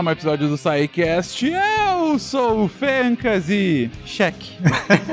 a 0.00 0.02
mais 0.02 0.16
um 0.16 0.18
episódio 0.18 0.48
do 0.48 0.56
SciCast. 0.56 1.46
Eu 1.46 2.18
sou 2.18 2.64
o 2.64 2.68
Fencas 2.68 3.50
e 3.50 3.90
cheque. 4.06 4.56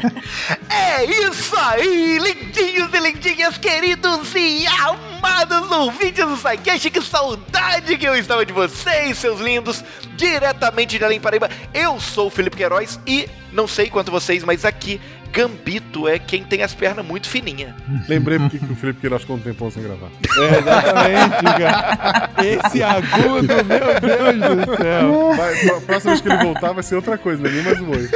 é 0.71 1.03
isso 1.03 1.53
aí, 1.57 2.17
lindinhos 2.17 2.93
e 2.93 2.99
lindinhas, 2.99 3.57
queridos 3.57 4.33
e 4.33 4.65
amados 4.65 5.69
ouvintes 5.71 6.25
do 6.25 6.37
SciCast. 6.37 6.89
Que 6.89 7.01
saudade 7.01 7.97
que 7.97 8.07
eu 8.07 8.15
estava 8.15 8.45
de 8.45 8.53
vocês, 8.53 9.17
seus 9.17 9.41
lindos, 9.41 9.83
diretamente 10.15 10.97
de 10.97 11.03
Além 11.03 11.19
Paraíba. 11.19 11.49
Eu 11.73 11.99
sou 11.99 12.27
o 12.27 12.31
Felipe 12.31 12.55
Queiroz 12.55 12.97
e 13.05 13.27
não 13.51 13.67
sei 13.67 13.89
quanto 13.89 14.09
vocês, 14.09 14.41
mas 14.45 14.63
aqui 14.63 15.01
Gambito 15.37 16.07
é 16.07 16.17
quem 16.17 16.43
tem 16.43 16.63
as 16.63 16.73
pernas 16.73 17.05
muito 17.05 17.29
fininhas. 17.29 17.71
Lembrei 18.09 18.39
porque 18.39 18.57
que 18.57 18.73
o 18.73 18.75
Felipe 18.75 19.01
Queiroz 19.01 19.21
ficou 19.21 19.35
um 19.35 19.39
tempão 19.39 19.69
sem 19.69 19.83
gravar. 19.83 20.09
É, 20.35 20.57
exatamente, 20.57 21.43
cara. 21.43 22.29
Esse 22.43 22.81
agudo, 22.81 23.47
meu 23.47 23.99
Deus 24.01 24.65
do 24.65 24.77
céu. 24.77 25.33
Vai, 25.35 25.69
a 25.69 25.81
próxima 25.81 26.11
vez 26.13 26.21
que 26.21 26.27
ele 26.27 26.43
voltar 26.43 26.71
vai 26.71 26.81
ser 26.81 26.95
outra 26.95 27.19
coisa, 27.19 27.47
nem 27.47 27.61
mais 27.61 27.79
um 27.79 27.91
oi. 27.91 28.09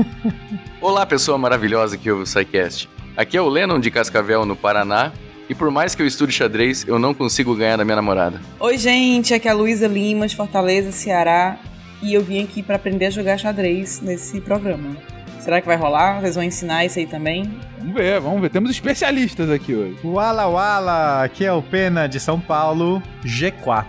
Olá, 0.80 1.04
pessoa 1.04 1.36
maravilhosa 1.36 1.98
que 1.98 2.10
ouve 2.10 2.22
o 2.22 2.26
SciCast. 2.26 2.88
Aqui 3.14 3.36
é 3.36 3.42
o 3.42 3.48
Lennon 3.50 3.78
de 3.78 3.90
Cascavel, 3.90 4.46
no 4.46 4.56
Paraná. 4.56 5.12
E 5.50 5.54
por 5.54 5.70
mais 5.70 5.94
que 5.94 6.00
eu 6.00 6.06
estude 6.06 6.32
xadrez, 6.32 6.86
eu 6.88 6.98
não 6.98 7.12
consigo 7.12 7.54
ganhar 7.54 7.76
da 7.76 7.84
minha 7.84 7.96
namorada. 7.96 8.40
Oi, 8.58 8.78
gente. 8.78 9.34
Aqui 9.34 9.48
é 9.48 9.50
a 9.50 9.54
Luísa 9.54 9.86
Lima, 9.86 10.26
de 10.26 10.34
Fortaleza, 10.34 10.92
Ceará. 10.92 11.58
E 12.02 12.14
eu 12.14 12.22
vim 12.22 12.42
aqui 12.42 12.62
para 12.62 12.76
aprender 12.76 13.06
a 13.06 13.10
jogar 13.10 13.36
xadrez 13.36 14.00
nesse 14.00 14.40
programa. 14.40 14.96
Será 15.42 15.60
que 15.60 15.66
vai 15.66 15.76
rolar? 15.76 16.20
Vocês 16.20 16.36
vão 16.36 16.44
ensinar 16.44 16.84
isso 16.84 17.00
aí 17.00 17.06
também? 17.06 17.50
Vamos 17.78 17.94
ver, 17.94 18.20
vamos 18.20 18.40
ver. 18.40 18.48
Temos 18.48 18.70
especialistas 18.70 19.50
aqui 19.50 19.74
hoje. 19.74 19.96
Wala 20.04 20.46
Wala, 20.46 21.24
aqui 21.24 21.44
é 21.44 21.52
o 21.52 21.60
Pena 21.60 22.06
de 22.06 22.20
São 22.20 22.38
Paulo, 22.38 23.02
G4. 23.24 23.84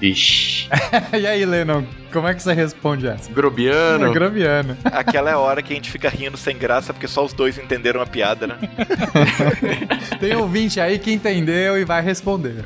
Ixi. 0.00 0.70
e 1.20 1.26
aí, 1.26 1.44
Lennon, 1.44 1.84
como 2.10 2.26
é 2.26 2.32
que 2.32 2.42
você 2.42 2.54
responde 2.54 3.06
essa? 3.06 3.30
Grobiano. 3.30 4.06
É, 4.06 4.12
grobiano. 4.14 4.78
Aquela 4.82 5.28
é 5.28 5.34
a 5.34 5.38
hora 5.38 5.62
que 5.62 5.74
a 5.74 5.76
gente 5.76 5.90
fica 5.90 6.08
rindo 6.08 6.38
sem 6.38 6.56
graça 6.56 6.94
porque 6.94 7.06
só 7.06 7.22
os 7.22 7.34
dois 7.34 7.58
entenderam 7.58 8.00
a 8.00 8.06
piada, 8.06 8.46
né? 8.46 8.56
Tem 10.18 10.34
ouvinte 10.34 10.80
aí 10.80 10.98
que 10.98 11.12
entendeu 11.12 11.78
e 11.78 11.84
vai 11.84 12.00
responder. 12.00 12.64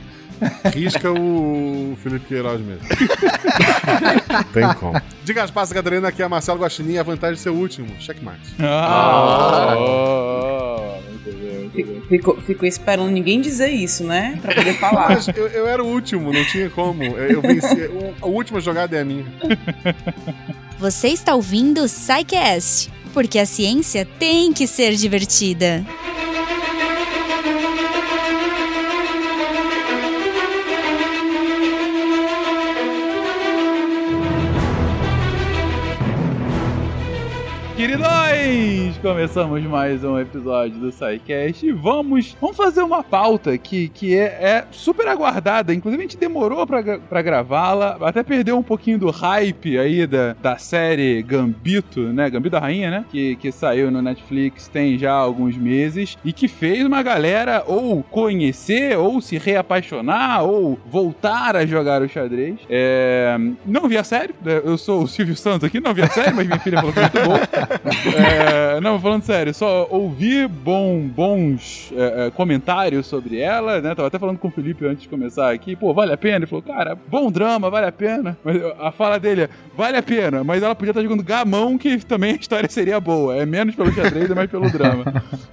Risca 0.75 1.11
o 1.13 1.97
Felipe 2.03 2.27
Queiroz 2.27 2.61
mesmo. 2.61 2.83
Tem 4.53 4.73
como. 4.75 5.01
Diga 5.25 5.43
as 5.45 5.51
passas, 5.51 5.73
Catarina, 5.73 6.09
aqui 6.09 6.23
é 6.23 6.29
Marcelo 6.29 6.61
Guaxinim 6.61 6.99
a 6.99 7.03
vantagem 7.03 7.37
de 7.37 7.41
ser 7.41 7.51
o 7.51 7.55
último. 7.55 7.89
Checkmate. 8.01 8.55
Ah! 8.61 9.75
Oh, 9.79 10.99
Ficou, 12.09 12.41
ficou 12.41 12.67
esperando 12.67 13.11
ninguém 13.11 13.41
dizer 13.41 13.69
isso, 13.69 14.03
né? 14.03 14.39
Pra 14.41 14.55
poder 14.55 14.75
falar. 14.81 15.11
Mas 15.11 15.29
eu, 15.29 15.47
eu 15.49 15.67
era 15.67 15.83
o 15.83 15.87
último, 15.87 16.33
não 16.33 16.45
tinha 16.47 16.71
como. 16.71 17.05
Eu 17.05 17.41
venci. 17.43 17.75
O, 17.87 18.15
a 18.23 18.27
última 18.27 18.61
jogada 18.61 18.97
é 18.97 19.01
a 19.03 19.05
minha. 19.05 19.27
Você 20.79 21.09
está 21.09 21.35
ouvindo 21.35 21.83
o 21.83 21.87
Psycast, 21.87 22.91
porque 23.13 23.39
a 23.39 23.47
ciência 23.47 24.07
tem 24.19 24.53
que 24.53 24.67
ser 24.67 24.95
divertida. 24.95 25.85
Queridões, 38.49 38.97
começamos 38.99 39.63
mais 39.65 40.03
um 40.03 40.19
episódio 40.19 40.79
do 40.79 40.91
SciCast 40.91 41.67
e 41.67 41.71
vamos, 41.71 42.35
vamos 42.41 42.57
fazer 42.57 42.83
uma 42.83 43.03
pauta 43.03 43.59
que, 43.59 43.89
que 43.89 44.17
é, 44.17 44.25
é 44.25 44.65
super 44.71 45.07
aguardada. 45.07 45.75
Inclusive, 45.75 46.03
a 46.03 46.07
gente 46.07 46.17
demorou 46.17 46.67
pra, 46.67 46.99
pra 46.99 47.21
gravá-la, 47.21 47.99
até 48.01 48.23
perdeu 48.23 48.57
um 48.57 48.63
pouquinho 48.63 48.99
do 48.99 49.11
hype 49.11 49.79
aí 49.79 50.07
da, 50.07 50.35
da 50.41 50.57
série 50.57 51.23
Gambito, 51.23 52.01
né? 52.01 52.31
Gambito 52.31 52.53
da 52.53 52.61
Rainha, 52.61 52.91
né? 52.91 53.05
Que, 53.11 53.37
que 53.37 53.53
saiu 53.53 53.91
no 53.91 54.01
Netflix 54.01 54.67
tem 54.67 54.97
já 54.97 55.13
alguns 55.13 55.55
meses 55.57 56.17
e 56.25 56.33
que 56.33 56.49
fez 56.49 56.87
uma 56.87 57.03
galera 57.03 57.63
ou 57.67 58.03
conhecer, 58.03 58.97
ou 58.97 59.21
se 59.21 59.37
reapaixonar, 59.37 60.43
ou 60.43 60.79
voltar 60.87 61.55
a 61.55 61.67
jogar 61.67 62.01
o 62.01 62.09
xadrez. 62.09 62.61
É, 62.71 63.37
não 63.67 63.87
vi 63.87 63.99
a 63.99 64.05
série, 64.05 64.35
eu 64.65 64.79
sou 64.79 65.03
o 65.03 65.07
Silvio 65.07 65.37
Santos 65.37 65.65
aqui, 65.65 65.81
não 65.81 65.93
vi 65.93 66.01
a 66.01 66.09
série, 66.09 66.33
mas 66.33 66.47
minha 66.47 66.59
filha 66.59 66.79
falou 66.79 66.95
que 66.95 66.99
é 66.99 67.03
muito 67.03 67.29
bom. 67.29 67.37
É, 68.17 68.38
não, 68.83 69.01
falando 69.01 69.23
sério, 69.23 69.55
só 69.55 69.87
ouvi 69.91 70.47
bom, 70.47 71.01
bons 71.01 71.93
é, 71.95 72.27
é, 72.27 72.31
comentários 72.31 73.07
sobre 73.07 73.39
ela, 73.39 73.81
né? 73.81 73.95
Tava 73.95 74.09
até 74.09 74.19
falando 74.19 74.39
com 74.39 74.49
o 74.49 74.51
Felipe 74.51 74.87
antes 74.87 75.03
de 75.03 75.09
começar 75.09 75.53
aqui, 75.53 75.75
pô, 75.77 75.93
vale 75.93 76.13
a 76.13 76.17
pena? 76.17 76.37
Ele 76.37 76.47
falou, 76.47 76.63
cara, 76.63 76.97
bom 77.09 77.31
drama, 77.31 77.71
vale 77.71 77.87
a 77.87 77.93
pena. 77.93 78.37
Mas 78.45 78.57
a 78.81 78.93
fala 78.93 79.19
dele 79.19 79.43
é, 79.43 79.49
vale 79.77 79.97
a 79.97 80.03
pena, 80.03 80.43
mas 80.45 80.63
ela 80.63 80.75
podia 80.75 80.91
estar 80.91 81.03
jogando 81.03 81.23
gamão, 81.23 81.77
que 81.79 82.05
também 82.05 82.33
a 82.33 82.37
história 82.37 82.69
seria 82.69 83.01
boa. 83.01 83.37
É 83.37 83.47
menos 83.47 83.75
pelo 83.75 83.93
xadrez, 83.93 84.31
é 84.31 84.35
mais 84.35 84.51
pelo 84.51 84.71
drama. 84.71 85.05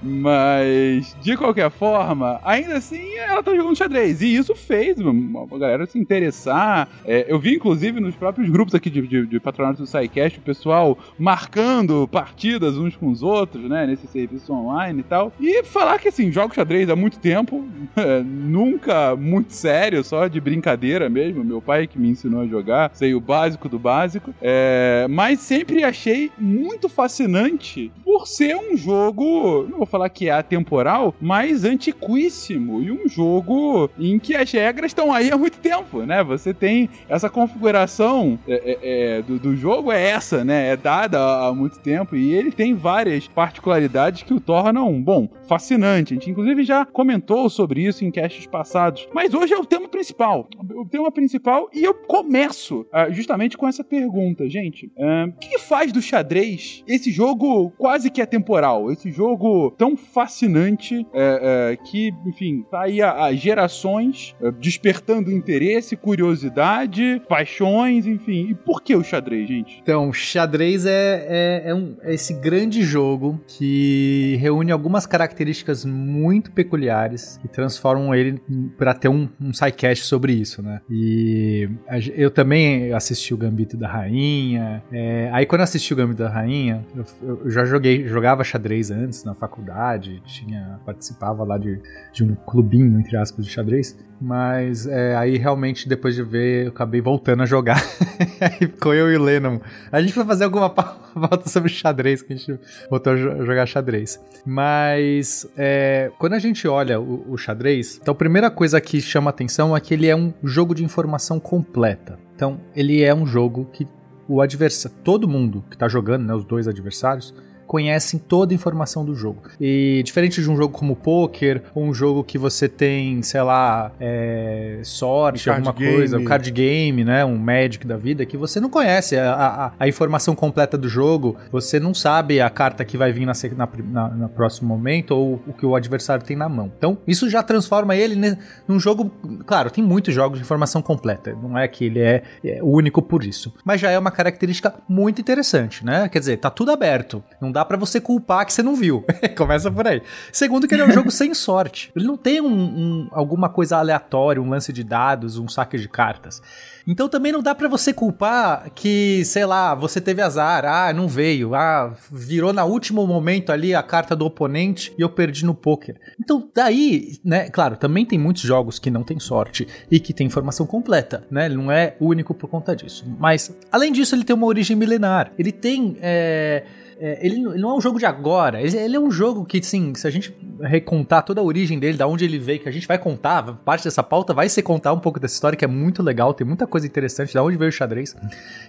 Mas, 0.01 1.15
de 1.21 1.35
qualquer 1.35 1.69
forma, 1.71 2.39
ainda 2.43 2.77
assim, 2.77 3.15
ela 3.17 3.41
tá 3.41 3.55
jogando 3.55 3.75
xadrez. 3.75 4.21
E 4.21 4.35
isso 4.35 4.55
fez 4.55 4.99
uma 4.99 5.45
galera 5.57 5.85
se 5.85 5.97
interessar. 5.97 6.87
É, 7.05 7.25
eu 7.27 7.39
vi, 7.39 7.55
inclusive, 7.55 7.99
nos 7.99 8.15
próprios 8.15 8.49
grupos 8.49 8.75
aqui 8.75 8.89
de, 8.89 9.01
de, 9.01 9.25
de 9.25 9.39
patronato 9.39 9.81
do 9.81 9.87
SciCast, 9.87 10.39
o 10.39 10.41
pessoal 10.41 10.97
marcando 11.17 12.07
partidas 12.07 12.74
uns 12.77 12.95
com 12.95 13.09
os 13.09 13.23
outros, 13.23 13.63
né? 13.69 13.85
Nesse 13.85 14.07
serviço 14.07 14.53
online 14.53 14.99
e 14.99 15.03
tal. 15.03 15.31
E 15.39 15.63
falar 15.63 15.99
que, 15.99 16.07
assim, 16.07 16.31
jogo 16.31 16.53
xadrez 16.53 16.89
há 16.89 16.95
muito 16.95 17.19
tempo, 17.19 17.65
é, 17.95 18.21
nunca 18.23 19.15
muito 19.15 19.53
sério, 19.53 20.03
só 20.03 20.27
de 20.27 20.39
brincadeira 20.39 21.09
mesmo. 21.09 21.43
Meu 21.43 21.61
pai 21.61 21.87
que 21.87 21.99
me 21.99 22.09
ensinou 22.09 22.41
a 22.41 22.47
jogar, 22.47 22.91
sei 22.93 23.13
o 23.13 23.19
básico 23.19 23.67
do 23.67 23.79
básico. 23.79 24.33
É, 24.41 25.07
mas 25.09 25.39
sempre 25.39 25.83
achei 25.83 26.31
muito 26.37 26.87
fascinante 26.87 27.91
por 28.03 28.27
ser 28.27 28.55
um 28.55 28.77
jogo, 28.77 29.67
não 29.69 29.79
vou 29.79 29.87
falar 29.87 30.09
que 30.09 30.29
é 30.29 30.31
atemporal, 30.31 31.13
mas 31.19 31.63
antiquíssimo. 31.63 32.81
E 32.81 32.91
um 32.91 33.07
jogo 33.07 33.89
em 33.99 34.19
que 34.19 34.35
as 34.35 34.51
regras 34.51 34.91
estão 34.91 35.13
aí 35.13 35.31
há 35.31 35.37
muito 35.37 35.59
tempo, 35.59 36.03
né? 36.03 36.23
Você 36.23 36.53
tem 36.53 36.89
essa 37.09 37.29
configuração 37.29 38.39
é, 38.47 38.53
é, 38.53 39.17
é 39.17 39.21
do, 39.21 39.39
do 39.39 39.55
jogo, 39.55 39.91
é 39.91 40.01
essa, 40.01 40.43
né? 40.43 40.69
É 40.69 40.77
dada 40.77 41.19
há 41.19 41.53
muito 41.53 41.79
tempo 41.79 41.95
tempo 41.95 42.15
e 42.15 42.33
ele 42.33 42.51
tem 42.51 42.64
várias 42.73 43.27
particularidades 43.27 44.23
que 44.23 44.33
o 44.33 44.39
tornam, 44.39 45.01
bom, 45.01 45.29
fascinante. 45.47 46.13
A 46.13 46.15
gente 46.15 46.29
inclusive 46.29 46.63
já 46.63 46.85
comentou 46.85 47.49
sobre 47.49 47.81
isso 47.85 48.03
em 48.03 48.11
castes 48.11 48.47
passados. 48.47 49.07
Mas 49.13 49.33
hoje 49.33 49.53
é 49.53 49.57
o 49.57 49.65
tema 49.65 49.87
principal. 49.87 50.47
O 50.75 50.85
tema 50.85 51.11
principal 51.11 51.69
e 51.73 51.83
eu 51.83 51.93
começo 51.93 52.81
uh, 52.81 53.11
justamente 53.11 53.57
com 53.57 53.67
essa 53.67 53.83
pergunta, 53.83 54.49
gente. 54.49 54.87
Uh, 54.97 55.29
o 55.29 55.39
que 55.39 55.59
faz 55.59 55.91
do 55.91 56.01
xadrez 56.01 56.83
esse 56.87 57.11
jogo 57.11 57.71
quase 57.77 58.09
que 58.09 58.21
atemporal? 58.21 58.91
Esse 58.91 59.11
jogo 59.11 59.71
tão 59.77 59.95
fascinante 59.95 60.99
uh, 60.99 61.83
que, 61.85 62.13
enfim, 62.25 62.63
tá 62.69 62.83
aí 62.83 63.01
há, 63.01 63.33
gerações 63.33 64.35
despertando 64.59 65.31
interesse, 65.31 65.95
curiosidade, 65.95 67.21
paixões, 67.27 68.07
enfim. 68.07 68.49
E 68.49 68.55
por 68.55 68.81
que 68.81 68.95
o 68.95 69.03
xadrez, 69.03 69.47
gente? 69.47 69.79
Então, 69.81 70.11
xadrez 70.13 70.85
é, 70.85 71.25
é, 71.27 71.69
é 71.69 71.75
um 71.75 71.95
esse 72.03 72.33
grande 72.33 72.54
jogo 72.83 73.39
que 73.47 74.37
reúne 74.39 74.71
algumas 74.71 75.05
características 75.05 75.85
muito 75.85 76.51
peculiares 76.51 77.39
e 77.43 77.47
transformam 77.47 78.13
ele 78.13 78.41
para 78.77 78.93
ter 78.93 79.09
um, 79.09 79.27
um 79.39 79.53
sidecast 79.53 80.05
sobre 80.05 80.33
isso, 80.33 80.61
né? 80.61 80.81
E 80.89 81.69
eu 82.15 82.31
também 82.31 82.93
assisti 82.93 83.33
o 83.33 83.37
Gambito 83.37 83.77
da 83.77 83.87
Rainha. 83.87 84.83
É, 84.91 85.29
aí 85.33 85.45
quando 85.45 85.61
assisti 85.61 85.93
o 85.93 85.97
Gambito 85.97 86.23
da 86.23 86.29
Rainha, 86.29 86.85
eu, 86.95 87.05
eu, 87.21 87.49
já 87.49 87.65
joguei, 87.65 88.07
jogava 88.07 88.43
xadrez 88.43 88.91
antes 88.91 89.23
na 89.23 89.33
faculdade, 89.33 90.21
tinha 90.25 90.79
participava 90.85 91.43
lá 91.43 91.57
de, 91.57 91.79
de 92.13 92.23
um 92.23 92.35
clubinho 92.35 92.99
entre 92.99 93.17
aspas 93.17 93.45
de 93.45 93.51
xadrez. 93.51 93.97
Mas 94.19 94.87
é, 94.87 95.15
aí 95.15 95.37
realmente, 95.37 95.89
depois 95.89 96.15
de 96.15 96.23
ver, 96.23 96.65
eu 96.65 96.69
acabei 96.69 97.01
voltando 97.01 97.43
a 97.43 97.45
jogar. 97.45 97.83
aí 98.39 98.67
ficou 98.67 98.93
eu 98.93 99.11
e 99.11 99.17
o 99.17 99.21
Lennon. 99.21 99.59
A 99.91 100.01
gente 100.01 100.13
foi 100.13 100.23
fazer 100.25 100.45
alguma 100.45 100.69
pauta 100.69 101.49
sobre 101.49 101.69
xadrez, 101.69 102.21
que 102.21 102.33
a 102.33 102.35
gente 102.35 102.59
voltou 102.89 103.13
a 103.13 103.15
jogar 103.17 103.65
xadrez. 103.65 104.19
Mas 104.45 105.47
é, 105.57 106.11
quando 106.17 106.33
a 106.33 106.39
gente 106.39 106.67
olha 106.67 106.99
o, 106.99 107.33
o 107.33 107.37
xadrez, 107.37 107.99
então 108.01 108.13
a 108.13 108.15
primeira 108.15 108.49
coisa 108.49 108.79
que 108.79 109.01
chama 109.01 109.29
atenção 109.29 109.75
é 109.75 109.79
que 109.79 109.93
ele 109.93 110.07
é 110.07 110.15
um 110.15 110.33
jogo 110.43 110.73
de 110.73 110.83
informação 110.83 111.39
completa. 111.39 112.17
Então, 112.35 112.59
ele 112.75 113.01
é 113.01 113.15
um 113.15 113.25
jogo 113.25 113.69
que 113.71 113.87
o 114.27 114.41
adversário, 114.41 114.97
todo 115.03 115.27
mundo 115.27 115.63
que 115.69 115.75
está 115.75 115.87
jogando, 115.87 116.25
né, 116.25 116.33
os 116.33 116.43
dois 116.43 116.67
adversários, 116.67 117.33
conhecem 117.67 118.19
toda 118.19 118.53
a 118.53 118.55
informação 118.55 119.03
do 119.05 119.15
jogo. 119.15 119.43
E 119.59 120.01
diferente 120.05 120.41
de 120.41 120.49
um 120.49 120.55
jogo 120.55 120.73
como 120.77 120.95
poker, 120.95 121.61
ou 121.73 121.83
um 121.83 121.93
jogo 121.93 122.23
que 122.23 122.37
você 122.37 122.67
tem, 122.69 123.21
sei 123.21 123.41
lá, 123.41 123.91
é, 123.99 124.79
sorte, 124.83 125.49
alguma 125.49 125.73
game. 125.73 125.91
coisa, 125.95 126.17
um 126.17 126.23
card 126.25 126.51
game, 126.51 127.03
né? 127.03 127.23
Um 127.25 127.37
Magic 127.37 127.85
da 127.85 127.97
vida, 127.97 128.25
que 128.25 128.37
você 128.37 128.59
não 128.59 128.69
conhece 128.69 129.17
a, 129.17 129.33
a, 129.33 129.71
a 129.79 129.87
informação 129.87 130.35
completa 130.35 130.77
do 130.77 130.87
jogo, 130.87 131.35
você 131.51 131.79
não 131.79 131.93
sabe 131.93 132.39
a 132.41 132.49
carta 132.49 132.83
que 132.85 132.97
vai 132.97 133.11
vir 133.11 133.25
na, 133.25 133.33
na, 133.55 133.69
na- 133.91 134.09
na 134.15 134.29
próximo 134.29 134.67
momento 134.67 135.11
ou 135.11 135.41
o 135.47 135.53
que 135.53 135.65
o 135.65 135.75
adversário 135.75 136.23
tem 136.23 136.35
na 136.37 136.47
mão. 136.49 136.71
Então, 136.77 136.97
isso 137.07 137.29
já 137.29 137.41
transforma 137.43 137.95
ele 137.95 138.15
ne- 138.15 138.37
num 138.67 138.79
jogo. 138.79 139.11
Claro, 139.45 139.69
tem 139.69 139.83
muitos 139.83 140.13
jogos 140.13 140.39
de 140.39 140.43
informação 140.45 140.81
completa, 140.81 141.35
não 141.41 141.57
é 141.57 141.67
que 141.67 141.85
ele 141.85 141.99
é, 141.99 142.23
é 142.43 142.59
único 142.63 143.01
por 143.01 143.23
isso, 143.23 143.53
mas 143.63 143.79
já 143.81 143.89
é 143.89 143.97
uma 143.99 144.11
característica 144.11 144.73
muito 144.87 145.19
interessante, 145.21 145.85
né? 145.85 146.07
Quer 146.09 146.19
dizer, 146.19 146.37
tá 146.37 146.49
tudo 146.49 146.71
aberto, 146.71 147.23
não 147.41 147.51
dá 147.55 147.63
pra 147.65 147.77
você 147.77 147.99
culpar 148.01 148.45
que 148.45 148.51
você 148.53 148.61
não 148.61 148.75
viu. 148.75 149.03
Começa 149.37 149.71
por 149.71 149.87
aí. 149.87 150.01
Segundo, 150.31 150.67
que 150.67 150.75
ele 150.75 150.81
é 150.81 150.85
um 150.85 150.91
jogo 150.91 151.09
sem 151.11 151.33
sorte. 151.33 151.89
Ele 151.95 152.05
não 152.05 152.17
tem 152.17 152.41
um- 152.41 152.47
um- 152.47 153.07
alguma 153.11 153.47
coisa 153.49 153.77
aleatória, 153.77 154.41
um 154.41 154.49
lance 154.49 154.73
de 154.73 154.83
dados, 154.83 155.37
um 155.37 155.47
saque 155.47 155.77
de 155.77 155.87
cartas. 155.87 156.41
Então 156.87 157.09
também 157.09 157.31
não 157.31 157.41
dá 157.41 157.55
pra 157.55 157.67
você 157.67 157.91
culpar 157.91 158.69
que, 158.75 159.23
sei 159.25 159.43
lá, 159.45 159.73
você 159.73 159.99
teve 159.99 160.21
azar, 160.21 160.65
ah, 160.65 160.93
não 160.93 161.07
veio, 161.07 161.55
ah, 161.55 161.95
virou 162.11 162.53
na 162.53 162.63
último 162.63 163.07
momento 163.07 163.51
ali 163.51 163.73
a 163.73 163.81
carta 163.81 164.15
do 164.15 164.23
oponente 164.25 164.93
e 164.97 165.01
eu 165.01 165.09
perdi 165.09 165.45
no 165.45 165.55
poker. 165.55 165.95
Então 166.19 166.47
daí, 166.53 167.17
né, 167.25 167.49
claro, 167.49 167.75
também 167.75 168.05
tem 168.05 168.19
muitos 168.19 168.43
jogos 168.43 168.77
que 168.77 168.91
não 168.91 169.01
tem 169.03 169.19
sorte 169.19 169.67
e 169.89 169.99
que 169.99 170.13
tem 170.13 170.27
informação 170.27 170.67
completa, 170.67 171.25
né? 171.31 171.45
Ele 171.47 171.55
não 171.55 171.71
é 171.71 171.95
único 171.99 172.35
por 172.35 172.47
conta 172.49 172.75
disso. 172.75 173.03
Mas 173.19 173.51
além 173.71 173.91
disso, 173.91 174.13
ele 174.13 174.23
tem 174.23 174.35
uma 174.35 174.45
origem 174.45 174.75
milenar. 174.77 175.31
Ele 175.39 175.51
tem 175.51 175.97
é, 176.01 176.63
é, 176.99 177.25
ele, 177.25 177.39
não- 177.41 177.51
ele 177.53 177.61
não 177.61 177.71
é 177.71 177.73
um 177.77 177.81
jogo 177.81 177.99
de 177.99 178.05
agora, 178.05 178.61
ele, 178.61 178.77
ele 178.77 178.95
é 178.95 178.99
um 178.99 179.11
jogo 179.11 179.43
que, 179.45 179.61
sim, 179.63 179.93
se 179.95 180.07
a 180.07 180.09
gente 180.09 180.35
recontar 180.61 181.23
toda 181.23 181.41
a 181.41 181.43
origem 181.43 181.77
dele, 181.77 181.97
da 181.97 182.07
onde 182.07 182.23
ele 182.23 182.39
veio, 182.39 182.59
que 182.59 182.69
a 182.69 182.71
gente 182.71 182.87
vai 182.87 182.97
contar, 182.97 183.43
parte 183.65 183.83
dessa 183.83 184.01
pauta 184.01 184.33
vai 184.33 184.47
ser 184.47 184.61
contar 184.61 184.93
um 184.93 184.99
pouco 184.99 185.19
dessa 185.19 185.33
história, 185.33 185.57
que 185.57 185.65
é 185.65 185.67
muito 185.67 186.01
legal, 186.01 186.33
tem 186.33 186.47
muita 186.47 186.65
coisa 186.65 186.87
interessante, 186.87 187.33
da 187.33 187.43
onde 187.43 187.57
veio 187.57 187.69
o 187.69 187.71
xadrez. 187.71 188.15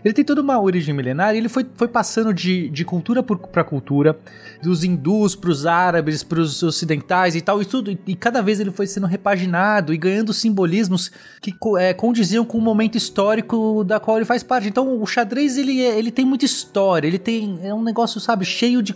Ele 0.04 0.12
tem 0.12 0.24
toda 0.24 0.40
uma 0.42 0.60
origem 0.60 0.92
milenar 0.94 1.34
e 1.34 1.38
ele 1.38 1.48
foi, 1.48 1.64
foi 1.76 1.86
passando 1.88 2.34
de, 2.34 2.68
de 2.70 2.84
cultura 2.84 3.22
por, 3.22 3.38
pra 3.38 3.62
cultura, 3.62 4.18
dos 4.62 4.82
hindus 4.82 5.36
pros 5.36 5.64
árabes, 5.66 6.22
pros 6.24 6.62
ocidentais 6.62 7.36
e 7.36 7.40
tal, 7.40 7.62
e 7.62 7.64
tudo, 7.64 7.90
e, 7.90 7.98
e 8.08 8.14
cada 8.16 8.42
vez 8.42 8.58
ele 8.58 8.70
foi 8.72 8.86
sendo 8.86 9.06
repaginado 9.06 9.94
e 9.94 9.96
ganhando 9.96 10.32
simbolismos 10.32 11.10
que 11.40 11.54
é, 11.78 11.94
condiziam 11.94 12.44
com 12.44 12.58
o 12.58 12.60
momento 12.60 12.96
histórico 12.96 13.84
da 13.84 14.00
qual 14.00 14.16
ele 14.16 14.26
faz 14.26 14.42
parte. 14.42 14.66
Então 14.68 15.00
o 15.00 15.06
xadrez 15.06 15.56
ele, 15.56 15.80
é- 15.82 15.96
ele 15.98 16.10
tem 16.10 16.24
muita 16.24 16.44
história, 16.44 17.06
ele 17.06 17.18
tem 17.18 17.58
é 17.62 17.72
um 17.72 17.82
negócio, 17.82 18.15
sabe, 18.20 18.44
cheio 18.44 18.82
de, 18.82 18.94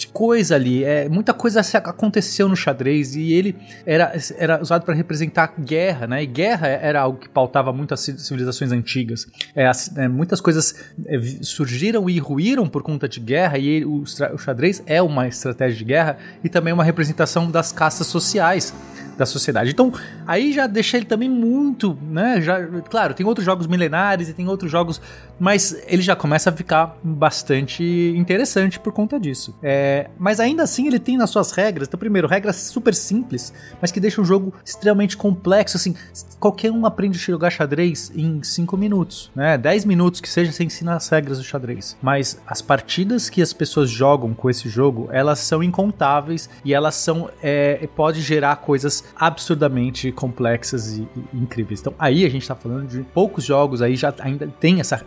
de 0.00 0.06
coisa 0.08 0.54
ali. 0.54 0.82
É, 0.84 1.08
muita 1.08 1.32
coisa 1.34 1.60
aconteceu 1.84 2.48
no 2.48 2.56
xadrez 2.56 3.14
e 3.14 3.32
ele 3.32 3.54
era, 3.84 4.12
era 4.38 4.60
usado 4.60 4.84
para 4.84 4.94
representar 4.94 5.54
guerra, 5.58 6.06
né? 6.06 6.22
E 6.22 6.26
guerra 6.26 6.66
era 6.68 7.00
algo 7.02 7.18
que 7.18 7.28
pautava 7.28 7.72
muito 7.72 7.92
as 7.94 8.00
ci- 8.00 8.18
civilizações 8.18 8.72
antigas. 8.72 9.26
É, 9.54 9.66
as- 9.66 9.96
é, 9.96 10.08
muitas 10.08 10.40
coisas 10.40 10.74
é, 11.06 11.18
surgiram 11.42 12.08
e 12.08 12.18
ruíram 12.18 12.66
por 12.68 12.82
conta 12.82 13.08
de 13.08 13.20
guerra 13.20 13.58
e 13.58 13.68
ele- 13.68 13.84
o, 13.84 14.02
o 14.34 14.38
xadrez 14.38 14.82
é 14.86 15.00
uma 15.02 15.28
estratégia 15.28 15.76
de 15.78 15.84
guerra 15.84 16.16
e 16.42 16.48
também 16.48 16.72
uma 16.72 16.84
representação 16.84 17.50
das 17.50 17.72
castas 17.72 18.06
sociais 18.06 18.72
da 19.18 19.26
sociedade. 19.26 19.70
Então, 19.70 19.92
aí 20.26 20.50
já 20.50 20.66
deixa 20.66 20.96
ele 20.96 21.04
também 21.04 21.28
muito, 21.28 21.98
né? 22.02 22.40
Já, 22.40 22.66
claro, 22.88 23.12
tem 23.12 23.26
outros 23.26 23.44
jogos 23.44 23.66
milenares 23.66 24.30
e 24.30 24.32
tem 24.32 24.48
outros 24.48 24.70
jogos, 24.72 24.98
mas 25.38 25.76
ele 25.86 26.00
já 26.00 26.16
começa 26.16 26.48
a 26.48 26.52
ficar 26.54 26.96
bastante 27.02 27.82
interessante 28.16 28.80
por 28.80 28.92
conta 28.94 29.20
disso. 29.20 29.54
É, 29.62 29.89
mas 30.18 30.40
ainda 30.40 30.62
assim 30.62 30.86
ele 30.86 30.98
tem 30.98 31.16
nas 31.16 31.30
suas 31.30 31.52
regras, 31.52 31.88
então 31.88 31.98
primeiro, 31.98 32.28
regras 32.28 32.56
super 32.56 32.94
simples, 32.94 33.52
mas 33.80 33.90
que 33.90 34.00
deixam 34.00 34.22
o 34.22 34.26
jogo 34.26 34.52
extremamente 34.64 35.16
complexo, 35.16 35.76
assim, 35.76 35.94
qualquer 36.38 36.70
um 36.70 36.86
aprende 36.86 37.18
a 37.18 37.20
jogar 37.20 37.50
xadrez 37.50 38.10
em 38.14 38.42
5 38.42 38.76
minutos, 38.76 39.30
né? 39.34 39.56
10 39.58 39.84
minutos 39.84 40.20
que 40.20 40.28
seja 40.28 40.52
você 40.52 40.64
ensina 40.64 40.96
as 40.96 41.08
regras 41.08 41.38
do 41.38 41.44
xadrez. 41.44 41.96
Mas 42.02 42.40
as 42.46 42.62
partidas 42.62 43.28
que 43.28 43.42
as 43.42 43.52
pessoas 43.52 43.90
jogam 43.90 44.34
com 44.34 44.48
esse 44.48 44.68
jogo, 44.68 45.08
elas 45.12 45.38
são 45.40 45.62
incontáveis 45.62 46.48
e 46.64 46.72
elas 46.72 46.94
são 46.94 47.30
é, 47.42 47.88
pode 47.94 48.20
gerar 48.20 48.56
coisas 48.56 49.04
absurdamente 49.16 50.12
complexas 50.12 50.98
e, 50.98 51.08
e 51.32 51.38
incríveis. 51.38 51.80
Então 51.80 51.94
aí 51.98 52.24
a 52.24 52.28
gente 52.28 52.46
tá 52.46 52.54
falando 52.54 52.86
de 52.86 53.02
poucos 53.02 53.44
jogos 53.44 53.82
aí 53.82 53.96
já 53.96 54.14
ainda 54.20 54.46
tem 54.46 54.80
essa 54.80 55.04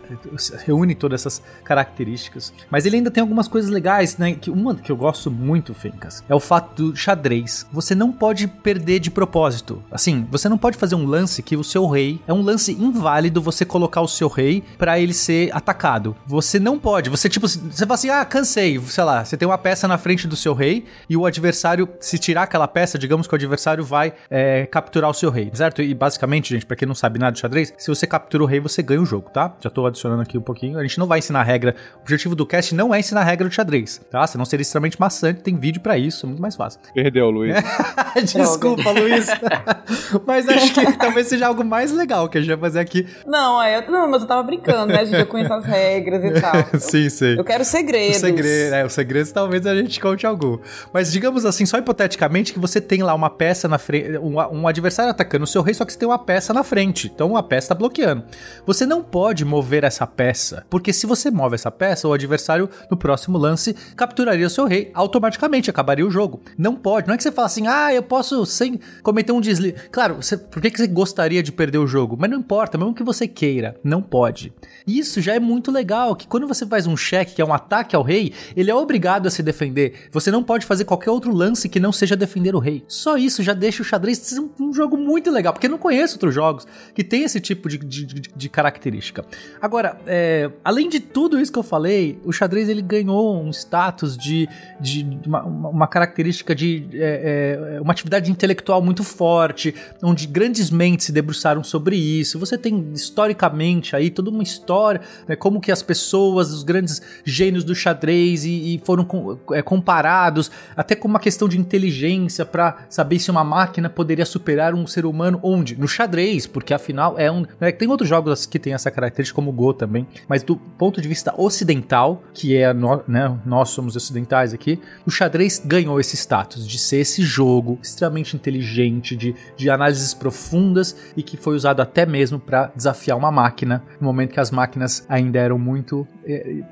reúne 0.64 0.94
todas 0.94 1.20
essas 1.20 1.42
características, 1.64 2.52
mas 2.70 2.86
ele 2.86 2.96
ainda 2.96 3.10
tem 3.10 3.20
algumas 3.20 3.48
coisas 3.48 3.70
legais, 3.70 4.16
né? 4.18 4.34
Que 4.34 4.50
uma 4.50 4.73
que 4.82 4.90
eu 4.90 4.96
gosto 4.96 5.30
muito, 5.30 5.74
Fencas, 5.74 6.22
é 6.28 6.34
o 6.34 6.40
fato 6.40 6.90
do 6.90 6.96
xadrez. 6.96 7.66
Você 7.72 7.94
não 7.94 8.12
pode 8.12 8.46
perder 8.46 8.98
de 8.98 9.10
propósito. 9.10 9.82
Assim, 9.90 10.26
você 10.30 10.48
não 10.48 10.58
pode 10.58 10.76
fazer 10.76 10.94
um 10.94 11.06
lance 11.06 11.42
que 11.42 11.56
o 11.56 11.64
seu 11.64 11.86
rei 11.86 12.20
é 12.26 12.32
um 12.32 12.42
lance 12.42 12.72
inválido 12.72 13.40
você 13.40 13.64
colocar 13.64 14.00
o 14.00 14.08
seu 14.08 14.28
rei 14.28 14.62
pra 14.78 14.98
ele 14.98 15.12
ser 15.12 15.54
atacado. 15.54 16.16
Você 16.26 16.58
não 16.58 16.78
pode. 16.78 17.10
Você 17.10 17.28
tipo, 17.28 17.46
você 17.48 17.84
fala 17.84 17.94
assim: 17.94 18.10
"Ah, 18.10 18.24
cansei". 18.24 18.80
Sei 18.80 19.04
lá, 19.04 19.24
você 19.24 19.36
tem 19.36 19.46
uma 19.46 19.58
peça 19.58 19.86
na 19.88 19.98
frente 19.98 20.26
do 20.26 20.36
seu 20.36 20.54
rei 20.54 20.84
e 21.08 21.16
o 21.16 21.26
adversário 21.26 21.88
se 22.00 22.18
tirar 22.18 22.42
aquela 22.42 22.68
peça, 22.68 22.98
digamos 22.98 23.26
que 23.26 23.34
o 23.34 23.36
adversário 23.36 23.84
vai 23.84 24.12
é, 24.30 24.66
capturar 24.66 25.10
o 25.10 25.14
seu 25.14 25.30
rei, 25.30 25.50
certo? 25.54 25.82
E 25.82 25.94
basicamente, 25.94 26.50
gente, 26.50 26.66
pra 26.66 26.76
quem 26.76 26.86
não 26.86 26.94
sabe 26.94 27.18
nada 27.18 27.32
de 27.32 27.40
xadrez, 27.40 27.72
se 27.76 27.88
você 27.88 28.06
captura 28.06 28.42
o 28.42 28.46
rei, 28.46 28.60
você 28.60 28.82
ganha 28.82 29.00
o 29.00 29.06
jogo, 29.06 29.30
tá? 29.30 29.54
Já 29.60 29.70
tô 29.70 29.86
adicionando 29.86 30.22
aqui 30.22 30.38
um 30.38 30.42
pouquinho. 30.42 30.78
A 30.78 30.82
gente 30.82 30.98
não 30.98 31.06
vai 31.06 31.18
ensinar 31.18 31.42
regra. 31.42 31.74
O 31.96 32.00
objetivo 32.00 32.34
do 32.34 32.46
cast 32.46 32.74
não 32.74 32.94
é 32.94 33.00
ensinar 33.00 33.22
regra 33.22 33.48
do 33.48 33.54
xadrez, 33.54 34.00
tá? 34.10 34.26
Senão 34.26 34.44
seria 34.44 34.63
extremamente 34.68 35.00
maçante, 35.00 35.40
tem 35.42 35.56
vídeo 35.56 35.80
pra 35.80 35.96
isso, 35.96 36.26
é 36.26 36.28
muito 36.28 36.42
mais 36.42 36.56
fácil. 36.56 36.80
Perdeu, 36.94 37.30
Luiz. 37.30 37.54
Desculpa, 38.34 38.90
Luiz. 38.90 39.26
Mas 40.26 40.48
acho 40.48 40.72
que 40.72 40.98
talvez 40.98 41.26
seja 41.26 41.46
algo 41.46 41.64
mais 41.64 41.92
legal 41.92 42.28
que 42.28 42.38
a 42.38 42.40
gente 42.40 42.50
vai 42.50 42.58
fazer 42.58 42.80
aqui. 42.80 43.06
Não, 43.26 43.62
é, 43.62 43.78
eu, 43.78 43.90
não, 43.90 44.08
mas 44.08 44.22
eu 44.22 44.28
tava 44.28 44.42
brincando, 44.42 44.92
né? 44.92 45.04
gente? 45.04 45.18
Eu 45.18 45.26
conheço 45.26 45.52
as 45.52 45.64
regras 45.64 46.24
e 46.24 46.40
tal. 46.40 46.54
sim, 46.78 47.08
sim. 47.08 47.34
Eu 47.36 47.44
quero 47.44 47.62
O 47.62 47.64
segredos. 47.64 48.16
segredo, 48.16 48.74
é, 48.74 48.84
os 48.84 48.92
segredos 48.92 49.32
talvez 49.32 49.66
a 49.66 49.74
gente 49.74 50.00
conte 50.00 50.26
algum. 50.26 50.58
Mas 50.92 51.12
digamos 51.12 51.44
assim, 51.44 51.66
só 51.66 51.78
hipoteticamente, 51.78 52.52
que 52.52 52.58
você 52.58 52.80
tem 52.80 53.02
lá 53.02 53.14
uma 53.14 53.30
peça 53.30 53.68
na 53.68 53.78
frente, 53.78 54.18
um, 54.18 54.36
um 54.36 54.68
adversário 54.68 55.10
atacando 55.10 55.44
o 55.44 55.46
seu 55.46 55.62
rei, 55.62 55.74
só 55.74 55.84
que 55.84 55.92
você 55.92 55.98
tem 55.98 56.08
uma 56.08 56.18
peça 56.18 56.52
na 56.52 56.62
frente. 56.62 57.10
Então 57.12 57.36
a 57.36 57.42
peça 57.42 57.68
tá 57.68 57.74
bloqueando. 57.74 58.24
Você 58.66 58.86
não 58.86 59.02
pode 59.02 59.44
mover 59.44 59.84
essa 59.84 60.06
peça, 60.06 60.64
porque 60.70 60.92
se 60.92 61.06
você 61.06 61.30
move 61.30 61.54
essa 61.54 61.70
peça, 61.70 62.08
o 62.08 62.12
adversário 62.12 62.68
no 62.90 62.96
próximo 62.96 63.38
lance 63.38 63.74
capturaria 63.96 64.43
o 64.46 64.50
seu 64.50 64.66
rei 64.66 64.90
automaticamente, 64.94 65.70
acabaria 65.70 66.06
o 66.06 66.10
jogo. 66.10 66.40
Não 66.56 66.74
pode, 66.74 67.06
não 67.06 67.14
é 67.14 67.16
que 67.16 67.22
você 67.22 67.32
fala 67.32 67.46
assim, 67.46 67.66
ah, 67.66 67.92
eu 67.92 68.02
posso 68.02 68.44
sem 68.46 68.78
cometer 69.02 69.32
um 69.32 69.40
deslize. 69.40 69.74
Claro, 69.90 70.16
você, 70.16 70.36
por 70.36 70.60
que, 70.60 70.70
que 70.70 70.78
você 70.78 70.86
gostaria 70.86 71.42
de 71.42 71.52
perder 71.52 71.78
o 71.78 71.86
jogo? 71.86 72.16
Mas 72.18 72.30
não 72.30 72.38
importa, 72.38 72.76
mesmo 72.78 72.94
que 72.94 73.02
você 73.02 73.26
queira, 73.26 73.76
não 73.82 74.02
pode. 74.02 74.52
Isso 74.86 75.20
já 75.20 75.34
é 75.34 75.40
muito 75.40 75.70
legal, 75.70 76.14
que 76.16 76.26
quando 76.26 76.46
você 76.46 76.66
faz 76.66 76.86
um 76.86 76.96
cheque, 76.96 77.34
que 77.36 77.42
é 77.42 77.44
um 77.44 77.52
ataque 77.54 77.94
ao 77.96 78.02
rei, 78.02 78.32
ele 78.56 78.70
é 78.70 78.74
obrigado 78.74 79.26
a 79.26 79.30
se 79.30 79.42
defender. 79.42 80.08
Você 80.12 80.30
não 80.30 80.42
pode 80.42 80.66
fazer 80.66 80.84
qualquer 80.84 81.10
outro 81.10 81.32
lance 81.32 81.68
que 81.68 81.80
não 81.80 81.92
seja 81.92 82.16
defender 82.16 82.54
o 82.54 82.58
rei. 82.58 82.84
Só 82.88 83.16
isso 83.16 83.42
já 83.42 83.52
deixa 83.54 83.82
o 83.82 83.84
xadrez 83.84 84.38
um, 84.38 84.48
um 84.60 84.72
jogo 84.72 84.96
muito 84.96 85.30
legal, 85.30 85.52
porque 85.52 85.66
eu 85.66 85.70
não 85.70 85.78
conheço 85.78 86.14
outros 86.16 86.34
jogos 86.34 86.66
que 86.94 87.02
tem 87.04 87.22
esse 87.22 87.40
tipo 87.40 87.68
de, 87.68 87.78
de, 87.78 88.04
de- 88.06 88.30
de 88.34 88.48
característica. 88.48 89.24
Agora, 89.60 89.98
é, 90.06 90.50
além 90.64 90.88
de 90.88 91.00
tudo 91.00 91.40
isso 91.40 91.52
que 91.52 91.58
eu 91.58 91.62
falei, 91.62 92.18
o 92.24 92.32
xadrez 92.32 92.68
ele 92.68 92.82
ganhou 92.82 93.42
um 93.42 93.50
status 93.50 94.16
de, 94.16 94.33
de 94.80 95.02
de 95.02 95.28
uma, 95.28 95.42
uma- 95.44 95.86
característica 95.86 96.54
de 96.54 96.86
é, 96.94 97.76
é, 97.76 97.80
uma 97.80 97.92
atividade 97.92 98.30
intelectual 98.30 98.82
muito 98.82 99.02
forte, 99.04 99.74
onde 100.02 100.26
grandes 100.26 100.70
mentes 100.70 101.06
se 101.06 101.12
debruçaram 101.12 101.62
sobre 101.62 101.96
isso. 101.96 102.38
Você 102.38 102.56
tem 102.58 102.90
historicamente 102.92 103.94
aí 103.94 104.10
toda 104.10 104.30
uma 104.30 104.42
história, 104.42 105.00
né, 105.28 105.36
como 105.36 105.60
que 105.60 105.70
as 105.70 105.82
pessoas, 105.82 106.50
os 106.52 106.62
grandes 106.62 107.00
gênios 107.24 107.64
do 107.64 107.74
xadrez 107.74 108.44
e, 108.44 108.74
e 108.76 108.82
foram 108.84 109.04
com- 109.04 109.38
é, 109.52 109.62
comparados 109.62 110.50
até 110.76 110.94
com 110.94 111.06
uma 111.08 111.20
questão 111.20 111.48
de 111.48 111.58
inteligência 111.58 112.44
para 112.44 112.86
saber 112.88 113.18
se 113.18 113.30
uma 113.30 113.44
máquina 113.44 113.88
poderia 113.88 114.24
superar 114.26 114.74
um 114.74 114.86
ser 114.86 115.06
humano 115.06 115.38
onde 115.42 115.76
no 115.78 115.86
xadrez, 115.86 116.46
porque 116.46 116.72
afinal 116.74 117.18
é 117.18 117.30
um 117.30 117.44
né, 117.60 117.70
tem 117.72 117.88
outros 117.88 118.08
jogos 118.08 118.46
que 118.46 118.58
tem 118.58 118.72
essa 118.74 118.90
característica 118.90 119.34
como 119.36 119.50
o 119.50 119.52
Go 119.52 119.72
também, 119.74 120.06
mas 120.28 120.42
do 120.42 120.56
ponto 120.56 121.00
de 121.00 121.08
vista 121.08 121.32
ocidental, 121.36 122.22
que 122.32 122.56
é 122.56 122.72
no- 122.72 123.02
né, 123.06 123.36
nós 123.44 123.70
somos 123.70 123.94
ocidentais 123.96 124.23
aqui, 124.54 124.80
o 125.06 125.10
xadrez 125.10 125.60
ganhou 125.64 125.98
esse 126.00 126.16
status 126.16 126.66
de 126.66 126.78
ser 126.78 126.98
esse 126.98 127.22
jogo 127.22 127.78
extremamente 127.82 128.34
inteligente, 128.36 129.16
de, 129.16 129.34
de 129.56 129.68
análises 129.70 130.14
profundas 130.14 130.96
e 131.16 131.22
que 131.22 131.36
foi 131.36 131.54
usado 131.56 131.80
até 131.80 132.06
mesmo 132.06 132.38
para 132.38 132.72
desafiar 132.74 133.16
uma 133.18 133.30
máquina 133.30 133.82
no 134.00 134.06
momento 134.06 134.32
que 134.32 134.40
as 134.40 134.50
máquinas 134.50 135.04
ainda 135.08 135.38
eram 135.38 135.58
muito. 135.58 136.06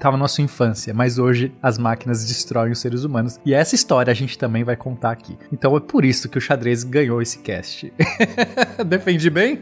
Tava 0.00 0.16
na 0.16 0.22
nossa 0.22 0.40
infância, 0.40 0.94
mas 0.94 1.18
hoje 1.18 1.52
as 1.62 1.76
máquinas 1.76 2.24
destroem 2.24 2.72
os 2.72 2.78
seres 2.78 3.04
humanos. 3.04 3.38
E 3.44 3.52
essa 3.52 3.74
história 3.74 4.10
a 4.10 4.14
gente 4.14 4.38
também 4.38 4.64
vai 4.64 4.76
contar 4.76 5.10
aqui. 5.10 5.36
Então 5.52 5.76
é 5.76 5.80
por 5.80 6.04
isso 6.06 6.28
que 6.28 6.38
o 6.38 6.40
xadrez 6.40 6.84
ganhou 6.84 7.20
esse 7.20 7.38
cast. 7.40 7.92
Defendi 8.86 9.28
bem? 9.28 9.60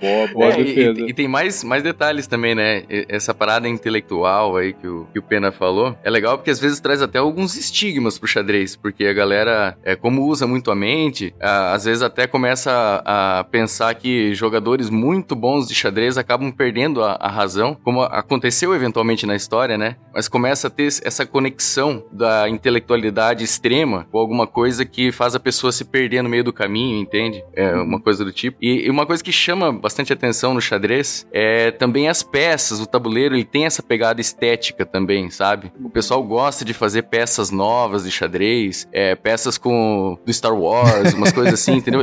Boa, 0.00 0.28
boa 0.32 0.46
É, 0.52 0.60
e- 0.60 0.64
defesa. 0.64 1.00
e, 1.00 1.10
e 1.10 1.14
tem 1.14 1.28
mais, 1.28 1.62
mais 1.64 1.82
detalhes 1.82 2.26
também, 2.26 2.54
né? 2.54 2.84
Essa 3.08 3.34
parada 3.34 3.68
intelectual 3.68 4.56
aí 4.56 4.72
que 4.72 4.86
o, 4.86 5.06
que 5.12 5.18
o 5.18 5.22
Pena 5.22 5.52
falou. 5.52 5.96
É 6.02 6.08
legal 6.10 6.38
porque 6.38 6.50
às 6.50 6.58
vezes 6.62 6.80
traz 6.80 7.02
até 7.02 7.18
alguns 7.18 7.56
estigmas 7.56 8.18
pro 8.18 8.28
xadrez, 8.28 8.76
porque 8.76 9.04
a 9.06 9.12
galera, 9.12 9.76
é, 9.82 9.94
como 9.94 10.24
usa 10.26 10.46
muito 10.46 10.70
a 10.70 10.74
mente, 10.74 11.34
a, 11.40 11.72
às 11.74 11.84
vezes 11.84 12.02
até 12.02 12.26
começa 12.26 12.70
a, 13.04 13.40
a, 13.40 13.44
pensar 13.44 13.94
que 13.94 14.34
jogadores 14.34 14.88
muito 14.88 15.34
bons 15.34 15.68
de 15.68 15.74
xadrez 15.74 16.16
acabam 16.16 16.50
perdendo 16.50 17.02
a, 17.02 17.12
a, 17.20 17.28
razão, 17.28 17.76
como 17.82 18.02
aconteceu 18.02 18.74
eventualmente 18.74 19.26
na 19.26 19.34
história, 19.34 19.76
né? 19.76 19.96
Mas 20.14 20.28
começa 20.28 20.68
a 20.68 20.70
ter 20.70 20.86
essa 20.86 21.26
conexão 21.26 22.04
da 22.12 22.48
intelectualidade 22.48 23.44
extrema 23.44 24.06
com 24.10 24.18
alguma 24.18 24.46
coisa 24.46 24.84
que 24.84 25.10
faz 25.12 25.34
a 25.34 25.40
pessoa 25.40 25.72
se 25.72 25.84
perder 25.84 26.22
no 26.22 26.28
meio 26.28 26.44
do 26.44 26.52
caminho, 26.52 27.00
entende? 27.00 27.42
É 27.54 27.74
uma 27.74 28.00
coisa 28.00 28.24
do 28.24 28.32
tipo. 28.32 28.56
E, 28.60 28.86
e 28.86 28.90
uma 28.90 29.06
coisa 29.06 29.22
que 29.22 29.32
chama 29.32 29.72
bastante 29.72 30.12
atenção 30.12 30.54
no 30.54 30.60
xadrez 30.60 31.26
é 31.32 31.70
também 31.70 32.08
as 32.08 32.22
peças, 32.22 32.80
o 32.80 32.86
tabuleiro, 32.86 33.34
ele 33.34 33.44
tem 33.44 33.64
essa 33.64 33.82
pegada 33.82 34.20
estética 34.20 34.86
também, 34.86 35.30
sabe? 35.30 35.72
O 35.82 35.90
pessoal 35.90 36.22
gosta 36.22 36.51
de 36.60 36.74
fazer 36.74 37.02
peças 37.02 37.50
novas 37.50 38.04
de 38.04 38.10
xadrez, 38.10 38.88
é, 38.92 39.14
peças 39.14 39.56
com 39.56 40.18
do 40.24 40.32
Star 40.32 40.54
Wars, 40.54 41.14
umas 41.14 41.32
coisas 41.32 41.54
assim, 41.54 41.74
entendeu? 41.74 42.02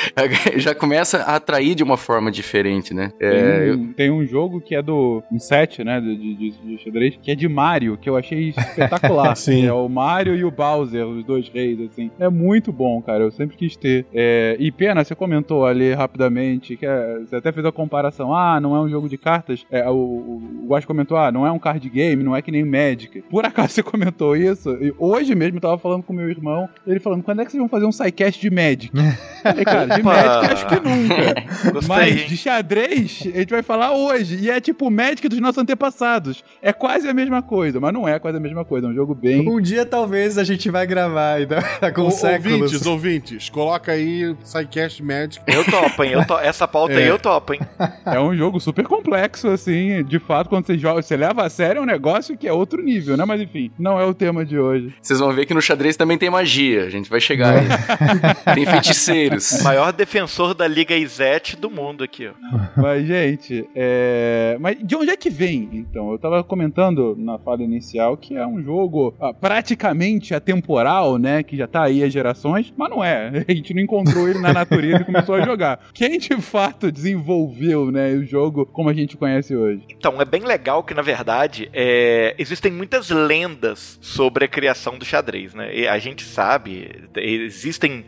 Já 0.56 0.74
começa 0.74 1.18
a 1.18 1.36
atrair 1.36 1.74
de 1.74 1.82
uma 1.82 1.96
forma 1.96 2.30
diferente, 2.30 2.94
né? 2.94 3.10
É, 3.20 3.30
tem, 3.30 3.42
um, 3.42 3.64
eu... 3.64 3.94
tem, 3.94 4.10
um, 4.10 4.26
jogo 4.26 4.60
que 4.60 4.74
é 4.74 4.82
do 4.82 5.22
um 5.30 5.38
set, 5.38 5.82
né, 5.82 6.00
de, 6.00 6.16
de, 6.16 6.50
de, 6.50 6.78
xadrez, 6.82 7.18
que 7.20 7.30
é 7.30 7.34
de 7.34 7.48
Mario, 7.48 7.96
que 7.96 8.08
eu 8.08 8.16
achei 8.16 8.50
espetacular. 8.50 9.34
Sim. 9.36 9.66
É 9.66 9.72
o 9.72 9.88
Mario 9.88 10.34
e 10.34 10.44
o 10.44 10.50
Bowser, 10.50 11.06
os 11.06 11.24
dois 11.24 11.48
reis, 11.48 11.80
assim. 11.80 12.10
É 12.18 12.28
muito 12.28 12.72
bom, 12.72 13.02
cara. 13.02 13.24
Eu 13.24 13.30
sempre 13.30 13.56
quis 13.56 13.76
ter. 13.76 14.06
É, 14.12 14.56
e 14.58 14.70
pena, 14.70 15.04
você 15.04 15.14
comentou 15.14 15.66
ali 15.66 15.92
rapidamente 15.92 16.76
que 16.76 16.86
é, 16.86 17.18
você 17.18 17.36
até 17.36 17.52
fez 17.52 17.66
a 17.66 17.72
comparação. 17.72 18.34
Ah, 18.34 18.60
não 18.60 18.76
é 18.76 18.80
um 18.80 18.88
jogo 18.88 19.08
de 19.08 19.18
cartas. 19.18 19.64
É, 19.70 19.88
o, 19.88 19.94
o, 19.94 20.66
o 20.68 20.86
comentou, 20.86 21.16
ah, 21.16 21.30
não 21.30 21.46
é 21.46 21.52
um 21.52 21.58
card 21.58 21.88
game, 21.88 22.22
não 22.22 22.34
é 22.34 22.42
que 22.42 22.50
nem 22.50 22.64
Magic. 22.64 23.22
Por 23.22 23.44
acaso 23.44 23.74
você 23.80 23.82
comentou 23.82 24.36
isso? 24.36 24.70
E 24.80 24.94
hoje 24.98 25.34
mesmo 25.34 25.56
eu 25.56 25.60
tava 25.60 25.78
falando 25.78 26.02
com 26.02 26.12
meu 26.12 26.28
irmão, 26.28 26.68
ele 26.86 27.00
falando, 27.00 27.22
quando 27.22 27.40
é 27.40 27.44
que 27.44 27.50
vocês 27.50 27.60
vão 27.60 27.68
fazer 27.68 27.86
um 27.86 27.92
sidecast 27.92 28.40
de 28.40 28.50
Magic? 28.50 28.90
Falei, 29.42 29.64
cara, 29.64 29.96
de 29.96 30.02
Magic 30.02 30.52
acho 30.52 30.66
que 30.66 30.74
nunca. 30.74 31.72
Gostei, 31.72 31.88
Mas 31.88 32.28
de 32.28 32.36
xadrez, 32.36 33.22
a 33.34 33.38
gente 33.38 33.50
vai 33.50 33.62
falar 33.62 33.92
hoje. 33.92 34.38
E 34.40 34.50
é 34.50 34.60
tipo 34.60 34.86
o 34.86 34.90
Magic 34.90 35.26
dos 35.28 35.40
nossos 35.40 35.58
antepassados. 35.58 36.44
É 36.60 36.72
quase 36.72 37.08
a 37.08 37.14
mesma 37.14 37.42
coisa, 37.42 37.80
mas 37.80 37.92
não 37.92 38.06
é 38.06 38.18
quase 38.18 38.36
a 38.36 38.40
mesma 38.40 38.64
coisa. 38.64 38.86
É 38.86 38.90
um 38.90 38.94
jogo 38.94 39.14
bem. 39.14 39.48
Um 39.48 39.60
dia 39.60 39.86
talvez 39.86 40.36
a 40.36 40.44
gente 40.44 40.70
vai 40.70 40.86
gravar 40.86 41.34
ainda 41.34 41.62
com 41.94 42.08
o, 42.08 42.10
séculos. 42.10 42.60
Ouvintes, 42.60 42.86
ouvintes, 42.86 43.48
coloca 43.48 43.92
aí 43.92 44.36
Sidecast 44.44 45.02
Magic. 45.02 45.40
Eu 45.46 45.64
topo, 45.64 46.04
hein? 46.04 46.12
Eu 46.12 46.26
to... 46.26 46.38
Essa 46.38 46.68
pauta 46.68 46.94
é. 46.94 46.98
aí 46.98 47.08
eu 47.08 47.18
topo, 47.18 47.54
hein? 47.54 47.60
É 48.04 48.20
um 48.20 48.36
jogo 48.36 48.60
super 48.60 48.86
complexo, 48.86 49.48
assim. 49.48 50.04
De 50.04 50.18
fato, 50.18 50.48
quando 50.48 50.66
você 50.66 50.76
joga, 50.76 51.00
você 51.00 51.16
leva 51.16 51.44
a 51.44 51.50
sério, 51.50 51.80
é 51.80 51.82
um 51.82 51.86
negócio 51.86 52.36
que 52.36 52.46
é 52.46 52.52
outro 52.52 52.82
nível, 52.82 53.16
né? 53.16 53.24
Mas 53.24 53.40
enfim, 53.40 53.69
não 53.78 53.98
é 53.98 54.04
o 54.04 54.14
tema 54.14 54.44
de 54.44 54.58
hoje. 54.58 54.94
Vocês 55.00 55.18
vão 55.18 55.32
ver 55.32 55.46
que 55.46 55.54
no 55.54 55.62
xadrez 55.62 55.96
também 55.96 56.18
tem 56.18 56.30
magia. 56.30 56.84
A 56.84 56.90
gente 56.90 57.08
vai 57.08 57.20
chegar 57.20 57.58
aí. 57.58 57.66
tem 58.54 58.66
feiticeiros. 58.66 59.62
Maior 59.62 59.92
defensor 59.92 60.54
da 60.54 60.66
Liga 60.66 60.94
Izete 60.94 61.56
do 61.56 61.70
mundo 61.70 62.04
aqui, 62.04 62.28
ó. 62.28 62.32
Mas, 62.76 63.06
gente, 63.06 63.68
é... 63.74 64.56
Mas 64.60 64.78
de 64.82 64.96
onde 64.96 65.10
é 65.10 65.16
que 65.16 65.30
vem, 65.30 65.68
então? 65.72 66.12
Eu 66.12 66.18
tava 66.18 66.42
comentando 66.42 67.16
na 67.18 67.38
fala 67.38 67.62
inicial 67.62 68.16
que 68.16 68.36
é 68.36 68.46
um 68.46 68.62
jogo 68.62 69.14
ah, 69.20 69.32
praticamente 69.32 70.34
atemporal, 70.34 71.18
né? 71.18 71.42
Que 71.42 71.56
já 71.56 71.66
tá 71.66 71.82
aí 71.82 72.02
há 72.02 72.08
gerações, 72.08 72.72
mas 72.76 72.90
não 72.90 73.02
é. 73.02 73.44
A 73.48 73.52
gente 73.52 73.74
não 73.74 73.82
encontrou 73.82 74.28
ele 74.28 74.38
na 74.38 74.52
natureza 74.52 75.02
e 75.02 75.04
começou 75.04 75.34
a 75.34 75.40
jogar. 75.42 75.80
Quem 75.92 76.18
de 76.18 76.40
fato 76.40 76.90
desenvolveu, 76.92 77.90
né, 77.90 78.12
o 78.12 78.24
jogo 78.24 78.66
como 78.66 78.88
a 78.88 78.92
gente 78.92 79.16
conhece 79.16 79.54
hoje? 79.54 79.82
Então, 79.88 80.20
é 80.20 80.24
bem 80.24 80.42
legal 80.42 80.82
que, 80.82 80.94
na 80.94 81.02
verdade, 81.02 81.70
é... 81.72 82.34
existem 82.38 82.70
muitas 82.70 83.10
lendas 83.10 83.59
sobre 84.00 84.44
a 84.44 84.48
criação 84.48 84.98
do 84.98 85.04
xadrez, 85.04 85.54
né? 85.54 85.74
E 85.74 85.88
a 85.88 85.98
gente 85.98 86.24
sabe, 86.24 87.08
existem 87.16 88.04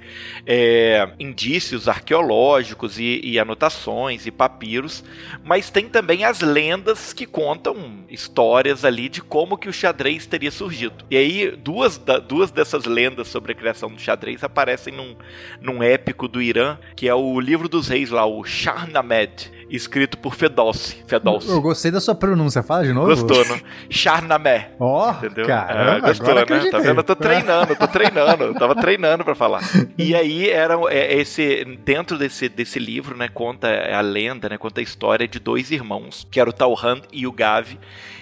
é, 0.47 1.09
indícios 1.19 1.89
arqueológicos 1.89 2.99
e, 2.99 3.21
e 3.23 3.39
anotações 3.39 4.27
e 4.27 4.31
papiros, 4.31 5.05
mas 5.45 5.71
tem 5.71 5.89
também 5.89 6.25
as 6.25 6.41
lendas 6.41 7.13
que 7.13 7.27
contam 7.27 8.05
histórias 8.09 8.85
ali 8.85 9.09
de 9.09 9.23
como 9.23 9.57
que 9.57 9.69
o 9.69 9.73
xadrez 9.73 10.27
teria 10.27 10.51
surgido. 10.51 11.05
E 11.11 11.17
aí, 11.17 11.51
duas, 11.51 11.99
da, 11.99 12.19
duas 12.19 12.51
dessas 12.51 12.85
lendas 12.85 13.29
sobre 13.29 13.53
a 13.53 13.55
criação 13.55 13.91
do 13.91 14.01
xadrez 14.01 14.43
aparecem 14.45 14.93
num, 14.93 15.17
num 15.61 15.83
épico 15.83 16.29
do 16.29 16.43
Irã, 16.43 16.79
que 16.97 17.09
é 17.09 17.15
o 17.15 17.41
livro 17.41 17.69
dos 17.69 17.89
reis 17.89 18.11
lá, 18.11 18.27
o 18.27 18.45
Shahnameh 18.45 19.23
escrito 19.73 20.19
por 20.19 20.35
Fedossi. 20.35 21.03
Fedossi. 21.07 21.49
Eu 21.49 21.61
gostei 21.61 21.91
da 21.91 22.01
sua 22.01 22.15
pronúncia, 22.15 22.63
fala 22.63 22.85
de 22.85 22.93
novo. 22.93 23.07
Gostou, 23.09 23.45
não? 23.47 23.59
Charnamé. 23.89 24.73
Ó, 24.79 25.09
oh, 25.09 25.11
entendeu? 25.13 25.47
Caramba, 25.47 25.97
é, 25.97 26.01
gostou, 26.01 26.35
né? 26.35 26.45
Tá 26.71 26.79
vendo? 26.79 26.99
Eu 26.99 27.05
tô 27.05 27.17
treinando, 27.17 27.73
eu 27.73 27.77
tô 27.77 27.89
treinando. 27.89 28.45
Eu 28.45 28.55
tava 28.55 28.75
treinando 28.75 29.25
pra 29.25 29.35
falar. 29.35 29.63
E 29.97 30.15
aí, 30.15 30.51
era 30.51 30.75
é, 30.91 31.15
esse, 31.15 31.65
dentro 31.85 32.19
desse, 32.19 32.49
desse 32.49 32.79
livro, 32.79 33.17
né, 33.17 33.29
conta 33.29 33.69
a 33.69 34.01
lenda, 34.01 34.49
né, 34.49 34.59
conta 34.59 34.81
a 34.81 34.83
história 34.83 35.27
de 35.27 35.39
dois 35.39 35.71
irmãos, 35.71 36.27
que 36.31 36.39
era 36.39 36.51
o 36.51 36.53
Tauhan 36.53 37.01
e 37.13 37.27
o 37.27 37.33
Gavi, 37.33 37.79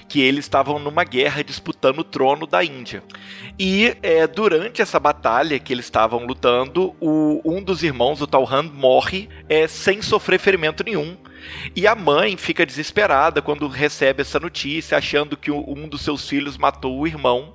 que 0.09 0.21
eles 0.21 0.45
estavam 0.45 0.78
numa 0.78 1.04
guerra 1.04 1.42
disputando 1.42 2.00
o 2.00 2.04
trono 2.04 2.47
da 2.47 2.64
Índia. 2.64 3.02
E 3.59 3.97
é, 4.02 4.26
durante 4.26 4.83
essa 4.83 4.99
batalha 4.99 5.59
que 5.59 5.73
eles 5.73 5.87
estavam 5.87 6.25
lutando, 6.26 6.95
o, 7.00 7.40
um 7.45 7.62
dos 7.62 7.83
irmãos, 7.83 8.21
o 8.21 8.26
Tauhan, 8.26 8.62
morre 8.62 9.28
é, 9.49 9.66
sem 9.66 10.02
sofrer 10.02 10.38
ferimento 10.38 10.85
nenhum. 10.85 11.16
E 11.75 11.87
a 11.87 11.95
mãe 11.95 12.37
fica 12.37 12.67
desesperada 12.67 13.41
quando 13.41 13.67
recebe 13.69 14.23
essa 14.23 14.41
notícia, 14.41 14.99
achando 14.99 15.37
que 15.37 15.51
um 15.51 15.89
dos 15.89 16.03
seus 16.03 16.29
filhos 16.29 16.57
matou 16.57 16.99
o 16.99 17.07
irmão 17.07 17.55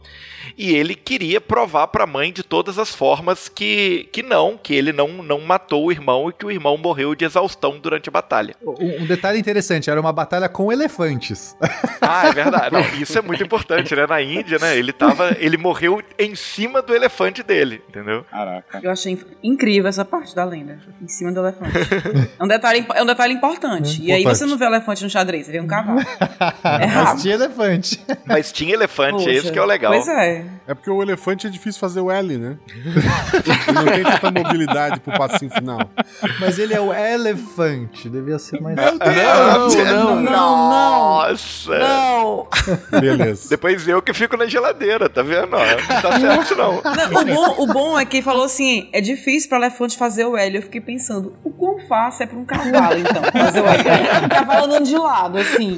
e 0.58 0.76
ele 0.76 0.96
queria 0.96 1.40
provar 1.42 1.88
para 1.88 2.04
a 2.04 2.08
mãe 2.08 2.32
de 2.32 2.44
todas 2.44 2.80
as 2.80 2.94
formas 2.94 3.50
que, 3.50 4.10
que 4.12 4.24
não, 4.24 4.58
que 4.58 4.74
ele 4.74 4.92
não, 4.92 5.08
não 5.08 5.42
matou 5.42 5.86
o 5.86 5.92
irmão 5.92 6.30
e 6.30 6.34
que 6.34 6.46
o 6.46 6.52
irmão 6.52 6.78
morreu 6.78 7.16
de 7.16 7.26
exaustão 7.26 7.80
durante 7.80 8.10
a 8.10 8.12
batalha. 8.12 8.56
Um, 8.64 9.04
um 9.04 9.06
detalhe 9.06 9.40
interessante, 9.40 9.90
era 9.90 10.00
uma 10.00 10.14
batalha 10.14 10.50
com 10.50 10.72
elefantes. 10.72 11.56
Ah, 12.08 12.28
é 12.28 12.34
verdade. 12.34 12.72
Não, 12.72 13.02
isso 13.02 13.18
é 13.18 13.22
muito 13.22 13.44
importante, 13.44 13.96
né? 13.96 14.06
Na 14.06 14.22
Índia, 14.22 14.60
né? 14.60 14.78
Ele 14.78 14.94
tava, 14.94 15.36
ele 15.40 15.58
morreu 15.58 16.04
em 16.20 16.36
cima 16.36 16.80
do 16.80 16.94
elefante 16.94 17.42
dele, 17.42 17.82
entendeu? 17.90 18.24
Caraca. 18.30 18.80
Eu 18.84 18.92
achei 18.92 19.18
incrível 19.42 19.90
essa 19.90 20.06
parte 20.06 20.36
da 20.36 20.46
lenda, 20.46 20.80
em 21.02 21.08
cima 21.08 21.32
do 21.32 21.40
elefante. 21.40 21.76
é 22.38 22.44
um 22.44 22.48
detalhe, 22.48 22.86
é 22.94 23.02
um 23.02 23.06
detalhe 23.08 23.34
importante. 23.34 24.02
É 24.04 24.06
e 24.06 24.12
aí 24.12 24.24
você 24.24 24.46
não 24.46 24.56
vê 24.56 24.66
elefante 24.66 25.04
no 25.04 25.10
xadrez, 25.10 25.48
você 25.48 25.54
vê 25.54 25.60
um 25.60 25.68
cavalo. 25.68 26.00
é 26.64 26.88
Mas 26.88 27.22
tinha 27.22 27.34
elefante. 27.34 28.06
Mas 28.26 28.52
tinha 28.52 28.74
elefante, 28.74 29.24
Poxa, 29.24 29.30
é 29.30 29.34
isso 29.34 29.52
que 29.52 29.58
é 29.58 29.62
o 29.62 29.66
legal. 29.66 29.92
Pois 29.92 30.08
é. 30.08 30.25
É 30.68 30.74
porque 30.74 30.90
o 30.90 31.02
elefante 31.02 31.48
é 31.48 31.50
difícil 31.50 31.80
fazer 31.80 32.02
o 32.02 32.12
L, 32.12 32.38
né? 32.38 32.58
ele 32.76 33.72
não 33.74 33.86
tem 33.86 34.04
tanta 34.04 34.32
mobilidade 34.32 35.00
pro 35.00 35.18
passinho 35.18 35.52
final. 35.52 35.80
Mas 36.40 36.58
ele 36.58 36.74
é 36.74 36.80
o 36.80 36.94
elefante, 36.94 38.10
devia 38.10 38.40
ser 38.40 38.62
mais. 38.62 38.76
Meu 38.76 38.98
Deus! 38.98 39.76
Não, 39.76 40.16
não, 40.16 40.16
não, 40.16 40.32
Nossa! 40.32 41.78
Não! 41.78 42.48
Beleza. 43.00 43.50
Depois 43.50 43.88
eu 43.88 44.02
que 44.02 44.14
fico 44.14 44.36
na 44.38 44.46
geladeira, 44.46 45.10
tá 45.10 45.22
vendo? 45.22 45.52
Não 45.52 46.02
tá 46.02 46.20
certo, 46.20 46.56
não. 46.56 46.82
não 46.82 47.22
o, 47.22 47.26
bom, 47.26 47.64
o 47.64 47.68
bom 47.68 48.00
é 48.00 48.06
que 48.06 48.18
ele 48.18 48.24
falou 48.24 48.46
assim: 48.46 48.90
é 48.92 49.02
difícil 49.02 49.50
pro 49.50 49.58
elefante 49.58 49.98
fazer 49.98 50.26
o 50.26 50.38
L. 50.38 50.56
Eu 50.56 50.62
fiquei 50.62 50.82
pensando, 50.82 51.36
o 51.44 51.52
quão 51.52 51.80
fácil 51.88 52.24
é 52.24 52.28
pra 52.28 52.38
um 52.38 52.46
cavalo, 52.46 53.00
então, 53.00 53.24
fazer 53.32 53.62
o 53.62 53.66
L? 53.66 54.26
Um 54.26 54.30
cavalo 54.30 54.66
andando 54.66 54.86
de 54.86 54.98
lado, 54.98 55.38
assim. 55.38 55.78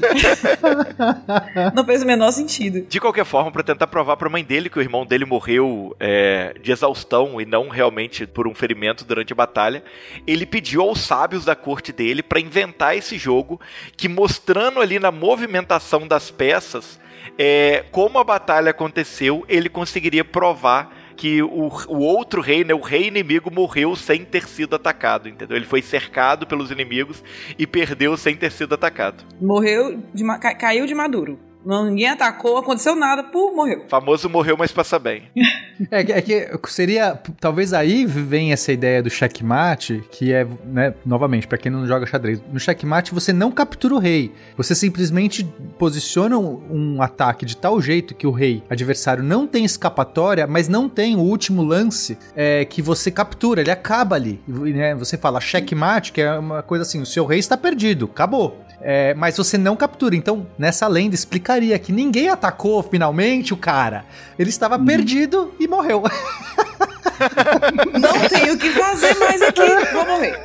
Não 1.73 1.85
fez 1.85 2.03
o 2.03 2.05
menor 2.05 2.31
sentido. 2.31 2.81
De 2.87 2.99
qualquer 2.99 3.25
forma, 3.25 3.51
pra 3.51 3.63
tentar 3.63 3.87
provar 3.87 4.17
pra 4.17 4.29
mãe 4.37 4.43
dele 4.43 4.69
que 4.69 4.77
o 4.77 4.81
irmão 4.81 5.03
dele 5.03 5.25
morreu 5.25 5.95
é, 5.99 6.53
de 6.61 6.71
exaustão 6.71 7.41
e 7.41 7.45
não 7.45 7.69
realmente 7.69 8.27
por 8.27 8.47
um 8.47 8.53
ferimento 8.53 9.03
durante 9.03 9.33
a 9.33 9.35
batalha, 9.35 9.83
ele 10.27 10.45
pediu 10.45 10.81
aos 10.83 10.99
sábios 10.99 11.43
da 11.43 11.55
corte 11.55 11.91
dele 11.91 12.21
para 12.21 12.39
inventar 12.39 12.95
esse 12.95 13.17
jogo 13.17 13.59
que 13.95 14.07
mostrando 14.07 14.79
ali 14.79 14.99
na 14.99 15.11
movimentação 15.11 16.07
das 16.07 16.29
peças 16.29 16.99
é, 17.37 17.83
como 17.91 18.19
a 18.19 18.23
batalha 18.23 18.69
aconteceu, 18.69 19.43
ele 19.49 19.69
conseguiria 19.69 20.23
provar 20.23 20.95
que 21.15 21.41
o, 21.41 21.69
o 21.87 21.97
outro 21.97 22.41
rei, 22.41 22.63
né, 22.63 22.75
o 22.75 22.79
rei 22.79 23.07
inimigo, 23.07 23.51
morreu 23.51 23.95
sem 23.95 24.23
ter 24.23 24.47
sido 24.47 24.75
atacado, 24.75 25.27
entendeu? 25.27 25.57
Ele 25.57 25.65
foi 25.65 25.81
cercado 25.81 26.45
pelos 26.45 26.69
inimigos 26.69 27.23
e 27.57 27.65
perdeu 27.65 28.15
sem 28.15 28.35
ter 28.35 28.51
sido 28.51 28.75
atacado. 28.75 29.23
Morreu, 29.41 29.99
de, 30.13 30.23
caiu 30.59 30.85
de 30.85 30.93
maduro. 30.93 31.46
Não, 31.67 31.85
ninguém 31.85 32.07
atacou, 32.07 32.57
aconteceu 32.57 32.95
nada, 32.95 33.23
pô, 33.25 33.51
morreu. 33.51 33.83
Famoso 33.89 34.29
morreu, 34.29 34.55
mas 34.57 34.71
passa 34.71 34.97
bem. 34.97 35.23
É, 35.91 36.03
que- 36.03 36.33
é 36.33 36.57
que 36.57 36.73
seria. 36.73 37.21
Talvez 37.39 37.71
aí 37.71 38.03
vem 38.03 38.51
essa 38.51 38.71
ideia 38.71 39.03
do 39.03 39.11
checkmate, 39.11 40.03
que 40.09 40.33
é, 40.33 40.43
né, 40.65 40.91
novamente, 41.05 41.47
pra 41.47 41.55
quem 41.55 41.71
não 41.71 41.85
joga 41.85 42.07
xadrez. 42.07 42.41
No 42.51 42.59
checkmate 42.59 43.13
você 43.13 43.31
não 43.31 43.51
captura 43.51 43.93
o 43.93 43.99
rei. 43.99 44.33
Você 44.57 44.73
simplesmente 44.73 45.43
posiciona 45.77 46.35
um, 46.35 46.95
um 46.95 47.01
ataque 47.03 47.45
de 47.45 47.55
tal 47.55 47.79
jeito 47.79 48.15
que 48.15 48.25
o 48.25 48.31
rei 48.31 48.63
adversário 48.67 49.21
não 49.23 49.45
tem 49.45 49.65
escapatória, 49.65 50.47
mas 50.47 50.67
não 50.67 50.89
tem 50.89 51.15
o 51.15 51.19
último 51.19 51.61
lance 51.61 52.17
é, 52.35 52.65
que 52.65 52.81
você 52.81 53.11
captura. 53.11 53.61
Ele 53.61 53.69
acaba 53.69 54.15
ali. 54.15 54.41
E, 54.47 54.51
né, 54.73 54.95
você 54.95 55.15
fala 55.15 55.39
checkmate, 55.39 56.11
que 56.11 56.21
é 56.21 56.39
uma 56.39 56.63
coisa 56.63 56.81
assim: 56.81 56.99
o 57.01 57.05
seu 57.05 57.23
rei 57.27 57.37
está 57.37 57.55
perdido, 57.55 58.05
acabou. 58.11 58.63
É, 58.81 59.13
mas 59.15 59.35
você 59.37 59.57
não 59.57 59.75
captura. 59.75 60.15
Então, 60.15 60.45
nessa 60.57 60.87
lenda 60.87 61.13
que 61.79 61.91
ninguém 61.91 62.29
atacou 62.29 62.83
finalmente 62.83 63.53
o 63.53 63.57
cara. 63.57 64.05
Ele 64.37 64.49
estava 64.49 64.77
perdido 64.77 65.53
e 65.59 65.67
morreu. 65.67 66.03
Não 67.99 68.29
tenho 68.29 68.53
o 68.53 68.57
que 68.57 68.69
fazer 68.71 69.15
mais 69.17 69.41
aqui, 69.41 69.61
vou 69.93 70.05
morrer. 70.05 70.39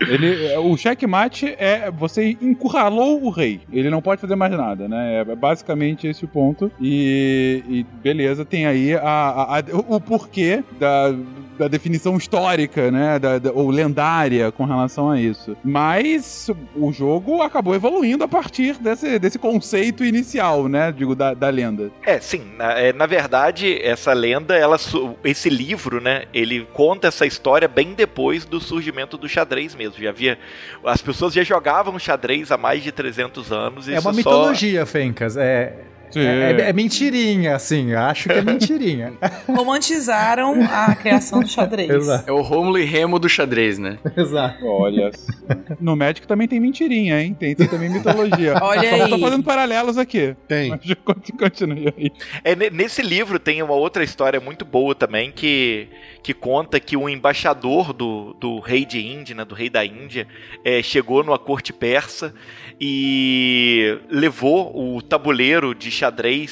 Ele, 0.00 0.56
o 0.58 0.76
checkmate 0.76 1.54
é 1.58 1.90
você 1.90 2.36
encurralou 2.40 3.22
o 3.24 3.30
rei. 3.30 3.60
Ele 3.72 3.90
não 3.90 4.00
pode 4.02 4.20
fazer 4.20 4.36
mais 4.36 4.52
nada, 4.52 4.88
né? 4.88 5.20
É 5.28 5.34
basicamente 5.36 6.06
esse 6.06 6.24
o 6.24 6.28
ponto. 6.28 6.70
E, 6.80 7.62
e 7.68 7.86
beleza, 8.02 8.44
tem 8.44 8.66
aí 8.66 8.94
a, 8.94 9.00
a- 9.02 9.58
a- 9.58 9.64
o, 9.72 10.00
porquê 10.00 10.62
da, 10.78 11.14
da 11.58 11.68
definição 11.68 12.16
histórica, 12.16 12.90
né? 12.90 13.18
Da, 13.18 13.38
da- 13.38 13.52
ou 13.52 13.70
lendária 13.70 14.50
com 14.52 14.64
relação 14.64 15.10
a 15.10 15.20
isso. 15.20 15.56
Mas 15.64 16.50
o 16.76 16.92
jogo 16.92 17.42
acabou 17.42 17.74
evoluindo 17.74 18.24
a 18.24 18.28
partir 18.28 18.74
desse, 18.78 19.18
desse 19.18 19.38
conceito 19.38 20.04
inicial, 20.04 20.68
né? 20.68 20.92
Digo, 20.92 21.14
da, 21.14 21.34
da 21.34 21.48
lenda. 21.48 21.90
É, 22.04 22.18
sim. 22.20 22.42
Na, 22.56 22.72
é, 22.78 22.92
na 22.92 23.06
verdade, 23.06 23.78
essa 23.82 24.12
lenda, 24.12 24.54
ela, 24.56 24.76
esse 25.24 25.48
livro, 25.56 26.00
né? 26.00 26.24
Ele 26.34 26.66
conta 26.72 27.08
essa 27.08 27.24
história 27.26 27.66
bem 27.68 27.94
depois 27.94 28.44
do 28.44 28.60
surgimento 28.60 29.16
do 29.16 29.28
xadrez 29.28 29.74
mesmo. 29.74 30.02
Já 30.02 30.10
havia, 30.10 30.38
as 30.84 31.00
pessoas 31.00 31.32
já 31.32 31.42
jogavam 31.42 31.98
xadrez 31.98 32.50
há 32.52 32.56
mais 32.58 32.82
de 32.82 32.90
300 32.92 33.52
anos. 33.52 33.88
é 33.88 33.92
uma 33.92 34.02
só- 34.02 34.12
mitologia, 34.12 34.84
Fencas. 34.86 35.36
É. 35.36 35.74
é, 36.20 36.52
é- 36.52 36.68
é 36.70 36.72
mentirinha, 36.72 37.54
assim. 37.56 37.92
Acho 37.94 38.28
que 38.28 38.34
é 38.34 38.42
mentirinha. 38.42 39.12
Romantizaram 39.48 40.62
a 40.62 40.94
criação 40.94 41.40
do 41.40 41.48
xadrez. 41.48 41.90
Exato. 41.90 42.28
É 42.28 42.32
o 42.32 42.40
Rômulo 42.40 42.78
e 42.78 42.84
Remo 42.84 43.18
do 43.18 43.28
xadrez, 43.28 43.78
né? 43.78 43.98
Exato. 44.16 44.64
Olha. 44.66 45.10
só. 45.12 45.32
no 45.80 45.96
Magic 45.96 46.26
também 46.26 46.46
tem 46.48 46.60
mentirinha, 46.60 47.20
hein? 47.22 47.34
Tem, 47.38 47.54
tem 47.54 47.66
também 47.68 47.88
mitologia. 47.90 48.54
Olha 48.62 48.88
Só 48.98 49.04
aí. 49.04 49.10
tô 49.10 49.18
fazendo 49.18 49.42
paralelos 49.42 49.98
aqui. 49.98 50.34
Tem. 50.48 50.70
Mas 50.70 50.80
continue- 51.38 51.92
aí. 51.96 52.10
É, 52.42 52.54
ne- 52.54 52.70
nesse 52.70 53.02
livro 53.02 53.38
tem 53.38 53.62
uma 53.62 53.74
outra 53.74 54.02
história 54.04 54.40
muito 54.40 54.64
boa 54.64 54.94
também 54.94 55.32
que, 55.32 55.88
que 56.22 56.32
conta 56.34 56.78
que 56.80 56.96
o 56.96 57.08
embaixador 57.08 57.92
do, 57.92 58.34
do 58.40 58.58
rei 58.60 58.84
de 58.84 59.00
Índia, 59.04 59.34
né, 59.34 59.44
do 59.44 59.54
rei 59.54 59.68
da 59.70 59.84
Índia, 59.84 60.26
é, 60.64 60.82
chegou 60.82 61.22
numa 61.24 61.38
corte 61.38 61.72
persa 61.72 62.34
e 62.80 63.98
levou 64.10 64.72
o 64.96 65.00
tabuleiro 65.02 65.74
de 65.74 65.90
xadrez 65.90 66.03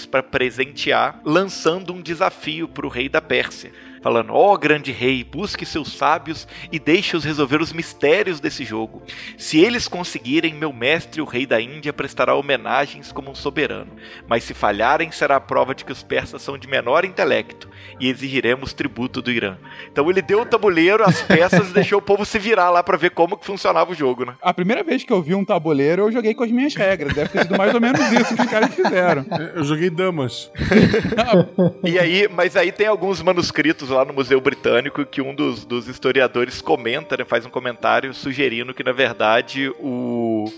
para 0.07 0.23
presentear, 0.23 1.21
lançando 1.25 1.93
um 1.93 2.01
desafio 2.01 2.69
para 2.69 2.87
o 2.87 2.91
rei 2.91 3.09
da 3.09 3.21
Pérsia. 3.21 3.73
Falando, 4.03 4.35
ó 4.35 4.57
grande 4.57 4.91
rei, 4.91 5.23
busque 5.23 5.65
seus 5.65 5.93
sábios 5.93 6.49
e 6.73 6.79
deixe-os 6.79 7.25
resolver 7.25 7.63
os 7.63 7.73
mistérios 7.73 8.41
desse 8.41 8.65
jogo. 8.65 9.03
Se 9.39 9.61
eles 9.61 9.87
conseguirem, 9.87 10.55
meu 10.55 10.73
mestre, 10.73 11.23
o 11.23 11.25
rei 11.25 11.47
da 11.47 11.61
Índia, 11.61 11.93
prestará 11.93 12.35
homenagens 12.35 13.13
como 13.13 13.31
um 13.31 13.35
soberano. 13.35 13.93
Mas 14.27 14.43
se 14.45 14.55
falharem, 14.55 15.13
será 15.13 15.37
a 15.37 15.41
prova 15.41 15.75
de 15.75 15.85
que 15.85 15.93
os 15.93 16.03
persas 16.03 16.43
são 16.43 16.59
de 16.59 16.67
menor 16.67 17.05
intelecto 17.05 17.69
e 18.01 18.09
exigiremos 18.09 18.73
tributo 18.73 19.23
do 19.23 19.31
Irã. 19.31 19.57
Então 19.91 20.11
ele 20.11 20.21
deu 20.21 20.43
o 20.43 20.47
tabuleiro, 20.47 21.05
as 21.05 21.23
peças 21.23 21.71
e 21.71 21.73
deixou 21.73 22.01
o 22.01 22.03
povo 22.03 22.25
se 22.25 22.39
virar 22.39 22.71
lá 22.71 22.83
pra 22.83 22.97
ver 22.97 23.11
como 23.11 23.37
que 23.37 23.47
funcionava 23.47 23.93
o 23.93 23.95
jogo, 23.95 24.25
né? 24.25 24.35
A 24.43 24.53
primeira 24.53 24.83
vez 24.83 25.05
que 25.05 25.13
eu 25.13 25.23
vi 25.23 25.35
um 25.35 25.45
tabuleiro, 25.45 26.03
eu 26.03 26.13
joguei 26.13 26.35
com 26.35 26.43
as 26.43 26.51
minhas 26.51 26.75
regras. 26.75 27.15
Deve 27.15 27.29
ter 27.29 27.43
sido 27.43 27.57
mais 27.57 27.73
ou 27.73 27.81
menos 27.81 28.01
isso 28.13 28.35
que 28.35 28.43
os 28.43 28.49
caras 28.49 28.75
fizeram. 28.75 29.25
Eu 29.55 29.63
joguei 29.63 29.91
damas. 29.91 30.51
E 31.85 31.99
aí, 31.99 32.29
mas 32.29 32.57
aí 32.57 32.73
tem 32.73 32.87
alguns 32.87 33.21
manuscritos 33.23 33.91
lá 33.93 34.05
no 34.05 34.13
Museu 34.13 34.41
Britânico 34.41 35.05
que 35.05 35.21
um 35.21 35.35
dos, 35.35 35.65
dos 35.65 35.89
historiadores 35.89 36.61
comenta, 36.61 37.17
né, 37.17 37.25
faz 37.25 37.47
um 37.47 37.51
comentário 37.51 38.13
sugerindo 38.13 38.75
que 38.75 38.83
na 38.83 38.93
verdade 38.93 39.69
o 39.79 40.51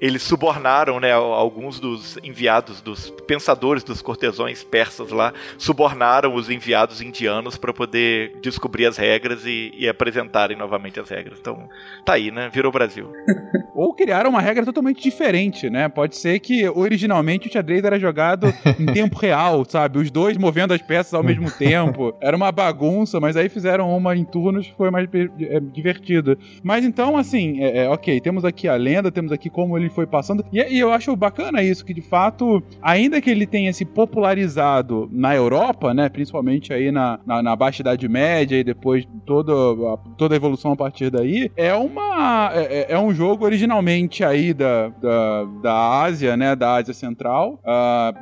eles 0.00 0.22
subornaram, 0.22 1.00
né, 1.00 1.12
alguns 1.12 1.78
dos 1.78 2.16
enviados 2.22 2.80
dos 2.80 3.10
pensadores 3.26 3.82
dos 3.82 4.00
cortesões 4.00 4.62
persas 4.62 5.10
lá, 5.10 5.32
subornaram 5.58 6.34
os 6.34 6.48
enviados 6.50 7.00
indianos 7.00 7.56
para 7.56 7.72
poder 7.72 8.36
descobrir 8.40 8.86
as 8.86 8.96
regras 8.96 9.44
e, 9.44 9.72
e 9.76 9.88
apresentarem 9.88 10.56
novamente 10.56 11.00
as 11.00 11.08
regras. 11.08 11.38
Então, 11.40 11.68
tá 12.04 12.14
aí, 12.14 12.30
né? 12.30 12.50
Virou 12.52 12.72
Brasil. 12.72 13.12
Ou 13.74 13.94
criaram 13.94 14.30
uma 14.30 14.40
regra 14.40 14.64
totalmente 14.64 15.02
diferente, 15.02 15.68
né? 15.68 15.88
Pode 15.88 16.16
ser 16.16 16.38
que 16.40 16.68
originalmente 16.68 17.48
o 17.48 17.52
xadrez 17.52 17.84
era 17.84 17.98
jogado 17.98 18.52
em 18.78 18.86
tempo 18.86 19.18
real, 19.18 19.64
sabe? 19.68 19.98
Os 19.98 20.10
dois 20.10 20.36
movendo 20.36 20.72
as 20.72 20.82
peças 20.82 21.14
ao 21.14 21.22
mesmo 21.22 21.50
tempo. 21.58 22.14
Era 22.20 22.36
uma 22.36 22.52
bagunça, 22.52 22.73
mas 23.20 23.36
aí 23.36 23.48
fizeram 23.48 23.94
uma 23.96 24.16
em 24.16 24.24
turnos 24.24 24.66
que 24.66 24.74
foi 24.74 24.90
mais 24.90 25.08
é, 25.40 25.60
divertido. 25.60 26.36
Mas 26.62 26.84
então, 26.84 27.16
assim, 27.16 27.60
é, 27.62 27.84
é, 27.84 27.88
ok, 27.88 28.20
temos 28.20 28.44
aqui 28.44 28.68
a 28.68 28.74
lenda, 28.76 29.10
temos 29.10 29.32
aqui 29.32 29.48
como 29.48 29.76
ele 29.78 29.88
foi 29.88 30.06
passando. 30.06 30.44
E, 30.52 30.60
e 30.60 30.78
eu 30.78 30.92
acho 30.92 31.14
bacana 31.16 31.62
isso, 31.62 31.84
que 31.84 31.94
de 31.94 32.02
fato, 32.02 32.62
ainda 32.82 33.20
que 33.20 33.30
ele 33.30 33.46
tenha 33.46 33.72
se 33.72 33.84
popularizado 33.84 35.08
na 35.12 35.34
Europa, 35.34 35.94
né? 35.94 36.08
Principalmente 36.08 36.72
aí 36.72 36.90
na, 36.90 37.18
na, 37.26 37.42
na 37.42 37.56
Baixa 37.56 37.82
Idade 37.82 38.08
Média 38.08 38.56
e 38.58 38.64
depois 38.64 39.06
toda 39.24 39.52
a, 39.52 39.96
toda 40.16 40.34
a 40.34 40.36
evolução 40.36 40.72
a 40.72 40.76
partir 40.76 41.10
daí, 41.10 41.50
é 41.56 41.74
uma. 41.74 42.50
É, 42.54 42.62
é- 42.80 42.86
é 42.94 42.98
um 42.98 43.12
jogo 43.14 43.44
originalmente 43.44 44.22
aí 44.24 44.52
da, 44.52 44.88
da, 44.88 45.44
da 45.62 46.02
Ásia, 46.02 46.36
né? 46.36 46.54
Da 46.54 46.74
Ásia 46.76 46.94
Central. 46.94 47.58
ah, 47.64 48.12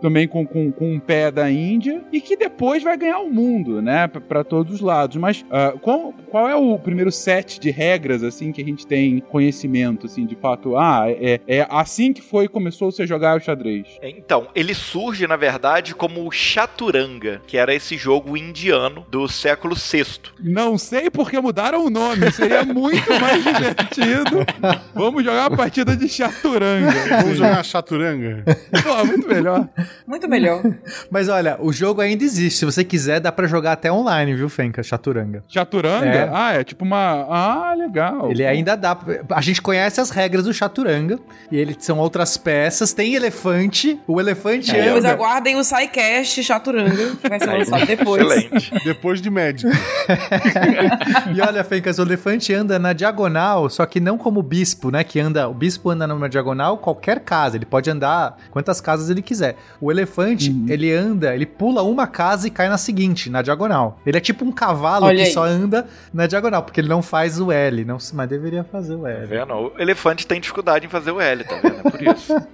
também 0.00 0.26
com, 0.28 0.46
com, 0.46 0.70
com 0.72 0.92
um 0.94 0.98
pé 0.98 1.30
da 1.30 1.50
Índia, 1.50 2.02
e 2.12 2.20
que 2.20 2.36
depois 2.36 2.82
vai 2.82 2.96
ganhar 2.96 3.18
o 3.20 3.30
mundo, 3.30 3.80
né? 3.82 4.06
pra- 4.08 4.20
Pra 4.20 4.42
todos 4.44 4.74
os 4.74 4.80
lados. 4.80 5.16
Mas 5.16 5.44
ah, 5.50 5.74
qual, 5.80 6.12
qual 6.30 6.48
é 6.48 6.56
o 6.56 6.78
primeiro 6.78 7.12
set 7.12 7.60
de 7.60 7.70
regras, 7.70 8.22
assim, 8.22 8.50
que 8.52 8.60
a 8.60 8.64
gente 8.64 8.86
tem 8.86 9.20
conhecimento, 9.20 10.06
assim, 10.06 10.26
de 10.26 10.34
fato? 10.34 10.76
Ah, 10.76 11.04
é, 11.08 11.40
é 11.46 11.66
assim 11.70 12.12
que 12.12 12.20
foi 12.22 12.48
começou-se 12.48 13.00
a 13.02 13.06
jogar 13.06 13.36
o 13.36 13.40
xadrez. 13.40 13.86
Então, 14.02 14.48
ele 14.54 14.74
surge, 14.74 15.26
na 15.26 15.36
verdade, 15.36 15.94
como 15.94 16.26
o 16.26 16.30
Chaturanga, 16.32 17.40
que 17.46 17.56
era 17.56 17.74
esse 17.74 17.96
jogo 17.96 18.36
indiano 18.36 19.04
do 19.10 19.28
século 19.28 19.74
VI. 19.76 20.04
Não 20.40 20.76
sei 20.76 21.10
porque 21.10 21.38
mudaram 21.38 21.84
o 21.86 21.90
nome, 21.90 22.30
seria 22.32 22.64
muito 22.64 23.08
mais 23.20 23.44
divertido. 23.44 24.44
Vamos 24.94 25.22
jogar 25.22 25.46
a 25.46 25.56
partida 25.56 25.94
de 25.96 26.08
chaturanga. 26.08 26.90
Vamos 27.22 27.36
jogar 27.38 27.64
chaturanga? 27.64 28.42
Pô, 28.82 29.04
muito 29.04 29.28
melhor. 29.28 29.68
Muito 30.06 30.28
melhor. 30.28 30.62
Mas 31.10 31.28
olha, 31.28 31.56
o 31.60 31.72
jogo 31.72 32.00
ainda 32.00 32.24
existe. 32.24 32.58
Se 32.60 32.64
você 32.64 32.84
quiser, 32.84 33.20
dá 33.20 33.32
pra 33.32 33.46
jogar 33.46 33.72
até 33.72 33.90
online, 33.92 34.34
viu, 34.34 34.48
Fencas? 34.48 34.86
Chaturanga. 34.86 35.42
Chaturanga? 35.48 36.06
É. 36.06 36.30
Ah, 36.32 36.52
é 36.54 36.64
tipo 36.64 36.84
uma. 36.84 37.26
Ah, 37.28 37.74
legal. 37.76 38.30
Ele 38.30 38.44
ainda 38.46 38.76
dá. 38.76 38.96
A 39.30 39.40
gente 39.40 39.60
conhece 39.62 40.00
as 40.00 40.10
regras 40.10 40.44
do 40.44 40.52
Chaturanga. 40.52 41.18
E 41.50 41.56
ele 41.56 41.76
são 41.78 41.98
outras 41.98 42.36
peças. 42.36 42.92
Tem 42.92 43.14
elefante. 43.14 43.98
O 44.06 44.20
elefante 44.20 44.72
Depois 44.72 45.04
anda. 45.04 45.10
aguardem 45.12 45.56
o 45.56 45.64
SciCast 45.64 46.42
Chaturanga, 46.42 47.16
que 47.16 47.28
vai 47.28 47.38
ser 47.38 47.46
lançado 47.46 47.86
depois. 47.86 48.22
Excelente. 48.22 48.72
Depois 48.84 49.20
de 49.20 49.30
médico. 49.30 49.70
E 51.34 51.40
olha, 51.40 51.64
Fencas, 51.64 51.98
o 51.98 52.02
elefante 52.02 52.52
anda 52.52 52.78
na 52.78 52.92
diagonal, 52.92 53.68
só 53.68 53.86
que 53.86 53.98
não 54.00 54.16
como 54.18 54.40
o 54.40 54.42
bispo, 54.42 54.90
né? 54.90 55.02
Que 55.02 55.18
anda. 55.20 55.48
O 55.48 55.54
bispo 55.54 55.90
anda 55.90 56.06
numa 56.06 56.28
diagonal, 56.28 56.78
qualquer 56.78 57.20
casa. 57.20 57.56
Ele 57.56 57.64
pode 57.64 57.90
andar 57.90 58.36
quantas 58.50 58.80
casas 58.80 59.10
ele 59.10 59.22
quiser. 59.22 59.56
O 59.80 59.90
elefante, 59.90 60.54
ele 60.68 60.92
anda, 60.92 61.34
ele 61.34 61.46
pula 61.46 61.82
uma 61.82 62.06
casa 62.06 62.46
e 62.46 62.50
cai 62.50 62.68
na 62.68 62.78
seguinte, 62.78 63.28
na 63.28 63.42
diagonal. 63.42 63.98
Ele 64.06 64.16
é 64.16 64.20
tipo 64.20 64.44
um 64.44 64.52
cavalo 64.52 65.06
Olha 65.06 65.16
que 65.16 65.22
aí. 65.24 65.32
só 65.32 65.44
anda 65.44 65.86
na 66.12 66.26
diagonal, 66.26 66.62
porque 66.62 66.80
ele 66.80 66.88
não 66.88 67.02
faz 67.02 67.40
o 67.40 67.50
L. 67.52 67.84
Não, 67.84 67.98
mas 68.12 68.28
deveria 68.28 68.64
fazer 68.64 68.94
o 68.94 69.02
Tá 69.02 69.10
L. 69.10 69.26
vendo? 69.26 69.52
O 69.54 69.72
elefante 69.78 70.26
tem 70.26 70.40
dificuldade 70.40 70.86
em 70.86 70.88
fazer 70.88 71.10
o 71.10 71.20
L, 71.20 71.44
tá 71.44 71.56
vendo? 71.62 71.80
É 71.84 71.90
por 71.90 72.02
isso. 72.02 72.34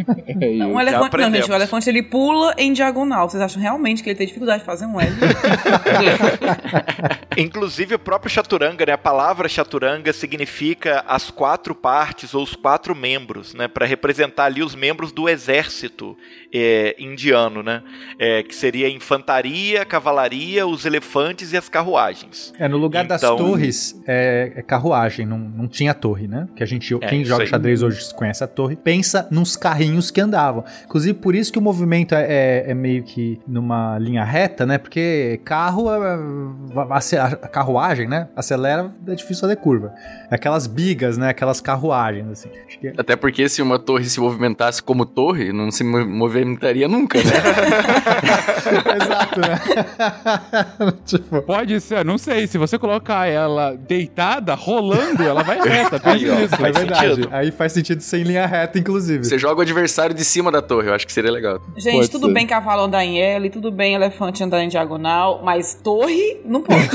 É. 0.40 0.54
Não, 0.56 0.74
um 0.74 0.80
elefante, 0.80 1.16
não, 1.16 1.32
gente. 1.32 1.50
O 1.50 1.54
elefante 1.54 1.88
ele 1.90 2.02
pula 2.02 2.54
em 2.56 2.72
diagonal. 2.72 3.28
Vocês 3.28 3.42
acham 3.42 3.60
realmente 3.60 4.02
que 4.02 4.08
ele 4.08 4.16
tem 4.16 4.26
dificuldade 4.26 4.60
de 4.60 4.64
fazer 4.66 4.86
um 4.86 4.98
L? 5.00 5.12
Inclusive, 7.36 7.94
o 7.94 7.98
próprio 7.98 8.30
chaturanga, 8.30 8.84
né? 8.86 8.92
A 8.92 8.98
palavra 8.98 9.48
chaturanga 9.48 10.12
significa 10.12 11.04
as 11.06 11.30
quatro 11.30 11.74
partes 11.74 12.34
ou 12.34 12.42
os 12.42 12.54
quatro 12.54 12.94
membros, 12.94 13.54
né? 13.54 13.68
Para 13.68 13.86
representar 13.86 14.44
ali 14.44 14.62
os 14.62 14.74
membros 14.74 15.12
do 15.12 15.28
exército 15.28 16.16
é, 16.52 16.94
indiano, 17.12 17.62
né? 17.62 17.82
É, 18.18 18.42
que 18.42 18.54
seria 18.54 18.86
a 18.86 18.90
infantaria, 18.90 19.82
a 19.82 19.84
cavalaria, 19.84 20.66
os 20.66 20.84
elefantes 20.84 21.52
e 21.52 21.56
as 21.56 21.68
carruagens. 21.68 22.52
É, 22.58 22.68
no 22.68 22.76
lugar 22.76 23.04
das 23.04 23.22
Então- 23.22 23.36
torres, 23.36 24.00
é, 24.06 24.52
é 24.56 24.62
carruagem, 24.62 25.26
não, 25.26 25.38
não 25.38 25.68
tinha 25.68 25.92
torre, 25.94 26.26
né? 26.28 26.46
Que 26.54 26.62
a 26.62 26.66
gente, 26.66 26.94
É, 26.94 26.98
quem 26.98 27.24
joga 27.24 27.42
aí. 27.44 27.48
xadrez 27.48 27.82
hoje 27.82 28.12
conhece 28.14 28.42
a 28.44 28.46
torre, 28.46 28.76
pensa 28.76 29.26
nos 29.30 29.56
carrinhos 29.56 30.10
que 30.10 30.20
andavam. 30.20 30.64
Inclusive, 30.84 31.14
por 31.18 31.34
isso 31.34 31.52
que 31.52 31.58
o 31.58 31.62
movimento 31.62 32.14
é, 32.14 32.26
é- 32.28 32.70
é 32.70 32.74
meio 32.74 33.02
que 33.02 33.38
numa 33.46 33.98
linha 33.98 34.24
reta, 34.24 34.64
né? 34.66 34.78
Porque 34.78 35.40
carro, 35.44 35.88
a, 35.88 36.98
a 37.42 37.48
carruagem, 37.48 38.08
né? 38.08 38.28
Acelera, 38.36 38.92
é 39.06 39.14
difícil 39.14 39.40
fazer 39.40 39.56
curva. 39.56 39.92
Aquelas 40.30 40.66
bigas, 40.66 41.16
né? 41.18 41.28
Aquelas 41.30 41.60
carruagens, 41.60 42.26
assim. 42.30 42.48
Acho 42.66 42.78
que 42.78 42.88
Até 42.96 43.16
porque 43.16 43.48
se 43.48 43.60
uma 43.62 43.78
torre 43.78 44.04
se 44.04 44.20
movimentasse 44.20 44.82
como 44.82 45.04
torre, 45.04 45.52
não 45.52 45.70
se 45.70 45.82
mo- 45.84 46.06
movimentaria 46.06 46.86
nunca, 46.88 46.99
né? 47.02 47.20
Exato, 49.02 49.40
né? 49.40 50.92
tipo, 51.06 51.42
Pode 51.42 51.80
ser, 51.80 52.04
não 52.04 52.18
sei. 52.18 52.46
Se 52.46 52.58
você 52.58 52.78
colocar 52.78 53.26
ela 53.26 53.74
deitada, 53.76 54.54
rolando, 54.54 55.22
ela 55.22 55.42
vai 55.42 55.60
reta. 55.60 56.00
Aí, 56.04 56.28
ó, 56.30 56.34
nisso. 56.34 56.54
é 56.54 56.58
faz 56.58 56.76
verdade. 56.76 57.06
sentido. 57.14 57.28
Aí 57.32 57.50
faz 57.50 57.72
sentido 57.72 58.00
ser 58.02 58.18
em 58.18 58.22
linha 58.24 58.46
reta, 58.46 58.78
inclusive. 58.78 59.24
Você 59.24 59.38
joga 59.38 59.58
o 59.60 59.62
adversário 59.62 60.14
de 60.14 60.24
cima 60.24 60.50
da 60.50 60.62
torre, 60.62 60.88
eu 60.88 60.94
acho 60.94 61.06
que 61.06 61.12
seria 61.12 61.30
legal. 61.30 61.60
Gente, 61.76 61.96
Pode 61.96 62.10
tudo 62.10 62.26
ser. 62.26 62.32
bem 62.34 62.46
cavalo 62.46 62.82
andar 62.82 63.04
em 63.04 63.20
L, 63.20 63.50
tudo 63.50 63.70
bem 63.70 63.94
elefante 63.94 64.42
andar 64.42 64.62
em 64.62 64.68
diagonal, 64.68 65.40
mas 65.44 65.74
torre 65.74 66.40
não 66.44 66.60
pode. 66.62 66.88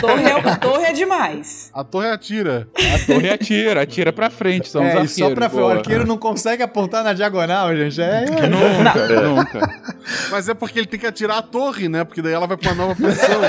torre, 0.00 0.24
é, 0.24 0.56
torre 0.56 0.84
é 0.84 0.92
demais. 0.92 1.70
A 1.74 1.84
torre 1.84 2.10
atira. 2.10 2.68
A 2.76 3.06
torre 3.12 3.30
atira, 3.30 3.82
atira 3.82 4.12
pra 4.12 4.30
frente. 4.30 4.68
São 4.68 4.82
os 4.82 4.88
É, 4.88 4.90
e 4.90 4.98
arqueiros. 4.98 5.14
só 5.14 5.30
pra 5.34 5.48
ver, 5.48 5.60
o 5.60 5.68
arqueiro 5.68 6.06
não 6.06 6.16
consegue 6.18 6.62
apontar 6.62 7.02
na 7.04 7.12
diagonal, 7.12 7.74
gente. 7.76 8.00
É, 8.00 8.24
Nunca, 8.48 9.06
nunca. 9.34 9.60
Mas 10.30 10.48
é 10.48 10.54
porque 10.54 10.78
ele 10.78 10.86
tem 10.86 10.98
que 10.98 11.06
atirar 11.06 11.38
a 11.38 11.42
torre, 11.42 11.88
né? 11.88 12.04
Porque 12.04 12.20
daí 12.22 12.32
ela 12.32 12.46
vai 12.46 12.56
pra 12.56 12.72
uma 12.72 12.86
nova 12.86 12.94
posição. 13.00 13.40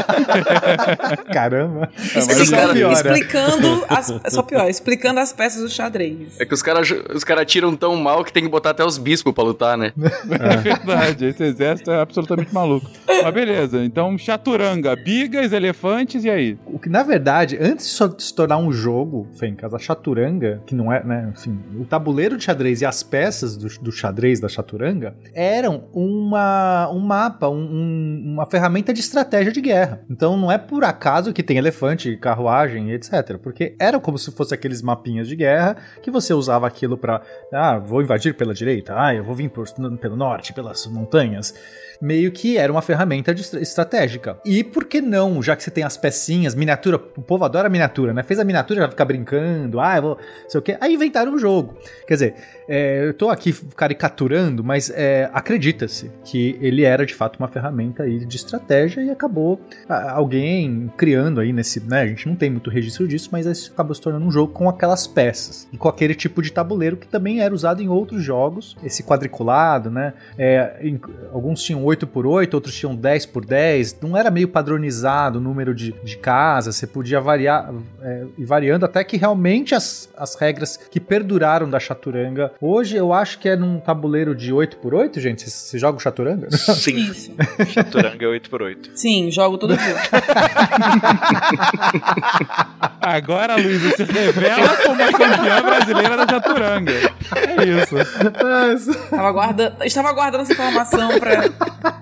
caramba. 1.34 1.90
Isso 1.98 2.18
Explicando, 2.20 2.46
só 2.46 2.74
piora. 2.74 2.94
explicando 2.94 3.86
as, 3.90 4.10
é 4.24 4.30
só 4.30 4.44
pior, 4.44 4.70
explicando 4.70 5.20
as 5.20 5.34
peças 5.34 5.62
do 5.62 5.70
xadrez. 5.70 6.40
É 6.40 6.46
que 6.46 6.54
os 6.54 6.62
caras 6.62 6.92
os 7.14 7.24
cara 7.24 7.46
tiram 7.46 7.76
tão 7.76 7.96
mal 7.96 8.24
que 8.24 8.32
tem 8.34 8.44
que 8.44 8.50
botar 8.50 8.72
até 8.72 8.84
os 8.86 8.98
bispos 8.98 9.34
pra 9.34 9.44
lutar, 9.44 9.78
né? 9.78 9.94
É 10.42 10.58
verdade, 10.58 11.26
esse 11.26 11.44
exército 11.44 11.92
é 11.92 12.00
absolutamente 12.00 12.54
maluco. 12.54 12.90
Mas 13.08 13.34
beleza, 13.34 13.84
então 13.84 14.18
chaturanga, 14.18 14.96
bigas, 14.96 15.52
elefantes, 15.52 16.24
e 16.24 16.30
aí? 16.30 16.58
O 16.66 16.80
que, 16.80 16.90
na 16.90 17.04
verdade, 17.04 17.58
antes 17.60 17.86
de 17.86 17.92
só 17.92 18.14
se 18.18 18.34
tornar 18.34 18.58
um 18.58 18.72
jogo, 18.72 19.28
Fencas, 19.38 19.74
a 19.74 19.80
chaturanga, 19.80 20.62
que 20.66 20.74
não 20.76 20.92
é, 20.92 21.04
né, 21.04 21.32
enfim, 21.36 21.60
o 21.80 21.86
tabuleiro 21.86 22.38
de 22.38 22.44
xadrez 22.44 22.82
e 22.82 22.86
as 22.86 23.04
peças 23.04 23.56
do, 23.56 23.68
do 23.82 23.92
xadrez 23.92 24.40
da 24.40 24.48
chaturanga 24.50 25.16
eram 25.34 25.71
uma, 25.94 26.90
um 26.92 27.00
mapa, 27.00 27.48
um- 27.50 27.56
um- 27.56 28.22
uma 28.34 28.46
ferramenta 28.46 28.94
de 28.94 29.00
estratégia 29.00 29.52
de 29.52 29.62
guerra. 29.62 30.02
Então 30.10 30.38
não 30.38 30.52
é 30.52 30.58
por 30.58 30.84
acaso 30.84 31.34
que 31.34 31.44
tem 31.44 31.58
elefante, 31.58 32.16
carruagem 32.18 32.92
etc. 32.92 33.38
Porque 33.42 33.76
era 33.80 34.00
como 34.00 34.18
se 34.18 34.32
fosse 34.32 34.54
aqueles 34.54 34.82
mapinhas 34.82 35.28
de 35.28 35.36
guerra 35.36 35.78
que 36.02 36.12
você 36.12 36.34
usava 36.34 36.68
aquilo 36.68 36.98
pra, 36.98 37.22
ah, 37.54 37.78
vou 37.80 38.02
invadir 38.02 38.36
pela 38.36 38.54
direita, 38.54 38.94
ah, 38.98 39.14
eu 39.14 39.24
vou 39.24 39.36
vir 39.36 39.50
por- 39.50 39.68
pelo 40.00 40.16
norte, 40.16 40.54
pelas 40.54 40.86
montanhas 40.88 41.54
meio 42.02 42.32
que 42.32 42.58
era 42.58 42.72
uma 42.74 42.82
ferramenta 42.82 43.32
de 43.32 43.42
estra- 43.42 43.62
estratégica. 43.62 44.36
E 44.44 44.64
por 44.64 44.86
que 44.86 45.00
não, 45.02 45.40
já 45.44 45.56
que 45.56 45.62
você 45.62 45.70
tem 45.70 45.84
as 45.84 45.96
pecinhas, 45.98 46.56
miniatura, 46.56 46.96
o 46.96 47.22
povo 47.22 47.46
adora 47.46 47.70
miniatura, 47.70 48.12
né? 48.12 48.24
Fez 48.24 48.40
a 48.40 48.44
miniatura, 48.44 48.82
já 48.82 48.90
fica 48.90 49.06
brincando, 49.06 49.80
ah, 49.80 49.98
eu 49.98 50.02
vou, 50.02 50.18
sei 50.50 50.58
o 50.60 50.64
quê. 50.64 50.76
Aí 50.82 50.96
inventaram 50.96 51.32
um 51.32 51.38
jogo. 51.38 51.76
Quer 52.08 52.14
dizer, 52.16 52.34
é, 52.68 53.06
eu 53.08 53.14
tô 53.14 53.30
aqui 53.30 53.54
caricaturando, 53.76 54.64
mas 54.64 54.90
é, 54.90 55.30
acredita-se 55.62 56.10
que 56.26 56.58
ele 56.60 56.84
era 56.84 57.06
de 57.06 57.14
fato 57.14 57.38
uma 57.38 57.48
ferramenta 57.48 58.04
aí 58.04 58.26
de 58.26 58.36
estratégia 58.36 59.02
e 59.02 59.12
acabou 59.12 59.62
alguém 60.10 60.92
criando 60.98 61.40
aí 61.40 61.54
nesse, 61.54 61.80
né? 61.82 62.02
A 62.02 62.08
gente 62.08 62.28
não 62.28 62.36
tem 62.36 62.50
muito 62.50 62.70
registro 62.70 63.08
disso, 63.08 63.30
mas 63.32 63.46
isso 63.46 63.72
acabou 63.72 63.94
se 63.94 64.02
tornando 64.02 64.26
um 64.26 64.32
jogo 64.32 64.52
com 64.54 64.68
aquelas 64.68 65.06
peças 65.06 65.68
e 65.72 65.78
com 65.78 65.88
aquele 65.88 66.16
tipo 66.16 66.42
de 66.42 66.52
tabuleiro 66.52 66.98
que 66.98 67.08
também 67.08 67.42
era 67.42 67.54
usado 67.54 67.82
em 67.82 67.88
outros 67.88 68.24
jogos, 68.24 68.76
esse 68.84 69.04
quadriculado, 69.04 69.92
né? 69.92 70.14
É, 70.38 70.80
em- 70.82 71.00
alguns 71.32 71.62
tinham 71.62 71.84
8 71.84 72.08
por 72.08 72.26
8 72.26 72.54
outros 72.56 72.76
tinham 72.76 72.96
10 72.96 73.26
por 73.28 73.46
10 73.46 73.98
Não 74.02 74.18
era 74.18 74.32
meio 74.32 74.48
padronizado 74.48 75.38
o 75.38 75.42
número 75.42 75.76
de, 75.76 75.94
de 76.04 76.18
casas, 76.18 76.76
você 76.76 76.88
podia 76.88 77.22
variar 77.22 77.72
é, 78.02 78.26
e 78.38 78.44
variando 78.46 78.86
até 78.86 79.04
que 79.04 79.16
realmente 79.16 79.76
as, 79.76 80.10
as 80.18 80.36
regras 80.36 80.78
que 80.78 81.00
perduraram 81.00 81.70
da 81.70 81.80
chaturanga. 81.80 82.52
Hoje 82.60 82.96
eu 82.98 83.14
acho 83.14 83.38
que 83.40 83.48
é 83.48 83.56
num 83.56 83.80
tabuleiro 83.80 84.34
de 84.34 84.52
8 84.52 84.78
por 84.78 84.94
8 84.96 85.20
gente. 85.20 85.51
Você, 85.52 85.72
você 85.72 85.80
joga 85.80 85.98
o 85.98 86.00
chaturanga? 86.00 86.50
Sim, 86.52 86.96
Isso. 86.98 87.32
chaturanga 87.74 88.26
é 88.26 88.40
8x8. 88.40 88.92
Sim, 88.96 89.32
jogo 89.32 89.58
todo 89.58 89.76
dia. 89.76 89.96
Agora, 93.02 93.56
Luiz, 93.56 93.82
você 93.82 94.04
revela 94.04 94.78
como 94.78 95.02
a 95.02 95.12
campeã 95.12 95.62
brasileira 95.62 96.18
da 96.18 96.28
chaturanga. 96.28 96.92
É 96.92 97.64
isso. 97.66 97.98
Estava 97.98 99.28
aguardando, 99.28 99.84
estava 99.84 100.10
aguardando 100.10 100.44
essa 100.44 100.54
informação 100.54 101.20
pra, 101.20 101.50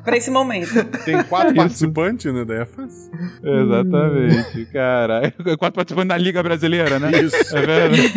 pra 0.04 0.18
esse 0.18 0.30
momento. 0.30 0.84
Tem 1.06 1.24
quatro 1.24 1.56
participantes, 1.56 2.34
né? 2.34 2.46
É 2.50 2.66
fácil. 2.66 3.12
Exatamente, 3.44 4.66
caralho. 4.72 5.34
Quatro 5.58 5.76
participantes 5.76 6.10
da 6.10 6.18
Liga 6.18 6.44
Brasileira, 6.44 7.00
né? 7.00 7.12
Isso. 7.22 7.58
É 7.58 7.62
verdade. 7.66 8.14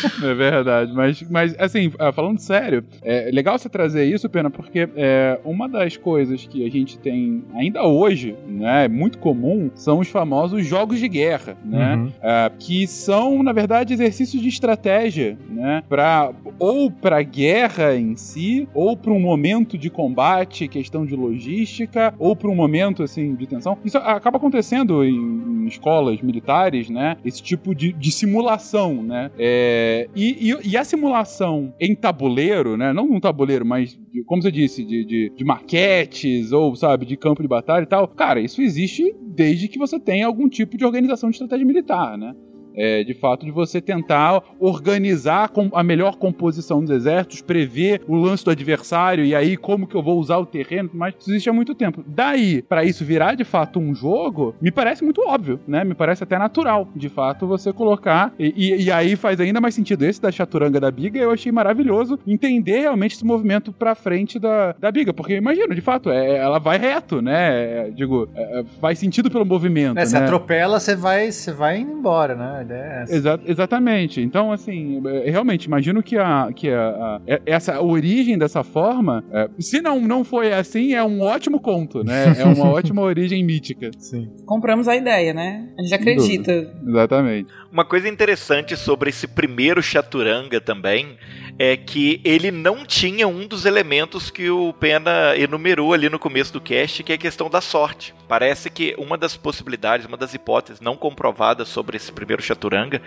é 0.22 0.34
verdade. 0.34 0.92
Mas, 0.92 1.22
mas 1.30 1.54
assim, 1.58 1.92
ah, 1.98 2.12
falando 2.12 2.38
sério, 2.38 2.84
é 3.02 3.30
legal 3.32 3.58
você 3.58 3.68
trazer 3.68 4.04
isso, 4.04 4.28
Pena, 4.28 4.50
porque 4.50 4.88
é, 4.96 5.38
uma 5.44 5.68
das 5.68 5.96
coisas 5.96 6.46
que 6.46 6.64
a 6.64 6.70
gente 6.70 6.98
tem 6.98 7.44
ainda 7.54 7.84
hoje, 7.86 8.36
né, 8.46 8.88
muito 8.88 9.18
comum, 9.18 9.70
são 9.74 9.98
os 9.98 10.08
famosos 10.08 10.66
jogos 10.66 10.98
de 10.98 11.08
guerra, 11.08 11.56
né? 11.64 11.96
Uhum. 11.96 12.12
Ah, 12.22 12.50
que 12.58 12.86
são, 12.86 13.42
na 13.42 13.52
verdade, 13.52 13.92
exercícios 13.92 14.42
de 14.42 14.48
estratégia, 14.48 15.38
né? 15.48 15.82
Pra, 15.88 16.32
ou 16.58 16.90
para 16.90 17.22
guerra 17.22 17.96
em 17.96 18.16
si, 18.16 18.68
ou 18.74 18.96
para 18.96 19.12
um 19.12 19.20
momento 19.20 19.78
de 19.78 19.90
combate, 19.90 20.68
questão 20.68 21.04
de 21.04 21.14
logística, 21.14 22.14
ou 22.18 22.36
para 22.36 22.50
um 22.50 22.54
momento 22.54 23.02
assim 23.02 23.34
de 23.34 23.46
tensão. 23.46 23.76
Isso 23.84 23.98
acaba 23.98 24.36
acontecendo 24.36 25.04
em, 25.04 25.14
em 25.14 25.66
escolas 25.66 26.20
militares, 26.20 26.88
né? 26.88 27.16
Esse 27.24 27.42
tipo 27.42 27.74
de, 27.74 27.92
de 27.92 28.10
simulação, 28.10 29.02
né? 29.02 29.30
É, 29.38 30.08
e, 30.14 30.50
e- 30.50 30.68
e 30.70 30.76
a 30.76 30.84
simulação 30.84 31.72
em 31.80 31.94
tabuleiro, 31.94 32.76
né? 32.76 32.92
Não 32.92 33.04
um 33.04 33.20
tabuleiro, 33.20 33.64
mas 33.64 33.98
de- 34.12 34.22
como 34.24 34.42
você 34.42 34.50
disse, 34.50 34.84
de, 34.84 35.04
de, 35.04 35.32
de 35.36 35.44
maquetes 35.44 36.52
ou 36.52 36.74
sabe 36.74 37.06
de 37.06 37.16
campo 37.16 37.42
de 37.42 37.48
batalha 37.48 37.84
e 37.84 37.86
tal. 37.86 38.08
Cara, 38.08 38.40
isso 38.40 38.60
existe 38.62 39.14
desde 39.22 39.68
que 39.68 39.78
você 39.78 39.98
tenha 40.00 40.26
algum 40.26 40.48
tipo 40.48 40.76
de 40.76 40.84
organização 40.84 41.30
de 41.30 41.36
estratégia 41.36 41.66
militar, 41.66 42.18
né? 42.18 42.34
É, 42.74 43.02
de 43.04 43.14
fato, 43.14 43.44
de 43.44 43.50
você 43.52 43.80
tentar 43.80 44.42
organizar 44.58 45.50
a 45.74 45.82
melhor 45.82 46.16
composição 46.16 46.80
dos 46.80 46.90
exércitos, 46.90 47.42
prever 47.42 48.02
o 48.06 48.16
lance 48.16 48.44
do 48.44 48.50
adversário 48.50 49.24
e 49.24 49.34
aí 49.34 49.56
como 49.56 49.86
que 49.86 49.94
eu 49.94 50.02
vou 50.02 50.18
usar 50.18 50.38
o 50.38 50.46
terreno, 50.46 50.90
mas 50.92 51.14
isso 51.18 51.30
existe 51.30 51.50
há 51.50 51.52
muito 51.52 51.74
tempo. 51.74 52.02
Daí, 52.06 52.62
pra 52.62 52.84
isso 52.84 53.04
virar 53.04 53.34
de 53.34 53.44
fato 53.44 53.78
um 53.78 53.94
jogo, 53.94 54.54
me 54.60 54.70
parece 54.70 55.04
muito 55.04 55.20
óbvio, 55.26 55.60
né? 55.66 55.84
Me 55.84 55.94
parece 55.94 56.22
até 56.22 56.38
natural, 56.38 56.88
de 56.94 57.08
fato, 57.08 57.46
você 57.46 57.72
colocar. 57.72 58.32
E, 58.38 58.52
e- 58.56 58.82
e 58.84 58.90
aí 58.92 59.16
faz 59.16 59.40
ainda 59.40 59.60
mais 59.60 59.74
sentido 59.74 60.04
esse 60.04 60.20
da 60.20 60.30
chaturanga 60.30 60.80
da 60.80 60.90
biga. 60.90 61.18
Eu 61.18 61.30
achei 61.30 61.50
maravilhoso 61.52 62.18
entender 62.26 62.80
realmente 62.80 63.14
esse 63.16 63.24
movimento 63.24 63.72
pra 63.72 63.94
frente 63.94 64.38
da, 64.38 64.72
da 64.78 64.90
biga, 64.90 65.12
porque 65.12 65.34
imagina, 65.36 65.74
de 65.74 65.80
fato, 65.80 66.10
é, 66.10 66.36
ela 66.36 66.58
vai 66.58 66.78
reto, 66.78 67.20
né? 67.20 67.88
É, 67.88 67.90
digo, 67.90 68.28
é, 68.34 68.64
faz 68.80 68.98
sentido 68.98 69.30
pelo 69.30 69.44
movimento. 69.44 69.98
É, 69.98 70.06
se 70.06 70.14
né? 70.14 70.24
atropela, 70.24 70.78
você 70.80 70.94
vai, 70.94 71.30
você 71.30 71.52
vai 71.52 71.78
indo 71.78 71.92
embora, 71.92 72.34
né? 72.34 72.59
A 72.60 72.62
ideia 72.62 72.80
é 72.82 73.02
essa. 73.02 73.14
Exa- 73.16 73.40
exatamente. 73.46 74.20
Então, 74.20 74.52
assim, 74.52 75.02
é, 75.06 75.30
realmente, 75.30 75.64
imagino 75.64 76.02
que, 76.02 76.16
a, 76.16 76.50
que 76.54 76.68
a, 76.68 76.80
a- 76.88 77.20
é- 77.26 77.40
essa 77.46 77.80
origem 77.80 78.36
dessa 78.36 78.62
forma, 78.62 79.24
é, 79.32 79.48
se 79.58 79.80
não, 79.80 80.00
não 80.00 80.22
foi 80.24 80.52
assim, 80.52 80.92
é 80.94 81.02
um 81.02 81.20
ótimo 81.22 81.58
conto, 81.60 82.04
né? 82.04 82.34
É 82.38 82.44
uma 82.44 82.66
ótima 82.70 83.00
origem 83.02 83.42
mítica. 83.44 83.90
Sim. 83.98 84.28
Compramos 84.46 84.88
a 84.88 84.96
ideia, 84.96 85.32
né? 85.32 85.68
A 85.78 85.82
gente 85.82 85.94
acredita. 85.94 86.70
Exatamente. 86.86 87.48
Uma 87.72 87.84
coisa 87.84 88.08
interessante 88.08 88.76
sobre 88.76 89.10
esse 89.10 89.28
primeiro 89.28 89.80
Chaturanga 89.80 90.60
também 90.60 91.16
é 91.56 91.76
que 91.76 92.20
ele 92.24 92.50
não 92.50 92.84
tinha 92.84 93.28
um 93.28 93.46
dos 93.46 93.64
elementos 93.64 94.28
que 94.28 94.50
o 94.50 94.72
Pena 94.72 95.36
enumerou 95.36 95.92
ali 95.92 96.08
no 96.08 96.18
começo 96.18 96.52
do 96.52 96.60
cast, 96.60 97.04
que 97.04 97.12
é 97.12 97.14
a 97.14 97.18
questão 97.18 97.48
da 97.48 97.60
sorte. 97.60 98.12
Parece 98.26 98.70
que 98.70 98.94
uma 98.98 99.16
das 99.16 99.36
possibilidades, 99.36 100.06
uma 100.06 100.16
das 100.16 100.34
hipóteses 100.34 100.80
não 100.80 100.96
comprovadas 100.96 101.68
sobre 101.68 101.96
esse 101.96 102.10
primeiro 102.10 102.42
Chaturanga 102.42 103.00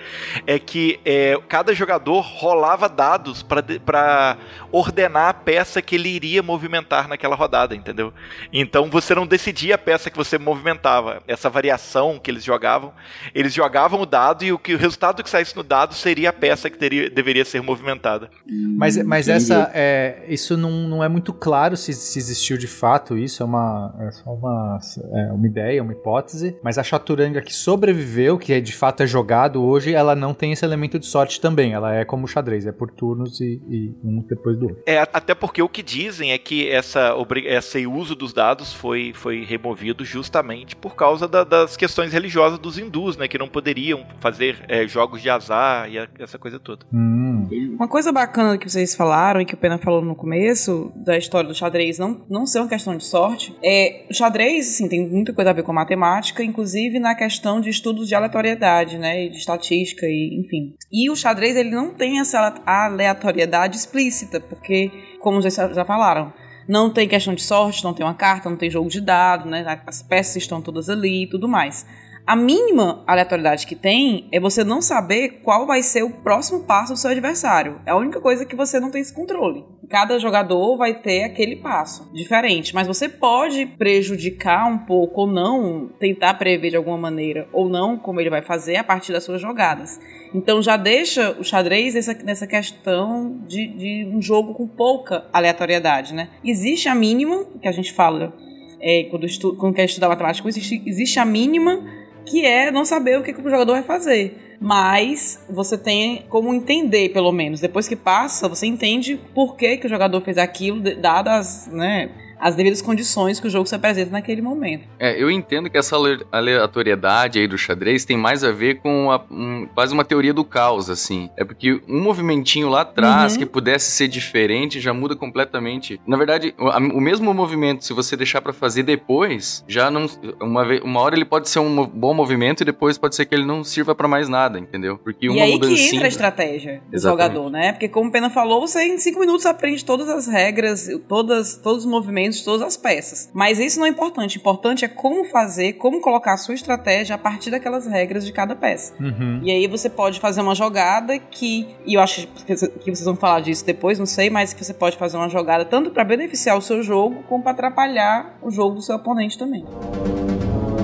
é 0.48 0.58
que 0.60 1.00
é, 1.04 1.38
cada 1.50 1.74
jogador 1.74 2.22
rolava 2.22 2.88
dados 2.88 3.44
para 3.44 4.38
ordenar 4.72 5.30
a 5.30 5.34
peça 5.34 5.82
que 5.82 5.96
ele 5.96 6.10
iria 6.10 6.44
movimentar 6.44 7.08
naquela 7.10 7.36
rodada, 7.36 7.76
entendeu? 7.76 8.14
Então 8.52 8.90
você 8.90 9.14
não 9.14 9.26
decidia 9.26 9.76
a 9.76 9.80
peça 9.80 10.10
que 10.10 10.18
você 10.18 10.38
movimentava. 10.38 11.22
Essa 11.28 11.50
variação 11.50 12.20
que 12.20 12.32
eles 12.32 12.44
jogavam, 12.44 12.94
eles 13.34 13.54
jogavam 13.54 14.00
o 14.02 14.06
dado 14.06 14.46
e 14.46 14.53
o, 14.54 14.60
que, 14.60 14.74
o 14.76 14.78
resultado 14.78 15.24
que 15.24 15.30
saísse 15.30 15.56
no 15.56 15.64
dado 15.64 15.94
seria 15.94 16.30
a 16.30 16.34
peça 16.34 16.70
que 16.70 16.78
teria, 16.78 17.10
deveria 17.10 17.46
ser 17.46 17.62
movimentada. 17.62 18.30
Mas, 18.78 18.98
mas 19.04 19.28
essa 19.28 19.72
é, 19.74 20.24
isso 20.28 20.56
não, 20.58 20.72
não 20.88 21.04
é 21.04 21.10
muito 21.10 21.34
claro 21.34 21.76
se, 21.76 21.94
se 21.94 22.20
existiu 22.20 22.58
de 22.58 22.68
fato 22.68 23.18
isso, 23.18 23.44
é 23.44 23.46
uma, 23.46 23.96
é 24.00 24.12
só 24.12 24.32
uma, 24.32 24.80
é 25.14 25.32
uma 25.32 25.48
ideia, 25.48 25.82
uma 25.82 25.94
hipótese. 25.94 26.58
Mas 26.64 26.78
a 26.78 26.84
chaturanga 26.84 27.42
que 27.42 27.54
sobreviveu, 27.54 28.38
que 28.38 28.54
é, 28.54 28.60
de 28.60 28.74
fato 28.74 29.04
é 29.04 29.08
jogado 29.08 29.64
hoje, 29.64 29.94
ela 29.94 30.16
não 30.16 30.34
tem 30.34 30.52
esse 30.52 30.66
elemento 30.66 31.00
de 31.00 31.06
sorte 31.06 31.40
também. 31.40 31.74
Ela 31.74 31.94
é 31.96 32.06
como 32.06 32.26
o 32.26 32.28
xadrez, 32.28 32.66
é 32.66 32.72
por 32.72 32.92
turnos 32.92 33.40
e, 33.40 33.62
e 33.70 33.96
um 34.04 34.22
depois 34.28 34.58
do 34.58 34.68
outro. 34.68 34.84
É, 34.86 35.00
até 35.00 35.34
porque 35.34 35.62
o 35.62 35.70
que 35.70 35.82
dizem 35.82 36.32
é 36.32 36.38
que 36.38 36.70
essa, 36.70 37.14
esse 37.46 37.88
uso 37.88 38.16
dos 38.16 38.34
dados 38.34 38.74
foi, 38.74 39.12
foi 39.14 39.44
removido 39.44 40.04
justamente 40.04 40.76
por 40.76 40.96
causa 40.96 41.28
da, 41.28 41.44
das 41.44 41.78
questões 41.78 42.12
religiosas 42.12 42.60
dos 42.60 42.78
hindus, 42.78 43.18
né? 43.18 43.28
Que 43.28 43.38
não 43.38 43.48
poderiam 43.48 44.06
fazer 44.20 44.43
é, 44.68 44.88
jogos 44.88 45.22
de 45.22 45.30
azar 45.30 45.90
e 45.90 45.98
a, 45.98 46.08
essa 46.20 46.38
coisa 46.38 46.60
toda. 46.60 46.86
Hum. 46.94 47.48
Uma 47.76 47.88
coisa 47.88 48.12
bacana 48.12 48.58
que 48.58 48.70
vocês 48.70 48.96
falaram 48.96 49.42
e 49.42 49.46
que 49.46 49.54
o 49.54 49.58
Pena 49.58 49.78
falou 49.78 50.02
no 50.02 50.16
começo 50.16 50.92
da 50.96 51.18
história 51.18 51.48
do 51.48 51.56
xadrez 51.56 51.98
não, 51.98 52.26
não 52.30 52.46
ser 52.46 52.60
uma 52.60 52.68
questão 52.68 52.96
de 52.96 53.04
sorte, 53.04 53.56
é 53.64 54.06
o 54.10 54.14
xadrez, 54.14 54.70
assim, 54.70 54.88
tem 54.88 55.08
muita 55.08 55.34
coisa 55.34 55.50
a 55.50 55.54
ver 55.54 55.64
com 55.64 55.74
matemática, 55.74 56.44
inclusive 56.44 57.00
na 57.00 57.16
questão 57.16 57.60
de 57.60 57.70
estudos 57.70 58.08
de 58.08 58.16
aleatoriedade, 58.16 58.98
né, 58.98 59.26
e 59.26 59.30
de 59.30 59.38
estatística 59.38 60.06
e 60.06 60.40
enfim. 60.40 60.76
E 60.92 61.10
o 61.10 61.16
xadrez 61.16 61.56
ele 61.56 61.72
não 61.72 61.94
tem 61.94 62.20
essa 62.20 62.54
aleatoriedade 62.66 63.78
explícita, 63.78 64.40
porque 64.40 64.92
como 65.20 65.42
vocês 65.42 65.56
já 65.56 65.86
falaram, 65.86 66.34
não 66.68 66.90
tem 66.90 67.08
questão 67.08 67.34
de 67.34 67.42
sorte, 67.42 67.84
não 67.84 67.94
tem 67.94 68.06
uma 68.06 68.14
carta, 68.14 68.50
não 68.50 68.58
tem 68.58 68.70
jogo 68.70 68.90
de 68.90 69.02
dado, 69.02 69.50
né? 69.50 69.82
As 69.86 70.02
peças 70.02 70.38
estão 70.38 70.62
todas 70.62 70.90
ali 70.90 71.24
e 71.24 71.30
tudo 71.30 71.48
mais. 71.48 71.86
A 72.26 72.38
mínima 72.38 73.04
aleatoriedade 73.06 73.68
que 73.68 73.76
tem 73.76 74.30
é 74.32 74.40
você 74.40 74.64
não 74.64 74.82
saber 74.82 75.42
qual 75.44 75.68
vai 75.68 75.84
ser 75.84 76.04
o 76.04 76.10
próximo 76.10 76.64
passo 76.64 76.94
do 76.94 77.00
seu 77.00 77.12
adversário. 77.12 77.82
É 77.86 77.92
a 77.92 77.98
única 77.98 78.22
coisa 78.22 78.46
que 78.46 78.56
você 78.56 78.80
não 78.80 78.90
tem 78.90 79.02
esse 79.02 79.14
controle. 79.14 79.66
Cada 79.90 80.18
jogador 80.18 80.78
vai 80.78 80.94
ter 80.94 81.26
aquele 81.26 81.58
passo 81.58 82.10
diferente, 82.14 82.74
mas 82.74 82.88
você 82.88 83.10
pode 83.10 83.66
prejudicar 83.66 84.72
um 84.72 84.78
pouco 84.78 85.22
ou 85.22 85.28
não, 85.28 85.90
tentar 86.00 86.36
prever 86.36 86.70
de 86.70 86.78
alguma 86.78 86.98
maneira 86.98 87.50
ou 87.52 87.68
não 87.68 87.98
como 87.98 88.22
ele 88.22 88.30
vai 88.30 88.42
fazer 88.42 88.78
a 88.78 88.84
partir 88.86 89.12
das 89.12 89.26
suas 89.26 89.42
jogadas. 89.42 90.00
Então 90.34 90.62
já 90.62 90.78
deixa 90.78 91.32
o 91.38 91.44
xadrez 91.44 91.94
nessa, 91.94 92.14
nessa 92.24 92.48
questão 92.48 93.38
de, 93.46 93.68
de 93.68 94.10
um 94.10 94.22
jogo 94.22 94.54
com 94.54 94.66
pouca 94.66 95.26
aleatoriedade, 95.34 96.14
né? 96.14 96.30
Existe 96.44 96.88
a 96.88 96.96
mínima, 96.96 97.46
que 97.62 97.68
a 97.68 97.72
gente 97.74 97.92
fala 97.92 98.34
é, 98.80 99.04
quando, 99.12 99.28
quando 99.58 99.76
quer 99.76 99.86
estudar 99.86 100.08
matemática, 100.08 100.48
existe, 100.48 100.82
existe 100.86 101.20
a 101.20 101.26
mínima 101.26 102.02
que 102.26 102.46
é 102.46 102.72
não 102.72 102.86
saber 102.86 103.20
o 103.20 103.24
que, 103.24 103.34
que 103.34 103.40
o 103.40 103.50
jogador 103.50 103.74
vai 103.74 103.84
fazer. 103.84 104.56
Mas 104.60 105.44
você 105.50 105.78
tem 105.78 106.26
como 106.30 106.54
entender, 106.54 107.10
pelo 107.10 107.32
menos. 107.32 107.60
Depois 107.60 107.88
que 107.88 107.96
passa, 107.96 108.48
você 108.48 108.66
entende 108.66 109.20
por 109.34 109.58
que, 109.58 109.78
que 109.78 109.88
o 109.88 109.90
jogador 109.90 110.22
fez 110.22 110.38
aquilo, 110.38 110.82
dadas, 111.02 111.68
né? 111.68 112.10
As 112.44 112.56
devidas 112.56 112.82
condições 112.82 113.40
que 113.40 113.48
o 113.48 113.50
jogo 113.50 113.66
se 113.66 113.74
apresenta 113.74 114.12
naquele 114.12 114.42
momento. 114.42 114.86
É, 115.00 115.22
eu 115.22 115.32
entendo 115.32 115.70
que 115.70 115.78
essa 115.78 115.96
aleatoriedade 116.30 117.40
aí 117.40 117.48
do 117.48 117.58
xadrez 117.58 118.04
tem 118.04 118.18
mais 118.18 118.44
a 118.44 118.52
ver 118.52 118.82
com 118.82 119.10
a, 119.10 119.24
um, 119.32 119.66
quase 119.74 119.94
uma 119.94 120.04
teoria 120.04 120.34
do 120.34 120.44
caos, 120.44 120.90
assim. 120.90 121.30
É 121.38 121.46
porque 121.46 121.82
um 121.88 122.02
movimentinho 122.02 122.68
lá 122.68 122.82
atrás 122.82 123.34
uhum. 123.34 123.40
que 123.40 123.46
pudesse 123.46 123.92
ser 123.92 124.10
diferente 124.10 124.82
já 124.82 124.94
muda 124.94 125.16
completamente. 125.16 126.02
Na 126.06 126.18
verdade, 126.18 126.54
o, 126.60 126.68
a, 126.68 126.80
o 126.80 127.00
mesmo 127.00 127.34
movimento, 127.34 127.86
se 127.86 127.94
você 127.94 128.18
deixar 128.18 128.42
para 128.42 128.52
fazer 128.52 128.84
depois, 128.84 129.64
já 129.66 129.90
não. 129.90 130.06
Uma, 130.42 130.64
uma 130.84 131.00
hora 131.00 131.16
ele 131.16 131.24
pode 131.26 131.48
ser 131.48 131.60
um 131.60 131.86
bom 131.86 132.14
movimento 132.14 132.62
e 132.62 132.66
depois 132.66 132.98
pode 132.98 133.16
ser 133.16 133.26
que 133.26 133.34
ele 133.34 133.46
não 133.46 133.64
sirva 133.64 133.96
para 133.96 134.08
mais 134.08 134.28
nada, 134.28 134.60
entendeu? 134.60 134.98
Porque 134.98 135.30
uma 135.30 135.38
e 135.38 135.42
aí 135.42 135.60
que 135.60 135.96
entra 135.96 136.08
a 136.08 136.10
estratégia 136.10 136.82
do 136.90 136.96
Exatamente. 136.96 137.24
jogador, 137.24 137.50
né? 137.50 137.72
Porque 137.72 137.88
como 137.88 138.10
o 138.10 138.12
Pena 138.12 138.30
falou, 138.30 138.60
você 138.60 138.84
em 138.84 138.98
cinco 138.98 139.22
minutos 139.22 139.46
aprende 139.46 139.86
todas 139.86 140.10
as 140.10 140.28
regras, 140.28 140.90
todas, 141.08 141.56
todos 141.56 141.86
os 141.86 141.90
movimentos 141.90 142.33
de 142.38 142.44
todas 142.44 142.62
as 142.62 142.78
peças. 142.78 143.30
Mas 143.34 143.60
isso 143.60 143.80
não 143.80 143.86
é 143.86 143.90
importante. 143.90 144.38
O 144.38 144.40
importante 144.40 144.86
é 144.86 144.88
como 144.88 145.26
fazer, 145.26 145.74
como 145.74 146.02
colocar 146.02 146.34
a 146.34 146.38
sua 146.38 146.54
estratégia 146.54 147.16
a 147.16 147.18
partir 147.18 147.52
daquelas 147.52 147.88
regras 147.88 148.26
de 148.26 148.32
cada 148.32 148.56
peça. 148.56 148.94
Uhum. 149.00 149.40
E 149.44 149.52
aí 149.52 149.68
você 149.68 149.90
pode 149.90 150.20
fazer 150.20 150.42
uma 150.42 150.56
jogada 150.56 151.18
que, 151.18 151.68
e 151.86 151.96
eu 151.96 152.02
acho 152.02 152.28
que 152.28 152.56
vocês 152.56 153.04
vão 153.04 153.16
falar 153.16 153.42
disso 153.42 153.66
depois, 153.66 154.00
não 154.00 154.06
sei, 154.06 154.30
mas 154.30 154.54
que 154.54 154.64
você 154.64 154.74
pode 154.74 154.98
fazer 154.98 155.18
uma 155.18 155.30
jogada 155.30 155.66
tanto 155.66 155.92
para 155.92 156.04
beneficiar 156.04 156.58
o 156.58 156.62
seu 156.62 156.84
jogo, 156.84 157.24
como 157.28 157.44
para 157.44 157.54
atrapalhar 157.54 158.38
o 158.42 158.52
jogo 158.52 158.76
do 158.76 158.82
seu 158.82 158.96
oponente 158.96 159.38
também. 159.38 159.66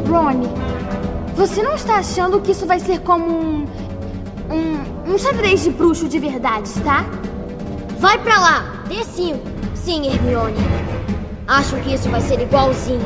Ronnie, 0.08 0.50
você 1.36 1.62
não 1.62 1.74
está 1.74 1.98
achando 1.98 2.42
que 2.42 2.52
isso 2.52 2.66
vai 2.66 2.80
ser 2.80 3.00
como 3.00 3.26
um. 3.26 3.66
um. 4.52 5.14
um 5.14 5.18
xadrez 5.18 5.64
de 5.64 5.70
bruxo 5.70 6.08
de 6.08 6.20
verdade, 6.20 6.70
tá? 6.84 7.06
Vai 8.00 8.18
pra 8.22 8.40
lá! 8.40 8.84
D5! 8.90 9.40
Sim, 9.76 10.08
Hermione. 10.08 10.58
Acho 11.50 11.76
que 11.78 11.96
isso 11.96 12.08
vai 12.10 12.22
ser 12.22 12.40
igualzinho 12.40 13.02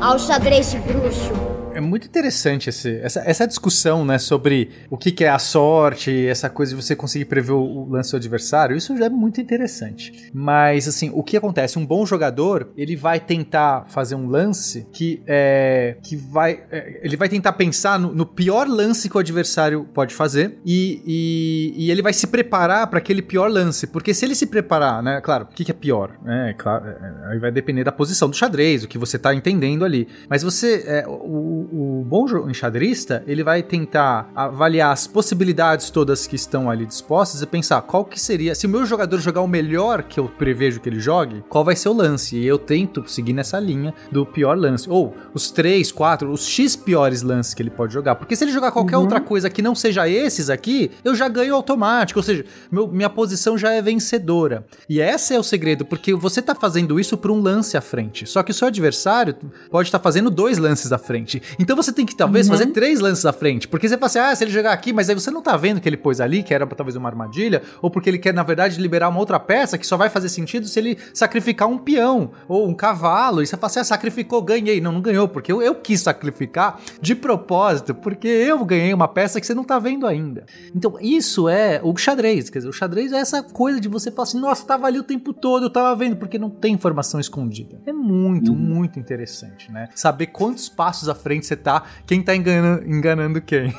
ao 0.00 0.18
xadrez 0.18 0.70
de 0.70 0.78
bruxo 0.78 1.30
é 1.74 1.80
muito 1.80 2.06
interessante 2.06 2.68
esse, 2.68 2.96
essa, 3.02 3.22
essa 3.24 3.46
discussão, 3.46 4.04
né, 4.04 4.18
sobre 4.18 4.70
o 4.90 4.96
que, 4.96 5.10
que, 5.10 5.24
é 5.24 5.28
a 5.28 5.38
sorte, 5.38 6.26
essa 6.26 6.48
coisa 6.48 6.74
de 6.74 6.82
você 6.82 6.94
conseguir 6.94 7.24
prever 7.26 7.52
o, 7.52 7.88
lance 7.88 8.10
do 8.10 8.16
adversário, 8.16 8.76
isso 8.76 8.96
já 8.96 9.06
é 9.06 9.08
muito 9.08 9.40
interessante. 9.40 10.30
Mas, 10.32 10.86
assim, 10.86 11.10
o 11.14 11.22
que 11.22 11.36
acontece? 11.36 11.78
Um 11.78 11.86
bom 11.86 12.04
jogador, 12.06 12.70
ele 12.76 12.96
vai 12.96 13.18
tentar 13.20 13.86
fazer 13.88 14.14
um 14.14 14.28
lance 14.28 14.86
que 14.92 15.22
é, 15.26 15.96
que 16.02 16.16
vai, 16.16 16.62
é, 16.70 17.00
ele 17.02 17.16
vai 17.16 17.28
tentar 17.28 17.52
pensar 17.52 17.98
no, 17.98 18.14
no, 18.14 18.26
pior 18.26 18.66
lance 18.68 19.08
que 19.08 19.16
o 19.16 19.20
adversário 19.20 19.84
pode 19.92 20.14
fazer 20.14 20.58
e, 20.64 21.02
e, 21.06 21.86
e 21.86 21.90
ele 21.90 22.02
vai 22.02 22.12
se 22.12 22.26
preparar 22.26 22.86
para 22.86 22.98
aquele 22.98 23.22
pior 23.22 23.50
lance, 23.50 23.86
porque 23.86 24.14
se 24.14 24.24
ele 24.24 24.34
se 24.34 24.46
preparar, 24.46 25.02
né, 25.02 25.20
claro, 25.20 25.44
o 25.44 25.48
que, 25.48 25.64
que 25.64 25.70
é 25.70 25.74
pior? 25.74 26.16
É, 26.26 26.54
claro, 26.56 26.86
é, 26.86 27.32
aí 27.32 27.38
vai 27.38 27.50
depender 27.50 27.84
da 27.84 27.92
posição 27.92 28.28
do 28.28 28.36
xadrez, 28.36 28.84
o 28.84 28.88
que 28.88 28.98
você 28.98 29.18
tá 29.18 29.34
entendendo 29.34 29.84
ali. 29.84 30.08
Mas 30.28 30.42
você, 30.42 30.84
é, 30.86 31.04
o, 31.06 31.61
o, 31.72 32.04
bom 32.04 32.22
enxadrista, 32.48 33.22
ele 33.26 33.42
vai 33.42 33.62
tentar 33.62 34.30
avaliar 34.34 34.92
as 34.92 35.06
possibilidades 35.06 35.90
todas 35.90 36.26
que 36.26 36.36
estão 36.36 36.70
ali 36.70 36.86
dispostas 36.86 37.42
e 37.42 37.46
pensar 37.46 37.82
qual 37.82 38.04
que 38.04 38.20
seria, 38.20 38.54
se 38.54 38.66
o 38.66 38.68
meu 38.68 38.86
jogador 38.86 39.18
jogar 39.18 39.40
o 39.40 39.48
melhor 39.48 40.02
que 40.02 40.20
eu 40.20 40.28
prevejo 40.28 40.80
que 40.80 40.88
ele 40.88 41.00
jogue, 41.00 41.42
qual 41.48 41.64
vai 41.64 41.76
ser 41.76 41.88
o 41.88 41.92
lance? 41.92 42.36
E 42.36 42.46
eu 42.46 42.58
tento 42.58 43.08
seguir 43.08 43.32
nessa 43.32 43.58
linha 43.58 43.94
do 44.10 44.24
pior 44.24 44.56
lance. 44.56 44.88
Ou 44.88 45.14
os 45.34 45.50
três, 45.50 45.92
quatro, 45.92 46.30
os 46.30 46.46
X 46.46 46.76
piores 46.76 47.22
lances 47.22 47.54
que 47.54 47.62
ele 47.62 47.70
pode 47.70 47.92
jogar. 47.92 48.14
Porque 48.14 48.34
se 48.34 48.44
ele 48.44 48.52
jogar 48.52 48.72
qualquer 48.72 48.96
uhum. 48.96 49.02
outra 49.02 49.20
coisa 49.20 49.50
que 49.50 49.62
não 49.62 49.74
seja 49.74 50.08
esses 50.08 50.50
aqui, 50.50 50.90
eu 51.04 51.14
já 51.14 51.28
ganho 51.28 51.54
automático. 51.54 52.18
Ou 52.18 52.24
seja, 52.24 52.44
meu, 52.70 52.88
minha 52.88 53.10
posição 53.10 53.58
já 53.58 53.72
é 53.72 53.82
vencedora. 53.82 54.64
E 54.88 55.00
esse 55.00 55.34
é 55.34 55.38
o 55.38 55.42
segredo, 55.42 55.84
porque 55.84 56.14
você 56.14 56.40
tá 56.40 56.54
fazendo 56.54 56.98
isso 56.98 57.16
para 57.16 57.32
um 57.32 57.40
lance 57.40 57.76
à 57.76 57.80
frente. 57.80 58.26
Só 58.26 58.42
que 58.42 58.50
o 58.50 58.54
seu 58.54 58.68
adversário 58.68 59.34
pode 59.70 59.88
estar 59.88 59.98
tá 59.98 60.02
fazendo 60.02 60.30
dois 60.30 60.58
lances 60.58 60.92
à 60.92 60.98
frente. 60.98 61.42
Então 61.58 61.76
você 61.76 61.92
tem 61.92 62.06
que 62.06 62.14
talvez 62.14 62.46
uhum. 62.46 62.52
fazer 62.52 62.66
três 62.66 63.00
lances 63.00 63.24
à 63.26 63.32
frente. 63.32 63.68
Porque 63.68 63.88
você 63.88 63.96
fala 63.96 64.06
assim, 64.06 64.18
ah, 64.18 64.34
se 64.34 64.44
ele 64.44 64.50
jogar 64.50 64.72
aqui, 64.72 64.92
mas 64.92 65.08
aí 65.08 65.14
você 65.14 65.30
não 65.30 65.42
tá 65.42 65.56
vendo 65.56 65.80
que 65.80 65.88
ele 65.88 65.96
pôs 65.96 66.20
ali, 66.20 66.42
que 66.42 66.52
era 66.52 66.66
talvez 66.66 66.96
uma 66.96 67.08
armadilha, 67.08 67.62
ou 67.80 67.90
porque 67.90 68.08
ele 68.08 68.18
quer, 68.18 68.34
na 68.34 68.42
verdade, 68.42 68.80
liberar 68.80 69.08
uma 69.08 69.18
outra 69.18 69.38
peça 69.38 69.76
que 69.78 69.86
só 69.86 69.96
vai 69.96 70.08
fazer 70.08 70.28
sentido 70.28 70.66
se 70.66 70.78
ele 70.78 70.98
sacrificar 71.12 71.68
um 71.68 71.78
peão 71.78 72.32
ou 72.48 72.68
um 72.68 72.74
cavalo. 72.74 73.42
E 73.42 73.46
você 73.46 73.56
fala 73.56 73.66
assim, 73.70 73.80
ah, 73.80 73.84
sacrificou, 73.84 74.42
ganhei. 74.42 74.80
Não, 74.80 74.92
não 74.92 75.00
ganhou, 75.00 75.28
porque 75.28 75.52
eu, 75.52 75.62
eu 75.62 75.74
quis 75.74 76.00
sacrificar 76.00 76.80
de 77.00 77.14
propósito, 77.14 77.94
porque 77.94 78.28
eu 78.28 78.64
ganhei 78.64 78.92
uma 78.92 79.08
peça 79.08 79.40
que 79.40 79.46
você 79.46 79.54
não 79.54 79.64
tá 79.64 79.78
vendo 79.78 80.06
ainda. 80.06 80.44
Então, 80.74 80.96
isso 81.00 81.48
é 81.48 81.80
o 81.82 81.96
xadrez. 81.96 82.50
Quer 82.50 82.60
dizer, 82.60 82.68
o 82.68 82.72
xadrez 82.72 83.12
é 83.12 83.18
essa 83.18 83.42
coisa 83.42 83.80
de 83.80 83.88
você 83.88 84.10
falar 84.10 84.24
assim, 84.24 84.40
nossa, 84.40 84.64
tava 84.64 84.86
ali 84.86 84.98
o 84.98 85.02
tempo 85.02 85.32
todo, 85.32 85.66
eu 85.66 85.70
tava 85.70 85.94
vendo, 85.96 86.16
porque 86.16 86.38
não 86.38 86.50
tem 86.50 86.74
informação 86.74 87.20
escondida. 87.20 87.80
É 87.86 87.92
muito, 87.92 88.52
uhum. 88.52 88.58
muito 88.58 88.98
interessante, 88.98 89.70
né? 89.70 89.88
Saber 89.94 90.26
quantos 90.26 90.68
passos 90.68 91.08
à 91.08 91.14
frente 91.14 91.41
você 91.46 91.56
tá, 91.56 91.82
quem 92.06 92.22
tá 92.22 92.34
enganando, 92.34 92.88
enganando 92.88 93.40
quem. 93.40 93.74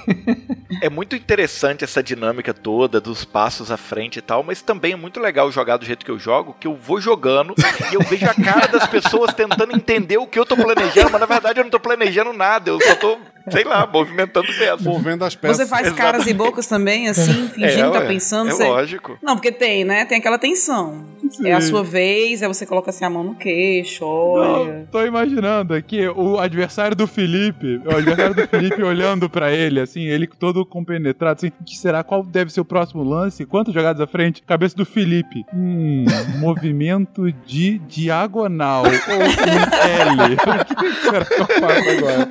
é 0.82 0.90
muito 0.90 1.16
interessante 1.16 1.84
essa 1.84 2.02
dinâmica 2.02 2.54
toda 2.54 3.00
dos 3.00 3.26
passos 3.26 3.72
à 3.72 3.78
frente 3.78 4.20
e 4.20 4.22
tal, 4.22 4.44
mas 4.44 4.62
também 4.62 4.94
é 4.94 4.96
muito 4.96 5.20
legal 5.20 5.52
jogar 5.52 5.78
do 5.78 5.86
jeito 5.86 6.06
que 6.06 6.12
eu 6.12 6.20
jogo, 6.20 6.56
que 6.60 6.68
eu 6.68 6.76
vou 6.76 7.00
jogando 7.00 7.54
e 7.92 7.96
eu 7.96 8.02
vejo 8.02 8.26
a 8.26 8.34
cara 8.34 8.68
das 8.68 8.88
pessoas 8.88 9.34
tentando 9.34 9.76
entender 9.76 10.18
o 10.18 10.28
que 10.28 10.40
eu 10.40 10.46
tô 10.46 10.56
planejando, 10.56 11.12
mas 11.12 11.22
na 11.22 11.28
verdade 11.28 11.60
eu 11.60 11.64
não 11.64 11.72
tô 11.72 11.80
planejando 11.80 12.34
nada, 12.34 12.70
eu 12.70 12.80
só 12.82 12.96
tô 12.96 13.18
sei 13.50 13.64
lá, 13.64 13.86
movimentando 13.86 14.48
peças. 14.48 14.82
Movendo 14.82 15.26
as 15.26 15.36
peças. 15.36 15.58
Você 15.58 15.66
faz 15.66 15.88
Exato. 15.88 16.02
caras 16.02 16.28
e 16.28 16.34
bocas 16.34 16.68
também, 16.68 17.08
assim, 17.10 17.50
fingindo 17.50 17.88
é, 17.88 17.92
que 17.92 18.00
tá 18.00 18.06
pensando? 18.06 18.50
É 18.50 18.54
você... 18.54 18.64
lógico. 18.64 19.18
Não, 19.22 19.36
porque 19.36 19.52
tem, 19.52 19.84
né? 19.84 20.06
Tem 20.06 20.18
aquela 20.18 20.38
tensão. 20.38 21.06
Sim. 21.30 21.48
É 21.48 21.54
a 21.54 21.62
sua 21.62 21.84
vez, 21.84 22.44
aí 22.44 22.48
você 22.48 22.66
coloca 22.66 22.90
assim 22.90 23.06
a 23.06 23.10
mão 23.10 23.24
no 23.24 23.36
queixo, 23.36 24.06
olha. 24.06 24.80
Não, 24.80 24.86
tô 24.86 25.04
imaginando 25.06 25.74
aqui 25.74 26.08
o 26.08 26.38
adversário 26.38 26.96
do 26.96 27.08
Felipe, 27.08 27.82
o 27.86 27.96
adversário 27.96 28.36
do 28.36 28.48
Felipe 28.48 28.82
olhando 28.84 29.30
para 29.30 29.52
ele, 29.52 29.80
assim, 29.80 30.04
ele 30.04 30.28
todo 30.28 30.66
compenetrado, 30.66 31.38
assim, 31.38 31.52
que 31.66 31.78
será, 31.78 32.04
qual 32.04 32.24
deve 32.24 32.52
ser 32.52 32.62
o 32.62 32.66
próximo 32.66 33.04
lance? 33.04 33.46
Quantas 33.46 33.74
jogadas 33.74 34.02
à 34.02 34.06
frente? 34.06 34.44
Cabeça 34.44 34.76
do 34.76 34.86
Felipe. 34.86 35.46
Hum, 35.54 36.06
movimento 36.40 37.32
de 37.32 37.80
diagonal. 37.80 38.84
Ou 38.84 38.90
um 38.90 40.20
L. 40.20 40.34
o 40.36 40.76
que 40.76 40.96
será 41.04 41.26
que 41.26 41.34
eu 41.34 41.46
faço 41.46 41.90
agora? 41.90 42.30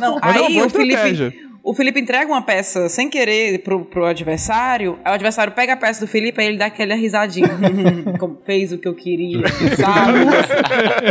Não, 0.00 0.18
aí 0.22 0.49
o 0.58 0.70
Felipe, 0.70 1.50
o 1.62 1.74
Felipe 1.74 2.00
entrega 2.00 2.30
uma 2.30 2.40
peça 2.40 2.88
sem 2.88 3.10
querer 3.10 3.58
pro, 3.62 3.84
pro 3.84 4.06
adversário, 4.06 4.98
aí 5.04 5.12
o 5.12 5.14
adversário 5.14 5.52
pega 5.52 5.74
a 5.74 5.76
peça 5.76 6.00
do 6.00 6.10
Felipe 6.10 6.40
e 6.40 6.46
ele 6.46 6.56
dá 6.56 6.66
aquela 6.66 6.94
risadinha. 6.94 7.50
Como 8.18 8.40
fez 8.46 8.72
o 8.72 8.78
que 8.78 8.88
eu 8.88 8.94
queria, 8.94 9.46
sabe? 9.76 10.20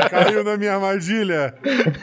Caiu 0.10 0.44
na 0.44 0.58
minha 0.58 0.74
armadilha. 0.74 1.54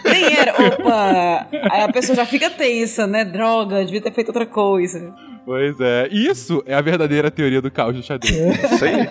Nem 0.04 0.36
era, 0.36 0.52
opa! 0.52 1.48
Aí 1.70 1.82
a 1.82 1.92
pessoa 1.92 2.14
já 2.14 2.24
fica 2.24 2.48
tensa, 2.48 3.06
né? 3.06 3.24
Droga, 3.24 3.84
devia 3.84 4.00
ter 4.00 4.12
feito 4.12 4.28
outra 4.28 4.46
coisa. 4.46 5.12
Pois 5.44 5.78
é. 5.80 6.08
Isso 6.10 6.62
é 6.66 6.74
a 6.74 6.80
verdadeira 6.80 7.30
teoria 7.30 7.60
do 7.60 7.70
caos 7.70 7.96
do 7.96 8.02
xadrez. 8.02 8.36
Isso 8.36 8.84
aí. 8.84 9.08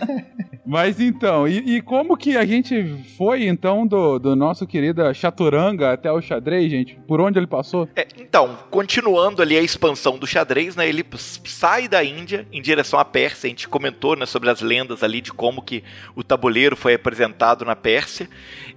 Mas 0.65 0.99
então, 0.99 1.47
e, 1.47 1.75
e 1.75 1.81
como 1.81 2.17
que 2.17 2.35
a 2.35 2.45
gente 2.45 2.85
foi 3.17 3.45
então 3.45 3.85
do, 3.85 4.17
do 4.17 4.35
nosso 4.35 4.65
querido 4.65 5.01
Chaturanga 5.13 5.93
até 5.93 6.11
o 6.11 6.21
xadrez, 6.21 6.71
gente? 6.71 6.97
Por 7.07 7.21
onde 7.21 7.37
ele 7.37 7.45
passou? 7.45 7.87
É, 7.95 8.07
então, 8.17 8.57
continuando 8.71 9.41
ali 9.41 9.55
a 9.55 9.61
expansão 9.61 10.17
do 10.17 10.25
xadrez, 10.25 10.75
né? 10.75 10.89
Ele 10.89 11.05
sai 11.45 11.87
da 11.87 12.03
Índia 12.03 12.47
em 12.51 12.61
direção 12.61 12.99
à 12.99 13.05
Pérsia. 13.05 13.47
A 13.47 13.49
gente 13.49 13.67
comentou 13.67 14.15
né, 14.15 14.25
sobre 14.25 14.49
as 14.49 14.61
lendas 14.61 15.03
ali 15.03 15.21
de 15.21 15.31
como 15.31 15.61
que 15.61 15.83
o 16.15 16.23
tabuleiro 16.23 16.75
foi 16.75 16.95
apresentado 16.95 17.63
na 17.63 17.75
Pérsia. 17.75 18.27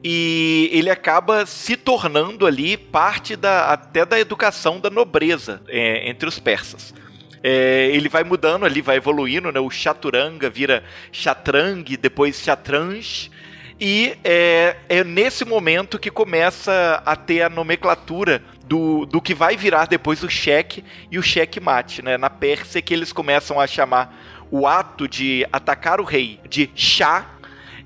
E 0.04 0.68
ele 0.72 0.90
acaba 0.90 1.46
se 1.46 1.76
tornando 1.76 2.46
ali 2.46 2.76
parte 2.76 3.34
da, 3.34 3.72
até 3.72 4.04
da 4.04 4.20
educação 4.20 4.78
da 4.78 4.90
nobreza 4.90 5.62
é, 5.68 6.08
entre 6.08 6.28
os 6.28 6.38
persas. 6.38 6.94
É, 7.50 7.88
ele 7.94 8.10
vai 8.10 8.24
mudando 8.24 8.66
ali, 8.66 8.82
vai 8.82 8.96
evoluindo, 8.96 9.50
né? 9.50 9.58
O 9.58 9.70
Chaturanga 9.70 10.50
vira 10.50 10.84
Chatrang, 11.10 11.96
depois 11.96 12.42
Chatranj. 12.42 13.30
E 13.80 14.18
é, 14.22 14.76
é 14.86 15.02
nesse 15.02 15.46
momento 15.46 15.98
que 15.98 16.10
começa 16.10 17.02
a 17.06 17.16
ter 17.16 17.40
a 17.40 17.48
nomenclatura 17.48 18.42
do, 18.66 19.06
do 19.06 19.18
que 19.22 19.32
vai 19.32 19.56
virar 19.56 19.86
depois 19.86 20.22
o 20.22 20.28
cheque 20.28 20.84
e 21.10 21.18
o 21.18 21.22
cheque-mate. 21.22 22.02
Né? 22.02 22.18
Na 22.18 22.28
Pérsia 22.28 22.82
que 22.82 22.92
eles 22.92 23.14
começam 23.14 23.58
a 23.58 23.66
chamar 23.66 24.14
o 24.50 24.66
ato 24.66 25.08
de 25.08 25.46
atacar 25.50 26.02
o 26.02 26.04
rei 26.04 26.38
de 26.46 26.68
chá 26.74 27.30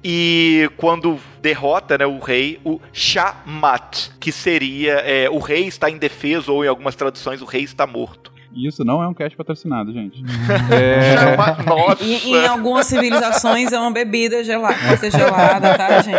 e 0.03 0.69
quando 0.77 1.21
derrota 1.41 1.97
né, 1.97 2.07
o 2.07 2.19
rei, 2.19 2.59
o 2.65 2.81
Shamat, 2.93 4.11
que 4.19 4.33
seria 4.33 4.95
é, 4.95 5.31
o 5.31 5.39
rei 5.39 5.69
está 5.69 5.89
indefeso 5.89 6.53
ou 6.53 6.65
em 6.65 6.69
algumas 6.69 6.97
traduções 6.97 7.41
o 7.41 7.45
rei 7.45 7.63
está 7.63 7.87
morto. 7.87 8.32
E 8.55 8.67
Isso 8.69 8.85
não 8.85 9.03
é 9.03 9.09
um 9.09 9.15
cast 9.15 9.37
patrocinado, 9.37 9.93
gente. 9.93 10.23
É, 10.71 11.17
Chama- 11.17 11.57
Nossa! 11.67 12.05
E 12.05 12.31
em 12.35 12.47
algumas 12.47 12.87
civilizações 12.87 13.73
é 13.73 13.79
uma 13.79 13.91
bebida 13.91 14.45
gelada, 14.45 14.77
pode 14.87 15.01
ser 15.01 15.11
gelada, 15.11 15.77
tá, 15.77 16.01
gente? 16.03 16.17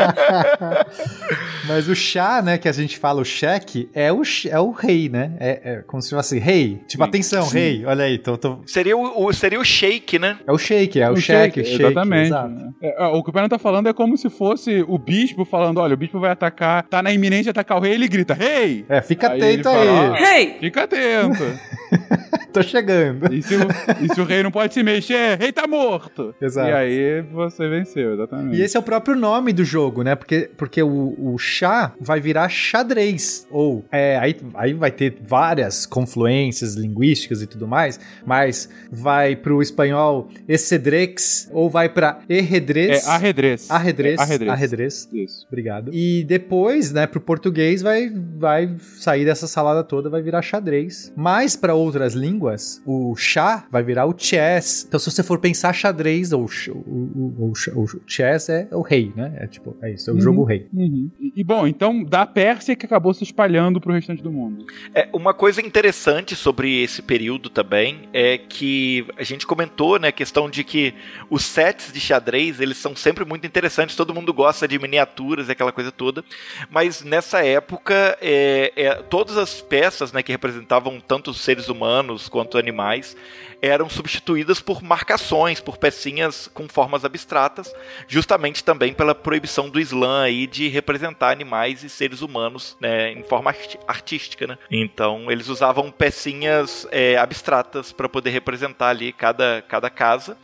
Mas 1.68 1.88
o 1.88 1.96
chá, 1.96 2.42
né, 2.42 2.58
que 2.58 2.68
a 2.68 2.72
gente 2.72 2.98
fala, 2.98 3.22
o 3.22 3.26
cheque, 3.26 3.90
é 3.94 4.12
o, 4.12 4.22
é 4.50 4.60
o 4.60 4.72
rei, 4.72 5.10
né? 5.10 5.32
É, 5.40 5.62
é 5.64 5.76
como 5.86 6.02
se 6.02 6.10
fosse 6.10 6.38
rei. 6.40 6.82
Tipo, 6.88 7.04
Sim. 7.04 7.10
atenção, 7.10 7.44
Sim. 7.44 7.58
rei. 7.58 7.86
Olha 7.86 8.06
aí, 8.06 8.18
tô, 8.18 8.38
tô- 8.38 8.60
Seria 8.66 8.98
o, 8.98 9.26
o- 9.26 9.34
seria 9.34 9.60
o 9.60 9.64
shake, 9.64 10.20
né? 10.20 10.38
é 10.46 10.52
o 10.52 10.58
shake, 10.58 11.00
é 11.00 11.10
o, 11.10 11.14
o 11.14 11.18
cheque, 11.18 11.64
shake, 11.64 11.70
shake, 11.78 11.84
exatamente. 11.84 12.32
né? 12.32 12.70
É, 12.82 13.06
o 13.08 13.24
que 13.24 13.30
o 13.30 13.34
Pena 13.34 13.48
tá 13.48 13.58
falando 13.58 13.88
é 13.88 13.94
como 13.94 14.18
se 14.18 14.30
fosse 14.30 14.84
o 14.88 14.98
bispo 14.98 15.46
falando: 15.46 15.78
olha, 15.80 15.94
o 15.94 15.98
bispo 15.98 16.20
vai 16.20 16.32
atacar, 16.32 16.84
tá 16.84 17.02
na 17.02 17.12
iminente 17.14 17.44
de 17.44 17.50
atacar 17.50 17.78
o 17.78 17.82
rei, 17.82 17.94
ele 17.94 18.08
grita: 18.08 18.34
Rei! 18.34 18.86
É, 18.90 19.02
fica 19.02 19.32
Aí 19.32 19.38
atento 19.42 19.70
aí. 19.70 19.88
fala, 19.88 20.16
"Ah, 20.18 20.22
Hey! 20.38 20.58
Fica 20.60 20.84
atento. 20.84 21.44
Tô 22.54 22.62
chegando. 22.62 23.34
E 23.34 23.42
se, 23.42 23.56
o, 23.56 23.60
e 24.02 24.14
se 24.14 24.22
o 24.22 24.24
rei 24.24 24.44
não 24.44 24.52
pode 24.52 24.74
se 24.74 24.84
mexer, 24.84 25.38
rei 25.40 25.52
tá 25.52 25.66
morto. 25.68 26.34
Exato. 26.42 26.70
E 26.70 26.74
aí 26.74 27.22
você 27.32 27.68
venceu, 27.68 28.14
exatamente. 28.14 28.58
E 28.58 28.62
esse 28.62 28.78
é 28.78 28.80
o 28.80 28.84
próprio 28.84 29.16
nome 29.16 29.52
do 29.52 29.66
jogo, 29.66 30.04
né? 30.04 30.16
Porque, 30.16 30.50
porque 30.56 30.82
o, 30.84 31.16
o 31.18 31.38
chá 31.38 31.94
vai 32.00 32.20
virar 32.20 32.48
xadrez. 32.50 33.48
Ou, 33.50 33.84
é, 33.92 34.18
aí, 34.18 34.36
aí 34.54 34.74
vai 34.74 34.92
ter 34.92 35.18
várias 35.26 35.86
confluências 35.86 36.76
linguísticas 36.76 37.42
e 37.42 37.48
tudo 37.48 37.68
mais, 37.68 38.00
mas 38.26 38.70
vai 38.92 39.36
pro 39.36 39.62
espanhol 39.62 40.30
excedrex, 40.48 41.50
ou 41.52 41.70
vai 41.70 41.90
pra 41.90 42.20
É 42.30 42.38
erredrez. 42.38 43.08
arredrez. 43.08 43.70
Arredrez. 43.70 44.20
É 44.20 44.24
arredrez. 44.24 44.52
Arredrez. 44.52 45.10
Isso. 45.12 45.46
Obrigado. 45.48 45.92
E 45.94 46.24
depois, 46.26 46.92
né, 46.92 47.08
pro 47.08 47.20
português 47.20 47.82
vai, 47.82 48.10
vai 48.38 48.76
sair 48.98 49.26
dessa 49.26 49.48
salada 49.48 49.84
toda, 49.84 50.10
vai 50.10 50.22
virar 50.22 50.42
xadrez. 50.42 51.12
Mas 51.16 51.56
para 51.56 51.74
outras 51.74 52.14
línguas, 52.14 52.43
o 52.86 53.16
chá 53.16 53.66
vai 53.72 53.84
virar 53.84 54.06
o 54.06 54.14
chess. 54.18 54.86
Então, 54.88 55.00
se 55.00 55.10
você 55.12 55.24
for 55.24 55.40
pensar 55.40 55.74
xadrez 55.74 56.32
ou 56.32 56.46
o, 56.70 57.32
o, 57.50 57.54
o 57.76 57.88
chess 58.08 58.50
é 58.50 58.68
o 58.72 58.82
rei, 58.82 59.12
né? 59.16 59.34
É 59.38 59.48
tipo, 59.48 59.76
é 59.82 59.92
isso, 59.94 60.10
é 60.10 60.14
o 60.14 60.16
Uhum. 60.16 60.22
jogo 60.22 60.44
rei. 60.44 60.68
Uhum. 60.74 61.10
E, 61.20 61.34
e, 61.38 61.44
bom, 61.44 61.66
então 61.68 62.04
da 62.04 62.26
Pérsia 62.26 62.76
que 62.76 62.86
acabou 62.86 63.14
se 63.14 63.24
espalhando 63.24 63.80
pro 63.82 63.94
restante 63.94 64.22
do 64.24 64.32
mundo. 64.32 64.66
É, 64.94 65.08
uma 65.14 65.34
coisa 65.34 65.62
interessante 65.62 66.36
sobre 66.36 66.82
esse 66.84 67.02
período 67.02 67.50
também 67.50 68.08
é 68.14 68.38
que 68.38 69.06
a 69.18 69.24
gente 69.24 69.46
comentou, 69.48 70.00
né, 70.00 70.10
a 70.10 70.12
questão 70.12 70.50
de 70.50 70.64
que 70.64 70.94
os 71.30 71.44
sets 71.46 71.92
de 71.92 72.00
xadrez, 72.00 72.60
eles 72.60 72.78
são 72.78 72.96
sempre 72.96 73.26
muito 73.26 73.46
interessantes, 73.48 73.96
todo 73.96 74.14
mundo 74.14 74.34
gosta 74.34 74.68
de 74.68 74.78
miniaturas 74.80 75.48
e 75.48 75.52
aquela 75.52 75.72
coisa 75.72 75.92
toda, 75.92 76.24
mas 76.70 77.04
nessa 77.04 77.44
época, 77.46 78.18
é, 78.22 78.72
é, 78.76 78.96
todas 78.96 79.38
as 79.38 79.62
peças, 79.62 80.12
né, 80.12 80.22
que 80.24 80.32
representavam 80.32 81.00
tanto 81.00 81.32
os 81.32 81.42
seres 81.42 81.70
humanos 81.70 82.28
quanto 82.34 82.58
animais, 82.58 83.16
eram 83.64 83.90
substituídas 83.90 84.60
por 84.60 84.84
marcações, 84.84 85.62
por 85.62 85.78
pecinhas 85.78 86.50
com 86.54 86.68
formas 86.68 87.06
abstratas, 87.06 87.74
justamente 88.10 88.62
também 88.62 88.94
pela 88.94 89.16
proibição 89.16 89.70
do 89.70 89.80
Islã 89.80 90.24
aí 90.24 90.46
de 90.46 90.68
representar 90.68 91.32
animais 91.32 91.82
e 91.82 91.90
seres 91.90 92.22
humanos 92.22 92.76
né, 92.82 93.14
em 93.14 93.24
forma 93.24 93.56
artística, 93.88 94.46
né? 94.46 94.58
Então 94.70 95.32
eles 95.32 95.48
usavam 95.48 95.90
pecinhas 95.90 96.86
é, 96.92 97.16
abstratas 97.16 97.94
para 97.94 98.10
poder 98.10 98.32
representar 98.32 98.90
ali 98.90 99.14
cada, 99.14 99.64
cada 99.66 99.90
casa. 99.90 100.38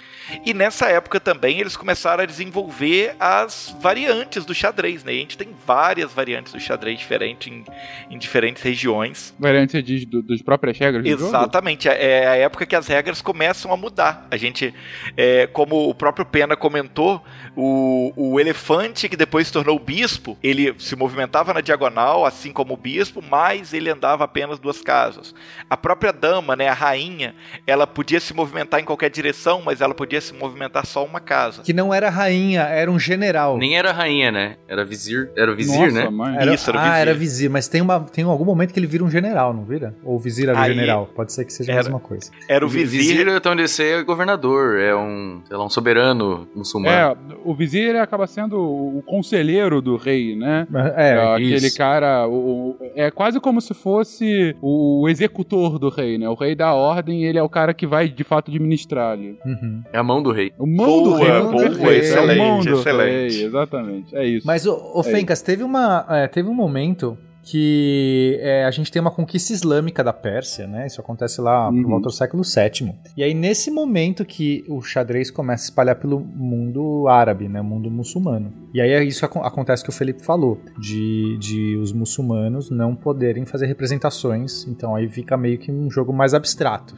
E 0.45 0.53
nessa 0.53 0.87
época 0.87 1.19
também 1.19 1.59
eles 1.59 1.75
começaram 1.75 2.23
a 2.23 2.25
desenvolver 2.25 3.17
as 3.19 3.75
variantes 3.81 4.45
do 4.45 4.55
xadrez, 4.55 5.03
né? 5.03 5.13
E 5.13 5.17
a 5.17 5.19
gente 5.19 5.37
tem 5.37 5.49
várias 5.67 6.13
variantes 6.13 6.53
do 6.53 6.59
xadrez 6.59 6.97
diferentes 6.97 7.51
em, 7.51 7.65
em 8.09 8.17
diferentes 8.17 8.63
regiões. 8.63 9.35
Variante 9.37 9.73
você 9.73 9.81
diz 9.81 10.05
do, 10.05 10.21
dos 10.21 10.41
próprias 10.41 10.77
regras? 10.77 11.05
Exatamente, 11.05 11.89
é 11.89 12.25
a 12.25 12.35
época 12.37 12.65
que 12.65 12.77
as 12.77 12.87
regras 12.87 13.08
começam 13.21 13.73
a 13.73 13.77
mudar. 13.77 14.27
A 14.29 14.37
gente, 14.37 14.73
é, 15.17 15.47
como 15.47 15.89
o 15.89 15.93
próprio 15.95 16.25
Pena 16.25 16.55
comentou, 16.55 17.21
o, 17.55 18.13
o 18.15 18.39
elefante 18.39 19.09
que 19.09 19.17
depois 19.17 19.47
se 19.47 19.53
tornou 19.53 19.77
bispo, 19.79 20.37
ele 20.43 20.73
se 20.77 20.95
movimentava 20.95 21.53
na 21.53 21.61
diagonal, 21.61 22.25
assim 22.25 22.51
como 22.53 22.73
o 22.73 22.77
bispo, 22.77 23.21
mas 23.27 23.73
ele 23.73 23.89
andava 23.89 24.23
apenas 24.23 24.59
duas 24.59 24.81
casas. 24.81 25.33
A 25.69 25.75
própria 25.75 26.13
dama, 26.13 26.55
né, 26.55 26.67
a 26.69 26.73
rainha, 26.73 27.35
ela 27.65 27.85
podia 27.87 28.19
se 28.19 28.33
movimentar 28.33 28.79
em 28.79 28.83
qualquer 28.85 29.09
direção, 29.09 29.61
mas 29.65 29.81
ela 29.81 29.93
podia 29.93 30.21
se 30.21 30.33
movimentar 30.33 30.85
só 30.85 31.03
uma 31.03 31.19
casa. 31.19 31.63
Que 31.63 31.73
não 31.73 31.93
era 31.93 32.09
rainha, 32.09 32.61
era 32.61 32.89
um 32.91 32.99
general. 32.99 33.57
Nem 33.57 33.77
era 33.77 33.91
rainha, 33.91 34.31
né? 34.31 34.55
Era 34.67 34.85
vizir. 34.85 35.29
Era 35.35 35.51
o 35.51 35.55
vizir, 35.55 35.79
Nossa, 35.79 35.91
né? 36.03 36.09
mãe. 36.09 36.35
Era, 36.37 36.53
Isso, 36.53 36.69
era 36.69 36.79
ah, 36.79 36.83
vizir. 36.83 36.99
era 36.99 37.13
vizir, 37.13 37.49
mas 37.49 37.67
tem, 37.67 37.81
uma, 37.81 37.99
tem 38.01 38.23
algum 38.23 38.45
momento 38.45 38.73
que 38.73 38.79
ele 38.79 38.87
vira 38.87 39.03
um 39.03 39.09
general, 39.09 39.53
não 39.53 39.63
vira? 39.65 39.95
Ou 40.03 40.15
o 40.15 40.19
vizir 40.19 40.47
era 40.49 40.59
Aí- 40.59 40.73
general? 40.73 41.07
Pode 41.15 41.33
ser 41.33 41.45
que 41.45 41.51
seja 41.53 41.71
a 41.71 41.75
Era. 41.75 41.83
mesma 41.83 41.99
coisa. 41.99 42.31
Era 42.47 42.65
o 42.65 42.69
vizir, 42.69 42.98
vizir. 42.99 43.41
onde 43.47 43.61
eu 43.63 43.67
sei, 43.67 43.91
é 43.93 44.03
governador. 44.03 44.79
É 44.79 44.95
um, 44.95 45.41
sei 45.47 45.57
lá, 45.57 45.65
um 45.65 45.69
soberano 45.69 46.47
muçulmano. 46.55 46.95
É, 46.95 47.15
o 47.43 47.53
vizir 47.55 47.95
acaba 47.95 48.27
sendo 48.27 48.57
o 48.59 49.01
conselheiro 49.05 49.81
do 49.81 49.95
rei, 49.95 50.35
né? 50.35 50.67
É, 50.95 51.09
É, 51.11 51.33
aquele 51.33 51.55
isso. 51.67 51.77
cara. 51.77 52.27
o- 52.27 52.71
o- 52.71 52.77
é 52.95 53.09
quase 53.11 53.39
como 53.39 53.59
se 53.61 53.73
fosse 53.73 54.55
o 54.61 55.07
executor 55.09 55.77
do 55.79 55.89
rei, 55.89 56.17
né? 56.17 56.27
O 56.29 56.33
rei 56.35 56.55
dá 56.55 56.67
a 56.67 56.73
ordem 56.75 57.23
e 57.23 57.25
ele 57.25 57.37
é 57.37 57.43
o 57.43 57.49
cara 57.49 57.73
que 57.73 57.85
vai 57.87 58.07
de 58.07 58.23
fato 58.23 58.49
administrar 58.51 59.11
ali. 59.13 59.37
uhum. 59.45 59.81
É 59.91 59.97
a 59.97 60.03
mão 60.03 60.21
do 60.21 60.31
rei. 60.31 60.51
O 60.57 60.65
mão 60.67 61.03
do 61.03 61.09
Boa, 61.11 61.19
rei. 61.19 61.41
boa, 61.41 61.51
perfeito, 61.63 61.91
excelente, 62.05 62.39
é 62.39 62.43
o 62.43 62.47
mão 62.47 62.59
do 62.61 62.69
excelente. 62.73 63.35
rei, 63.37 63.45
exatamente. 63.45 64.15
É 64.15 64.25
isso. 64.25 64.45
Mas, 64.47 64.65
o, 64.65 64.73
o 64.95 64.99
É 65.01 65.03
Fencas, 65.03 65.41
teve, 65.41 65.63
uma, 65.63 66.05
é, 66.09 66.27
teve 66.27 66.47
um 66.49 66.53
momento 66.53 67.17
que 67.49 68.37
é, 68.41 68.63
a 68.65 68.71
gente 68.71 68.91
tem 68.91 69.01
uma 69.01 69.11
conquista 69.11 69.51
islâmica 69.53 70.03
da 70.03 70.13
Pérsia, 70.13 70.67
né? 70.67 70.85
Isso 70.87 71.01
acontece 71.01 71.41
lá 71.41 71.69
por 71.69 71.75
Uhum. 71.77 71.87
volta 71.89 72.03
do 72.09 72.11
século 72.13 72.43
VII. 72.43 72.93
E 73.17 73.23
aí, 73.23 73.33
nesse 73.33 73.71
momento 73.71 74.23
que 74.25 74.63
o 74.67 74.81
xadrez 74.81 75.31
começa 75.31 75.63
a 75.63 75.65
espalhar 75.65 75.95
pelo 75.95 76.19
mundo 76.19 77.07
árabe, 77.07 77.47
né? 77.47 77.61
Mundo 77.61 77.89
muçulmano. 77.89 78.53
E 78.73 78.79
aí, 78.81 78.91
é 78.91 79.03
isso 79.03 79.25
acon- 79.25 79.43
acontece 79.43 79.83
que 79.83 79.89
o 79.89 79.93
Felipe 79.93 80.23
falou, 80.23 80.59
de, 80.79 81.37
de 81.39 81.77
os 81.77 81.91
muçulmanos 81.91 82.69
não 82.69 82.95
poderem 82.95 83.45
fazer 83.45 83.65
representações. 83.67 84.65
Então, 84.67 84.95
aí 84.95 85.07
fica 85.09 85.35
meio 85.35 85.57
que 85.57 85.71
um 85.71 85.89
jogo 85.89 86.13
mais 86.13 86.33
abstrato. 86.33 86.95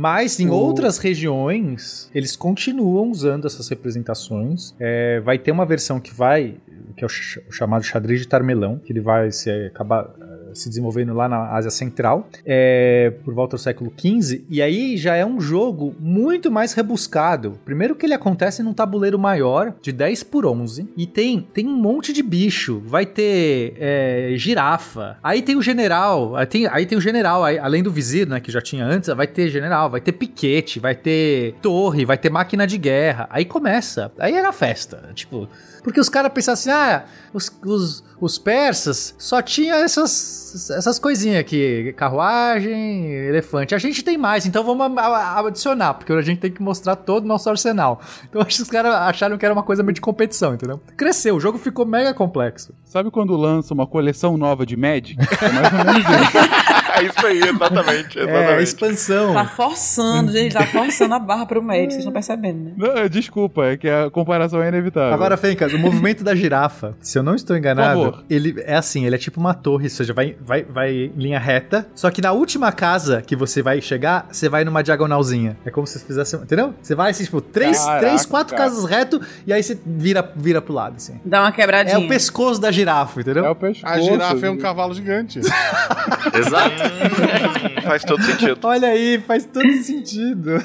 Mas 0.00 0.40
em 0.40 0.48
O- 0.48 0.52
outras 0.54 0.96
regiões, 0.96 2.10
eles 2.14 2.34
continuam 2.34 3.10
usando 3.10 3.46
essas 3.46 3.68
representações. 3.68 4.74
É, 4.80 5.20
vai 5.20 5.38
ter 5.38 5.50
uma 5.52 5.66
versão 5.66 6.00
que 6.00 6.12
vai, 6.14 6.56
que 6.96 7.04
é 7.04 7.06
o, 7.06 7.08
ch- 7.08 7.38
o 7.46 7.52
chamado 7.52 7.82
xadrez 7.84 8.20
de 8.20 8.26
Tarmelão, 8.26 8.78
que 8.78 8.90
ele 8.92 9.00
vai 9.00 9.30
se 9.30 9.50
acabar 9.66 10.08
se 10.54 10.68
desenvolvendo 10.68 11.14
lá 11.14 11.28
na 11.28 11.50
Ásia 11.50 11.70
Central, 11.70 12.28
é, 12.44 13.12
por 13.24 13.34
volta 13.34 13.56
do 13.56 13.60
século 13.60 13.92
XV, 13.96 14.44
e 14.48 14.60
aí 14.62 14.96
já 14.96 15.14
é 15.14 15.24
um 15.24 15.40
jogo 15.40 15.94
muito 15.98 16.50
mais 16.50 16.72
rebuscado. 16.72 17.58
Primeiro 17.64 17.94
que 17.94 18.06
ele 18.06 18.14
acontece 18.14 18.62
num 18.62 18.72
tabuleiro 18.72 19.18
maior, 19.18 19.74
de 19.80 19.92
10 19.92 20.22
por 20.24 20.46
11, 20.46 20.88
e 20.96 21.06
tem, 21.06 21.46
tem 21.52 21.66
um 21.66 21.76
monte 21.76 22.12
de 22.12 22.22
bicho, 22.22 22.82
vai 22.84 23.06
ter 23.06 23.74
é, 23.78 24.32
girafa, 24.36 25.16
aí 25.22 25.42
tem 25.42 25.56
o 25.56 25.62
general, 25.62 26.36
aí 26.36 26.46
tem, 26.46 26.66
aí 26.66 26.86
tem 26.86 26.96
o 26.96 27.00
general, 27.00 27.44
aí, 27.44 27.58
além 27.58 27.82
do 27.82 27.90
vizir, 27.90 28.28
né, 28.28 28.40
que 28.40 28.50
já 28.50 28.60
tinha 28.60 28.84
antes, 28.84 29.08
vai 29.14 29.26
ter 29.26 29.48
general, 29.48 29.90
vai 29.90 30.00
ter 30.00 30.12
piquete, 30.12 30.78
vai 30.78 30.94
ter 30.94 31.54
torre, 31.62 32.04
vai 32.04 32.18
ter 32.18 32.30
máquina 32.30 32.66
de 32.66 32.78
guerra, 32.78 33.28
aí 33.30 33.44
começa, 33.44 34.12
aí 34.18 34.34
era 34.34 34.52
festa, 34.52 35.10
tipo... 35.14 35.48
Porque 35.82 36.00
os 36.00 36.08
caras 36.08 36.32
pensavam 36.32 36.54
assim, 36.54 36.70
ah, 36.70 37.04
os, 37.32 37.50
os, 37.64 38.04
os 38.20 38.38
persas 38.38 39.14
só 39.18 39.40
tinham 39.40 39.76
essas, 39.78 40.70
essas 40.70 40.98
coisinhas 40.98 41.40
aqui, 41.40 41.92
carruagem, 41.96 43.06
elefante. 43.12 43.74
A 43.74 43.78
gente 43.78 44.02
tem 44.02 44.18
mais, 44.18 44.46
então 44.46 44.62
vamos 44.64 44.98
adicionar, 44.98 45.94
porque 45.94 46.12
a 46.12 46.22
gente 46.22 46.40
tem 46.40 46.50
que 46.50 46.62
mostrar 46.62 46.96
todo 46.96 47.24
o 47.24 47.28
nosso 47.28 47.48
arsenal. 47.48 48.00
Então 48.28 48.42
acho 48.46 48.56
que 48.56 48.62
os 48.62 48.70
caras 48.70 48.94
acharam 48.94 49.38
que 49.38 49.44
era 49.44 49.54
uma 49.54 49.62
coisa 49.62 49.82
meio 49.82 49.94
de 49.94 50.00
competição, 50.00 50.54
entendeu? 50.54 50.80
Cresceu, 50.96 51.36
o 51.36 51.40
jogo 51.40 51.58
ficou 51.58 51.86
mega 51.86 52.12
complexo. 52.12 52.74
Sabe 52.84 53.10
quando 53.10 53.36
lança 53.36 53.72
uma 53.74 53.86
coleção 53.86 54.36
nova 54.36 54.66
de 54.66 54.76
Magic? 54.76 55.16
É 55.20 55.52
mais 55.52 55.72
ou 55.72 55.78
menos 55.78 55.96
isso. 55.98 56.79
É 57.00 57.04
isso 57.04 57.26
aí, 57.26 57.38
exatamente. 57.38 58.18
É, 58.18 58.22
exatamente. 58.22 58.62
expansão. 58.62 59.34
Tá 59.34 59.44
forçando, 59.46 60.32
gente, 60.32 60.52
tá 60.52 60.66
forçando 60.66 61.14
a 61.14 61.18
barra 61.18 61.46
pro 61.46 61.62
médico, 61.62 61.92
vocês 61.92 62.00
estão 62.00 62.12
percebendo, 62.12 62.64
né? 62.64 62.72
Não, 62.76 63.08
desculpa, 63.08 63.64
é 63.64 63.76
que 63.76 63.88
a 63.88 64.10
comparação 64.10 64.62
é 64.62 64.68
inevitável. 64.68 65.14
Agora, 65.14 65.36
Fencas, 65.36 65.72
o 65.72 65.78
movimento 65.78 66.22
da 66.22 66.34
girafa, 66.34 66.94
se 67.00 67.18
eu 67.18 67.22
não 67.22 67.34
estou 67.34 67.56
enganado, 67.56 68.24
ele 68.28 68.62
é 68.66 68.76
assim, 68.76 69.06
ele 69.06 69.14
é 69.14 69.18
tipo 69.18 69.40
uma 69.40 69.54
torre, 69.54 69.84
ou 69.84 69.90
seja, 69.90 70.12
vai, 70.12 70.36
vai, 70.40 70.64
vai 70.64 70.90
em 70.90 71.12
linha 71.16 71.38
reta, 71.38 71.86
só 71.94 72.10
que 72.10 72.20
na 72.20 72.32
última 72.32 72.72
casa 72.72 73.22
que 73.22 73.34
você 73.36 73.62
vai 73.62 73.80
chegar, 73.80 74.26
você 74.30 74.48
vai 74.48 74.64
numa 74.64 74.82
diagonalzinha. 74.82 75.56
É 75.64 75.70
como 75.70 75.86
se 75.86 75.98
você 75.98 76.04
fizesse, 76.04 76.36
entendeu? 76.36 76.74
Você 76.82 76.94
vai 76.94 77.10
assim, 77.10 77.24
tipo, 77.24 77.40
três, 77.40 77.78
Caraca, 77.78 78.06
três 78.06 78.26
quatro 78.26 78.56
cara. 78.56 78.70
casas 78.70 78.84
reto, 78.84 79.20
e 79.46 79.52
aí 79.52 79.62
você 79.62 79.78
vira, 79.86 80.28
vira 80.36 80.60
pro 80.60 80.74
lado, 80.74 80.96
assim. 80.96 81.20
Dá 81.24 81.42
uma 81.42 81.52
quebradinha. 81.52 81.94
É 81.96 81.98
o 81.98 82.08
pescoço 82.08 82.60
da 82.60 82.70
girafa, 82.70 83.20
entendeu? 83.20 83.44
É 83.44 83.50
o 83.50 83.54
pescoço. 83.54 83.86
A 83.86 84.00
girafa 84.00 84.46
é 84.46 84.50
um 84.50 84.58
cavalo 84.58 84.94
gigante. 84.94 85.40
Exato. 86.34 86.82
Hum, 86.90 87.82
faz 87.82 88.04
todo 88.04 88.22
sentido. 88.22 88.58
Olha 88.64 88.88
aí, 88.88 89.18
faz 89.26 89.44
todo 89.44 89.70
sentido. 89.82 90.62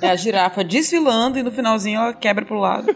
É 0.00 0.10
a 0.10 0.16
girafa 0.16 0.64
desfilando 0.64 1.38
e 1.38 1.42
no 1.42 1.50
finalzinho 1.50 2.00
ela 2.00 2.12
quebra 2.14 2.44
pro 2.44 2.58
lado. 2.58 2.86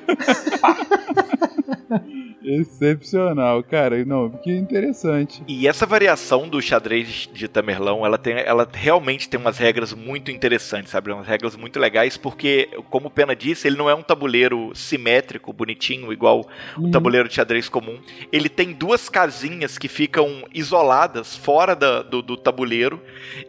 Excepcional, 2.49 3.61
cara. 3.65 4.05
Não, 4.05 4.31
que 4.31 4.53
interessante. 4.53 5.43
E 5.49 5.67
essa 5.67 5.85
variação 5.85 6.49
do 6.49 6.63
xadrez 6.63 7.29
de 7.33 7.49
Tamerlão, 7.49 8.07
ela, 8.07 8.17
tem, 8.17 8.35
ela 8.35 8.69
realmente 8.73 9.29
tem 9.29 9.39
umas 9.41 9.59
regras 9.59 9.93
muito 9.93 10.31
interessantes, 10.31 10.93
sabe? 10.93 11.11
Umas 11.11 11.27
regras 11.27 11.57
muito 11.57 11.81
legais, 11.81 12.17
porque, 12.17 12.69
como 12.89 13.09
o 13.09 13.11
Pena 13.11 13.35
disse, 13.35 13.67
ele 13.67 13.77
não 13.77 13.91
é 13.91 13.95
um 13.97 14.03
tabuleiro 14.03 14.71
simétrico, 14.77 15.53
bonitinho, 15.53 16.13
igual 16.13 16.47
o 16.79 16.89
tabuleiro 16.89 17.29
de 17.29 17.35
xadrez 17.35 17.69
comum. 17.69 17.99
Ele 18.33 18.49
tem 18.49 18.73
duas 18.73 19.09
casinhas 19.09 19.77
que 19.77 19.89
ficam 19.89 20.45
isoladas 20.55 21.37
fora 21.37 21.75
da- 21.75 22.03
do, 22.03 22.23
do 22.23 22.36
tabuleiro 22.37 23.01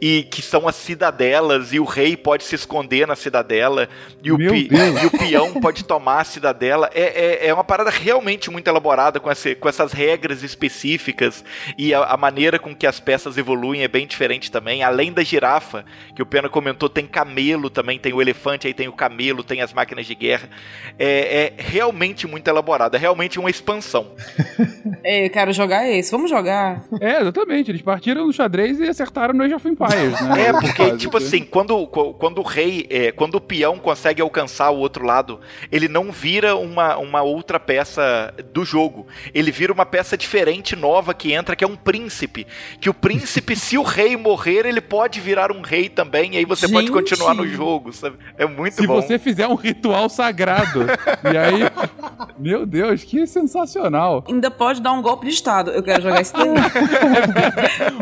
e 0.01 0.23
que 0.23 0.41
são 0.41 0.67
as 0.67 0.75
cidadelas, 0.75 1.73
e 1.73 1.79
o 1.79 1.83
rei 1.83 2.15
pode 2.17 2.43
se 2.43 2.55
esconder 2.55 3.07
na 3.07 3.15
cidadela, 3.15 3.87
e 4.23 4.31
o, 4.31 4.37
pi- 4.37 4.69
e 5.01 5.05
o 5.05 5.11
peão 5.11 5.53
pode 5.61 5.83
tomar 5.83 6.21
a 6.21 6.23
cidadela. 6.23 6.89
É, 6.93 7.01
é, 7.45 7.47
é 7.47 7.53
uma 7.53 7.63
parada 7.63 7.89
realmente 7.89 8.49
muito 8.49 8.67
elaborada 8.67 9.19
com, 9.19 9.31
esse, 9.31 9.55
com 9.55 9.67
essas 9.69 9.91
regras 9.91 10.43
específicas 10.43 11.43
e 11.77 11.93
a, 11.93 12.03
a 12.03 12.17
maneira 12.17 12.57
com 12.59 12.75
que 12.75 12.87
as 12.87 12.99
peças 12.99 13.37
evoluem 13.37 13.83
é 13.83 13.87
bem 13.87 14.07
diferente 14.07 14.51
também. 14.51 14.83
Além 14.83 15.11
da 15.11 15.23
girafa, 15.23 15.85
que 16.15 16.21
o 16.21 16.25
Pena 16.25 16.49
comentou, 16.49 16.89
tem 16.89 17.05
camelo 17.05 17.69
também, 17.69 17.99
tem 17.99 18.13
o 18.13 18.21
elefante, 18.21 18.67
aí 18.67 18.73
tem 18.73 18.87
o 18.87 18.93
camelo, 18.93 19.43
tem 19.43 19.61
as 19.61 19.73
máquinas 19.73 20.05
de 20.05 20.15
guerra. 20.15 20.49
É, 20.97 21.53
é 21.57 21.61
realmente 21.61 22.27
muito 22.27 22.47
elaborado, 22.47 22.95
é 22.95 22.99
realmente 22.99 23.39
uma 23.39 23.49
expansão. 23.49 24.11
Ei, 25.03 25.25
eu 25.27 25.29
quero 25.29 25.51
jogar 25.51 25.87
esse. 25.89 26.11
Vamos 26.11 26.29
jogar? 26.29 26.83
É, 27.01 27.21
exatamente. 27.21 27.71
Eles 27.71 27.81
partiram 27.81 28.25
no 28.27 28.33
xadrez 28.33 28.76
e 28.79 28.87
acertaram 28.87 29.33
no 29.33 29.43
Age 29.43 29.53
of 29.53 29.67
Empires, 29.67 30.21
né? 30.21 30.47
É, 30.47 30.53
porque, 30.53 30.97
tipo 30.97 31.17
assim, 31.17 31.43
quando, 31.43 31.85
quando 31.87 32.39
o 32.39 32.43
rei, 32.43 32.85
é, 32.89 33.11
quando 33.11 33.35
o 33.35 33.41
peão 33.41 33.77
consegue 33.77 34.21
alcançar 34.21 34.69
o 34.69 34.77
outro 34.77 35.05
lado, 35.05 35.39
ele 35.71 35.87
não 35.87 36.11
vira 36.11 36.55
uma, 36.55 36.97
uma 36.97 37.21
outra 37.21 37.59
peça 37.59 38.33
do 38.53 38.63
jogo. 38.65 39.07
Ele 39.33 39.51
vira 39.51 39.73
uma 39.73 39.85
peça 39.85 40.17
diferente, 40.17 40.75
nova, 40.75 41.13
que 41.13 41.33
entra, 41.33 41.55
que 41.55 41.63
é 41.63 41.67
um 41.67 41.75
príncipe. 41.75 42.45
Que 42.79 42.89
o 42.89 42.93
príncipe, 42.93 43.55
se 43.55 43.77
o 43.77 43.83
rei 43.83 44.15
morrer, 44.17 44.65
ele 44.65 44.81
pode 44.81 45.19
virar 45.19 45.51
um 45.51 45.61
rei 45.61 45.89
também, 45.89 46.35
e 46.35 46.37
aí 46.37 46.45
você 46.45 46.67
pode 46.67 46.87
Gente! 46.87 46.95
continuar 46.95 47.33
no 47.33 47.47
jogo, 47.47 47.91
sabe? 47.93 48.17
É 48.37 48.45
muito 48.45 48.75
Se 48.75 48.87
bom. 48.87 49.01
você 49.01 49.17
fizer 49.19 49.47
um 49.47 49.55
ritual 49.55 50.09
sagrado. 50.09 50.85
e 51.31 51.37
aí. 51.37 51.61
Meu 52.37 52.65
Deus, 52.65 53.03
que 53.03 53.25
sensacional. 53.25 54.23
Ainda 54.27 54.51
pode 54.51 54.81
dar 54.81 54.91
um 54.93 55.01
golpe 55.01 55.25
de 55.27 55.33
estado. 55.33 55.71
Eu 55.71 55.81
quero 55.83 56.01
jogar 56.03 56.21
esse. 56.21 56.33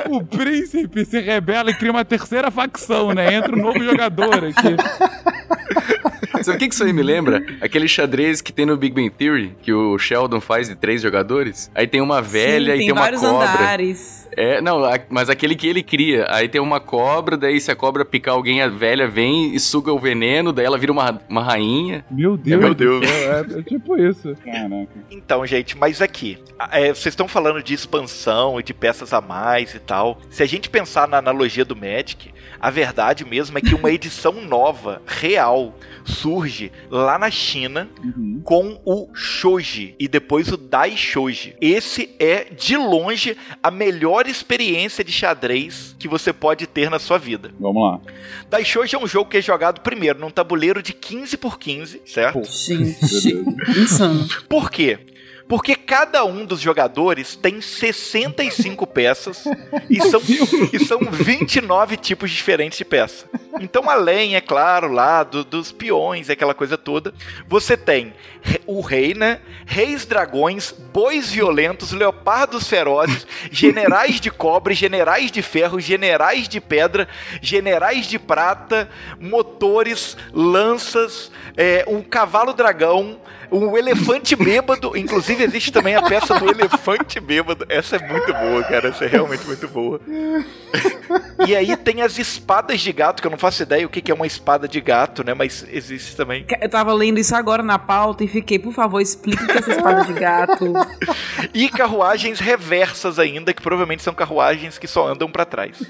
O 0.10 0.24
príncipe 0.24 0.65
se 0.66 1.20
rebela 1.20 1.72
e 1.72 1.74
cria 1.74 1.92
uma 1.92 2.06
terceira 2.06 2.50
facção, 2.52 3.14
né? 3.14 3.34
Entra 3.36 3.56
um 3.56 3.62
novo 3.62 3.84
jogador 3.84 4.44
aqui. 4.46 4.76
Sabe 6.44 6.58
o 6.58 6.60
que 6.60 6.68
que 6.68 6.76
isso 6.76 6.84
aí 6.84 6.94
me 6.94 7.02
lembra? 7.02 7.44
Aquele 7.60 7.88
xadrez 7.88 8.40
que 8.40 8.54
tem 8.54 8.68
no 8.68 8.78
Big 8.78 8.94
Bang 8.94 9.10
Theory, 9.10 9.56
que 9.64 9.74
o 9.74 9.98
Sheldon 9.98 10.40
faz 10.40 10.70
de 10.70 10.76
três 10.76 11.02
jogadores. 11.02 11.72
Aí 11.74 11.88
tem 11.88 12.02
uma 12.02 12.22
velha 12.22 12.74
Sim, 12.74 12.76
e 12.76 12.78
tem 12.78 12.88
tem 12.88 12.92
uma 12.92 13.02
vários 13.02 13.22
cobra. 13.22 13.50
andares. 13.50 14.25
É, 14.36 14.60
não, 14.62 14.84
a- 14.84 15.00
mas 15.10 15.30
aquele 15.30 15.56
que 15.56 15.68
ele 15.68 15.82
cria. 15.82 16.26
Aí 16.30 16.48
tem 16.50 16.60
uma 16.62 16.80
cobra, 16.80 17.38
daí 17.38 17.60
se 17.60 17.72
a 17.72 17.76
cobra 17.76 18.04
picar 18.04 18.34
alguém, 18.36 18.62
a 18.62 18.68
velha 18.68 19.08
vem 19.08 19.54
e 19.56 19.60
suga 19.60 19.92
o 19.94 20.00
veneno, 20.00 20.52
daí 20.52 20.66
ela 20.66 20.78
vira 20.78 20.92
uma, 20.92 21.22
uma 21.30 21.44
rainha. 21.44 22.06
Meu 22.12 22.36
Deus. 22.38 22.60
Meu 22.62 22.74
do 22.74 23.00
Deus. 23.00 23.12
É, 23.12 23.60
é 23.60 23.64
tipo 23.64 23.98
isso. 23.98 24.36
Caraca. 24.44 24.88
Então, 25.10 25.46
gente, 25.46 25.78
mas 25.78 26.02
aqui, 26.02 26.38
é, 26.72 26.88
vocês 26.94 27.08
estão 27.14 27.28
falando 27.28 27.64
de 27.64 27.74
expansão 27.74 28.60
e 28.60 28.64
de 28.64 28.74
peças 28.74 29.14
a 29.14 29.22
mais 29.22 29.74
e 29.74 29.80
tal. 29.80 30.20
Se 30.30 30.44
a 30.44 30.46
gente 30.46 30.70
pensar 30.70 31.08
na 31.08 31.18
analogia 31.18 31.64
do 31.66 31.76
Magic, 31.76 32.34
a 32.60 32.70
verdade 32.70 33.24
mesmo 33.26 33.58
é 33.58 33.62
que 33.62 33.74
uma 33.76 33.90
edição 33.92 34.34
nova, 34.42 35.02
real, 35.06 35.74
surge 36.04 36.72
lá 36.90 37.18
na 37.18 37.32
China 37.32 37.88
Uhum. 38.04 38.42
com 38.44 38.80
o 38.86 39.10
Shoji 39.14 39.96
e 40.00 40.08
depois 40.08 40.52
o 40.52 40.58
Dai 40.58 40.96
Shoji. 40.96 41.56
Esse 41.60 42.16
é, 42.20 42.46
de 42.46 42.78
longe, 42.78 43.36
a 43.62 43.72
melhor 43.72 44.25
experiência 44.30 45.04
de 45.04 45.12
xadrez 45.12 45.96
que 45.98 46.08
você 46.08 46.32
pode 46.34 46.68
ter 46.68 46.90
na 46.90 47.00
sua 47.00 47.18
vida. 47.18 47.52
Vamos 47.60 47.82
lá. 47.82 48.00
Dai 48.50 48.64
Shoji 48.64 48.96
é 48.96 49.00
um 49.00 49.08
jogo 49.08 49.30
que 49.30 49.38
é 49.38 49.42
jogado 49.42 49.82
primeiro 49.82 50.20
num 50.20 50.30
tabuleiro 50.30 50.82
de 50.82 50.94
15 50.94 51.38
por 51.38 51.58
15, 51.60 52.02
certo? 52.06 52.42
Beleza. 52.70 53.80
insano. 53.80 54.28
Por 54.50 54.70
quê? 54.70 55.00
Porque 55.48 55.76
cada 55.76 56.26
um 56.26 56.44
dos 56.44 56.60
jogadores 56.60 57.36
tem 57.36 57.62
65 57.62 58.88
peças 58.88 59.44
e 59.90 60.02
são, 60.10 60.20
e 60.74 60.80
são 60.84 61.00
29 61.12 61.98
tipos 61.98 62.32
diferentes 62.32 62.78
de 62.80 62.84
peça. 62.86 63.26
Então, 63.62 63.90
além, 63.90 64.36
é 64.36 64.42
claro, 64.42 64.92
lá 64.92 65.24
do- 65.24 65.46
dos 65.46 65.72
peões, 65.72 66.30
aquela 66.30 66.54
coisa 66.54 66.78
toda, 66.78 67.14
você 67.48 67.78
tem 67.78 68.14
o 68.66 68.82
rei, 68.82 69.14
né? 69.14 69.40
Reis 69.66 70.04
dragões, 70.06 70.72
bois 70.72 71.32
violentos, 71.32 71.92
leopardos 71.92 72.68
ferozes, 72.68 73.26
generais 73.52 74.20
de 74.20 74.32
cobre, 74.32 74.74
generais 74.74 75.32
de 75.32 75.42
ferro, 75.44 75.80
generais 75.80 76.50
de 76.50 76.60
pedra, 76.60 77.08
generais 77.42 78.08
de 78.08 78.18
prata, 78.20 78.90
motores, 79.20 80.18
lanças, 80.34 81.32
é, 81.56 81.86
um 81.88 82.02
cavalo 82.02 82.52
dragão, 82.52 83.20
um 83.52 83.78
elefante 83.78 84.36
bêbado. 84.36 84.96
Inclusive, 84.96 85.44
existe 85.44 85.72
também 85.72 85.96
a 85.96 86.02
peça 86.02 86.38
do 86.40 86.50
elefante 86.50 87.20
bêbado. 87.20 87.66
Essa 87.70 87.98
é 87.98 88.08
muito 88.08 88.34
boa, 88.34 88.64
cara. 88.64 88.90
Essa 88.90 89.06
é 89.06 89.08
realmente 89.08 89.46
muito 89.46 89.68
boa. 89.68 90.00
E 91.48 91.56
aí 91.56 91.76
tem 91.78 92.02
as 92.02 92.18
espadas 92.18 92.82
de 92.82 92.92
gato, 92.92 93.22
que 93.22 93.28
eu 93.28 93.32
não 93.32 93.38
faço 93.38 93.64
ideia 93.64 93.86
o 93.86 93.90
que 93.90 94.12
é 94.12 94.14
uma 94.14 94.28
espada 94.28 94.68
de 94.68 94.82
gato, 94.82 95.24
né? 95.24 95.34
Mas 95.34 95.66
existe 95.70 96.16
também. 96.16 96.46
Eu 96.62 96.70
tava 96.70 96.94
lendo 96.94 97.20
isso 97.20 97.36
agora 97.36 97.62
na 97.62 97.78
pauta 97.78 98.24
e 98.24 98.28
fiquei, 98.28 98.58
por 98.60 98.74
favor, 98.74 99.02
explique 99.02 99.44
o 99.44 99.48
que 99.48 99.54
é 99.54 99.58
essa 99.58 99.72
espada 99.72 100.06
de 100.06 100.14
gato. 100.14 100.74
E 101.54 101.70
carruagens 101.70 102.40
reversas 102.40 103.20
ainda, 103.20 103.54
que 103.54 103.62
provavelmente 103.62 104.04
são 104.04 104.14
carruagens 104.14 104.78
que 104.78 104.88
só 104.88 105.08
andam 105.08 105.30
pra 105.30 105.46
trás. 105.46 105.82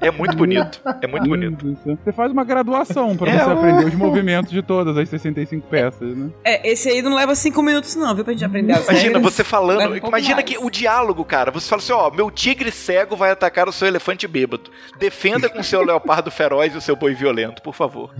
É 0.00 0.10
muito 0.10 0.36
bonito. 0.36 0.80
É 1.02 1.06
muito 1.06 1.28
bonito. 1.28 1.76
Você 2.04 2.12
faz 2.12 2.30
uma 2.30 2.44
graduação 2.44 3.16
pra 3.16 3.30
É, 3.30 3.38
você 3.38 3.50
aprender 3.50 3.84
os 3.86 3.94
movimentos 3.94 4.52
de 4.52 4.62
todas 4.62 4.96
as 4.96 5.08
65 5.08 5.66
peças, 5.68 6.16
né? 6.16 6.30
É, 6.44 6.70
esse 6.70 6.88
aí 6.88 7.02
não 7.02 7.14
leva 7.14 7.34
cinco 7.34 7.62
minutos, 7.62 7.96
não, 7.96 8.14
viu? 8.14 8.24
Pra 8.24 8.32
gente 8.32 8.44
aprender 8.44 8.72
as 8.74 8.84
Imagina 8.84 9.14
regras. 9.18 9.22
você 9.34 9.42
falando, 9.42 9.92
um 9.92 10.08
imagina 10.08 10.34
mais. 10.36 10.46
que 10.48 10.58
o 10.58 10.70
diálogo, 10.70 11.24
cara, 11.24 11.50
você 11.50 11.68
fala 11.68 11.80
assim, 11.82 11.92
ó, 11.92 12.10
meu 12.10 12.30
tigre 12.30 12.70
cego 12.70 13.16
vai 13.16 13.30
atacar 13.30 13.68
o 13.68 13.72
seu 13.72 13.88
elefante 13.88 14.28
bêbado. 14.28 14.70
Defenda 14.98 15.48
com 15.48 15.62
seu 15.62 15.82
leopardo 15.84 16.30
feroz 16.30 16.74
e 16.74 16.78
o 16.78 16.80
seu 16.80 16.94
boi 16.94 17.14
violento, 17.14 17.60
por 17.62 17.74
favor. 17.74 18.10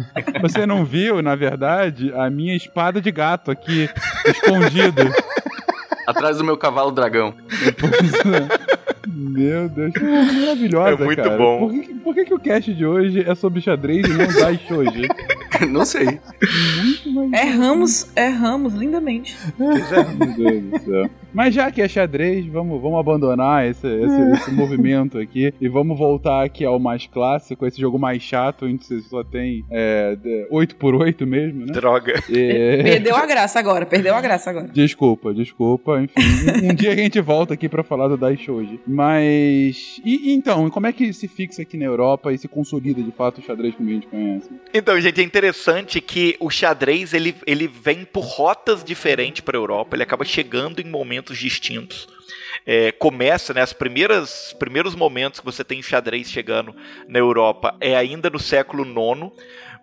Você 0.41 0.67
não 0.67 0.85
viu, 0.85 1.23
na 1.23 1.37
verdade, 1.37 2.13
a 2.15 2.29
minha 2.31 2.57
espada 2.57 3.01
de 3.01 3.11
gato 3.13 3.51
aqui 3.51 3.89
escondida. 4.27 5.13
Atrás 6.07 6.37
do 6.37 6.45
meu 6.45 6.57
cavalo 6.59 6.91
dragão. 6.91 7.35
Meu 9.35 9.69
Deus, 9.69 9.93
que 9.93 10.01
coisa 10.01 10.33
maravilhosa, 10.33 11.03
É 11.03 11.05
muito 11.07 11.23
cara. 11.23 11.37
bom. 11.37 11.59
Por, 11.59 11.73
que, 11.73 11.95
por 11.95 12.15
que, 12.15 12.25
que 12.25 12.35
o 12.35 12.39
cast 12.39 12.73
de 12.75 12.87
hoje 12.87 13.25
é 13.29 13.35
sobre 13.35 13.61
xadrez 13.61 14.07
e 14.07 14.13
não 14.13 14.27
Daishoji? 14.27 15.09
Não 15.71 15.85
sei. 15.85 16.19
Erramos, 17.33 18.11
erramos 18.17 18.75
lindamente. 18.75 19.37
Meu 19.57 19.71
Deus 20.37 20.63
do 20.65 20.79
céu. 20.81 21.11
Mas 21.33 21.55
já 21.55 21.71
que 21.71 21.81
é 21.81 21.89
xadrez, 21.89 22.45
vamos, 22.47 22.81
vamos 22.83 22.99
abandonar 22.99 23.65
esse, 23.65 23.87
esse, 23.87 24.31
esse 24.33 24.51
movimento 24.53 25.17
aqui 25.19 25.55
e 25.61 25.69
vamos 25.69 25.97
voltar 25.99 26.45
aqui 26.45 26.65
ao 26.65 26.79
mais 26.79 27.07
clássico, 27.07 27.65
esse 27.67 27.81
jogo 27.81 27.99
mais 27.99 28.21
chato, 28.23 28.67
onde 28.67 28.85
você 28.85 29.01
só 29.03 29.23
tem 29.25 29.65
é, 29.71 30.17
de- 30.17 30.47
8x8 30.51 31.25
mesmo, 31.27 31.67
né? 31.67 31.73
Droga. 31.73 32.15
E- 32.29 32.83
Perdeu 32.83 33.17
a 33.17 33.25
graça 33.27 33.59
agora, 33.59 33.87
perdeu 33.87 34.15
a 34.15 34.21
graça 34.21 34.51
agora. 34.51 34.69
Desculpa, 34.73 35.33
desculpa, 35.33 36.01
enfim. 36.01 36.21
Um, 36.67 36.71
um 36.71 36.75
dia 36.75 36.93
a 36.93 36.97
gente 36.97 37.21
volta 37.21 37.55
aqui 37.55 37.69
pra 37.69 37.83
falar 37.85 38.09
do 38.09 38.17
Daishoji. 38.17 38.81
Mas. 38.87 39.24
E, 40.05 40.31
e 40.31 40.33
então, 40.33 40.69
como 40.71 40.87
é 40.87 40.93
que 40.93 41.13
se 41.13 41.29
fixa 41.29 41.63
aqui 41.63 41.77
na 41.77 41.85
Europa 41.85 42.33
e 42.33 42.39
se 42.39 42.49
consolida 42.49 43.03
de 43.03 43.13
fato 43.13 43.41
o 43.41 43.43
xadrez 43.43 43.75
como 43.75 43.89
a 43.89 43.93
gente 43.93 44.07
conhece? 44.07 44.51
Então, 44.73 45.01
gente, 45.01 45.21
é 45.21 45.25
interessante 45.25 46.01
que 46.01 46.37
o 46.41 46.51
xadrez 46.51 47.15
ele, 47.15 47.35
ele 47.47 47.67
vem 47.67 48.05
por 48.05 48.25
rotas 48.25 48.85
diferentes 48.85 49.41
para 49.41 49.57
a 49.57 49.61
Europa, 49.61 49.97
ele 49.97 50.03
acaba 50.03 50.25
chegando 50.25 50.81
em 50.81 50.85
momentos 50.85 51.39
distintos. 51.39 52.07
É, 52.67 52.93
começa, 52.93 53.53
né, 53.53 53.61
as 53.61 53.73
primeiras 53.73 54.55
primeiros 54.59 54.95
momentos 54.95 55.41
que 55.41 55.47
você 55.47 55.63
tem 55.63 55.83
xadrez 55.83 56.31
chegando 56.31 56.75
na 57.07 57.19
Europa 57.19 57.77
é 57.81 57.97
ainda 57.97 58.31
no 58.31 58.39
século 58.39 58.85
IX, 58.85 59.33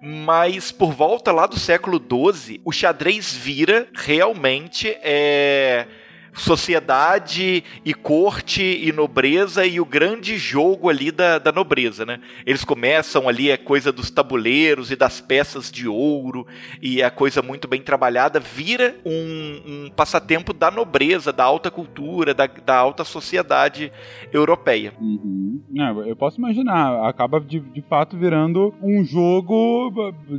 mas 0.02 0.72
por 0.72 0.92
volta 0.92 1.32
lá 1.32 1.46
do 1.46 1.60
século 1.60 2.00
XII, 2.00 2.60
o 2.66 2.72
xadrez 2.72 3.34
vira 3.34 3.88
realmente 3.94 4.90
é, 5.04 5.86
sociedade 6.34 7.64
e 7.84 7.94
corte 7.94 8.62
e 8.62 8.92
nobreza 8.92 9.66
e 9.66 9.80
o 9.80 9.86
grande 9.86 10.38
jogo 10.38 10.90
ali 10.90 11.12
da, 11.12 11.38
da 11.40 11.52
nobreza, 11.52 12.06
né? 12.06 12.20
Eles 12.46 12.64
começam 12.64 13.28
ali 13.28 13.52
a 13.52 13.58
coisa 13.58 13.92
dos 13.92 14.10
tabuleiros 14.10 14.92
e 14.92 14.96
das 14.96 15.20
peças 15.20 15.72
de 15.72 15.88
ouro 15.88 16.48
e 16.82 17.04
a 17.04 17.12
coisa 17.12 17.42
muito 17.42 17.68
bem 17.68 17.82
trabalhada 17.82 18.40
vira 18.40 18.96
um, 19.06 19.62
um 19.66 19.90
passatempo 19.90 20.54
da 20.54 20.72
nobreza, 20.72 21.34
da 21.34 21.44
alta 21.44 21.70
cultura, 21.70 22.34
da, 22.34 22.48
da 22.48 22.76
alta 22.76 23.04
sociedade 23.04 23.92
europeia. 24.32 24.94
Uhum. 25.00 25.62
Não, 25.70 26.06
eu 26.06 26.16
posso 26.16 26.38
imaginar, 26.38 27.08
acaba 27.08 27.40
de, 27.40 27.60
de 27.60 27.82
fato 27.82 28.18
virando 28.18 28.74
um 28.82 29.04
jogo 29.04 29.92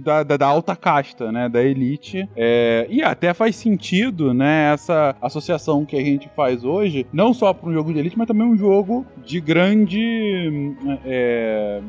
da, 0.03 0.23
da, 0.23 0.37
da 0.37 0.47
alta 0.47 0.75
casta, 0.75 1.31
né? 1.31 1.49
Da 1.49 1.63
elite. 1.63 2.29
É, 2.35 2.87
e 2.89 3.03
até 3.03 3.35
faz 3.35 3.57
sentido, 3.57 4.33
né? 4.33 4.73
Essa 4.73 5.15
associação 5.21 5.82
que 5.85 5.97
a 5.97 6.05
gente 6.05 6.29
faz 6.29 6.65
hoje, 6.65 7.07
não 7.13 7.33
só 7.33 7.53
para 7.53 7.69
um 7.69 7.73
jogo 7.73 7.93
de 7.93 7.99
elite, 7.99 8.17
mas 8.19 8.27
também 8.27 8.47
um 8.47 8.57
jogo 8.57 9.07
de 9.25 9.41
grande. 9.41 10.75
é, 11.05 11.81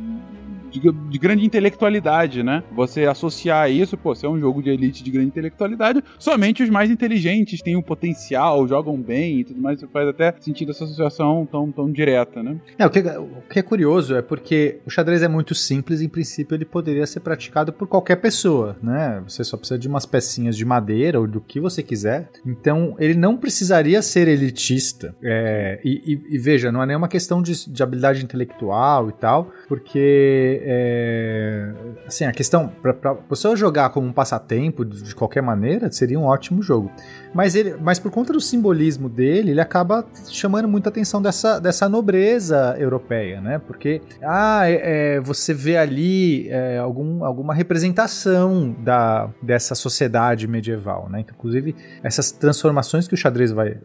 de, 0.80 0.92
de 0.92 1.18
grande 1.18 1.46
intelectualidade, 1.46 2.44
né? 2.44 2.64
Você 2.76 3.06
associar 3.06 3.70
isso, 3.72 3.98
pô, 3.98 4.14
se 4.16 4.26
é 4.26 4.30
um 4.30 4.40
jogo 4.40 4.62
de 4.62 4.70
elite 4.70 5.04
de 5.04 5.12
grande 5.12 5.28
intelectualidade, 5.28 6.04
somente 6.20 6.64
os 6.64 6.70
mais 6.70 6.90
inteligentes 6.90 7.62
têm 7.62 7.76
o 7.76 7.84
potencial, 7.84 8.68
jogam 8.68 8.98
bem 9.02 9.40
e 9.40 9.44
tudo 9.44 9.62
mais. 9.62 9.82
Faz 9.92 10.08
até 10.08 10.34
sentido 10.40 10.72
essa 10.72 10.84
associação 10.86 11.48
tão, 11.52 11.72
tão 11.72 11.92
direta, 11.92 12.42
né? 12.42 12.58
É, 12.78 12.86
o, 12.86 12.90
que, 12.90 13.00
o 13.00 13.42
que 13.50 13.60
é 13.60 13.62
curioso 13.62 14.16
é 14.16 14.22
porque 14.22 14.80
o 14.86 14.90
xadrez 14.90 15.22
é 15.22 15.28
muito 15.28 15.54
simples, 15.54 16.02
em 16.02 16.10
princípio 16.10 16.56
ele 16.56 16.66
poderia 16.66 17.06
ser 17.06 17.20
praticado 17.20 17.72
por 17.74 17.88
qualquer 17.88 18.16
pessoa, 18.18 18.76
né? 18.82 19.22
Você 19.28 19.44
só 19.44 19.58
precisa 19.58 19.78
de 19.80 19.88
umas 19.88 20.06
pecinhas 20.06 20.56
de 20.56 20.66
madeira 20.66 21.20
ou 21.20 21.28
do 21.28 21.42
que 21.42 21.60
você 21.60 21.84
quiser. 21.84 22.30
Então 22.46 22.96
ele 23.00 23.14
não 23.16 23.38
precisaria 23.38 24.02
ser 24.02 24.28
elitista. 24.28 25.16
É, 25.24 25.80
e, 25.84 26.14
e- 26.14 26.36
e 26.36 26.38
veja, 26.38 26.72
não 26.72 26.82
é 26.82 26.86
nenhuma 26.86 27.08
questão 27.08 27.42
de, 27.42 27.70
de 27.70 27.84
habilidade 27.84 28.24
intelectual 28.24 29.10
e 29.10 29.14
tal, 29.14 29.52
porque 29.68 30.62
é, 30.66 31.74
assim, 32.08 32.26
a 32.26 32.32
questão, 32.32 32.70
para 32.82 33.14
você 33.30 33.56
jogar 33.56 33.90
como 33.90 34.08
um 34.08 34.14
passatempo 34.14 34.86
de, 34.86 35.04
de 35.04 35.16
qualquer 35.16 35.42
maneira, 35.42 35.92
seria 35.92 36.20
um 36.20 36.24
ótimo 36.24 36.62
jogo. 36.62 36.92
Mas, 37.34 37.56
ele, 37.56 37.76
mas 37.82 38.00
por 38.00 38.12
conta 38.12 38.32
do 38.32 38.40
simbolismo 38.40 39.10
dele, 39.10 39.52
ele 39.52 39.62
acaba 39.62 40.06
chamando 40.30 40.68
muita 40.68 40.90
atenção 40.90 41.22
dessa, 41.22 41.60
dessa 41.60 41.90
nobreza 41.90 42.76
europeia, 42.78 43.42
né? 43.42 43.60
Porque 43.60 44.02
ah, 44.22 44.70
é, 44.70 45.16
é, 45.16 45.20
você 45.20 45.54
vê 45.54 45.78
ali 45.78 46.48
é, 46.50 46.78
algum, 46.78 47.24
alguma 47.24 47.54
representação 47.54 48.76
da, 48.80 49.30
dessa 49.42 49.74
sociedade 49.76 50.48
medieval, 50.48 51.10
né? 51.10 51.22
Então, 51.22 51.36
inclusive, 51.38 51.76
essas 52.04 52.32
transformações 52.32 53.08
que 53.08 53.14
o 53.14 53.18
xadrez 53.18 53.52
vai, 53.52 53.78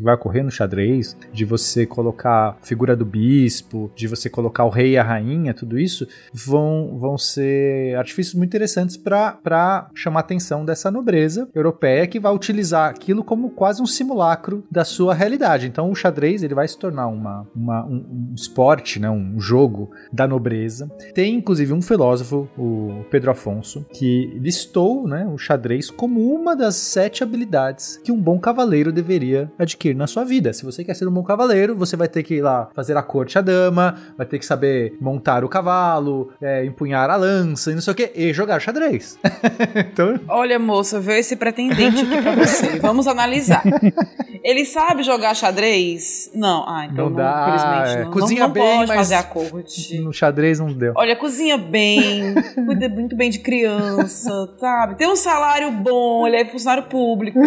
vai 0.00 0.14
ocorrer 0.14 0.44
no 0.44 0.50
xadrez, 0.50 1.16
de 1.32 1.44
você 1.44 1.84
colocar 1.84 2.56
a 2.60 2.66
figura 2.66 2.94
do 2.94 3.04
bispo, 3.04 3.90
de 3.96 4.06
você 4.06 4.30
colocar 4.30 4.64
o 4.64 4.68
rei 4.68 4.92
e 4.92 4.98
a 4.98 5.02
rainha, 5.02 5.52
tudo 5.52 5.78
isso, 5.78 6.06
vão, 6.32 6.98
vão 6.98 7.18
ser 7.18 7.96
artifícios 7.96 8.34
muito 8.34 8.50
interessantes 8.50 8.96
para 8.96 9.90
chamar 9.94 10.20
a 10.20 10.22
atenção 10.22 10.64
dessa 10.64 10.90
nobreza 10.90 11.48
europeia 11.54 12.06
que 12.06 12.20
vai 12.20 12.32
utilizar 12.32 12.91
aquilo 12.92 13.24
como 13.24 13.50
quase 13.50 13.82
um 13.82 13.86
simulacro 13.86 14.64
da 14.70 14.84
sua 14.84 15.14
realidade. 15.14 15.66
Então 15.66 15.90
o 15.90 15.94
xadrez 15.94 16.42
ele 16.42 16.54
vai 16.54 16.66
se 16.68 16.78
tornar 16.78 17.08
uma, 17.08 17.46
uma- 17.54 17.84
um, 17.84 18.30
um 18.30 18.34
esporte, 18.36 18.98
né, 19.00 19.10
um 19.10 19.40
jogo 19.40 19.90
da 20.12 20.26
nobreza. 20.28 20.88
Tem 21.14 21.34
inclusive 21.34 21.72
um 21.72 21.82
filósofo, 21.82 22.48
o 22.56 23.04
Pedro 23.10 23.30
Afonso, 23.30 23.84
que 23.92 24.26
listou 24.40 25.06
né, 25.08 25.26
o 25.32 25.36
xadrez 25.38 25.90
como 25.90 26.32
uma 26.34 26.54
das 26.54 26.76
sete 26.76 27.22
habilidades 27.22 27.98
que 28.04 28.12
um 28.12 28.20
bom 28.20 28.38
cavaleiro 28.38 28.92
deveria 28.92 29.50
adquirir 29.58 29.96
na 29.96 30.06
sua 30.06 30.24
vida. 30.24 30.52
Se 30.52 30.64
você 30.64 30.84
quer 30.84 30.94
ser 30.94 31.08
um 31.08 31.12
bom 31.12 31.22
cavaleiro, 31.22 31.74
você 31.74 31.96
vai 31.96 32.08
ter 32.08 32.22
que 32.22 32.34
ir 32.34 32.42
lá 32.42 32.68
fazer 32.74 32.96
a 32.96 33.02
corte 33.02 33.38
à 33.38 33.40
dama, 33.40 33.96
vai 34.16 34.26
ter 34.26 34.38
que 34.38 34.46
saber 34.46 34.96
montar 35.00 35.44
o 35.44 35.48
cavalo, 35.48 36.30
é, 36.40 36.64
empunhar 36.64 37.08
a 37.10 37.16
lança 37.16 37.70
e 37.70 37.74
não 37.74 37.80
sei 37.82 37.92
o 37.92 37.96
que, 37.96 38.12
e 38.14 38.32
jogar 38.32 38.60
xadrez. 38.60 39.18
então, 39.76 40.18
Olha, 40.28 40.58
moça, 40.58 41.00
veio 41.00 41.18
esse 41.20 41.36
pretendente 41.36 42.00
aqui 42.00 42.22
pra 42.22 42.34
você. 42.34 42.80
Vamos 42.82 43.06
analisar. 43.06 43.62
Ele 44.44 44.64
sabe 44.64 45.02
jogar 45.04 45.34
xadrez? 45.34 46.28
Não. 46.34 46.64
Ah, 46.68 46.86
então 46.90 47.04
Não 47.08 47.10
não, 47.10 47.16
dá, 47.16 47.46
infelizmente 47.46 47.96
é. 48.00 48.04
não. 48.04 48.10
Cozinha 48.10 48.40
não, 48.40 48.46
não 48.48 48.52
bem, 48.54 48.76
pode 48.76 48.88
mas- 48.88 48.96
fazer 48.96 49.14
a 49.14 49.22
corte. 49.22 49.98
no 50.00 50.12
xadrez 50.12 50.58
não 50.60 50.72
deu. 50.72 50.92
Olha, 50.96 51.14
cozinha 51.16 51.56
bem, 51.56 52.34
cuida 52.66 52.88
muito 52.88 53.14
bem 53.16 53.30
de 53.30 53.38
criança, 53.38 54.52
sabe? 54.58 54.96
Tem 54.96 55.08
um 55.08 55.14
salário 55.16 55.70
bom, 55.70 56.26
ele 56.26 56.36
é 56.36 56.44
funcionário 56.44 56.84
público, 56.88 57.38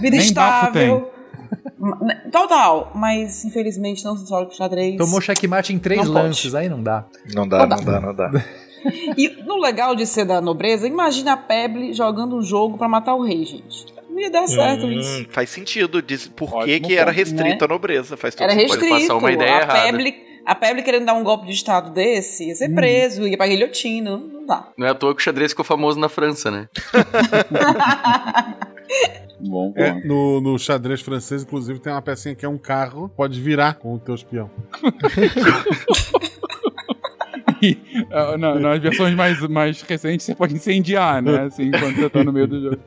vida 0.00 0.16
Nem 0.16 0.32
bafo 0.34 0.66
estável. 0.78 1.10
Total, 2.30 2.90
mas 2.94 3.44
infelizmente 3.44 4.04
não 4.04 4.16
se 4.16 4.28
joga 4.28 4.46
com 4.46 4.52
xadrez. 4.52 4.96
Tomou 4.96 5.20
checkmate 5.20 5.72
em 5.72 5.78
três 5.78 6.04
Não 6.06 6.12
pode. 6.14 6.26
lances, 6.26 6.54
aí 6.54 6.68
não 6.68 6.82
dá. 6.82 7.04
Não 7.34 7.46
dá, 7.46 7.66
não 7.66 7.76
dá, 7.84 8.00
não 8.00 8.14
dá. 8.14 8.30
E 9.16 9.28
no 9.46 9.58
legal 9.60 9.94
de 9.94 10.06
ser 10.06 10.24
da 10.24 10.40
nobreza, 10.40 10.88
imagina 10.88 11.34
a 11.34 11.36
Pebble 11.36 11.92
jogando 11.92 12.36
um 12.36 12.42
jogo 12.42 12.76
pra 12.78 12.88
matar 12.88 13.14
o 13.14 13.22
rei, 13.24 13.44
gente. 13.44 13.91
Não 14.12 14.20
ia 14.20 14.30
dar 14.30 14.46
certo 14.46 14.90
isso. 14.92 15.22
Hum, 15.22 15.26
faz 15.30 15.48
sentido. 15.50 16.02
Diz 16.02 16.28
por 16.28 16.50
que, 16.50 16.56
Ótimo 16.56 16.86
que 16.88 16.94
era 16.96 17.06
ponto, 17.06 17.16
restrito 17.16 17.44
né? 17.60 17.64
à 17.64 17.68
nobreza. 17.68 18.16
Faz 18.16 18.34
todo 18.34 18.44
Era 18.44 18.52
sentido. 18.52 18.68
pode 18.68 18.80
restrito. 18.82 19.08
passar 19.08 19.16
uma 19.18 19.32
ideia 19.32 19.52
a 19.56 19.60
errada. 19.62 19.80
Pebble, 19.82 20.14
a 20.44 20.54
Pebble 20.54 20.82
querendo 20.82 21.06
dar 21.06 21.14
um 21.14 21.24
golpe 21.24 21.46
de 21.46 21.52
estado 21.52 21.90
desse, 21.92 22.48
ia 22.48 22.54
ser 22.54 22.70
Hum. 22.70 22.74
preso, 22.74 23.26
ia 23.26 23.36
pra 23.36 23.46
guilhotina. 23.46 24.10
Não, 24.12 24.18
não 24.28 24.46
dá. 24.46 24.68
Não 24.76 24.86
é 24.86 24.90
à 24.90 24.94
toa 24.94 25.14
que 25.14 25.20
o 25.20 25.24
xadrez 25.24 25.52
ficou 25.52 25.64
famoso 25.64 25.98
na 25.98 26.08
França, 26.08 26.50
né? 26.50 26.68
Bom, 29.44 29.72
É, 29.76 29.92
no, 30.06 30.40
no 30.40 30.56
xadrez 30.58 31.00
francês, 31.00 31.42
inclusive, 31.42 31.80
tem 31.80 31.92
uma 31.92 32.00
pecinha 32.02 32.32
que 32.34 32.44
é 32.44 32.48
um 32.48 32.58
carro, 32.58 33.08
pode 33.16 33.40
virar 33.40 33.74
com 33.74 33.94
o 33.94 33.98
teu 33.98 34.14
espião. 34.14 34.48
E, 37.62 37.76
ah, 38.10 38.36
na- 38.36 38.58
nas 38.58 38.80
versões 38.80 39.14
mais, 39.14 39.40
mais 39.48 39.80
recentes 39.82 40.26
você 40.26 40.34
pode 40.34 40.54
incendiar, 40.54 41.22
né? 41.22 41.42
Assim, 41.42 41.70
quando 41.70 41.94
você 41.94 42.10
tá 42.10 42.24
no 42.24 42.32
meio 42.32 42.46
do 42.48 42.60
jogo. 42.60 42.78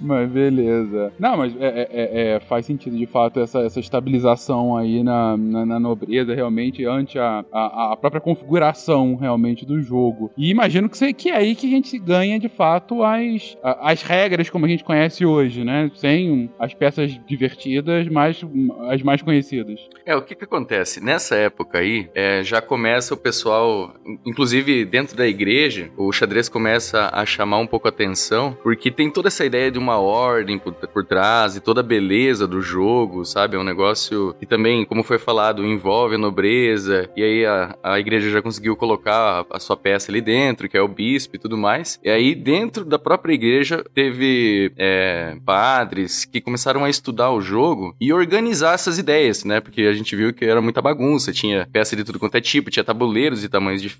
Mas 0.00 0.28
beleza. 0.30 1.12
Não, 1.18 1.36
mas 1.38 1.54
é, 1.58 1.66
é- 1.66 1.88
é- 1.90 2.30
é, 2.36 2.40
faz 2.40 2.66
sentido 2.66 2.96
de 2.96 3.06
fato 3.06 3.40
essa, 3.40 3.60
essa 3.60 3.80
estabilização 3.80 4.76
aí 4.76 5.02
na, 5.02 5.36
na, 5.36 5.64
na 5.66 5.80
nobreza, 5.80 6.34
realmente, 6.34 6.84
ante 6.84 7.18
a, 7.18 7.44
a, 7.52 7.92
a 7.92 7.96
própria 7.96 8.20
configuração 8.20 9.14
realmente 9.16 9.64
do 9.64 9.80
jogo. 9.80 10.30
E 10.36 10.50
imagino 10.50 10.88
que, 10.88 10.96
você, 10.98 11.12
que 11.12 11.30
é 11.30 11.36
aí 11.36 11.54
que 11.54 11.66
a 11.66 11.70
gente 11.70 11.98
ganha 11.98 12.38
de 12.38 12.48
fato 12.48 13.02
as, 13.02 13.56
as 13.62 14.02
regras 14.02 14.50
como 14.50 14.66
a 14.66 14.68
gente 14.68 14.84
conhece 14.84 15.24
hoje, 15.24 15.64
né? 15.64 15.90
Sem 15.94 16.50
as 16.58 16.74
peças 16.74 17.18
divertidas, 17.26 18.06
mas 18.08 18.44
as 18.90 19.02
mais 19.02 19.22
conhecidas. 19.22 19.80
É, 20.04 20.14
o 20.14 20.22
que 20.22 20.34
que 20.34 20.44
acontece? 20.44 21.02
Nessa 21.02 21.36
época 21.36 21.78
aí, 21.78 22.08
é, 22.14 22.42
já 22.42 22.60
começa 22.60 23.14
o 23.14 23.16
pessoal 23.16 23.94
inclusive 24.24 24.84
dentro 24.84 25.16
da 25.16 25.26
igreja, 25.26 25.90
o 25.96 26.12
xadrez 26.12 26.48
começa 26.48 27.10
a 27.12 27.24
chamar 27.24 27.58
um 27.58 27.66
pouco 27.66 27.88
a 27.88 27.90
atenção, 27.90 28.56
porque 28.62 28.90
tem 28.90 29.10
toda 29.10 29.28
essa 29.28 29.44
ideia 29.44 29.70
de 29.70 29.78
uma 29.78 29.98
ordem 29.98 30.58
por, 30.58 30.72
por 30.72 31.04
trás 31.04 31.56
e 31.56 31.60
toda 31.60 31.80
a 31.80 31.84
beleza 31.84 32.46
do 32.46 32.60
jogo, 32.60 33.24
sabe? 33.24 33.56
É 33.56 33.58
um 33.58 33.64
negócio 33.64 34.34
que 34.38 34.46
também, 34.46 34.84
como 34.84 35.02
foi 35.02 35.18
falado, 35.18 35.64
envolve 35.64 36.14
a 36.14 36.18
nobreza, 36.18 37.08
e 37.16 37.22
aí 37.22 37.46
a, 37.46 37.76
a 37.82 38.00
igreja 38.00 38.30
já 38.30 38.42
conseguiu 38.42 38.76
colocar 38.76 39.46
a, 39.50 39.56
a 39.56 39.60
sua 39.60 39.76
peça 39.76 40.10
ali 40.10 40.20
dentro, 40.20 40.68
que 40.68 40.76
é 40.76 40.82
o 40.82 40.88
bispo 40.88 41.36
e 41.36 41.38
tudo 41.38 41.56
mais. 41.56 41.98
E 42.02 42.10
aí, 42.10 42.34
dentro 42.34 42.84
da 42.84 42.98
própria 42.98 43.34
igreja, 43.34 43.84
teve 43.94 44.72
é, 44.76 45.36
padres 45.44 46.24
que 46.24 46.40
começaram 46.40 46.84
a 46.84 46.90
estudar 46.90 47.30
o 47.30 47.40
jogo 47.40 47.94
e 48.00 48.12
organizar 48.12 48.74
essas 48.74 48.98
ideias, 48.98 49.44
né? 49.44 49.60
Porque 49.60 49.82
a 49.82 49.92
gente 49.92 50.14
viu 50.16 50.32
que 50.32 50.44
era 50.44 50.60
muita 50.60 50.82
bagunça, 50.82 51.32
tinha 51.32 51.68
peça 51.72 51.96
de 51.96 52.04
tudo 52.04 52.18
quanto 52.18 52.36
é 52.36 52.40
tipo, 52.40 52.70
tinha 52.70 52.84
tabuleiros 52.84 53.40
de 53.40 53.48
tamanhos 53.48 53.82
diferentes. 53.82 53.99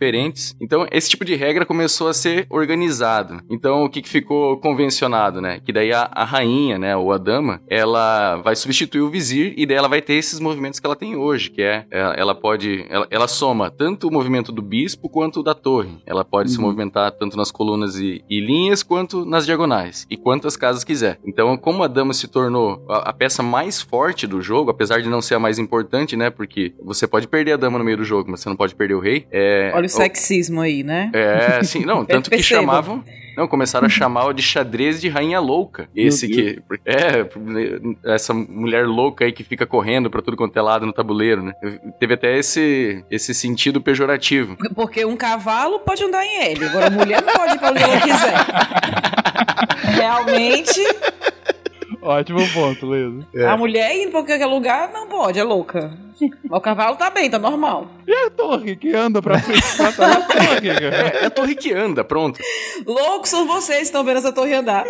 Então, 0.60 0.86
esse 0.90 1.10
tipo 1.10 1.24
de 1.24 1.34
regra 1.34 1.66
começou 1.66 2.08
a 2.08 2.14
ser 2.14 2.46
organizado. 2.48 3.42
Então, 3.50 3.84
o 3.84 3.90
que, 3.90 4.00
que 4.00 4.08
ficou 4.08 4.56
convencionado, 4.58 5.40
né? 5.40 5.60
Que 5.60 5.72
daí 5.72 5.92
a, 5.92 6.10
a 6.12 6.24
rainha, 6.24 6.78
né, 6.78 6.96
ou 6.96 7.12
a 7.12 7.18
dama, 7.18 7.60
ela 7.68 8.36
vai 8.36 8.56
substituir 8.56 9.02
o 9.02 9.10
vizir 9.10 9.54
e 9.56 9.66
daí 9.66 9.76
ela 9.76 9.88
vai 9.88 10.00
ter 10.00 10.14
esses 10.14 10.40
movimentos 10.40 10.80
que 10.80 10.86
ela 10.86 10.96
tem 10.96 11.16
hoje, 11.16 11.50
que 11.50 11.62
é, 11.62 11.84
ela, 11.90 12.14
ela 12.14 12.34
pode, 12.34 12.86
ela, 12.88 13.06
ela, 13.10 13.28
soma 13.28 13.70
tanto 13.70 14.08
o 14.08 14.12
movimento 14.12 14.50
do 14.50 14.62
bispo 14.62 15.08
quanto 15.08 15.40
o 15.40 15.42
da 15.42 15.54
torre. 15.54 15.98
Ela 16.06 16.24
pode 16.24 16.48
uhum. 16.48 16.54
se 16.54 16.60
movimentar 16.60 17.12
tanto 17.12 17.36
nas 17.36 17.50
colunas 17.50 17.96
e, 17.96 18.24
e, 18.28 18.40
linhas 18.40 18.82
quanto 18.82 19.24
nas 19.24 19.44
diagonais 19.44 20.06
e 20.10 20.16
quantas 20.16 20.56
casas 20.56 20.84
quiser. 20.84 21.18
Então, 21.24 21.56
como 21.56 21.82
a 21.82 21.88
dama 21.88 22.14
se 22.14 22.26
tornou 22.26 22.84
a, 22.88 23.10
a 23.10 23.12
peça 23.12 23.42
mais 23.42 23.80
forte 23.82 24.26
do 24.26 24.40
jogo, 24.40 24.70
apesar 24.70 25.00
de 25.00 25.08
não 25.08 25.20
ser 25.20 25.34
a 25.34 25.38
mais 25.38 25.58
importante, 25.58 26.16
né? 26.16 26.30
Porque 26.30 26.72
você 26.82 27.06
pode 27.06 27.28
perder 27.28 27.52
a 27.52 27.56
dama 27.56 27.78
no 27.78 27.84
meio 27.84 27.98
do 27.98 28.04
jogo, 28.04 28.30
mas 28.30 28.40
você 28.40 28.48
não 28.48 28.56
pode 28.56 28.74
perder 28.74 28.94
o 28.94 29.00
rei. 29.00 29.26
É, 29.30 29.72
Olha 29.74 29.89
sexismo 29.90 30.60
aí, 30.60 30.82
né? 30.82 31.10
É, 31.12 31.62
sim, 31.62 31.84
não, 31.84 32.04
tanto 32.06 32.30
que 32.30 32.42
chamavam. 32.42 33.04
Não, 33.36 33.46
começaram 33.48 33.86
a 33.86 33.88
chamar 33.88 34.34
de 34.34 34.42
xadrez 34.42 35.00
de 35.00 35.08
rainha 35.08 35.40
louca. 35.40 35.88
Esse 35.94 36.28
que. 36.28 36.60
É, 36.84 37.26
essa 38.12 38.34
mulher 38.34 38.86
louca 38.86 39.24
aí 39.24 39.32
que 39.32 39.42
fica 39.42 39.66
correndo 39.66 40.10
pra 40.10 40.20
tudo 40.20 40.36
quanto 40.36 40.58
é 40.58 40.60
lado 40.62 40.84
no 40.84 40.92
tabuleiro, 40.92 41.42
né? 41.42 41.52
Teve 41.98 42.14
até 42.14 42.36
esse, 42.36 43.04
esse 43.10 43.32
sentido 43.32 43.80
pejorativo. 43.80 44.56
Porque 44.74 45.04
um 45.04 45.16
cavalo 45.16 45.78
pode 45.80 46.02
andar 46.04 46.24
em 46.24 46.50
L, 46.50 46.64
agora 46.66 46.86
a 46.88 46.90
mulher 46.90 47.22
não 47.22 47.32
pode 47.32 47.54
ir 47.54 47.58
pra 47.58 47.70
onde 47.70 47.82
ela 47.82 48.00
quiser. 48.00 48.34
Realmente. 49.94 50.80
Ótimo 52.02 52.46
ponto, 52.52 52.86
Luiz. 52.86 53.24
É. 53.34 53.46
A 53.46 53.56
mulher 53.56 53.94
indo 53.94 54.10
pra 54.10 54.22
qualquer 54.22 54.46
lugar 54.46 54.90
não 54.92 55.06
pode, 55.06 55.38
é 55.38 55.44
louca. 55.44 55.92
O 56.50 56.60
cavalo 56.60 56.96
tá 56.96 57.10
bem, 57.10 57.30
tá 57.30 57.38
normal. 57.38 57.88
E 58.06 58.12
a 58.12 58.30
torre 58.30 58.76
que 58.76 58.92
anda 58.94 59.22
pra 59.22 59.38
frente? 59.38 59.60
Trás? 59.76 60.00
a 60.00 60.22
torre, 60.22 60.68
é, 60.68 61.22
é 61.22 61.26
a 61.26 61.30
torre 61.30 61.54
que 61.54 61.72
anda, 61.72 62.04
pronto. 62.04 62.40
Loucos 62.86 63.30
são 63.30 63.46
vocês 63.46 63.78
que 63.78 63.84
estão 63.84 64.04
vendo 64.04 64.18
essa 64.18 64.32
torre 64.32 64.54
andar. 64.54 64.84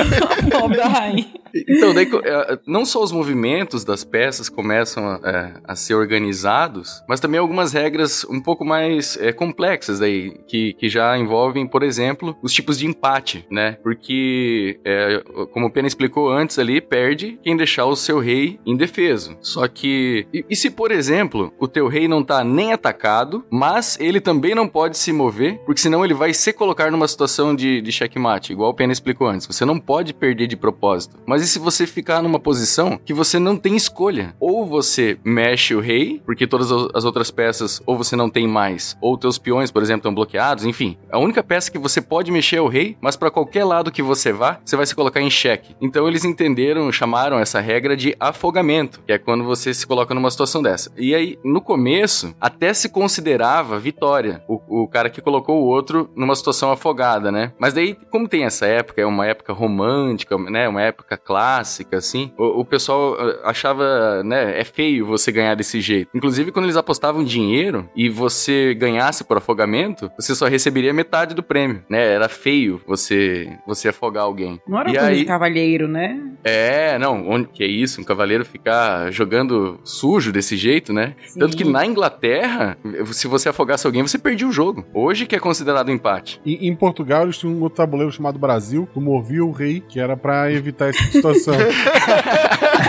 Pobre 0.50 0.76
da 0.76 0.86
rainha. 0.86 1.26
Então, 1.68 1.94
daí, 1.94 2.08
é, 2.24 2.58
não 2.66 2.84
só 2.84 3.02
os 3.02 3.12
movimentos 3.12 3.84
das 3.84 4.04
peças 4.04 4.48
começam 4.48 5.08
a, 5.08 5.20
é, 5.24 5.52
a 5.64 5.76
ser 5.76 5.94
organizados, 5.94 7.02
mas 7.08 7.20
também 7.20 7.38
algumas 7.38 7.72
regras 7.72 8.24
um 8.24 8.40
pouco 8.40 8.64
mais 8.64 9.16
é, 9.16 9.32
complexas 9.32 9.98
daí, 10.00 10.36
que, 10.46 10.74
que 10.74 10.88
já 10.88 11.16
envolvem, 11.16 11.66
por 11.66 11.82
exemplo, 11.82 12.36
os 12.42 12.52
tipos 12.52 12.78
de 12.78 12.86
empate, 12.86 13.46
né? 13.50 13.78
Porque, 13.82 14.80
é, 14.84 15.22
como 15.52 15.66
o 15.66 15.70
Pena 15.70 15.88
explicou 15.88 16.30
antes 16.30 16.58
ali, 16.58 16.80
perde 16.80 17.38
quem 17.42 17.56
deixar 17.56 17.86
o 17.86 17.96
seu 17.96 18.18
rei 18.18 18.58
indefeso. 18.66 19.36
Só 19.40 19.66
que... 19.68 20.26
E, 20.32 20.44
e 20.50 20.56
se, 20.56 20.70
por 20.76 20.92
exemplo, 20.92 21.52
o 21.58 21.66
teu 21.66 21.88
rei 21.88 22.06
não 22.06 22.22
tá 22.22 22.44
nem 22.44 22.72
atacado, 22.72 23.44
mas 23.50 23.96
ele 23.98 24.20
também 24.20 24.54
não 24.54 24.68
pode 24.68 24.98
se 24.98 25.12
mover, 25.12 25.58
porque 25.64 25.80
senão 25.80 26.04
ele 26.04 26.12
vai 26.12 26.34
se 26.34 26.52
colocar 26.52 26.90
numa 26.90 27.08
situação 27.08 27.56
de, 27.56 27.80
de 27.80 27.90
checkmate, 27.90 28.52
igual 28.52 28.70
o 28.70 28.74
Pena 28.74 28.92
explicou 28.92 29.26
antes. 29.26 29.46
Você 29.46 29.64
não 29.64 29.78
pode 29.78 30.12
perder 30.12 30.46
de 30.46 30.56
propósito. 30.56 31.16
Mas 31.26 31.42
e 31.42 31.48
se 31.48 31.58
você 31.58 31.86
ficar 31.86 32.22
numa 32.22 32.38
posição 32.38 33.00
que 33.02 33.14
você 33.14 33.38
não 33.38 33.56
tem 33.56 33.74
escolha? 33.74 34.34
Ou 34.38 34.66
você 34.66 35.18
mexe 35.24 35.74
o 35.74 35.80
rei, 35.80 36.20
porque 36.24 36.46
todas 36.46 36.70
as 36.94 37.04
outras 37.04 37.30
peças 37.30 37.80
ou 37.86 37.96
você 37.96 38.14
não 38.14 38.28
tem 38.28 38.46
mais, 38.46 38.96
ou 39.00 39.16
teus 39.16 39.38
peões, 39.38 39.70
por 39.70 39.82
exemplo, 39.82 40.00
estão 40.00 40.14
bloqueados, 40.14 40.66
enfim. 40.66 40.98
A 41.10 41.18
única 41.18 41.42
peça 41.42 41.70
que 41.70 41.78
você 41.78 42.02
pode 42.02 42.30
mexer 42.30 42.56
é 42.56 42.60
o 42.60 42.68
rei, 42.68 42.96
mas 43.00 43.16
para 43.16 43.30
qualquer 43.30 43.64
lado 43.64 43.90
que 43.90 44.02
você 44.02 44.32
vá, 44.32 44.60
você 44.64 44.76
vai 44.76 44.84
se 44.84 44.94
colocar 44.94 45.22
em 45.22 45.30
xeque. 45.30 45.74
Então 45.80 46.06
eles 46.06 46.24
entenderam, 46.24 46.92
chamaram 46.92 47.38
essa 47.38 47.60
regra 47.60 47.96
de 47.96 48.14
afogamento, 48.20 49.00
que 49.06 49.12
é 49.12 49.18
quando 49.18 49.44
você 49.44 49.72
se 49.72 49.86
coloca 49.86 50.14
numa 50.14 50.30
situação 50.30 50.55
dessa. 50.62 50.90
E 50.96 51.14
aí, 51.14 51.38
no 51.44 51.60
começo, 51.60 52.34
até 52.40 52.72
se 52.72 52.88
considerava 52.88 53.78
vitória 53.78 54.42
o, 54.48 54.82
o 54.82 54.88
cara 54.88 55.10
que 55.10 55.20
colocou 55.20 55.62
o 55.62 55.66
outro 55.66 56.10
numa 56.14 56.34
situação 56.34 56.70
afogada, 56.70 57.30
né? 57.30 57.52
Mas 57.58 57.74
daí, 57.74 57.96
como 58.10 58.28
tem 58.28 58.44
essa 58.44 58.66
época, 58.66 59.00
é 59.00 59.06
uma 59.06 59.26
época 59.26 59.52
romântica, 59.52 60.36
né? 60.38 60.68
Uma 60.68 60.82
época 60.82 61.16
clássica, 61.16 61.96
assim, 61.96 62.32
o, 62.38 62.60
o 62.60 62.64
pessoal 62.64 63.16
eh, 63.18 63.40
achava, 63.44 64.22
né? 64.22 64.58
É 64.58 64.64
feio 64.64 65.06
você 65.06 65.32
ganhar 65.32 65.54
desse 65.54 65.80
jeito. 65.80 66.10
Inclusive, 66.14 66.52
quando 66.52 66.66
eles 66.66 66.76
apostavam 66.76 67.24
dinheiro 67.24 67.88
e 67.96 68.08
você 68.08 68.74
ganhasse 68.74 69.24
por 69.24 69.36
afogamento, 69.36 70.10
você 70.18 70.34
só 70.34 70.46
receberia 70.46 70.92
metade 70.92 71.34
do 71.34 71.42
prêmio, 71.42 71.82
né? 71.88 72.14
Era 72.14 72.28
feio 72.28 72.80
você 72.86 73.56
você 73.66 73.88
afogar 73.88 74.24
alguém. 74.24 74.60
Não 74.66 74.78
era 74.78 74.90
e 74.90 74.98
aí, 74.98 75.18
de 75.18 75.24
cavalheiro, 75.24 75.88
né? 75.88 76.20
É, 76.44 76.98
não. 76.98 77.28
Onde 77.28 77.48
que 77.48 77.64
é 77.64 77.66
isso? 77.66 78.00
Um 78.00 78.04
cavaleiro 78.04 78.44
ficar 78.44 79.10
jogando 79.10 79.80
sujo 79.84 80.32
desse 80.32 80.45
jeito, 80.54 80.92
né? 80.92 81.14
Sim. 81.26 81.40
Tanto 81.40 81.56
que 81.56 81.64
na 81.64 81.86
Inglaterra, 81.86 82.76
se 83.06 83.26
você 83.26 83.48
afogasse 83.48 83.86
alguém, 83.86 84.02
você 84.02 84.18
perdia 84.18 84.46
o 84.46 84.52
jogo. 84.52 84.84
Hoje 84.92 85.24
que 85.24 85.34
é 85.34 85.38
considerado 85.38 85.90
empate. 85.90 86.38
E, 86.44 86.68
em 86.68 86.76
Portugal, 86.76 87.22
eles 87.22 87.38
tinham 87.38 87.62
um 87.62 87.68
tabuleiro 87.70 88.12
chamado 88.12 88.38
Brasil, 88.38 88.86
que 88.92 89.00
movia 89.00 89.42
o 89.42 89.50
rei, 89.50 89.80
que 89.80 89.98
era 89.98 90.16
para 90.16 90.52
evitar 90.52 90.90
essa 90.90 91.02
situação. 91.04 91.54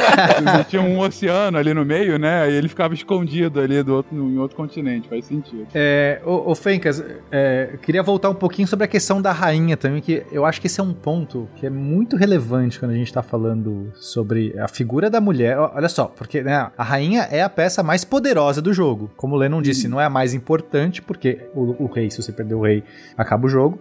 Tinha 0.68 0.82
um 0.82 1.00
oceano 1.00 1.58
ali 1.58 1.74
no 1.74 1.86
meio, 1.86 2.18
né? 2.18 2.50
E 2.50 2.54
ele 2.54 2.68
ficava 2.68 2.94
escondido 2.94 3.60
ali 3.60 3.82
do 3.84 3.96
outro, 3.96 4.16
em 4.16 4.38
outro 4.38 4.58
continente, 4.58 5.08
faz 5.08 5.26
sentido. 5.26 5.68
É, 5.74 6.22
ô, 6.26 6.52
ô 6.52 6.56
Fencas, 6.56 7.04
é, 7.32 7.70
eu 7.74 7.78
queria 7.78 8.04
voltar 8.04 8.30
um 8.30 8.36
pouquinho 8.36 8.68
sobre 8.68 8.86
a 8.86 8.88
questão 8.88 9.22
da 9.22 9.32
rainha 9.32 9.78
também, 9.78 10.02
que 10.02 10.24
eu 10.32 10.46
acho 10.46 10.60
que 10.60 10.68
esse 10.68 10.80
é 10.80 10.84
um 10.84 10.94
ponto 10.94 11.48
que 11.56 11.66
é 11.66 11.70
muito 11.70 12.16
relevante 12.16 12.80
quando 12.80 12.92
a 12.92 12.96
gente 12.96 13.12
tá 13.12 13.22
falando 13.22 13.92
sobre 13.96 14.58
a 14.60 14.68
figura 14.68 15.10
da 15.10 15.22
mulher. 15.22 15.58
Olha 15.58 15.90
só, 15.90 16.06
porque 16.06 16.42
né, 16.42 16.70
a 16.78 16.84
rainha 16.84 17.28
é 17.32 17.42
a 17.42 17.47
peça 17.50 17.84
mais 17.84 18.04
poderosa 18.04 18.62
do 18.62 18.74
jogo. 18.74 19.12
Como 19.16 19.36
o 19.36 19.38
Lennon 19.38 19.62
disse, 19.62 19.88
não 19.88 20.00
é 20.00 20.06
a 20.06 20.10
mais 20.10 20.34
importante, 20.34 21.02
porque 21.02 21.40
o, 21.54 21.84
o 21.84 21.88
rei, 21.88 22.10
se 22.10 22.22
você 22.22 22.32
perder 22.32 22.56
o 22.56 22.62
rei, 22.62 22.84
acaba 23.18 23.46
o 23.46 23.50
jogo 23.50 23.80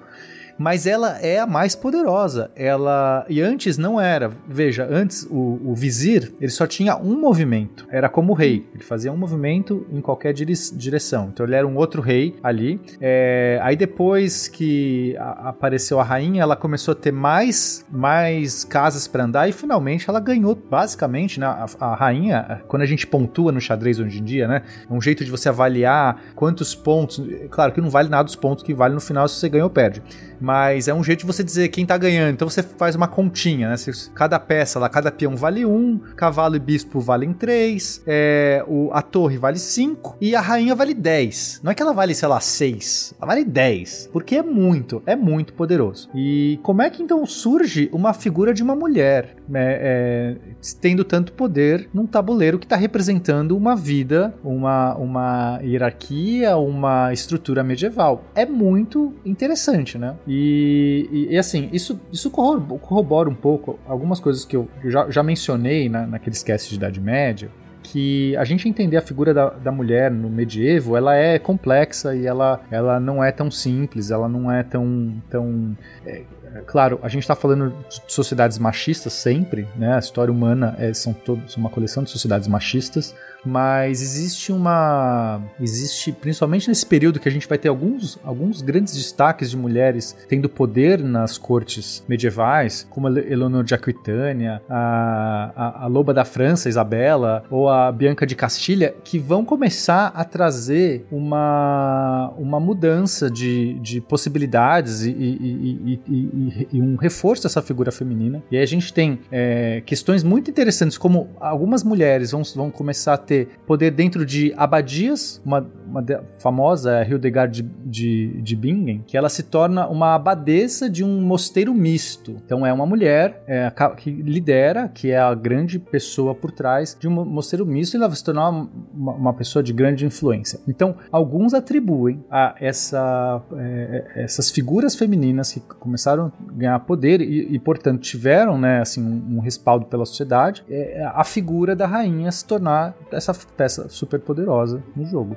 mas 0.59 0.86
ela 0.86 1.18
é 1.20 1.38
a 1.38 1.46
mais 1.46 1.74
poderosa. 1.74 2.50
Ela 2.57 3.24
e 3.28 3.40
antes 3.40 3.78
não 3.78 4.00
era. 4.00 4.30
Veja, 4.46 4.86
antes 4.90 5.26
o, 5.30 5.61
o 5.64 5.74
vizir 5.74 6.32
ele 6.40 6.50
só 6.50 6.66
tinha 6.66 6.96
um 6.96 7.18
movimento. 7.18 7.86
Era 7.90 8.09
como 8.09 8.32
o 8.32 8.34
rei. 8.34 8.66
Ele 8.74 8.82
fazia 8.82 9.12
um 9.12 9.16
movimento 9.16 9.86
em 9.92 10.00
qualquer 10.00 10.32
direção. 10.32 11.30
Então 11.32 11.44
ele 11.46 11.54
era 11.54 11.66
um 11.66 11.76
outro 11.76 12.00
rei 12.00 12.36
ali. 12.42 12.80
É, 13.00 13.59
aí 13.62 13.76
depois 13.76 14.48
que 14.48 15.16
a, 15.18 15.50
apareceu 15.50 16.00
a 16.00 16.04
rainha, 16.04 16.42
ela 16.42 16.57
começou 16.57 16.92
a 16.92 16.94
ter 16.94 17.12
mais 17.12 17.84
mais 17.90 18.64
casas 18.64 19.07
para 19.07 19.24
andar 19.24 19.48
e 19.48 19.52
finalmente 19.52 20.09
ela 20.09 20.20
ganhou 20.20 20.54
basicamente, 20.54 21.38
né? 21.38 21.46
A, 21.46 21.66
a 21.80 21.94
rainha, 21.94 22.62
quando 22.66 22.82
a 22.82 22.86
gente 22.86 23.07
pontua 23.07 23.52
no 23.52 23.61
xadrez 23.61 23.98
hoje 23.98 24.20
em 24.20 24.24
dia, 24.24 24.48
né? 24.48 24.62
É 24.88 24.92
um 24.92 25.00
jeito 25.00 25.24
de 25.24 25.30
você 25.30 25.48
avaliar 25.48 26.20
quantos 26.34 26.74
pontos. 26.74 27.22
Claro 27.50 27.72
que 27.72 27.80
não 27.80 27.90
vale 27.90 28.09
nada 28.09 28.28
os 28.28 28.36
pontos 28.36 28.64
que 28.64 28.74
vale 28.74 28.94
no 28.94 29.00
final 29.00 29.28
se 29.28 29.36
você 29.36 29.48
ganha 29.48 29.64
ou 29.64 29.70
perde 29.70 30.02
mas 30.47 30.86
é 30.86 30.94
um 30.94 31.03
jeito 31.03 31.20
de 31.20 31.26
você 31.26 31.42
dizer 31.42 31.70
quem 31.70 31.84
tá 31.84 31.99
ganhando. 31.99 32.34
Então 32.34 32.49
você 32.49 32.62
faz 32.62 32.94
uma 32.94 33.09
continha, 33.09 33.68
né? 33.68 33.74
Cada 34.14 34.38
peça 34.38 34.78
lá, 34.78 34.88
cada 34.88 35.11
peão 35.11 35.34
vale 35.34 35.66
um, 35.66 35.99
cavalo 36.14 36.55
e 36.55 36.61
bispo 36.61 37.01
valem 37.01 37.32
três, 37.32 38.01
é, 38.07 38.64
o, 38.68 38.90
a 38.92 39.03
torre 39.03 39.36
vale 39.38 39.59
cinco 39.59 40.16
e 40.20 40.36
a 40.36 40.40
rainha 40.40 40.76
vale 40.76 40.94
dez. 40.94 41.61
Não 41.64 41.72
é 41.72 41.74
que 41.74 41.82
ela 41.82 41.92
vale, 41.92 42.14
sei 42.14 42.28
lá, 42.28 42.38
seis, 42.38 43.12
ela 43.18 43.26
vale 43.26 43.44
dez, 43.44 44.09
porque 44.12 44.36
é 44.36 44.42
muito, 44.42 45.03
é 45.05 45.16
muito 45.16 45.53
poderoso. 45.53 46.09
E 46.14 46.61
como 46.62 46.80
é 46.80 46.90
que 46.90 47.03
então 47.03 47.26
surge 47.26 47.90
uma 47.92 48.12
figura 48.12 48.55
de 48.55 48.62
uma 48.62 48.76
mulher, 48.76 49.34
né, 49.49 49.78
é, 49.80 50.36
tendo 50.80 51.05
tanto 51.05 51.32
poder 51.32 51.88
num 51.92 52.07
tabuleiro 52.07 52.59
que 52.59 52.66
está 52.66 52.76
representando 52.76 53.57
uma 53.57 53.76
vida, 53.76 54.34
uma, 54.42 54.94
uma 54.97 55.61
hierarquia, 55.62 56.57
uma 56.57 57.12
estrutura 57.12 57.62
medieval? 57.62 58.24
É 58.34 58.44
muito 58.44 59.14
interessante, 59.24 59.99
né? 59.99 60.14
E, 60.26 61.09
e, 61.12 61.34
e, 61.34 61.38
assim, 61.38 61.68
isso, 61.72 62.01
isso 62.12 62.30
corrobora 62.30 63.28
um 63.28 63.34
pouco 63.34 63.78
algumas 63.86 64.20
coisas 64.20 64.44
que 64.44 64.57
eu, 64.57 64.68
já, 64.84 65.11
já, 65.11 65.22
mencionei 65.22 65.88
na, 65.88 66.07
naquele 66.07 66.36
cast 66.36 66.68
de 66.68 66.76
Idade 66.76 67.01
Média, 67.01 67.51
que 67.82 68.36
a 68.36 68.44
gente 68.44 68.68
entender 68.68 68.97
a 68.97 69.01
figura 69.01 69.32
da, 69.32 69.51
da 69.51 69.70
mulher 69.70 70.11
no 70.11 70.28
medievo, 70.28 70.97
ela 70.97 71.14
é 71.14 71.38
complexa 71.38 72.14
e 72.16 72.26
ela, 72.26 72.61
ela 72.70 72.99
não 72.99 73.22
é 73.22 73.30
tão 73.30 73.51
simples, 73.51 74.11
ela 74.11 74.28
não 74.28 74.51
é 74.51 74.62
tão, 74.62 75.14
tão 75.30 75.76
é, 76.05 76.22
é, 76.57 76.62
claro, 76.66 76.98
a 77.02 77.09
gente 77.09 77.22
está 77.22 77.34
falando 77.34 77.74
de 77.88 78.02
sociedades 78.07 78.59
machistas 78.59 79.12
sempre, 79.12 79.68
né? 79.76 79.94
A 79.94 79.98
história 79.98 80.32
humana 80.32 80.74
é, 80.78 80.92
são, 80.94 81.12
todos, 81.12 81.52
são 81.52 81.61
uma 81.61 81.70
coleção 81.70 82.02
de 82.02 82.11
sociedades 82.11 82.48
machistas, 82.48 83.14
mas 83.47 84.03
existe 84.03 84.53
uma. 84.53 85.40
Existe, 85.61 86.12
principalmente 86.12 86.68
nesse 86.68 86.84
período 86.84 87.20
que 87.20 87.28
a 87.28 87.32
gente 87.32 87.49
vai 87.49 87.57
ter 87.57 87.68
alguns, 87.68 88.18
alguns 88.24 88.61
grandes 88.61 88.94
destaques 88.94 89.51
de 89.51 89.57
mulheres 89.57 90.16
tendo 90.28 90.49
poder 90.49 90.99
nas 91.03 91.38
cortes 91.38 92.05
medievais, 92.09 92.86
como 92.90 93.09
Eleonor 93.09 93.62
de 93.62 93.74
Aquitânia, 93.74 94.61
a, 94.68 95.53
a, 95.55 95.84
a 95.84 95.86
Loba 95.86 96.12
da 96.12 96.24
França, 96.24 96.68
Isabela, 96.68 97.44
ou 97.51 97.68
a 97.68 97.92
Bianca 97.92 98.26
de 98.26 98.34
Castilha, 98.34 98.94
que 99.05 99.18
vão 99.18 99.44
começar 99.44 100.12
a 100.14 100.24
trazer 100.24 101.07
uma, 101.11 102.32
uma 102.36 102.59
mudança 102.59 103.30
de, 103.30 103.74
de 103.74 104.01
possibilidades 104.01 105.05
e, 105.05 105.11
e, 105.11 106.01
e, 106.09 106.68
e 106.72 106.82
um 106.82 106.97
reforço 106.97 107.44
dessa 107.44 107.62
figura 107.62 107.92
feminina. 107.92 108.42
E 108.51 108.57
aí 108.57 108.62
a 108.62 108.66
gente 108.66 108.92
tem 108.92 109.20
é, 109.30 109.82
questões 109.86 110.22
muito 110.22 110.51
interessantes, 110.51 110.99
como 110.99 111.28
algumas 111.38 111.82
mulheres 111.82 112.32
vão, 112.32 112.42
vão 112.55 112.70
começar 112.70 113.14
a 113.14 113.18
ter 113.18 113.36
ter 113.37 113.49
poder 113.66 113.91
dentro 113.91 114.24
de 114.24 114.53
abadias, 114.57 115.41
uma, 115.45 115.66
uma 115.97 116.24
famosa 116.38 116.99
é 116.99 117.09
Hildegard 117.09 117.62
de, 117.62 117.68
de, 117.84 118.42
de, 118.42 118.57
Bingen, 118.57 119.03
que 119.07 119.16
ela 119.16 119.28
se 119.28 119.42
torna 119.42 119.88
uma 119.88 120.14
abadesa 120.14 120.88
de 120.88 121.03
um 121.03 121.20
mosteiro 121.20 121.74
misto. 121.74 122.36
Então 122.44 122.66
é 122.66 122.72
uma 122.72 122.86
mulher 122.86 123.42
é, 123.47 123.72
que 123.97 124.11
lidera, 124.11 124.88
que 124.88 125.11
é 125.11 125.18
a 125.18 125.34
grande 125.34 125.78
pessoa 125.78 126.34
por 126.34 126.51
trás 126.51 126.97
de 126.99 127.09
um 127.09 127.24
mosteiro 127.24 127.64
misto 127.64 127.94
e 127.94 127.97
ela 127.97 128.09
vai 128.09 128.16
se 128.16 128.24
tornar 128.24 128.51
uma, 128.51 129.12
uma 129.12 129.32
pessoa 129.32 129.62
de 129.62 129.72
grande 129.72 130.05
influência. 130.05 130.61
Então 130.68 130.97
alguns 131.11 131.55
atribuem 131.55 132.24
a 132.30 132.55
essa, 132.61 133.42
é, 133.57 134.05
é 134.14 134.24
essas 134.24 134.51
figuras 134.51 134.94
femininas 134.94 135.53
que 135.53 135.61
começaram 135.61 136.26
a 136.49 136.53
ganhar 136.53 136.78
poder 136.80 137.20
e, 137.20 137.55
e 137.55 137.59
portanto 137.59 138.01
tiveram 138.01 138.59
né, 138.59 138.80
assim, 138.80 139.03
um, 139.03 139.36
um 139.36 139.40
respaldo 139.40 139.86
pela 139.86 140.05
sociedade, 140.05 140.64
é, 140.68 141.05
a 141.14 141.24
figura 141.24 141.74
da 141.74 141.86
rainha 141.86 142.30
se 142.30 142.44
tornar 142.44 142.94
essa 143.11 143.34
peça 143.57 143.88
super 143.88 144.20
poderosa 144.20 144.82
no 144.94 145.05
jogo. 145.07 145.36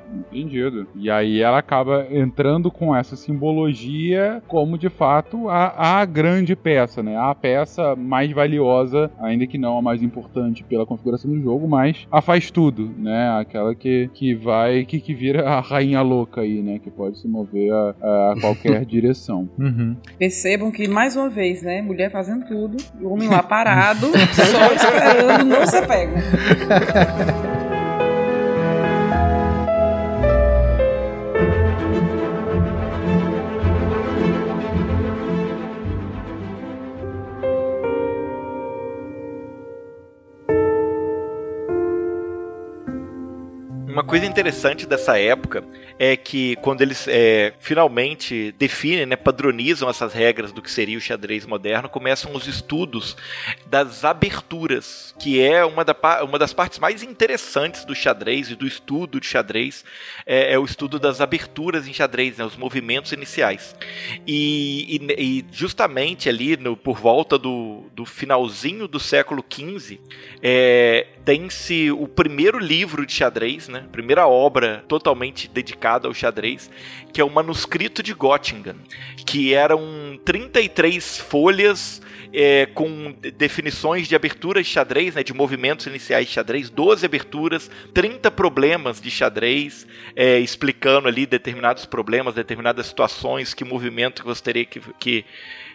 Entendido. 0.49 0.87
E 0.95 1.09
aí 1.11 1.41
ela 1.41 1.59
acaba 1.59 2.07
entrando 2.09 2.71
com 2.71 2.95
essa 2.95 3.15
simbologia 3.15 4.41
como 4.47 4.77
de 4.77 4.89
fato 4.89 5.47
a, 5.47 5.99
a 5.99 6.05
grande 6.05 6.55
peça, 6.55 7.03
né? 7.03 7.15
A 7.15 7.35
peça 7.35 7.95
mais 7.95 8.31
valiosa, 8.31 9.11
ainda 9.19 9.45
que 9.45 9.57
não 9.57 9.77
a 9.77 9.81
mais 9.81 10.01
importante 10.01 10.63
pela 10.63 10.85
configuração 10.85 11.29
do 11.29 11.39
jogo, 11.39 11.67
mas 11.67 12.07
a 12.11 12.21
faz 12.21 12.49
tudo, 12.49 12.91
né? 12.97 13.29
Aquela 13.39 13.75
que, 13.75 14.09
que 14.13 14.33
vai, 14.33 14.85
que, 14.85 14.99
que 14.99 15.13
vira 15.13 15.47
a 15.47 15.59
rainha 15.59 16.01
louca 16.01 16.41
aí, 16.41 16.61
né? 16.61 16.79
Que 16.79 16.89
pode 16.89 17.19
se 17.19 17.27
mover 17.27 17.71
a, 17.71 17.89
a 18.31 18.35
qualquer 18.41 18.83
direção. 18.85 19.47
Uhum. 19.57 19.95
Percebam 20.17 20.71
que, 20.71 20.87
mais 20.87 21.15
uma 21.15 21.29
vez, 21.29 21.61
né? 21.61 21.81
Mulher 21.81 22.11
fazendo 22.11 22.45
tudo, 22.47 22.77
o 22.99 23.13
homem 23.13 23.29
lá 23.29 23.43
parado, 23.43 24.07
só 24.07 24.73
esperando, 24.73 25.45
não 25.45 25.65
se 25.65 25.85
pega. 25.85 26.13
Uma 43.99 44.05
coisa 44.05 44.25
interessante 44.25 44.87
dessa 44.87 45.19
época 45.19 45.61
é 45.99 46.15
que 46.15 46.55
quando 46.61 46.81
eles 46.81 47.05
é, 47.09 47.51
finalmente 47.59 48.55
definem, 48.57 49.05
né, 49.05 49.17
padronizam 49.17 49.89
essas 49.89 50.13
regras 50.13 50.53
do 50.53 50.61
que 50.61 50.71
seria 50.71 50.97
o 50.97 51.01
xadrez 51.01 51.45
moderno, 51.45 51.89
começam 51.89 52.33
os 52.33 52.47
estudos 52.47 53.17
das 53.65 54.05
aberturas, 54.05 55.13
que 55.19 55.41
é 55.41 55.65
uma, 55.65 55.83
da, 55.83 56.23
uma 56.23 56.39
das 56.39 56.53
partes 56.53 56.79
mais 56.79 57.03
interessantes 57.03 57.83
do 57.83 57.93
xadrez 57.93 58.49
e 58.49 58.55
do 58.55 58.65
estudo 58.65 59.19
de 59.19 59.27
xadrez, 59.27 59.83
é, 60.25 60.53
é 60.53 60.57
o 60.57 60.63
estudo 60.63 60.97
das 60.97 61.19
aberturas 61.19 61.85
em 61.85 61.91
xadrez, 61.91 62.37
né, 62.37 62.45
os 62.45 62.55
movimentos 62.55 63.11
iniciais. 63.11 63.75
E, 64.25 64.95
e, 64.95 65.21
e 65.21 65.45
justamente 65.51 66.29
ali, 66.29 66.55
no, 66.55 66.77
por 66.77 66.97
volta 66.97 67.37
do, 67.37 67.83
do 67.93 68.05
finalzinho 68.05 68.87
do 68.87 68.97
século 68.97 69.43
XV, 69.43 69.99
é, 70.41 71.05
tem-se 71.25 71.91
o 71.91 72.07
primeiro 72.07 72.57
livro 72.57 73.05
de 73.05 73.11
xadrez, 73.11 73.67
né? 73.67 73.88
Primeira 73.91 74.27
obra 74.27 74.83
totalmente 74.87 75.47
dedicada 75.47 76.07
ao 76.07 76.13
xadrez, 76.13 76.69
que 77.11 77.19
é 77.19 77.23
o 77.23 77.29
manuscrito 77.29 78.03
de 78.03 78.13
Göttingen, 78.13 78.75
que 79.25 79.53
eram 79.53 80.19
33 80.23 81.17
folhas 81.17 82.01
é, 82.31 82.67
com 82.67 83.13
definições 83.37 84.07
de 84.07 84.15
aberturas 84.15 84.65
de 84.65 84.71
xadrez, 84.71 85.15
né, 85.15 85.23
de 85.23 85.33
movimentos 85.33 85.87
iniciais 85.87 86.27
de 86.27 86.33
xadrez, 86.33 86.69
12 86.69 87.05
aberturas, 87.05 87.69
30 87.93 88.29
problemas 88.31 89.01
de 89.01 89.09
xadrez, 89.09 89.87
é, 90.15 90.39
explicando 90.39 91.07
ali 91.07 91.25
determinados 91.25 91.85
problemas, 91.85 92.35
determinadas 92.35 92.87
situações, 92.87 93.53
que 93.53 93.63
movimento 93.63 94.21
que 94.21 94.27
você 94.27 94.43
teria 94.43 94.65
que, 94.65 94.81
que 94.99 95.25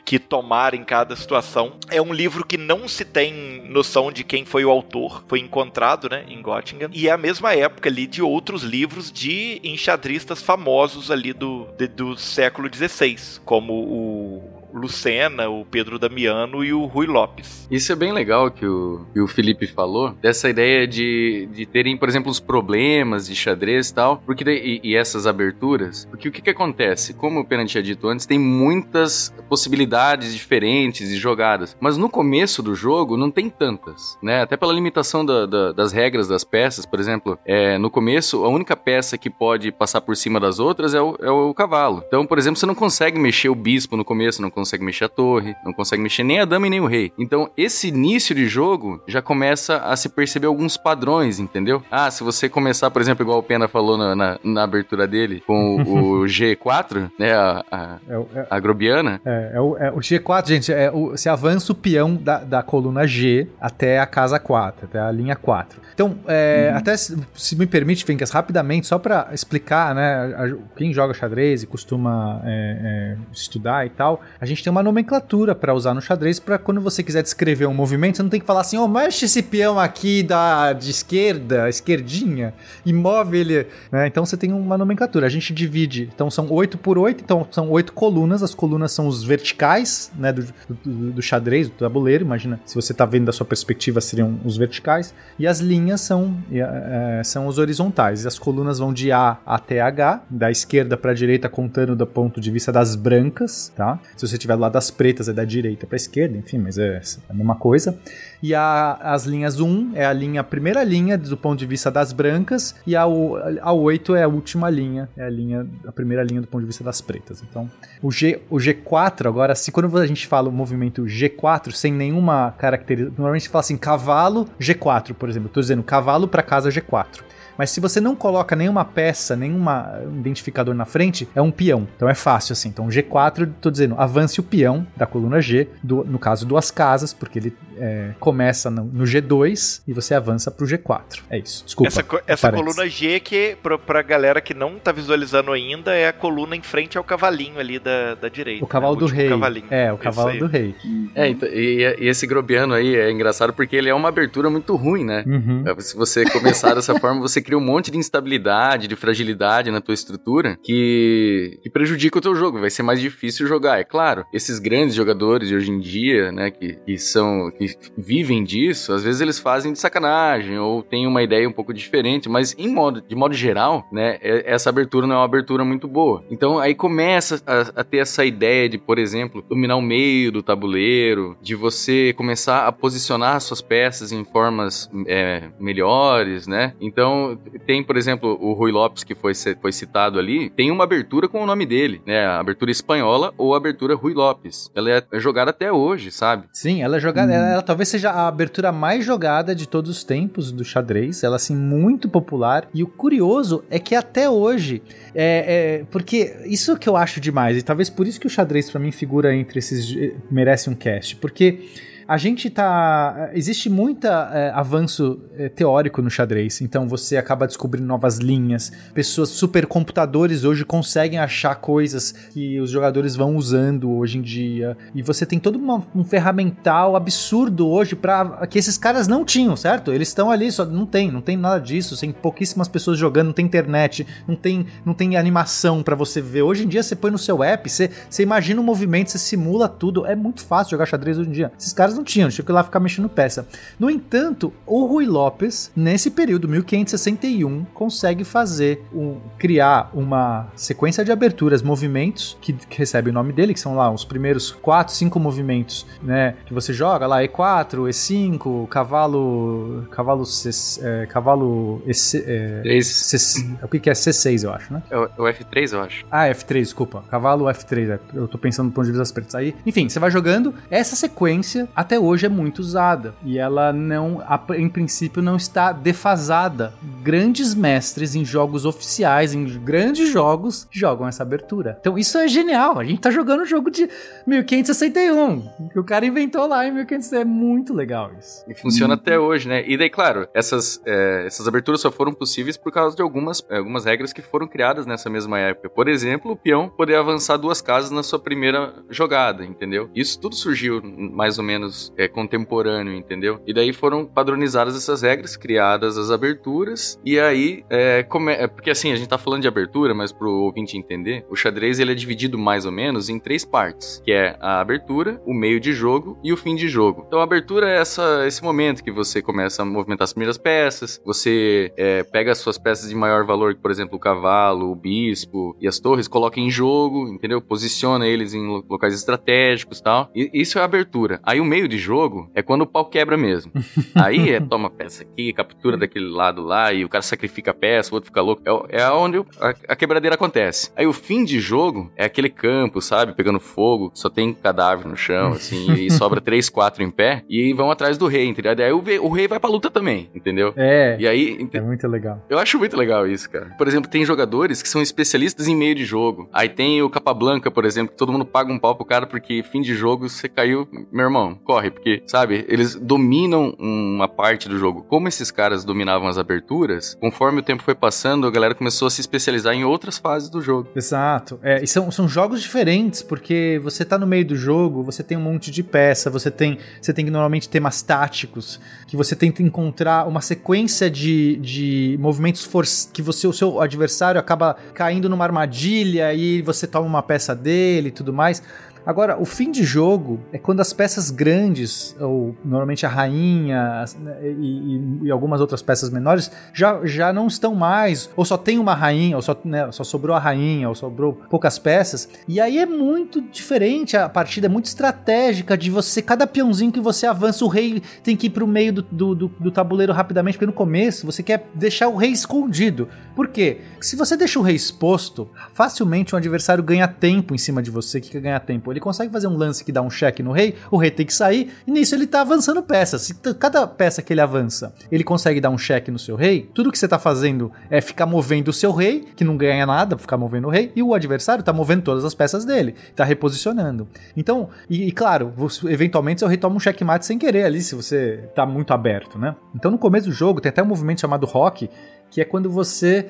que 0.04 0.18
tomar 0.18 0.74
em 0.74 0.84
cada 0.84 1.16
situação. 1.16 1.74
É 1.90 2.00
um 2.00 2.12
livro 2.12 2.44
que 2.44 2.56
não 2.56 2.86
se 2.86 3.04
tem 3.04 3.62
noção 3.68 4.12
de 4.12 4.22
quem 4.22 4.44
foi 4.44 4.64
o 4.64 4.70
autor, 4.70 5.24
foi 5.26 5.40
encontrado 5.40 6.08
né, 6.08 6.24
em 6.28 6.42
Göttingen, 6.42 6.88
e 6.92 7.08
é 7.08 7.12
a 7.12 7.16
mesma 7.16 7.54
época 7.54 7.88
ali 7.88 8.06
de 8.06 8.22
outros 8.22 8.62
livros 8.62 9.10
de 9.10 9.60
enxadristas 9.64 10.42
famosos 10.42 11.10
ali 11.10 11.32
do, 11.32 11.66
de, 11.78 11.88
do 11.88 12.16
século 12.16 12.68
XVI, 12.72 13.40
como 13.44 13.72
o 13.72 14.63
Lucena, 14.74 15.48
o 15.48 15.64
Pedro 15.64 15.98
Damiano 15.98 16.64
e 16.64 16.72
o 16.72 16.84
Rui 16.84 17.06
Lopes. 17.06 17.66
Isso 17.70 17.92
é 17.92 17.94
bem 17.94 18.12
legal 18.12 18.50
que 18.50 18.66
o, 18.66 19.06
que 19.12 19.20
o 19.20 19.28
Felipe 19.28 19.66
falou, 19.66 20.10
dessa 20.20 20.50
ideia 20.50 20.86
de, 20.86 21.48
de 21.52 21.64
terem, 21.64 21.96
por 21.96 22.08
exemplo, 22.08 22.30
os 22.30 22.40
problemas 22.40 23.26
de 23.26 23.36
xadrez 23.36 23.88
e 23.88 23.94
tal, 23.94 24.22
porque 24.26 24.44
e, 24.44 24.80
e 24.82 24.96
essas 24.96 25.26
aberturas, 25.26 26.06
porque 26.10 26.28
o 26.28 26.32
que, 26.32 26.42
que 26.42 26.50
acontece? 26.50 27.14
Como 27.14 27.40
o 27.40 27.44
Pena 27.44 27.64
tinha 27.64 27.82
dito 27.82 28.08
antes, 28.08 28.26
tem 28.26 28.38
muitas 28.38 29.32
possibilidades 29.48 30.34
diferentes 30.34 31.08
de 31.08 31.16
jogadas, 31.16 31.76
mas 31.80 31.96
no 31.96 32.10
começo 32.10 32.62
do 32.62 32.74
jogo 32.74 33.16
não 33.16 33.30
tem 33.30 33.48
tantas, 33.48 34.18
né? 34.22 34.42
Até 34.42 34.56
pela 34.56 34.72
limitação 34.72 35.24
da, 35.24 35.46
da, 35.46 35.72
das 35.72 35.92
regras 35.92 36.26
das 36.26 36.42
peças, 36.42 36.84
por 36.84 36.98
exemplo, 36.98 37.38
é, 37.46 37.78
no 37.78 37.90
começo 37.90 38.44
a 38.44 38.48
única 38.48 38.76
peça 38.76 39.16
que 39.16 39.30
pode 39.30 39.70
passar 39.70 40.00
por 40.00 40.16
cima 40.16 40.40
das 40.40 40.58
outras 40.58 40.94
é 40.94 41.00
o, 41.00 41.16
é 41.20 41.30
o 41.30 41.54
cavalo. 41.54 42.02
Então, 42.06 42.26
por 42.26 42.38
exemplo, 42.38 42.58
você 42.58 42.66
não 42.66 42.74
consegue 42.74 43.18
mexer 43.18 43.48
o 43.48 43.54
bispo 43.54 43.96
no 43.96 44.04
começo, 44.04 44.42
não 44.42 44.50
consegue 44.50 44.63
consegue 44.64 44.84
mexer 44.84 45.04
a 45.04 45.08
torre, 45.08 45.54
não 45.64 45.72
consegue 45.72 46.02
mexer 46.02 46.24
nem 46.24 46.40
a 46.40 46.44
dama 46.44 46.66
e 46.66 46.70
nem 46.70 46.80
o 46.80 46.86
rei. 46.86 47.12
Então, 47.18 47.50
esse 47.56 47.88
início 47.88 48.34
de 48.34 48.46
jogo 48.46 49.02
já 49.06 49.20
começa 49.20 49.76
a 49.76 49.94
se 49.94 50.08
perceber 50.08 50.46
alguns 50.46 50.76
padrões, 50.76 51.38
entendeu? 51.38 51.82
Ah, 51.90 52.10
se 52.10 52.24
você 52.24 52.48
começar, 52.48 52.90
por 52.90 53.02
exemplo, 53.02 53.22
igual 53.24 53.38
o 53.38 53.42
Pena 53.42 53.68
falou 53.68 53.96
na, 53.96 54.14
na, 54.14 54.38
na 54.42 54.62
abertura 54.62 55.06
dele, 55.06 55.42
com 55.46 55.76
o, 55.76 56.22
o 56.22 56.24
G4, 56.26 57.10
né, 57.18 57.34
a, 57.34 57.64
a, 57.70 57.98
é, 58.08 58.14
é, 58.14 58.46
a 58.50 58.60
Grobiana. 58.60 59.20
É, 59.24 59.52
é, 59.54 59.60
o, 59.60 59.76
é, 59.76 59.90
o, 59.92 59.98
G4, 59.98 60.48
gente, 60.48 60.72
é 60.72 60.90
o, 60.90 61.10
você 61.10 61.28
avança 61.28 61.72
o 61.72 61.74
peão 61.74 62.14
da, 62.14 62.38
da 62.38 62.62
coluna 62.62 63.06
G 63.06 63.46
até 63.60 63.98
a 63.98 64.06
casa 64.06 64.38
4, 64.38 64.86
até 64.86 64.98
a 64.98 65.10
linha 65.10 65.36
4. 65.36 65.80
Então, 65.92 66.16
é, 66.26 66.70
uhum. 66.70 66.78
até 66.78 66.96
se, 66.96 67.16
se, 67.34 67.56
me 67.56 67.66
permite, 67.66 68.04
Fencas, 68.04 68.30
rapidamente, 68.30 68.86
só 68.86 68.98
para 68.98 69.28
explicar, 69.32 69.94
né, 69.94 70.34
a, 70.36 70.76
quem 70.76 70.92
joga 70.92 71.14
xadrez 71.14 71.62
e 71.62 71.66
costuma 71.66 72.40
é, 72.44 73.16
estudar 73.32 73.86
e 73.86 73.90
tal, 73.90 74.20
a 74.40 74.46
gente 74.46 74.53
gente 74.54 74.64
tem 74.64 74.70
uma 74.70 74.82
nomenclatura 74.82 75.54
para 75.54 75.74
usar 75.74 75.94
no 75.94 76.00
xadrez 76.00 76.38
para 76.38 76.58
quando 76.58 76.80
você 76.80 77.02
quiser 77.02 77.22
descrever 77.22 77.66
um 77.66 77.74
movimento, 77.74 78.16
você 78.16 78.22
não 78.22 78.30
tem 78.30 78.40
que 78.40 78.46
falar 78.46 78.60
assim, 78.60 78.76
oh, 78.76 78.88
mexe 78.88 79.24
esse 79.24 79.42
peão 79.42 79.78
aqui 79.78 80.22
da 80.22 80.72
de 80.72 80.90
esquerda, 80.90 81.68
esquerdinha, 81.68 82.54
e 82.84 82.92
move 82.92 83.38
ele. 83.38 83.66
Né? 83.90 84.06
Então 84.06 84.24
você 84.24 84.36
tem 84.36 84.52
uma 84.52 84.78
nomenclatura. 84.78 85.26
A 85.26 85.30
gente 85.30 85.52
divide, 85.52 86.10
então 86.14 86.30
são 86.30 86.50
8 86.50 86.78
por 86.78 86.98
8, 86.98 87.22
então 87.22 87.46
são 87.50 87.70
oito 87.70 87.92
colunas. 87.92 88.42
As 88.42 88.54
colunas 88.54 88.92
são 88.92 89.06
os 89.06 89.22
verticais 89.22 90.10
né, 90.16 90.32
do, 90.32 90.46
do, 90.68 91.12
do 91.12 91.22
xadrez, 91.22 91.68
do 91.68 91.74
tabuleiro. 91.74 92.24
Imagina, 92.24 92.60
se 92.64 92.74
você 92.74 92.92
está 92.92 93.04
vendo 93.04 93.26
da 93.26 93.32
sua 93.32 93.46
perspectiva, 93.46 94.00
seriam 94.00 94.38
os 94.44 94.56
verticais. 94.56 95.14
E 95.38 95.46
as 95.46 95.60
linhas 95.60 96.00
são, 96.00 96.36
é, 96.52 97.22
são 97.24 97.46
os 97.46 97.58
horizontais. 97.58 98.24
E 98.24 98.28
as 98.28 98.38
colunas 98.38 98.78
vão 98.78 98.92
de 98.92 99.10
A 99.12 99.38
até 99.44 99.80
H, 99.80 100.22
da 100.28 100.50
esquerda 100.50 100.96
para 100.96 101.12
a 101.12 101.14
direita, 101.14 101.48
contando 101.48 101.96
do 101.96 102.06
ponto 102.06 102.40
de 102.40 102.50
vista 102.50 102.70
das 102.72 102.94
brancas. 102.94 103.72
Tá? 103.74 103.98
Se 104.16 104.26
você 104.26 104.38
estiver 104.44 104.56
do 104.56 104.60
lado 104.60 104.72
das 104.72 104.90
pretas, 104.90 105.28
é 105.28 105.32
da 105.32 105.44
direita 105.44 105.86
para 105.86 105.96
esquerda, 105.96 106.36
enfim, 106.36 106.58
mas 106.58 106.78
é, 106.78 106.96
é 106.96 107.00
a 107.28 107.34
mesma 107.34 107.56
coisa. 107.56 107.98
E 108.42 108.54
a, 108.54 108.98
as 109.00 109.24
linhas 109.24 109.58
1 109.58 109.92
é 109.94 110.04
a 110.04 110.12
linha, 110.12 110.40
a 110.40 110.44
primeira 110.44 110.84
linha 110.84 111.16
do 111.16 111.36
ponto 111.36 111.58
de 111.58 111.66
vista 111.66 111.90
das 111.90 112.12
brancas, 112.12 112.74
e 112.86 112.94
a, 112.94 113.02
a 113.02 113.72
8 113.72 114.14
é 114.14 114.22
a 114.22 114.28
última 114.28 114.68
linha, 114.68 115.08
é 115.16 115.24
a 115.24 115.30
linha, 115.30 115.66
a 115.86 115.92
primeira 115.92 116.22
linha 116.22 116.40
do 116.40 116.46
ponto 116.46 116.60
de 116.60 116.66
vista 116.66 116.84
das 116.84 117.00
pretas. 117.00 117.42
Então, 117.48 117.70
o, 118.02 118.10
G, 118.10 118.40
o 118.50 118.56
G4, 118.56 119.26
agora, 119.26 119.54
se 119.54 119.72
quando 119.72 119.96
a 119.98 120.06
gente 120.06 120.26
fala 120.26 120.48
o 120.48 120.52
movimento 120.52 121.02
G4, 121.04 121.72
sem 121.72 121.92
nenhuma 121.92 122.52
característica, 122.52 123.14
normalmente 123.16 123.48
fala 123.48 123.60
assim, 123.60 123.76
cavalo 123.76 124.48
G4, 124.60 125.14
por 125.14 125.28
exemplo. 125.28 125.48
Tô 125.48 125.60
dizendo 125.60 125.82
cavalo 125.82 126.28
para 126.28 126.42
casa 126.42 126.68
G4. 126.68 127.22
Mas 127.56 127.70
se 127.70 127.80
você 127.80 128.00
não 128.00 128.14
coloca 128.16 128.54
nenhuma 128.56 128.84
peça, 128.84 129.36
nenhuma 129.36 130.00
identificador 130.08 130.74
na 130.74 130.84
frente, 130.84 131.28
é 131.34 131.40
um 131.42 131.50
peão. 131.50 131.86
Então 131.96 132.08
é 132.08 132.14
fácil 132.14 132.52
assim. 132.52 132.68
Então 132.68 132.88
G4, 132.88 133.48
tô 133.60 133.70
dizendo, 133.70 133.94
avance 133.98 134.40
o 134.40 134.42
peão 134.42 134.86
da 134.96 135.06
coluna 135.06 135.40
G, 135.40 135.68
do- 135.82 136.04
no 136.04 136.18
caso 136.18 136.44
duas 136.46 136.70
casas, 136.70 137.12
porque 137.12 137.38
ele 137.38 137.56
é, 137.78 138.10
começa 138.20 138.70
no, 138.70 138.84
no 138.84 139.04
G2 139.04 139.82
e 139.86 139.92
você 139.92 140.14
avança 140.14 140.50
pro 140.50 140.66
G4. 140.66 141.22
É 141.30 141.38
isso. 141.38 141.64
Desculpa. 141.64 141.88
Essa, 141.88 142.02
co- 142.02 142.20
essa 142.26 142.52
coluna 142.52 142.88
G 142.88 143.20
que, 143.20 143.56
pra, 143.62 143.78
pra 143.78 144.02
galera 144.02 144.40
que 144.40 144.54
não 144.54 144.78
tá 144.78 144.92
visualizando 144.92 145.52
ainda, 145.52 145.92
é 145.94 146.08
a 146.08 146.12
coluna 146.12 146.56
em 146.56 146.62
frente 146.62 146.96
ao 146.98 147.04
cavalinho 147.04 147.58
ali 147.58 147.78
da, 147.78 148.14
da 148.14 148.28
direita. 148.28 148.64
O 148.64 148.68
cavalo 148.68 148.94
né? 148.94 148.98
do 148.98 149.02
último 149.04 149.20
rei. 149.20 149.28
Cavalinho. 149.28 149.66
É, 149.70 149.92
o 149.92 149.98
cavalo 149.98 150.38
do 150.38 150.46
rei. 150.46 150.74
É, 151.14 151.28
então, 151.28 151.48
e, 151.48 151.96
e 152.00 152.08
esse 152.08 152.26
grobiano 152.26 152.74
aí 152.74 152.94
é 152.96 153.10
engraçado 153.10 153.52
porque 153.52 153.76
ele 153.76 153.88
é 153.88 153.94
uma 153.94 154.08
abertura 154.08 154.48
muito 154.50 154.74
ruim, 154.76 155.04
né? 155.04 155.24
Uhum. 155.26 155.64
É, 155.66 155.80
Se 155.80 155.96
você 155.96 156.24
começar 156.30 156.74
dessa 156.74 156.94
forma, 157.00 157.20
você 157.20 157.40
cria 157.40 157.58
um 157.58 157.60
monte 157.64 157.90
de 157.90 157.98
instabilidade, 157.98 158.88
de 158.88 158.96
fragilidade 158.96 159.70
na 159.70 159.80
tua 159.80 159.94
estrutura 159.94 160.58
que, 160.62 161.58
que 161.62 161.70
prejudica 161.70 162.18
o 162.18 162.20
teu 162.20 162.34
jogo. 162.34 162.60
Vai 162.60 162.70
ser 162.70 162.82
mais 162.82 163.00
difícil 163.00 163.46
jogar. 163.46 163.78
É 163.78 163.84
claro, 163.84 164.24
esses 164.32 164.58
grandes 164.58 164.94
jogadores 164.94 165.48
de 165.48 165.54
hoje 165.56 165.70
em 165.70 165.78
dia, 165.80 166.30
né, 166.32 166.50
que, 166.50 166.74
que 166.74 166.98
são 166.98 167.50
que 167.50 167.63
vivem 167.96 168.42
disso, 168.44 168.92
às 168.92 169.02
vezes 169.04 169.20
eles 169.20 169.38
fazem 169.38 169.72
de 169.72 169.78
sacanagem 169.78 170.58
ou 170.58 170.82
têm 170.82 171.06
uma 171.06 171.22
ideia 171.22 171.48
um 171.48 171.52
pouco 171.52 171.72
diferente, 171.72 172.28
mas 172.28 172.54
em 172.58 172.68
modo, 172.68 173.00
de 173.02 173.14
modo 173.14 173.34
geral, 173.34 173.84
né, 173.92 174.18
é- 174.22 174.52
essa 174.52 174.68
abertura 174.70 175.06
não 175.06 175.14
é 175.16 175.18
uma 175.18 175.24
abertura 175.24 175.64
muito 175.64 175.86
boa. 175.88 176.24
Então 176.30 176.58
aí 176.58 176.74
começa 176.74 177.42
a, 177.46 177.80
a 177.80 177.84
ter 177.84 177.98
essa 177.98 178.24
ideia 178.24 178.68
de, 178.68 178.78
por 178.78 178.98
exemplo, 178.98 179.42
dominar 179.48 179.76
o 179.76 179.82
meio 179.82 180.30
do 180.32 180.42
tabuleiro, 180.42 181.36
de 181.40 181.54
você 181.54 182.12
começar 182.16 182.66
a 182.66 182.72
posicionar 182.72 183.40
suas 183.40 183.60
peças 183.60 184.12
em 184.12 184.24
formas 184.24 184.90
é, 185.06 185.48
melhores, 185.58 186.46
né? 186.46 186.74
Então 186.80 187.38
tem, 187.66 187.82
por 187.82 187.96
exemplo, 187.96 188.36
o 188.40 188.52
Rui 188.52 188.70
Lopes 188.72 189.04
que 189.04 189.14
foi, 189.14 189.32
foi 189.60 189.72
citado 189.72 190.18
ali, 190.18 190.50
tem 190.50 190.70
uma 190.70 190.84
abertura 190.84 191.28
com 191.28 191.42
o 191.42 191.46
nome 191.46 191.66
dele, 191.66 192.00
né? 192.06 192.26
A 192.26 192.40
abertura 192.40 192.70
espanhola 192.70 193.32
ou 193.36 193.54
a 193.54 193.56
abertura 193.56 193.94
Rui 193.94 194.14
Lopes. 194.14 194.70
Ela 194.74 194.90
é 195.10 195.20
jogada 195.20 195.50
até 195.50 195.72
hoje, 195.72 196.10
sabe? 196.10 196.46
Sim, 196.52 196.82
ela 196.82 196.96
é 196.96 197.00
jogada. 197.00 197.32
Ela, 197.32 197.53
ela 197.54 197.62
talvez 197.62 197.88
seja 197.88 198.10
a 198.10 198.28
abertura 198.28 198.70
mais 198.72 199.04
jogada 199.04 199.54
de 199.54 199.66
todos 199.68 199.90
os 199.90 200.04
tempos 200.04 200.52
do 200.52 200.64
xadrez. 200.64 201.22
Ela, 201.22 201.36
assim, 201.36 201.54
muito 201.56 202.08
popular. 202.08 202.68
E 202.74 202.82
o 202.82 202.86
curioso 202.86 203.64
é 203.70 203.78
que 203.78 203.94
até 203.94 204.28
hoje. 204.28 204.82
É, 205.14 205.80
é- 205.80 205.84
porque 205.90 206.36
isso 206.46 206.76
que 206.76 206.88
eu 206.88 206.96
acho 206.96 207.20
demais, 207.20 207.56
e 207.56 207.62
talvez 207.62 207.88
por 207.88 208.06
isso 208.06 208.20
que 208.20 208.26
o 208.26 208.30
xadrez 208.30 208.70
pra 208.70 208.80
mim 208.80 208.90
figura 208.92 209.34
entre 209.34 209.58
esses. 209.58 209.96
eh, 209.96 210.14
merece 210.30 210.68
um 210.68 210.74
cast. 210.74 211.16
Porque. 211.16 211.60
A 212.06 212.16
gente 212.16 212.50
tá. 212.50 213.30
Existe 213.32 213.70
muita 213.70 214.30
é, 214.32 214.50
avanço 214.50 215.20
é, 215.36 215.48
teórico 215.48 216.02
no 216.02 216.10
xadrez, 216.10 216.60
então 216.60 216.86
você 216.88 217.16
acaba 217.16 217.46
descobrindo 217.46 217.86
novas 217.86 218.18
linhas. 218.18 218.70
Pessoas, 218.92 219.30
supercomputadores 219.30 220.44
hoje 220.44 220.64
conseguem 220.64 221.18
achar 221.18 221.54
coisas 221.56 222.12
que 222.12 222.60
os 222.60 222.70
jogadores 222.70 223.16
vão 223.16 223.36
usando 223.36 223.90
hoje 223.90 224.18
em 224.18 224.22
dia. 224.22 224.76
E 224.94 225.02
você 225.02 225.24
tem 225.24 225.38
todo 225.38 225.56
uma- 225.56 225.82
um 225.94 226.04
ferramental 226.04 226.96
absurdo 226.96 227.68
hoje 227.68 227.94
para 227.96 228.46
que 228.46 228.58
esses 228.58 228.76
caras 228.76 229.08
não 229.08 229.24
tinham, 229.24 229.56
certo? 229.56 229.92
Eles 229.92 230.08
estão 230.08 230.30
ali, 230.30 230.50
só 230.52 230.64
não 230.64 230.86
tem, 230.86 231.10
não 231.10 231.20
tem 231.20 231.36
nada 231.36 231.58
disso, 231.58 231.98
tem 231.98 232.12
pouquíssimas 232.12 232.68
pessoas 232.68 232.98
jogando, 232.98 233.28
não 233.28 233.32
tem 233.32 233.46
internet, 233.46 234.06
não 234.28 234.36
tem, 234.36 234.66
não 234.84 234.92
tem 234.94 235.16
animação 235.16 235.82
para 235.82 235.94
você 235.96 236.20
ver. 236.20 236.42
Hoje 236.42 236.64
em 236.64 236.68
dia 236.68 236.82
você 236.82 236.94
põe 236.94 237.10
no 237.10 237.18
seu 237.18 237.42
app, 237.42 237.68
você, 237.68 237.90
você 238.10 238.22
imagina 238.22 238.60
o 238.60 238.64
movimento, 238.64 239.10
você 239.10 239.18
simula 239.18 239.68
tudo. 239.68 240.06
É 240.06 240.14
muito 240.14 240.44
fácil 240.44 240.72
jogar 240.72 240.86
xadrez 240.86 241.18
hoje 241.18 241.28
em 241.30 241.32
dia. 241.32 241.52
Esses 241.58 241.72
caras 241.72 241.93
não 241.96 242.04
tinham, 242.04 242.28
tinha 242.28 242.44
que 242.44 242.50
ir 242.50 242.54
lá 242.54 242.62
ficar 242.62 242.80
mexendo 242.80 243.08
peça. 243.08 243.46
No 243.78 243.90
entanto, 243.90 244.52
o 244.66 244.86
Rui 244.86 245.06
Lopes, 245.06 245.70
nesse 245.74 246.10
período 246.10 246.48
1561, 246.48 247.64
consegue 247.74 248.24
fazer 248.24 248.84
um, 248.92 249.18
criar 249.38 249.90
uma 249.94 250.48
sequência 250.56 251.04
de 251.04 251.12
aberturas, 251.12 251.62
movimentos 251.62 252.36
que, 252.40 252.52
que 252.52 252.78
recebem 252.78 253.10
o 253.10 253.14
nome 253.14 253.32
dele, 253.32 253.54
que 253.54 253.60
são 253.60 253.76
lá 253.76 253.90
os 253.90 254.04
primeiros 254.04 254.50
4, 254.50 254.94
5 254.94 255.18
movimentos, 255.20 255.86
né, 256.02 256.36
que 256.46 256.54
você 256.54 256.72
joga 256.72 257.06
lá 257.06 257.22
E4, 257.22 257.88
E5, 257.88 258.68
cavalo, 258.68 259.86
cavalo, 259.90 260.24
C, 260.24 260.80
é, 260.82 261.06
cavalo 261.06 261.82
EC, 261.86 262.24
é. 262.26 262.80
C, 262.82 263.56
o 263.62 263.68
que 263.68 263.80
que 263.80 263.90
é 263.90 263.92
C6, 263.92 264.44
eu 264.44 264.52
acho, 264.52 264.72
né? 264.72 264.82
É 264.90 264.96
o, 264.96 265.04
é 265.04 265.08
o 265.18 265.24
F3, 265.24 265.72
eu 265.72 265.80
acho. 265.80 266.04
Ah, 266.10 266.28
F3, 266.28 266.60
desculpa. 266.60 267.04
Cavalo 267.10 267.46
F3, 267.46 267.90
é. 267.90 267.98
eu 268.14 268.28
tô 268.28 268.38
pensando 268.38 268.68
do 268.68 268.74
ponto 268.74 268.84
de 268.84 268.90
vista 268.90 269.02
das 269.02 269.12
pretas. 269.12 269.34
Aí, 269.34 269.54
enfim, 269.66 269.88
você 269.88 269.98
vai 269.98 270.10
jogando. 270.10 270.54
Essa 270.70 270.96
sequência 270.96 271.68
até 271.84 271.98
hoje 271.98 272.26
é 272.26 272.28
muito 272.28 272.58
usada. 272.58 273.14
E 273.22 273.38
ela 273.38 273.72
não, 273.72 274.22
em 274.56 274.68
princípio, 274.68 275.22
não 275.22 275.36
está 275.36 275.70
defasada. 275.70 276.72
Grandes 277.02 277.54
mestres 277.54 278.14
em 278.14 278.24
jogos 278.24 278.64
oficiais, 278.64 279.34
em 279.34 279.44
grandes 279.58 280.08
jogos, 280.08 280.66
jogam 280.70 281.06
essa 281.06 281.22
abertura. 281.22 281.76
Então 281.80 281.98
isso 281.98 282.18
é 282.18 282.26
genial. 282.26 282.78
A 282.78 282.84
gente 282.84 283.00
tá 283.00 283.10
jogando 283.10 283.42
um 283.42 283.46
jogo 283.46 283.70
de 283.70 283.88
1561. 284.26 285.68
Que 285.70 285.78
o 285.78 285.84
cara 285.84 286.06
inventou 286.06 286.46
lá 286.46 286.66
em 286.66 286.72
1500. 286.72 287.12
É 287.12 287.24
muito 287.24 287.74
legal 287.74 288.10
isso. 288.18 288.44
E 288.48 288.54
funciona 288.54 288.94
até 288.94 289.18
hoje, 289.18 289.48
né? 289.48 289.64
E 289.66 289.76
daí, 289.76 289.90
claro, 289.90 290.26
essas, 290.34 290.80
é, 290.86 291.24
essas 291.26 291.46
aberturas 291.46 291.80
só 291.80 291.90
foram 291.90 292.12
possíveis 292.12 292.56
por 292.56 292.72
causa 292.72 292.96
de 292.96 293.02
algumas, 293.02 293.44
algumas 293.50 293.84
regras 293.84 294.12
que 294.12 294.22
foram 294.22 294.48
criadas 294.48 294.86
nessa 294.86 295.10
mesma 295.10 295.38
época. 295.38 295.68
Por 295.68 295.88
exemplo, 295.88 296.32
o 296.32 296.36
peão 296.36 296.68
poder 296.68 296.96
avançar 296.96 297.36
duas 297.36 297.60
casas 297.60 297.90
na 297.90 298.02
sua 298.02 298.18
primeira 298.18 298.72
jogada, 298.88 299.44
entendeu? 299.44 299.90
Isso 299.94 300.18
tudo 300.18 300.34
surgiu 300.34 300.80
mais 300.82 301.38
ou 301.38 301.44
menos 301.44 301.73
é, 301.96 302.08
contemporâneo, 302.08 302.94
entendeu? 302.94 303.40
E 303.46 303.52
daí 303.52 303.72
foram 303.72 304.04
padronizadas 304.04 304.76
essas 304.76 305.02
regras, 305.02 305.36
criadas 305.36 305.96
as 305.98 306.10
aberturas, 306.10 306.98
e 307.04 307.18
aí, 307.18 307.64
é, 307.70 308.06
é, 308.28 308.46
porque 308.46 308.70
assim, 308.70 308.92
a 308.92 308.96
gente 308.96 309.08
tá 309.08 309.18
falando 309.18 309.42
de 309.42 309.48
abertura, 309.48 309.94
mas 309.94 310.12
pro 310.12 310.30
ouvinte 310.30 310.76
entender, 310.76 311.24
o 311.30 311.36
xadrez 311.36 311.78
ele 311.78 311.92
é 311.92 311.94
dividido 311.94 312.38
mais 312.38 312.66
ou 312.66 312.72
menos 312.72 313.08
em 313.08 313.18
três 313.18 313.44
partes, 313.44 314.00
que 314.04 314.12
é 314.12 314.36
a 314.40 314.60
abertura, 314.60 315.20
o 315.26 315.34
meio 315.34 315.60
de 315.60 315.72
jogo 315.72 316.18
e 316.22 316.32
o 316.32 316.36
fim 316.36 316.54
de 316.54 316.68
jogo. 316.68 317.04
Então 317.06 317.20
a 317.20 317.24
abertura 317.24 317.68
é 317.68 317.78
essa, 317.78 318.24
esse 318.26 318.42
momento 318.42 318.82
que 318.82 318.90
você 318.90 319.20
começa 319.22 319.62
a 319.62 319.64
movimentar 319.64 320.04
as 320.04 320.12
primeiras 320.12 320.38
peças, 320.38 321.00
você 321.04 321.72
é, 321.76 322.02
pega 322.02 322.32
as 322.32 322.38
suas 322.38 322.58
peças 322.58 322.88
de 322.88 322.94
maior 322.94 323.24
valor, 323.24 323.54
por 323.54 323.70
exemplo, 323.70 323.96
o 323.96 324.00
cavalo, 324.00 324.70
o 324.70 324.74
bispo 324.76 325.56
e 325.60 325.68
as 325.68 325.78
torres, 325.78 326.08
coloca 326.08 326.40
em 326.40 326.50
jogo, 326.50 327.08
entendeu? 327.08 327.40
Posiciona 327.40 328.06
eles 328.06 328.34
em 328.34 328.46
lo- 328.46 328.64
locais 328.68 328.94
estratégicos 328.94 329.80
tal. 329.80 330.10
E 330.14 330.30
isso 330.32 330.58
é 330.58 330.62
a 330.62 330.64
abertura. 330.64 331.20
Aí 331.22 331.40
o 331.40 331.44
meio 331.44 331.63
de 331.68 331.78
jogo 331.78 332.30
é 332.34 332.42
quando 332.42 332.62
o 332.62 332.66
pau 332.66 332.84
quebra 332.86 333.16
mesmo. 333.16 333.52
Aí 333.94 334.30
é 334.30 334.40
toma 334.40 334.70
peça 334.70 335.02
aqui, 335.02 335.32
captura 335.32 335.76
daquele 335.76 336.08
lado 336.08 336.42
lá 336.42 336.72
e 336.72 336.84
o 336.84 336.88
cara 336.88 337.02
sacrifica 337.02 337.50
a 337.50 337.54
peça, 337.54 337.90
o 337.92 337.94
outro 337.94 338.08
fica 338.08 338.20
louco. 338.20 338.42
É, 338.68 338.80
é 338.82 338.90
onde 338.90 339.18
a, 339.40 339.54
a 339.68 339.76
quebradeira 339.76 340.14
acontece. 340.14 340.70
Aí 340.76 340.86
o 340.86 340.92
fim 340.92 341.24
de 341.24 341.40
jogo 341.40 341.90
é 341.96 342.04
aquele 342.04 342.28
campo, 342.28 342.80
sabe? 342.80 343.14
Pegando 343.14 343.40
fogo, 343.40 343.90
só 343.94 344.08
tem 344.10 344.32
cadáver 344.34 344.86
no 344.86 344.96
chão, 344.96 345.32
assim, 345.32 345.72
e 345.78 345.90
sobra 345.90 346.20
três, 346.20 346.48
quatro 346.48 346.82
em 346.82 346.90
pé 346.90 347.24
e 347.28 347.52
vão 347.52 347.70
atrás 347.70 347.96
do 347.98 348.06
rei, 348.06 348.26
entendeu? 348.26 348.52
Aí 348.52 348.72
o, 348.72 348.82
o 349.06 349.10
rei 349.10 349.26
vai 349.28 349.38
pra 349.40 349.50
luta 349.50 349.70
também, 349.70 350.10
entendeu? 350.14 350.52
É. 350.56 350.96
E 350.98 351.06
aí, 351.08 351.36
ente- 351.40 351.56
É 351.56 351.60
muito 351.60 351.86
legal. 351.88 352.24
eu 352.28 352.38
acho 352.38 352.58
muito 352.58 352.76
legal 352.76 353.06
isso, 353.06 353.28
cara. 353.30 353.54
Por 353.56 353.66
exemplo, 353.68 353.90
tem 353.90 354.04
jogadores 354.04 354.62
que 354.62 354.68
são 354.68 354.82
especialistas 354.82 355.48
em 355.48 355.56
meio 355.56 355.74
de 355.74 355.84
jogo. 355.84 356.28
Aí 356.32 356.48
tem 356.48 356.82
o 356.82 356.90
Capablanca, 356.90 357.50
por 357.50 357.64
exemplo, 357.64 357.92
que 357.92 357.98
todo 357.98 358.12
mundo 358.12 358.24
paga 358.24 358.52
um 358.52 358.58
pau 358.58 358.74
pro 358.74 358.84
cara 358.84 359.06
porque 359.06 359.42
fim 359.42 359.60
de 359.60 359.74
jogo 359.74 360.08
você 360.08 360.28
caiu, 360.28 360.68
meu 360.92 361.04
irmão, 361.04 361.34
corre, 361.44 361.53
porque, 361.70 362.02
sabe, 362.06 362.44
eles 362.48 362.74
dominam 362.74 363.54
uma 363.58 364.08
parte 364.08 364.48
do 364.48 364.58
jogo. 364.58 364.84
Como 364.88 365.08
esses 365.08 365.30
caras 365.30 365.64
dominavam 365.64 366.08
as 366.08 366.18
aberturas, 366.18 366.96
conforme 367.00 367.40
o 367.40 367.42
tempo 367.42 367.62
foi 367.62 367.74
passando, 367.74 368.26
a 368.26 368.30
galera 368.30 368.54
começou 368.54 368.86
a 368.86 368.90
se 368.90 369.00
especializar 369.00 369.54
em 369.54 369.64
outras 369.64 369.98
fases 369.98 370.28
do 370.28 370.40
jogo. 370.40 370.68
Exato. 370.74 371.38
É, 371.42 371.62
e 371.62 371.66
são, 371.66 371.90
são 371.90 372.08
jogos 372.08 372.42
diferentes, 372.42 373.02
porque 373.02 373.60
você 373.62 373.84
tá 373.84 373.98
no 373.98 374.06
meio 374.06 374.24
do 374.24 374.36
jogo, 374.36 374.82
você 374.82 375.02
tem 375.02 375.16
um 375.16 375.22
monte 375.22 375.50
de 375.50 375.62
peça, 375.62 376.10
você 376.10 376.30
tem, 376.30 376.58
você 376.80 376.92
tem 376.92 377.04
normalmente 377.06 377.48
temas 377.48 377.82
táticos, 377.82 378.60
que 378.86 378.96
você 378.96 379.14
tenta 379.14 379.42
encontrar 379.42 380.06
uma 380.06 380.20
sequência 380.20 380.90
de, 380.90 381.36
de 381.36 381.96
movimentos 382.00 382.48
que 382.92 383.02
você, 383.02 383.26
o 383.26 383.32
seu 383.32 383.60
adversário 383.60 384.18
acaba 384.18 384.56
caindo 384.72 385.08
numa 385.08 385.24
armadilha 385.24 386.12
e 386.14 386.42
você 386.42 386.66
toma 386.66 386.86
uma 386.86 387.02
peça 387.02 387.34
dele 387.34 387.88
e 387.88 387.92
tudo 387.92 388.12
mais. 388.12 388.42
Agora, 388.86 389.20
o 389.20 389.24
fim 389.24 389.50
de 389.50 389.64
jogo 389.64 390.20
é 390.32 390.38
quando 390.38 390.60
as 390.60 390.72
peças 390.72 391.10
grandes, 391.10 391.96
ou 391.98 392.34
normalmente 392.44 392.84
a 392.84 392.88
rainha 392.88 393.84
né, 393.98 394.16
e, 394.22 394.28
e- 394.28 394.98
e 395.04 395.10
algumas 395.10 395.40
outras 395.40 395.62
peças 395.62 395.88
menores, 395.90 396.30
já, 396.52 396.80
já 396.84 397.12
não 397.12 397.26
estão 397.26 397.54
mais, 397.54 398.10
ou 398.16 398.24
só 398.24 398.36
tem 398.36 398.58
uma 398.58 398.74
rainha, 398.74 399.16
ou 399.16 399.22
só, 399.22 399.36
né, 399.44 399.70
só 399.72 399.84
sobrou 399.84 400.14
a 400.14 400.18
rainha, 400.18 400.68
ou 400.68 400.74
sobrou 400.74 401.14
poucas 401.30 401.58
peças. 401.58 402.08
E 402.28 402.40
aí 402.40 402.58
é 402.58 402.66
muito 402.66 403.22
diferente, 403.22 403.96
a 403.96 404.08
partida 404.08 404.46
é 404.46 404.50
muito 404.50 404.66
estratégica 404.66 405.56
de 405.56 405.70
você, 405.70 406.02
cada 406.02 406.26
peãozinho 406.26 406.70
que 406.72 406.80
você 406.80 407.06
avança, 407.06 407.44
o 407.44 407.48
rei 407.48 407.82
tem 408.02 408.16
que 408.16 408.26
ir 408.26 408.30
pro 408.30 408.46
meio 408.46 408.72
do, 408.72 408.82
do, 408.82 409.14
do- 409.14 409.28
do 409.40 409.50
tabuleiro 409.50 409.92
rapidamente, 409.92 410.36
porque 410.36 410.46
no 410.46 410.52
começo 410.52 411.06
você 411.06 411.22
quer 411.22 411.48
deixar 411.54 411.88
o 411.88 411.96
rei 411.96 412.10
escondido. 412.10 412.88
Por 413.16 413.28
quê? 413.28 413.60
Se 413.80 413.96
você 413.96 414.16
deixa 414.16 414.38
o 414.38 414.42
rei 414.42 414.56
exposto, 414.56 415.30
facilmente 415.52 416.14
o 416.14 416.18
adversário 416.18 416.62
ganha 416.64 416.86
tempo 416.88 417.34
em 417.34 417.38
cima 417.38 417.62
de 417.62 417.70
você. 417.70 417.98
O 417.98 418.00
que 418.00 418.10
que 418.10 418.16
é 418.16 418.20
ganhar 418.20 418.40
tempo? 418.40 418.73
Ele 418.74 418.80
consegue 418.80 419.10
fazer 419.12 419.26
um 419.28 419.36
lance 419.36 419.64
que 419.64 419.72
dá 419.72 419.80
um 419.80 419.88
cheque 419.88 420.22
no 420.22 420.32
rei, 420.32 420.54
o 420.70 420.76
rei 420.76 420.90
tem 420.90 421.06
que 421.06 421.14
sair, 421.14 421.52
e 421.66 421.70
nisso 421.70 421.94
ele 421.94 422.06
tá 422.06 422.20
avançando 422.20 422.62
peças. 422.62 423.02
Se 423.02 423.14
cada 423.34 423.66
peça 423.66 424.02
que 424.02 424.12
ele 424.12 424.20
avança, 424.20 424.74
ele 424.90 425.02
consegue 425.04 425.40
dar 425.40 425.50
um 425.50 425.56
cheque 425.58 425.90
no 425.90 425.98
seu 425.98 426.16
rei, 426.16 426.50
tudo 426.54 426.70
que 426.72 426.78
você 426.78 426.88
tá 426.88 426.98
fazendo 426.98 427.50
é 427.70 427.80
ficar 427.80 428.06
movendo 428.06 428.48
o 428.48 428.52
seu 428.52 428.72
rei, 428.72 429.04
que 429.16 429.24
não 429.24 429.36
ganha 429.36 429.64
nada, 429.64 429.96
ficar 429.96 430.16
movendo 430.16 430.48
o 430.48 430.50
rei, 430.50 430.72
e 430.74 430.82
o 430.82 430.92
adversário 430.94 431.42
tá 431.44 431.52
movendo 431.52 431.82
todas 431.82 432.04
as 432.04 432.14
peças 432.14 432.44
dele, 432.44 432.74
tá 432.96 433.04
reposicionando. 433.04 433.88
Então, 434.16 434.48
e, 434.68 434.88
e 434.88 434.92
claro, 434.92 435.32
você- 435.36 435.66
eventualmente 435.68 436.20
seu 436.20 436.28
rei 436.28 436.36
toma 436.36 436.56
um 436.56 436.60
checkmate 436.60 437.06
sem 437.06 437.18
querer 437.18 437.44
ali, 437.44 437.60
se 437.62 437.74
você 437.74 438.28
tá 438.34 438.44
muito 438.44 438.72
aberto, 438.72 439.18
né? 439.18 439.34
Então 439.54 439.70
no 439.70 439.78
começo 439.78 440.06
do 440.06 440.12
jogo 440.12 440.40
tem 440.40 440.50
até 440.50 440.62
um 440.62 440.66
movimento 440.66 441.00
chamado 441.00 441.26
rock, 441.26 441.68
que 442.10 442.20
é 442.20 442.24
quando 442.24 442.50
você 442.50 443.06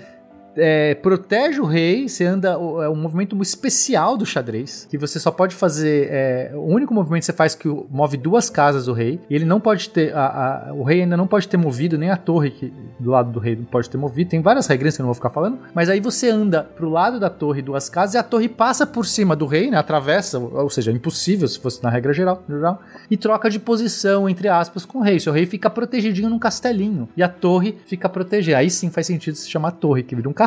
é, 0.57 0.95
protege 0.95 1.61
o 1.61 1.65
rei, 1.65 2.09
você 2.09 2.25
anda. 2.25 2.51
É 2.51 2.89
um 2.89 2.97
movimento 2.97 3.41
especial 3.43 4.17
do 4.17 4.25
xadrez, 4.27 4.87
que 4.91 4.97
você 4.99 5.19
só 5.19 5.31
pode 5.31 5.55
fazer. 5.55 6.09
é, 6.11 6.51
o 6.55 6.61
único 6.67 6.93
movimento 6.95 7.21
que 7.23 7.27
você 7.27 7.33
faz 7.33 7.55
que 7.55 7.69
move 7.91 8.17
duas 8.17 8.49
casas 8.51 8.89
o 8.89 8.93
rei, 8.93 9.21
e 9.29 9.35
ele 9.35 9.45
não 9.45 9.61
pode 9.61 9.89
ter. 9.91 10.15
a- 10.15 10.69
a- 10.69 10.73
o 10.75 10.83
rei 10.83 11.03
ainda 11.03 11.17
não 11.17 11.27
pode 11.27 11.49
ter 11.49 11.57
movido, 11.57 11.97
nem 11.99 12.11
a 12.11 12.17
torre 12.17 12.51
que 12.51 12.73
do 13.01 13.11
lado 13.11 13.31
do 13.33 13.39
rei 13.41 13.57
não 13.57 13.65
pode 13.65 13.89
ter 13.91 13.97
movido. 13.97 14.31
Tem 14.31 14.41
várias 14.41 14.67
regras 14.67 14.95
que 14.97 15.01
eu 15.03 15.05
não 15.05 15.09
vou 15.09 15.15
ficar 15.15 15.31
falando, 15.31 15.59
mas 15.75 15.89
aí 15.89 16.01
você 16.01 16.31
anda 16.31 16.63
pro 16.63 16.89
lado 16.89 17.19
da 17.19 17.29
torre 17.31 17.61
duas 17.63 17.89
casas 17.89 18.15
e 18.15 18.19
a 18.19 18.23
torre 18.23 18.49
passa 18.49 18.87
por 18.87 19.07
cima 19.07 19.35
do 19.35 19.47
rei, 19.47 19.71
né? 19.71 19.77
Atravessa, 19.79 20.39
ou 20.39 20.71
seja, 20.71 20.91
é 20.91 20.95
impossível 20.95 21.47
se 21.49 21.59
fosse 21.59 21.83
na 21.83 21.91
regra 21.91 22.13
geral, 22.13 22.43
geral 22.49 22.81
e 23.11 23.17
troca 23.17 23.51
de 23.51 23.59
posição, 23.59 24.29
entre 24.29 24.49
aspas, 24.49 24.85
com 24.85 24.99
o 24.99 25.03
rei. 25.03 25.19
Seu 25.19 25.33
rei 25.33 25.47
fica 25.47 25.69
protegidinho 25.69 26.31
num 26.31 26.39
castelinho 26.39 27.09
e 27.17 27.23
a 27.23 27.29
torre 27.29 27.77
fica 27.87 28.09
protegida. 28.09 28.59
Aí 28.59 28.71
sim 28.71 28.91
faz 28.91 29.07
sentido 29.07 29.35
se 29.35 29.49
chamar 29.51 29.73
torre, 29.73 30.03
que 30.03 30.15
vira 30.15 30.29
um 30.29 30.33
castelo 30.33 30.44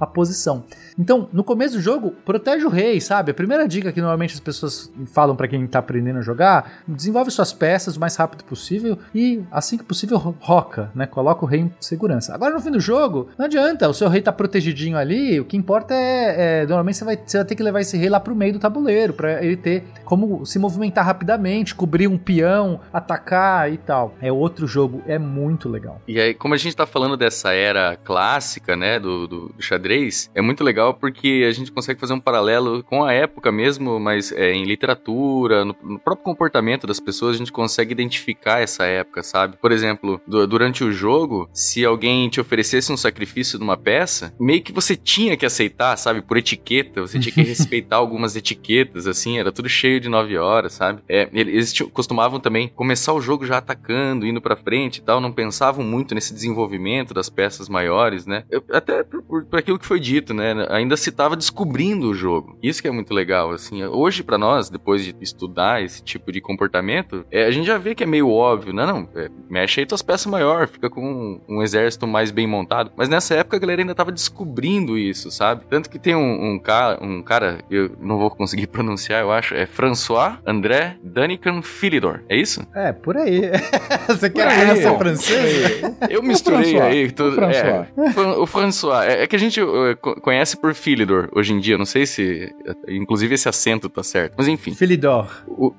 a 0.00 0.06
posição. 0.06 0.64
Então, 0.98 1.28
no 1.32 1.44
começo 1.44 1.74
do 1.76 1.80
jogo, 1.82 2.12
protege 2.24 2.64
o 2.64 2.70
rei, 2.70 3.00
sabe? 3.00 3.30
A 3.30 3.34
primeira 3.34 3.68
dica 3.68 3.92
que 3.92 4.00
normalmente 4.00 4.34
as 4.34 4.40
pessoas 4.40 4.90
falam 5.12 5.36
pra 5.36 5.46
quem 5.46 5.66
tá 5.66 5.78
aprendendo 5.78 6.18
a 6.18 6.22
jogar, 6.22 6.80
desenvolve 6.88 7.30
suas 7.30 7.52
peças 7.52 7.96
o 7.96 8.00
mais 8.00 8.16
rápido 8.16 8.44
possível 8.44 8.98
e, 9.14 9.42
assim 9.50 9.76
que 9.76 9.84
possível, 9.84 10.16
ro- 10.16 10.34
roca, 10.40 10.90
né? 10.94 11.06
Coloca 11.06 11.44
o 11.44 11.48
rei 11.48 11.60
em 11.60 11.70
segurança. 11.80 12.34
Agora, 12.34 12.54
no 12.54 12.60
fim 12.60 12.70
do 12.70 12.80
jogo, 12.80 13.28
não 13.38 13.44
adianta, 13.46 13.88
o 13.88 13.94
seu 13.94 14.08
rei 14.08 14.22
tá 14.22 14.32
protegidinho 14.32 14.96
ali, 14.96 15.38
o 15.38 15.44
que 15.44 15.56
importa 15.56 15.94
é, 15.94 16.62
é, 16.62 16.66
normalmente 16.66 16.96
você 16.96 17.04
vai, 17.04 17.18
você 17.24 17.36
vai 17.38 17.46
ter 17.46 17.54
que 17.54 17.62
levar 17.62 17.80
esse 17.80 17.96
rei 17.96 18.08
lá 18.08 18.18
pro 18.18 18.34
meio 18.34 18.54
do 18.54 18.58
tabuleiro, 18.58 19.12
pra 19.12 19.44
ele 19.44 19.56
ter 19.56 19.84
como 20.04 20.46
se 20.46 20.58
movimentar 20.58 21.04
rapidamente, 21.04 21.74
cobrir 21.74 22.08
um 22.08 22.16
peão, 22.16 22.80
atacar 22.92 23.70
e 23.72 23.76
tal. 23.76 24.14
É 24.20 24.32
outro 24.32 24.66
jogo, 24.66 25.02
é 25.06 25.18
muito 25.18 25.68
legal. 25.68 26.00
E 26.08 26.18
aí, 26.18 26.32
como 26.34 26.54
a 26.54 26.56
gente 26.56 26.74
tá 26.74 26.86
falando 26.86 27.16
dessa 27.16 27.52
era 27.52 27.96
clássica, 28.02 28.74
né, 28.76 28.98
do, 28.98 29.25
do, 29.26 29.48
do 29.50 29.62
xadrez, 29.62 30.30
é 30.34 30.40
muito 30.42 30.62
legal 30.64 30.94
porque 30.94 31.44
a 31.48 31.52
gente 31.52 31.70
consegue 31.72 32.00
fazer 32.00 32.12
um 32.12 32.20
paralelo 32.20 32.82
com 32.84 33.04
a 33.04 33.12
época 33.12 33.50
mesmo, 33.52 33.98
mas 34.00 34.32
é, 34.32 34.52
em 34.52 34.64
literatura, 34.64 35.64
no, 35.64 35.74
no 35.82 35.98
próprio 35.98 36.24
comportamento 36.24 36.86
das 36.86 37.00
pessoas, 37.00 37.34
a 37.34 37.38
gente 37.38 37.52
consegue 37.52 37.92
identificar 37.92 38.60
essa 38.60 38.84
época, 38.84 39.22
sabe? 39.22 39.56
Por 39.60 39.72
exemplo, 39.72 40.20
du- 40.26 40.46
durante 40.46 40.84
o 40.84 40.92
jogo, 40.92 41.48
se 41.52 41.84
alguém 41.84 42.28
te 42.28 42.40
oferecesse 42.40 42.92
um 42.92 42.96
sacrifício 42.96 43.58
numa 43.58 43.76
peça, 43.76 44.34
meio 44.38 44.62
que 44.62 44.72
você 44.72 44.96
tinha 44.96 45.36
que 45.36 45.46
aceitar, 45.46 45.96
sabe? 45.96 46.22
Por 46.22 46.36
etiqueta, 46.36 47.00
você 47.02 47.18
tinha 47.18 47.32
que 47.32 47.42
respeitar 47.42 47.96
algumas 47.96 48.36
etiquetas, 48.36 49.06
assim, 49.06 49.38
era 49.38 49.52
tudo 49.52 49.68
cheio 49.68 50.00
de 50.00 50.08
nove 50.08 50.36
horas, 50.38 50.72
sabe? 50.74 51.02
É, 51.08 51.28
eles 51.32 51.72
costumavam 51.92 52.40
também 52.40 52.68
começar 52.68 53.12
o 53.12 53.20
jogo 53.20 53.44
já 53.46 53.58
atacando, 53.58 54.26
indo 54.26 54.40
pra 54.40 54.56
frente 54.56 54.98
e 54.98 55.02
tal, 55.02 55.20
não 55.20 55.32
pensavam 55.32 55.84
muito 55.84 56.14
nesse 56.14 56.32
desenvolvimento 56.34 57.12
das 57.14 57.28
peças 57.28 57.68
maiores, 57.68 58.26
né? 58.26 58.44
Eu- 58.50 58.62
até 58.72 59.04
por, 59.22 59.22
por- 59.22 59.44
por 59.46 59.58
aquilo 59.58 59.78
que 59.78 59.86
foi 59.86 60.00
dito, 60.00 60.32
né? 60.34 60.66
Ainda 60.70 60.96
se 60.96 61.10
tava 61.12 61.36
descobrindo 61.36 62.08
o 62.10 62.14
jogo. 62.14 62.58
Isso 62.62 62.80
que 62.82 62.88
é 62.88 62.90
muito 62.90 63.12
legal, 63.14 63.50
assim. 63.52 63.84
Hoje, 63.84 64.22
pra 64.22 64.38
nós, 64.38 64.68
depois 64.70 65.04
de 65.04 65.14
estudar 65.20 65.82
esse 65.82 66.02
tipo 66.02 66.30
de 66.32 66.40
comportamento, 66.40 67.24
é, 67.30 67.44
a 67.46 67.50
gente 67.50 67.66
já 67.66 67.78
vê 67.78 67.94
que 67.94 68.02
é 68.02 68.06
meio 68.06 68.30
óbvio, 68.30 68.72
não, 68.72 68.86
não, 68.86 69.08
é, 69.14 69.28
mexe 69.48 69.80
aí 69.80 69.86
tuas 69.86 70.02
peças 70.02 70.26
maior, 70.26 70.66
fica 70.68 70.88
com 70.90 71.00
um, 71.04 71.40
um 71.56 71.62
exército 71.62 72.06
mais 72.06 72.30
bem 72.30 72.46
montado. 72.46 72.90
Mas 72.96 73.08
nessa 73.08 73.34
época 73.34 73.56
a 73.56 73.60
galera 73.60 73.82
ainda 73.82 73.94
tava 73.94 74.10
descobrindo 74.12 74.96
isso, 74.98 75.30
sabe? 75.30 75.64
Tanto 75.68 75.88
que 75.90 75.98
tem 75.98 76.14
um, 76.14 76.52
um, 76.54 76.58
ca- 76.58 76.98
um 77.00 77.22
cara, 77.22 77.60
eu 77.70 77.90
não 78.00 78.18
vou 78.18 78.30
conseguir 78.30 78.66
pronunciar, 78.68 79.22
eu 79.22 79.30
acho, 79.32 79.54
é 79.54 79.66
François 79.66 80.34
André 80.46 80.96
Danican 81.02 81.62
Philidor. 81.62 82.20
É 82.28 82.36
isso? 82.36 82.66
É, 82.74 82.92
por 82.92 83.16
aí. 83.16 83.42
Você 84.08 84.30
quer 84.30 84.48
aí, 84.48 84.70
essa 84.78 84.92
ó. 84.92 84.98
francês? 84.98 85.82
Eu 86.08 86.22
misturei 86.22 86.78
aí 86.80 87.10
tudo. 87.10 87.30
o 87.32 87.34
François. 87.34 87.64
É, 87.96 88.20
o 88.38 88.46
François. 88.46 88.95
É, 89.04 89.22
é 89.22 89.26
que 89.26 89.36
a 89.36 89.38
gente 89.38 89.60
co- 90.00 90.20
conhece 90.20 90.56
por 90.56 90.74
Philidor 90.74 91.28
hoje 91.34 91.52
em 91.52 91.58
dia. 91.60 91.76
Não 91.76 91.84
sei 91.86 92.06
se. 92.06 92.52
Inclusive 92.88 93.34
esse 93.34 93.48
acento 93.48 93.88
tá 93.88 94.02
certo. 94.02 94.34
Mas 94.36 94.48
enfim. 94.48 94.74
Philidor. 94.74 95.28
O, 95.46 95.74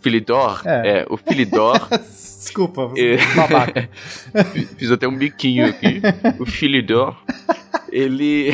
Philidor. 0.00 0.62
É. 0.64 1.00
É. 1.00 1.06
o 1.10 1.16
Philidor. 1.16 1.78
Desculpa, 2.42 2.92
É. 2.96 3.16
babaca. 3.36 3.88
Fiz 4.76 4.90
até 4.90 5.06
um 5.06 5.16
biquinho 5.16 5.64
aqui. 5.66 6.00
O 6.40 6.44
Philidor. 6.46 7.16
Ele, 7.90 8.50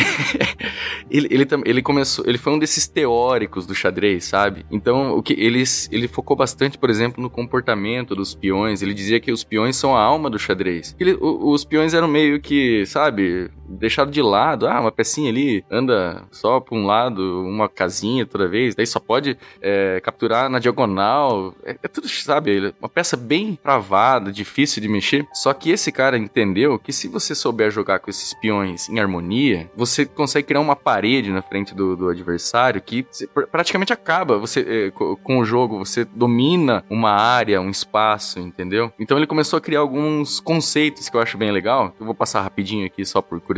ele, 1.10 1.28
ele, 1.30 1.46
ele 1.64 1.82
começou, 1.82 2.24
ele 2.26 2.38
foi 2.38 2.52
um 2.52 2.58
desses 2.58 2.86
teóricos 2.88 3.66
do 3.66 3.74
xadrez, 3.74 4.24
sabe? 4.24 4.66
Então, 4.70 5.12
o 5.16 5.22
que 5.22 5.32
ele, 5.32 5.62
ele 5.90 6.08
focou 6.08 6.36
bastante, 6.36 6.76
por 6.76 6.90
exemplo, 6.90 7.22
no 7.22 7.30
comportamento 7.30 8.14
dos 8.14 8.34
peões. 8.34 8.82
Ele 8.82 8.92
dizia 8.92 9.20
que 9.20 9.30
os 9.32 9.44
peões 9.44 9.76
são 9.76 9.96
a 9.96 10.02
alma 10.02 10.28
do 10.28 10.38
xadrez. 10.38 10.94
Ele- 10.98 11.16
os 11.20 11.64
peões 11.64 11.94
eram 11.94 12.08
meio 12.08 12.40
que, 12.40 12.84
sabe, 12.86 13.48
deixado 13.68 14.10
de 14.10 14.22
lado. 14.22 14.66
Ah, 14.66 14.80
uma 14.80 14.92
pecinha 14.92 15.30
ali 15.30 15.64
anda 15.70 16.22
só 16.30 16.60
pra 16.60 16.76
um 16.76 16.86
lado, 16.86 17.42
uma 17.46 17.68
casinha 17.68 18.24
toda 18.26 18.48
vez. 18.48 18.74
Daí 18.74 18.86
só 18.86 18.98
pode 19.00 19.36
é, 19.60 20.00
capturar 20.02 20.48
na 20.48 20.58
diagonal. 20.58 21.54
É, 21.64 21.76
é 21.82 21.88
tudo, 21.88 22.08
sabe, 22.08 22.50
ele- 22.50 22.74
uma 22.80 22.88
peça 22.88 23.16
bem 23.16 23.58
travada, 23.62 24.32
difícil 24.32 24.80
de 24.82 24.88
mexer. 24.88 25.26
Só 25.34 25.52
que 25.52 25.70
esse 25.70 25.92
cara 25.92 26.16
entendeu 26.18 26.78
que 26.78 26.92
se 26.92 27.08
você 27.08 27.34
souber 27.34 27.70
jogar 27.70 27.98
com 27.98 28.10
esses 28.10 28.32
peões 28.34 28.88
em 28.88 28.98
harmonia, 28.98 29.70
você 29.76 30.04
consegue 30.06 30.46
criar 30.48 30.60
uma 30.60 30.76
parede 30.76 31.30
na 31.30 31.42
frente 31.42 31.74
do, 31.74 31.96
do 31.96 32.08
adversário 32.08 32.80
que 32.80 33.04
pr- 33.34 33.46
praticamente 33.50 33.92
acaba. 33.92 34.38
Você 34.38 34.86
é, 34.86 34.90
co- 34.90 35.16
com 35.22 35.38
o 35.38 35.44
jogo, 35.44 35.78
você 35.78 36.04
domina 36.04 36.84
uma 36.88 37.10
área, 37.10 37.60
um 37.60 37.70
espaço, 37.70 38.38
entendeu? 38.40 38.92
Então 38.98 39.16
ele 39.16 39.26
começou 39.26 39.56
a 39.56 39.60
criar 39.60 39.80
alguns 39.80 40.40
conceitos 40.40 41.08
que 41.08 41.16
eu 41.16 41.20
acho 41.20 41.36
bem 41.36 41.50
legal. 41.50 41.94
Eu 41.98 42.06
vou 42.06 42.14
passar 42.14 42.40
rapidinho 42.42 42.86
aqui 42.86 43.04
só 43.04 43.20
por 43.20 43.40
curiosidade. 43.40 43.57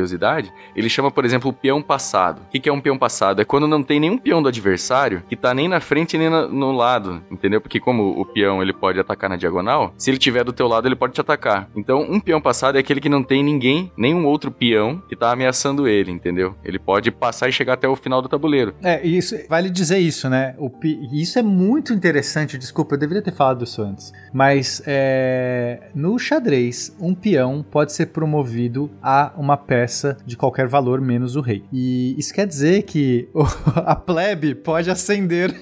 Ele 0.74 0.88
chama, 0.88 1.10
por 1.10 1.24
exemplo, 1.24 1.50
o 1.50 1.52
peão 1.52 1.82
passado. 1.82 2.42
O 2.42 2.50
que 2.50 2.68
é 2.68 2.72
um 2.72 2.80
peão 2.80 2.98
passado? 2.98 3.40
É 3.40 3.44
quando 3.44 3.66
não 3.66 3.82
tem 3.82 4.00
nenhum 4.00 4.18
peão 4.18 4.42
do 4.42 4.48
adversário 4.48 5.22
que 5.28 5.36
tá 5.36 5.54
nem 5.54 5.68
na 5.68 5.80
frente 5.80 6.16
nem 6.16 6.30
no 6.30 6.72
lado, 6.72 7.22
entendeu? 7.30 7.60
Porque 7.60 7.80
como 7.80 8.20
o 8.20 8.24
peão 8.24 8.62
ele 8.62 8.72
pode 8.72 8.98
atacar 8.98 9.30
na 9.30 9.36
diagonal, 9.36 9.92
se 9.96 10.10
ele 10.10 10.18
tiver 10.18 10.44
do 10.44 10.52
teu 10.52 10.66
lado 10.68 10.86
ele 10.86 10.96
pode 10.96 11.12
te 11.12 11.20
atacar. 11.20 11.68
Então 11.76 12.02
um 12.02 12.20
peão 12.20 12.40
passado 12.40 12.76
é 12.76 12.80
aquele 12.80 13.00
que 13.00 13.08
não 13.08 13.22
tem 13.22 13.42
ninguém, 13.42 13.90
nenhum 13.96 14.26
outro 14.26 14.50
peão 14.50 15.02
que 15.08 15.16
tá 15.16 15.32
ameaçando 15.32 15.86
ele, 15.88 16.10
entendeu? 16.10 16.54
Ele 16.64 16.78
pode 16.78 17.10
passar 17.10 17.48
e 17.48 17.52
chegar 17.52 17.74
até 17.74 17.88
o 17.88 17.96
final 17.96 18.22
do 18.22 18.28
tabuleiro. 18.28 18.74
É, 18.82 19.06
isso, 19.06 19.36
vale 19.48 19.70
dizer 19.70 19.98
isso, 19.98 20.28
né? 20.28 20.54
O, 20.58 20.70
isso 21.12 21.38
é 21.38 21.42
muito 21.42 21.92
interessante, 21.92 22.58
desculpa, 22.58 22.94
eu 22.94 22.98
deveria 22.98 23.22
ter 23.22 23.32
falado 23.32 23.64
isso 23.64 23.82
antes. 23.82 24.12
Mas 24.32 24.82
é, 24.86 25.90
no 25.94 26.18
xadrez, 26.18 26.94
um 27.00 27.14
peão 27.14 27.64
pode 27.68 27.92
ser 27.92 28.06
promovido 28.06 28.90
a 29.02 29.32
uma 29.36 29.56
peça 29.56 29.89
de 30.26 30.36
qualquer 30.36 30.66
valor 30.68 31.00
menos 31.00 31.36
o 31.36 31.40
rei. 31.40 31.64
E 31.72 32.14
isso 32.18 32.32
quer 32.32 32.46
dizer 32.46 32.82
que 32.82 33.28
o- 33.34 33.44
a 33.86 33.94
plebe 33.96 34.54
pode 34.54 34.90
ascender. 34.90 35.52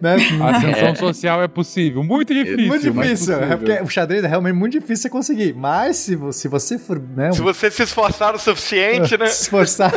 né? 0.00 0.16
A 0.40 0.56
ascensão 0.56 0.94
social 0.94 1.42
é 1.42 1.48
possível. 1.48 2.02
Muito 2.04 2.32
difícil. 2.34 2.66
muito 2.66 2.90
difícil. 2.90 3.34
É 3.36 3.56
porque 3.56 3.72
o 3.82 3.88
xadrez 3.88 4.22
é 4.24 4.28
realmente 4.28 4.54
muito 4.54 4.72
difícil 4.72 5.02
você 5.02 5.10
conseguir. 5.10 5.54
Mas 5.54 5.96
se, 5.96 6.14
vo- 6.16 6.32
se 6.32 6.48
você 6.48 6.78
for 6.78 7.00
né, 7.00 7.32
Se 7.32 7.40
você 7.40 7.70
se 7.70 7.82
esforçar 7.82 8.34
o 8.34 8.38
suficiente, 8.38 9.16
né? 9.16 9.26
se 9.28 9.42
esforçar, 9.42 9.92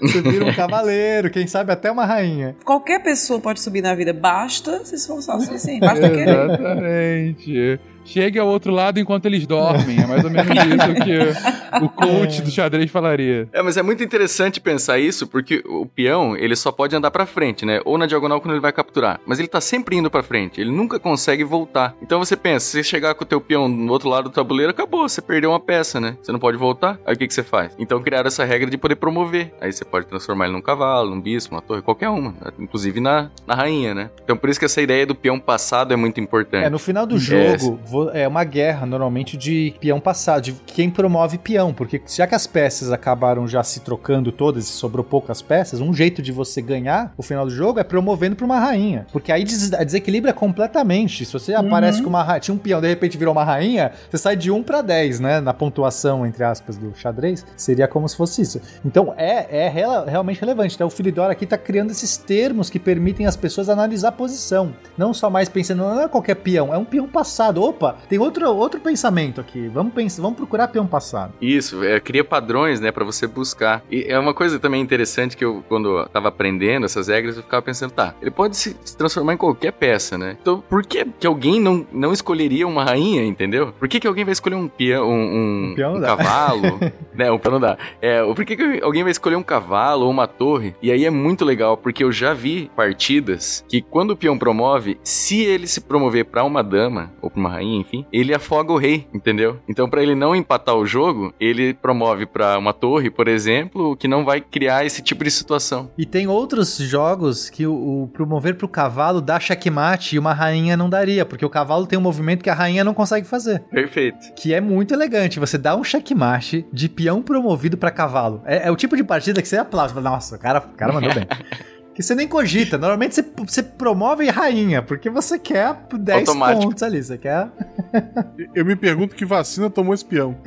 você 0.00 0.20
vira 0.22 0.44
um 0.46 0.54
cavaleiro, 0.54 1.30
quem 1.30 1.46
sabe 1.46 1.72
até 1.72 1.90
uma 1.90 2.04
rainha. 2.04 2.56
Qualquer 2.64 3.02
pessoa 3.02 3.40
pode 3.40 3.60
subir 3.60 3.82
na 3.82 3.94
vida, 3.94 4.12
basta 4.12 4.84
se 4.84 4.94
esforçar 4.96 5.36
o 5.36 5.40
suficiente, 5.40 5.80
basta 5.80 6.08
querer. 6.10 6.28
Exatamente. 6.50 7.80
Chegue 8.10 8.38
ao 8.38 8.48
outro 8.48 8.72
lado 8.72 8.98
enquanto 8.98 9.26
eles 9.26 9.46
dormem. 9.46 10.00
É 10.02 10.06
mais 10.06 10.24
ou 10.24 10.30
menos 10.30 10.48
isso 10.50 11.04
que 11.04 11.80
o 11.84 11.88
coach 11.88 12.42
do 12.42 12.50
xadrez 12.50 12.90
falaria. 12.90 13.48
É, 13.52 13.62
mas 13.62 13.76
é 13.76 13.82
muito 13.82 14.02
interessante 14.02 14.60
pensar 14.60 14.98
isso, 14.98 15.26
porque 15.26 15.62
o 15.66 15.86
peão, 15.86 16.36
ele 16.36 16.56
só 16.56 16.70
pode 16.72 16.94
andar 16.96 17.10
pra 17.10 17.26
frente, 17.26 17.64
né? 17.64 17.80
Ou 17.84 17.96
na 17.96 18.06
diagonal 18.06 18.40
quando 18.40 18.52
ele 18.54 18.60
vai 18.60 18.72
capturar. 18.72 19.20
Mas 19.26 19.38
ele 19.38 19.48
tá 19.48 19.60
sempre 19.60 19.96
indo 19.96 20.10
pra 20.10 20.22
frente, 20.22 20.60
ele 20.60 20.70
nunca 20.70 20.98
consegue 20.98 21.44
voltar. 21.44 21.94
Então 22.02 22.18
você 22.18 22.36
pensa, 22.36 22.66
se 22.66 22.72
você 22.72 22.82
chegar 22.82 23.14
com 23.14 23.24
o 23.24 23.26
teu 23.26 23.40
peão 23.40 23.68
no 23.68 23.92
outro 23.92 24.08
lado 24.08 24.24
do 24.24 24.30
tabuleiro, 24.30 24.70
acabou, 24.70 25.08
você 25.08 25.20
perdeu 25.22 25.50
uma 25.50 25.60
peça, 25.60 26.00
né? 26.00 26.16
Você 26.22 26.32
não 26.32 26.38
pode 26.38 26.56
voltar. 26.56 26.98
Aí 27.06 27.14
o 27.14 27.18
que, 27.18 27.26
que 27.26 27.34
você 27.34 27.42
faz? 27.42 27.72
Então 27.78 28.00
criaram 28.02 28.26
essa 28.28 28.44
regra 28.44 28.68
de 28.70 28.76
poder 28.76 28.96
promover. 28.96 29.52
Aí 29.60 29.72
você 29.72 29.84
pode 29.84 30.06
transformar 30.06 30.46
ele 30.46 30.54
num 30.54 30.62
cavalo, 30.62 31.10
num 31.10 31.20
bispo, 31.20 31.54
uma 31.54 31.62
torre, 31.62 31.82
qualquer 31.82 32.08
uma. 32.08 32.34
Inclusive 32.58 33.00
na, 33.00 33.30
na 33.46 33.54
rainha, 33.54 33.94
né? 33.94 34.10
Então 34.22 34.36
por 34.36 34.48
isso 34.50 34.58
que 34.58 34.64
essa 34.66 34.80
ideia 34.82 35.06
do 35.06 35.14
peão 35.14 35.38
passado 35.38 35.92
é 35.92 35.96
muito 35.96 36.20
importante. 36.20 36.64
É, 36.66 36.70
no 36.70 36.78
final 36.78 37.06
do 37.06 37.18
jogo, 37.18 37.78
vo- 37.84 37.99
é 38.10 38.26
uma 38.26 38.44
guerra, 38.44 38.86
normalmente, 38.86 39.36
de 39.36 39.74
peão 39.80 40.00
passado, 40.00 40.42
de 40.42 40.52
quem 40.52 40.88
promove 40.88 41.38
peão, 41.38 41.74
porque 41.74 42.00
já 42.06 42.26
que 42.26 42.34
as 42.34 42.46
peças 42.46 42.90
acabaram 42.90 43.46
já 43.46 43.62
se 43.62 43.80
trocando 43.80 44.32
todas 44.32 44.64
e 44.64 44.72
sobrou 44.72 45.04
poucas 45.04 45.42
peças, 45.42 45.80
um 45.80 45.92
jeito 45.92 46.22
de 46.22 46.32
você 46.32 46.62
ganhar 46.62 47.12
o 47.16 47.22
final 47.22 47.44
do 47.44 47.50
jogo 47.50 47.78
é 47.78 47.84
promovendo 47.84 48.36
pra 48.36 48.46
uma 48.46 48.58
rainha. 48.58 49.06
Porque 49.12 49.32
aí 49.32 49.44
des 49.44 49.70
desequilibra 49.70 50.32
completamente. 50.32 51.24
Se 51.24 51.32
você 51.32 51.54
aparece 51.54 52.02
com 52.02 52.08
uma 52.08 52.22
rainha, 52.22 52.40
tinha 52.40 52.54
um 52.54 52.58
peão, 52.58 52.80
de 52.80 52.88
repente 52.88 53.18
virou 53.18 53.32
uma 53.32 53.44
rainha, 53.44 53.92
você 54.10 54.18
sai 54.18 54.36
de 54.36 54.50
1 54.50 54.62
pra 54.62 54.82
10, 54.82 55.20
né? 55.20 55.40
Na 55.40 55.52
pontuação, 55.52 56.26
entre 56.26 56.44
aspas, 56.44 56.76
do 56.76 56.92
xadrez, 56.94 57.44
seria 57.56 57.88
como 57.88 58.08
se 58.08 58.16
fosse 58.16 58.42
isso. 58.42 58.60
Então 58.84 59.14
é, 59.16 59.66
é 59.66 59.68
realmente 59.68 60.40
relevante. 60.40 60.74
Então 60.74 60.86
o 60.86 60.90
Filidor 60.90 61.30
aqui 61.30 61.46
tá 61.46 61.58
criando 61.58 61.90
esses 61.90 62.16
termos 62.16 62.70
que 62.70 62.78
permitem 62.78 63.26
as 63.26 63.36
pessoas 63.36 63.68
analisar 63.68 64.08
a 64.08 64.12
posição. 64.12 64.72
Não 64.96 65.12
só 65.12 65.28
mais 65.30 65.48
pensando, 65.48 65.78
não 65.78 66.00
é 66.00 66.08
qualquer 66.08 66.36
peão, 66.36 66.72
é 66.72 66.78
um 66.78 66.84
peão 66.84 67.08
passado. 67.08 67.62
Opa, 67.62 67.79
tem 68.08 68.18
outro, 68.18 68.48
outro 68.50 68.80
pensamento 68.80 69.40
aqui. 69.40 69.68
Vamos 69.68 69.92
pensar, 69.92 70.22
vamos 70.22 70.36
procurar 70.36 70.68
peão 70.68 70.86
passado. 70.86 71.32
Isso, 71.40 71.82
é, 71.82 71.98
cria 71.98 72.24
padrões, 72.24 72.80
né, 72.80 72.92
pra 72.92 73.04
você 73.04 73.26
buscar. 73.26 73.82
E 73.90 74.04
é 74.08 74.18
uma 74.18 74.34
coisa 74.34 74.58
também 74.58 74.80
interessante 74.80 75.36
que 75.36 75.44
eu, 75.44 75.64
quando 75.68 75.98
eu 75.98 76.08
tava 76.08 76.28
aprendendo 76.28 76.84
essas 76.84 77.08
regras, 77.08 77.36
eu 77.36 77.42
ficava 77.42 77.62
pensando, 77.62 77.92
tá, 77.92 78.14
ele 78.20 78.30
pode 78.30 78.56
se, 78.56 78.76
se 78.84 78.96
transformar 78.96 79.34
em 79.34 79.36
qualquer 79.36 79.72
peça, 79.72 80.18
né? 80.18 80.36
Então, 80.40 80.62
por 80.68 80.82
que, 80.84 81.04
que 81.18 81.26
alguém 81.26 81.60
não, 81.60 81.86
não 81.92 82.12
escolheria 82.12 82.66
uma 82.66 82.84
rainha, 82.84 83.24
entendeu? 83.24 83.72
Por 83.78 83.88
que, 83.88 84.00
que 84.00 84.06
alguém 84.06 84.24
vai 84.24 84.32
escolher 84.32 84.56
um 84.56 84.68
peão, 84.68 85.08
um, 85.08 85.14
um, 85.14 85.70
Um 85.70 85.74
peão 85.74 85.94
um 85.96 86.00
cavalo? 86.00 86.78
né, 87.14 87.30
um 87.30 87.38
peão 87.38 87.52
não 87.52 87.60
dá. 87.60 87.78
É, 88.00 88.22
por 88.22 88.44
que, 88.44 88.56
que 88.56 88.80
alguém 88.82 89.02
vai 89.02 89.12
escolher 89.12 89.36
um 89.36 89.42
cavalo 89.42 90.04
ou 90.04 90.10
uma 90.10 90.26
torre? 90.26 90.74
E 90.82 90.90
aí 90.90 91.04
é 91.04 91.10
muito 91.10 91.44
legal, 91.44 91.76
porque 91.76 92.04
eu 92.04 92.12
já 92.12 92.34
vi 92.34 92.70
partidas 92.74 93.64
que 93.68 93.80
quando 93.80 94.12
o 94.12 94.16
peão 94.16 94.38
promove, 94.38 94.98
se 95.02 95.40
ele 95.40 95.66
se 95.66 95.80
promover 95.80 96.26
pra 96.26 96.44
uma 96.44 96.62
dama, 96.62 97.12
ou 97.20 97.30
pra 97.30 97.40
uma 97.40 97.50
rainha, 97.50 97.69
enfim, 97.76 98.04
ele 98.12 98.34
afoga 98.34 98.72
o 98.72 98.78
rei, 98.78 99.06
entendeu? 99.12 99.58
Então, 99.68 99.88
pra 99.88 100.02
ele 100.02 100.14
não 100.14 100.34
empatar 100.34 100.76
o 100.76 100.86
jogo, 100.86 101.32
ele 101.40 101.74
promove 101.74 102.26
pra 102.26 102.58
uma 102.58 102.72
torre, 102.72 103.10
por 103.10 103.28
exemplo, 103.28 103.96
que 103.96 104.08
não 104.08 104.24
vai 104.24 104.40
criar 104.40 104.84
esse 104.84 105.02
tipo 105.02 105.24
de 105.24 105.30
situação. 105.30 105.90
E 105.96 106.06
tem 106.06 106.26
outros 106.26 106.76
jogos 106.78 107.50
que 107.50 107.66
o, 107.66 108.04
o 108.04 108.08
promover 108.08 108.56
pro 108.56 108.68
cavalo 108.68 109.20
dá 109.20 109.38
checkmate 109.38 110.16
e 110.16 110.18
uma 110.18 110.32
rainha 110.32 110.76
não 110.76 110.88
daria, 110.88 111.24
porque 111.24 111.44
o 111.44 111.50
cavalo 111.50 111.86
tem 111.86 111.98
um 111.98 112.02
movimento 112.02 112.42
que 112.42 112.50
a 112.50 112.54
rainha 112.54 112.84
não 112.84 112.94
consegue 112.94 113.26
fazer. 113.26 113.60
Perfeito. 113.70 114.32
Que 114.34 114.54
é 114.54 114.60
muito 114.60 114.94
elegante. 114.94 115.40
Você 115.40 115.58
dá 115.58 115.76
um 115.76 115.84
checkmate 115.84 116.66
de 116.72 116.88
peão 116.88 117.22
promovido 117.22 117.76
pra 117.76 117.90
cavalo. 117.90 118.42
É, 118.44 118.68
é 118.68 118.70
o 118.70 118.76
tipo 118.76 118.96
de 118.96 119.04
partida 119.04 119.42
que 119.42 119.48
você 119.48 119.56
aplaude. 119.56 119.98
Nossa, 120.00 120.36
o 120.36 120.38
cara, 120.38 120.58
o 120.58 120.76
cara 120.76 120.92
mandou 120.92 121.12
bem. 121.14 121.26
Que 121.94 122.02
você 122.02 122.14
nem 122.14 122.26
cogita. 122.28 122.78
Normalmente 122.78 123.14
você, 123.14 123.24
você 123.36 123.62
promove 123.62 124.28
rainha, 124.30 124.80
porque 124.80 125.10
você 125.10 125.38
quer 125.38 125.76
10 125.92 126.28
Automático. 126.28 126.66
pontos 126.68 126.82
ali. 126.82 127.02
Você 127.02 127.18
quer. 127.18 127.48
Eu 128.54 128.64
me 128.64 128.76
pergunto 128.76 129.14
que 129.14 129.24
vacina 129.24 129.68
tomou 129.68 129.92
esse 129.94 130.04
peão. 130.04 130.36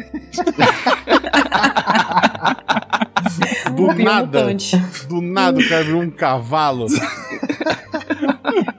Do 3.76 3.88
Um 3.90 3.94
nada. 4.04 4.40
mutante. 4.40 4.78
Do 5.08 5.22
nada 5.22 5.60
o 5.60 5.70
cara 5.70 5.84
virou 5.84 6.02
um 6.02 6.10
cavalo. 6.12 6.86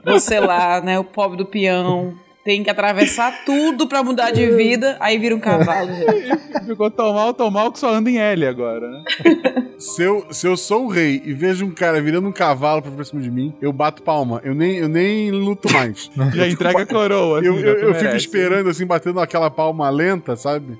Você 0.05 0.39
lá, 0.39 0.81
né? 0.81 0.97
O 0.99 1.03
pobre 1.03 1.37
do 1.37 1.45
peão. 1.45 2.15
Tem 2.45 2.61
que 2.63 2.69
atravessar 2.69 3.43
tudo 3.43 3.87
pra 3.87 4.03
mudar 4.03 4.29
de 4.29 4.45
vida, 4.51 4.95
aí 4.99 5.17
vira 5.17 5.35
um 5.35 5.39
cavalo. 5.39 5.89
Ficou 6.63 6.91
tão 6.91 7.11
mal, 7.11 7.33
tão 7.33 7.49
mal 7.49 7.71
que 7.71 7.79
só 7.79 7.91
anda 7.91 8.07
em 8.07 8.19
L 8.19 8.45
agora, 8.45 8.87
né? 8.87 9.03
Se 9.77 10.03
eu, 10.03 10.25
se 10.31 10.47
eu 10.47 10.55
sou 10.55 10.85
o 10.85 10.87
rei 10.87 11.21
e 11.25 11.33
vejo 11.33 11.65
um 11.65 11.71
cara 11.71 12.01
virando 12.01 12.29
um 12.29 12.31
cavalo 12.31 12.81
pra 12.81 13.03
cima 13.03 13.21
de 13.21 13.29
mim, 13.29 13.53
eu 13.61 13.73
bato 13.73 14.01
palma. 14.03 14.39
Eu 14.41 14.55
nem, 14.55 14.77
eu 14.77 14.87
nem 14.87 15.29
luto 15.31 15.71
mais. 15.73 16.09
Já 16.33 16.47
entrega 16.47 16.83
a 16.83 16.85
coroa. 16.85 17.39
assim, 17.39 17.47
Eu, 17.49 17.59
eu, 17.59 17.73
eu 17.79 17.93
fico 17.93 18.05
merece. 18.05 18.17
esperando, 18.25 18.69
assim, 18.69 18.85
batendo 18.85 19.19
aquela 19.19 19.51
palma 19.51 19.89
lenta, 19.89 20.37
sabe? 20.37 20.77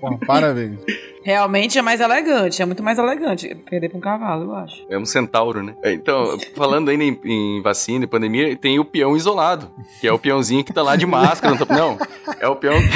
Pô, 0.00 0.16
parabéns. 0.18 0.78
Realmente 1.26 1.76
é 1.76 1.82
mais 1.82 2.00
elegante, 2.00 2.62
é 2.62 2.64
muito 2.64 2.84
mais 2.84 2.98
elegante 2.98 3.52
perder 3.68 3.88
pra 3.88 3.98
um 3.98 4.00
cavalo, 4.00 4.44
eu 4.44 4.54
acho. 4.54 4.86
É 4.88 4.96
um 4.96 5.04
centauro, 5.04 5.60
né? 5.60 5.74
É, 5.82 5.92
Então, 5.92 6.38
falando 6.54 6.88
ainda 6.88 7.02
em, 7.02 7.18
em 7.24 7.60
vacina 7.62 8.04
e 8.04 8.06
pandemia, 8.06 8.54
tem 8.56 8.78
o 8.78 8.84
peão 8.84 9.16
isolado, 9.16 9.68
que 10.00 10.06
é 10.06 10.12
o 10.12 10.20
peãozinho 10.20 10.62
que 10.62 10.72
tá 10.72 10.82
lá 10.84 10.94
de 10.94 11.04
máscara. 11.04 11.52
Não, 11.56 11.66
tá- 11.66 11.74
não, 11.76 11.98
é 12.38 12.46
o 12.46 12.54
peão. 12.54 12.74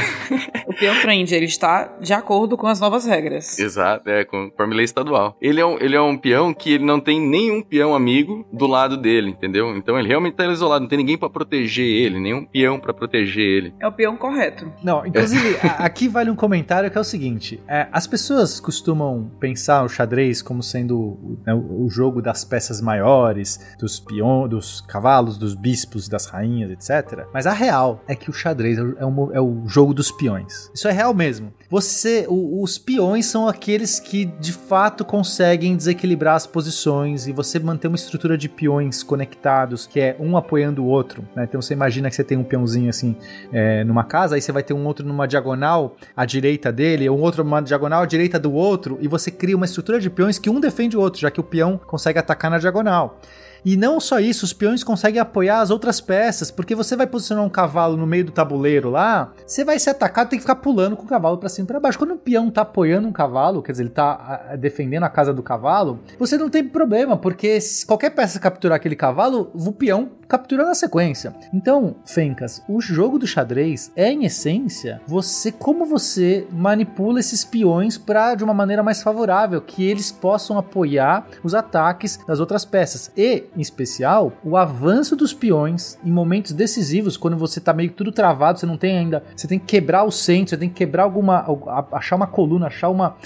O 0.71 0.73
peão 0.73 0.95
trend, 1.01 1.35
ele 1.35 1.47
está 1.47 1.97
de 2.01 2.13
acordo 2.13 2.57
com 2.57 2.69
as 2.69 2.79
novas 2.79 3.05
regras. 3.05 3.59
Exato, 3.59 4.09
é, 4.09 4.25
conforme 4.25 4.73
lei 4.77 4.85
estadual. 4.85 5.37
Ele 5.43 5.61
é, 5.61 5.67
um, 5.67 5.77
ele 5.81 5.97
é 5.97 6.01
um 6.01 6.17
peão 6.17 6.55
que 6.55 6.73
ele 6.75 6.85
não 6.85 7.01
tem 7.01 7.21
nenhum 7.21 7.61
peão 7.61 7.93
amigo 7.93 8.47
do 8.53 8.69
lado 8.69 8.97
dele, 8.97 9.31
entendeu? 9.31 9.77
Então 9.77 9.99
ele 9.99 10.07
realmente 10.07 10.35
tá 10.35 10.47
isolado, 10.47 10.83
não 10.83 10.89
tem 10.89 10.99
ninguém 10.99 11.19
pra 11.19 11.29
proteger 11.29 11.85
ele, 11.85 12.21
nenhum 12.21 12.45
peão 12.45 12.79
pra 12.79 12.95
proteger 12.95 13.45
ele. 13.45 13.75
É 13.81 13.89
o 13.89 13.91
peão 13.93 14.17
correto. 14.17 14.73
Não, 14.85 15.05
inclusive, 15.05 15.57
a- 15.61 15.85
aqui 15.85 16.07
vale 16.07 16.31
um 16.31 16.37
comentário 16.37 16.89
que 16.89 16.97
é 16.97 17.01
o 17.01 17.05
seguinte: 17.05 17.61
é, 17.67 17.89
as 17.91 18.07
pessoas 18.07 18.20
costumam 18.61 19.31
pensar 19.39 19.85
o 19.85 19.89
xadrez 19.89 20.43
como 20.43 20.63
sendo 20.63 21.39
né, 21.47 21.55
o, 21.55 21.89
jogo 21.89 22.21
das 22.21 22.45
peças 22.45 22.81
maiores, 22.81 23.61
dos 23.79 23.99
peão, 23.99 24.49
dos 24.49 24.81
cavalos, 24.81 25.39
dos 25.39 25.55
bispos, 25.55 26.09
das 26.09 26.27
rainhas, 26.27 26.71
etc. 26.71 27.27
Mas 27.33 27.47
a 27.47 27.53
real 27.53 28.03
é 28.07 28.15
que 28.15 28.31
o 28.31 28.33
xadrez 28.33 28.79
é 28.79 28.83
o, 28.83 28.99
é 28.99 29.07
o 29.07 29.31
é 29.33 29.41
o 29.41 29.67
jogo 29.67 29.95
dos 29.95 30.11
peões. 30.11 30.71
Isso 30.75 30.89
é 30.89 30.93
real 30.93 31.15
mesmo. 31.15 31.53
Você, 31.71 32.27
o- 32.29 32.63
os 32.65 32.79
peões 32.79 33.27
são 33.27 33.47
aqueles 33.47 34.01
que 34.01 34.25
de 34.25 34.53
fato 34.53 35.05
conseguem 35.05 35.77
desequilibrar 35.77 36.35
as 36.35 36.45
posições 36.45 37.29
e 37.29 37.33
você 37.33 37.61
manter 37.61 37.87
uma 37.87 37.95
estrutura 37.95 38.37
de 38.37 38.49
peões 38.49 39.05
conectados, 39.05 39.87
que 39.87 40.01
é 40.01 40.17
um 40.19 40.37
apoiando 40.37 40.83
o 40.83 40.87
outro. 40.89 41.23
né? 41.37 41.45
Então 41.49 41.63
você 41.63 41.73
imagina 41.73 42.11
que 42.11 42.17
você 42.17 42.25
tem 42.25 42.37
um 42.37 42.43
peãozinho 42.43 42.91
assim 42.91 43.15
é, 43.53 43.85
numa 43.85 44.03
casa, 44.03 44.35
aí 44.35 44.41
você 44.43 44.51
vai 44.51 44.65
ter 44.65 44.75
um 44.75 44.85
outro 44.85 45.07
numa 45.07 45.29
diagonal 45.29 45.95
à 46.17 46.25
direita 46.25 46.73
dele, 46.73 47.09
um 47.09 47.21
outro 47.21 47.45
numa 47.45 47.61
diagonal 47.61 48.03
à 48.03 48.07
direita 48.07 48.37
do 48.37 48.53
outro, 48.53 48.99
e 49.01 49.07
você 49.07 49.31
cria 49.31 49.57
uma 49.57 49.65
estrutura 49.65 50.01
de 50.01 50.11
peões 50.11 50.41
que 50.41 50.51
um 50.51 50.59
defende 50.59 50.97
o 50.97 51.01
outro, 51.01 51.21
já 51.21 51.31
que 51.31 51.39
o 51.39 51.45
peão 51.45 51.79
consegue 51.87 52.19
atacar 52.19 52.51
na 52.51 52.59
diagonal. 52.59 53.21
E 53.65 53.77
não 53.77 54.01
só 54.01 54.19
isso, 54.21 54.45
os 54.45 54.53
peões 54.53 54.83
conseguem 54.83 55.21
apoiar 55.21 55.61
as 55.61 55.71
outras 55.71 56.01
peças, 56.01 56.51
porque 56.51 56.75
você 56.75 56.97
vai 56.97 57.07
posicionar 57.07 57.45
um 57.45 57.51
cavalo 57.51 57.97
no 57.97 58.07
meio 58.07 58.25
do 58.25 58.33
tabuleiro 58.33 58.91
lá, 58.91 59.33
você 59.47 59.65
vai 59.65 59.79
ser 59.79 59.91
atacado, 59.91 60.31
tem 60.31 60.39
que 60.39 60.43
ficar 60.43 60.57
pulando 60.57 60.97
com 60.97 61.05
o 61.05 61.09
cavalo 61.09 61.39
pra 61.39 61.49
cima 61.49 61.65
e 61.65 61.69
pra 61.69 61.81
baixo. 61.81 61.99
Quando 61.99 62.15
um 62.15 62.19
peão 62.19 62.51
tá 62.51 62.63
apoiando 62.63 63.09
um 63.09 63.13
cavalo, 63.13 63.63
quer 63.63 63.73
dizer, 63.73 63.85
ele 63.85 63.91
tá 63.91 64.49
ah, 64.51 64.57
defendendo 64.57 65.05
a 65.05 65.09
casa 65.09 65.33
do 65.33 65.43
cavalo, 65.43 66.01
você 66.19 66.37
não 66.37 66.49
tem 66.49 66.67
problema, 66.67 67.17
porque 67.17 67.59
qualquer 67.87 68.11
peça 68.11 68.39
capturar 68.39 68.77
aquele 68.77 68.97
cavalo, 68.97 69.51
o 69.55 69.73
peão 69.73 70.11
captura 70.29 70.65
na 70.65 70.75
sequência. 70.75 71.35
Então, 71.53 71.97
Fencas, 72.05 72.63
o 72.69 72.81
jogo 72.81 73.19
do 73.19 73.27
xadrez 73.27 73.91
é, 73.97 74.13
em 74.13 74.25
essência, 74.25 75.01
você 75.07 75.51
como 75.51 75.85
você 75.85 76.47
manipula 76.53 77.19
esses 77.19 77.45
peões 77.45 77.99
para 77.99 78.37
de 78.37 78.45
uma 78.45 78.55
maneira 78.55 78.83
mais 78.83 79.03
favorável, 79.03 79.61
que 79.61 79.85
eles 79.85 80.13
possam 80.13 80.57
apoiar 80.57 81.27
os 81.43 81.55
ataques 81.55 82.19
das 82.29 82.39
outras 82.39 82.65
peças. 82.65 83.11
E, 83.17 83.45
em 83.57 83.61
especial, 83.61 84.33
o 84.45 84.57
avanço 84.57 85.17
dos 85.17 85.33
peões 85.33 85.99
em 86.05 86.11
momentos 86.11 86.53
decisivos, 86.53 87.17
quando 87.17 87.37
você 87.37 87.61
tá 87.61 87.73
meio 87.73 87.91
que 87.91 87.97
tudo 87.97 88.13
travado, 88.13 88.59
você 88.59 88.67
não 88.67 88.77
tem 88.77 88.99
ainda, 88.99 89.23
você 89.35 89.47
tem 89.47 89.59
que 89.59 89.67
quebrar 89.67 90.05
o 90.05 90.11
centro, 90.11 90.51
você 90.51 90.57
tem 90.57 90.69
que 90.69 90.75
quebrar 90.75 91.05
alguma, 91.05 91.45
achar 91.93 92.17
uma 92.17 92.27
coluna, 92.27 92.67
achar 92.67 92.89
uma 92.89 93.17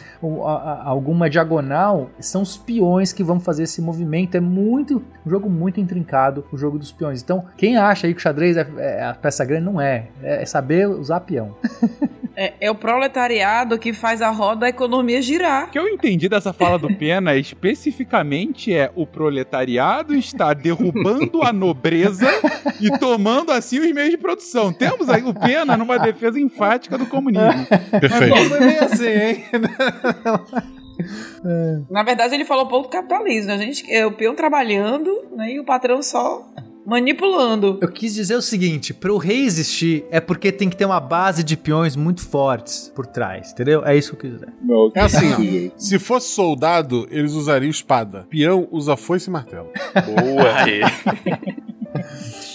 alguma 0.84 1.28
diagonal, 1.28 2.10
são 2.18 2.42
os 2.42 2.56
peões 2.56 3.12
que 3.12 3.22
vão 3.22 3.38
fazer 3.38 3.64
esse 3.64 3.80
movimento. 3.80 4.36
É 4.36 4.40
muito 4.40 5.02
um 5.24 5.30
jogo 5.30 5.48
muito 5.48 5.80
intrincado, 5.80 6.44
o 6.52 6.56
jogo 6.56 6.78
dos 6.78 6.92
peões. 6.92 7.22
Então, 7.22 7.44
quem 7.56 7.76
acha 7.76 8.06
aí 8.06 8.14
que 8.14 8.20
o 8.20 8.22
xadrez 8.22 8.56
é, 8.56 8.66
é 8.78 9.04
a 9.04 9.14
peça 9.14 9.44
grande, 9.44 9.64
não 9.64 9.80
é. 9.80 10.08
É, 10.22 10.42
é 10.42 10.46
saber 10.46 10.88
usar 10.88 11.20
peão. 11.20 11.54
É, 12.36 12.54
é 12.60 12.70
o 12.70 12.74
proletariado 12.74 13.78
que 13.78 13.92
faz 13.92 14.20
a 14.20 14.30
roda 14.30 14.62
da 14.62 14.68
economia 14.68 15.22
girar. 15.22 15.68
O 15.68 15.70
que 15.70 15.78
eu 15.78 15.88
entendi 15.88 16.28
dessa 16.28 16.52
fala 16.52 16.78
do 16.78 16.92
Pena 16.94 17.36
especificamente 17.36 18.74
é 18.74 18.90
o 18.94 19.06
proletariado 19.06 20.13
está 20.16 20.54
derrubando 20.54 21.42
a 21.42 21.52
nobreza 21.52 22.26
e 22.80 22.90
tomando 22.98 23.52
assim 23.52 23.78
os 23.78 23.92
meios 23.92 24.10
de 24.10 24.16
produção. 24.16 24.72
Temos 24.72 25.08
aí 25.08 25.22
o 25.22 25.34
Pena 25.34 25.76
numa 25.76 25.98
defesa 25.98 26.38
enfática 26.38 26.96
do 26.98 27.06
comunismo. 27.06 27.66
Perfeito. 28.00 28.48
foi 28.48 28.58
bem 28.58 28.78
assim, 28.78 29.08
hein? 29.08 29.44
Na 31.90 32.02
verdade, 32.02 32.34
ele 32.34 32.44
falou 32.44 32.64
um 32.64 32.68
pouco 32.68 32.88
do 32.88 32.92
capitalismo. 32.92 33.52
A 33.52 33.56
gente, 33.56 33.90
é 33.92 34.06
o 34.06 34.12
peão 34.12 34.34
trabalhando 34.34 35.10
né, 35.36 35.52
e 35.52 35.60
o 35.60 35.64
patrão 35.64 36.02
só 36.02 36.46
manipulando. 36.86 37.78
Eu 37.80 37.88
quis 37.90 38.14
dizer 38.14 38.34
o 38.36 38.42
seguinte, 38.42 38.92
para 38.94 39.12
o 39.12 39.16
rei 39.18 39.44
existir 39.44 40.04
é 40.10 40.20
porque 40.20 40.50
tem 40.52 40.68
que 40.68 40.76
ter 40.76 40.84
uma 40.84 41.00
base 41.00 41.42
de 41.42 41.56
peões 41.56 41.96
muito 41.96 42.20
fortes 42.26 42.92
por 42.94 43.06
trás, 43.06 43.52
entendeu? 43.52 43.84
É 43.84 43.96
isso 43.96 44.10
que 44.10 44.26
eu 44.26 44.30
quis 44.30 44.40
dizer. 44.40 44.52
Não, 44.62 44.90
É 44.94 45.00
assim. 45.00 45.70
Se 45.76 45.98
fosse 45.98 46.28
soldado, 46.30 47.06
eles 47.10 47.32
usariam 47.32 47.70
espada. 47.70 48.26
Peão 48.28 48.68
usa 48.70 48.96
foice 48.96 49.28
e 49.28 49.32
martelo. 49.32 49.68
Boa! 49.94 50.54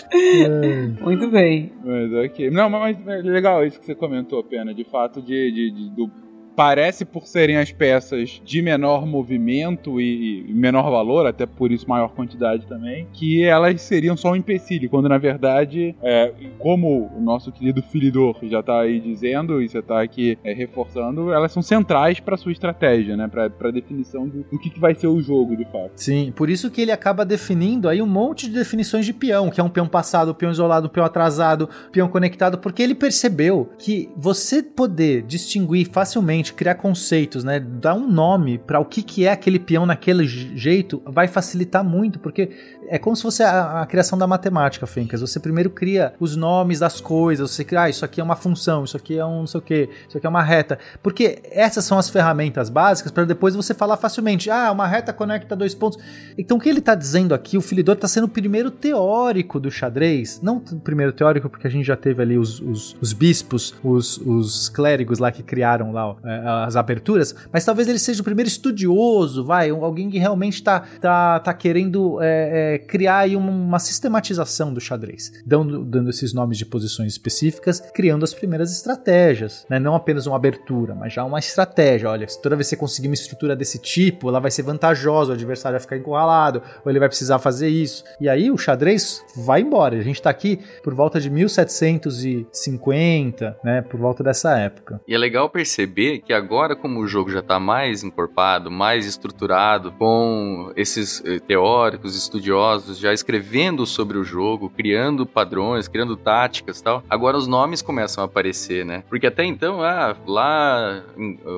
Muito 1.02 1.30
bem. 1.30 1.72
Mas 1.84 2.12
ok. 2.26 2.50
Não, 2.50 2.70
mas 2.70 2.98
mas 3.06 3.24
legal 3.24 3.66
isso 3.66 3.80
que 3.80 3.86
você 3.86 3.96
comentou, 3.96 4.44
Pena. 4.44 4.74
De 4.74 4.84
fato, 4.84 5.22
de, 5.22 5.52
de- 5.52 5.72
de- 5.72 5.90
do. 5.96 6.12
Parece 6.60 7.06
por 7.06 7.26
serem 7.26 7.56
as 7.56 7.72
peças 7.72 8.42
de 8.44 8.62
menor 8.62 9.06
movimento 9.06 10.02
e, 10.02 10.46
menor 10.50 10.92
valor, 10.92 11.26
até 11.26 11.46
por 11.46 11.72
isso 11.72 11.88
maior 11.88 12.10
quantidade 12.10 12.68
também, 12.68 13.08
que 13.14 13.46
elas 13.46 13.82
seriam 13.82 14.18
só 14.18 14.32
um 14.32 14.36
empecilho, 14.36 14.90
quando 14.90 15.08
na 15.08 15.18
verdade, 15.18 15.96
é, 16.04 16.34
como 16.58 17.10
o 17.16 17.22
nosso 17.22 17.50
querido 17.50 17.82
Filidor 17.82 18.38
já 18.44 18.62
tá 18.62 18.82
aí 18.82 19.00
dizendo, 19.00 19.62
e 19.62 19.70
você 19.70 19.82
tá 19.82 20.02
aqui 20.02 20.38
é, 20.44 20.52
reforçando, 20.52 21.32
elas 21.32 21.54
são 21.54 21.62
centrais 21.62 22.20
para 22.20 22.36
sua 22.36 22.52
estratégia, 22.52 23.16
né? 23.16 23.30
Pra 23.30 23.72
definição 23.72 24.28
do, 24.28 24.44
do 24.44 24.60
que, 24.60 24.70
que 24.70 24.82
vai 24.82 24.94
ser 24.94 25.08
o 25.08 25.22
jogo, 25.22 25.56
de 25.56 25.64
fato. 25.64 25.92
Sim, 25.96 26.34
por 26.36 26.50
isso 26.50 26.70
que 26.70 26.82
ele 26.82 26.92
acaba 26.92 27.24
definindo 27.24 27.88
aí 27.88 28.02
um 28.02 28.06
monte 28.06 28.48
de 28.48 28.56
definições 28.56 29.06
de 29.06 29.14
peão, 29.14 29.50
que 29.50 29.62
é 29.62 29.64
um 29.64 29.70
peão 29.70 29.88
passado, 29.88 30.32
um 30.32 30.34
peão 30.34 30.52
isolado, 30.52 30.88
um 30.88 30.90
peão 30.90 31.06
atrasado, 31.06 31.70
peão 31.90 32.10
conectado, 32.10 32.58
porque 32.58 32.84
ele 32.84 32.96
percebeu 32.96 33.70
que 33.78 34.10
você 34.18 34.62
poder 34.62 35.22
distinguir 35.22 35.88
facilmente, 35.90 36.49
criar 36.54 36.76
conceitos, 36.76 37.44
né, 37.44 37.60
dar 37.60 37.94
um 37.96 38.08
nome 38.10 38.58
para 38.58 38.80
o 38.80 38.86
que, 38.86 39.02
que 39.02 39.26
é 39.26 39.32
aquele 39.32 39.60
peão 39.60 39.86
naquele 39.86 40.28
je- 40.28 40.56
jeito, 40.58 41.02
vai 41.06 41.28
facilitar 41.28 41.84
muito, 41.84 42.20
porque 42.20 42.50
é 42.88 42.98
como 42.98 43.16
se 43.16 43.22
fosse 43.22 43.44
a, 43.44 43.82
a 43.82 43.86
criação 43.86 44.18
da 44.18 44.26
matemática, 44.26 44.88
Fencas. 44.88 45.22
Você 45.22 45.40
primeiro 45.40 45.70
cria 45.70 46.14
os 46.20 46.36
nomes 46.36 46.80
das 46.80 47.00
coisas, 47.00 47.52
você 47.52 47.64
cria, 47.64 47.84
ah, 47.84 47.90
isso 47.90 48.04
aqui 48.04 48.20
é 48.20 48.24
uma 48.24 48.36
função, 48.36 48.84
isso 48.84 48.98
aqui 48.98 49.18
é 49.18 49.26
um 49.26 49.42
não 49.42 49.48
sei 49.48 49.60
o 49.60 49.62
que, 49.62 49.90
isso 50.08 50.18
aqui 50.18 50.26
é 50.26 50.30
uma 50.30 50.42
reta. 50.42 50.80
Porque 51.04 51.40
essas 51.52 51.86
são 51.86 52.00
as 52.00 52.10
ferramentas 52.10 52.70
básicas 52.70 53.12
para 53.12 53.26
depois 53.26 53.56
você 53.56 53.74
falar 53.74 53.96
facilmente, 53.98 54.50
ah, 54.50 54.72
uma 54.72 54.88
reta 54.88 55.14
conecta 55.14 55.56
dois 55.56 55.76
pontos. 55.76 56.00
Então 56.38 56.58
o 56.58 56.60
que 56.60 56.68
ele 56.68 56.80
está 56.80 56.96
dizendo 56.96 57.36
aqui, 57.36 57.58
o 57.58 57.62
Filidor 57.62 57.94
está 57.96 58.08
sendo 58.08 58.24
o 58.24 58.30
primeiro 58.30 58.72
teórico 58.72 59.60
do 59.60 59.70
xadrez, 59.70 60.42
não 60.42 60.58
o 60.58 60.80
primeiro 60.80 61.14
teórico 61.14 61.48
porque 61.48 61.68
a 61.68 61.70
gente 61.70 61.86
já 61.86 61.96
teve 61.96 62.22
ali 62.24 62.38
os, 62.38 62.60
os, 62.60 62.98
os 63.00 63.14
bispos, 63.14 63.76
os, 63.84 64.18
os 64.18 64.68
clérigos 64.68 65.20
lá 65.20 65.32
que 65.32 65.44
criaram 65.44 65.92
lá 65.92 66.08
ó, 66.08 66.16
é, 66.24 66.39
as 66.66 66.76
aberturas, 66.76 67.36
mas 67.52 67.66
talvez 67.66 67.88
ele 67.88 68.00
seja 68.00 68.22
o 68.22 68.24
primeiro 68.24 68.48
estudioso, 68.48 69.44
vai, 69.44 69.70
alguém 69.70 70.10
que 70.10 70.18
realmente 70.18 70.56
está 70.56 70.82
tá, 71.02 71.40
tá 71.40 71.54
querendo 71.54 72.22
é, 72.22 72.76
é, 72.76 72.78
criar 72.80 73.28
uma 73.36 73.80
sistematização 73.80 74.74
do 74.74 74.80
xadrez, 74.80 75.32
dando, 75.46 75.84
dando 75.84 76.10
esses 76.10 76.34
nomes 76.34 76.58
de 76.58 76.66
posições 76.66 77.12
específicas, 77.12 77.82
criando 77.94 78.24
as 78.24 78.34
primeiras 78.34 78.72
estratégias, 78.72 79.66
né? 79.70 79.80
não 79.80 79.96
apenas 79.96 80.26
uma 80.26 80.36
abertura, 80.36 80.96
mas 80.96 81.14
já 81.14 81.24
uma 81.24 81.40
estratégia. 81.40 82.10
Olha, 82.10 82.28
se 82.28 82.42
toda 82.42 82.56
vez 82.56 82.68
que 82.68 82.72
você 82.72 82.78
conseguir 82.78 83.08
uma 83.08 83.14
estrutura 83.14 83.56
desse 83.56 83.80
tipo, 83.80 84.28
ela 84.30 84.40
vai 84.40 84.52
ser 84.52 84.64
vantajosa, 84.64 85.32
o 85.32 85.34
adversário 85.34 85.78
vai 85.78 85.82
ficar 85.82 85.98
encurralado, 85.98 86.62
ou 86.84 86.92
ele 86.92 87.00
vai 87.00 87.08
precisar 87.08 87.40
fazer 87.40 87.70
isso. 87.70 88.04
E 88.20 88.30
aí 88.30 88.52
o 88.52 88.58
xadrez 88.58 89.24
vai 89.36 89.62
embora. 89.62 89.98
A 89.98 90.02
gente 90.02 90.16
está 90.16 90.30
aqui 90.30 90.60
por 90.84 90.94
volta 90.94 91.20
de 91.20 91.30
1750, 91.30 93.58
né? 93.64 93.82
Por 93.82 94.00
volta 94.00 94.24
dessa 94.24 94.58
época. 94.58 95.02
E 95.08 95.16
é 95.16 95.18
legal 95.18 95.50
perceber 95.50 96.20
que 96.30 96.34
agora, 96.34 96.76
como 96.76 97.00
o 97.00 97.08
jogo 97.08 97.32
já 97.32 97.42
tá 97.42 97.60
mais 97.60 98.04
encorpado, 98.04 98.70
mais 98.70 99.08
estruturado, 99.08 99.92
com 99.94 100.72
esses 100.76 101.26
eh, 101.26 101.40
teóricos, 101.40 102.16
estudiosos 102.16 103.00
já 103.00 103.12
escrevendo 103.12 103.84
sobre 103.84 104.16
o 104.16 104.24
jogo, 104.24 104.70
criando 104.70 105.26
padrões, 105.26 105.88
criando 105.88 106.16
táticas 106.16 106.82
tal, 106.82 107.04
agora 107.10 107.36
os 107.36 107.48
nomes 107.48 107.82
começam 107.82 108.24
a 108.24 108.26
aparecer, 108.26 108.86
né? 108.86 109.04
Porque 109.10 109.26
até 109.26 109.44
então, 109.44 109.82
ah, 109.82 110.16
lá, 110.28 111.04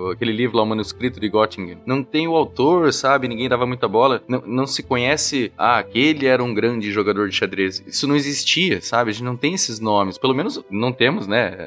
aquele 0.10 0.31
livro 0.31 0.56
lá, 0.56 0.64
o 0.64 0.65
manuscrito 0.65 1.19
de 1.19 1.27
Göttingen, 1.27 1.80
não 1.85 2.02
tem 2.02 2.30
o 2.30 2.35
autor, 2.38 2.93
sabe? 2.93 3.27
Ninguém 3.27 3.49
dava 3.49 3.65
muita 3.65 3.89
bola, 3.89 4.23
não, 4.26 4.41
não 4.45 4.65
se 4.65 4.81
conhece, 4.81 5.52
ah, 5.57 5.80
aquele 5.80 6.27
era 6.27 6.41
um 6.41 6.53
grande 6.53 6.93
jogador 6.93 7.27
de 7.27 7.35
xadrez. 7.35 7.84
Isso 7.85 8.07
não 8.07 8.15
existia, 8.15 8.80
sabe? 8.80 9.10
A 9.10 9.14
gente 9.14 9.26
não 9.26 9.35
tem 9.35 9.53
esses 9.53 9.81
nomes, 9.81 10.18
pelo 10.18 10.34
menos 10.34 10.64
não 10.69 10.93
temos, 10.93 11.27
né? 11.27 11.57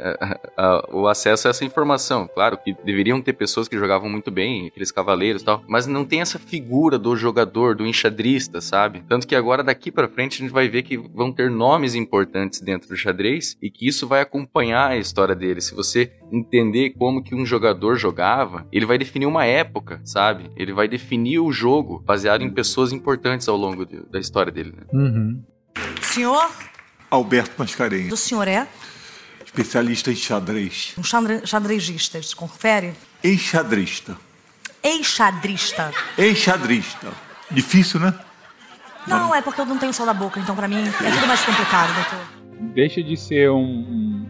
o 0.90 1.06
acesso 1.06 1.48
a 1.48 1.50
essa 1.50 1.66
informação. 1.66 2.26
Claro 2.26 2.56
que 2.56 2.74
deveriam 2.84 3.20
ter 3.20 3.32
pessoas 3.32 3.66
que 3.68 3.76
jogavam 3.78 4.08
muito 4.08 4.30
bem, 4.30 4.66
aqueles 4.68 4.92
cavaleiros 4.92 5.42
e 5.42 5.44
tal, 5.44 5.64
mas 5.68 5.86
não 5.86 6.04
tem 6.04 6.20
essa 6.20 6.38
figura 6.38 6.98
do 6.98 7.16
jogador, 7.16 7.74
do 7.74 7.86
enxadrista, 7.86 8.60
sabe? 8.60 9.02
Tanto 9.08 9.26
que 9.26 9.34
agora 9.34 9.62
daqui 9.62 9.90
pra 9.90 10.08
frente 10.08 10.34
a 10.34 10.44
gente 10.44 10.52
vai 10.52 10.68
ver 10.68 10.82
que 10.82 10.96
vão 10.96 11.32
ter 11.32 11.50
nomes 11.50 11.94
importantes 11.94 12.60
dentro 12.60 12.88
do 12.88 12.96
xadrez 12.96 13.56
e 13.62 13.70
que 13.70 13.86
isso 13.88 14.06
vai 14.06 14.20
acompanhar 14.20 14.90
a 14.90 14.96
história 14.96 15.34
dele. 15.34 15.60
Se 15.60 15.74
você 15.74 16.12
entender 16.32 16.90
como 16.90 17.22
que 17.22 17.34
um 17.34 17.44
jogador 17.46 17.96
jogava, 17.96 18.66
ele 18.72 18.86
vai 18.86 18.98
definir 18.98 19.26
uma 19.26 19.44
época, 19.44 20.00
sabe? 20.04 20.50
Ele 20.56 20.72
vai 20.72 20.88
definir 20.88 21.38
o 21.38 21.52
jogo 21.52 22.02
baseado 22.04 22.42
em 22.42 22.50
pessoas 22.50 22.92
importantes 22.92 23.48
ao 23.48 23.56
longo 23.56 23.84
de- 23.86 24.02
da 24.10 24.18
história 24.18 24.52
dele. 24.52 24.72
Né? 24.76 24.82
Uhum. 24.92 25.42
Senhor, 26.02 26.50
Alberto 27.10 27.52
Mascarenhas, 27.58 28.08
do 28.08 28.16
senhor 28.16 28.46
é 28.48 28.66
especialista 29.58 30.10
em 30.10 30.16
xadrez. 30.16 30.92
um 30.98 31.04
xadre- 31.04 31.46
xadrezista, 31.46 32.20
se 32.22 32.34
confere? 32.34 32.92
Enxadrista. 33.22 34.16
Ex-xadrista. 34.82 35.92
Enxadrista. 36.18 37.08
Difícil, 37.50 38.00
né? 38.00 38.12
Não, 39.06 39.34
é 39.34 39.40
porque 39.40 39.60
eu 39.60 39.66
não 39.66 39.78
tenho 39.78 39.92
sal 39.94 40.06
da 40.06 40.12
boca, 40.14 40.40
então 40.40 40.56
pra 40.56 40.66
mim 40.66 40.76
é 40.88 41.10
tudo 41.10 41.26
mais 41.26 41.40
complicado, 41.42 41.94
doutor. 41.94 42.26
deixa 42.74 43.02
de 43.02 43.16
ser 43.16 43.50
um- 43.50 43.60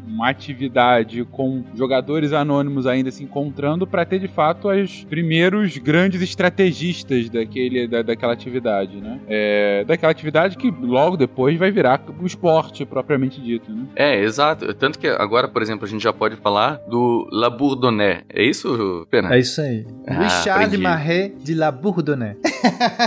um- 0.08 0.13
uma 0.14 0.30
atividade 0.30 1.24
com 1.24 1.64
jogadores 1.74 2.32
anônimos 2.32 2.86
ainda 2.86 3.10
se 3.10 3.24
encontrando 3.24 3.84
para 3.86 4.04
ter 4.04 4.20
de 4.20 4.28
fato 4.28 4.68
os 4.68 5.04
primeiros 5.04 5.76
grandes 5.76 6.22
estrategistas 6.22 7.28
daquele, 7.28 7.88
da, 7.88 8.02
daquela 8.02 8.32
atividade, 8.32 9.00
né? 9.00 9.20
É, 9.26 9.84
daquela 9.84 10.12
atividade 10.12 10.56
que 10.56 10.70
logo 10.70 11.16
depois 11.16 11.58
vai 11.58 11.70
virar 11.72 12.00
o 12.20 12.26
esporte 12.26 12.86
propriamente 12.86 13.40
dito, 13.40 13.72
né? 13.72 13.86
É, 13.96 14.20
exato. 14.20 14.72
Tanto 14.74 14.98
que 14.98 15.08
agora, 15.08 15.48
por 15.48 15.62
exemplo, 15.62 15.84
a 15.84 15.88
gente 15.88 16.02
já 16.02 16.12
pode 16.12 16.36
falar 16.36 16.80
do 16.88 17.28
La 17.32 17.50
Bourdonnais. 17.50 18.22
É 18.28 18.44
isso, 18.44 19.06
Pena? 19.10 19.34
É 19.34 19.40
isso 19.40 19.60
aí. 19.60 19.84
Ah, 20.06 20.22
Richard 20.22 20.64
aprendi. 20.64 20.82
Marais 20.82 21.32
de 21.42 21.54
La 21.54 21.72
Bourdonnais. 21.72 22.36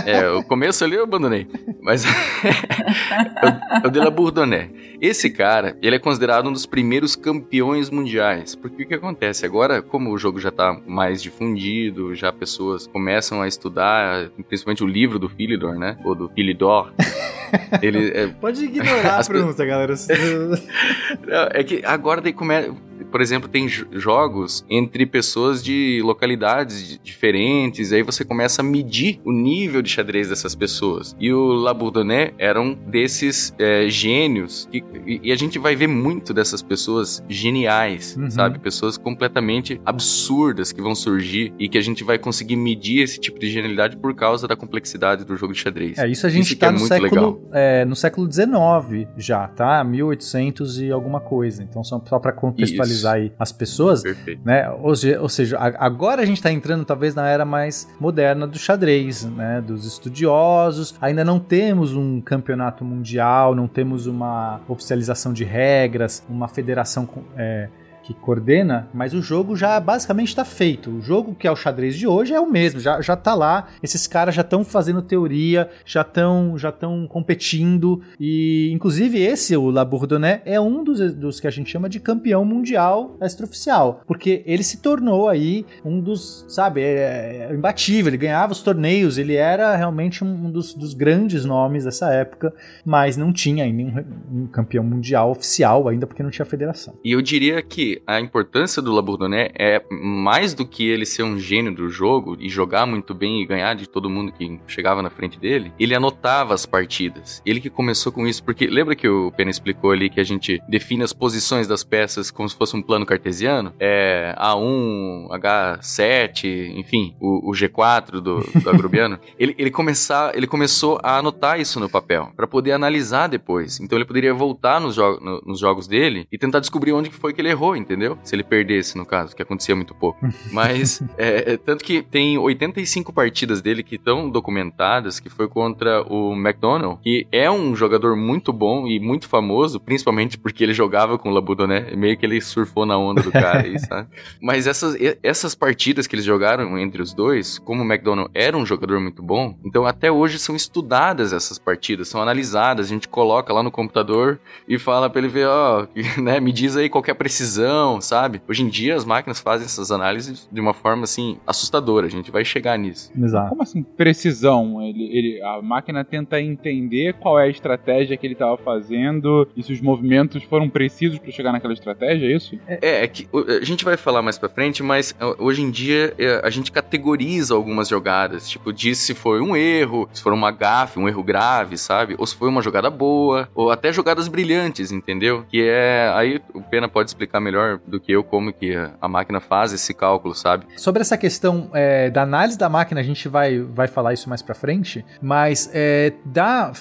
É, 0.04 0.28
o 0.30 0.42
começo 0.44 0.84
ali 0.84 0.96
eu 0.96 1.04
abandonei. 1.04 1.48
Mas. 1.82 2.04
é 3.82 3.86
o 3.86 3.90
de 3.90 3.98
La 3.98 4.10
Bourdonnais. 4.10 4.70
Esse 5.00 5.30
cara, 5.30 5.76
ele 5.80 5.96
é 5.96 5.98
considerado 5.98 6.48
um 6.48 6.52
dos 6.52 6.66
primeiros 6.66 6.97
campeões 7.16 7.90
mundiais. 7.90 8.54
Porque 8.54 8.82
o 8.82 8.86
que 8.86 8.94
acontece? 8.94 9.44
Agora, 9.46 9.80
como 9.82 10.10
o 10.12 10.18
jogo 10.18 10.38
já 10.40 10.50
tá 10.50 10.78
mais 10.86 11.22
difundido, 11.22 12.14
já 12.14 12.32
pessoas 12.32 12.86
começam 12.86 13.40
a 13.42 13.48
estudar, 13.48 14.30
principalmente 14.48 14.82
o 14.82 14.86
livro 14.86 15.18
do 15.18 15.28
Philidor, 15.28 15.78
né? 15.78 15.98
Ou 16.04 16.14
do 16.14 16.28
Philidor. 16.28 16.92
ele. 17.82 18.10
É, 18.14 18.26
Pode 18.28 18.64
ignorar 18.64 19.14
a 19.14 19.18
As 19.18 19.28
pe- 19.28 19.34
pronúncia, 19.34 19.64
galera. 19.64 19.94
Não, 21.26 21.48
É 21.52 21.64
que 21.64 21.82
agora 21.84 22.20
daí 22.20 22.32
começa. 22.32 22.74
Por 23.10 23.20
exemplo, 23.20 23.48
tem 23.48 23.66
jo- 23.66 23.86
jogos 23.92 24.64
entre 24.68 25.06
pessoas 25.06 25.62
de 25.62 26.00
localidades 26.04 26.88
di- 26.88 26.98
diferentes, 27.02 27.92
aí 27.92 28.02
você 28.02 28.24
começa 28.24 28.62
a 28.62 28.64
medir 28.64 29.20
o 29.24 29.32
nível 29.32 29.80
de 29.82 29.88
xadrez 29.90 30.28
dessas 30.28 30.54
pessoas. 30.54 31.16
E 31.18 31.32
o 31.32 31.52
Labourdonnais 31.54 32.32
era 32.38 32.60
um 32.60 32.74
desses 32.74 33.54
é, 33.58 33.88
gênios, 33.88 34.68
que- 34.70 34.82
e, 35.22 35.32
a 35.32 35.36
gente 35.36 35.58
vai 35.58 35.74
ver 35.76 35.86
muito 35.86 36.32
dessas 36.34 36.62
pessoas 36.62 37.22
geniais, 37.28 38.16
Uhum. 38.16 38.30
sabe? 38.30 38.58
Pessoas 38.58 38.96
completamente 38.96 39.80
absurdas 39.84 40.72
que 40.72 40.80
vão 40.80 40.94
surgir 40.94 41.52
e 41.58 41.68
que 41.68 41.78
a 41.78 41.80
gente 41.80 42.02
vai 42.04 42.18
conseguir 42.18 42.56
medir 42.56 43.02
esse 43.02 43.18
tipo 43.18 43.38
de 43.38 43.50
genialidade 43.50 43.96
por 43.96 44.14
causa 44.14 44.46
da 44.48 44.56
complexidade 44.56 45.24
do 45.24 45.36
jogo 45.36 45.52
de 45.52 45.60
xadrez. 45.60 45.98
É, 45.98 46.08
isso 46.08 46.26
a 46.26 46.30
gente 46.30 46.54
que 46.54 46.56
tá 46.60 46.68
é 46.68 46.70
no 46.70 46.78
muito 46.78 46.92
legal. 46.92 47.08
século, 47.10 47.48
é, 47.52 47.84
no 47.84 47.96
século 47.96 48.30
XIX 48.30 49.08
já, 49.16 49.46
tá? 49.48 49.82
1800 49.84 50.80
e 50.80 50.90
alguma 50.90 51.20
coisa. 51.20 51.62
Então, 51.62 51.82
só, 51.84 52.02
só 52.08 52.18
para 52.18 52.32
contextualizar 52.32 52.87
Isso. 52.92 53.08
aí 53.08 53.32
as 53.38 53.52
pessoas, 53.52 54.02
Perfeito. 54.02 54.40
né? 54.44 54.68
Ou, 54.70 54.92
ou 55.20 55.28
seja, 55.28 55.58
agora 55.58 56.22
a 56.22 56.24
gente 56.26 56.42
tá 56.42 56.50
entrando 56.52 56.84
talvez 56.84 57.14
na 57.14 57.28
era 57.28 57.44
mais 57.44 57.88
moderna 58.00 58.46
do 58.46 58.58
xadrez, 58.58 59.24
né? 59.24 59.60
Dos 59.60 59.84
estudiosos. 59.84 60.94
Ainda 61.00 61.24
não 61.24 61.38
temos 61.38 61.94
um 61.94 62.20
campeonato 62.20 62.84
mundial, 62.84 63.54
não 63.54 63.66
temos 63.68 64.06
uma 64.06 64.60
oficialização 64.68 65.32
de 65.32 65.44
regras, 65.44 66.22
uma 66.28 66.48
federação 66.48 67.06
com- 67.06 67.22
é, 67.36 67.68
que 68.08 68.14
coordena, 68.14 68.88
mas 68.94 69.12
o 69.12 69.20
jogo 69.20 69.54
já 69.54 69.78
basicamente 69.78 70.28
está 70.28 70.42
feito. 70.42 70.90
O 70.90 71.02
jogo 71.02 71.34
que 71.34 71.46
é 71.46 71.50
o 71.50 71.56
xadrez 71.56 71.94
de 71.94 72.06
hoje 72.06 72.32
é 72.32 72.40
o 72.40 72.50
mesmo, 72.50 72.80
já, 72.80 73.02
já 73.02 73.14
tá 73.14 73.34
lá. 73.34 73.68
Esses 73.82 74.06
caras 74.06 74.34
já 74.34 74.40
estão 74.40 74.64
fazendo 74.64 75.02
teoria, 75.02 75.68
já 75.84 76.00
estão 76.00 76.56
já 76.56 76.72
tão 76.72 77.06
competindo. 77.06 78.00
E, 78.18 78.70
inclusive, 78.72 79.20
esse, 79.20 79.54
o 79.54 79.68
Labourdonnais, 79.68 80.40
é 80.46 80.58
um 80.58 80.82
dos, 80.82 81.14
dos 81.14 81.38
que 81.38 81.46
a 81.46 81.50
gente 81.50 81.70
chama 81.70 81.86
de 81.86 82.00
campeão 82.00 82.46
mundial 82.46 83.14
extraoficial. 83.20 84.00
Porque 84.06 84.42
ele 84.46 84.62
se 84.62 84.78
tornou 84.78 85.28
aí 85.28 85.66
um 85.84 86.00
dos, 86.00 86.46
sabe, 86.48 86.80
é, 86.80 87.48
é 87.50 87.54
imbatível. 87.54 88.08
Ele 88.08 88.16
ganhava 88.16 88.52
os 88.52 88.62
torneios, 88.62 89.18
ele 89.18 89.34
era 89.34 89.76
realmente 89.76 90.24
um 90.24 90.50
dos, 90.50 90.72
dos 90.72 90.94
grandes 90.94 91.44
nomes 91.44 91.84
dessa 91.84 92.10
época, 92.10 92.54
mas 92.86 93.18
não 93.18 93.34
tinha 93.34 93.64
ainda 93.64 93.82
um, 93.82 94.44
um 94.44 94.46
campeão 94.46 94.82
mundial 94.82 95.30
oficial 95.30 95.88
ainda, 95.88 96.06
porque 96.06 96.22
não 96.22 96.30
tinha 96.30 96.46
federação. 96.46 96.94
E 97.04 97.12
eu 97.12 97.20
diria 97.20 97.62
que 97.62 97.97
a 98.06 98.20
importância 98.20 98.82
do 98.82 98.92
Labourdonnais 98.92 99.50
é 99.58 99.82
mais 99.90 100.54
do 100.54 100.66
que 100.66 100.88
ele 100.88 101.06
ser 101.06 101.22
um 101.22 101.38
gênio 101.38 101.74
do 101.74 101.88
jogo 101.88 102.36
e 102.38 102.48
jogar 102.48 102.86
muito 102.86 103.14
bem 103.14 103.42
e 103.42 103.46
ganhar 103.46 103.74
de 103.74 103.88
todo 103.88 104.10
mundo 104.10 104.32
que 104.32 104.60
chegava 104.66 105.02
na 105.02 105.10
frente 105.10 105.38
dele, 105.38 105.72
ele 105.78 105.94
anotava 105.94 106.54
as 106.54 106.66
partidas. 106.66 107.42
Ele 107.44 107.60
que 107.60 107.70
começou 107.70 108.12
com 108.12 108.26
isso, 108.26 108.42
porque 108.42 108.66
lembra 108.66 108.94
que 108.94 109.08
o 109.08 109.32
Pena 109.32 109.50
explicou 109.50 109.90
ali 109.90 110.10
que 110.10 110.20
a 110.20 110.24
gente 110.24 110.60
define 110.68 111.02
as 111.02 111.12
posições 111.12 111.66
das 111.66 111.84
peças 111.84 112.30
como 112.30 112.48
se 112.48 112.56
fosse 112.56 112.76
um 112.76 112.82
plano 112.82 113.06
cartesiano? 113.06 113.72
É 113.78 114.34
A1, 114.38 115.28
H7, 115.30 116.74
enfim, 116.76 117.14
o, 117.20 117.50
o 117.50 117.52
G4 117.52 118.20
do, 118.20 118.40
do 118.40 118.70
Agrubiano. 118.70 119.18
ele, 119.38 119.54
ele, 119.58 119.70
começar, 119.70 120.36
ele 120.36 120.46
começou 120.46 120.98
a 121.02 121.18
anotar 121.18 121.60
isso 121.60 121.80
no 121.80 121.88
papel, 121.88 122.30
para 122.36 122.46
poder 122.46 122.72
analisar 122.72 123.26
depois. 123.28 123.80
Então 123.80 123.98
ele 123.98 124.04
poderia 124.04 124.34
voltar 124.34 124.80
nos, 124.80 124.94
jo 124.94 125.18
no, 125.20 125.42
nos 125.44 125.58
jogos 125.58 125.86
dele 125.86 126.26
e 126.30 126.38
tentar 126.38 126.60
descobrir 126.60 126.92
onde 126.92 127.10
foi 127.10 127.32
que 127.32 127.40
ele 127.40 127.50
errou, 127.50 127.76
entendeu? 127.88 128.18
Se 128.22 128.34
ele 128.34 128.44
perdesse, 128.44 128.96
no 128.98 129.06
caso, 129.06 129.34
que 129.34 129.42
acontecia 129.42 129.74
muito 129.74 129.94
pouco. 129.94 130.18
Mas, 130.52 131.02
é, 131.16 131.52
é, 131.52 131.56
tanto 131.56 131.82
que 131.82 132.02
tem 132.02 132.36
85 132.36 133.12
partidas 133.12 133.62
dele 133.62 133.82
que 133.82 133.96
estão 133.96 134.28
documentadas, 134.28 135.18
que 135.18 135.30
foi 135.30 135.48
contra 135.48 136.02
o 136.02 136.34
McDonald, 136.34 137.00
que 137.02 137.26
é 137.32 137.50
um 137.50 137.74
jogador 137.74 138.14
muito 138.14 138.52
bom 138.52 138.86
e 138.86 139.00
muito 139.00 139.26
famoso, 139.28 139.80
principalmente 139.80 140.36
porque 140.36 140.62
ele 140.62 140.74
jogava 140.74 141.18
com 141.18 141.30
o 141.30 141.32
Labourdonnais, 141.32 141.96
meio 141.96 142.16
que 142.16 142.26
ele 142.26 142.40
surfou 142.40 142.84
na 142.84 142.98
onda 142.98 143.22
do 143.22 143.32
cara 143.32 143.62
aí, 143.62 143.78
sabe? 143.78 144.08
Mas 144.40 144.66
essas, 144.66 144.96
essas 145.22 145.54
partidas 145.54 146.06
que 146.06 146.14
eles 146.14 146.24
jogaram 146.24 146.78
entre 146.78 147.00
os 147.00 147.14
dois, 147.14 147.58
como 147.58 147.82
o 147.82 147.86
McDonald 147.86 148.30
era 148.34 148.56
um 148.56 148.66
jogador 148.66 149.00
muito 149.00 149.22
bom, 149.22 149.56
então 149.64 149.86
até 149.86 150.12
hoje 150.12 150.38
são 150.38 150.54
estudadas 150.54 151.32
essas 151.32 151.58
partidas, 151.58 152.08
são 152.08 152.20
analisadas, 152.20 152.86
a 152.86 152.88
gente 152.88 153.08
coloca 153.08 153.52
lá 153.52 153.62
no 153.62 153.70
computador 153.70 154.38
e 154.68 154.78
fala 154.78 155.08
pra 155.08 155.20
ele 155.20 155.28
ver, 155.28 155.48
ó, 155.48 155.86
né, 156.20 156.40
me 156.40 156.52
diz 156.52 156.76
aí 156.76 156.88
qualquer 156.88 157.14
precisão, 157.14 157.77
sabe? 158.00 158.40
Hoje 158.48 158.62
em 158.62 158.68
dia 158.68 158.94
as 158.94 159.04
máquinas 159.04 159.40
fazem 159.40 159.64
essas 159.64 159.90
análises 159.90 160.48
de 160.50 160.60
uma 160.60 160.74
forma, 160.74 161.04
assim, 161.04 161.38
assustadora, 161.46 162.06
a 162.06 162.10
gente 162.10 162.30
vai 162.30 162.44
chegar 162.44 162.78
nisso. 162.78 163.12
Exato. 163.16 163.48
Como 163.48 163.62
assim, 163.62 163.82
precisão? 163.82 164.82
Ele, 164.82 165.04
ele, 165.04 165.42
a 165.42 165.62
máquina 165.62 166.04
tenta 166.04 166.40
entender 166.40 167.14
qual 167.14 167.38
é 167.38 167.44
a 167.44 167.48
estratégia 167.48 168.16
que 168.16 168.26
ele 168.26 168.34
estava 168.34 168.56
fazendo 168.56 169.48
e 169.56 169.62
se 169.62 169.72
os 169.72 169.80
movimentos 169.80 170.42
foram 170.44 170.68
precisos 170.68 171.18
para 171.18 171.30
chegar 171.30 171.52
naquela 171.52 171.72
estratégia, 171.72 172.26
é 172.26 172.36
isso? 172.36 172.58
É, 172.66 173.04
é 173.04 173.06
que 173.06 173.28
a 173.60 173.64
gente 173.64 173.84
vai 173.84 173.96
falar 173.96 174.22
mais 174.22 174.38
pra 174.38 174.48
frente, 174.48 174.82
mas 174.82 175.14
hoje 175.38 175.62
em 175.62 175.70
dia 175.70 176.14
é, 176.18 176.40
a 176.44 176.50
gente 176.50 176.72
categoriza 176.72 177.54
algumas 177.54 177.88
jogadas, 177.88 178.48
tipo, 178.48 178.72
diz 178.72 178.98
se 178.98 179.14
foi 179.14 179.40
um 179.40 179.56
erro, 179.56 180.08
se 180.12 180.22
foi 180.22 180.32
uma 180.32 180.50
gafe, 180.50 180.98
um 180.98 181.08
erro 181.08 181.22
grave, 181.22 181.76
sabe? 181.76 182.14
Ou 182.18 182.26
se 182.26 182.34
foi 182.34 182.48
uma 182.48 182.62
jogada 182.62 182.90
boa, 182.90 183.48
ou 183.54 183.70
até 183.70 183.92
jogadas 183.92 184.28
brilhantes, 184.28 184.92
entendeu? 184.92 185.44
Que 185.48 185.62
é. 185.62 186.10
Aí 186.14 186.40
o 186.54 186.62
Pena 186.62 186.88
pode 186.88 187.10
explicar 187.10 187.40
melhor 187.40 187.57
do 187.86 188.00
que 188.00 188.12
eu 188.12 188.22
como 188.24 188.52
que 188.52 188.74
a 189.00 189.08
máquina 189.08 189.40
faz 189.40 189.72
esse 189.72 189.92
cálculo, 189.94 190.34
sabe? 190.34 190.66
Sobre 190.76 191.02
essa 191.02 191.16
questão 191.16 191.70
é, 191.74 192.10
da 192.10 192.22
análise 192.22 192.58
da 192.58 192.68
máquina, 192.68 193.00
a 193.00 193.04
gente 193.04 193.28
vai, 193.28 193.60
vai 193.60 193.86
falar 193.86 194.12
isso 194.12 194.28
mais 194.28 194.42
pra 194.42 194.54
frente, 194.54 195.04
mas 195.20 195.70
é, 195.72 196.12
dá, 196.24 196.72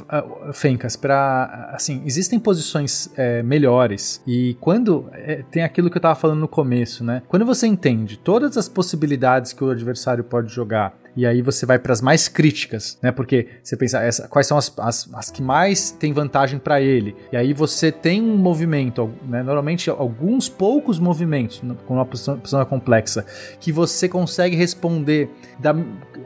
Fencas, 0.54 0.96
pra. 0.96 1.72
Assim, 1.74 2.02
existem 2.06 2.40
posições 2.40 3.10
é, 3.18 3.44
melhores, 3.44 4.22
e 4.26 4.56
quando. 4.60 5.10
É, 5.14 5.44
tem 5.50 5.64
aquilo 5.64 5.90
que 5.90 5.98
eu 5.98 6.02
tava 6.02 6.16
falando 6.16 6.40
no 6.40 6.48
começo, 6.48 7.04
né? 7.04 7.22
Quando 7.28 7.46
você 7.46 7.68
entende 7.68 8.18
todas 8.18 8.58
as 8.58 8.68
possibilidades 8.68 9.54
que 9.54 9.64
o 9.64 9.70
adversário 9.70 10.24
pode 10.24 10.54
jogar 10.54 10.94
e 11.18 11.26
aí 11.26 11.42
você 11.42 11.66
vai 11.66 11.80
para 11.80 11.92
as 11.92 12.00
mais 12.00 12.28
críticas, 12.28 13.00
né? 13.02 13.12
Porque 13.12 13.48
você 13.64 13.76
pensa, 13.76 14.00
essa, 14.04 14.28
quais 14.28 14.46
são 14.46 14.56
as, 14.56 14.72
as, 14.78 15.10
as 15.12 15.32
que 15.32 15.42
mais 15.42 15.90
tem 15.90 16.14
vantagem 16.14 16.60
para 16.60 16.80
ele? 16.80 17.16
E 17.32 17.36
aí 17.36 17.54
você 17.54 17.92
tem 17.92 18.22
um 18.22 18.38
movimento, 18.38 19.12
né? 19.28 19.42
normalmente 19.42 19.90
alguns 19.90 20.48
poucos 20.48 21.00
movimentos 21.00 21.60
com 21.88 21.96
uma 21.96 22.06
posição, 22.06 22.38
posição 22.38 22.64
complexa, 22.66 23.26
que 23.60 23.72
você 23.72 24.08
consegue 24.08 24.56
responder 24.56 25.28
da, 25.58 25.76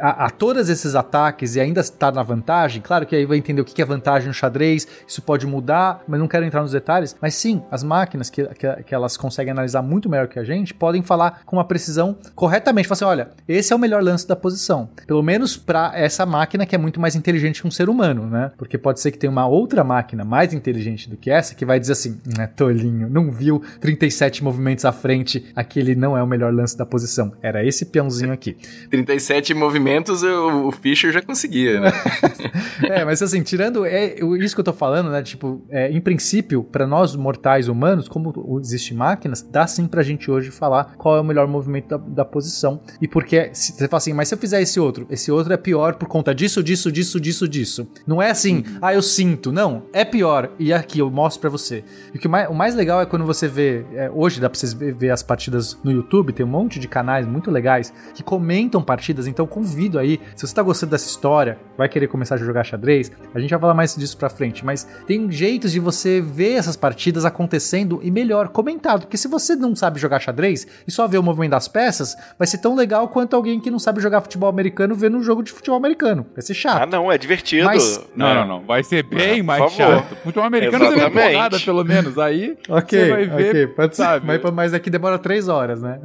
a, 0.02 0.26
a, 0.26 0.30
todos 0.30 0.70
esses 0.70 0.96
ataques 0.96 1.56
e 1.56 1.60
ainda 1.60 1.82
estar 1.82 2.12
na 2.12 2.24
vantagem. 2.24 2.82
Claro 2.82 3.06
que 3.06 3.16
aí 3.16 3.26
vai 3.26 3.38
entender 3.38 3.62
o 3.62 3.66
que 3.66 3.82
é 3.82 3.86
vantagem 3.86 4.28
no 4.28 4.34
xadrez, 4.34 4.88
isso 5.08 5.22
pode 5.22 5.46
mudar, 5.46 6.04
mas 6.08 6.20
não 6.20 6.28
quero 6.28 6.46
entrar 6.46 6.62
nos 6.62 6.72
detalhes. 6.72 7.16
Mas 7.22 7.36
sim, 7.36 7.62
as 7.70 7.84
máquinas 7.84 8.30
que, 8.30 8.44
que, 8.56 8.84
que 8.84 8.96
elas 8.96 9.18
conseguem 9.18 9.52
analisar 9.52 9.82
muito 9.82 10.10
melhor 10.10 10.28
que 10.28 10.40
a 10.40 10.44
gente 10.44 10.74
podem 10.74 11.02
falar 11.02 11.42
com 11.46 11.56
uma 11.56 11.66
precisão 11.66 12.18
corretamente. 12.36 12.88
Falar 12.88 12.96
assim, 12.96 13.06
olha, 13.06 13.30
esse 13.48 13.72
é 13.72 13.76
o 13.76 13.80
melhor 13.80 14.04
lance 14.04 14.28
da 14.28 14.36
posição 14.36 14.90
pelo 15.12 15.22
menos 15.22 15.58
para 15.58 15.92
essa 15.94 16.26
máquina 16.26 16.66
que 16.66 16.74
é 16.74 16.78
muito 16.78 17.00
mais 17.00 17.16
inteligente 17.16 17.62
que 17.62 17.68
um 17.68 17.72
ser 17.72 17.90
humano, 17.90 18.26
né? 18.28 18.52
Porque 18.58 18.78
pode 18.78 19.00
ser 19.00 19.12
que 19.12 19.18
tenha 19.18 19.30
uma 19.30 19.46
outra 19.48 19.84
máquina 19.84 20.24
mais 20.24 20.54
inteligente 20.54 21.10
do 21.10 21.18
que 21.18 21.30
essa 21.30 21.54
que 21.54 21.66
vai 21.66 21.80
dizer 21.80 21.94
assim: 21.94 22.18
é 22.40 22.48
tolinho, 22.48 23.10
não 23.10 23.32
viu 23.32 23.62
37 23.80 24.44
movimentos 24.44 24.86
à 24.86 24.92
frente, 24.92 25.52
aquele 25.56 25.96
não 25.96 26.18
é 26.18 26.24
o 26.24 26.28
melhor 26.28 26.54
lance 26.54 26.78
da 26.78 26.86
posição. 26.86 27.34
Era 27.42 27.66
esse 27.66 27.86
peãozinho 27.86 28.32
aqui. 28.32 28.56
37 28.90 29.54
movimentos 29.54 29.91
eu, 30.24 30.68
o 30.68 30.72
Fischer 30.72 31.12
já 31.12 31.22
conseguia, 31.22 31.80
né? 31.80 31.92
é, 32.90 33.06
mas 33.06 33.22
assim, 33.22 33.42
tirando 33.42 33.86
é, 33.86 34.16
isso 34.40 34.56
que 34.56 34.60
eu 34.60 34.66
tô 34.66 34.74
falando, 34.74 35.10
né? 35.10 35.22
Tipo, 35.22 35.62
é, 35.70 35.92
em 35.92 36.02
princípio, 36.02 36.64
para 36.64 36.88
nós 36.88 37.16
mortais 37.16 37.68
humanos, 37.68 38.08
como 38.08 38.60
existem 38.60 38.96
máquinas, 38.98 39.42
dá 39.42 39.66
sim 39.68 39.88
pra 39.88 40.04
gente 40.04 40.30
hoje 40.30 40.52
falar 40.52 40.96
qual 40.98 41.18
é 41.18 41.22
o 41.22 41.24
melhor 41.24 41.48
movimento 41.48 41.90
da, 41.90 41.98
da 41.98 42.26
posição. 42.26 42.82
E 43.02 43.08
porque, 43.08 43.50
se 43.54 43.74
você 43.74 43.88
fala 43.88 43.98
assim, 43.98 44.14
mas 44.14 44.28
se 44.28 44.36
eu 44.36 44.40
fizer 44.40 44.62
esse 44.62 44.80
outro. 44.80 45.06
Esse 45.10 45.32
outro 45.32 45.54
é 45.54 45.58
pior 45.58 45.96
por 45.96 46.08
conta 46.08 46.34
disso, 46.34 46.64
disso, 46.64 46.92
disso, 46.92 47.20
disso, 47.20 47.48
disso. 47.48 47.88
Não 48.06 48.22
é 48.22 48.32
assim, 48.32 48.58
uhum. 48.58 48.80
ah, 48.82 48.94
eu 48.94 49.02
sinto. 49.02 49.52
Não, 49.52 49.84
é 49.94 50.04
pior. 50.04 50.52
E 50.60 50.74
aqui 50.74 51.00
eu 51.00 51.10
mostro 51.10 51.42
para 51.42 51.50
você. 51.50 51.84
E 52.14 52.18
o, 52.18 52.20
que 52.20 52.28
mais, 52.28 52.50
o 52.50 52.54
mais 52.54 52.76
legal 52.76 53.02
é 53.02 53.06
quando 53.06 53.26
você 53.26 53.48
vê. 53.48 53.86
É, 53.94 54.10
hoje 54.12 54.40
dá 54.40 54.50
pra 54.50 54.58
vocês 54.58 54.74
ver, 54.74 54.94
ver, 54.94 55.10
as 55.10 55.24
partidas 55.24 55.78
no 55.84 55.92
YouTube, 55.92 56.34
tem 56.34 56.46
um 56.46 56.50
monte 56.50 56.80
de 56.80 56.88
canais 56.88 57.28
muito 57.28 57.52
legais 57.52 57.94
que 58.14 58.24
comentam 58.24 58.82
partidas. 58.82 59.28
Então 59.28 59.46
convido 59.72 59.98
aí, 59.98 60.20
se 60.36 60.46
você 60.46 60.54
tá 60.54 60.62
gostando 60.62 60.92
dessa 60.92 61.08
história, 61.08 61.58
vai 61.78 61.88
querer 61.88 62.08
começar 62.08 62.36
a 62.36 62.38
jogar 62.38 62.64
xadrez, 62.64 63.10
a 63.34 63.40
gente 63.40 63.50
vai 63.50 63.60
falar 63.60 63.74
mais 63.74 63.96
disso 63.96 64.18
pra 64.18 64.30
frente. 64.30 64.66
Mas 64.66 64.86
tem 65.08 65.32
jeitos 65.32 65.72
de 65.72 65.80
você 65.80 66.20
ver 66.20 66.56
essas 66.56 66.76
partidas 66.76 67.24
acontecendo 67.24 68.02
e 68.04 68.12
melhor, 68.12 68.50
comentado. 68.50 69.02
Porque 69.02 69.18
se 69.18 69.30
você 69.30 69.56
não 69.56 69.76
sabe 69.76 70.00
jogar 70.00 70.20
xadrez 70.20 70.68
e 70.86 70.92
só 70.92 71.08
vê 71.08 71.18
o 71.18 71.24
movimento 71.24 71.52
das 71.52 71.68
peças, 71.70 72.18
vai 72.38 72.48
ser 72.48 72.58
tão 72.58 72.76
legal 72.76 73.08
quanto 73.08 73.36
alguém 73.36 73.60
que 73.60 73.72
não 73.72 73.80
sabe 73.80 74.02
jogar 74.02 74.22
futebol 74.22 74.50
americano 74.50 74.94
vendo 74.94 75.18
um 75.18 75.24
jogo 75.24 75.42
de 75.42 75.52
futebol 75.52 75.78
americano. 75.78 76.26
Vai 76.34 76.42
ser 76.42 76.54
chato. 76.54 76.82
Ah, 76.82 76.86
não, 76.86 77.10
é 77.10 77.18
divertido. 77.18 77.66
Mas... 77.66 78.02
Não, 78.16 78.28
é. 78.28 78.36
não, 78.36 78.48
não. 78.48 78.62
Vai 78.66 78.84
ser 78.84 79.04
bem 79.04 79.40
é, 79.40 79.44
mais 79.44 79.72
chato. 79.72 80.16
Futebol 80.18 80.44
americano 80.44 80.86
você 80.86 81.10
vê 81.10 81.32
porrada, 81.32 81.60
pelo 81.60 81.84
menos. 81.86 82.18
Aí 82.18 82.58
okay, 82.68 83.00
você 83.00 83.10
vai 83.10 83.26
ver, 83.26 83.50
okay. 83.50 83.68
Pode 83.68 83.96
sabe? 83.96 84.26
Mas, 84.26 84.42
mas 84.54 84.74
aqui 84.74 84.90
demora 84.90 85.18
três 85.18 85.48
horas, 85.48 85.82
né? 85.82 86.00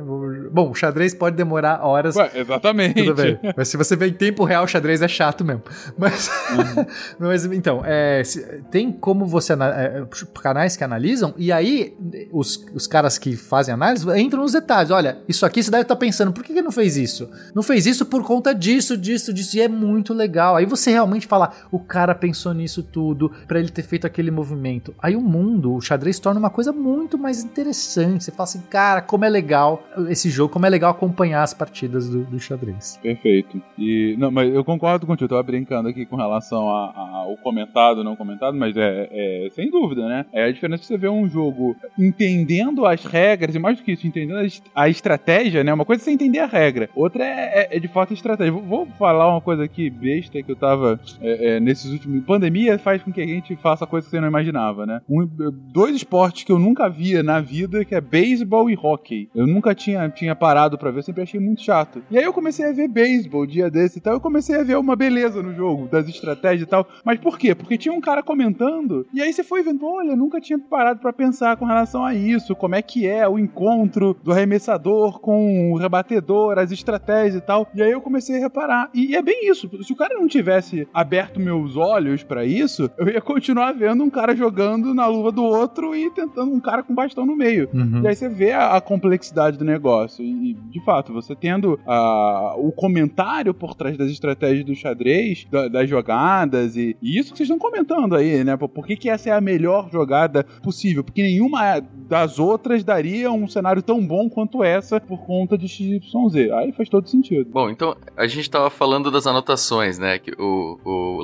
Bom, 0.52 0.70
o 0.70 0.74
xadrez 0.74 1.14
pode 1.14 1.36
demorar 1.36 1.84
horas. 1.84 2.16
Ué, 2.16 2.30
exatamente. 2.34 3.02
Tudo 3.02 3.14
bem. 3.14 3.38
Mas 3.56 3.68
se 3.68 3.76
você 3.76 3.96
vê 3.96 4.08
em 4.08 4.12
tempo 4.12 4.44
real, 4.44 4.64
o 4.64 4.68
xadrez 4.68 5.02
é 5.02 5.08
chato 5.08 5.44
mesmo. 5.44 5.62
Mas, 5.96 6.28
uhum. 6.50 6.86
mas 7.18 7.44
então, 7.46 7.82
é, 7.84 8.22
tem 8.70 8.92
como 8.92 9.26
você... 9.26 9.52
É, 9.52 10.04
canais 10.40 10.76
que 10.76 10.84
analisam, 10.84 11.34
e 11.36 11.50
aí 11.50 11.96
os, 12.32 12.64
os 12.74 12.86
caras 12.86 13.18
que 13.18 13.36
fazem 13.36 13.74
análise 13.74 14.06
entram 14.18 14.42
nos 14.42 14.52
detalhes. 14.52 14.90
Olha, 14.90 15.18
isso 15.28 15.44
aqui 15.44 15.62
você 15.62 15.70
deve 15.70 15.82
estar 15.82 15.96
pensando, 15.96 16.32
por 16.32 16.44
que, 16.44 16.52
que 16.52 16.62
não 16.62 16.70
fez 16.70 16.96
isso? 16.96 17.28
Não 17.54 17.62
fez 17.62 17.86
isso 17.86 18.06
por 18.06 18.22
conta 18.22 18.54
disso, 18.54 18.96
disso, 18.96 19.32
disso, 19.32 19.56
e 19.56 19.60
é 19.60 19.68
muito 19.68 20.14
legal. 20.14 20.56
Aí 20.56 20.66
você 20.66 20.90
realmente 20.90 21.26
fala, 21.26 21.52
o 21.70 21.78
cara 21.78 22.14
pensou 22.14 22.52
nisso 22.54 22.82
tudo 22.82 23.32
para 23.46 23.58
ele 23.58 23.70
ter 23.70 23.82
feito 23.82 24.06
aquele 24.06 24.30
movimento. 24.30 24.94
Aí 25.00 25.16
o 25.16 25.20
mundo, 25.20 25.74
o 25.74 25.80
xadrez 25.80 26.18
torna 26.18 26.38
uma 26.38 26.50
coisa 26.50 26.72
muito 26.72 27.18
mais 27.18 27.42
interessante. 27.42 28.24
Você 28.24 28.30
fala 28.30 28.44
assim, 28.44 28.60
cara, 28.70 29.00
como 29.00 29.24
é 29.24 29.28
legal 29.28 29.82
esse 30.08 30.30
jogo, 30.30 30.52
como 30.52 30.66
é 30.66 30.70
legal 30.70 30.90
acompanhar 30.90 31.42
as 31.42 31.54
partidas 31.54 32.08
do, 32.08 32.24
do 32.24 32.38
xadrez. 32.38 32.98
Perfeito. 33.02 33.45
Perfeito. 33.46 33.66
E, 33.78 34.16
não, 34.18 34.30
mas 34.30 34.52
eu 34.54 34.64
concordo 34.64 35.06
contigo, 35.06 35.24
eu 35.24 35.28
tava 35.28 35.42
brincando 35.42 35.88
aqui 35.88 36.04
com 36.06 36.16
relação 36.16 36.68
ao 36.68 37.36
comentado, 37.38 38.02
não 38.04 38.16
comentado, 38.16 38.56
mas 38.56 38.76
é, 38.76 39.08
é 39.10 39.48
sem 39.54 39.70
dúvida, 39.70 40.06
né? 40.08 40.26
É 40.32 40.44
a 40.44 40.52
diferença 40.52 40.80
que 40.82 40.86
você 40.86 40.96
vê 40.98 41.08
um 41.08 41.28
jogo 41.28 41.76
entendendo 41.98 42.86
as 42.86 43.04
regras, 43.04 43.54
e 43.54 43.58
mais 43.58 43.76
do 43.78 43.84
que 43.84 43.92
isso, 43.92 44.06
entendendo 44.06 44.38
a, 44.38 44.44
est- 44.44 44.64
a 44.74 44.88
estratégia, 44.88 45.62
né? 45.64 45.72
Uma 45.72 45.84
coisa 45.84 46.02
é 46.02 46.04
você 46.04 46.10
entender 46.10 46.38
a 46.38 46.46
regra, 46.46 46.88
outra 46.94 47.24
é, 47.24 47.68
é- 47.72 47.76
é 47.76 47.80
de 47.80 47.88
fato 47.88 48.12
a 48.12 48.14
estratégia. 48.14 48.52
Vou, 48.52 48.62
vou 48.62 48.86
falar 48.86 49.28
uma 49.30 49.40
coisa 49.40 49.64
aqui 49.64 49.90
besta 49.90 50.42
que 50.42 50.50
eu 50.50 50.56
tava 50.56 50.98
é, 51.20 51.56
é, 51.56 51.60
nesses 51.60 51.90
últimos. 51.92 52.24
Pandemia 52.24 52.78
faz 52.78 53.02
com 53.02 53.12
que 53.12 53.20
a 53.20 53.26
gente 53.26 53.56
faça 53.56 53.86
coisas 53.86 54.08
que 54.08 54.16
você 54.16 54.20
não 54.20 54.28
imaginava, 54.28 54.86
né? 54.86 55.00
Um- 55.08 55.26
dois 55.72 55.94
esportes 55.96 56.44
que 56.44 56.52
eu 56.52 56.58
nunca 56.58 56.88
via 56.88 57.22
na 57.22 57.40
vida, 57.40 57.84
que 57.84 57.94
é 57.94 58.00
beisebol 58.00 58.70
e 58.70 58.76
hockey. 58.80 59.28
Eu 59.34 59.46
nunca 59.46 59.74
tinha, 59.74 60.08
tinha 60.08 60.34
parado 60.34 60.78
pra 60.78 60.90
ver, 60.90 61.02
sempre 61.02 61.22
achei 61.22 61.40
muito 61.40 61.62
chato. 61.62 62.02
E 62.10 62.16
aí 62.18 62.24
eu 62.24 62.32
comecei 62.32 62.64
a 62.68 62.72
ver 62.72 62.88
beisebol 62.88 63.35
dia 63.44 63.68
desse 63.68 63.98
e 63.98 64.00
tal, 64.00 64.14
eu 64.14 64.20
comecei 64.20 64.56
a 64.56 64.62
ver 64.62 64.76
uma 64.78 64.94
beleza 64.94 65.42
no 65.42 65.52
jogo, 65.52 65.88
das 65.88 66.08
estratégias 66.08 66.62
e 66.62 66.66
tal. 66.70 66.86
Mas 67.04 67.18
por 67.18 67.36
quê? 67.36 67.54
Porque 67.56 67.76
tinha 67.76 67.92
um 67.92 68.00
cara 68.00 68.22
comentando, 68.22 69.04
e 69.12 69.20
aí 69.20 69.32
você 69.32 69.42
foi 69.42 69.62
vendo, 69.64 69.84
olha, 69.84 70.10
eu 70.12 70.16
nunca 70.16 70.40
tinha 70.40 70.58
parado 70.58 71.00
pra 71.00 71.12
pensar 71.12 71.56
com 71.56 71.64
relação 71.64 72.04
a 72.04 72.14
isso, 72.14 72.54
como 72.54 72.76
é 72.76 72.82
que 72.82 73.06
é 73.06 73.28
o 73.28 73.38
encontro 73.38 74.16
do 74.22 74.30
arremessador 74.32 75.18
com 75.18 75.72
o 75.72 75.76
rebatedor, 75.76 76.58
as 76.58 76.70
estratégias 76.70 77.34
e 77.42 77.44
tal. 77.44 77.66
E 77.74 77.82
aí 77.82 77.90
eu 77.90 78.00
comecei 78.00 78.36
a 78.36 78.38
reparar. 78.38 78.88
E, 78.94 79.16
é 79.16 79.22
bem 79.22 79.48
isso. 79.50 79.68
Se 79.82 79.92
o 79.92 79.96
cara 79.96 80.14
não 80.14 80.28
tivesse 80.28 80.86
aberto 80.94 81.40
meus 81.40 81.76
olhos 81.76 82.22
pra 82.22 82.44
isso, 82.44 82.88
eu 82.98 83.08
ia 83.08 83.20
continuar 83.20 83.72
vendo 83.72 84.04
um 84.04 84.10
cara 84.10 84.36
jogando 84.36 84.94
na 84.94 85.06
luva 85.06 85.32
do 85.32 85.42
outro 85.42 85.94
e 85.96 86.10
tentando 86.10 86.52
um 86.52 86.60
cara 86.60 86.82
com 86.82 86.94
bastão 86.94 87.26
no 87.26 87.34
meio. 87.34 87.68
Uhum. 87.72 88.02
E 88.02 88.08
aí 88.08 88.14
você 88.14 88.28
vê 88.28 88.52
a, 88.52 88.76
a 88.76 88.80
complexidade 88.80 89.56
do 89.58 89.64
negócio. 89.64 90.24
E, 90.24 90.54
de 90.54 90.84
fato, 90.84 91.12
você 91.12 91.34
tendo 91.34 91.78
a- 91.86 92.54
o 92.58 92.70
comentário 92.72 93.25
por 93.54 93.74
trás 93.74 93.96
das 93.96 94.10
estratégias 94.10 94.64
do 94.64 94.74
xadrez, 94.74 95.46
da- 95.50 95.68
das 95.68 95.88
jogadas, 95.88 96.76
e, 96.76 96.96
e 97.02 97.18
isso 97.18 97.32
que 97.32 97.38
vocês 97.38 97.48
estão 97.48 97.58
comentando 97.58 98.14
aí, 98.14 98.42
né? 98.44 98.56
Por 98.56 98.86
que, 98.86 98.96
que 98.96 99.08
essa 99.08 99.30
é 99.30 99.32
a 99.32 99.40
melhor 99.40 99.88
jogada 99.90 100.44
possível? 100.62 101.02
Porque 101.04 101.22
nenhuma 101.22 101.80
das 102.08 102.38
outras 102.38 102.84
daria 102.84 103.30
um 103.32 103.48
cenário 103.48 103.82
tão 103.82 104.04
bom 104.06 104.28
quanto 104.30 104.62
essa 104.62 105.00
por 105.00 105.24
conta 105.26 105.56
de 105.58 105.66
XYZ. 105.68 106.50
Aí 106.52 106.72
faz 106.72 106.88
todo 106.88 107.08
sentido. 107.08 107.50
Bom, 107.50 107.68
então 107.70 107.96
a 108.16 108.26
gente 108.26 108.48
tava 108.48 108.70
falando 108.70 109.10
das 109.10 109.26
anotações, 109.26 109.98
né? 109.98 110.18
Que 110.18 110.32
o, 110.40 110.78
o 110.84 111.16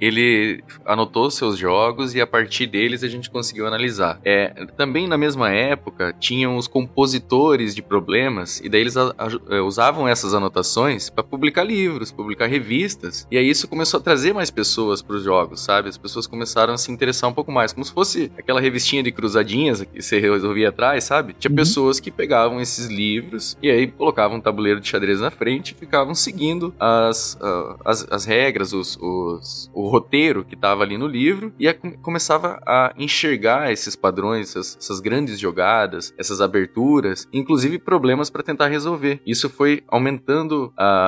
ele 0.00 0.62
anotou 0.84 1.30
seus 1.30 1.58
jogos 1.58 2.14
e 2.14 2.20
a 2.20 2.26
partir 2.26 2.66
deles 2.66 3.02
a 3.02 3.08
gente 3.08 3.30
conseguiu 3.30 3.66
analisar. 3.66 4.20
É, 4.24 4.48
também 4.76 5.06
na 5.06 5.16
mesma 5.18 5.50
época 5.50 6.14
tinham 6.18 6.56
os 6.56 6.66
compositores 6.66 7.74
de 7.74 7.82
problemas 7.82 8.60
e 8.60 8.68
daí 8.68 8.80
eles 8.80 8.96
a- 8.96 9.14
a- 9.18 9.62
usavam 9.62 10.06
essas 10.08 10.34
anotações 10.34 11.10
para 11.18 11.24
publicar 11.24 11.64
livros, 11.64 12.12
publicar 12.12 12.46
revistas. 12.46 13.26
E 13.28 13.36
aí 13.36 13.50
isso 13.50 13.66
começou 13.66 13.98
a 13.98 14.02
trazer 14.02 14.32
mais 14.32 14.52
pessoas 14.52 15.02
para 15.02 15.16
os 15.16 15.24
jogos, 15.24 15.60
sabe? 15.60 15.88
As 15.88 15.98
pessoas 15.98 16.28
começaram 16.28 16.74
a 16.74 16.78
se 16.78 16.92
interessar 16.92 17.28
um 17.28 17.32
pouco 17.32 17.50
mais, 17.50 17.72
como 17.72 17.84
se 17.84 17.92
fosse 17.92 18.30
aquela 18.38 18.60
revistinha 18.60 19.02
de 19.02 19.10
cruzadinhas 19.10 19.82
que 19.82 20.00
você 20.00 20.20
resolvia 20.20 20.68
atrás, 20.68 21.02
sabe? 21.04 21.34
Tinha 21.36 21.52
pessoas 21.52 21.98
que 21.98 22.12
pegavam 22.12 22.60
esses 22.60 22.86
livros 22.86 23.56
e 23.60 23.68
aí 23.68 23.88
colocavam 23.88 24.36
um 24.38 24.40
tabuleiro 24.40 24.80
de 24.80 24.86
xadrez 24.88 25.20
na 25.20 25.30
frente 25.30 25.72
e 25.72 25.74
ficavam 25.74 26.14
seguindo 26.14 26.72
as, 26.78 27.36
ah, 27.40 27.76
as, 27.84 28.06
as 28.12 28.24
regras, 28.24 28.72
os, 28.72 28.96
os- 29.00 29.68
o 29.74 29.88
roteiro 29.88 30.44
que 30.44 30.54
estava 30.54 30.84
ali 30.84 30.96
no 30.96 31.08
livro 31.08 31.52
e 31.58 31.66
a- 31.66 31.74
começava 32.00 32.60
a 32.64 32.92
enxergar 32.96 33.72
esses 33.72 33.96
padrões, 33.96 34.50
essas, 34.50 34.76
essas 34.80 35.00
grandes 35.00 35.40
jogadas, 35.40 36.14
essas 36.16 36.40
aberturas, 36.40 37.26
inclusive 37.32 37.78
problemas 37.80 38.30
para 38.30 38.42
tentar 38.44 38.68
resolver. 38.68 39.20
Isso 39.26 39.50
foi 39.50 39.82
aumentando 39.88 40.72
a 40.76 41.07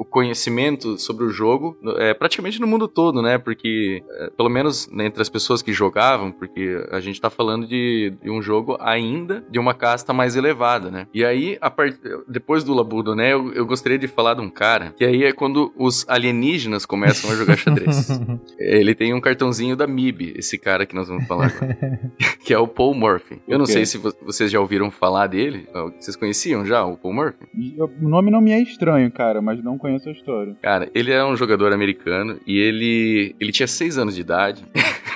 o 0.00 0.04
conhecimento 0.04 0.98
sobre 0.98 1.24
o 1.26 1.28
jogo 1.28 1.76
é, 1.98 2.14
praticamente 2.14 2.58
no 2.58 2.66
mundo 2.66 2.88
todo, 2.88 3.20
né? 3.20 3.36
Porque, 3.36 4.02
é, 4.08 4.30
pelo 4.30 4.48
menos 4.48 4.88
né, 4.90 5.04
entre 5.04 5.20
as 5.20 5.28
pessoas 5.28 5.60
que 5.60 5.74
jogavam, 5.74 6.32
porque 6.32 6.82
a 6.90 7.00
gente 7.00 7.20
tá 7.20 7.28
falando 7.28 7.66
de, 7.66 8.14
de 8.22 8.30
um 8.30 8.40
jogo 8.40 8.78
ainda 8.80 9.44
de 9.50 9.58
uma 9.58 9.74
casta 9.74 10.14
mais 10.14 10.36
elevada, 10.36 10.90
né? 10.90 11.06
E 11.12 11.22
aí, 11.22 11.58
a 11.60 11.70
part... 11.70 11.98
depois 12.26 12.64
do 12.64 12.72
Labudo, 12.72 13.14
né? 13.14 13.34
Eu, 13.34 13.52
eu 13.52 13.66
gostaria 13.66 13.98
de 13.98 14.08
falar 14.08 14.32
de 14.32 14.40
um 14.40 14.48
cara, 14.48 14.94
que 14.96 15.04
aí 15.04 15.22
é 15.22 15.34
quando 15.34 15.70
os 15.76 16.08
alienígenas 16.08 16.86
começam 16.86 17.30
a 17.30 17.34
jogar 17.34 17.58
xadrez. 17.58 18.08
Ele 18.58 18.94
tem 18.94 19.12
um 19.12 19.20
cartãozinho 19.20 19.76
da 19.76 19.86
MIB, 19.86 20.32
esse 20.34 20.56
cara 20.56 20.86
que 20.86 20.94
nós 20.94 21.08
vamos 21.08 21.26
falar 21.26 21.48
agora, 21.48 21.78
que 22.42 22.54
é 22.54 22.58
o 22.58 22.66
Paul 22.66 22.94
Murphy. 22.94 23.38
Eu 23.46 23.58
não 23.58 23.66
sei 23.66 23.84
se 23.84 23.98
vo- 23.98 24.14
vocês 24.24 24.50
já 24.50 24.58
ouviram 24.60 24.90
falar 24.90 25.26
dele. 25.26 25.68
Vocês 25.98 26.16
conheciam 26.16 26.64
já 26.64 26.86
o 26.86 26.96
Paul 26.96 27.12
Murphy? 27.12 27.44
O 27.78 28.08
nome 28.08 28.30
não 28.30 28.40
me 28.40 28.50
é 28.52 28.62
estranho, 28.62 29.10
cara, 29.12 29.42
mas 29.42 29.62
não 29.62 29.76
conheço 29.76 29.89
a 29.96 30.12
história. 30.12 30.56
Cara, 30.62 30.90
ele 30.94 31.12
é 31.12 31.24
um 31.24 31.36
jogador 31.36 31.72
americano 31.72 32.38
e 32.46 32.58
ele, 32.58 33.34
ele 33.40 33.52
tinha 33.52 33.66
seis 33.66 33.98
anos 33.98 34.14
de 34.14 34.20
idade. 34.20 34.64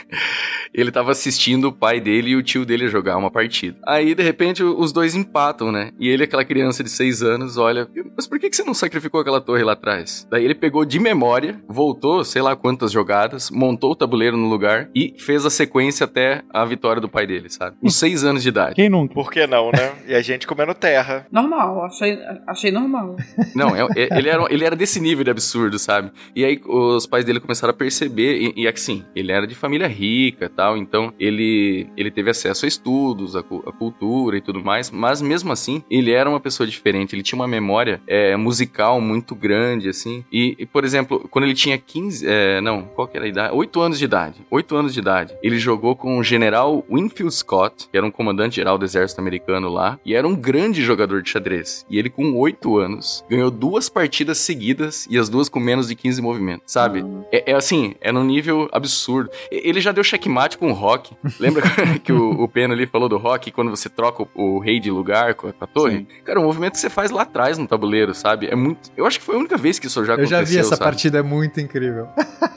ele 0.72 0.90
tava 0.90 1.12
assistindo 1.12 1.68
o 1.68 1.72
pai 1.72 2.00
dele 2.00 2.30
e 2.30 2.36
o 2.36 2.42
tio 2.42 2.64
dele 2.64 2.88
jogar 2.88 3.16
uma 3.16 3.30
partida. 3.30 3.78
Aí, 3.86 4.14
de 4.14 4.22
repente, 4.22 4.62
os 4.62 4.92
dois 4.92 5.14
empatam, 5.14 5.70
né? 5.70 5.92
E 6.00 6.08
ele, 6.08 6.24
aquela 6.24 6.44
criança 6.44 6.82
de 6.82 6.90
seis 6.90 7.22
anos, 7.22 7.56
olha, 7.56 7.88
mas 8.16 8.26
por 8.26 8.38
que, 8.40 8.50
que 8.50 8.56
você 8.56 8.64
não 8.64 8.74
sacrificou 8.74 9.20
aquela 9.20 9.40
torre 9.40 9.62
lá 9.62 9.72
atrás? 9.72 10.26
Daí 10.30 10.44
ele 10.44 10.54
pegou 10.54 10.84
de 10.84 10.98
memória, 10.98 11.60
voltou, 11.68 12.24
sei 12.24 12.42
lá 12.42 12.56
quantas 12.56 12.90
jogadas, 12.90 13.50
montou 13.50 13.92
o 13.92 13.96
tabuleiro 13.96 14.36
no 14.36 14.48
lugar 14.48 14.88
e 14.94 15.14
fez 15.18 15.46
a 15.46 15.50
sequência 15.50 16.04
até 16.04 16.42
a 16.52 16.64
vitória 16.64 17.00
do 17.00 17.08
pai 17.08 17.26
dele, 17.26 17.48
sabe? 17.48 17.76
Com 17.80 17.88
seis 17.88 18.24
anos 18.24 18.42
de 18.42 18.48
idade. 18.48 18.74
Quem 18.74 18.88
nunca? 18.88 19.14
Por 19.14 19.30
que 19.30 19.46
não, 19.46 19.70
né? 19.70 19.92
E 20.06 20.14
a 20.14 20.20
gente 20.20 20.46
comendo 20.46 20.74
terra. 20.74 21.26
Normal, 21.30 21.84
achei, 21.84 22.18
achei 22.46 22.70
normal. 22.70 23.16
Não, 23.54 23.74
é- 23.74 23.86
é- 23.96 24.18
ele, 24.18 24.28
era, 24.28 24.44
ele 24.50 24.63
era 24.64 24.76
desse 24.76 25.00
nível 25.00 25.24
de 25.24 25.30
absurdo, 25.30 25.78
sabe? 25.78 26.10
E 26.34 26.44
aí 26.44 26.60
os 26.64 27.06
pais 27.06 27.24
dele 27.24 27.40
começaram 27.40 27.70
a 27.70 27.76
perceber, 27.76 28.52
e, 28.56 28.62
e 28.62 28.68
assim, 28.68 29.04
ele 29.14 29.32
era 29.32 29.46
de 29.46 29.54
família 29.54 29.86
rica 29.86 30.48
tal, 30.48 30.76
então 30.76 31.12
ele, 31.18 31.88
ele 31.96 32.10
teve 32.10 32.30
acesso 32.30 32.64
a 32.64 32.68
estudos, 32.68 33.36
a, 33.36 33.40
a 33.40 33.72
cultura 33.72 34.36
e 34.36 34.40
tudo 34.40 34.62
mais, 34.62 34.90
mas 34.90 35.20
mesmo 35.20 35.52
assim, 35.52 35.82
ele 35.90 36.12
era 36.12 36.28
uma 36.28 36.40
pessoa 36.40 36.66
diferente, 36.66 37.14
ele 37.14 37.22
tinha 37.22 37.38
uma 37.38 37.48
memória 37.48 38.00
é, 38.06 38.36
musical 38.36 39.00
muito 39.00 39.34
grande, 39.34 39.88
assim, 39.88 40.24
e, 40.32 40.56
e, 40.58 40.66
por 40.66 40.84
exemplo, 40.84 41.26
quando 41.30 41.44
ele 41.44 41.54
tinha 41.54 41.78
15, 41.78 42.26
é, 42.26 42.60
não, 42.60 42.82
qual 42.82 43.08
que 43.08 43.16
era 43.16 43.26
a 43.26 43.28
idade? 43.28 43.54
8 43.54 43.80
anos 43.80 43.98
de 43.98 44.04
idade, 44.04 44.46
8 44.50 44.76
anos 44.76 44.94
de 44.94 45.00
idade, 45.00 45.34
ele 45.42 45.58
jogou 45.58 45.96
com 45.96 46.18
o 46.18 46.24
general 46.24 46.84
Winfield 46.90 47.34
Scott, 47.34 47.88
que 47.90 47.96
era 47.96 48.06
um 48.06 48.10
comandante-geral 48.10 48.78
do 48.78 48.84
exército 48.84 49.20
americano 49.20 49.68
lá, 49.68 49.98
e 50.04 50.14
era 50.14 50.26
um 50.26 50.34
grande 50.34 50.82
jogador 50.82 51.22
de 51.22 51.30
xadrez, 51.30 51.84
e 51.88 51.98
ele 51.98 52.10
com 52.10 52.34
8 52.34 52.78
anos, 52.78 53.24
ganhou 53.28 53.50
duas 53.50 53.88
partidas 53.88 54.38
seguidas, 54.44 55.06
e 55.10 55.18
as 55.18 55.28
duas 55.28 55.48
com 55.48 55.58
menos 55.60 55.88
de 55.88 55.94
15 55.94 56.20
movimentos, 56.22 56.64
sabe? 56.72 57.04
É, 57.32 57.52
é 57.52 57.54
assim, 57.54 57.94
é 58.00 58.12
num 58.12 58.24
nível 58.24 58.68
absurdo. 58.72 59.30
Ele 59.50 59.80
já 59.80 59.92
deu 59.92 60.04
checkmate 60.04 60.58
com 60.58 60.70
o 60.70 60.74
Rock. 60.74 61.14
Lembra 61.38 61.62
que 62.02 62.12
o, 62.12 62.42
o 62.42 62.48
Pena 62.48 62.74
ali 62.74 62.86
falou 62.86 63.08
do 63.08 63.16
Rock 63.16 63.50
quando 63.50 63.70
você 63.70 63.88
troca 63.88 64.22
o, 64.34 64.56
o 64.56 64.58
rei 64.58 64.78
de 64.80 64.90
lugar 64.90 65.34
com 65.34 65.48
a, 65.48 65.52
com 65.52 65.64
a 65.64 65.66
torre? 65.66 66.06
Cara, 66.24 66.40
o 66.40 66.44
movimento 66.44 66.72
que 66.74 66.78
você 66.80 66.90
faz 66.90 67.10
lá 67.10 67.22
atrás 67.22 67.58
no 67.58 67.66
tabuleiro, 67.66 68.14
sabe? 68.14 68.46
É 68.46 68.54
muito. 68.54 68.90
Eu 68.96 69.06
acho 69.06 69.18
que 69.18 69.24
foi 69.24 69.34
a 69.34 69.38
única 69.38 69.56
vez 69.56 69.78
que 69.78 69.86
isso 69.86 70.04
já 70.04 70.12
Eu 70.12 70.16
aconteceu. 70.16 70.38
já 70.38 70.44
vi 70.44 70.58
essa 70.58 70.70
sabe? 70.70 70.82
partida, 70.82 71.18
é 71.18 71.22
muito 71.22 71.60
incrível. 71.60 72.08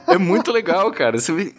É 0.08 0.18
muito 0.18 0.52
legal, 0.52 0.90
cara. 0.92 1.20
Você 1.20 1.34
vê... 1.34 1.54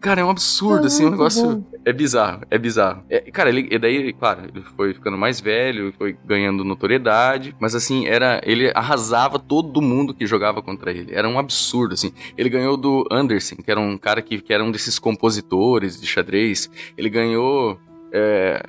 Cara, 0.00 0.20
é 0.20 0.24
um 0.24 0.30
absurdo, 0.30 0.86
assim, 0.86 1.04
um 1.04 1.10
negócio. 1.10 1.64
É 1.84 1.92
bizarro, 1.92 2.42
é 2.50 2.56
bizarro. 2.58 3.02
É, 3.10 3.20
cara, 3.32 3.48
ele, 3.48 3.68
e 3.70 3.78
daí, 3.78 4.12
claro, 4.12 4.42
ele 4.44 4.64
foi 4.76 4.94
ficando 4.94 5.18
mais 5.18 5.40
velho, 5.40 5.92
foi 5.98 6.16
ganhando 6.24 6.64
notoriedade, 6.64 7.56
mas 7.58 7.74
assim, 7.74 8.06
era. 8.06 8.40
Ele 8.44 8.70
arrasava 8.74 9.38
todo 9.52 9.82
mundo 9.82 10.14
que 10.14 10.26
jogava 10.26 10.62
contra 10.62 10.90
ele. 10.90 11.12
Era 11.14 11.28
um 11.28 11.38
absurdo, 11.38 11.92
assim. 11.92 12.10
Ele 12.38 12.48
ganhou 12.48 12.74
do 12.74 13.06
Anderson, 13.10 13.56
que 13.56 13.70
era 13.70 13.78
um 13.78 13.98
cara 13.98 14.22
que, 14.22 14.40
que 14.40 14.50
era 14.50 14.64
um 14.64 14.70
desses 14.70 14.98
compositores 14.98 16.00
de 16.00 16.06
xadrez. 16.06 16.70
Ele 16.96 17.10
ganhou. 17.10 17.78
é, 18.10 18.62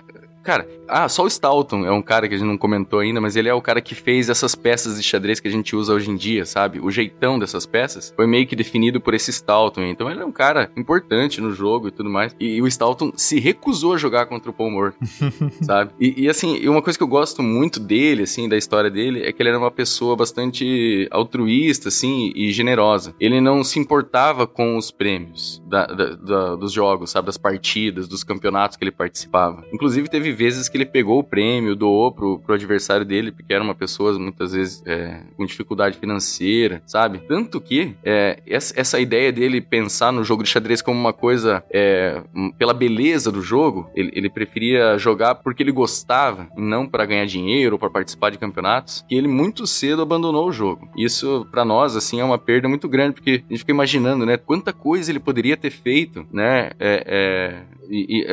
Cara, 0.44 0.68
ah, 0.88 1.08
só 1.08 1.24
o 1.24 1.28
Stalton 1.28 1.86
é 1.86 1.92
um 1.92 2.02
cara 2.02 2.28
que 2.28 2.36
a 2.36 2.38
gente 2.38 2.48
não 2.48 2.58
comentou 2.58 3.00
ainda, 3.00 3.22
mas 3.22 3.36
ele 3.36 3.48
é 3.48 3.54
o 3.54 3.62
cara 3.62 3.80
que 3.82 3.96
fez 3.96 4.30
essas 4.30 4.54
peças 4.56 4.98
de 4.98 5.04
xadrez 5.04 5.40
que 5.40 5.48
a 5.48 5.52
gente 5.52 5.76
usa 5.76 5.94
hoje 5.94 6.12
em 6.12 6.16
dia, 6.16 6.46
sabe? 6.46 6.80
O 6.82 6.92
jeitão 6.92 7.40
dessas 7.40 7.66
peças 7.66 8.14
foi 8.16 8.28
meio 8.28 8.46
que 8.46 8.56
definido 8.56 9.00
por 9.00 9.14
esse 9.14 9.32
Stalton. 9.32 9.84
Então 9.84 10.12
ele 10.12 10.22
é 10.22 10.26
um 10.26 10.32
cara 10.32 10.70
importante 10.76 11.40
no 11.40 11.52
jogo 11.54 11.88
e 11.88 11.92
tudo 11.92 12.10
mais. 12.10 12.36
E, 12.40 12.62
o 12.62 12.68
Stalton 12.68 13.12
se 13.16 13.40
recusou 13.40 13.94
a 13.94 13.98
jogar 13.98 14.26
contra 14.26 14.50
o 14.50 14.54
Paul 14.54 14.70
Moore, 14.72 14.94
sabe? 15.64 15.92
E, 16.00 16.24
e, 16.24 16.30
assim, 16.30 16.58
e 16.58 16.68
uma 16.68 16.82
coisa 16.82 16.98
que 16.98 17.04
eu 17.04 17.08
gosto 17.08 17.42
muito 17.42 17.80
dele, 17.80 18.24
assim, 18.24 18.50
da 18.50 18.58
história 18.58 18.90
dele, 18.92 19.24
é 19.24 19.32
que 19.32 19.42
ele 19.42 19.50
era 19.50 19.58
uma 19.58 19.72
pessoa 19.72 20.16
bastante 20.16 21.08
altruísta, 21.12 21.88
assim, 21.88 22.32
e 22.36 22.52
generosa. 22.52 23.16
Ele 23.20 23.40
não 23.40 23.64
se 23.64 23.80
importava 23.80 24.46
com 24.46 24.76
os 24.78 24.92
prêmios 24.92 25.64
da- 25.66 25.86
da- 25.86 26.16
da- 26.16 26.56
dos 26.56 26.72
jogos, 26.74 27.12
sabe? 27.12 27.28
Das 27.28 27.38
partidas, 27.38 28.08
dos 28.08 28.24
campeonatos 28.24 28.76
que 28.76 28.84
ele 28.84 28.92
participava. 28.92 29.64
Inclusive, 29.72 30.10
teve 30.10 30.33
vezes 30.34 30.68
que 30.68 30.78
ele 30.78 30.86
pegou 30.86 31.20
o 31.20 31.24
prêmio, 31.24 31.76
doou 31.76 32.12
pro, 32.12 32.40
pro 32.40 32.56
adversário 32.56 33.06
dele, 33.06 33.32
porque 33.32 33.54
era 33.54 33.64
uma 33.64 33.76
pessoa 33.76 34.18
muitas 34.18 34.54
vezes 34.54 34.84
é, 34.86 35.22
com 35.36 35.46
dificuldade 35.46 35.98
financeira, 35.98 36.82
sabe? 36.86 37.20
Tanto 37.28 37.60
que 37.62 37.96
é, 38.04 38.42
essa, 38.48 38.74
essa 38.80 39.00
ideia 39.00 39.32
dele 39.32 39.62
pensar 39.62 40.12
no 40.12 40.24
jogo 40.24 40.44
de 40.44 40.50
xadrez 40.50 40.82
como 40.82 41.00
uma 41.00 41.14
coisa 41.14 41.64
é, 41.72 42.22
um, 42.36 42.52
pela 42.52 42.74
beleza 42.74 43.32
do 43.32 43.42
jogo, 43.42 43.90
ele, 43.96 44.12
ele 44.14 44.30
preferia 44.30 44.98
jogar 44.98 45.36
porque 45.36 45.64
ele 45.64 45.72
gostava, 45.72 46.48
não 46.56 46.88
para 46.88 47.06
ganhar 47.06 47.26
dinheiro 47.26 47.76
ou 47.76 47.80
para 47.80 47.90
participar 47.90 48.30
de 48.30 48.38
campeonatos, 48.38 49.04
que 49.08 49.16
ele 49.16 49.28
muito 49.28 49.66
cedo 49.68 50.02
abandonou 50.02 50.48
o 50.48 50.52
jogo. 50.52 50.90
Isso 50.98 51.48
para 51.52 51.66
nós 51.66 51.96
assim 51.96 52.20
é 52.20 52.24
uma 52.24 52.38
perda 52.38 52.68
muito 52.68 52.88
grande, 52.88 53.14
porque 53.14 53.44
a 53.48 53.54
gente 53.54 53.60
fica 53.60 53.72
imaginando, 53.72 54.26
né, 54.26 54.38
quanta 54.38 54.74
coisa 54.74 55.12
ele 55.12 55.20
poderia 55.20 55.58
ter 55.58 55.70
feito, 55.70 56.26
né, 56.32 56.72
é, 56.80 57.04
é, 57.06 57.62
e, 57.90 58.22
e, 58.22 58.28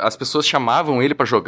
as 0.00 0.16
pessoas 0.16 0.46
chamavam 0.46 1.02
ele 1.02 1.14
para 1.14 1.26
jogar, 1.26 1.39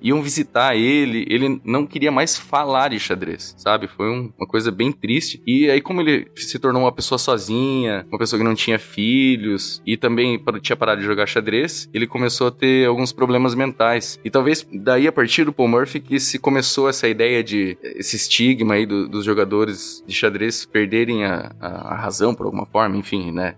iam 0.00 0.22
visitar 0.22 0.76
ele, 0.76 1.26
ele 1.28 1.60
não 1.64 1.86
queria 1.86 2.12
mais 2.12 2.38
falar 2.38 2.88
de 2.88 2.98
xadrez, 2.98 3.54
sabe? 3.58 3.86
Foi 3.86 4.08
um, 4.08 4.32
uma 4.38 4.46
coisa 4.46 4.70
bem 4.70 4.92
triste. 4.92 5.42
E 5.46 5.70
aí, 5.70 5.80
como 5.80 6.00
ele 6.00 6.28
se 6.36 6.58
tornou 6.58 6.82
uma 6.82 6.92
pessoa 6.92 7.18
sozinha, 7.18 8.06
uma 8.08 8.18
pessoa 8.18 8.38
que 8.38 8.44
não 8.44 8.54
tinha 8.54 8.78
filhos, 8.78 9.82
e 9.86 9.96
também 9.96 10.42
tinha 10.60 10.76
parado 10.76 11.00
de 11.00 11.06
jogar 11.06 11.26
xadrez, 11.26 11.88
ele 11.92 12.06
começou 12.06 12.48
a 12.48 12.50
ter 12.50 12.86
alguns 12.86 13.12
problemas 13.12 13.54
mentais. 13.54 14.18
E 14.24 14.30
talvez 14.30 14.66
daí, 14.72 15.06
a 15.06 15.12
partir 15.12 15.44
do 15.44 15.52
Paul 15.52 15.68
Murphy, 15.68 16.00
que 16.00 16.20
se 16.20 16.38
começou 16.38 16.88
essa 16.88 17.08
ideia 17.08 17.42
de 17.42 17.76
esse 17.82 18.16
estigma 18.16 18.74
aí 18.74 18.86
do, 18.86 19.08
dos 19.08 19.24
jogadores 19.24 20.02
de 20.06 20.14
xadrez 20.14 20.64
perderem 20.64 21.24
a, 21.24 21.52
a, 21.60 21.66
a, 21.66 21.96
razão 21.96 22.34
por 22.34 22.46
alguma 22.46 22.66
forma, 22.66 22.96
enfim, 22.96 23.32
né? 23.32 23.54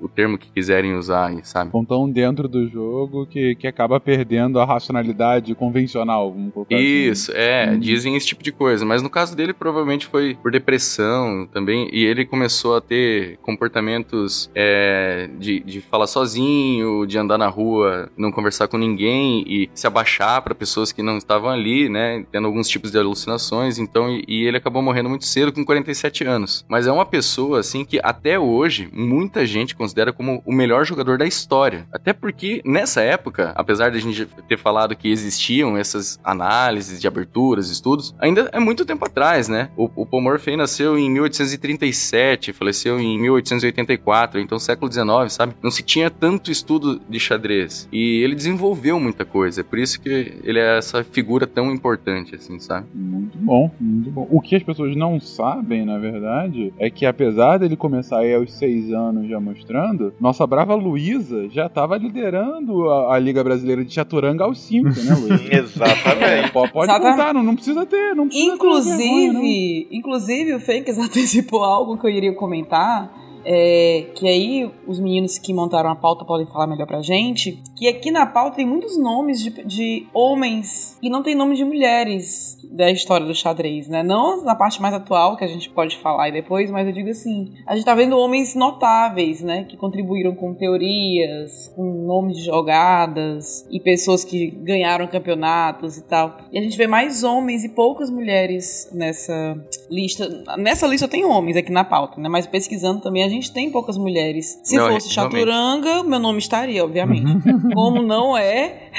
O, 0.00 0.06
o 0.06 0.08
termo 0.08 0.38
que 0.38 0.50
quiserem 0.50 0.94
usar 0.94 1.26
sabe? 1.42 1.70
Então, 1.74 2.10
dentro 2.10 2.48
do 2.48 2.66
jogo 2.68 3.26
que, 3.26 3.54
que 3.56 3.66
acaba 3.66 3.98
perdendo 3.98 4.60
a 4.60 4.64
racionalidade 4.64 5.25
convencional, 5.54 6.32
vamos 6.32 6.52
colocar 6.52 6.74
assim. 6.74 6.84
Isso, 6.84 7.30
assim. 7.30 7.40
é, 7.40 7.70
hum. 7.70 7.78
dizem 7.78 8.16
esse 8.16 8.26
tipo 8.26 8.42
de 8.42 8.52
coisa. 8.52 8.84
Mas 8.84 9.02
no 9.02 9.10
caso 9.10 9.36
dele, 9.36 9.52
provavelmente 9.52 10.06
foi 10.06 10.36
por 10.42 10.50
depressão 10.50 11.48
também. 11.52 11.88
E 11.92 12.04
ele 12.04 12.24
começou 12.24 12.76
a 12.76 12.80
ter 12.80 13.38
comportamentos 13.42 14.50
é, 14.54 15.28
de, 15.38 15.60
de 15.60 15.80
falar 15.80 16.06
sozinho, 16.06 17.06
de 17.06 17.18
andar 17.18 17.38
na 17.38 17.48
rua, 17.48 18.10
não 18.16 18.30
conversar 18.30 18.68
com 18.68 18.78
ninguém 18.78 19.44
e 19.46 19.70
se 19.74 19.86
abaixar 19.86 20.42
para 20.42 20.54
pessoas 20.54 20.92
que 20.92 21.02
não 21.02 21.18
estavam 21.18 21.50
ali, 21.50 21.88
né? 21.88 22.24
Tendo 22.30 22.46
alguns 22.46 22.68
tipos 22.68 22.90
de 22.90 22.98
alucinações. 22.98 23.78
Então, 23.78 24.10
e, 24.10 24.24
e 24.26 24.44
ele 24.44 24.56
acabou 24.56 24.82
morrendo 24.82 25.08
muito 25.08 25.24
cedo, 25.24 25.52
com 25.52 25.64
47 25.64 26.24
anos. 26.24 26.64
Mas 26.68 26.86
é 26.86 26.92
uma 26.92 27.06
pessoa, 27.06 27.60
assim, 27.60 27.84
que 27.84 28.00
até 28.02 28.38
hoje 28.38 28.88
muita 28.92 29.46
gente 29.46 29.74
considera 29.74 30.12
como 30.12 30.42
o 30.44 30.52
melhor 30.52 30.84
jogador 30.84 31.18
da 31.18 31.26
história. 31.26 31.86
Até 31.92 32.12
porque 32.12 32.60
nessa 32.64 33.00
época, 33.00 33.52
apesar 33.54 33.90
de 33.90 33.98
a 33.98 34.00
gente 34.00 34.26
ter 34.48 34.58
falado 34.58 34.96
que 34.96 35.08
existiam 35.16 35.76
essas 35.76 36.18
análises 36.22 37.00
de 37.00 37.08
aberturas, 37.08 37.70
estudos, 37.70 38.14
ainda 38.18 38.48
é 38.52 38.60
muito 38.60 38.84
tempo 38.84 39.04
atrás, 39.04 39.48
né? 39.48 39.70
O, 39.76 39.90
o 39.94 40.06
Paul 40.06 40.22
Murphy 40.22 40.56
nasceu 40.56 40.98
em 40.98 41.10
1837, 41.10 42.52
faleceu 42.52 42.98
em 43.00 43.18
1884, 43.20 44.40
então 44.40 44.58
século 44.58 44.90
XIX, 44.90 45.06
sabe? 45.28 45.54
Não 45.62 45.70
se 45.70 45.82
tinha 45.82 46.10
tanto 46.10 46.50
estudo 46.50 47.00
de 47.08 47.18
xadrez. 47.18 47.88
E 47.92 48.22
ele 48.22 48.34
desenvolveu 48.34 48.98
muita 49.00 49.24
coisa, 49.24 49.60
é 49.60 49.64
por 49.64 49.78
isso 49.78 50.00
que 50.00 50.38
ele 50.44 50.58
é 50.58 50.78
essa 50.78 51.02
figura 51.04 51.46
tão 51.46 51.70
importante, 51.72 52.34
assim, 52.34 52.58
sabe? 52.58 52.86
Muito 52.94 53.38
bom, 53.38 53.70
muito 53.80 54.10
bom. 54.10 54.26
O 54.30 54.40
que 54.40 54.56
as 54.56 54.62
pessoas 54.62 54.96
não 54.96 55.20
sabem, 55.20 55.84
na 55.84 55.98
verdade, 55.98 56.72
é 56.78 56.90
que 56.90 57.06
apesar 57.06 57.58
dele 57.58 57.76
começar 57.76 58.18
aí 58.18 58.34
aos 58.34 58.52
seis 58.52 58.92
anos 58.92 59.28
já 59.28 59.40
mostrando, 59.40 60.12
nossa 60.20 60.46
brava 60.46 60.74
Luísa 60.74 61.48
já 61.48 61.66
estava 61.66 61.96
liderando 61.96 62.90
a, 62.90 63.14
a, 63.14 63.18
Liga 63.18 63.42
Brasileira 63.42 63.84
de 63.84 63.92
Chaturanga 63.92 64.44
aos 64.44 64.60
cinco, 64.60 64.88
né, 64.88 64.94
Luísa? 65.14 65.44
Exatamente. 65.54 66.50
Pode, 66.52 66.72
pode 66.72 66.90
Exatamente. 66.90 67.16
contar, 67.16 67.34
não, 67.34 67.42
não 67.42 67.54
precisa 67.54 67.86
ter, 67.86 68.14
não 68.14 68.28
precisa 68.28 68.54
inclusive, 68.54 68.96
ter 68.96 69.32
vergonha, 69.32 69.86
inclusive 69.90 70.54
o 70.54 70.60
Fakes 70.60 70.98
antecipou 70.98 71.62
algo 71.62 71.96
que 71.98 72.06
eu 72.06 72.10
iria 72.10 72.34
comentar. 72.34 73.25
É, 73.48 74.10
que 74.16 74.26
aí 74.26 74.68
os 74.88 74.98
meninos 74.98 75.38
que 75.38 75.54
montaram 75.54 75.88
a 75.88 75.94
pauta 75.94 76.24
podem 76.24 76.46
falar 76.46 76.66
melhor 76.66 76.86
pra 76.86 77.00
gente. 77.00 77.62
Que 77.76 77.86
aqui 77.86 78.10
na 78.10 78.26
pauta 78.26 78.56
tem 78.56 78.66
muitos 78.66 78.98
nomes 78.98 79.40
de, 79.40 79.50
de 79.64 80.06
homens 80.12 80.98
e 81.00 81.08
não 81.08 81.22
tem 81.22 81.36
nome 81.36 81.54
de 81.54 81.64
mulheres 81.64 82.56
da 82.70 82.90
história 82.90 83.24
do 83.24 83.34
xadrez, 83.34 83.88
né? 83.88 84.02
Não 84.02 84.42
na 84.42 84.54
parte 84.54 84.80
mais 84.82 84.94
atual, 84.94 85.36
que 85.36 85.44
a 85.44 85.48
gente 85.48 85.70
pode 85.70 85.96
falar 85.98 86.24
aí 86.24 86.32
depois, 86.32 86.70
mas 86.70 86.86
eu 86.86 86.92
digo 86.92 87.08
assim: 87.08 87.52
a 87.66 87.76
gente 87.76 87.84
tá 87.84 87.94
vendo 87.94 88.18
homens 88.18 88.54
notáveis, 88.54 89.40
né? 89.40 89.64
Que 89.64 89.76
contribuíram 89.76 90.34
com 90.34 90.54
teorias, 90.54 91.72
com 91.76 91.84
nomes 92.06 92.38
de 92.38 92.44
jogadas 92.44 93.66
e 93.70 93.78
pessoas 93.78 94.24
que 94.24 94.50
ganharam 94.50 95.06
campeonatos 95.06 95.96
e 95.96 96.04
tal. 96.04 96.36
E 96.52 96.58
a 96.58 96.62
gente 96.62 96.76
vê 96.76 96.86
mais 96.86 97.22
homens 97.22 97.64
e 97.64 97.68
poucas 97.68 98.10
mulheres 98.10 98.88
nessa 98.92 99.56
lista. 99.90 100.28
Nessa 100.58 100.86
lista 100.86 101.06
tem 101.06 101.24
homens 101.24 101.56
aqui 101.56 101.70
na 101.70 101.84
pauta, 101.84 102.20
né? 102.20 102.28
Mas 102.28 102.46
pesquisando 102.46 103.00
também 103.00 103.22
a 103.22 103.28
gente 103.28 103.35
gente 103.36 103.52
tem 103.52 103.70
poucas 103.70 103.96
mulheres. 103.96 104.60
Se 104.62 104.76
Não, 104.76 104.88
fosse 104.90 105.10
Chaturanga, 105.10 106.02
meu 106.02 106.18
nome 106.18 106.38
estaria, 106.38 106.84
obviamente. 106.84 107.42
Como 107.74 108.02
não 108.02 108.36
é, 108.36 108.90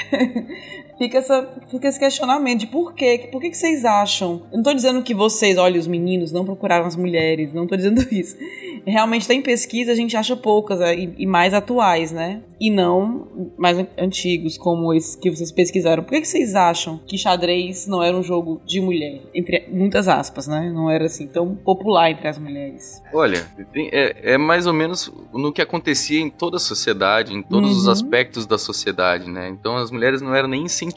fica, 0.98 1.18
essa, 1.18 1.48
fica 1.70 1.88
esse 1.88 1.98
questionamento 1.98 2.60
de 2.60 2.66
por 2.66 2.92
quê? 2.92 3.28
Por 3.30 3.40
que, 3.40 3.50
que 3.50 3.56
vocês 3.56 3.84
acham? 3.84 4.42
Eu 4.50 4.56
não 4.56 4.62
tô 4.62 4.74
dizendo 4.74 5.02
que 5.02 5.14
vocês, 5.14 5.56
olha, 5.56 5.78
os 5.78 5.86
meninos 5.86 6.32
não 6.32 6.44
procuraram 6.44 6.84
as 6.84 6.96
mulheres, 6.96 7.52
não 7.54 7.66
tô 7.66 7.76
dizendo 7.76 8.02
isso. 8.12 8.36
Realmente 8.84 9.26
tem 9.26 9.40
pesquisa, 9.40 9.92
a 9.92 9.94
gente 9.94 10.16
acha 10.16 10.34
poucas 10.36 10.80
é, 10.80 10.94
e, 10.94 11.14
e 11.18 11.26
mais 11.26 11.54
atuais, 11.54 12.10
né? 12.10 12.42
E 12.60 12.70
não 12.70 13.28
mais 13.56 13.78
antigos, 13.96 14.58
como 14.58 14.92
esses 14.92 15.14
que 15.14 15.30
vocês 15.30 15.52
pesquisaram. 15.52 16.02
Por 16.02 16.10
que, 16.10 16.22
que 16.22 16.28
vocês 16.28 16.54
acham 16.54 16.98
que 17.06 17.16
xadrez 17.16 17.86
não 17.86 18.02
era 18.02 18.16
um 18.16 18.22
jogo 18.22 18.60
de 18.64 18.80
mulher? 18.80 19.22
Entre 19.34 19.68
muitas 19.70 20.08
aspas, 20.08 20.46
né? 20.46 20.70
Não 20.72 20.90
era 20.90 21.04
assim 21.04 21.26
tão 21.26 21.54
popular 21.54 22.10
entre 22.10 22.26
as 22.26 22.38
mulheres. 22.38 23.02
Olha, 23.12 23.46
tem, 23.72 23.88
é, 23.92 24.34
é 24.34 24.38
mais 24.38 24.66
ou 24.66 24.72
menos 24.72 25.12
no 25.32 25.52
que 25.52 25.62
acontecia 25.62 26.20
em 26.20 26.30
toda 26.30 26.56
a 26.56 26.60
sociedade, 26.60 27.34
em 27.34 27.42
todos 27.42 27.70
uhum. 27.70 27.76
os 27.76 27.88
aspectos 27.88 28.46
da 28.46 28.58
sociedade, 28.58 29.30
né? 29.30 29.48
Então 29.48 29.76
as 29.76 29.90
mulheres 29.90 30.20
não 30.20 30.34
eram 30.34 30.48
nem 30.48 30.64
incentivadas 30.64 30.87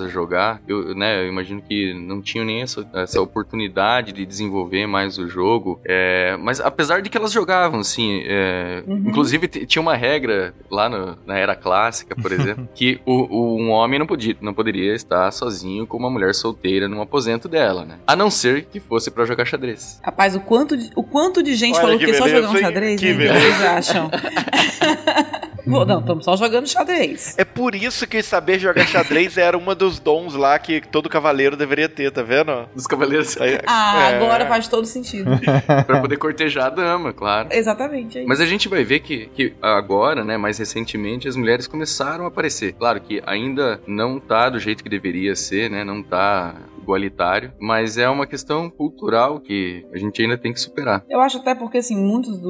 a 0.00 0.08
jogar. 0.08 0.60
Eu, 0.66 0.94
né, 0.94 1.22
eu 1.22 1.28
imagino 1.28 1.62
que 1.62 1.94
não 1.94 2.20
tinham 2.20 2.44
nem 2.44 2.62
essa, 2.62 2.86
essa 2.94 3.20
oportunidade 3.20 4.12
de 4.12 4.24
desenvolver 4.24 4.86
mais 4.86 5.18
o 5.18 5.28
jogo. 5.28 5.80
É, 5.84 6.36
mas 6.38 6.60
apesar 6.60 7.02
de 7.02 7.08
que 7.08 7.16
elas 7.16 7.32
jogavam, 7.32 7.80
assim, 7.80 8.22
é, 8.24 8.82
uhum. 8.86 9.04
inclusive 9.06 9.48
tinha 9.48 9.82
uma 9.82 9.96
regra 9.96 10.54
lá 10.70 10.88
no, 10.88 11.16
na 11.26 11.38
era 11.38 11.54
clássica, 11.54 12.14
por 12.14 12.32
exemplo, 12.32 12.68
que 12.74 13.00
o, 13.04 13.12
o, 13.12 13.60
um 13.60 13.70
homem 13.70 13.98
não, 13.98 14.06
podia, 14.06 14.36
não 14.40 14.54
poderia 14.54 14.94
estar 14.94 15.30
sozinho 15.30 15.86
com 15.86 15.96
uma 15.96 16.10
mulher 16.10 16.34
solteira 16.34 16.88
num 16.88 17.00
aposento 17.00 17.48
dela, 17.48 17.84
né? 17.84 17.98
A 18.06 18.14
não 18.14 18.30
ser 18.30 18.64
que 18.66 18.80
fosse 18.80 19.10
para 19.10 19.24
jogar 19.24 19.44
xadrez. 19.44 20.00
Rapaz, 20.02 20.34
o 20.34 20.40
quanto 20.40 20.76
de, 20.76 20.90
o 20.94 21.02
quanto 21.02 21.42
de 21.42 21.54
gente 21.54 21.76
Olha 21.76 21.82
falou 21.82 21.98
que, 21.98 22.06
que 22.06 22.14
só 22.14 22.28
jogando 22.28 22.58
xadrez, 22.58 23.00
que 23.00 23.14
né? 23.14 23.32
vocês 23.32 23.62
acham? 23.62 24.10
não, 25.68 26.00
estamos 26.00 26.24
só 26.24 26.36
jogando 26.36 26.66
xadrez. 26.66 27.34
É 27.38 27.44
por 27.44 27.74
isso 27.74 28.06
que 28.06 28.22
saber 28.22 28.58
jogar 28.58 28.86
xadrez 28.86 29.36
era 29.36 29.56
uma 29.56 29.74
dos 29.74 29.98
dons 29.98 30.34
lá 30.34 30.58
que 30.58 30.80
todo 30.80 31.08
cavaleiro 31.08 31.56
deveria 31.56 31.88
ter, 31.88 32.10
tá 32.10 32.22
vendo? 32.22 32.68
Dos 32.74 32.86
cavaleiros. 32.86 33.36
ah, 33.66 34.10
é... 34.10 34.16
agora 34.16 34.46
faz 34.46 34.68
todo 34.68 34.86
sentido. 34.86 35.30
pra 35.86 36.00
poder 36.00 36.16
cortejar 36.16 36.66
a 36.66 36.70
dama, 36.70 37.12
claro. 37.12 37.48
Exatamente. 37.50 38.18
É 38.18 38.24
Mas 38.24 38.40
a 38.40 38.46
gente 38.46 38.68
vai 38.68 38.84
ver 38.84 39.00
que, 39.00 39.26
que 39.34 39.54
agora, 39.60 40.24
né, 40.24 40.36
mais 40.36 40.58
recentemente, 40.58 41.28
as 41.28 41.36
mulheres 41.36 41.66
começaram 41.66 42.24
a 42.24 42.28
aparecer. 42.28 42.72
Claro 42.72 43.00
que 43.00 43.22
ainda 43.26 43.80
não 43.86 44.18
tá 44.18 44.48
do 44.48 44.58
jeito 44.58 44.82
que 44.82 44.88
deveria 44.88 45.34
ser, 45.36 45.70
né? 45.70 45.84
Não 45.84 46.02
tá 46.02 46.54
igualitário, 46.88 47.52
mas 47.60 47.98
é 47.98 48.08
uma 48.08 48.26
questão 48.26 48.70
cultural 48.70 49.40
que 49.40 49.86
a 49.92 49.98
gente 49.98 50.22
ainda 50.22 50.38
tem 50.38 50.52
que 50.52 50.60
superar. 50.60 51.04
Eu 51.08 51.20
acho 51.20 51.36
até 51.36 51.54
porque, 51.54 51.78
assim, 51.78 51.96
muitas 51.96 52.40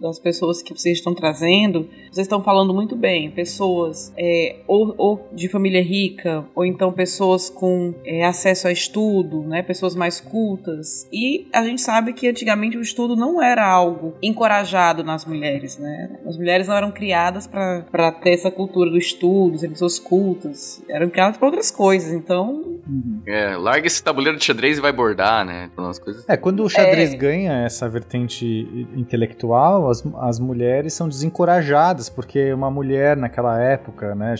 das 0.00 0.18
pessoas 0.18 0.62
que 0.62 0.72
vocês 0.72 0.98
estão 0.98 1.14
trazendo, 1.14 1.88
vocês 2.10 2.24
estão 2.26 2.42
falando 2.42 2.72
muito 2.72 2.96
bem, 2.96 3.30
pessoas 3.30 4.12
é, 4.16 4.56
ou, 4.66 4.94
ou, 4.96 5.28
de 5.32 5.48
família 5.48 5.82
rica, 5.82 6.46
ou 6.54 6.64
então 6.64 6.92
pessoas 6.92 7.50
com 7.50 7.94
é, 8.04 8.24
acesso 8.24 8.66
a 8.68 8.72
estudo, 8.72 9.42
né, 9.42 9.62
pessoas 9.62 9.94
mais 9.94 10.20
cultas, 10.20 11.06
e 11.12 11.46
a 11.52 11.62
gente 11.64 11.82
sabe 11.82 12.14
que 12.14 12.28
antigamente 12.28 12.78
o 12.78 12.80
estudo 12.80 13.14
não 13.14 13.42
era 13.42 13.66
algo 13.66 14.14
encorajado 14.22 15.04
nas 15.04 15.26
mulheres, 15.26 15.78
né, 15.78 16.18
as 16.26 16.38
mulheres 16.38 16.66
não 16.66 16.76
eram 16.76 16.90
criadas 16.90 17.46
para 17.46 18.12
ter 18.12 18.30
essa 18.30 18.50
cultura 18.50 18.90
do 18.90 18.96
estudo, 18.96 19.58
ser 19.58 19.68
pessoas 19.68 19.98
cultas, 19.98 20.82
eram 20.88 21.10
criadas 21.10 21.36
para 21.36 21.46
outras 21.46 21.70
coisas, 21.70 22.12
então... 22.12 22.80
É, 23.26 23.56
lá 23.56 23.73
larga 23.74 23.86
esse 23.88 24.02
tabuleiro 24.02 24.38
de 24.38 24.44
xadrez 24.44 24.78
e 24.78 24.80
vai 24.80 24.92
bordar, 24.92 25.44
né? 25.44 25.68
Umas 25.76 25.98
coisas. 25.98 26.24
É, 26.28 26.36
quando 26.36 26.62
o 26.64 26.68
xadrez 26.68 27.12
É. 27.12 27.16
ganha 27.16 27.52
essa 27.64 27.88
vertente 27.88 28.86
intelectual, 28.96 29.90
as, 29.90 30.02
as 30.20 30.38
mulheres 30.38 30.92
são 30.94 31.08
desencorajadas, 31.08 32.08
porque 32.08 32.52
uma 32.52 32.70
mulher 32.70 33.16
naquela 33.16 33.60
época, 33.60 34.14
né, 34.14 34.34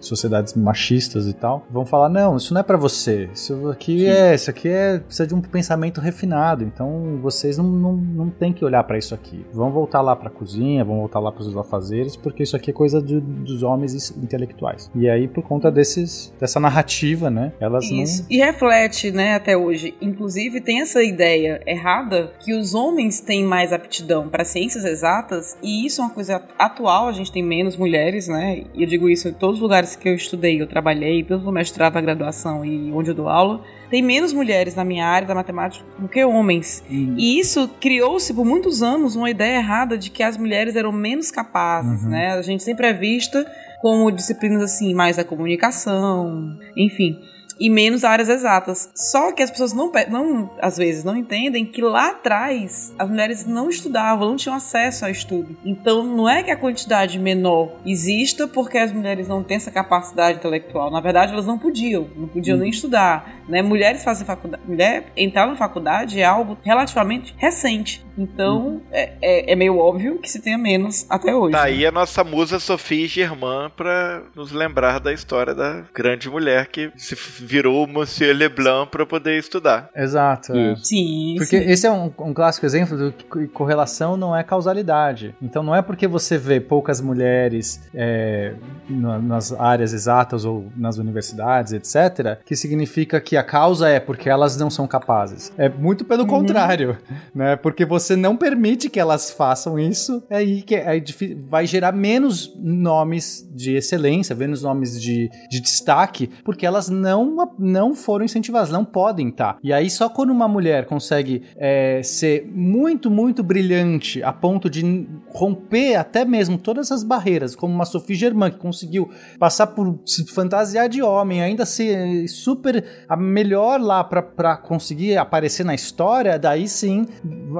sociedades 0.00 0.54
machistas 0.54 1.26
e 1.26 1.32
tal, 1.34 1.66
vão 1.70 1.84
falar, 1.84 2.08
não, 2.08 2.36
isso 2.36 2.52
não 2.54 2.60
é 2.60 2.64
pra 2.64 2.76
você, 2.76 3.28
isso 3.34 3.68
aqui 3.68 4.06
é, 4.06 4.34
isso 4.34 4.48
aqui 4.50 4.68
é, 4.68 4.98
precisa 4.98 5.26
de 5.26 5.34
um 5.34 5.40
pensamento 5.40 6.00
refinado, 6.00 6.64
então 6.64 7.18
vocês 7.22 7.58
não, 7.58 7.64
não, 7.64 7.92
não 7.92 8.30
tem 8.30 8.52
que 8.52 8.64
olhar 8.64 8.82
pra 8.84 8.96
isso 8.98 9.14
aqui. 9.14 9.44
Vão 9.52 9.70
voltar 9.70 10.00
lá 10.00 10.14
pra 10.16 10.30
cozinha, 10.30 10.84
vão 10.84 10.98
voltar 10.98 11.18
lá 11.18 11.30
pros 11.30 11.54
afazeres, 11.56 12.16
porque 12.16 12.42
isso 12.42 12.56
aqui 12.56 12.70
é 12.70 12.72
coisa 12.74 13.02
de- 13.02 13.20
dos 13.20 13.62
homens 13.62 14.10
intelectuais. 14.16 14.90
E 14.94 15.08
aí, 15.08 15.28
por 15.28 15.42
conta 15.42 15.70
desses, 15.70 16.32
dessa 16.40 16.58
narrativa, 16.60 17.28
né, 17.30 17.52
elas 17.60 17.84
Isso. 17.90 18.22
não... 18.22 18.28
E 18.36 18.38
reflete, 18.38 19.10
né, 19.10 19.34
até 19.34 19.56
hoje. 19.56 19.94
Inclusive, 19.98 20.60
tem 20.60 20.82
essa 20.82 21.02
ideia 21.02 21.62
errada 21.66 22.34
que 22.38 22.52
os 22.52 22.74
homens 22.74 23.18
têm 23.18 23.42
mais 23.42 23.72
aptidão 23.72 24.28
para 24.28 24.44
ciências 24.44 24.84
exatas, 24.84 25.56
e 25.62 25.86
isso 25.86 26.02
é 26.02 26.04
uma 26.04 26.10
coisa 26.12 26.42
atual, 26.58 27.08
a 27.08 27.12
gente 27.12 27.32
tem 27.32 27.42
menos 27.42 27.78
mulheres, 27.78 28.28
né? 28.28 28.64
E 28.74 28.82
eu 28.82 28.86
digo 28.86 29.08
isso 29.08 29.26
em 29.26 29.32
todos 29.32 29.56
os 29.56 29.62
lugares 29.62 29.96
que 29.96 30.06
eu 30.06 30.14
estudei, 30.14 30.60
eu 30.60 30.66
trabalhei, 30.66 31.24
no 31.30 31.50
mestrado, 31.50 31.94
na 31.94 32.02
graduação 32.02 32.62
e 32.62 32.92
onde 32.92 33.10
eu 33.10 33.14
dou 33.14 33.26
aula. 33.30 33.64
Tem 33.88 34.02
menos 34.02 34.34
mulheres 34.34 34.74
na 34.74 34.84
minha 34.84 35.06
área 35.06 35.26
da 35.26 35.34
matemática 35.34 35.82
do 35.98 36.06
que 36.06 36.22
homens. 36.22 36.84
E 36.90 37.40
isso 37.40 37.70
criou-se 37.80 38.34
por 38.34 38.44
muitos 38.44 38.82
anos 38.82 39.16
uma 39.16 39.30
ideia 39.30 39.56
errada 39.56 39.96
de 39.96 40.10
que 40.10 40.22
as 40.22 40.36
mulheres 40.36 40.76
eram 40.76 40.92
menos 40.92 41.30
capazes, 41.30 42.02
Uhum. 42.04 42.10
né? 42.10 42.32
A 42.34 42.42
gente 42.42 42.62
sempre 42.62 42.86
é 42.88 42.92
vista 42.92 43.50
como 43.80 44.10
disciplinas 44.10 44.60
assim, 44.62 44.92
mais 44.92 45.16
da 45.16 45.24
comunicação, 45.24 46.58
enfim 46.76 47.18
e 47.58 47.70
menos 47.70 48.04
áreas 48.04 48.28
exatas. 48.28 48.90
Só 48.94 49.32
que 49.32 49.42
as 49.42 49.50
pessoas 49.50 49.72
não, 49.72 49.90
não, 50.08 50.50
às 50.60 50.76
vezes, 50.76 51.04
não 51.04 51.16
entendem 51.16 51.64
que 51.64 51.80
lá 51.82 52.10
atrás 52.10 52.94
as 52.98 53.08
mulheres 53.08 53.46
não 53.46 53.68
estudavam, 53.70 54.28
não 54.28 54.36
tinham 54.36 54.54
acesso 54.56 55.04
ao 55.04 55.10
estudo. 55.10 55.56
Então 55.64 56.02
não 56.02 56.28
é 56.28 56.42
que 56.42 56.50
a 56.50 56.56
quantidade 56.56 57.18
menor 57.18 57.72
exista 57.84 58.46
porque 58.46 58.78
as 58.78 58.92
mulheres 58.92 59.28
não 59.28 59.42
têm 59.42 59.56
essa 59.56 59.70
capacidade 59.70 60.38
intelectual. 60.38 60.90
Na 60.90 61.00
verdade, 61.00 61.32
elas 61.32 61.46
não 61.46 61.58
podiam, 61.58 62.08
não 62.16 62.28
podiam 62.28 62.58
nem 62.58 62.70
estudar. 62.70 63.36
Né? 63.48 63.62
Mulheres 63.62 64.02
fazem 64.02 64.26
faculdade, 64.26 64.62
mulher 64.66 65.12
entrar 65.16 65.46
na 65.46 65.54
faculdade 65.56 66.20
é 66.20 66.24
algo 66.24 66.58
relativamente 66.64 67.34
recente. 67.38 68.04
Então 68.18 68.80
é, 68.90 69.12
é- 69.20 69.52
é 69.52 69.56
meio 69.56 69.78
óbvio 69.78 70.18
que 70.18 70.28
se 70.28 70.40
tenha 70.40 70.58
menos 70.58 71.06
até 71.08 71.34
hoje. 71.34 71.52
Tá 71.52 71.62
aí 71.64 71.86
a 71.86 71.92
nossa 71.92 72.24
musa 72.24 72.58
Sophie 72.58 73.06
Germain 73.06 73.70
pra 73.76 74.22
nos 74.34 74.50
lembrar 74.52 74.98
da 74.98 75.12
história 75.12 75.54
da 75.54 75.84
grande 75.94 76.28
mulher 76.28 76.66
que 76.66 76.90
se 76.96 77.14
virou 77.46 77.84
o 77.84 77.88
Monsieur 77.88 78.34
Leblanc 78.36 78.90
pra 78.90 79.06
poder 79.06 79.38
estudar. 79.38 79.88
Exato. 79.94 80.52
é. 80.54 80.74
Sim, 80.76 81.34
Porque 81.38 81.58
sim. 81.62 81.70
esse 81.70 81.86
é 81.86 81.90
um, 81.90 82.12
um 82.18 82.34
clássico 82.34 82.66
exemplo 82.66 82.96
do 82.98 83.12
que 83.12 83.24
co- 83.24 83.48
correlação 83.52 84.16
não 84.16 84.36
é 84.36 84.42
causalidade. 84.42 85.34
Então 85.40 85.62
não 85.62 85.74
é 85.74 85.80
porque 85.82 86.06
você 86.06 86.36
vê 86.36 86.60
poucas 86.60 87.00
mulheres 87.00 87.80
é, 87.94 88.54
na- 88.88 89.18
nas 89.18 89.52
áreas 89.52 89.92
exatas 89.92 90.44
ou 90.44 90.66
nas 90.76 90.98
universidades, 90.98 91.72
etc., 91.72 92.38
que 92.44 92.56
significa 92.56 93.20
que 93.20 93.36
a 93.36 93.42
causa 93.42 93.88
é 93.88 94.00
porque 94.00 94.28
elas 94.28 94.56
não 94.56 94.68
são 94.70 94.86
capazes. 94.86 95.52
É 95.56 95.68
muito 95.68 96.04
pelo 96.04 96.26
contrário, 96.26 96.98
né? 97.34 97.56
Porque 97.56 97.84
você 97.84 98.16
não 98.16 98.36
permite 98.36 98.90
que 98.90 98.98
elas 98.98 99.30
façam 99.30 99.78
isso, 99.78 100.22
é 100.28 100.36
aí 100.38 100.62
que 100.62 100.74
é 100.74 101.02
vai 101.48 101.66
gerar 101.66 101.92
menos 101.92 102.52
nomes 102.56 103.46
de 103.54 103.76
excelência, 103.76 104.34
menos 104.34 104.62
nomes 104.62 105.00
de, 105.00 105.28
de 105.50 105.60
destaque, 105.60 106.28
porque 106.44 106.66
elas 106.66 106.88
não, 106.88 107.35
não 107.58 107.94
foram 107.94 108.24
incentivadas, 108.24 108.70
não 108.70 108.84
podem 108.84 109.28
estar. 109.28 109.58
E 109.62 109.72
aí, 109.72 109.90
só 109.90 110.08
quando 110.08 110.30
uma 110.30 110.46
mulher 110.48 110.86
consegue 110.86 111.42
é, 111.56 112.00
ser 112.02 112.48
muito, 112.54 113.10
muito 113.10 113.42
brilhante 113.42 114.22
a 114.22 114.32
ponto 114.32 114.70
de 114.70 115.06
romper 115.30 115.96
até 115.96 116.24
mesmo 116.24 116.56
todas 116.58 116.90
as 116.92 117.02
barreiras, 117.02 117.54
como 117.56 117.74
uma 117.74 117.84
Sophie 117.84 118.14
Germain, 118.14 118.50
que 118.50 118.58
conseguiu 118.58 119.10
passar 119.38 119.66
por 119.68 119.98
se 120.06 120.24
fantasiar 120.26 120.88
de 120.88 121.02
homem, 121.02 121.42
ainda 121.42 121.66
ser 121.66 122.28
super 122.28 122.84
a 123.08 123.16
melhor 123.16 123.80
lá 123.80 124.02
pra, 124.04 124.22
pra 124.22 124.56
conseguir 124.56 125.16
aparecer 125.16 125.64
na 125.64 125.74
história, 125.74 126.38
daí 126.38 126.68
sim, 126.68 127.06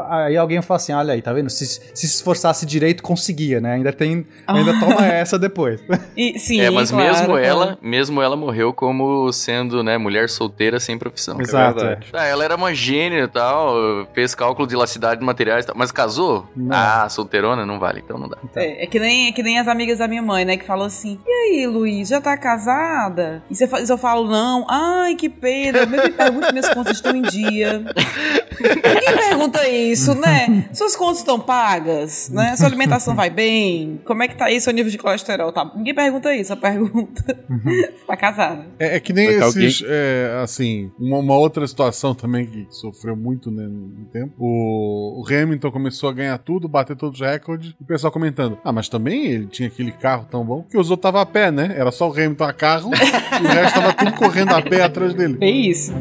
aí 0.08 0.36
alguém 0.36 0.62
fala 0.62 0.76
assim: 0.76 0.92
olha 0.92 1.14
aí, 1.14 1.22
tá 1.22 1.32
vendo? 1.32 1.50
Se, 1.50 1.66
se 1.66 2.06
esforçasse 2.06 2.64
direito, 2.64 3.02
conseguia, 3.02 3.60
né? 3.60 3.74
Ainda 3.74 3.92
tem, 3.92 4.26
ainda 4.46 4.78
toma 4.78 5.04
essa 5.06 5.38
depois. 5.38 5.80
E- 6.16 6.38
sim, 6.38 6.60
é, 6.60 6.70
mas 6.70 6.90
claro, 6.90 7.06
mesmo 7.06 7.26
claro. 7.26 7.44
ela, 7.44 7.78
mesmo 7.82 8.22
ela 8.22 8.36
morreu 8.36 8.72
como 8.72 9.32
sendo, 9.32 9.65
né, 9.82 9.98
mulher 9.98 10.28
solteira 10.28 10.78
sem 10.80 10.98
profissão. 10.98 11.40
Exato. 11.40 11.84
é. 11.84 11.98
Ah, 12.12 12.26
ela 12.26 12.44
era 12.44 12.56
uma 12.56 12.74
gênia 12.74 13.24
e 13.24 13.28
tal, 13.28 13.74
fez 14.14 14.34
cálculo 14.34 14.66
de 14.66 14.74
elasticidade 14.74 15.20
de 15.20 15.26
materiais 15.26 15.64
e 15.64 15.68
tal, 15.68 15.76
mas 15.76 15.90
casou? 15.92 16.46
Não. 16.54 16.76
Ah, 16.76 17.08
solteirona 17.08 17.64
não 17.66 17.78
vale, 17.78 18.02
então 18.04 18.18
não 18.18 18.28
dá. 18.28 18.36
É, 18.54 18.84
é 18.84 18.86
que 18.86 18.98
nem, 18.98 19.28
é 19.28 19.32
que 19.32 19.42
nem 19.42 19.58
as 19.58 19.68
amigas 19.68 19.98
da 19.98 20.08
minha 20.08 20.22
mãe, 20.22 20.44
né? 20.44 20.56
Que 20.56 20.64
falam 20.64 20.86
assim: 20.86 21.18
E 21.26 21.30
aí, 21.30 21.66
Luiz, 21.66 22.08
já 22.08 22.20
tá 22.20 22.36
casada? 22.36 23.42
E 23.50 23.54
você 23.54 23.66
eu 23.88 23.98
falo, 23.98 24.28
não. 24.28 24.66
Ai, 24.68 25.14
que 25.14 25.28
pena. 25.28 25.78
Eu 25.78 25.86
me 25.86 26.10
pergunto 26.10 26.46
se 26.46 26.52
minhas 26.52 26.68
contas 26.68 26.96
estão 26.96 27.14
em 27.14 27.22
dia. 27.22 27.84
Ninguém 28.60 29.16
pergunta 29.16 29.68
isso, 29.68 30.14
né? 30.14 30.68
Suas 30.72 30.96
contas 30.96 31.18
estão 31.18 31.38
pagas, 31.38 32.30
né? 32.30 32.56
Sua 32.56 32.66
alimentação 32.66 33.14
vai 33.14 33.30
bem? 33.30 34.00
Como 34.04 34.22
é 34.22 34.28
que 34.28 34.36
tá 34.36 34.46
aí 34.46 34.60
seu 34.60 34.72
nível 34.72 34.90
de 34.90 34.98
colesterol? 34.98 35.52
Tá? 35.52 35.70
Ninguém 35.74 35.94
pergunta 35.94 36.34
isso, 36.34 36.52
a 36.52 36.56
pergunta 36.56 37.22
tá 38.06 38.16
casada. 38.16 38.66
É, 38.78 38.96
é 38.96 39.00
que 39.00 39.12
nem 39.12 39.38
Vai 39.38 39.48
esses, 39.56 39.84
é, 39.86 40.40
assim, 40.42 40.90
uma, 40.98 41.18
uma 41.18 41.36
outra 41.36 41.66
situação 41.66 42.14
também 42.14 42.46
que 42.46 42.66
sofreu 42.70 43.16
muito 43.16 43.50
né, 43.50 43.66
no 43.66 44.06
tempo. 44.06 44.32
O, 44.38 45.22
o 45.22 45.24
Hamilton 45.26 45.70
começou 45.70 46.08
a 46.08 46.12
ganhar 46.12 46.38
tudo, 46.38 46.68
bater 46.68 46.96
todos 46.96 47.20
os 47.20 47.26
recordes, 47.26 47.74
e 47.80 47.82
o 47.82 47.86
pessoal 47.86 48.12
comentando: 48.12 48.58
Ah, 48.64 48.72
mas 48.72 48.88
também 48.88 49.26
ele 49.26 49.46
tinha 49.46 49.68
aquele 49.68 49.92
carro 49.92 50.26
tão 50.30 50.44
bom 50.44 50.62
que 50.62 50.76
os 50.76 50.90
outros 50.90 51.06
estavam 51.06 51.20
a 51.20 51.26
pé, 51.26 51.50
né? 51.50 51.74
Era 51.76 51.90
só 51.90 52.08
o 52.08 52.12
Hamilton 52.12 52.44
a 52.44 52.52
carro 52.52 52.90
e 52.94 53.44
o 53.44 53.48
resto 53.48 53.80
tava 53.80 53.92
tudo 53.92 54.12
correndo 54.12 54.52
a 54.52 54.62
pé 54.62 54.82
atrás 54.82 55.14
dele. 55.14 55.38
É 55.40 55.50
isso. 55.50 55.92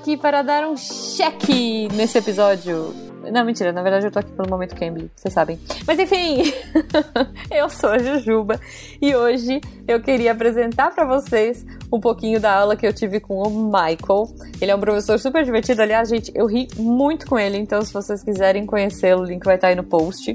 Aqui 0.00 0.16
para 0.16 0.40
dar 0.40 0.66
um 0.66 0.78
cheque 0.78 1.86
nesse 1.92 2.16
episódio. 2.16 2.94
Não, 3.30 3.44
mentira, 3.44 3.70
na 3.70 3.82
verdade 3.82 4.06
eu 4.06 4.10
tô 4.10 4.18
aqui 4.18 4.32
pelo 4.32 4.48
momento 4.48 4.74
Cambly, 4.74 5.10
vocês 5.14 5.34
sabem. 5.34 5.60
Mas 5.86 5.98
enfim, 5.98 6.54
eu 7.52 7.68
sou 7.68 7.90
a 7.90 7.98
Jujuba 7.98 8.58
e 9.00 9.14
hoje 9.14 9.60
eu 9.86 10.00
queria 10.00 10.32
apresentar 10.32 10.94
para 10.94 11.04
vocês 11.04 11.66
um 11.92 12.00
pouquinho 12.00 12.40
da 12.40 12.50
aula 12.50 12.76
que 12.76 12.86
eu 12.86 12.94
tive 12.94 13.20
com 13.20 13.42
o 13.42 13.50
Michael. 13.50 14.26
Ele 14.58 14.70
é 14.70 14.74
um 14.74 14.80
professor 14.80 15.18
super 15.18 15.44
divertido, 15.44 15.82
aliás, 15.82 16.08
gente, 16.08 16.32
eu 16.34 16.46
ri 16.46 16.66
muito 16.78 17.26
com 17.26 17.38
ele, 17.38 17.58
então 17.58 17.82
se 17.82 17.92
vocês 17.92 18.24
quiserem 18.24 18.64
conhecê-lo, 18.64 19.20
o 19.20 19.24
link 19.26 19.44
vai 19.44 19.56
estar 19.56 19.68
aí 19.68 19.74
no 19.74 19.84
post. 19.84 20.34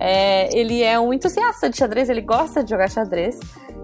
É, 0.00 0.54
ele 0.58 0.82
é 0.82 0.98
um 0.98 1.14
entusiasta 1.14 1.70
de 1.70 1.76
xadrez, 1.76 2.10
ele 2.10 2.22
gosta 2.22 2.62
de 2.62 2.70
jogar 2.70 2.90
xadrez. 2.90 3.38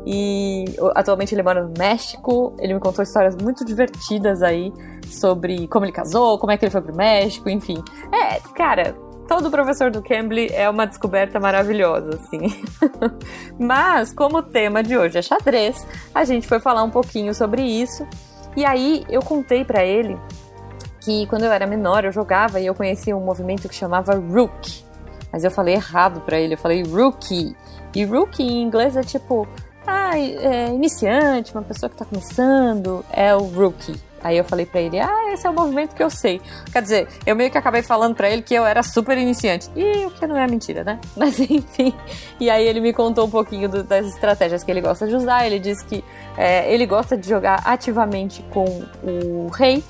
E 0.06 0.64
atualmente 0.94 1.34
ele 1.34 1.42
mora 1.42 1.62
no 1.62 1.72
México. 1.78 2.54
Ele 2.58 2.74
me 2.74 2.80
contou 2.80 3.02
histórias 3.02 3.36
muito 3.36 3.64
divertidas 3.64 4.42
aí 4.42 4.72
sobre 5.06 5.66
como 5.68 5.84
ele 5.84 5.92
casou, 5.92 6.38
como 6.38 6.52
é 6.52 6.56
que 6.56 6.64
ele 6.64 6.72
foi 6.72 6.80
pro 6.80 6.94
México, 6.94 7.48
enfim. 7.48 7.82
É, 8.12 8.40
cara, 8.54 8.96
todo 9.28 9.50
professor 9.50 9.90
do 9.90 10.02
Cambly 10.02 10.48
é 10.52 10.68
uma 10.68 10.86
descoberta 10.86 11.38
maravilhosa, 11.38 12.10
assim. 12.16 12.62
Mas, 13.58 14.12
como 14.12 14.38
o 14.38 14.42
tema 14.42 14.82
de 14.82 14.96
hoje 14.96 15.18
é 15.18 15.22
xadrez, 15.22 15.86
a 16.14 16.24
gente 16.24 16.46
foi 16.46 16.58
falar 16.58 16.82
um 16.82 16.90
pouquinho 16.90 17.34
sobre 17.34 17.62
isso. 17.62 18.06
E 18.56 18.64
aí 18.64 19.04
eu 19.08 19.22
contei 19.22 19.64
pra 19.64 19.84
ele 19.84 20.18
que 21.00 21.26
quando 21.26 21.44
eu 21.44 21.52
era 21.52 21.66
menor 21.66 22.04
eu 22.04 22.12
jogava 22.12 22.60
e 22.60 22.66
eu 22.66 22.74
conhecia 22.74 23.16
um 23.16 23.24
movimento 23.24 23.68
que 23.68 23.74
chamava 23.74 24.14
Rook. 24.14 24.84
Mas 25.32 25.44
eu 25.44 25.50
falei 25.50 25.74
errado 25.74 26.20
pra 26.20 26.38
ele, 26.38 26.54
eu 26.54 26.58
falei 26.58 26.82
Rookie. 26.82 27.56
E 27.94 28.04
Rookie 28.04 28.42
em 28.42 28.62
inglês 28.62 28.96
é 28.96 29.02
tipo, 29.02 29.48
ah, 29.86 30.18
é 30.18 30.68
iniciante, 30.68 31.52
uma 31.54 31.62
pessoa 31.62 31.88
que 31.90 31.96
tá 31.96 32.04
começando, 32.04 33.04
é 33.12 33.34
o 33.34 33.42
Rookie. 33.42 33.94
Aí 34.24 34.38
eu 34.38 34.44
falei 34.44 34.64
pra 34.64 34.80
ele, 34.80 35.00
ah, 35.00 35.32
esse 35.32 35.44
é 35.44 35.50
o 35.50 35.52
movimento 35.52 35.96
que 35.96 36.02
eu 36.02 36.09
sei. 36.09 36.40
Quer 36.72 36.80
dizer, 36.82 37.09
eu 37.26 37.34
meio 37.34 37.50
que 37.50 37.59
acabei 37.59 37.82
falando 37.82 38.14
pra 38.14 38.30
ele 38.30 38.40
que 38.40 38.54
eu 38.54 38.64
era 38.64 38.80
super 38.80 39.18
iniciante. 39.18 39.68
E 39.74 40.06
o 40.06 40.12
que 40.12 40.24
não 40.28 40.36
é 40.36 40.46
mentira, 40.46 40.84
né? 40.84 41.00
Mas 41.16 41.40
enfim. 41.40 41.92
E 42.38 42.48
aí 42.48 42.64
ele 42.64 42.78
me 42.80 42.92
contou 42.92 43.26
um 43.26 43.30
pouquinho 43.30 43.68
do- 43.68 43.82
das 43.82 44.06
estratégias 44.06 44.62
que 44.62 44.70
ele 44.70 44.80
gosta 44.80 45.09
de 45.09 45.16
usar. 45.16 45.44
Ele 45.44 45.59
disse 45.59 45.84
que 45.86 46.04
é, 46.36 46.72
ele 46.72 46.86
gosta 46.86 47.16
de 47.16 47.28
jogar 47.28 47.62
ativamente 47.64 48.44
com 48.50 48.84
o 49.02 49.48
rei. 49.52 49.82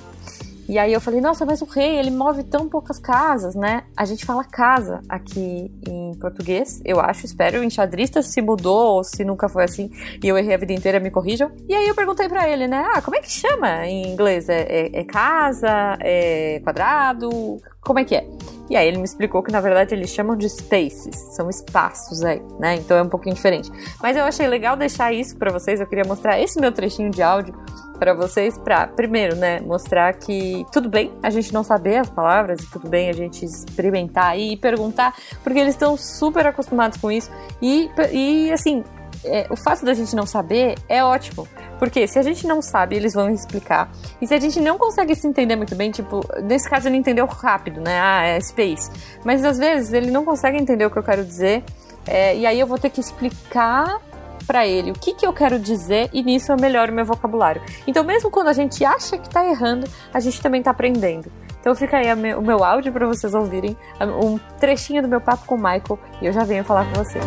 E 0.69 0.79
aí 0.79 0.93
eu 0.93 1.01
falei, 1.01 1.21
nossa, 1.21 1.45
mas 1.45 1.61
o 1.61 1.65
rei, 1.65 1.99
ele 1.99 2.11
move 2.11 2.45
tão 2.45 2.69
poucas 2.69 2.99
casas, 2.99 3.55
né? 3.55 3.83
A 3.97 4.05
gente 4.05 4.25
fala 4.25 4.45
casa 4.45 5.01
aqui 5.09 5.71
em 5.87 6.15
português, 6.15 6.81
eu 6.85 7.01
acho, 7.01 7.27
espero. 7.27 7.61
O 7.61 7.65
enxadrista 7.65 8.23
se 8.23 8.41
mudou 8.41 8.97
ou 8.97 9.05
se 9.05 9.25
nunca 9.25 9.49
foi 9.49 9.65
assim 9.65 9.91
e 10.23 10.29
eu 10.29 10.39
errei 10.39 10.55
a 10.55 10.59
vida 10.59 10.73
inteira, 10.73 11.01
me 11.01 11.11
corrijam. 11.11 11.51
E 11.69 11.75
aí 11.75 11.87
eu 11.89 11.95
perguntei 11.95 12.29
pra 12.29 12.49
ele, 12.49 12.69
né? 12.69 12.87
Ah, 12.95 13.03
como 13.03 13.17
é 13.17 13.21
que 13.21 13.31
chama 13.31 13.87
em 13.87 14.13
inglês? 14.13 14.49
É, 14.49 14.63
é- 14.63 15.01
é 15.01 15.05
casa? 15.05 15.99
É 16.01 16.61
quadrado? 16.63 17.61
Como 17.81 17.99
é 17.99 18.05
que 18.05 18.15
é? 18.15 18.27
E 18.71 18.77
aí 18.77 18.87
ele 18.87 18.99
me 18.99 19.05
explicou 19.05 19.43
que 19.43 19.51
na 19.53 19.61
verdade 19.61 19.95
eles 19.95 20.11
chamam 20.11 20.37
de 20.37 20.49
spaces, 20.49 21.17
são 21.35 21.51
espaços 21.51 22.23
aí, 22.23 22.41
né? 22.61 22.77
Então 22.77 22.97
é 22.97 23.03
um 23.03 23.09
pouquinho 23.09 23.35
diferente. 23.35 23.71
Mas 24.01 24.17
eu 24.17 24.25
achei 24.25 24.47
legal 24.47 24.77
deixar 24.77 25.13
isso 25.13 25.37
pra 25.37 25.51
vocês, 25.51 25.81
eu 25.81 25.87
queria 25.87 26.05
mostrar 26.05 26.41
esse 26.41 26.61
meu 26.61 26.71
trechinho 26.73 27.11
de 27.11 27.21
áudio 27.21 27.53
pra 28.03 28.15
vocês 28.15 28.59
pra 28.59 28.89
primeiro, 28.89 29.37
né, 29.37 29.61
mostrar 29.61 30.13
que 30.15 30.67
tudo 30.73 30.89
bem 30.89 31.13
a 31.23 31.31
gente 31.31 31.55
não 31.55 31.63
saber 31.63 31.99
as 31.99 32.11
palavras 32.11 32.61
e 32.61 32.69
tudo 32.69 32.89
bem 32.89 33.09
a 33.09 33.13
gente 33.13 33.45
experimentar 33.45 34.37
e 34.37 34.57
perguntar, 34.57 35.15
porque 35.45 35.61
eles 35.61 35.75
estão 35.75 35.97
super 35.97 36.45
acostumados 36.45 36.99
com 36.99 37.13
isso 37.13 37.31
e 37.61 37.89
e 38.13 38.51
assim, 38.51 38.83
é, 39.25 39.47
o 39.51 39.57
fato 39.57 39.85
da 39.85 39.95
gente 39.95 40.17
não 40.17 40.27
saber 40.27 40.75
é 40.89 41.05
ótimo. 41.05 41.47
Porque 41.79 42.07
se 42.09 42.19
a 42.19 42.23
gente 42.23 42.47
não 42.47 42.61
sabe, 42.61 42.97
eles 42.97 43.13
vão 43.13 43.31
explicar. 43.31 43.91
E 44.21 44.27
se 44.27 44.35
a 44.35 44.41
gente 44.41 44.61
não 44.61 44.79
consegue 44.79 45.15
se 45.15 45.27
entender 45.27 45.57
muito 45.57 45.75
bem, 45.75 45.91
tipo, 45.91 46.21
nesse 46.43 46.69
caso 46.69 46.89
ele 46.89 46.97
entendeu 46.97 47.27
rápido, 47.27 47.81
né? 47.81 48.01
Ah, 48.01 48.25
é 48.25 48.41
space. 48.41 48.91
Mas 49.25 49.45
às 49.45 49.59
vezes 49.59 49.93
ele 49.93 50.11
não 50.11 50.25
consegue 50.25 50.59
entender 50.59 50.87
o 50.87 50.91
que 50.91 50.99
eu 50.99 51.03
quero 51.03 51.25
dizer. 51.25 51.63
é, 52.07 52.37
e 52.37 52.47
aí 52.47 52.59
eu 52.59 52.67
vou 52.67 52.79
ter 52.79 52.91
que 52.91 53.01
explicar 53.01 54.01
pra 54.47 54.67
ele 54.67 54.91
o 54.91 54.95
que, 54.95 55.15
que 55.15 55.27
eu 55.27 55.33
quero 55.33 55.59
dizer 55.59 56.09
e 56.13 56.23
nisso 56.23 56.53
eu 56.53 56.57
melhoro 56.61 56.93
meu 56.93 57.05
vocabulário. 57.05 57.63
Então, 57.87 58.05
mesmo 58.05 58.31
quando 58.31 58.49
a 58.49 58.53
gente 58.53 58.85
acha 58.85 59.17
que 59.19 59.29
tá 59.29 59.45
errando, 59.47 59.87
a 60.13 60.21
gente 60.21 60.41
também 60.43 60.63
tá 60.63 60.71
aprendendo. 60.71 61.31
Então 61.61 61.75
fica 61.77 61.97
aí 61.99 62.13
o 62.35 62.43
meu 62.43 62.65
áudio 62.65 62.93
pra 62.93 63.07
vocês 63.07 63.35
ouvirem, 63.35 63.77
um 64.21 64.37
trechinho 64.59 65.01
do 65.01 65.09
meu 65.09 65.21
papo 65.21 65.47
com 65.47 65.55
o 65.55 65.59
Michael 65.59 65.99
e 66.21 66.27
eu 66.27 66.33
já 66.33 66.43
venho 66.43 66.65
falar 66.65 66.85
com 66.87 66.95
vocês. 67.05 67.25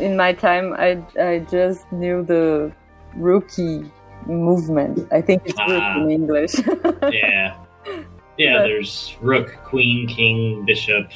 In 0.00 0.16
my 0.16 0.32
time, 0.32 0.74
I, 0.78 1.02
I 1.18 1.40
just 1.50 1.84
knew 1.90 2.22
the 2.24 2.70
rookie 3.16 3.90
movement. 4.26 5.08
I 5.10 5.20
think 5.20 5.42
it's 5.44 5.58
rook 5.58 5.82
Ah. 5.82 5.98
in 5.98 6.10
English. 6.10 6.54
yeah. 7.12 7.56
Yeah, 8.38 8.58
But- 8.58 8.62
there's 8.68 9.16
rook, 9.20 9.50
queen, 9.64 10.06
king, 10.06 10.64
bishop. 10.64 11.08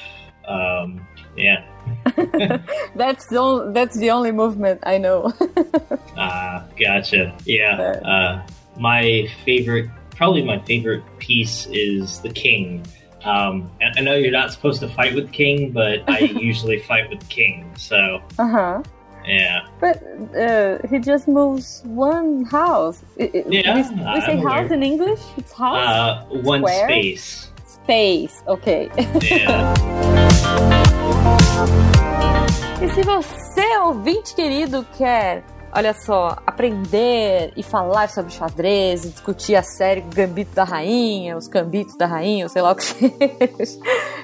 Um, 0.49 1.07
yeah. 1.37 1.63
that's 2.95 3.27
the 3.27 3.37
only, 3.39 3.73
that's 3.73 3.97
the 3.97 4.11
only 4.11 4.33
movement 4.33 4.81
I 4.85 4.99
know. 4.99 5.33
Ah, 6.17 6.67
gotcha. 6.79 7.35
Yeah. 7.47 7.81
Uh, 8.05 8.47
my 8.77 9.27
favorite, 9.45 9.89
probably 10.17 10.43
my 10.43 10.59
favorite 10.67 11.03
piece 11.19 11.67
is 11.73 12.21
the 12.21 12.29
king. 12.29 12.85
Um, 13.25 13.71
and 13.81 13.97
I 13.97 14.03
know 14.03 14.15
you're 14.17 14.31
not 14.33 14.53
supposed 14.53 14.81
to 14.81 14.89
fight 14.89 15.15
with 15.15 15.33
king, 15.33 15.71
but 15.71 16.03
I 16.11 16.19
usually 16.51 16.81
fight 16.81 17.09
with 17.09 17.27
king. 17.31 17.73
So, 17.77 18.21
uh 18.39 18.49
huh. 18.49 18.83
yeah. 19.27 19.67
But 19.81 20.03
uh, 20.37 20.79
he 20.91 20.99
just 20.99 21.27
moves 21.27 21.81
one 21.87 22.45
house. 22.45 23.03
Yeah, 23.17 23.29
we, 23.33 23.41
we 23.41 23.63
say 23.63 23.71
I'm 23.71 24.43
house 24.43 24.67
aware. 24.67 24.73
in 24.75 24.83
English. 24.83 25.21
It's 25.39 25.53
house. 25.53 25.87
Uh, 25.87 26.25
one 26.43 26.61
Square? 26.61 26.89
space. 26.89 27.51
Space. 27.67 28.43
Ok. 28.47 28.91
Yeah. 29.23 30.87
E 32.83 32.89
se 32.89 33.03
você, 33.03 33.79
ouvinte 33.85 34.35
querido, 34.35 34.87
quer, 34.97 35.45
olha 35.73 35.93
só, 35.93 36.37
aprender 36.47 37.53
e 37.57 37.63
falar 37.63 38.09
sobre 38.09 38.33
xadrez, 38.33 39.03
discutir 39.03 39.55
a 39.55 39.63
série 39.63 40.01
Gambito 40.01 40.55
da 40.55 40.65
Rainha, 40.65 41.37
os 41.37 41.47
Gambitos 41.47 41.97
da 41.97 42.07
Rainha, 42.07 42.49
sei 42.49 42.63
lá 42.63 42.73
o 42.73 42.75
que 42.75 42.83
seja, 43.57 43.79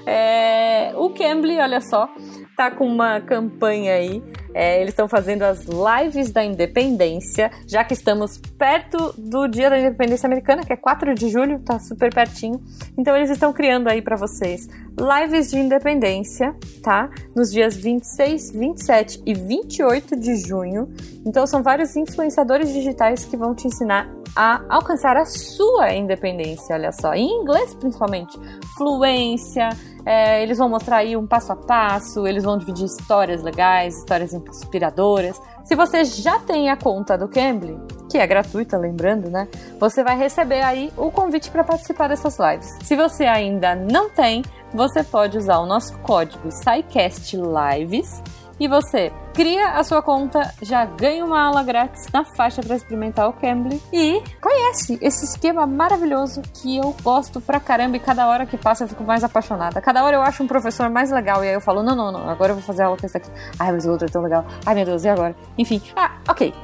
é, 0.06 0.92
o 0.96 1.10
Cambly, 1.10 1.58
olha 1.58 1.80
só, 1.82 2.08
tá 2.56 2.70
com 2.70 2.86
uma 2.86 3.20
campanha 3.20 3.94
aí. 3.94 4.22
é, 4.54 4.80
eles 4.80 4.92
estão 4.92 5.06
fazendo 5.06 5.42
as 5.42 5.66
lives 5.66 6.30
da 6.32 6.42
independência, 6.42 7.50
já 7.66 7.84
que 7.84 7.92
estamos 7.92 8.38
perto 8.38 9.12
do 9.18 9.46
dia 9.46 9.68
da 9.68 9.78
independência 9.78 10.26
americana, 10.26 10.64
que 10.64 10.72
é 10.72 10.76
4 10.76 11.14
de 11.14 11.28
julho, 11.28 11.60
tá 11.60 11.78
super 11.78 12.12
pertinho. 12.12 12.58
Então 12.96 13.14
eles 13.14 13.28
estão 13.28 13.52
criando 13.52 13.88
aí 13.88 14.00
pra 14.00 14.16
vocês 14.16 14.66
lives 14.98 15.50
de 15.50 15.58
independência, 15.58 16.56
tá? 16.82 17.10
Nos 17.34 17.52
dias 17.52 17.76
26, 17.76 18.52
27 18.52 19.22
e 19.26 19.34
28 19.34 20.16
de 20.16 20.36
junho. 20.36 20.88
Então 21.26 21.46
são 21.46 21.62
vários 21.62 21.94
influenciadores 21.94 22.72
digitais 22.72 23.26
que 23.26 23.36
vão 23.36 23.54
te 23.54 23.66
ensinar 23.66 24.10
a 24.34 24.62
alcançar 24.70 25.16
a 25.16 25.26
sua 25.26 25.92
independência, 25.92 26.74
olha 26.74 26.92
só, 26.92 27.14
em 27.14 27.40
inglês 27.40 27.74
principalmente, 27.74 28.38
fluência, 28.76 29.68
é, 30.06 30.40
eles 30.40 30.58
vão 30.58 30.68
mostrar 30.68 30.98
aí 30.98 31.16
um 31.16 31.26
passo 31.26 31.52
a 31.52 31.56
passo, 31.56 32.28
eles 32.28 32.44
vão 32.44 32.56
dividir 32.56 32.86
histórias 32.86 33.42
legais, 33.42 33.98
histórias 33.98 34.32
inspiradoras. 34.32 35.40
Se 35.64 35.74
você 35.74 36.04
já 36.04 36.38
tem 36.38 36.70
a 36.70 36.76
conta 36.76 37.18
do 37.18 37.26
Cambly, 37.26 37.76
que 38.08 38.16
é 38.16 38.24
gratuita, 38.24 38.78
lembrando, 38.78 39.28
né? 39.28 39.48
Você 39.80 40.04
vai 40.04 40.16
receber 40.16 40.62
aí 40.62 40.92
o 40.96 41.10
convite 41.10 41.50
para 41.50 41.64
participar 41.64 42.06
dessas 42.06 42.38
lives. 42.38 42.78
Se 42.84 42.94
você 42.94 43.24
ainda 43.24 43.74
não 43.74 44.08
tem, 44.08 44.42
você 44.72 45.02
pode 45.02 45.36
usar 45.36 45.58
o 45.58 45.66
nosso 45.66 45.98
código 45.98 46.52
SciCast 46.52 47.36
Lives 47.36 48.22
e 48.58 48.68
você 48.68 49.12
cria 49.34 49.72
a 49.72 49.84
sua 49.84 50.00
conta, 50.00 50.54
já 50.62 50.84
ganha 50.84 51.24
uma 51.24 51.40
aula 51.40 51.62
grátis 51.62 52.06
na 52.10 52.24
faixa 52.24 52.62
para 52.62 52.74
experimentar 52.74 53.28
o 53.28 53.32
Cambly 53.34 53.82
e 53.92 54.22
conhece 54.40 54.98
esse 55.02 55.26
esquema 55.26 55.66
maravilhoso 55.66 56.40
que 56.54 56.78
eu 56.78 56.96
gosto 57.02 57.38
pra 57.40 57.60
caramba 57.60 57.96
e 57.96 58.00
cada 58.00 58.26
hora 58.26 58.46
que 58.46 58.56
passa 58.56 58.84
eu 58.84 58.88
fico 58.88 59.04
mais 59.04 59.22
apaixonada. 59.22 59.80
Cada 59.82 60.02
hora 60.02 60.16
eu 60.16 60.22
acho 60.22 60.42
um 60.42 60.46
professor 60.46 60.88
mais 60.88 61.10
legal 61.10 61.44
e 61.44 61.48
aí 61.48 61.54
eu 61.54 61.60
falo, 61.60 61.82
não, 61.82 61.94
não, 61.94 62.10
não, 62.10 62.30
agora 62.30 62.52
eu 62.52 62.56
vou 62.56 62.64
fazer 62.64 62.84
aula 62.84 62.96
com 62.96 63.04
esse 63.04 63.16
aqui. 63.16 63.30
Ai, 63.58 63.72
mas 63.72 63.84
o 63.84 63.90
outro 63.90 64.06
é 64.06 64.10
tão 64.10 64.22
legal. 64.22 64.46
Ai, 64.64 64.74
meu 64.74 64.86
Deus, 64.86 65.04
e 65.04 65.08
agora? 65.08 65.36
Enfim, 65.58 65.82
ah, 65.94 66.12
ok. 66.26 66.54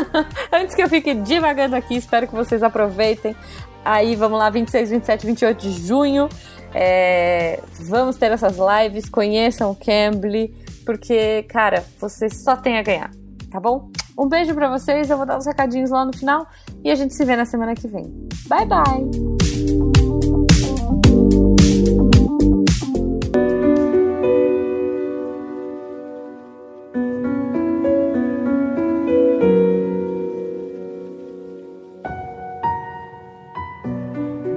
Antes 0.52 0.74
que 0.74 0.82
eu 0.82 0.88
fique 0.88 1.14
divagando 1.14 1.76
aqui, 1.76 1.96
espero 1.96 2.26
que 2.26 2.34
vocês 2.34 2.62
aproveitem. 2.62 3.36
Aí, 3.84 4.14
vamos 4.16 4.38
lá, 4.38 4.48
26, 4.48 4.90
27, 4.90 5.26
28 5.26 5.60
de 5.60 5.86
junho. 5.86 6.28
É, 6.74 7.60
vamos 7.80 8.16
ter 8.16 8.32
essas 8.32 8.56
lives, 8.56 9.08
conheçam 9.08 9.72
o 9.72 9.76
Cambly, 9.76 10.54
porque, 10.84 11.44
cara, 11.44 11.84
você 11.98 12.28
só 12.28 12.56
tem 12.56 12.78
a 12.78 12.82
ganhar, 12.82 13.10
tá 13.50 13.60
bom? 13.60 13.90
Um 14.18 14.28
beijo 14.28 14.54
pra 14.54 14.68
vocês, 14.68 15.10
eu 15.10 15.16
vou 15.16 15.26
dar 15.26 15.38
os 15.38 15.46
recadinhos 15.46 15.90
lá 15.90 16.04
no 16.04 16.16
final 16.16 16.46
e 16.84 16.90
a 16.90 16.94
gente 16.94 17.14
se 17.14 17.24
vê 17.24 17.36
na 17.36 17.44
semana 17.44 17.74
que 17.74 17.88
vem. 17.88 18.04
Bye, 18.48 18.66
bye! 18.66 19.41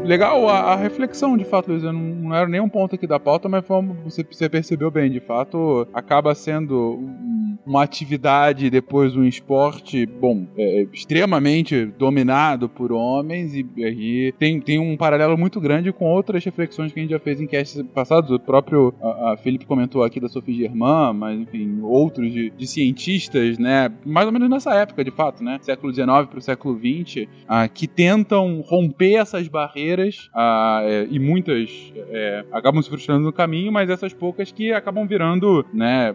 Legal 0.05 0.47
a, 0.47 0.73
a 0.73 0.75
reflexão, 0.75 1.35
de 1.35 1.43
fato, 1.45 1.69
Luiz. 1.71 1.81
Não, 1.81 1.91
não 1.93 2.33
era 2.35 2.47
nem 2.47 2.61
um 2.61 2.69
ponto 2.69 2.93
aqui 2.95 3.07
da 3.07 3.19
pauta, 3.19 3.49
mas 3.49 3.65
foi 3.65 3.81
você, 4.03 4.23
você 4.23 4.47
percebeu 4.47 4.91
bem. 4.91 5.09
De 5.09 5.19
fato, 5.19 5.87
acaba 5.93 6.35
sendo 6.35 6.75
um- 6.99 7.35
uma 7.65 7.81
atividade, 7.81 8.69
depois 8.69 9.15
um 9.15 9.23
esporte, 9.23 10.05
bom, 10.05 10.45
é, 10.55 10.85
extremamente 10.93 11.85
dominado 11.97 12.69
por 12.69 12.91
homens. 12.91 13.55
E 13.55 13.65
aí 13.83 14.31
tem, 14.37 14.61
tem 14.61 14.77
um 14.77 14.95
paralelo 14.95 15.35
muito 15.35 15.59
grande 15.59 15.91
com 15.91 16.05
outras 16.05 16.43
reflexões 16.45 16.93
que 16.93 16.99
a 16.99 17.01
gente 17.01 17.09
já 17.11 17.19
fez 17.19 17.41
em 17.41 17.47
casts 17.47 17.81
passados. 17.93 18.29
O 18.29 18.39
próprio 18.39 18.93
a, 19.01 19.33
a 19.33 19.37
Felipe 19.37 19.65
comentou 19.65 20.03
aqui 20.03 20.19
da 20.19 20.29
Sophie 20.29 20.53
Germain, 20.55 21.13
mas 21.15 21.39
enfim, 21.39 21.79
outros 21.81 22.31
de, 22.31 22.51
de 22.51 22.67
cientistas, 22.67 23.57
né? 23.57 23.91
Mais 24.05 24.27
ou 24.27 24.31
menos 24.31 24.47
nessa 24.47 24.75
época, 24.75 25.03
de 25.03 25.09
fato, 25.11 25.43
né? 25.43 25.57
Século 25.61 25.91
XIX 25.91 26.05
para 26.29 26.37
o 26.37 26.41
século 26.41 26.77
XX, 26.79 27.27
ah, 27.47 27.67
que 27.67 27.87
tentam 27.87 28.61
romper 28.67 29.15
essas 29.15 29.47
barreiras 29.47 29.94
é, 30.03 31.07
e 31.09 31.19
muitas 31.19 31.93
é, 32.09 32.45
acabam 32.51 32.81
se 32.81 32.89
frustrando 32.89 33.23
no 33.23 33.33
caminho, 33.33 33.71
mas 33.71 33.89
essas 33.89 34.13
poucas 34.13 34.51
que 34.51 34.71
acabam 34.73 35.07
virando, 35.07 35.65
né? 35.73 36.13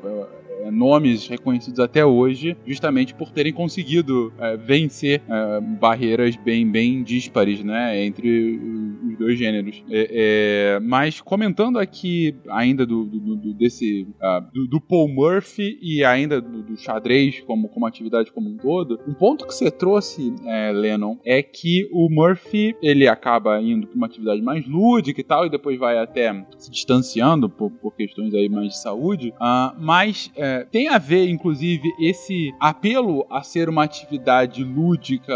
É, 0.64 0.70
nomes 0.70 1.26
reconhecidos 1.26 1.80
até 1.80 2.04
hoje, 2.04 2.56
justamente 2.66 3.14
por 3.14 3.30
terem 3.30 3.52
conseguido 3.52 4.32
é, 4.38 4.56
vencer 4.56 5.22
é, 5.28 5.60
barreiras 5.60 6.36
bem, 6.36 6.70
bem 6.70 7.02
díspares, 7.02 7.62
né, 7.64 8.04
entre 8.04 8.58
os 9.04 9.18
dois 9.18 9.38
gêneros. 9.38 9.82
É, 9.90 10.76
é, 10.76 10.80
mas 10.80 11.20
comentando 11.20 11.78
aqui 11.78 12.34
ainda 12.48 12.86
do, 12.86 13.04
do, 13.04 13.36
do 13.36 13.54
desse 13.54 14.06
uh, 14.22 14.40
do, 14.52 14.66
do, 14.66 14.80
Paul 14.80 15.08
Murphy 15.08 15.78
e 15.82 16.04
ainda 16.04 16.40
do, 16.40 16.62
do, 16.62 16.76
xadrez 16.76 17.40
como, 17.40 17.68
como 17.68 17.86
atividade 17.86 18.32
como 18.32 18.48
um 18.48 18.56
todo, 18.56 18.98
um 19.06 19.14
ponto 19.14 19.46
que 19.46 19.54
você 19.54 19.70
trouxe, 19.70 20.34
Lennon, 20.74 21.18
é 21.24 21.42
que 21.42 21.88
o 21.92 22.08
Murphy 22.10 22.74
ele 22.82 23.06
acaba 23.06 23.60
indo 23.60 23.86
para 23.86 23.96
uma 23.96 24.06
atividade 24.06 24.40
mais 24.40 24.66
lúdica 24.66 25.20
e 25.20 25.24
tal, 25.24 25.46
e 25.46 25.50
depois 25.50 25.78
vai 25.78 25.98
até 25.98 26.44
se 26.58 26.70
distanciando 26.70 27.48
por, 27.48 27.70
por 27.70 27.94
questões 27.94 28.34
aí 28.34 28.48
mais 28.48 28.68
de 28.68 28.78
saúde, 28.78 29.32
uh, 29.36 29.74
mas 29.78 30.30
é, 30.36 30.49
tem 30.70 30.88
a 30.88 30.98
ver, 30.98 31.28
inclusive, 31.28 31.92
esse 32.00 32.54
apelo 32.60 33.26
a 33.30 33.42
ser 33.42 33.68
uma 33.68 33.84
atividade 33.84 34.62
lúdica 34.62 35.34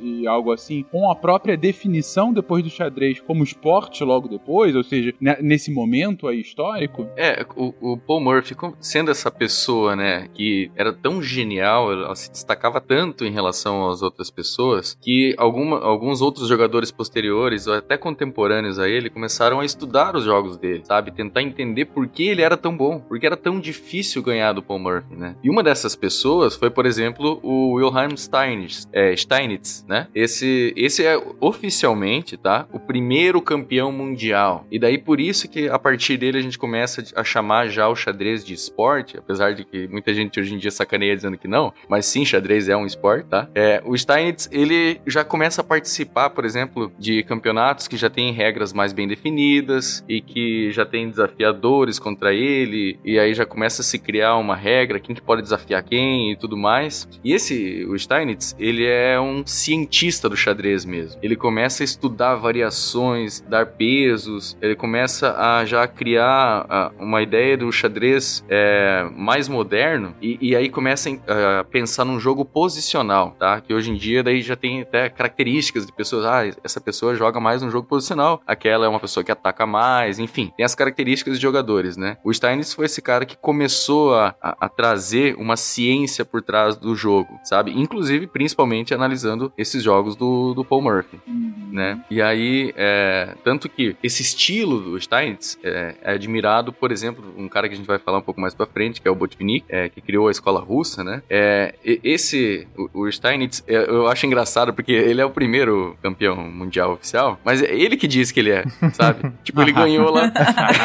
e 0.00 0.26
algo 0.26 0.52
assim, 0.52 0.84
com 0.90 1.10
a 1.10 1.16
própria 1.16 1.56
definição 1.56 2.32
depois 2.32 2.62
do 2.62 2.70
xadrez 2.70 3.20
como 3.20 3.44
esporte 3.44 4.02
logo 4.04 4.28
depois, 4.28 4.74
ou 4.74 4.82
seja, 4.82 5.14
nesse 5.40 5.72
momento 5.72 6.26
aí 6.28 6.40
histórico? 6.40 7.08
É, 7.16 7.44
o, 7.56 7.92
o 7.92 7.96
Paul 7.98 8.20
Murphy, 8.20 8.54
sendo 8.78 9.10
essa 9.10 9.30
pessoa, 9.30 9.94
né, 9.94 10.28
que 10.34 10.70
era 10.76 10.92
tão 10.92 11.22
genial, 11.22 11.92
ela 11.92 12.14
se 12.14 12.30
destacava 12.30 12.80
tanto 12.80 13.24
em 13.24 13.30
relação 13.30 13.88
às 13.88 14.02
outras 14.02 14.30
pessoas, 14.30 14.96
que 15.00 15.34
alguma, 15.38 15.78
alguns 15.80 16.20
outros 16.20 16.48
jogadores 16.48 16.90
posteriores, 16.90 17.66
ou 17.66 17.74
até 17.74 17.96
contemporâneos 17.96 18.78
a 18.78 18.88
ele, 18.88 19.10
começaram 19.10 19.60
a 19.60 19.64
estudar 19.64 20.16
os 20.16 20.24
jogos 20.24 20.56
dele, 20.56 20.82
sabe? 20.84 21.10
Tentar 21.10 21.42
entender 21.42 21.86
por 21.86 22.06
que 22.06 22.28
ele 22.28 22.42
era 22.42 22.56
tão 22.56 22.76
bom, 22.76 23.00
porque 23.00 23.26
era 23.26 23.36
tão 23.36 23.60
difícil 23.60 24.22
ganhar 24.22 24.39
do 24.52 24.62
Paul 24.62 24.80
Murphy, 24.80 25.14
né? 25.14 25.36
E 25.42 25.50
uma 25.50 25.62
dessas 25.62 25.94
pessoas 25.94 26.56
foi, 26.56 26.70
por 26.70 26.86
exemplo, 26.86 27.38
o 27.42 27.74
Wilhelm 27.74 28.16
Steinitz, 28.16 28.88
é, 28.92 29.14
Steinitz 29.14 29.84
né? 29.86 30.08
Esse, 30.14 30.72
esse 30.76 31.04
é 31.04 31.20
oficialmente, 31.40 32.36
tá? 32.36 32.66
O 32.72 32.78
primeiro 32.78 33.40
campeão 33.40 33.92
mundial. 33.92 34.66
E 34.70 34.78
daí 34.78 34.98
por 34.98 35.20
isso 35.20 35.48
que 35.48 35.68
a 35.68 35.78
partir 35.78 36.16
dele 36.16 36.38
a 36.38 36.42
gente 36.42 36.58
começa 36.58 37.04
a 37.14 37.24
chamar 37.24 37.68
já 37.68 37.88
o 37.88 37.94
xadrez 37.94 38.44
de 38.44 38.54
esporte, 38.54 39.18
apesar 39.18 39.54
de 39.54 39.64
que 39.64 39.86
muita 39.88 40.14
gente 40.14 40.40
hoje 40.40 40.54
em 40.54 40.58
dia 40.58 40.70
sacaneia 40.70 41.14
dizendo 41.14 41.38
que 41.38 41.48
não, 41.48 41.72
mas 41.88 42.06
sim, 42.06 42.24
xadrez 42.24 42.68
é 42.68 42.76
um 42.76 42.86
esporte, 42.86 43.26
tá? 43.26 43.48
É, 43.54 43.82
o 43.84 43.96
Steinitz, 43.96 44.48
ele 44.52 45.00
já 45.06 45.24
começa 45.24 45.60
a 45.60 45.64
participar, 45.64 46.30
por 46.30 46.44
exemplo, 46.44 46.92
de 46.98 47.22
campeonatos 47.22 47.88
que 47.88 47.96
já 47.96 48.08
têm 48.08 48.32
regras 48.32 48.72
mais 48.72 48.92
bem 48.92 49.06
definidas 49.06 50.04
e 50.08 50.20
que 50.20 50.70
já 50.70 50.84
tem 50.86 51.08
desafiadores 51.08 51.98
contra 51.98 52.32
ele, 52.32 52.98
e 53.04 53.18
aí 53.18 53.34
já 53.34 53.44
começa 53.44 53.82
a 53.82 53.84
se 53.84 53.98
criar 53.98 54.29
uma 54.36 54.56
regra, 54.56 55.00
quem 55.00 55.14
que 55.14 55.22
pode 55.22 55.42
desafiar 55.42 55.82
quem 55.82 56.32
e 56.32 56.36
tudo 56.36 56.56
mais. 56.56 57.08
E 57.24 57.32
esse, 57.32 57.84
o 57.88 57.98
Steinitz, 57.98 58.54
ele 58.58 58.86
é 58.86 59.20
um 59.20 59.44
cientista 59.46 60.28
do 60.28 60.36
xadrez 60.36 60.84
mesmo. 60.84 61.18
Ele 61.22 61.36
começa 61.36 61.82
a 61.82 61.84
estudar 61.84 62.34
variações, 62.36 63.40
dar 63.48 63.66
pesos, 63.66 64.56
ele 64.60 64.74
começa 64.74 65.34
a 65.36 65.64
já 65.64 65.86
criar 65.86 66.66
a, 66.68 66.92
uma 66.98 67.22
ideia 67.22 67.56
do 67.56 67.70
xadrez 67.72 68.44
é, 68.48 69.08
mais 69.14 69.48
moderno 69.48 70.14
e, 70.20 70.38
e, 70.40 70.56
aí 70.56 70.68
começa 70.68 71.10
a 71.10 71.64
pensar 71.64 72.04
num 72.04 72.18
jogo 72.18 72.44
posicional, 72.44 73.36
tá? 73.38 73.60
Que 73.60 73.72
hoje 73.72 73.90
em 73.90 73.94
dia 73.94 74.22
daí 74.22 74.42
já 74.42 74.56
tem 74.56 74.82
até 74.82 75.08
características 75.08 75.86
de 75.86 75.92
pessoas, 75.92 76.24
ah, 76.24 76.50
essa 76.62 76.80
pessoa 76.80 77.14
joga 77.14 77.40
mais 77.40 77.62
um 77.62 77.70
jogo 77.70 77.86
posicional, 77.86 78.40
aquela 78.46 78.86
é 78.86 78.88
uma 78.88 79.00
pessoa 79.00 79.24
que 79.24 79.32
ataca 79.32 79.66
mais, 79.66 80.18
enfim, 80.18 80.52
tem 80.56 80.64
as 80.64 80.74
características 80.74 81.36
de 81.36 81.42
jogadores, 81.42 81.96
né? 81.96 82.16
O 82.24 82.32
Steins 82.32 82.74
foi 82.74 82.86
esse 82.86 83.00
cara 83.00 83.24
que 83.24 83.36
começou 83.36 84.14
a, 84.14 84.19
a, 84.20 84.56
a 84.60 84.68
trazer 84.68 85.34
uma 85.36 85.56
ciência 85.56 86.24
por 86.24 86.42
trás 86.42 86.76
do 86.76 86.94
jogo, 86.94 87.38
sabe? 87.44 87.72
Inclusive, 87.78 88.26
principalmente 88.26 88.94
analisando 88.94 89.52
esses 89.56 89.82
jogos 89.82 90.16
do, 90.16 90.54
do 90.54 90.64
Paul 90.64 90.82
Murphy, 90.82 91.18
uhum. 91.26 91.70
né? 91.72 92.00
E 92.10 92.20
aí, 92.20 92.72
é, 92.76 93.34
tanto 93.44 93.68
que 93.68 93.96
esse 94.02 94.22
estilo 94.22 94.80
do 94.80 95.00
Steinitz 95.00 95.58
é, 95.62 95.94
é, 96.02 96.12
admirado, 96.12 96.72
por 96.72 96.92
exemplo, 96.92 97.24
um 97.36 97.48
cara 97.48 97.68
que 97.68 97.74
a 97.74 97.76
gente 97.76 97.86
vai 97.86 97.98
falar 97.98 98.18
um 98.18 98.22
pouco 98.22 98.40
mais 98.40 98.54
pra 98.54 98.66
frente, 98.66 99.00
que 99.00 99.08
é 99.08 99.10
o 99.10 99.14
Botvinnik, 99.14 99.64
é, 99.68 99.88
que 99.88 100.00
criou 100.00 100.28
a 100.28 100.30
escola 100.30 100.60
russa, 100.60 101.02
né? 101.02 101.22
É, 101.28 101.74
esse, 101.84 102.66
o, 102.76 103.02
o 103.02 103.12
Steinitz, 103.12 103.62
é, 103.66 103.76
eu 103.76 104.08
acho 104.08 104.26
engraçado 104.26 104.72
porque 104.72 104.92
ele 104.92 105.20
é 105.20 105.24
o 105.24 105.30
primeiro 105.30 105.96
campeão 106.02 106.36
mundial 106.36 106.92
oficial, 106.92 107.38
mas 107.44 107.62
é 107.62 107.74
ele 107.74 107.96
que 107.96 108.06
diz 108.06 108.30
que 108.30 108.40
ele 108.40 108.50
é, 108.50 108.64
sabe? 108.92 109.32
tipo, 109.44 109.60
ele 109.62 109.72
ganhou 109.72 110.10
lá, 110.10 110.32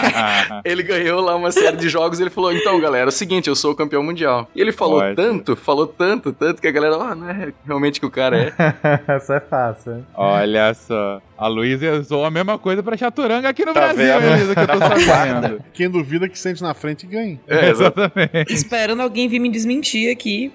ele 0.64 0.84
ganhou 0.84 1.22
lá 1.22 1.36
uma 1.36 1.52
série 1.52 1.78
de 1.78 1.90
jogos 1.90 2.20
e 2.20 2.24
ele 2.24 2.30
falou, 2.30 2.54
então, 2.54 2.80
galera, 2.80 3.10
o 3.10 3.12
seguinte, 3.26 3.50
eu 3.50 3.56
sou 3.56 3.72
o 3.72 3.76
campeão 3.76 4.04
mundial. 4.04 4.48
E 4.56 4.62
ele 4.62 4.72
falou 4.72 5.02
tanto, 5.16 5.56
falou 5.56 5.88
tanto, 5.88 6.32
tanto 6.32 6.62
que 6.62 6.68
a 6.68 6.72
galera, 6.72 6.96
ah, 6.96 7.16
não 7.16 7.30
é 7.30 7.52
realmente 7.66 8.00
que 8.00 8.06
o 8.06 8.12
cara 8.12 8.38
é. 8.38 8.54
Essa 9.08 9.36
é 9.36 9.40
fácil. 9.40 9.94
Hein? 9.94 10.06
Olha 10.16 10.74
só. 10.74 11.22
A 11.38 11.48
Luísa 11.48 12.00
usou 12.00 12.24
a 12.24 12.32
mesma 12.32 12.58
coisa 12.58 12.82
pra 12.82 12.96
Chaturanga 12.96 13.50
aqui 13.50 13.66
no 13.66 13.74
tá 13.74 13.82
Brasil, 13.82 14.06
Elisa, 14.06 14.56
que 14.56 14.62
eu 14.62 14.68
tô 14.68 14.80
sabendo. 14.80 15.64
Quem 15.74 15.90
duvida 15.90 16.30
que 16.30 16.40
sente 16.40 16.62
na 16.62 16.74
frente 16.74 17.06
ganha. 17.06 17.40
É, 17.48 17.70
exatamente. 17.72 18.54
Esperando 18.54 19.02
alguém 19.02 19.28
vir 19.28 19.40
me 19.40 19.50
desmentir 19.50 20.12
aqui. 20.12 20.52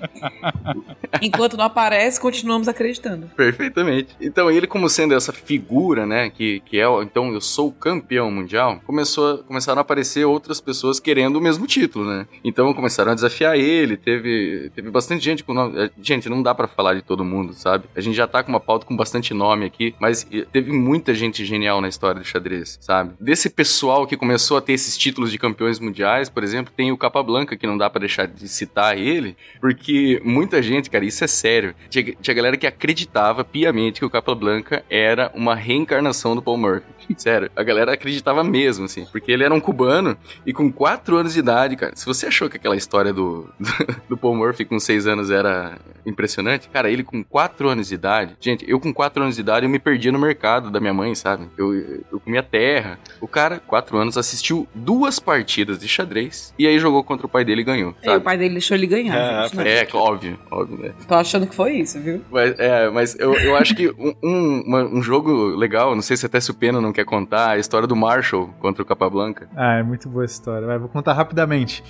Enquanto 1.20 1.56
não 1.56 1.66
aparece, 1.66 2.18
continuamos 2.18 2.66
acreditando. 2.66 3.26
Perfeitamente. 3.36 4.16
Então, 4.20 4.50
ele 4.50 4.66
como 4.66 4.88
sendo 4.88 5.14
essa 5.14 5.32
figura, 5.32 6.06
né, 6.06 6.30
que, 6.30 6.60
que 6.60 6.80
é, 6.80 6.86
então, 7.02 7.32
eu 7.32 7.40
sou 7.42 7.68
o 7.68 7.72
campeão 7.72 8.30
mundial, 8.30 8.80
começou, 8.86 9.38
começaram 9.38 9.80
a 9.80 9.82
aparecer 9.82 10.24
outras 10.24 10.60
pessoas 10.60 10.98
querendo 10.98 11.36
o 11.36 11.40
mesmo 11.40 11.66
título, 11.66 12.06
né? 12.06 12.26
Então, 12.42 12.59
começaram 12.74 13.12
a 13.12 13.14
desafiar 13.14 13.56
ele, 13.56 13.96
teve, 13.96 14.70
teve 14.74 14.90
bastante 14.90 15.24
gente 15.24 15.42
com 15.44 15.52
nome... 15.54 15.90
Gente, 16.00 16.28
não 16.28 16.42
dá 16.42 16.54
para 16.54 16.68
falar 16.68 16.94
de 16.94 17.02
todo 17.02 17.24
mundo, 17.24 17.52
sabe? 17.54 17.84
A 17.96 18.00
gente 18.00 18.14
já 18.14 18.26
tá 18.26 18.42
com 18.42 18.50
uma 18.50 18.60
pauta 18.60 18.86
com 18.86 18.96
bastante 18.96 19.34
nome 19.34 19.66
aqui, 19.66 19.94
mas 19.98 20.26
teve 20.52 20.72
muita 20.72 21.14
gente 21.14 21.44
genial 21.44 21.80
na 21.80 21.88
história 21.88 22.20
do 22.20 22.26
xadrez, 22.26 22.78
sabe? 22.80 23.14
Desse 23.20 23.50
pessoal 23.50 24.06
que 24.06 24.16
começou 24.16 24.56
a 24.56 24.60
ter 24.60 24.72
esses 24.72 24.96
títulos 24.96 25.30
de 25.30 25.38
campeões 25.38 25.78
mundiais, 25.78 26.28
por 26.28 26.44
exemplo, 26.44 26.72
tem 26.76 26.92
o 26.92 26.98
Capablanca, 26.98 27.56
que 27.56 27.66
não 27.66 27.78
dá 27.78 27.88
para 27.88 28.00
deixar 28.00 28.26
de 28.26 28.48
citar 28.48 28.96
ele, 28.96 29.36
porque 29.60 30.20
muita 30.24 30.62
gente, 30.62 30.90
cara, 30.90 31.04
isso 31.04 31.24
é 31.24 31.26
sério. 31.26 31.74
Tinha, 31.88 32.14
tinha 32.20 32.34
galera 32.34 32.56
que 32.56 32.66
acreditava 32.66 33.44
piamente 33.44 34.00
que 34.00 34.06
o 34.06 34.10
Capablanca 34.10 34.84
era 34.88 35.30
uma 35.34 35.54
reencarnação 35.54 36.34
do 36.34 36.42
Paul 36.42 36.58
Murphy. 36.58 36.84
Sério, 37.16 37.50
a 37.56 37.62
galera 37.62 37.92
acreditava 37.92 38.42
mesmo, 38.44 38.84
assim, 38.84 39.04
porque 39.10 39.32
ele 39.32 39.44
era 39.44 39.52
um 39.52 39.60
cubano 39.60 40.16
e 40.46 40.52
com 40.52 40.70
4 40.70 41.16
anos 41.16 41.34
de 41.34 41.40
idade, 41.40 41.76
cara. 41.76 41.92
Se 41.96 42.06
você 42.06 42.26
achou 42.40 42.48
que 42.48 42.56
aquela 42.56 42.76
história 42.76 43.12
do, 43.12 43.48
do, 43.58 43.70
do 44.10 44.16
Paul 44.16 44.34
Murphy 44.34 44.64
com 44.64 44.80
6 44.80 45.06
anos 45.06 45.30
era 45.30 45.76
impressionante, 46.06 46.68
cara, 46.70 46.90
ele 46.90 47.04
com 47.04 47.22
4 47.22 47.68
anos 47.68 47.88
de 47.88 47.94
idade, 47.94 48.36
gente, 48.40 48.64
eu 48.68 48.80
com 48.80 48.92
4 48.92 49.22
anos 49.22 49.34
de 49.34 49.42
idade 49.42 49.66
eu 49.66 49.70
me 49.70 49.78
perdia 49.78 50.10
no 50.10 50.18
mercado 50.18 50.70
da 50.70 50.80
minha 50.80 50.94
mãe, 50.94 51.14
sabe? 51.14 51.48
Eu, 51.58 51.74
eu 52.10 52.20
comia 52.20 52.42
terra. 52.42 52.98
O 53.20 53.28
cara, 53.28 53.60
4 53.60 53.98
anos, 53.98 54.16
assistiu 54.16 54.66
duas 54.74 55.18
partidas 55.18 55.78
de 55.78 55.86
xadrez 55.86 56.54
e 56.58 56.66
aí 56.66 56.78
jogou 56.78 57.04
contra 57.04 57.26
o 57.26 57.28
pai 57.28 57.44
dele 57.44 57.60
e 57.60 57.64
ganhou. 57.64 57.94
Sabe? 58.02 58.14
E 58.14 58.16
o 58.16 58.20
pai 58.20 58.38
dele 58.38 58.54
deixou 58.54 58.76
ele 58.76 58.86
ganhar. 58.86 59.14
É, 59.14 59.42
gente, 59.42 59.56
né? 59.56 59.82
é 59.82 59.88
óbvio, 59.92 60.38
óbvio, 60.50 60.78
né? 60.78 60.92
Tô 61.06 61.14
achando 61.14 61.46
que 61.46 61.54
foi 61.54 61.74
isso, 61.74 62.00
viu? 62.00 62.22
Mas, 62.30 62.58
é, 62.58 62.88
mas 62.88 63.18
eu, 63.18 63.34
eu 63.34 63.56
acho 63.56 63.74
que 63.74 63.88
um, 63.90 64.14
um, 64.22 64.98
um 64.98 65.02
jogo 65.02 65.48
legal, 65.56 65.94
não 65.94 66.02
sei 66.02 66.16
se 66.16 66.24
até 66.24 66.40
se 66.40 66.50
o 66.50 66.54
Pena 66.54 66.80
não 66.80 66.92
quer 66.92 67.04
contar, 67.04 67.50
a 67.50 67.58
história 67.58 67.86
do 67.86 67.96
Marshall 67.96 68.48
contra 68.60 68.82
o 68.82 68.86
Capablanca. 68.86 69.48
Ah, 69.54 69.78
é 69.78 69.82
muito 69.82 70.08
boa 70.08 70.24
história. 70.24 70.66
Mas 70.66 70.80
vou 70.80 70.88
contar 70.88 71.12
rapidamente. 71.12 71.82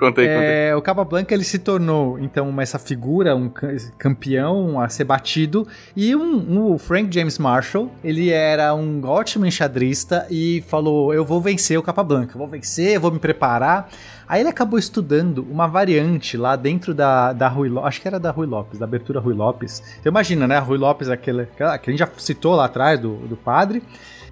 Conta 0.00 0.22
aí, 0.22 0.26
conta 0.28 0.40
aí. 0.40 0.68
É, 0.70 0.74
o 0.74 0.80
Capablanca 0.80 1.34
ele 1.34 1.44
se 1.44 1.58
tornou 1.58 2.18
então 2.18 2.58
essa 2.58 2.78
figura, 2.78 3.36
um 3.36 3.50
campeão 3.98 4.80
a 4.80 4.88
ser 4.88 5.04
batido 5.04 5.68
e 5.94 6.16
um, 6.16 6.72
um, 6.72 6.78
Frank 6.78 7.14
James 7.14 7.38
Marshall, 7.38 7.90
ele 8.02 8.30
era 8.30 8.74
um 8.74 9.04
ótimo 9.04 9.44
enxadrista 9.44 10.26
e 10.30 10.64
falou: 10.68 11.12
"Eu 11.12 11.22
vou 11.22 11.38
vencer 11.38 11.78
o 11.78 11.82
Capablanca, 11.82 12.38
vou 12.38 12.48
vencer, 12.48 12.98
vou 12.98 13.10
me 13.10 13.18
preparar". 13.18 13.90
Aí 14.26 14.40
ele 14.40 14.48
acabou 14.48 14.78
estudando 14.78 15.46
uma 15.50 15.66
variante 15.66 16.36
lá 16.36 16.56
dentro 16.56 16.94
da, 16.94 17.32
da 17.34 17.48
Rui 17.48 17.68
Lopes, 17.68 17.88
acho 17.88 18.00
que 18.00 18.08
era 18.08 18.18
da 18.18 18.30
Rui 18.30 18.46
Lopes, 18.46 18.78
da 18.78 18.86
abertura 18.86 19.20
Rui 19.20 19.34
Lopes. 19.34 19.82
Então 19.98 20.08
imagina, 20.08 20.46
né? 20.46 20.56
A 20.56 20.60
Rui 20.60 20.78
Lopes, 20.78 21.10
aquele, 21.10 21.42
aquela, 21.42 21.76
que 21.76 21.90
a 21.90 21.92
gente 21.92 21.98
já 21.98 22.08
citou 22.16 22.54
lá 22.54 22.66
atrás 22.66 22.98
do, 22.98 23.16
do 23.26 23.36
padre. 23.36 23.82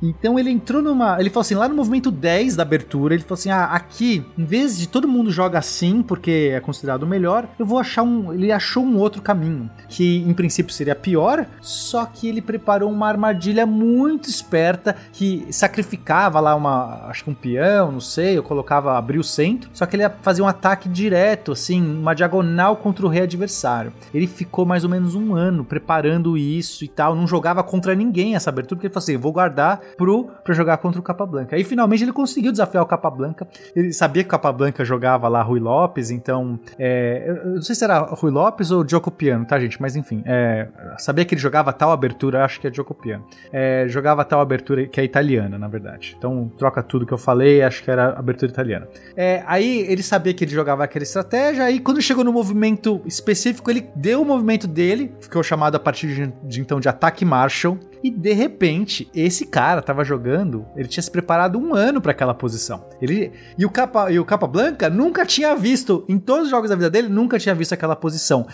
Então 0.02 0.38
ele 0.38 0.50
entrou 0.50 0.80
numa. 0.80 1.20
Ele 1.20 1.30
falou 1.30 1.42
assim: 1.42 1.54
lá 1.54 1.68
no 1.68 1.74
movimento 1.74 2.10
10 2.10 2.56
da 2.56 2.62
abertura, 2.62 3.14
ele 3.14 3.22
falou 3.22 3.38
assim: 3.38 3.50
ah, 3.50 3.64
aqui, 3.64 4.24
em 4.36 4.44
vez 4.44 4.78
de 4.78 4.88
todo 4.88 5.08
mundo 5.08 5.30
joga 5.30 5.58
assim, 5.58 6.02
porque 6.02 6.50
é 6.52 6.60
considerado 6.60 7.02
o 7.02 7.06
melhor, 7.06 7.48
eu 7.58 7.66
vou 7.66 7.78
achar 7.78 8.02
um. 8.02 8.32
Ele 8.32 8.52
achou 8.52 8.84
um 8.84 8.98
outro 8.98 9.20
caminho, 9.20 9.70
que 9.88 10.18
em 10.18 10.32
princípio 10.32 10.72
seria 10.72 10.94
pior, 10.94 11.46
só 11.60 12.04
que 12.06 12.28
ele 12.28 12.40
preparou 12.40 12.90
uma 12.90 13.08
armadilha 13.08 13.66
muito 13.66 14.28
esperta 14.28 14.96
que 15.12 15.46
sacrificava 15.50 16.40
lá 16.40 16.54
uma. 16.54 17.06
Acho 17.08 17.24
que 17.24 17.30
um 17.30 17.34
peão, 17.34 17.92
não 17.92 18.00
sei, 18.00 18.38
eu 18.38 18.42
colocava, 18.42 18.96
abrir 18.96 19.18
o 19.18 19.24
centro, 19.24 19.70
só 19.72 19.86
que 19.86 19.96
ele 19.96 20.02
ia 20.02 20.10
fazer 20.22 20.42
um 20.42 20.46
ataque 20.46 20.88
direto, 20.88 21.52
assim, 21.52 21.82
uma 21.82 22.14
diagonal 22.14 22.76
contra 22.76 23.04
o 23.04 23.08
rei 23.08 23.22
adversário. 23.22 23.92
Ele 24.14 24.26
ficou 24.26 24.64
mais 24.64 24.84
ou 24.84 24.90
menos 24.90 25.14
um 25.14 25.34
ano 25.34 25.64
preparando 25.64 26.36
isso 26.36 26.84
e 26.84 26.88
tal, 26.88 27.14
não 27.14 27.26
jogava 27.26 27.62
contra 27.62 27.94
ninguém 27.94 28.34
essa 28.34 28.50
abertura, 28.50 28.76
porque 28.76 28.86
ele 28.86 28.94
falou 28.94 29.04
assim: 29.04 29.16
vou 29.16 29.32
guardar 29.32 29.80
pro, 29.96 30.24
pra 30.44 30.54
jogar 30.54 30.78
contra 30.78 31.00
o 31.00 31.02
Capablanca. 31.02 31.56
Aí 31.56 31.64
finalmente 31.64 32.02
ele 32.02 32.12
conseguiu 32.12 32.50
desafiar 32.50 32.82
o 32.82 32.86
Capablanca. 32.86 33.46
Ele 33.74 33.92
sabia 33.92 34.22
que 34.22 34.28
o 34.28 34.30
Capablanca 34.30 34.84
jogava 34.84 35.28
lá 35.28 35.42
Rui 35.42 35.60
Lopes, 35.60 36.10
então. 36.10 36.58
É, 36.78 37.24
eu 37.44 37.54
não 37.54 37.62
sei 37.62 37.74
se 37.74 37.84
era 37.84 37.98
Rui 38.00 38.30
Lopes 38.30 38.70
ou 38.70 38.84
Diogo 38.84 39.10
Piano, 39.10 39.44
tá, 39.44 39.58
gente? 39.58 39.80
Mas 39.80 39.96
enfim, 39.96 40.22
é, 40.26 40.68
sabia 40.98 41.24
que 41.24 41.34
ele 41.34 41.40
jogava 41.40 41.72
tal 41.72 41.90
abertura, 41.90 42.44
acho 42.44 42.60
que 42.60 42.66
é 42.66 42.70
Diogo 42.70 42.94
Piano. 42.94 43.24
É, 43.52 43.86
jogava 43.88 44.24
tal 44.24 44.40
abertura 44.40 44.86
que 44.86 45.00
é 45.00 45.04
italiana, 45.04 45.58
na 45.58 45.68
verdade. 45.68 46.14
Então 46.16 46.50
troca 46.56 46.82
tudo 46.82 47.06
que 47.06 47.12
eu 47.12 47.18
falei, 47.18 47.62
acho 47.62 47.82
que 47.82 47.90
era 47.90 48.18
abertura 48.18 48.50
italiana. 48.50 48.88
É, 49.16 49.42
aí 49.46 49.80
ele 49.88 50.02
sabia 50.02 50.32
que 50.34 50.44
ele 50.44 50.52
jogava 50.52 50.84
aquela 50.84 51.02
estratégia, 51.02 51.64
aí 51.64 51.80
quando 51.80 52.00
chegou 52.00 52.24
no 52.24 52.32
movimento 52.32 53.00
específico, 53.06 53.70
ele 53.70 53.88
deu 53.94 54.22
o 54.22 54.24
movimento 54.24 54.66
dele, 54.66 55.12
ficou 55.20 55.42
chamado 55.42 55.76
a 55.76 55.80
partir 55.80 56.08
de, 56.08 56.32
de 56.44 56.60
então 56.60 56.80
de 56.80 56.88
ataque 56.88 57.24
Marshall. 57.24 57.78
E 58.02 58.10
de 58.10 58.32
repente, 58.32 59.10
esse 59.14 59.46
cara 59.46 59.82
tava 59.82 60.04
jogando, 60.04 60.66
ele 60.76 60.88
tinha 60.88 61.02
se 61.02 61.10
preparado 61.10 61.58
um 61.58 61.74
ano 61.74 62.00
para 62.00 62.12
aquela 62.12 62.34
posição. 62.34 62.84
Ele 63.00 63.32
e 63.56 63.64
o 63.64 63.70
Capa 63.70 64.10
e 64.10 64.18
o 64.18 64.24
Capa 64.24 64.46
Blanca 64.46 64.88
nunca 64.88 65.26
tinha 65.26 65.54
visto 65.56 66.04
em 66.08 66.18
todos 66.18 66.44
os 66.44 66.50
jogos 66.50 66.70
da 66.70 66.76
vida 66.76 66.90
dele, 66.90 67.08
nunca 67.08 67.38
tinha 67.38 67.54
visto 67.54 67.72
aquela 67.72 67.96
posição. 67.96 68.46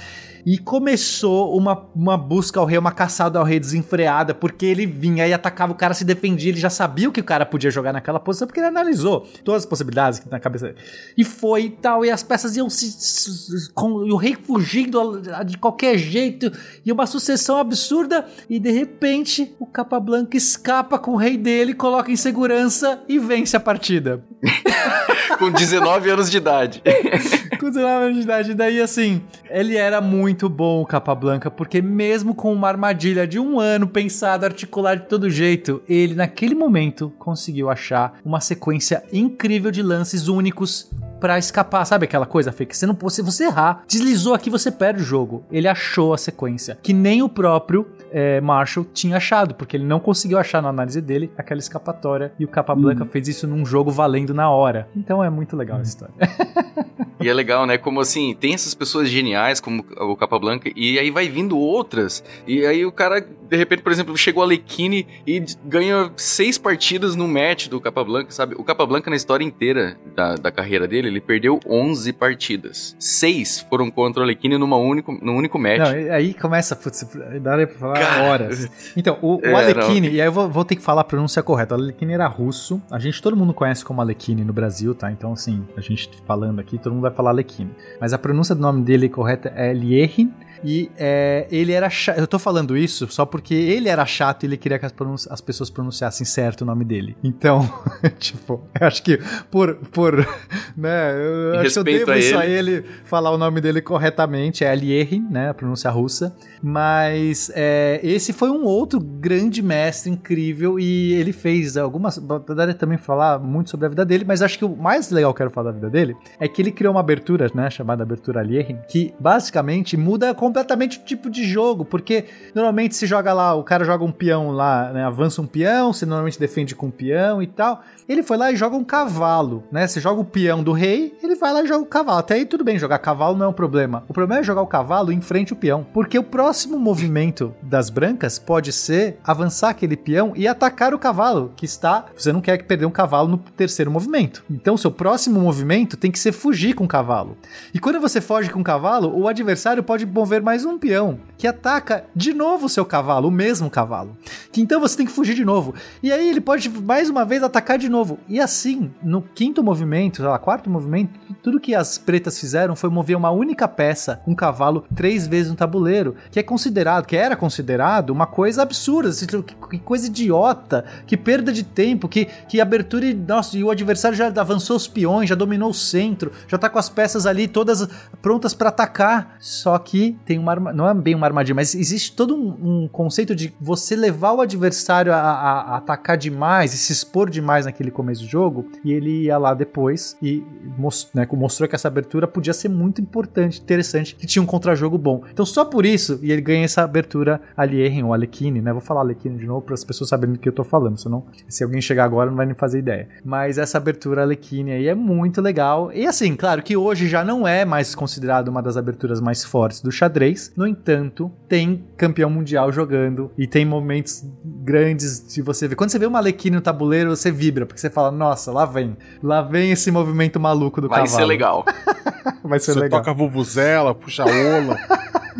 E 0.46 0.58
começou 0.58 1.56
uma, 1.56 1.86
uma 1.96 2.18
busca 2.18 2.60
ao 2.60 2.66
rei, 2.66 2.76
uma 2.76 2.92
caçada 2.92 3.38
ao 3.38 3.44
rei 3.46 3.58
desenfreada, 3.58 4.34
porque 4.34 4.66
ele 4.66 4.84
vinha 4.84 5.26
e 5.26 5.32
atacava 5.32 5.72
o 5.72 5.74
cara, 5.74 5.94
se 5.94 6.04
defendia, 6.04 6.50
ele 6.50 6.60
já 6.60 6.68
sabia 6.68 7.08
o 7.08 7.12
que 7.12 7.20
o 7.20 7.24
cara 7.24 7.46
podia 7.46 7.70
jogar 7.70 7.94
naquela 7.94 8.20
posição, 8.20 8.46
porque 8.46 8.60
ele 8.60 8.66
analisou 8.66 9.26
todas 9.42 9.62
as 9.62 9.66
possibilidades 9.66 10.18
que 10.18 10.30
na 10.30 10.38
cabeça 10.38 10.66
dele. 10.66 10.78
E 11.16 11.24
foi 11.24 11.62
e 11.64 11.70
tal, 11.70 12.04
e 12.04 12.10
as 12.10 12.22
peças 12.22 12.56
iam 12.56 12.68
se. 12.68 13.72
com, 13.72 14.06
e 14.06 14.12
o 14.12 14.16
rei 14.16 14.36
fugindo 14.36 15.22
de 15.46 15.56
qualquer 15.56 15.96
jeito, 15.96 16.52
e 16.84 16.92
uma 16.92 17.06
sucessão 17.06 17.56
absurda, 17.56 18.26
e 18.48 18.58
de 18.58 18.70
repente 18.70 19.33
o 19.58 19.66
Capa 19.66 19.98
Blanca 19.98 20.36
escapa 20.36 20.98
com 20.98 21.12
o 21.12 21.16
rei 21.16 21.36
dele, 21.36 21.74
coloca 21.74 22.10
em 22.10 22.16
segurança 22.16 23.02
e 23.08 23.18
vence 23.18 23.56
a 23.56 23.60
partida. 23.60 24.24
com 25.38 25.50
19 25.50 26.10
anos 26.10 26.30
de 26.30 26.36
idade. 26.36 26.82
com 27.58 27.66
19 27.70 28.04
anos 28.04 28.16
de 28.16 28.22
idade. 28.22 28.50
E 28.52 28.54
daí, 28.54 28.80
assim, 28.80 29.22
ele 29.50 29.76
era 29.76 30.00
muito 30.00 30.48
bom, 30.48 30.82
o 30.82 30.86
Capa 30.86 31.14
Blanca, 31.14 31.50
porque 31.50 31.80
mesmo 31.80 32.34
com 32.34 32.52
uma 32.52 32.68
armadilha 32.68 33.26
de 33.26 33.38
um 33.38 33.58
ano 33.58 33.86
pensado, 33.86 34.44
articulado 34.44 35.02
de 35.02 35.08
todo 35.08 35.30
jeito, 35.30 35.82
ele, 35.88 36.14
naquele 36.14 36.54
momento, 36.54 37.12
conseguiu 37.18 37.70
achar 37.70 38.14
uma 38.24 38.40
sequência 38.40 39.02
incrível 39.12 39.70
de 39.70 39.82
lances 39.82 40.28
únicos 40.28 40.90
para 41.24 41.38
escapar. 41.38 41.86
Sabe 41.86 42.04
aquela 42.04 42.26
coisa, 42.26 42.52
Fê? 42.52 42.66
Que 42.66 42.76
você 42.76 42.84
não 42.84 42.94
se 43.08 43.22
você 43.22 43.44
errar, 43.44 43.82
deslizou 43.88 44.34
aqui, 44.34 44.50
você 44.50 44.70
perde 44.70 45.00
o 45.00 45.04
jogo. 45.04 45.42
Ele 45.50 45.66
achou 45.66 46.12
a 46.12 46.18
sequência. 46.18 46.78
Que 46.82 46.92
nem 46.92 47.22
o 47.22 47.30
próprio 47.30 47.86
é, 48.12 48.42
Marshall 48.42 48.84
tinha 48.92 49.16
achado, 49.16 49.54
porque 49.54 49.74
ele 49.74 49.86
não 49.86 49.98
conseguiu 49.98 50.36
achar 50.36 50.60
na 50.60 50.68
análise 50.68 51.00
dele 51.00 51.32
aquela 51.38 51.60
escapatória. 51.60 52.34
E 52.38 52.44
o 52.44 52.48
Capa 52.48 52.74
Blanca 52.74 53.06
fez 53.06 53.26
isso 53.26 53.46
num 53.46 53.64
jogo 53.64 53.90
valendo 53.90 54.34
na 54.34 54.50
hora. 54.50 54.86
Então 54.94 55.24
é 55.24 55.30
muito 55.30 55.56
legal 55.56 55.78
a 55.78 55.82
história. 55.82 56.12
E 57.24 57.28
é 57.28 57.32
legal, 57.32 57.64
né? 57.64 57.78
Como 57.78 58.00
assim, 58.00 58.34
tem 58.38 58.52
essas 58.52 58.74
pessoas 58.74 59.08
geniais, 59.08 59.58
como 59.58 59.82
o 59.98 60.14
Capa 60.14 60.38
Blanca, 60.38 60.70
e 60.76 60.98
aí 60.98 61.10
vai 61.10 61.26
vindo 61.26 61.56
outras. 61.56 62.22
E 62.46 62.66
aí 62.66 62.84
o 62.84 62.92
cara, 62.92 63.18
de 63.20 63.56
repente, 63.56 63.82
por 63.82 63.92
exemplo, 63.92 64.14
chegou 64.14 64.42
a 64.42 64.46
Alequine 64.46 65.06
e 65.26 65.42
ganha 65.64 66.12
seis 66.16 66.58
partidas 66.58 67.16
no 67.16 67.26
match 67.26 67.68
do 67.68 67.80
Capa 67.80 68.04
Blanca, 68.04 68.30
sabe? 68.30 68.54
O 68.58 68.62
Capa 68.62 68.84
Blanca, 68.84 69.08
na 69.08 69.16
história 69.16 69.42
inteira 69.42 69.96
da, 70.14 70.34
da 70.34 70.50
carreira 70.50 70.86
dele, 70.86 71.08
ele 71.14 71.20
perdeu 71.20 71.60
11 71.66 72.12
partidas. 72.12 72.96
Seis 72.98 73.60
foram 73.60 73.90
contra 73.90 74.20
o 74.20 74.24
Alequine 74.24 74.58
numa 74.58 74.76
único, 74.76 75.12
num 75.22 75.36
único 75.36 75.58
match. 75.58 75.78
Não, 75.78 76.12
aí 76.12 76.34
começa, 76.34 76.74
putz, 76.76 77.06
dá 77.40 77.56
pra 77.56 77.66
falar 77.68 77.94
Cara, 77.94 78.22
horas. 78.24 78.68
Então, 78.96 79.18
o, 79.22 79.36
o 79.36 79.44
É, 79.44 79.74
não. 79.74 79.94
e 79.94 80.20
aí 80.20 80.26
eu 80.26 80.32
vou, 80.32 80.48
vou 80.48 80.64
ter 80.64 80.76
que 80.76 80.82
falar 80.82 81.02
a 81.02 81.04
pronúncia 81.04 81.42
correta. 81.42 81.74
O 81.74 81.78
Alekhine 81.78 82.12
era 82.12 82.26
russo. 82.26 82.82
A 82.90 82.98
gente, 82.98 83.20
todo 83.22 83.36
mundo 83.36 83.54
conhece 83.54 83.84
como 83.84 84.00
Alekhine 84.00 84.44
no 84.44 84.52
Brasil, 84.52 84.94
tá? 84.94 85.10
Então, 85.10 85.32
assim, 85.32 85.64
a 85.76 85.80
gente 85.80 86.10
falando 86.26 86.60
aqui, 86.60 86.78
todo 86.78 86.92
mundo 86.92 87.02
vai 87.02 87.10
falar 87.10 87.30
Alekhine. 87.30 87.70
Mas 88.00 88.12
a 88.12 88.18
pronúncia 88.18 88.54
do 88.54 88.60
nome 88.60 88.82
dele 88.82 89.08
correta 89.08 89.52
é 89.54 89.72
Lierin. 89.72 90.32
E 90.64 90.90
é, 90.96 91.46
ele 91.50 91.72
era 91.72 91.90
chato. 91.90 92.18
Eu 92.18 92.26
tô 92.26 92.38
falando 92.38 92.74
isso 92.74 93.06
só 93.10 93.26
porque 93.26 93.54
ele 93.54 93.86
era 93.86 94.06
chato 94.06 94.44
e 94.44 94.46
ele 94.46 94.56
queria 94.56 94.78
que 94.78 94.86
as, 94.86 94.94
as 95.30 95.40
pessoas 95.42 95.68
pronunciassem 95.68 96.24
certo 96.24 96.62
o 96.62 96.64
nome 96.64 96.86
dele. 96.86 97.14
Então, 97.22 97.70
tipo, 98.18 98.66
eu 98.80 98.86
acho 98.86 99.02
que 99.02 99.18
por. 99.50 99.74
por 99.92 100.26
né, 100.74 101.03
eu 101.12 101.60
acho 101.60 101.72
que 101.72 101.78
eu 101.78 101.84
devo 101.84 102.10
a 102.10 102.18
isso 102.18 102.36
a 102.36 102.46
ele. 102.46 102.76
ele 102.76 102.84
falar 103.04 103.30
o 103.30 103.38
nome 103.38 103.60
dele 103.60 103.80
corretamente. 103.80 104.64
É 104.64 104.70
Alierin, 104.70 105.26
né? 105.30 105.50
A 105.50 105.54
pronúncia 105.54 105.90
russa. 105.90 106.34
Mas 106.62 107.50
é, 107.54 108.00
esse 108.02 108.32
foi 108.32 108.50
um 108.50 108.64
outro 108.64 108.98
grande 109.00 109.62
mestre 109.62 110.10
incrível 110.10 110.78
e 110.78 111.12
ele 111.14 111.32
fez 111.32 111.76
algumas. 111.76 112.18
Poderia 112.18 112.74
também 112.74 112.98
falar 112.98 113.38
muito 113.38 113.70
sobre 113.70 113.86
a 113.86 113.88
vida 113.88 114.04
dele, 114.04 114.24
mas 114.26 114.42
acho 114.42 114.58
que 114.58 114.64
o 114.64 114.74
mais 114.74 115.10
legal 115.10 115.32
que 115.32 115.42
eu 115.42 115.46
quero 115.46 115.50
falar 115.50 115.70
da 115.70 115.76
vida 115.76 115.90
dele 115.90 116.16
é 116.40 116.48
que 116.48 116.62
ele 116.62 116.70
criou 116.70 116.94
uma 116.94 117.00
abertura, 117.00 117.50
né? 117.54 117.68
Chamada 117.70 118.02
abertura 118.02 118.40
Alierin, 118.40 118.78
que 118.88 119.14
basicamente 119.18 119.96
muda 119.96 120.34
completamente 120.34 120.98
o 120.98 121.02
tipo 121.02 121.28
de 121.30 121.44
jogo, 121.44 121.84
porque 121.84 122.24
normalmente 122.54 122.94
se 122.96 123.06
joga 123.06 123.32
lá, 123.32 123.54
o 123.54 123.62
cara 123.62 123.84
joga 123.84 124.04
um 124.04 124.12
peão 124.12 124.50
lá, 124.50 124.92
né? 124.92 125.04
Avança 125.04 125.42
um 125.42 125.46
peão, 125.46 125.92
você 125.92 126.06
normalmente 126.06 126.38
defende 126.38 126.74
com 126.74 126.86
um 126.86 126.90
peão 126.90 127.42
e 127.42 127.46
tal. 127.46 127.82
Ele 128.06 128.22
foi 128.22 128.36
lá 128.36 128.52
e 128.52 128.56
joga 128.56 128.76
um 128.76 128.84
cavalo, 128.84 129.64
né? 129.72 129.86
Você 129.86 129.98
joga 129.98 130.20
o 130.20 130.24
peão 130.24 130.62
do 130.62 130.72
rei, 130.72 131.16
ele 131.22 131.34
vai 131.34 131.52
lá 131.54 131.62
e 131.62 131.66
joga 131.66 131.82
o 131.82 131.86
cavalo. 131.86 132.18
Até 132.18 132.34
aí 132.34 132.44
tudo 132.44 132.62
bem, 132.62 132.78
jogar 132.78 132.98
cavalo 132.98 133.34
não 133.34 133.46
é 133.46 133.48
um 133.48 133.52
problema. 133.52 134.04
O 134.06 134.12
problema 134.12 134.40
é 134.40 134.44
jogar 134.44 134.60
o 134.60 134.66
cavalo 134.66 135.10
em 135.10 135.22
frente 135.22 135.54
ao 135.54 135.58
peão. 135.58 135.86
Porque 135.92 136.18
o 136.18 136.22
próximo 136.22 136.78
movimento 136.78 137.54
das 137.62 137.88
brancas 137.88 138.38
pode 138.38 138.72
ser 138.72 139.18
avançar 139.24 139.70
aquele 139.70 139.96
peão 139.96 140.34
e 140.36 140.46
atacar 140.46 140.92
o 140.92 140.98
cavalo, 140.98 141.52
que 141.56 141.64
está. 141.64 142.04
Você 142.14 142.30
não 142.30 142.42
quer 142.42 142.62
perder 142.64 142.84
um 142.84 142.90
cavalo 142.90 143.26
no 143.26 143.38
terceiro 143.38 143.90
movimento. 143.90 144.44
Então, 144.50 144.76
seu 144.76 144.90
próximo 144.90 145.40
movimento 145.40 145.96
tem 145.96 146.10
que 146.10 146.18
ser 146.18 146.32
fugir 146.32 146.74
com 146.74 146.84
o 146.84 146.88
cavalo. 146.88 147.38
E 147.72 147.78
quando 147.78 148.00
você 148.00 148.20
foge 148.20 148.50
com 148.50 148.60
o 148.60 148.64
cavalo, 148.64 149.18
o 149.18 149.26
adversário 149.28 149.82
pode 149.82 150.04
mover 150.04 150.42
mais 150.42 150.66
um 150.66 150.78
peão, 150.78 151.18
que 151.38 151.46
ataca 151.46 152.04
de 152.14 152.34
novo 152.34 152.66
o 152.66 152.68
seu 152.68 152.84
cavalo, 152.84 153.28
o 153.28 153.32
mesmo 153.32 153.70
cavalo. 153.70 154.14
Que 154.52 154.60
então 154.60 154.78
você 154.78 154.94
tem 154.94 155.06
que 155.06 155.12
fugir 155.12 155.34
de 155.34 155.44
novo. 155.44 155.74
E 156.02 156.12
aí 156.12 156.28
ele 156.28 156.40
pode 156.40 156.68
mais 156.68 157.08
uma 157.08 157.24
vez 157.24 157.42
atacar 157.42 157.78
de 157.78 157.93
novo. 157.94 158.18
E 158.28 158.40
assim, 158.40 158.90
no 159.02 159.22
quinto 159.22 159.62
movimento, 159.62 160.16
sei 160.18 160.26
lá, 160.26 160.38
quarto 160.38 160.68
movimento, 160.68 161.18
tudo 161.42 161.60
que 161.60 161.74
as 161.74 161.96
pretas 161.98 162.38
fizeram 162.38 162.74
foi 162.74 162.90
mover 162.90 163.16
uma 163.16 163.30
única 163.30 163.68
peça, 163.68 164.20
um 164.26 164.34
cavalo, 164.34 164.84
três 164.94 165.26
vezes 165.26 165.50
no 165.50 165.56
tabuleiro, 165.56 166.14
que 166.30 166.38
é 166.38 166.42
considerado, 166.42 167.06
que 167.06 167.16
era 167.16 167.36
considerado 167.36 168.10
uma 168.10 168.26
coisa 168.26 168.62
absurda, 168.62 169.08
assim, 169.10 169.26
que, 169.26 169.42
que 169.42 169.78
coisa 169.78 170.06
idiota, 170.06 170.84
que 171.06 171.16
perda 171.16 171.52
de 171.52 171.62
tempo, 171.62 172.08
que, 172.08 172.24
que 172.48 172.60
abertura 172.60 173.06
e, 173.06 173.14
nossa, 173.14 173.56
e 173.56 173.62
o 173.64 173.70
adversário 173.70 174.16
já 174.16 174.26
avançou 174.28 174.76
os 174.76 174.88
peões, 174.88 175.28
já 175.28 175.34
dominou 175.34 175.70
o 175.70 175.74
centro, 175.74 176.32
já 176.48 176.58
tá 176.58 176.68
com 176.68 176.78
as 176.78 176.88
peças 176.88 177.26
ali 177.26 177.46
todas 177.46 177.86
prontas 178.20 178.52
para 178.54 178.68
atacar. 178.70 179.36
Só 179.38 179.78
que 179.78 180.16
tem 180.24 180.38
uma 180.38 180.54
não 180.56 180.88
é 180.88 180.94
bem 180.94 181.14
uma 181.14 181.26
armadilha, 181.26 181.54
mas 181.54 181.74
existe 181.74 182.12
todo 182.12 182.34
um, 182.34 182.84
um 182.84 182.88
conceito 182.88 183.34
de 183.34 183.52
você 183.60 183.94
levar 183.94 184.32
o 184.32 184.40
adversário 184.40 185.12
a, 185.12 185.16
a- 185.16 185.60
a 185.74 185.76
atacar 185.76 186.16
demais 186.16 186.72
e 186.74 186.78
se 186.78 186.92
expor 186.92 187.28
demais 187.30 187.66
naquele 187.66 187.83
começo 187.90 188.22
do 188.22 188.28
jogo, 188.28 188.66
e 188.84 188.92
ele 188.92 189.24
ia 189.24 189.38
lá 189.38 189.54
depois 189.54 190.16
e 190.22 190.42
mos- 190.78 191.10
né, 191.14 191.26
mostrou 191.32 191.68
que 191.68 191.74
essa 191.74 191.88
abertura 191.88 192.26
podia 192.26 192.52
ser 192.52 192.68
muito 192.68 193.00
importante, 193.00 193.60
interessante, 193.60 194.14
que 194.14 194.26
tinha 194.26 194.42
um 194.42 194.46
contra-jogo 194.46 194.96
bom. 194.98 195.22
Então 195.32 195.44
só 195.44 195.64
por 195.64 195.84
isso, 195.84 196.18
e 196.22 196.30
ele 196.32 196.40
ganha 196.40 196.64
essa 196.64 196.82
abertura 196.82 197.40
Alierin 197.56 198.02
ou 198.04 198.14
Alekhine, 198.14 198.60
né? 198.60 198.72
Vou 198.72 198.80
falar 198.80 199.00
Alekhine 199.00 199.38
de 199.38 199.46
novo 199.46 199.62
para 199.62 199.74
as 199.74 199.84
pessoas 199.84 200.08
saberem 200.10 200.34
do 200.34 200.38
que 200.38 200.48
eu 200.48 200.52
tô 200.52 200.64
falando, 200.64 200.98
senão 200.98 201.24
se 201.48 201.62
alguém 201.64 201.80
chegar 201.80 202.04
agora 202.04 202.30
não 202.30 202.36
vai 202.36 202.46
nem 202.46 202.54
fazer 202.54 202.78
ideia. 202.78 203.08
Mas 203.24 203.58
essa 203.58 203.78
abertura 203.78 204.22
Alekhine 204.22 204.72
aí 204.72 204.88
é 204.88 204.94
muito 204.94 205.40
legal. 205.40 205.92
E 205.92 206.06
assim, 206.06 206.34
claro 206.36 206.62
que 206.62 206.76
hoje 206.76 207.08
já 207.08 207.24
não 207.24 207.46
é 207.46 207.64
mais 207.64 207.94
considerado 207.94 208.48
uma 208.48 208.62
das 208.62 208.76
aberturas 208.76 209.20
mais 209.20 209.44
fortes 209.44 209.80
do 209.80 209.90
xadrez. 209.90 210.52
No 210.56 210.66
entanto, 210.66 211.30
tem 211.48 211.84
campeão 211.96 212.30
mundial 212.30 212.72
jogando 212.72 213.30
e 213.36 213.46
tem 213.46 213.64
momentos 213.64 214.24
grandes 214.62 215.26
de 215.34 215.42
você 215.42 215.68
ver. 215.68 215.74
Quando 215.74 215.90
você 215.90 215.98
vê 215.98 216.06
uma 216.06 216.18
Alekhine 216.18 216.56
no 216.56 216.62
tabuleiro, 216.62 217.10
você 217.10 217.30
vibra, 217.30 217.66
porque 217.74 217.80
você 217.80 217.90
fala, 217.90 218.10
nossa, 218.10 218.50
lá 218.52 218.64
vem. 218.64 218.96
Lá 219.22 219.42
vem 219.42 219.72
esse 219.72 219.90
movimento 219.90 220.38
maluco 220.40 220.80
do 220.80 220.88
Vai 220.88 221.00
cavalo. 221.00 221.16
ser 221.18 221.24
legal. 221.24 221.64
Vai 222.42 222.58
ser 222.60 222.72
Você 222.72 222.78
legal. 222.80 223.00
toca 223.00 223.10
a 223.10 223.14
vuvuzela, 223.14 223.94
puxa 223.94 224.22
a 224.22 224.26
ola. 224.26 224.78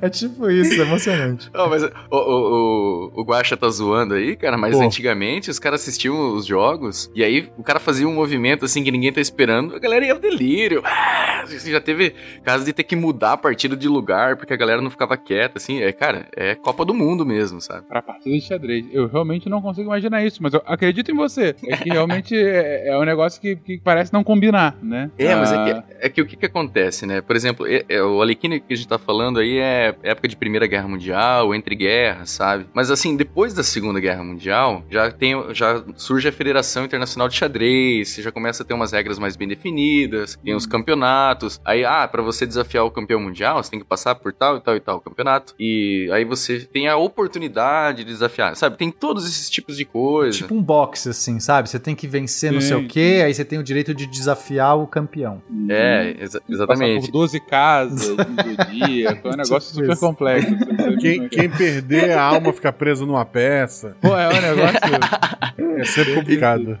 É 0.00 0.08
tipo 0.08 0.50
isso, 0.50 0.80
é 0.80 0.84
emocionante. 0.84 1.50
Não, 1.52 1.68
mas 1.68 1.82
o, 1.82 1.90
o, 2.10 2.16
o, 3.16 3.20
o 3.20 3.24
Guaxa 3.24 3.56
tá 3.56 3.68
zoando 3.68 4.14
aí, 4.14 4.36
cara, 4.36 4.56
mas 4.56 4.76
Pô. 4.76 4.82
antigamente 4.82 5.50
os 5.50 5.58
caras 5.58 5.80
assistiam 5.82 6.34
os 6.34 6.46
jogos 6.46 7.10
e 7.14 7.22
aí 7.24 7.50
o 7.56 7.62
cara 7.62 7.80
fazia 7.80 8.06
um 8.06 8.14
movimento 8.14 8.64
assim 8.64 8.82
que 8.84 8.90
ninguém 8.90 9.12
tá 9.12 9.20
esperando, 9.20 9.74
a 9.74 9.78
galera 9.78 10.04
ia 10.06 10.12
ao 10.12 10.18
delírio. 10.18 10.82
Ah, 10.84 11.42
Ah, 11.42 11.46
já 11.46 11.80
teve 11.80 12.14
caso 12.44 12.64
de 12.64 12.72
ter 12.72 12.84
que 12.84 12.94
mudar 12.94 13.32
a 13.32 13.36
partida 13.36 13.76
de 13.76 13.88
lugar 13.88 14.36
porque 14.36 14.52
a 14.54 14.56
galera 14.56 14.80
não 14.80 14.90
ficava 14.90 15.16
quieta, 15.16 15.58
assim. 15.58 15.82
É, 15.82 15.90
cara, 15.92 16.28
é 16.36 16.54
Copa 16.54 16.84
do 16.84 16.94
Mundo 16.94 17.26
mesmo, 17.26 17.60
sabe? 17.60 17.86
Pra 17.88 18.00
partida 18.00 18.34
de 18.34 18.40
xadrez. 18.40 18.86
Eu 18.92 19.08
realmente 19.08 19.48
não 19.48 19.60
consigo 19.60 19.88
imaginar 19.88 20.24
isso, 20.24 20.40
mas 20.40 20.54
eu 20.54 20.62
acredito 20.64 21.10
em 21.10 21.14
você. 21.14 21.54
É 21.66 21.76
que 21.76 21.90
realmente 21.90 22.36
é, 22.36 22.88
é 22.88 22.96
um 22.98 23.02
negócio 23.04 23.40
que, 23.40 23.56
que 23.56 23.78
parece 23.78 24.12
não 24.12 24.22
combinar, 24.22 24.76
né? 24.80 25.10
É, 25.18 25.34
mas 25.34 25.50
é 25.52 25.56
Ah, 25.56 25.64
que, 25.82 25.94
é 26.06 26.08
que 26.08 26.22
o 26.22 26.26
que, 26.26 26.36
que 26.36 26.46
acontece, 26.46 27.06
né? 27.06 27.20
Por 27.20 27.34
exemplo, 27.34 27.66
é- 27.88 27.96
é, 27.96 28.02
o 28.02 28.20
Alequine 28.20 28.60
que 28.60 28.72
a 28.72 28.76
gente 28.76 28.88
tá 28.88 28.98
falando 28.98 29.38
aí 29.38 29.58
é 29.58 29.94
época 30.02 30.28
de 30.28 30.36
Primeira 30.36 30.66
Guerra 30.66 30.88
Mundial, 30.88 31.54
entre 31.54 31.74
guerras, 31.74 32.30
sabe? 32.30 32.66
Mas 32.74 32.90
assim, 32.90 33.16
depois 33.16 33.54
da 33.54 33.62
Segunda 33.62 34.00
Guerra 34.00 34.22
Mundial, 34.22 34.84
já 34.90 35.10
tem 35.10 35.32
já 35.54 35.82
surge 35.96 36.28
a 36.28 36.32
Federação 36.32 36.84
Internacional 36.84 37.28
de 37.28 37.36
Xadrez, 37.36 38.08
você 38.10 38.22
já 38.22 38.30
começa 38.32 38.62
a 38.62 38.66
ter 38.66 38.74
umas 38.74 38.92
regras 38.92 39.18
mais 39.18 39.36
bem 39.36 39.48
definidas, 39.48 40.38
tem 40.44 40.54
os 40.54 40.66
campeonatos. 40.66 41.60
Aí, 41.64 41.84
ah, 41.84 42.06
pra 42.08 42.22
você 42.22 42.46
desafiar 42.46 42.84
o 42.84 42.90
campeão 42.90 43.20
mundial, 43.20 43.62
você 43.62 43.70
tem 43.70 43.80
que 43.80 43.86
passar 43.86 44.14
por 44.14 44.32
tal 44.32 44.56
e 44.56 44.60
tal 44.60 44.76
e 44.76 44.80
tal 44.80 45.00
campeonato. 45.00 45.54
E 45.58 46.08
aí 46.12 46.24
você 46.24 46.60
tem 46.60 46.88
a 46.88 46.96
oportunidade 46.96 47.98
de 47.98 48.04
desafiar, 48.04 48.56
sabe? 48.56 48.76
Tem 48.76 48.90
todos 48.90 49.24
esses 49.26 49.48
tipos 49.48 49.76
de 49.76 49.84
coisa. 49.84 50.36
Tipo 50.38 50.54
um 50.54 50.62
boxe, 50.62 51.08
assim, 51.08 51.40
sabe? 51.40 51.68
Você 51.68 51.78
tem 51.78 51.94
que 51.94 52.06
vencer 52.06 52.52
não 52.52 52.60
sei 52.60 52.76
Sim, 52.78 52.84
o 52.84 52.88
quê, 52.88 53.22
aí 53.24 53.32
você 53.34 53.44
tem 53.44 53.58
o 53.58 53.62
direito 53.62 53.94
de 53.94 54.06
desafiar 54.06 54.76
o 54.78 54.86
campeão. 54.86 55.42
É, 55.68 56.16
exa- 56.20 56.40
Passar 56.40 56.52
exatamente. 56.52 57.06
por 57.06 57.12
12 57.12 57.40
casas, 57.72 58.08
um 58.10 58.14
zodíaco, 58.14 59.28
é 59.28 59.32
um 59.32 59.36
negócio 59.36 59.74
super 59.74 59.98
complexo. 59.98 60.50
sabe 60.50 60.96
Quem, 60.98 61.28
quem 61.28 61.50
perder, 61.50 62.12
a 62.12 62.22
alma 62.22 62.52
fica 62.52 62.72
presa 62.72 63.06
numa 63.06 63.24
peça. 63.24 63.96
Pô, 64.00 64.16
é 64.16 64.28
um 64.28 64.40
negócio. 64.40 64.80
É 65.76 65.84
sempre 65.84 66.14
complicado. 66.14 66.78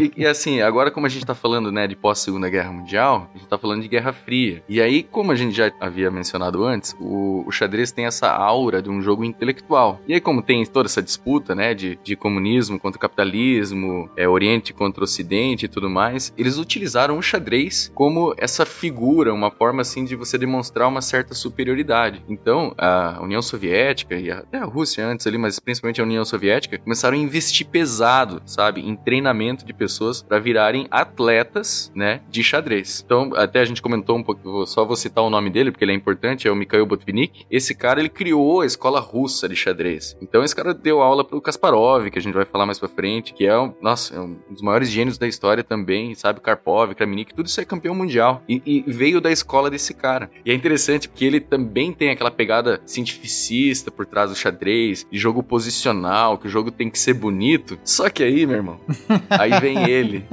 E, 0.00 0.22
e 0.22 0.26
assim, 0.26 0.60
agora 0.60 0.90
como 0.90 1.06
a 1.06 1.08
gente 1.08 1.24
tá 1.24 1.34
falando, 1.34 1.70
né, 1.70 1.86
de 1.86 1.96
pós-segunda 1.96 2.48
guerra 2.48 2.72
mundial, 2.72 3.30
a 3.34 3.38
gente 3.38 3.48
tá 3.48 3.58
falando 3.58 3.82
de 3.82 3.88
Guerra 3.88 4.12
Fria. 4.12 4.62
E 4.68 4.80
aí, 4.80 5.02
como 5.02 5.32
a 5.32 5.34
gente 5.34 5.54
já 5.54 5.70
havia 5.80 6.10
mencionado 6.10 6.64
antes, 6.64 6.94
o, 7.00 7.44
o 7.46 7.50
xadrez 7.50 7.92
tem 7.92 8.06
essa 8.06 8.30
aura 8.30 8.82
de 8.82 8.90
um 8.90 9.00
jogo 9.00 9.24
intelectual. 9.24 10.00
E 10.06 10.14
aí, 10.14 10.20
como 10.20 10.42
tem 10.42 10.64
toda 10.66 10.86
essa 10.86 11.02
disputa, 11.02 11.54
né, 11.54 11.74
de, 11.74 11.98
de 12.02 12.16
comunismo 12.16 12.78
contra 12.78 12.98
o 12.98 13.00
capitalismo, 13.00 14.10
é, 14.16 14.28
Oriente 14.28 14.72
contra 14.72 15.02
o 15.02 15.04
Ocidente 15.04 15.66
e 15.66 15.68
tudo 15.68 15.88
mais, 15.88 16.32
eles 16.36 16.58
utilizaram 16.58 17.18
o 17.18 17.22
xadrez 17.22 17.90
como 17.94 18.34
essa 18.36 18.66
figura, 18.66 19.32
uma 19.32 19.50
forma 19.50 19.82
assim 19.82 20.04
de 20.04 20.16
você 20.16 20.29
demonstrar 20.38 20.88
uma 20.88 21.00
certa 21.00 21.34
superioridade. 21.34 22.22
Então, 22.28 22.74
a 22.76 23.18
União 23.22 23.42
Soviética 23.42 24.16
e 24.16 24.30
até 24.30 24.58
a 24.58 24.64
Rússia 24.64 25.06
antes 25.06 25.26
ali, 25.26 25.38
mas 25.38 25.58
principalmente 25.58 26.00
a 26.00 26.04
União 26.04 26.24
Soviética, 26.24 26.78
começaram 26.78 27.16
a 27.16 27.20
investir 27.20 27.66
pesado, 27.66 28.42
sabe, 28.44 28.80
em 28.80 28.96
treinamento 28.96 29.64
de 29.64 29.72
pessoas 29.72 30.22
para 30.22 30.38
virarem 30.38 30.86
atletas, 30.90 31.90
né, 31.94 32.20
de 32.28 32.42
xadrez. 32.42 33.02
Então, 33.04 33.32
até 33.34 33.60
a 33.60 33.64
gente 33.64 33.82
comentou 33.82 34.16
um 34.16 34.22
pouco, 34.22 34.66
só 34.66 34.84
vou 34.84 34.96
citar 34.96 35.24
o 35.24 35.30
nome 35.30 35.50
dele 35.50 35.70
porque 35.70 35.84
ele 35.84 35.92
é 35.92 35.96
importante, 35.96 36.46
é 36.46 36.50
o 36.50 36.56
Mikhail 36.56 36.86
Botvinnik. 36.86 37.44
Esse 37.50 37.74
cara, 37.74 38.00
ele 38.00 38.08
criou 38.08 38.60
a 38.60 38.66
escola 38.66 39.00
russa 39.00 39.48
de 39.48 39.56
xadrez. 39.56 40.16
Então, 40.20 40.42
esse 40.42 40.54
cara 40.54 40.74
deu 40.74 41.00
aula 41.00 41.24
pro 41.24 41.40
Kasparov, 41.40 42.10
que 42.10 42.18
a 42.18 42.22
gente 42.22 42.34
vai 42.34 42.44
falar 42.44 42.66
mais 42.66 42.78
pra 42.78 42.88
frente, 42.88 43.32
que 43.32 43.46
é, 43.46 43.58
um, 43.58 43.72
nossa, 43.80 44.14
é 44.14 44.20
um 44.20 44.36
dos 44.50 44.62
maiores 44.62 44.88
gênios 44.88 45.18
da 45.18 45.26
história 45.26 45.64
também, 45.64 46.14
sabe, 46.14 46.40
Karpov, 46.40 46.94
Kramnik, 46.94 47.34
tudo 47.34 47.46
isso 47.46 47.60
é 47.60 47.64
campeão 47.64 47.94
mundial. 47.94 48.42
E, 48.48 48.62
e 48.64 48.84
veio 48.86 49.20
da 49.20 49.30
escola 49.30 49.70
desse 49.70 49.94
cara. 49.94 50.19
E 50.44 50.50
é 50.50 50.54
interessante 50.54 51.08
porque 51.08 51.24
ele 51.24 51.40
também 51.40 51.92
tem 51.92 52.10
aquela 52.10 52.30
pegada 52.30 52.80
cientificista 52.84 53.90
por 53.90 54.06
trás 54.06 54.30
do 54.30 54.36
xadrez, 54.36 55.06
de 55.10 55.18
jogo 55.18 55.42
posicional, 55.42 56.38
que 56.38 56.46
o 56.46 56.50
jogo 56.50 56.70
tem 56.70 56.90
que 56.90 56.98
ser 56.98 57.14
bonito. 57.14 57.78
Só 57.84 58.08
que 58.10 58.22
aí, 58.22 58.46
meu 58.46 58.56
irmão, 58.56 58.80
aí 59.30 59.58
vem 59.60 59.88
ele. 59.88 60.24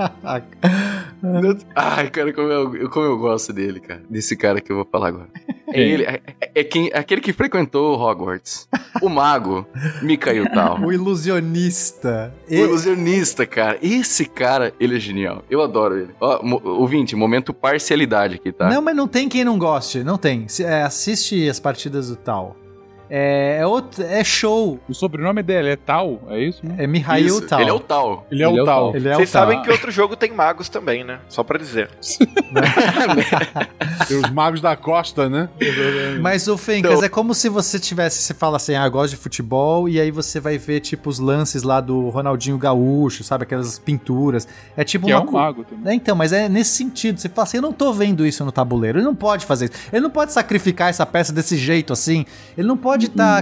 Ai, 1.76 2.10
cara, 2.10 2.31
como 2.34 2.48
eu, 2.48 2.89
como 2.89 3.06
eu 3.06 3.18
gosto 3.18 3.52
dele, 3.53 3.80
cara. 3.80 4.02
Desse 4.10 4.35
cara 4.35 4.61
que 4.61 4.72
eu 4.72 4.76
vou 4.77 4.85
falar 4.85 5.07
agora. 5.10 5.27
É 5.73 5.81
ele, 5.81 6.03
é, 6.03 6.22
é- 6.41 6.52
é 6.56 6.64
quem, 6.64 6.89
é 6.94 6.98
aquele 6.98 7.19
que 7.22 7.34
frequentou 7.34 7.99
Hogwarts. 7.99 8.68
O 9.02 9.10
mago, 9.10 9.65
Mikhail 10.02 10.49
Tal. 10.53 10.80
O 10.81 10.91
ilusionista. 10.94 12.34
O 12.49 12.53
ilusionista, 12.53 13.45
cara. 13.45 13.77
Esse 13.81 14.26
cara, 14.26 14.73
ele 14.80 14.95
é 14.95 14.99
genial. 14.99 15.44
Eu 15.49 15.61
adoro 15.61 15.98
ele. 15.98 16.10
Ó, 16.19 16.41
mo- 16.44 16.61
ouvinte, 16.64 17.15
momento 17.15 17.53
parcialidade 17.53 18.35
aqui, 18.35 18.52
tá? 18.52 18.69
Não, 18.69 18.81
mas 18.81 18.95
não 18.95 19.07
tem 19.07 19.27
quem 19.30 19.44
não 19.44 19.57
goste, 19.57 20.03
não 20.03 20.18
tem. 20.18 20.45
É, 20.61 20.84
assiste 20.84 21.48
as 21.49 21.60
partidas 21.60 22.10
do 22.10 22.15
tal. 22.15 22.56
É, 23.09 23.57
é, 23.61 23.65
outro, 23.65 24.03
é 24.03 24.23
show. 24.23 24.79
O 24.89 24.93
sobrenome 24.93 25.41
dele 25.41 25.69
é 25.69 25.75
Tal, 25.75 26.19
é 26.29 26.39
isso? 26.39 26.65
Né? 26.65 26.75
É 26.79 26.88
Mihail 26.88 27.25
Isso, 27.25 27.41
Tal. 27.47 27.61
Ele 27.61 27.69
é 27.69 27.73
o 27.73 27.79
Tal. 27.79 28.25
Ele 28.31 28.43
é 28.43 28.47
o 28.47 28.65
tal. 28.65 28.95
Ele 28.95 29.07
é 29.09 29.13
Vocês 29.15 29.29
o 29.29 29.34
tal. 29.34 29.41
sabem 29.43 29.61
que 29.61 29.69
outro 29.71 29.91
jogo 29.91 30.15
tem 30.15 30.31
magos 30.31 30.69
também, 30.69 31.03
né? 31.03 31.19
Só 31.29 31.43
pra 31.43 31.57
dizer. 31.57 31.89
Tem 34.07 34.17
os 34.17 34.29
magos 34.31 34.61
da 34.61 34.75
costa, 34.75 35.29
né? 35.29 35.49
Mas 36.21 36.47
o 36.47 36.57
Fencas, 36.57 37.01
é 37.03 37.09
como 37.09 37.34
se 37.34 37.49
você 37.49 37.79
tivesse, 37.79 38.21
você 38.21 38.34
fala 38.34 38.57
assim, 38.57 38.75
ah, 38.75 38.88
gosto 38.88 39.11
de 39.11 39.17
futebol, 39.17 39.88
e 39.89 39.99
aí 39.99 40.11
você 40.11 40.39
vai 40.39 40.57
ver, 40.57 40.79
tipo, 40.79 41.09
os 41.09 41.19
lances 41.19 41.63
lá 41.63 41.81
do 41.81 42.09
Ronaldinho 42.09 42.57
Gaúcho, 42.57 43.23
sabe? 43.23 43.43
Aquelas 43.43 43.77
pinturas. 43.79 44.47
É 44.75 44.84
tipo 44.84 45.05
Que 45.05 45.11
é 45.11 45.15
uma 45.15 45.23
um 45.23 45.27
co- 45.27 45.34
mago 45.38 45.63
também. 45.63 45.93
É, 45.93 45.95
então, 45.95 46.15
mas 46.15 46.31
é 46.34 46.47
nesse 46.49 46.71
sentido. 46.71 47.19
Você 47.19 47.29
fala 47.29 47.43
assim, 47.43 47.57
eu 47.57 47.61
não 47.61 47.73
tô 47.73 47.91
vendo 47.93 48.25
isso 48.25 48.43
no 48.45 48.51
tabuleiro. 48.51 48.99
Ele 48.99 49.05
não 49.05 49.15
pode 49.15 49.45
fazer 49.45 49.65
isso. 49.65 49.73
Ele 49.91 50.01
não 50.01 50.09
pode 50.09 50.31
sacrificar 50.31 50.89
essa 50.89 51.05
peça 51.05 51.34
desse 51.34 51.57
jeito, 51.57 51.93
assim. 51.93 52.25
Ele 52.57 52.67
não 52.67 52.77
pode 52.77 52.96
estar 53.05 53.37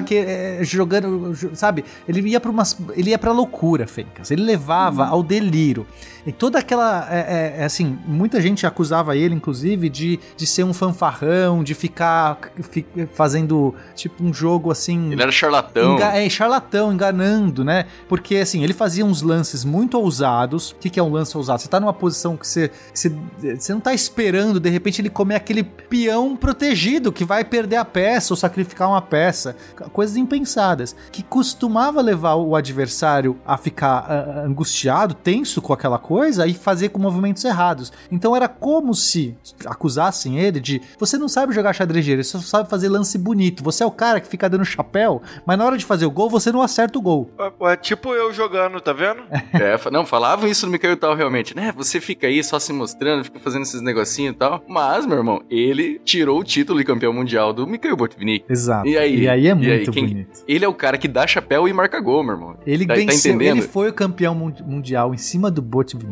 jogando, 0.62 1.34
jo- 1.34 1.52
sabe? 1.56 1.84
Ele 2.08 2.22
ia 2.30 2.40
pra 2.40 2.52
umas... 2.52 2.78
Ele 2.96 3.10
ia 3.10 3.18
pra 3.18 3.32
loucura, 3.32 3.88
Fencas. 3.88 4.30
Ele 4.30 4.44
levava 4.44 5.06
ao 5.06 5.24
delírio. 5.24 5.88
E 6.26 6.32
toda 6.32 6.58
aquela... 6.58 7.08
É, 7.12 7.20
é, 7.20 7.56
é, 7.60 7.66
assim, 7.66 8.00
muita 8.08 8.42
gente 8.42 8.66
acusava 8.66 9.16
ele, 9.16 9.36
inclusive, 9.36 9.90
de, 9.90 10.20
de 10.36 10.48
ser 10.48 10.64
um 10.64 10.74
fanfarrão, 10.74 11.64
de 11.64 11.76
ficar 11.76 12.40
fi- 12.72 12.86
fazendo, 13.14 13.76
tipo, 13.96 14.24
um 14.24 14.34
jogo, 14.34 14.72
assim... 14.72 15.12
Ele 15.12 15.22
era 15.22 15.32
charlatão. 15.32 15.94
Enga- 15.94 16.18
é, 16.18 16.28
charlatão, 16.28 16.92
enganando, 16.92 17.64
né? 17.64 17.86
Porque, 18.10 18.38
assim, 18.38 18.64
ele 18.64 18.74
fazia 18.74 19.06
uns 19.06 19.22
lances 19.22 19.64
muito 19.64 20.00
ousados. 20.00 20.72
O 20.72 20.76
que, 20.78 20.90
que 20.90 21.00
é 21.00 21.04
um 21.04 21.12
lance 21.12 21.38
ousado? 21.38 21.62
Você 21.62 21.68
tá 21.68 21.80
numa 21.80 21.94
posição 21.94 22.36
que 22.36 22.48
você, 22.48 22.70
que 22.70 23.00
você, 23.00 23.16
você 23.60 23.74
não 23.74 23.80
tá 23.80 23.94
esperando, 23.94 24.60
de 24.60 24.70
repente 24.70 25.02
ele 25.02 25.12
comer 25.12 25.36
aquele 25.36 25.64
peão 25.64 26.36
protegido 26.36 27.12
que 27.12 27.24
vai 27.24 27.44
perder 27.44 27.76
a 27.76 27.86
peça 27.86 28.34
ou 28.34 28.38
sacrificar 28.38 28.90
uma 28.90 29.02
peça. 29.02 29.56
Coisas 29.94 30.18
impensadas. 30.18 30.96
Que 31.12 31.22
costumava 31.22 32.02
levar 32.02 32.34
o 32.34 32.56
adversário 32.56 33.38
a 33.46 33.58
ficar 33.58 34.06
ah, 34.10 34.44
angustiado, 34.44 35.14
tenso 35.14 35.62
com 35.62 35.72
aquela 35.72 36.00
coisa 36.00 36.15
e 36.24 36.54
fazer 36.54 36.90
com 36.90 37.00
movimentos 37.00 37.44
errados. 37.44 37.92
Então 38.12 38.36
era 38.36 38.48
como 38.48 38.94
se 38.94 39.36
acusassem 39.66 40.40
ele 40.40 40.60
de 40.60 40.82
você 41.00 41.18
não 41.18 41.28
sabe 41.28 41.54
jogar 41.54 41.74
xadrez 41.74 42.06
direito, 42.06 42.26
você 42.26 42.38
só 42.38 42.58
sabe 42.58 42.70
fazer 42.70 42.90
lance 42.90 43.18
bonito. 43.18 43.64
Você 43.64 43.84
é 43.84 43.86
o 43.86 43.92
cara 43.92 44.20
que 44.20 44.28
fica 44.28 44.50
dando 44.50 44.64
chapéu, 44.66 45.22
mas 45.46 45.58
na 45.58 45.66
hora 45.66 45.78
de 45.78 45.86
fazer 45.86 46.06
o 46.06 46.12
gol 46.12 46.30
você 46.30 46.52
não 46.52 46.62
acerta 46.62 46.98
o 46.98 47.02
gol. 47.02 47.30
É, 47.40 47.74
é 47.74 47.76
tipo 47.76 48.14
eu 48.14 48.32
jogando, 48.34 48.80
tá 48.80 48.94
vendo? 48.94 49.24
É, 49.54 49.78
fa- 49.78 49.92
não, 49.92 50.06
falavam 50.06 50.48
isso 50.48 50.66
no 50.66 50.72
Mikhail 50.72 50.98
Tal 50.98 51.16
realmente, 51.16 51.56
né? 51.56 51.74
Você 51.76 52.00
fica 52.00 52.28
aí 52.28 52.44
só 52.44 52.60
se 52.60 52.72
mostrando, 52.72 53.24
fica 53.24 53.40
fazendo 53.40 53.64
esses 53.64 53.82
negocinhos 53.82 54.34
e 54.36 54.38
tal. 54.38 54.64
Mas, 54.68 55.06
meu 55.06 55.18
irmão, 55.18 55.42
ele 55.50 56.00
tirou 56.04 56.40
o 56.40 56.44
título 56.44 56.80
de 56.80 56.86
campeão 56.86 57.12
mundial 57.14 57.54
do 57.54 57.66
Mikhail 57.68 57.96
Botvinnik. 57.96 58.46
Exato. 58.50 58.88
E 58.88 58.98
aí? 58.98 59.22
E 59.22 59.30
aí 59.30 59.48
é 59.48 59.50
E 59.50 59.72
aí, 59.72 59.78
muito 59.78 59.92
quem- 59.92 60.08
bonito. 60.08 60.44
Ele 60.48 60.64
é 60.66 60.68
o 60.68 60.74
cara 60.74 60.98
que 60.98 61.08
dá 61.08 61.26
chapéu 61.26 61.68
e 61.68 61.74
marca 61.74 62.00
gol, 62.00 62.24
meu 62.24 62.34
irmão. 62.36 62.58
Ele 62.66 62.86
Tá- 62.86 62.94
tá 62.94 63.00
venceu, 63.00 63.34
entendendo? 63.36 63.58
ele 63.60 63.68
foi 63.68 63.90
o 63.90 63.94
campeão 63.94 64.36
mun- 64.36 64.54
mundial 64.66 65.14
em 65.14 65.18
cima 65.18 65.50
do 65.50 65.62
Botvinnik 65.62 66.05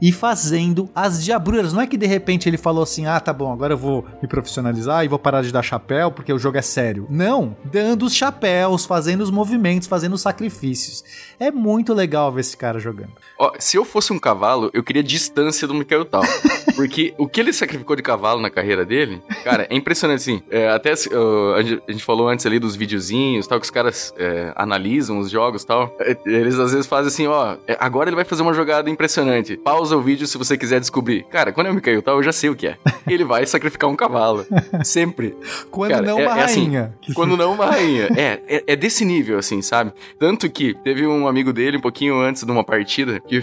e 0.00 0.12
fazendo 0.12 0.88
as 0.94 1.24
diabruras. 1.24 1.72
Não 1.72 1.80
é 1.80 1.86
que 1.86 1.96
de 1.96 2.06
repente 2.06 2.48
ele 2.48 2.56
falou 2.56 2.82
assim: 2.82 3.06
"Ah, 3.06 3.20
tá 3.20 3.32
bom, 3.32 3.52
agora 3.52 3.74
eu 3.74 3.78
vou 3.78 4.04
me 4.22 4.28
profissionalizar 4.28 5.04
e 5.04 5.08
vou 5.08 5.18
parar 5.18 5.42
de 5.42 5.52
dar 5.52 5.62
chapéu 5.62 6.10
porque 6.10 6.32
o 6.32 6.38
jogo 6.38 6.58
é 6.58 6.62
sério". 6.62 7.06
Não, 7.10 7.56
dando 7.64 8.06
os 8.06 8.14
chapéus, 8.14 8.84
fazendo 8.84 9.22
os 9.22 9.30
movimentos, 9.30 9.88
fazendo 9.88 10.14
os 10.14 10.20
sacrifícios. 10.20 11.04
É 11.38 11.50
muito 11.50 11.92
legal 11.94 12.32
ver 12.32 12.40
esse 12.40 12.56
cara 12.56 12.78
jogando. 12.78 13.12
Ó, 13.38 13.52
se 13.58 13.76
eu 13.76 13.84
fosse 13.84 14.12
um 14.12 14.18
cavalo, 14.18 14.70
eu 14.72 14.82
queria 14.82 15.02
distância 15.02 15.66
do 15.66 15.74
Mikhail 15.74 16.04
Tal. 16.04 16.22
Porque 16.78 17.12
o 17.18 17.26
que 17.26 17.40
ele 17.40 17.52
sacrificou 17.52 17.96
de 17.96 18.02
cavalo 18.04 18.40
na 18.40 18.48
carreira 18.48 18.84
dele, 18.84 19.20
cara, 19.42 19.66
é 19.68 19.74
impressionante, 19.74 20.20
assim. 20.20 20.40
É, 20.48 20.68
até 20.68 20.92
uh, 20.92 21.54
a, 21.54 21.62
gente, 21.62 22.04
falou 22.04 22.28
antes 22.28 22.46
ali 22.46 22.60
dos 22.60 22.76
videozinhos, 22.76 23.48
tal, 23.48 23.58
que 23.58 23.64
os 23.64 23.70
caras 23.70 24.14
é, 24.16 24.52
analisam 24.54 25.18
os 25.18 25.28
jogos 25.28 25.64
tal. 25.64 25.92
É, 25.98 26.16
Eles 26.24 26.56
às 26.56 26.70
vezes 26.70 26.86
fazem 26.86 27.08
assim, 27.08 27.26
ó, 27.26 27.56
é, 27.66 27.76
agora 27.80 28.08
ele 28.08 28.14
vai 28.14 28.24
fazer 28.24 28.42
uma 28.42 28.54
jogada 28.54 28.88
impressionante. 28.88 29.56
Pausa 29.56 29.96
o 29.96 30.00
vídeo 30.00 30.24
se 30.28 30.38
você 30.38 30.56
quiser 30.56 30.78
descobrir. 30.78 31.24
Cara, 31.24 31.50
quando 31.50 31.66
é 31.66 31.70
o 31.72 31.74
Mikhail 31.74 32.00
Tal, 32.00 32.18
eu 32.18 32.22
já 32.22 32.30
sei 32.30 32.48
o 32.48 32.54
que 32.54 32.68
é. 32.68 32.76
Ele 33.08 33.24
vai 33.24 33.44
sacrificar 33.44 33.90
um 33.90 33.96
cavalo. 33.96 34.46
Sempre. 34.84 35.34
Quando 35.72 35.90
Cara, 35.90 36.06
não 36.06 36.20
é- 36.20 36.28
uma 36.28 36.38
é 36.38 36.44
assim, 36.44 36.66
rainha. 36.66 36.94
quando 37.12 37.36
não 37.36 37.54
uma 37.54 37.66
rainha. 37.66 38.08
É, 38.16 38.62
é, 38.68 38.76
desse 38.76 39.04
nível, 39.04 39.36
assim, 39.36 39.60
sabe? 39.62 39.92
Tanto 40.16 40.48
que 40.48 40.74
teve 40.84 41.04
um 41.04 41.26
amigo 41.26 41.52
dele, 41.52 41.78
um 41.78 41.80
pouquinho 41.80 42.20
antes 42.20 42.44
de 42.44 42.52
uma 42.52 42.62
partida, 42.62 43.18
que 43.18 43.42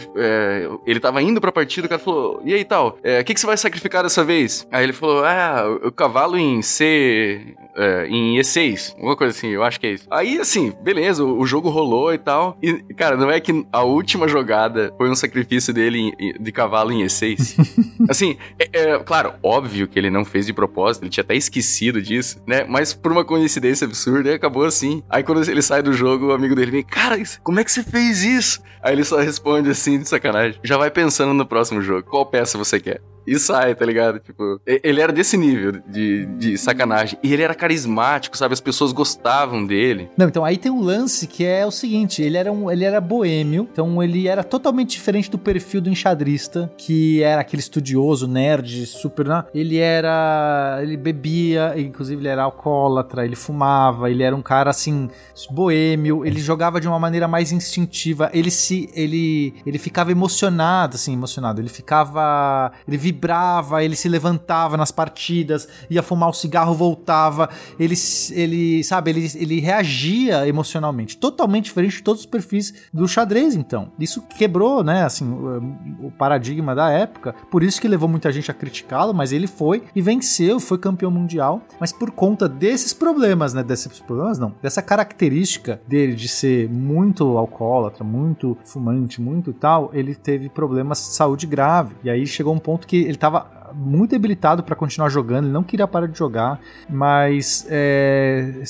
ele 0.86 1.02
tava 1.02 1.22
indo 1.22 1.42
pra 1.42 1.52
partida, 1.52 1.86
o 1.88 1.90
cara 1.90 2.00
falou, 2.00 2.42
e 2.46 2.54
aí 2.54 2.64
tal, 2.64 2.98
é, 3.04 3.25
que, 3.26 3.34
que 3.34 3.40
você 3.40 3.48
vai 3.48 3.58
sacrificar 3.58 4.04
dessa 4.04 4.24
vez? 4.24 4.68
Aí 4.72 4.84
ele 4.84 4.94
falou, 4.94 5.24
ah, 5.26 5.80
o, 5.84 5.88
o 5.88 5.92
cavalo 5.92 6.38
em 6.38 6.62
C... 6.62 7.56
é, 7.76 8.08
em 8.08 8.38
E6, 8.40 8.94
alguma 8.96 9.16
coisa 9.16 9.36
assim, 9.38 9.50
eu 9.50 9.64
acho 9.64 9.80
que 9.80 9.88
é 9.88 9.92
isso. 9.94 10.08
Aí, 10.12 10.40
assim, 10.40 10.74
beleza, 10.82 11.24
o, 11.24 11.40
o 11.40 11.46
jogo 11.46 11.70
rolou 11.70 12.14
e 12.14 12.18
tal, 12.18 12.58
e, 12.62 12.74
cara, 12.94 13.18
não 13.18 13.30
é 13.30 13.40
que 13.40 13.66
a 13.72 13.84
última 13.84 14.28
jogada 14.28 14.94
foi 14.98 15.10
um 15.10 15.16
sacrifício 15.16 15.74
dele 15.74 16.12
em- 16.20 16.34
de 16.42 16.52
cavalo 16.52 16.92
em 16.92 17.04
E6? 17.04 17.56
Assim, 18.10 18.38
é, 18.60 18.70
é, 18.92 19.00
claro, 19.00 19.34
óbvio 19.42 19.88
que 19.88 19.98
ele 19.98 20.10
não 20.12 20.24
fez 20.24 20.46
de 20.46 20.54
propósito, 20.54 21.04
ele 21.04 21.10
tinha 21.10 21.24
até 21.24 21.36
esquecido 21.36 22.02
disso, 22.02 22.40
né? 22.48 22.64
Mas 22.68 22.94
por 22.94 23.12
uma 23.12 23.26
coincidência 23.26 23.86
absurda, 23.86 24.34
acabou 24.36 24.64
assim. 24.64 25.02
Aí 25.10 25.24
quando 25.24 25.42
ele 25.50 25.62
sai 25.62 25.82
do 25.82 25.92
jogo, 25.92 26.28
o 26.28 26.32
amigo 26.32 26.54
dele 26.56 26.70
vem, 26.72 26.84
cara, 26.84 27.18
como 27.44 27.60
é 27.60 27.64
que 27.64 27.72
você 27.72 27.82
fez 27.82 28.24
isso? 28.24 28.62
Aí 28.84 28.94
ele 28.94 29.04
só 29.04 29.18
responde 29.18 29.70
assim, 29.70 29.98
de 29.98 30.08
sacanagem. 30.08 30.60
Já 30.64 30.78
vai 30.78 30.92
pensando 30.92 31.34
no 31.34 31.46
próximo 31.46 31.82
jogo. 31.82 32.04
Qual 32.08 32.26
peça 32.26 32.58
você 32.58 32.80
quer? 32.80 33.02
E 33.26 33.40
sai, 33.40 33.76
tá 33.76 33.86
ligado? 33.86 34.20
Tipo, 34.20 34.60
ele 34.66 35.02
era 35.02 35.12
desse 35.12 35.38
nível 35.38 35.82
de, 35.88 36.26
de 36.38 36.58
sacanagem. 36.58 37.18
E 37.24 37.34
ele 37.34 37.42
era 37.42 37.56
carismático, 37.56 38.38
sabe? 38.38 38.54
As 38.54 38.62
pessoas 38.62 38.92
gostavam 38.92 39.66
dele. 39.66 40.10
Não, 40.18 40.28
então 40.28 40.46
aí 40.46 40.58
tem 40.58 40.72
um 40.72 40.82
lance 40.82 41.28
que 41.28 41.46
é 41.46 41.66
o 41.66 41.72
seguinte: 41.72 42.22
ele 42.22 42.38
era, 42.38 42.52
um, 42.52 42.70
ele 42.70 42.84
era 42.84 43.02
boêmio, 43.02 43.68
então 43.72 44.02
ele 44.02 44.28
era 44.28 44.44
totalmente 44.44 44.92
diferente 44.92 45.30
do 45.30 45.38
perfil 45.38 45.82
do 45.82 45.90
enxadrista, 45.90 46.72
que 46.78 47.22
era 47.22 47.42
aquele 47.42 47.62
estudioso, 47.62 48.28
nerd, 48.28 48.86
super. 48.86 49.28
Né? 49.28 49.44
Ele 49.54 49.78
era. 49.78 50.80
Ele 50.82 50.98
bebia, 50.98 51.74
inclusive 51.78 52.22
ele 52.22 52.28
era 52.28 52.44
alcoólatra, 52.44 53.26
ele 53.26 53.36
fumava, 53.36 54.10
ele 54.10 54.24
era 54.24 54.36
um 54.36 54.42
cara 54.42 54.70
assim, 54.70 55.10
boêmio, 55.52 56.26
ele 56.26 56.40
jogava 56.40 56.80
de 56.80 56.88
uma 56.88 57.00
maneira 57.00 57.28
mais 57.28 57.52
instintiva, 57.52 58.30
ele 58.34 58.52
se. 58.52 58.90
ele, 58.94 59.54
ele 59.66 59.78
ficava 59.78 60.12
emocionado, 60.12 60.96
assim, 60.96 61.14
emocionado, 61.14 61.62
ele 61.62 61.70
ficava. 61.70 62.72
ele 62.88 62.98
vibrava, 63.16 63.84
ele 63.84 63.96
se 63.96 64.10
levantava 64.10 64.76
nas 64.76 64.92
partidas, 64.92 65.68
ia 65.90 66.04
fumar 66.04 66.30
o 66.30 66.34
cigarro, 66.34 66.74
voltava, 66.74 67.50
ele, 67.80 67.96
ele 68.32 68.84
sabe, 68.84 69.12
ele, 69.12 69.32
ele 69.36 69.60
reagia 69.62 70.48
emocionalmente, 70.48 71.18
totalmente 71.18 71.66
diferente 71.66 71.98
de 71.98 72.04
todos 72.04 72.22
os 72.22 72.26
perfis 72.26 72.74
do 72.94 73.08
xadrez, 73.08 73.56
então. 73.56 73.92
Isso 73.98 74.22
quebrou, 74.38 74.84
né, 74.84 75.04
assim, 75.04 75.26
o, 75.26 76.08
o 76.08 76.12
paradigma 76.12 76.76
da 76.76 76.90
época, 76.90 77.34
por 77.50 77.64
isso 77.64 77.80
que 77.80 77.88
levou 77.88 78.10
muita 78.10 78.32
gente 78.32 78.52
a 78.52 78.54
criticá-lo, 78.54 79.14
mas 79.14 79.32
ele 79.32 79.48
foi 79.48 79.84
e 79.96 80.02
venceu, 80.02 80.60
foi 80.60 80.78
campeão 80.78 81.10
mundial, 81.10 81.62
mas 81.80 81.94
por 81.94 82.12
conta 82.12 82.50
desses 82.50 82.94
problemas, 82.94 83.54
né, 83.54 83.64
desses 83.64 84.00
problemas 84.00 84.38
não, 84.38 84.54
dessa 84.62 84.82
característica 84.82 85.80
dele 85.88 86.14
de 86.14 86.28
ser 86.28 86.70
muito 86.70 87.38
alcoólatra, 87.38 88.04
muito 88.04 88.58
fumante, 88.66 89.22
muito 89.22 89.54
tal, 89.54 89.90
ele 89.94 90.14
teve 90.14 90.50
problemas 90.50 91.00
de 91.00 91.16
saúde 91.16 91.48
grave, 91.48 91.96
e 92.04 92.10
aí 92.10 92.26
chegou 92.28 92.54
um 92.54 92.60
ponto 92.60 92.86
que 92.86 93.05
ele 93.06 93.18
tava 93.18 93.56
muito 93.74 94.12
debilitado 94.12 94.64
para 94.64 94.76
continuar 94.76 95.10
jogando, 95.10 95.46
ele 95.46 95.54
não 95.54 95.64
queria 95.64 95.88
parar 95.88 96.08
de 96.08 96.18
jogar, 96.18 96.60
mas 96.90 97.68
é, 97.70 98.62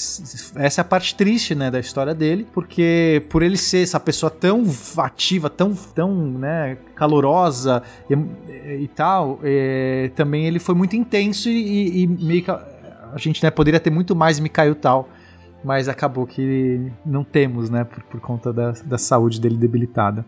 essa 0.56 0.82
é 0.82 0.82
a 0.82 0.86
parte 0.86 1.16
triste, 1.16 1.54
né, 1.54 1.70
da 1.70 1.80
história 1.80 2.14
dele, 2.14 2.48
porque 2.54 3.24
por 3.30 3.44
ele 3.44 3.58
ser 3.58 3.84
essa 3.84 4.00
pessoa 4.00 4.30
tão 4.30 4.64
ativa, 4.98 5.50
tão, 5.50 5.74
tão, 5.74 6.14
né, 6.16 6.78
calorosa 6.96 7.84
e, 8.10 8.84
e 8.84 8.88
tal, 8.88 9.40
é, 9.44 10.12
também 10.16 10.48
ele 10.48 10.60
foi 10.60 10.74
muito 10.74 10.96
intenso 10.96 11.50
e, 11.50 12.04
e 12.04 12.08
meio 12.08 12.44
que 12.44 12.52
a, 12.52 12.62
a 13.14 13.18
gente, 13.18 13.44
né, 13.44 13.52
poderia 13.52 13.80
ter 13.80 13.92
muito 13.92 14.16
mais 14.16 14.40
Mikhail 14.40 14.76
tal, 14.76 15.10
mas 15.64 15.88
acabou 15.88 16.28
que 16.28 16.92
não 17.06 17.24
temos, 17.24 17.70
né, 17.70 17.84
por, 17.84 18.04
por 18.04 18.20
conta 18.20 18.52
da, 18.54 18.72
da 18.86 18.98
saúde 18.98 19.40
dele 19.40 19.58
debilitada. 19.58 20.26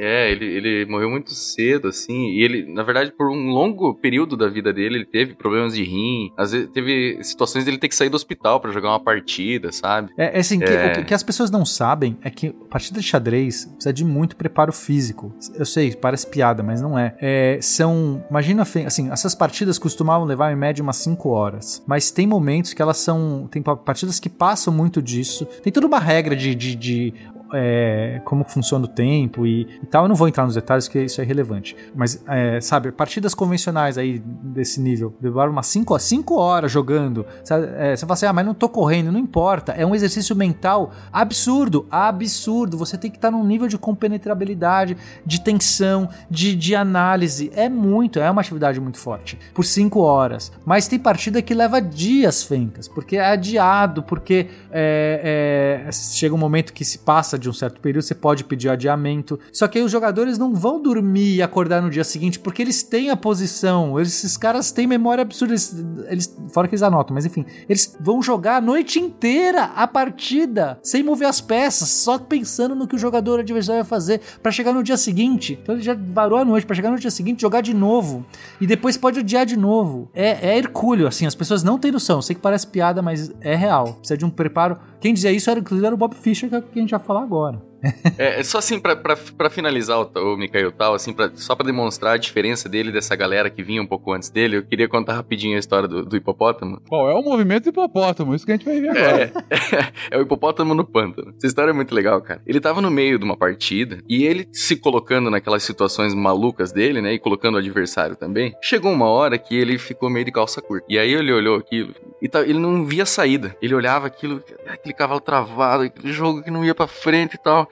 É, 0.00 0.30
ele, 0.30 0.46
ele 0.46 0.86
morreu 0.86 1.10
muito 1.10 1.30
cedo, 1.34 1.88
assim, 1.88 2.30
e 2.30 2.42
ele, 2.42 2.64
na 2.72 2.82
verdade, 2.82 3.12
por 3.12 3.30
um 3.30 3.50
longo 3.50 3.94
período 3.94 4.34
da 4.34 4.48
vida 4.48 4.72
dele, 4.72 4.96
ele 4.96 5.04
teve 5.04 5.34
problemas 5.34 5.74
de 5.74 5.84
rim, 5.84 6.32
às 6.38 6.52
vezes 6.52 6.70
teve 6.70 7.18
situações 7.22 7.66
dele 7.66 7.76
ter 7.76 7.88
que 7.88 7.94
sair 7.94 8.08
do 8.08 8.14
hospital 8.14 8.60
para 8.60 8.72
jogar 8.72 8.88
uma 8.88 9.00
partida, 9.00 9.70
sabe? 9.70 10.10
É, 10.16 10.36
é 10.36 10.40
assim, 10.40 10.58
é... 10.62 10.90
Que, 10.90 11.00
o 11.00 11.04
que 11.04 11.14
as 11.14 11.22
pessoas 11.22 11.50
não 11.50 11.66
sabem 11.66 12.16
é 12.22 12.30
que 12.30 12.50
partida 12.70 12.98
de 12.98 13.06
xadrez 13.06 13.66
precisa 13.66 13.92
de 13.92 14.04
muito 14.04 14.36
preparo 14.36 14.72
físico. 14.72 15.34
Eu 15.54 15.66
sei, 15.66 15.94
parece 15.94 16.26
piada, 16.26 16.62
mas 16.62 16.80
não 16.80 16.98
é. 16.98 17.14
é 17.20 17.58
são, 17.60 18.24
imagina, 18.30 18.62
assim, 18.62 19.10
essas 19.10 19.34
partidas 19.34 19.78
costumavam 19.78 20.26
levar 20.26 20.50
em 20.50 20.56
média 20.56 20.82
umas 20.82 20.96
5 20.96 21.28
horas, 21.28 21.82
mas 21.86 22.10
tem 22.10 22.26
momentos 22.26 22.72
que 22.72 22.80
elas 22.80 22.96
são, 22.96 23.46
tem 23.50 23.62
partidas 23.62 24.18
que 24.18 24.30
passam 24.30 24.72
muito 24.72 25.02
disso, 25.02 25.44
tem 25.62 25.70
toda 25.70 25.86
uma 25.86 25.98
regra 25.98 26.34
de, 26.34 26.54
de, 26.54 26.74
de 26.74 27.14
é, 27.52 28.20
como 28.24 28.44
funciona 28.44 28.84
o 28.84 28.88
tempo 28.88 29.46
e, 29.46 29.62
e, 29.82 29.86
tal. 29.86 30.04
Eu 30.04 30.08
não 30.08 30.16
vou 30.16 30.28
entrar 30.28 30.44
nos 30.44 30.54
detalhes, 30.54 30.86
porque 30.86 31.04
isso 31.04 31.20
é 31.20 31.24
relevante. 31.24 31.76
Mas, 31.94 32.22
é, 32.28 32.60
sabe, 32.60 32.92
partidas 32.92 33.34
convencionais 33.34 33.98
aí 33.98 34.18
desse 34.18 34.80
nível, 34.80 35.14
levaram 35.20 35.52
umas 35.52 35.66
5 35.66 35.98
cinco 35.98 36.36
horas 36.36 36.70
jogando. 36.70 37.26
Sabe, 37.44 37.68
é, 37.76 37.96
você 37.96 38.06
fala 38.06 38.14
assim, 38.14 38.26
ah, 38.26 38.32
mas 38.32 38.46
não 38.46 38.54
tô 38.54 38.68
correndo, 38.68 39.10
não 39.10 39.18
importa. 39.18 39.72
É 39.72 39.84
um 39.84 39.94
exercício 39.94 40.34
mental 40.36 40.92
absurdo, 41.12 41.86
absurdo. 41.90 42.76
Você 42.78 42.96
tem 42.96 43.10
que 43.10 43.16
estar 43.16 43.30
num 43.30 43.44
nível 43.44 43.68
de 43.68 43.78
compenetrabilidade, 43.78 44.96
de 45.24 45.40
tensão, 45.40 46.08
de, 46.30 46.54
de 46.54 46.74
análise. 46.74 47.50
É 47.54 47.68
muito, 47.68 48.18
é 48.18 48.30
uma 48.30 48.40
atividade 48.40 48.80
muito 48.80 48.98
forte. 48.98 49.38
Por 49.54 49.64
5 49.64 50.00
horas. 50.00 50.52
Mas 50.64 50.86
tem 50.86 50.98
partida 50.98 51.42
que 51.42 51.54
leva 51.54 51.80
dias, 51.80 52.42
Fencas, 52.42 52.86
porque 52.88 53.16
é 53.16 53.26
adiado, 53.26 54.02
porque 54.02 54.48
é, 54.70 55.86
é, 55.86 55.92
chega 55.92 56.34
um 56.34 56.38
momento 56.38 56.72
que 56.72 56.84
se 56.84 56.98
passa 56.98 57.38
de 57.40 57.48
um 57.48 57.52
certo 57.52 57.80
período, 57.80 58.02
você 58.02 58.14
pode 58.14 58.44
pedir 58.44 58.68
adiamento. 58.68 59.38
Só 59.52 59.66
que 59.66 59.78
aí 59.78 59.84
os 59.84 59.90
jogadores 59.90 60.38
não 60.38 60.54
vão 60.54 60.80
dormir 60.80 61.36
e 61.36 61.42
acordar 61.42 61.82
no 61.82 61.90
dia 61.90 62.04
seguinte, 62.04 62.38
porque 62.38 62.62
eles 62.62 62.82
têm 62.82 63.10
a 63.10 63.16
posição. 63.16 63.98
Esses 63.98 64.36
caras 64.36 64.70
têm 64.70 64.86
memória 64.86 65.22
absurda. 65.22 65.54
Eles, 65.54 65.84
eles, 66.08 66.38
fora 66.52 66.68
que 66.68 66.74
eles 66.74 66.82
anotam, 66.82 67.14
mas 67.14 67.24
enfim. 67.24 67.44
Eles 67.68 67.96
vão 68.00 68.22
jogar 68.22 68.56
a 68.56 68.60
noite 68.60 69.00
inteira 69.00 69.64
a 69.74 69.86
partida, 69.86 70.78
sem 70.82 71.02
mover 71.02 71.28
as 71.28 71.40
peças, 71.40 71.88
só 71.88 72.18
pensando 72.18 72.74
no 72.74 72.86
que 72.86 72.94
o 72.94 72.98
jogador 72.98 73.40
adversário 73.40 73.82
vai 73.82 73.88
fazer, 73.88 74.20
para 74.42 74.52
chegar 74.52 74.72
no 74.72 74.82
dia 74.82 74.96
seguinte. 74.96 75.58
Então 75.62 75.74
ele 75.74 75.82
já 75.82 75.94
varou 75.94 76.38
a 76.38 76.44
noite, 76.44 76.66
para 76.66 76.76
chegar 76.76 76.90
no 76.90 76.98
dia 76.98 77.10
seguinte, 77.10 77.40
jogar 77.40 77.60
de 77.60 77.74
novo. 77.74 78.24
E 78.60 78.66
depois 78.66 78.96
pode 78.96 79.18
odiar 79.18 79.46
de 79.46 79.56
novo. 79.56 80.10
É, 80.14 80.50
é 80.50 80.58
hercúleo, 80.58 81.06
assim, 81.06 81.26
as 81.26 81.34
pessoas 81.34 81.62
não 81.62 81.78
têm 81.78 81.90
noção. 81.90 82.20
sei 82.20 82.34
que 82.34 82.42
parece 82.42 82.66
piada, 82.66 83.00
mas 83.00 83.32
é 83.40 83.54
real. 83.54 83.94
Precisa 83.94 84.16
de 84.16 84.24
um 84.24 84.30
preparo. 84.30 84.78
Quem 85.00 85.14
dizia 85.14 85.32
isso 85.32 85.50
era, 85.50 85.60
inclusive, 85.60 85.86
era 85.86 85.94
o 85.94 85.98
Bob 85.98 86.14
Fischer, 86.14 86.48
que 86.48 86.54
é 86.54 86.58
a 86.58 86.78
gente 86.78 86.90
já 86.90 86.98
falar 86.98 87.22
agora. 87.22 87.69
É, 88.18 88.42
só 88.42 88.58
assim, 88.58 88.78
pra 88.78 89.50
finalizar 89.50 89.98
o, 89.98 90.34
o 90.34 90.36
Mikael 90.36 90.72
Tal, 90.72 90.94
assim, 90.94 91.12
pra, 91.12 91.30
só 91.34 91.54
pra 91.54 91.66
demonstrar 91.66 92.14
a 92.14 92.16
diferença 92.16 92.68
dele 92.68 92.92
dessa 92.92 93.16
galera 93.16 93.50
que 93.50 93.62
vinha 93.62 93.82
um 93.82 93.86
pouco 93.86 94.12
antes 94.12 94.30
dele, 94.30 94.56
eu 94.56 94.62
queria 94.62 94.88
contar 94.88 95.14
rapidinho 95.14 95.56
a 95.56 95.58
história 95.58 95.88
do, 95.88 96.04
do 96.04 96.16
hipopótamo. 96.16 96.80
Bom, 96.88 97.08
é 97.08 97.14
o 97.14 97.22
movimento 97.22 97.64
do 97.64 97.70
hipopótamo, 97.70 98.34
isso 98.34 98.44
que 98.44 98.52
a 98.52 98.56
gente 98.56 98.64
vai 98.64 98.80
ver 98.80 98.90
agora. 98.90 99.32
É, 99.50 99.54
é, 99.54 99.92
é 100.16 100.18
o 100.18 100.22
hipopótamo 100.22 100.74
no 100.74 100.84
pântano. 100.84 101.34
Essa 101.36 101.46
história 101.46 101.70
é 101.70 101.74
muito 101.74 101.94
legal, 101.94 102.20
cara. 102.20 102.42
Ele 102.46 102.60
tava 102.60 102.80
no 102.80 102.90
meio 102.90 103.18
de 103.18 103.24
uma 103.24 103.36
partida 103.36 103.98
e 104.08 104.24
ele 104.24 104.48
se 104.52 104.76
colocando 104.76 105.30
naquelas 105.30 105.62
situações 105.62 106.14
malucas 106.14 106.72
dele, 106.72 107.00
né, 107.00 107.14
e 107.14 107.18
colocando 107.18 107.54
o 107.54 107.58
adversário 107.58 108.16
também, 108.16 108.54
chegou 108.62 108.92
uma 108.92 109.08
hora 109.08 109.38
que 109.38 109.56
ele 109.56 109.78
ficou 109.78 110.10
meio 110.10 110.24
de 110.24 110.32
calça 110.32 110.60
curta. 110.60 110.86
E 110.88 110.98
aí 110.98 111.12
ele 111.12 111.32
olhou 111.32 111.56
aquilo 111.56 111.94
e 112.20 112.28
tá, 112.28 112.42
ele 112.42 112.58
não 112.58 112.84
via 112.84 113.06
saída. 113.06 113.56
Ele 113.62 113.74
olhava 113.74 114.06
aquilo, 114.06 114.42
aquele 114.66 114.94
cavalo 114.94 115.20
travado, 115.20 115.84
aquele 115.84 116.12
jogo 116.12 116.42
que 116.42 116.50
não 116.50 116.64
ia 116.64 116.74
para 116.74 116.86
frente 116.86 117.34
e 117.34 117.38
tal. 117.38 117.69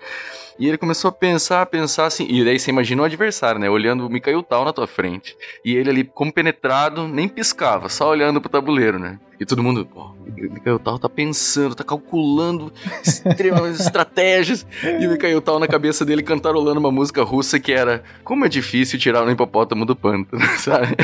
E 0.59 0.67
ele 0.67 0.77
começou 0.77 1.09
a 1.09 1.13
pensar, 1.13 1.63
a 1.63 1.67
pensar 1.67 2.07
assim. 2.07 2.27
E 2.29 2.45
daí 2.45 2.59
você 2.59 2.71
imagina 2.73 3.03
o 3.03 3.05
adversário, 3.05 3.61
né? 3.61 3.71
Olhando 3.71 4.05
o 4.05 4.11
Mikael 4.11 4.43
Tal 4.43 4.65
na 4.65 4.73
tua 4.73 4.89
frente. 4.89 5.37
E 5.65 5.77
ele 5.77 5.89
ali, 5.89 6.05
como 6.05 6.33
penetrado, 6.33 7.07
nem 7.07 7.29
piscava, 7.29 7.89
só 7.89 8.11
olhando 8.11 8.41
pro 8.41 8.51
tabuleiro, 8.51 8.99
né? 8.99 9.21
E 9.39 9.47
todo 9.47 9.63
mundo, 9.63 9.87
pô, 9.87 10.01
o 10.01 10.53
Mikael 10.53 10.81
Tal 10.81 10.99
tá 10.99 11.09
pensando, 11.09 11.77
tá 11.77 11.85
calculando 11.85 12.73
extremas 13.07 13.79
estratégias. 13.87 14.67
E 14.83 15.07
o 15.07 15.11
Mikael 15.11 15.41
Tal 15.41 15.61
na 15.61 15.69
cabeça 15.69 16.05
dele 16.05 16.25
cantarolando 16.25 16.81
uma 16.81 16.91
música 16.91 17.23
russa 17.23 17.61
que 17.61 17.73
era 17.73 18.03
Como 18.25 18.45
é 18.45 18.49
difícil 18.49 18.99
tirar 18.99 19.25
o 19.25 19.31
hipopótamo 19.31 19.87
do 19.87 19.95
pântano, 19.95 20.43
sabe? 20.59 20.97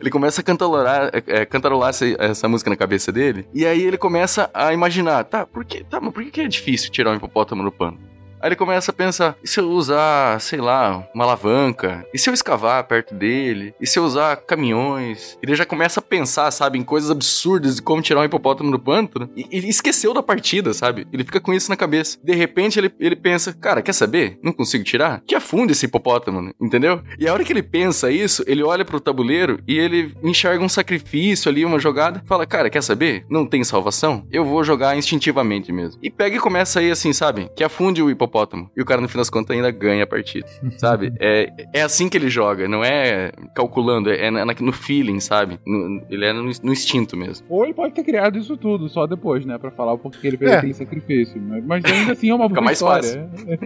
Ele 0.00 0.10
começa 0.10 0.40
a 0.40 0.44
cantarolar, 0.44 1.12
é, 1.28 1.46
cantarolar 1.46 1.90
essa, 1.90 2.06
essa, 2.18 2.48
música 2.48 2.70
na 2.70 2.76
cabeça 2.76 3.12
dele. 3.12 3.46
E 3.54 3.64
aí 3.64 3.84
ele 3.84 3.96
começa 3.96 4.50
a 4.52 4.72
imaginar, 4.72 5.22
tá, 5.22 5.46
por 5.46 5.64
tá, 5.64 6.00
mas 6.00 6.12
por 6.12 6.24
que 6.24 6.40
é 6.40 6.48
difícil 6.48 6.90
tirar 6.90 7.12
o 7.12 7.14
hipopótamo 7.14 7.62
do 7.62 7.70
pântano? 7.70 8.15
Aí 8.40 8.48
ele 8.48 8.56
começa 8.56 8.90
a 8.90 8.94
pensar: 8.94 9.36
e 9.42 9.48
se 9.48 9.60
eu 9.60 9.68
usar, 9.70 10.40
sei 10.40 10.60
lá, 10.60 11.06
uma 11.14 11.24
alavanca? 11.24 12.06
E 12.12 12.18
se 12.18 12.28
eu 12.28 12.34
escavar 12.34 12.84
perto 12.84 13.14
dele? 13.14 13.74
E 13.80 13.86
se 13.86 13.98
eu 13.98 14.04
usar 14.04 14.36
caminhões? 14.36 15.38
Ele 15.42 15.54
já 15.54 15.64
começa 15.64 16.00
a 16.00 16.02
pensar, 16.02 16.50
sabe, 16.50 16.78
em 16.78 16.84
coisas 16.84 17.10
absurdas 17.10 17.76
de 17.76 17.82
como 17.82 18.02
tirar 18.02 18.20
um 18.20 18.24
hipopótamo 18.24 18.70
do 18.70 18.78
pântano. 18.78 19.28
E 19.36 19.46
ele 19.50 19.68
esqueceu 19.68 20.12
da 20.12 20.22
partida, 20.22 20.72
sabe? 20.74 21.06
Ele 21.12 21.24
fica 21.24 21.40
com 21.40 21.52
isso 21.52 21.70
na 21.70 21.76
cabeça. 21.76 22.18
De 22.22 22.34
repente 22.34 22.78
ele, 22.78 22.92
ele 23.00 23.16
pensa: 23.16 23.52
cara, 23.52 23.82
quer 23.82 23.92
saber? 23.92 24.38
Não 24.42 24.52
consigo 24.52 24.84
tirar? 24.84 25.22
Que 25.26 25.34
afunde 25.34 25.72
esse 25.72 25.86
hipopótamo, 25.86 26.52
entendeu? 26.60 27.02
E 27.18 27.26
a 27.26 27.32
hora 27.32 27.44
que 27.44 27.52
ele 27.52 27.62
pensa 27.62 28.10
isso, 28.10 28.44
ele 28.46 28.62
olha 28.62 28.84
pro 28.84 29.00
tabuleiro 29.00 29.58
e 29.66 29.78
ele 29.78 30.14
enxerga 30.22 30.62
um 30.62 30.68
sacrifício 30.68 31.50
ali, 31.50 31.64
uma 31.64 31.78
jogada. 31.78 32.22
Fala: 32.26 32.46
cara, 32.46 32.70
quer 32.70 32.82
saber? 32.82 33.24
Não 33.30 33.46
tem 33.46 33.64
salvação? 33.64 34.26
Eu 34.30 34.44
vou 34.44 34.62
jogar 34.62 34.96
instintivamente 34.96 35.72
mesmo. 35.72 35.98
E 36.02 36.10
pega 36.10 36.36
e 36.36 36.40
começa 36.40 36.80
aí 36.80 36.90
assim, 36.90 37.12
sabe? 37.12 37.50
Que 37.56 37.64
afunde 37.64 38.02
o 38.02 38.10
hipopótamo 38.10 38.25
hipopótamo. 38.26 38.70
E 38.76 38.82
o 38.82 38.84
cara, 38.84 39.00
no 39.00 39.08
fim 39.08 39.18
das 39.18 39.30
contas, 39.30 39.56
ainda 39.56 39.70
ganha 39.70 40.04
a 40.04 40.06
partida, 40.06 40.46
sabe? 40.78 41.12
É, 41.20 41.52
é 41.72 41.82
assim 41.82 42.08
que 42.08 42.16
ele 42.16 42.28
joga, 42.28 42.68
não 42.68 42.84
é 42.84 43.32
calculando, 43.54 44.10
é, 44.10 44.30
no 44.60 44.72
feeling, 44.72 45.20
sabe? 45.20 45.58
No, 45.66 46.02
ele 46.10 46.24
é 46.24 46.32
no, 46.32 46.42
no, 46.42 46.72
instinto 46.72 47.16
mesmo. 47.16 47.46
Ou 47.48 47.64
ele 47.64 47.74
pode 47.74 47.94
ter 47.94 48.02
criado 48.02 48.38
isso 48.38 48.56
tudo 48.56 48.88
só 48.88 49.06
depois, 49.06 49.44
né? 49.44 49.58
Pra 49.58 49.70
falar 49.70 49.92
o 49.92 49.98
porquê 49.98 50.26
ele 50.26 50.36
fez 50.36 50.50
é. 50.50 50.56
aquele 50.56 50.74
sacrifício. 50.74 51.40
Mas 51.40 51.84
ainda 51.84 52.12
assim 52.12 52.30
é 52.30 52.34
uma 52.34 52.48
boa 52.48 52.62
mais 52.62 52.78
história. 52.78 53.28
Fácil. 53.28 53.56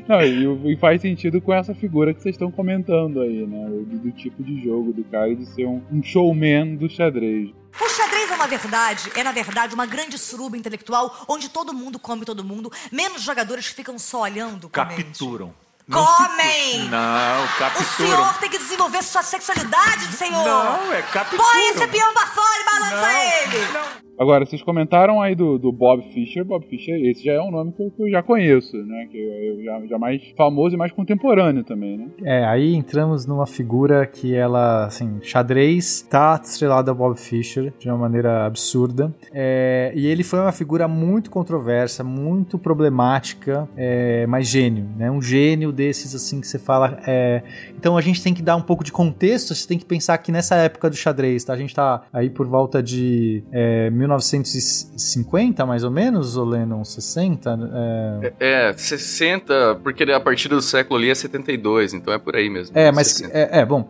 Não, 0.08 0.22
e, 0.22 0.72
e 0.72 0.76
faz 0.76 1.00
sentido 1.00 1.40
com 1.40 1.52
essa 1.52 1.74
figura 1.74 2.12
que 2.12 2.20
vocês 2.20 2.34
estão 2.34 2.50
comentando 2.50 3.20
aí, 3.20 3.46
né? 3.46 3.66
Do, 3.68 3.98
do 3.98 4.10
tipo 4.12 4.42
de 4.42 4.62
jogo 4.62 4.92
do 4.92 5.04
cara 5.04 5.34
de 5.34 5.46
ser 5.46 5.66
um, 5.66 5.80
um 5.92 6.02
showman 6.02 6.76
do 6.76 6.88
xadrez. 6.88 7.50
O 7.78 7.88
xadrez 7.88 8.30
é 8.30 8.34
uma 8.34 8.46
verdade, 8.46 9.10
é 9.14 9.22
na 9.22 9.32
verdade 9.32 9.74
uma 9.74 9.86
grande 9.86 10.16
suruba 10.18 10.56
intelectual 10.56 11.24
onde 11.28 11.48
todo 11.48 11.72
mundo 11.72 11.98
come 11.98 12.24
todo 12.24 12.42
mundo, 12.44 12.72
menos 12.90 13.22
jogadores 13.22 13.68
que 13.68 13.74
ficam 13.74 13.98
só 13.98 14.20
olhando. 14.22 14.68
Capturam. 14.68 15.54
Não 15.86 16.04
Comem! 16.06 16.88
Não, 16.88 17.44
O 17.44 17.48
capturam. 17.58 17.90
senhor 17.96 18.34
tem 18.38 18.48
que 18.48 18.58
desenvolver 18.58 19.02
sua 19.02 19.22
sexualidade, 19.24 20.06
senhor! 20.16 20.44
Não, 20.44 20.92
é 20.92 21.02
capturam. 21.02 21.44
Põe 21.44 21.68
esse 21.70 21.86
peão 21.88 22.12
pra 22.14 22.26
fora 22.28 22.60
e 22.60 22.64
balança 22.64 23.12
ele! 23.12 24.09
Agora, 24.20 24.44
vocês 24.44 24.60
comentaram 24.60 25.22
aí 25.22 25.34
do, 25.34 25.58
do 25.58 25.72
Bob 25.72 26.02
Fischer. 26.12 26.44
Bob 26.44 26.66
Fischer, 26.66 26.94
esse 27.06 27.24
já 27.24 27.32
é 27.32 27.40
um 27.40 27.50
nome 27.50 27.72
que 27.72 27.82
eu, 27.82 27.90
que 27.90 28.02
eu 28.02 28.10
já 28.10 28.22
conheço, 28.22 28.76
né? 28.76 29.08
Que 29.10 29.16
eu, 29.16 29.32
eu 29.32 29.64
já, 29.64 29.86
já 29.86 29.98
mais 29.98 30.22
famoso 30.36 30.74
e 30.74 30.78
mais 30.78 30.92
contemporâneo 30.92 31.64
também, 31.64 31.96
né? 31.96 32.06
É, 32.22 32.44
aí 32.44 32.74
entramos 32.74 33.24
numa 33.24 33.46
figura 33.46 34.04
que 34.04 34.34
ela, 34.34 34.84
assim, 34.84 35.18
xadrez 35.22 36.02
tá 36.02 36.38
estrelada 36.44 36.90
ao 36.90 36.94
Bob 36.94 37.18
Fischer 37.18 37.72
de 37.78 37.88
uma 37.88 37.96
maneira 37.96 38.44
absurda. 38.44 39.10
É, 39.32 39.90
e 39.94 40.06
ele 40.06 40.22
foi 40.22 40.38
uma 40.38 40.52
figura 40.52 40.86
muito 40.86 41.30
controversa, 41.30 42.04
muito 42.04 42.58
problemática, 42.58 43.66
é, 43.74 44.26
mas 44.26 44.46
gênio, 44.48 44.86
né? 44.98 45.10
Um 45.10 45.22
gênio 45.22 45.72
desses, 45.72 46.14
assim, 46.14 46.42
que 46.42 46.46
você 46.46 46.58
fala. 46.58 47.00
é, 47.06 47.42
Então 47.74 47.96
a 47.96 48.02
gente 48.02 48.22
tem 48.22 48.34
que 48.34 48.42
dar 48.42 48.56
um 48.56 48.62
pouco 48.62 48.84
de 48.84 48.92
contexto, 48.92 49.54
você 49.54 49.66
tem 49.66 49.78
que 49.78 49.86
pensar 49.86 50.18
que 50.18 50.30
nessa 50.30 50.56
época 50.56 50.90
do 50.90 50.96
xadrez, 50.96 51.42
tá? 51.42 51.54
A 51.54 51.56
gente 51.56 51.74
tá 51.74 52.02
aí 52.12 52.28
por 52.28 52.46
volta 52.46 52.82
de 52.82 53.42
é, 53.50 53.88
1950, 54.16 55.64
mais 55.66 55.84
ou 55.84 55.90
menos, 55.90 56.36
ou 56.36 56.44
Lennon, 56.44 56.84
60? 56.84 57.70
É... 58.40 58.68
É, 58.68 58.72
60, 58.72 59.76
porque 59.82 60.04
a 60.04 60.20
partir 60.20 60.48
do 60.48 60.60
século 60.60 60.98
ali 60.98 61.10
é 61.10 61.14
72, 61.14 61.94
então 61.94 62.12
é 62.12 62.18
por 62.18 62.36
aí 62.36 62.50
mesmo. 62.50 62.76
É, 62.76 62.90
mas 62.90 63.08
60. 63.08 63.36
é, 63.36 63.60
é, 63.60 63.66
bom, 63.66 63.88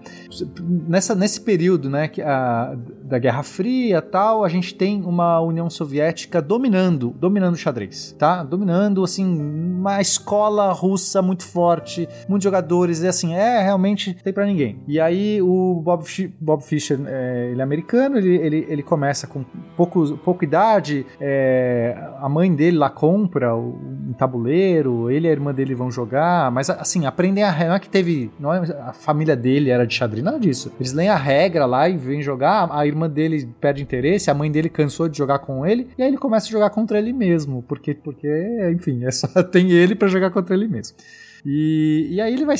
nessa, 0.88 1.14
nesse 1.14 1.40
período, 1.40 1.88
né, 1.88 2.08
que 2.08 2.22
a, 2.22 2.76
da 3.10 3.18
Guerra 3.18 3.42
Fria, 3.42 4.00
tal, 4.00 4.44
a 4.44 4.48
gente 4.48 4.72
tem 4.74 5.02
uma 5.02 5.40
União 5.40 5.68
Soviética 5.68 6.40
dominando, 6.40 7.10
dominando 7.18 7.54
o 7.54 7.58
xadrez, 7.58 8.14
tá? 8.16 8.44
Dominando 8.44 9.02
assim 9.02 9.26
uma 9.26 10.00
escola 10.00 10.72
russa 10.72 11.20
muito 11.20 11.44
forte, 11.44 12.08
muitos 12.28 12.44
jogadores, 12.44 13.02
e 13.02 13.08
assim, 13.08 13.34
é 13.34 13.62
realmente 13.62 14.14
tem 14.14 14.32
pra 14.32 14.46
ninguém. 14.46 14.80
E 14.86 15.00
aí 15.00 15.42
o 15.42 15.80
Bob, 15.82 16.04
Bob 16.40 16.62
Fischer, 16.62 17.00
é, 17.06 17.48
ele 17.50 17.60
é 17.60 17.64
americano, 17.64 18.16
ele, 18.16 18.36
ele, 18.36 18.66
ele 18.68 18.82
começa 18.82 19.26
com 19.26 19.44
pouco, 19.76 20.16
pouca 20.18 20.44
idade, 20.44 21.04
é, 21.20 21.96
a 22.20 22.28
mãe 22.28 22.54
dele 22.54 22.76
lá 22.76 22.90
compra 22.90 23.56
um 23.56 24.12
tabuleiro, 24.16 25.10
ele 25.10 25.26
e 25.26 25.30
a 25.30 25.32
irmã 25.32 25.52
dele 25.52 25.74
vão 25.74 25.90
jogar, 25.90 26.50
mas 26.52 26.70
assim, 26.70 27.06
aprendem 27.06 27.42
a 27.42 27.50
regra, 27.50 27.68
não 27.68 27.76
é 27.76 27.80
que 27.80 27.88
teve, 27.88 28.30
não 28.38 28.54
é, 28.54 28.60
a 28.86 28.92
família 28.92 29.34
dele 29.34 29.70
era 29.70 29.86
de 29.86 29.94
xadrez, 29.94 30.22
nada 30.22 30.38
disso. 30.38 30.72
Eles 30.78 30.92
leem 30.92 31.08
a 31.08 31.16
regra 31.16 31.66
lá 31.66 31.88
e 31.88 31.96
vêm 31.96 32.22
jogar, 32.22 32.68
a 32.70 32.86
irmã 32.86 32.99
dele 33.08 33.48
perde 33.60 33.82
interesse, 33.82 34.30
a 34.30 34.34
mãe 34.34 34.50
dele 34.50 34.68
cansou 34.68 35.08
de 35.08 35.16
jogar 35.18 35.38
com 35.40 35.64
ele, 35.66 35.88
e 35.96 36.02
aí 36.02 36.08
ele 36.08 36.18
começa 36.18 36.46
a 36.46 36.50
jogar 36.50 36.70
contra 36.70 36.98
ele 36.98 37.12
mesmo, 37.12 37.62
porque, 37.68 37.94
porque 37.94 38.28
enfim, 38.72 39.04
é 39.04 39.10
só 39.10 39.26
tem 39.44 39.70
ele 39.70 39.94
pra 39.94 40.08
jogar 40.08 40.30
contra 40.30 40.54
ele 40.54 40.68
mesmo. 40.68 40.96
E, 41.44 42.08
e 42.10 42.20
aí 42.20 42.34
ele 42.34 42.44
vai, 42.44 42.56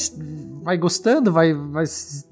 vai 0.63 0.79
gostando, 0.79 1.31
vai, 1.31 1.53
vai 1.53 1.85
se, 1.87 2.25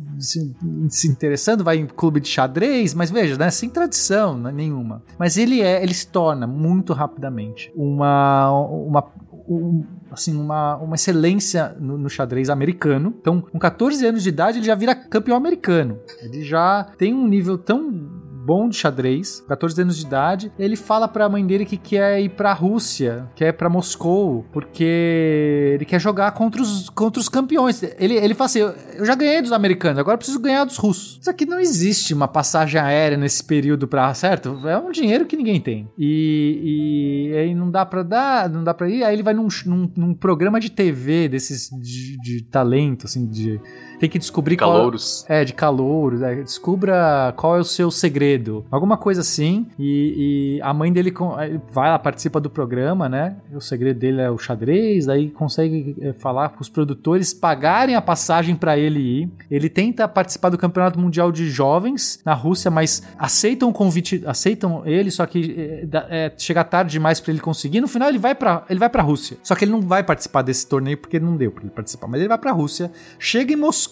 se 0.88 1.08
interessando, 1.08 1.62
vai 1.62 1.76
em 1.76 1.86
clube 1.86 2.20
de 2.20 2.28
xadrez, 2.28 2.94
mas 2.94 3.10
veja, 3.10 3.36
né, 3.36 3.50
sem 3.50 3.68
tradição 3.68 4.38
né, 4.38 4.50
nenhuma. 4.50 5.02
Mas 5.18 5.36
ele 5.36 5.60
é, 5.60 5.82
ele 5.82 5.92
se 5.92 6.06
torna 6.08 6.46
muito 6.46 6.94
rapidamente 6.94 7.70
uma, 7.76 8.50
uma 8.50 9.04
um- 9.46 9.84
assim, 10.10 10.36
uma, 10.36 10.76
uma 10.76 10.94
excelência 10.94 11.74
no, 11.78 11.98
no 11.98 12.08
xadrez 12.08 12.50
americano. 12.50 13.14
Então, 13.20 13.40
com 13.40 13.58
14 13.58 14.06
anos 14.06 14.22
de 14.22 14.28
idade, 14.28 14.58
ele 14.58 14.66
já 14.66 14.74
vira 14.74 14.94
campeão 14.94 15.36
americano. 15.36 15.98
Ele 16.20 16.42
já 16.44 16.84
tem 16.96 17.14
um 17.14 17.26
nível 17.26 17.58
tão 17.58 18.17
bom 18.48 18.66
de 18.66 18.76
xadrez, 18.76 19.44
14 19.46 19.82
anos 19.82 19.98
de 19.98 20.06
idade. 20.06 20.50
Ele 20.58 20.74
fala 20.74 21.06
pra 21.06 21.28
mãe 21.28 21.46
dele 21.46 21.66
que 21.66 21.76
quer 21.76 22.18
ir 22.18 22.30
pra 22.30 22.54
Rússia, 22.54 23.28
quer 23.34 23.48
ir 23.48 23.52
pra 23.52 23.68
Moscou, 23.68 24.46
porque 24.50 25.74
ele 25.74 25.84
quer 25.84 26.00
jogar 26.00 26.32
contra 26.32 26.62
os, 26.62 26.88
contra 26.88 27.20
os 27.20 27.28
campeões. 27.28 27.82
Ele, 27.98 28.14
ele 28.14 28.32
fala 28.32 28.46
assim: 28.46 28.60
eu 28.60 29.04
já 29.04 29.14
ganhei 29.14 29.42
dos 29.42 29.52
americanos, 29.52 29.98
agora 29.98 30.16
preciso 30.16 30.40
ganhar 30.40 30.64
dos 30.64 30.78
russos. 30.78 31.18
Isso 31.20 31.28
aqui 31.28 31.44
não 31.44 31.60
existe 31.60 32.14
uma 32.14 32.26
passagem 32.26 32.80
aérea 32.80 33.18
nesse 33.18 33.44
período 33.44 33.86
pra, 33.86 34.14
certo? 34.14 34.66
É 34.66 34.78
um 34.78 34.90
dinheiro 34.90 35.26
que 35.26 35.36
ninguém 35.36 35.60
tem. 35.60 35.86
E, 35.98 37.28
e 37.30 37.36
aí 37.36 37.54
não 37.54 37.70
dá 37.70 37.84
pra 37.84 38.02
dar, 38.02 38.48
não 38.48 38.64
dá 38.64 38.72
pra 38.72 38.88
ir. 38.88 39.04
Aí 39.04 39.14
ele 39.14 39.22
vai 39.22 39.34
num, 39.34 39.48
num, 39.66 39.92
num 39.94 40.14
programa 40.14 40.58
de 40.58 40.70
TV 40.70 41.28
desses 41.28 41.68
de, 41.68 42.16
de 42.16 42.44
talento, 42.44 43.04
assim, 43.04 43.28
de. 43.28 43.60
Tem 43.98 44.08
que 44.08 44.18
descobrir 44.18 44.56
qual- 44.56 44.72
Calouros. 44.72 45.24
é, 45.28 45.44
de 45.44 45.52
calor. 45.52 46.22
é, 46.22 46.42
descubra 46.42 47.32
qual 47.36 47.56
é 47.56 47.60
o 47.60 47.64
seu 47.64 47.90
segredo. 47.90 48.64
Alguma 48.70 48.96
coisa 48.96 49.20
assim. 49.20 49.66
E, 49.78 50.56
e 50.58 50.62
a 50.62 50.72
mãe 50.72 50.92
dele 50.92 51.10
com- 51.10 51.34
vai 51.70 51.88
lá, 51.90 51.98
participa 51.98 52.40
do 52.40 52.50
programa, 52.50 53.08
né? 53.08 53.36
O 53.52 53.60
segredo 53.60 53.98
dele 53.98 54.20
é 54.20 54.30
o 54.30 54.38
xadrez. 54.38 55.06
Daí 55.06 55.30
consegue 55.30 55.96
é, 56.00 56.12
falar 56.12 56.50
para 56.50 56.62
os 56.62 56.68
produtores 56.68 57.32
pagarem 57.32 57.94
a 57.94 58.02
passagem 58.02 58.54
para 58.54 58.78
ele 58.78 59.00
ir. 59.00 59.30
Ele 59.50 59.68
tenta 59.68 60.06
participar 60.06 60.50
do 60.50 60.58
Campeonato 60.58 60.98
Mundial 60.98 61.32
de 61.32 61.48
Jovens 61.50 62.20
na 62.24 62.34
Rússia, 62.34 62.70
mas 62.70 63.02
aceitam 63.18 63.68
o 63.68 63.72
convite, 63.72 64.22
aceitam 64.26 64.86
ele, 64.86 65.10
só 65.10 65.26
que 65.26 65.54
é, 65.90 66.26
é, 66.26 66.32
chega 66.38 66.62
tarde 66.62 66.92
demais 66.92 67.20
para 67.20 67.32
ele 67.32 67.40
conseguir. 67.40 67.80
No 67.80 67.88
final 67.88 68.08
ele 68.08 68.18
vai 68.18 68.34
para 68.34 68.64
ele 68.70 68.78
vai 68.78 68.88
para 68.88 69.02
Rússia. 69.02 69.36
Só 69.42 69.54
que 69.54 69.64
ele 69.64 69.72
não 69.72 69.80
vai 69.80 70.02
participar 70.02 70.42
desse 70.42 70.66
torneio 70.66 70.98
porque 70.98 71.18
não 71.18 71.36
deu 71.36 71.50
para 71.50 71.62
ele 71.64 71.70
participar. 71.72 72.06
Mas 72.06 72.20
ele 72.20 72.28
vai 72.28 72.38
para 72.38 72.52
Rússia, 72.52 72.90
chega 73.18 73.52
em 73.52 73.56
Moscou 73.56 73.87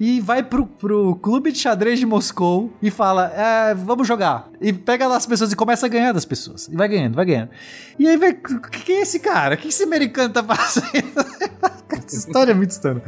e 0.00 0.20
vai 0.20 0.42
pro, 0.42 0.66
pro 0.66 1.16
clube 1.16 1.52
de 1.52 1.58
xadrez 1.58 1.98
de 1.98 2.06
Moscou 2.06 2.72
e 2.82 2.90
fala: 2.90 3.32
é, 3.34 3.74
vamos 3.74 4.06
jogar. 4.06 4.48
E 4.60 4.72
pega 4.72 5.06
lá 5.06 5.16
as 5.16 5.26
pessoas 5.26 5.52
e 5.52 5.56
começa 5.56 5.86
a 5.86 5.88
ganhar 5.88 6.12
das 6.12 6.24
pessoas. 6.24 6.68
E 6.68 6.76
vai 6.76 6.88
ganhando, 6.88 7.14
vai 7.14 7.24
ganhando. 7.24 7.50
E 7.98 8.08
aí 8.08 8.16
vai. 8.16 8.30
O 8.30 8.60
que 8.70 8.92
é 8.92 9.02
esse 9.02 9.20
cara? 9.20 9.54
O 9.54 9.58
que 9.58 9.68
esse 9.68 9.82
americano 9.82 10.32
tá 10.32 10.42
fazendo? 10.42 10.88
Essa 12.08 12.16
história 12.16 12.52
é 12.52 12.54
muito 12.54 12.70
estranha. 12.70 13.02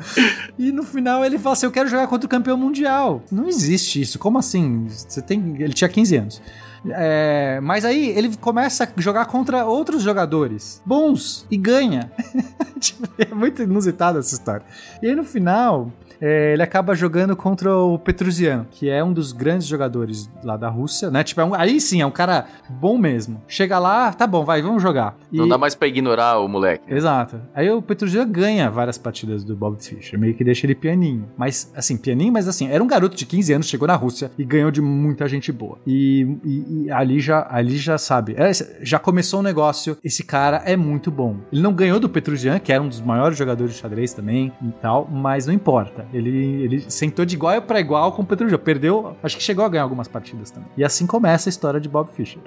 E 0.58 0.72
no 0.72 0.82
final 0.82 1.24
ele 1.24 1.38
fala 1.38 1.54
assim: 1.54 1.66
Eu 1.66 1.72
quero 1.72 1.88
jogar 1.88 2.06
contra 2.06 2.26
o 2.26 2.28
campeão 2.28 2.56
mundial. 2.56 3.22
Não 3.30 3.48
existe 3.48 4.00
isso. 4.00 4.18
Como 4.18 4.38
assim? 4.38 4.86
Você 4.88 5.22
tem. 5.22 5.56
Ele 5.58 5.72
tinha 5.72 5.88
15 5.88 6.16
anos. 6.16 6.42
É, 6.88 7.60
mas 7.62 7.84
aí 7.84 8.08
ele 8.08 8.34
começa 8.38 8.84
a 8.84 9.00
jogar 9.00 9.26
contra 9.26 9.66
outros 9.66 10.02
jogadores 10.02 10.82
bons 10.84 11.46
e 11.50 11.56
ganha. 11.56 12.10
Tipo, 12.80 13.06
é 13.18 13.34
muito 13.34 13.62
inusitada 13.62 14.18
essa 14.18 14.34
história. 14.34 14.64
E 15.02 15.06
aí 15.06 15.14
no 15.14 15.24
final. 15.24 15.92
É, 16.20 16.52
ele 16.52 16.62
acaba 16.62 16.94
jogando 16.94 17.34
contra 17.36 17.74
o 17.74 17.98
Petruzian, 17.98 18.66
que 18.70 18.88
é 18.88 19.02
um 19.02 19.12
dos 19.12 19.32
grandes 19.32 19.66
jogadores 19.66 20.30
lá 20.44 20.56
da 20.56 20.68
Rússia, 20.68 21.10
né? 21.10 21.22
Tipo, 21.24 21.40
é 21.40 21.44
um- 21.44 21.54
aí 21.54 21.80
sim, 21.80 22.00
é 22.00 22.06
um 22.06 22.10
cara 22.10 22.46
bom 22.68 22.98
mesmo. 22.98 23.40
Chega 23.48 23.78
lá, 23.78 24.12
tá 24.12 24.26
bom, 24.26 24.44
vai, 24.44 24.60
vamos 24.62 24.82
jogar. 24.82 25.16
Não 25.32 25.46
E- 25.46 25.48
dá 25.48 25.56
mais 25.58 25.74
pra 25.74 25.88
ignorar 25.88 26.38
o 26.40 26.48
moleque. 26.48 26.92
Exato. 26.92 27.40
Aí 27.54 27.70
o 27.70 27.80
Petruzian 27.82 28.26
ganha 28.28 28.70
várias 28.70 28.98
partidas 28.98 29.44
do 29.44 29.54
Bob 29.56 29.82
Fischer, 29.82 30.18
meio 30.18 30.34
que 30.34 30.44
deixa 30.44 30.66
ele 30.66 30.74
pianinho. 30.74 31.26
Mas, 31.36 31.72
assim, 31.74 31.96
pianinho, 31.96 32.32
mas 32.32 32.46
assim, 32.48 32.68
era 32.68 32.82
um 32.82 32.86
garoto 32.86 33.16
de 33.16 33.24
15 33.26 33.52
anos, 33.52 33.66
chegou 33.68 33.86
na 33.88 33.94
Rússia 33.96 34.30
e 34.38 34.44
ganhou 34.44 34.70
de 34.70 34.80
muita 34.80 35.26
gente 35.28 35.50
boa. 35.52 35.78
E, 35.86 36.26
e- 36.44 36.84
e 36.86 36.90
ali, 36.90 37.20
já, 37.20 37.46
ali 37.50 37.76
já 37.78 37.96
sabe, 37.98 38.34
é, 38.36 38.50
já 38.82 38.98
começou 38.98 39.40
o 39.40 39.42
negócio, 39.42 39.96
esse 40.04 40.22
cara 40.24 40.62
é 40.64 40.76
muito 40.76 41.10
bom. 41.10 41.36
Ele 41.52 41.62
não 41.62 41.72
ganhou 41.72 41.98
do 42.00 42.08
Petruzian, 42.08 42.58
que 42.58 42.72
era 42.72 42.82
um 42.82 42.88
dos 42.88 43.00
maiores 43.00 43.36
jogadores 43.38 43.72
de 43.74 43.78
xadrez 43.80 44.12
também 44.12 44.52
e 44.62 44.70
tal, 44.82 45.08
mas 45.10 45.46
não 45.46 45.54
importa. 45.54 46.06
Ele, 46.12 46.64
ele 46.64 46.90
sentou 46.90 47.24
de 47.24 47.34
igual 47.34 47.60
para 47.62 47.80
igual 47.80 48.12
com 48.12 48.22
o 48.22 48.26
Petruzian. 48.26 48.58
Perdeu, 48.58 49.16
acho 49.22 49.36
que 49.36 49.42
chegou 49.42 49.64
a 49.64 49.68
ganhar 49.68 49.84
algumas 49.84 50.08
partidas 50.08 50.50
também. 50.50 50.68
E 50.76 50.84
assim 50.84 51.06
começa 51.06 51.48
a 51.48 51.50
história 51.50 51.80
de 51.80 51.88
Bob 51.88 52.10
Fischer. 52.12 52.42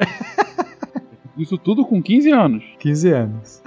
Isso 1.38 1.57
tudo 1.57 1.85
com 1.85 2.02
15 2.02 2.31
anos. 2.31 2.64
15 2.80 3.10
anos. 3.10 3.61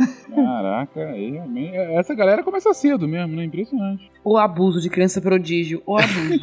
Caraca, 0.56 1.00
aí 1.10 1.32
realmente. 1.32 1.76
Essa 1.76 2.14
galera 2.14 2.42
começa 2.42 2.72
cedo 2.72 3.06
mesmo, 3.06 3.36
né? 3.36 3.44
Impressionante. 3.44 4.10
O 4.24 4.38
abuso 4.38 4.80
de 4.80 4.88
criança 4.88 5.20
prodígio. 5.20 5.82
O 5.84 5.98
abuso. 5.98 6.40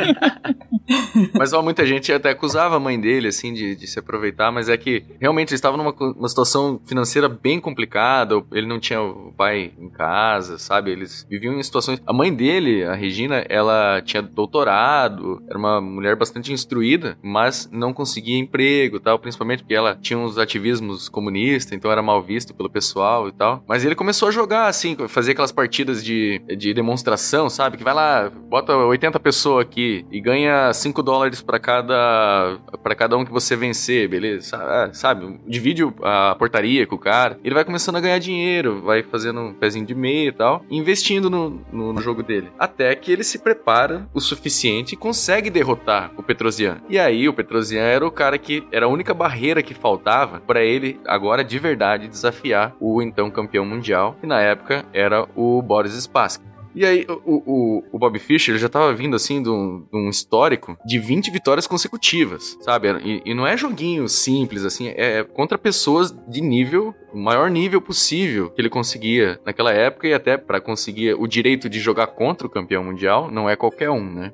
Mas 1.34 1.54
ó, 1.54 1.62
muita 1.62 1.86
gente 1.86 2.12
até 2.12 2.30
acusava 2.30 2.76
a 2.76 2.80
mãe 2.80 3.00
dele, 3.00 3.30
assim, 3.30 3.54
de, 3.54 3.76
de 3.76 3.88
se 3.88 3.98
aproveitar, 4.00 4.52
mas 4.52 4.68
é 4.68 4.78
que 4.78 5.06
realmente 5.20 5.50
ele 5.50 5.56
estava 5.56 5.78
numa 5.78 5.94
uma 5.94 6.28
situação 6.28 6.80
financeira 6.86 7.30
bem 7.30 7.60
complicada, 7.60 8.44
ele 8.52 8.68
não 8.68 8.80
tinha 8.80 9.02
o 9.02 9.32
pai 9.32 9.72
em 9.78 9.90
casa, 9.90 10.58
sabe? 10.58 10.92
Eles 10.92 11.26
viviam 11.30 11.54
em 11.54 11.64
situações. 11.64 12.02
A 12.06 12.14
mãe 12.14 12.34
dele, 12.34 12.84
a 12.84 12.94
Regina, 12.94 13.46
ela 13.50 14.02
tinha 14.02 14.22
doutorado, 14.22 15.42
era 15.48 15.58
uma 15.58 15.80
mulher 15.80 16.16
bastante 16.16 16.52
instruída, 16.52 17.18
mas 17.22 17.70
não 17.72 17.94
conseguia 17.94 18.38
emprego 18.38 19.00
tal, 19.00 19.18
principalmente 19.20 19.64
porque 19.64 19.76
ela 19.76 19.96
tinha 19.96 20.20
uns 20.20 20.38
ativismos 20.38 21.08
comunistas, 21.08 21.74
então 21.74 21.92
era 21.92 22.02
mal 22.02 22.22
visto 22.22 22.54
pelo 22.54 22.70
pessoal 22.70 23.28
e 23.28 23.32
tal. 23.32 23.64
Mas 23.68 23.86
ele 23.86 23.96
começou 24.04 24.28
a 24.28 24.32
jogar, 24.32 24.68
assim, 24.68 24.98
fazer 25.08 25.32
aquelas 25.32 25.54
partidas 25.54 26.04
de, 26.04 26.42
de 26.58 26.74
demonstração, 26.74 27.50
sabe? 27.50 27.78
Que 27.78 27.86
vai 27.86 27.94
lá, 27.94 28.30
bota 28.30 28.76
80 28.76 29.18
pessoas 29.22 29.66
aqui 29.66 30.06
e 30.12 30.20
ganha 30.20 30.68
ah, 30.68 30.74
5 30.74 31.02
dólares 31.02 31.42
pra 31.42 31.58
cada 31.58 32.58
para 32.84 32.96
cada 32.96 33.18
um 33.18 33.24
que 33.24 33.32
você 33.32 33.56
vencer, 33.56 34.10
beleza? 34.10 34.58
Ah, 34.58 34.90
Sabe? 34.94 35.40
Divide 35.48 35.84
a 36.02 36.36
portaria 36.38 36.86
com 36.86 36.96
o 36.96 37.00
cara. 37.00 37.40
Ele 37.44 37.56
vai 37.56 37.64
começando 37.64 37.96
a 37.96 38.02
ganhar 38.02 38.20
dinheiro, 38.20 38.82
vai 38.82 39.04
fazendo 39.04 39.40
um 39.40 39.54
pezinho 39.54 39.86
de 39.86 39.96
meia 39.96 40.28
e 40.28 40.32
tal, 40.34 40.66
investindo 40.70 41.30
no, 41.30 41.62
no, 41.72 41.94
no 41.94 42.02
jogo 42.02 42.22
dele. 42.22 42.50
Até 42.60 42.94
que 42.96 43.12
ele 43.12 43.24
se 43.24 43.40
prepara 43.40 44.08
o 44.14 44.20
suficiente 44.20 44.94
e 44.94 44.98
consegue 44.98 45.50
derrotar 45.50 46.12
o 46.18 46.24
Petrosian. 46.24 46.82
E 46.90 47.00
aí, 47.00 47.30
o 47.30 47.34
Petrosian 47.34 47.84
era 47.84 48.06
o 48.06 48.12
cara 48.12 48.38
que 48.38 48.68
era 48.72 48.86
a 48.86 48.90
única 48.90 49.14
barreira 49.14 49.64
que 49.64 49.74
faltava 49.74 50.42
pra 50.42 50.62
ele, 50.62 51.00
agora 51.08 51.44
de 51.44 51.58
verdade, 51.58 52.10
desafiar 52.10 52.76
o 52.80 53.02
então 53.02 53.32
campeão 53.32 53.66
mundial, 53.66 53.93
que 54.20 54.28
na 54.28 54.42
época 54.42 54.86
era 54.94 55.28
o 55.36 55.62
Boris 55.62 55.94
Spassky. 55.94 56.53
E 56.76 56.86
aí, 56.86 57.06
o, 57.26 57.34
o, 57.46 57.84
o 57.92 58.00
Bob 58.00 58.18
Fischer 58.20 58.58
já 58.58 58.70
tava 58.70 58.94
vindo, 58.94 59.16
assim, 59.16 59.42
de 59.42 59.50
um, 59.50 59.84
de 59.92 59.98
um 59.98 60.10
histórico 60.10 60.78
de 60.86 61.00
20 61.00 61.32
vitórias 61.32 61.68
consecutivas, 61.68 62.58
sabe? 62.62 62.88
E, 63.04 63.22
e 63.26 63.34
não 63.34 63.46
é 63.46 63.56
joguinho 63.58 64.08
simples, 64.08 64.64
assim, 64.66 64.88
é, 64.90 65.20
é 65.20 65.24
contra 65.24 65.58
pessoas 65.58 66.14
de 66.28 66.42
nível, 66.42 66.94
o 67.14 67.18
maior 67.18 67.50
nível 67.50 67.80
possível 67.80 68.50
que 68.50 68.60
ele 68.60 68.70
conseguia 68.70 69.40
naquela 69.46 69.72
época 69.72 70.08
e 70.08 70.14
até 70.14 70.36
pra 70.38 70.60
conseguir 70.60 71.14
o 71.14 71.28
direito 71.28 71.70
de 71.70 71.80
jogar 71.80 72.08
contra 72.08 72.48
o 72.48 72.50
campeão 72.50 72.84
mundial, 72.84 73.30
não 73.30 73.48
é 73.50 73.56
qualquer 73.56 73.90
um, 73.92 74.04
né? 74.04 74.34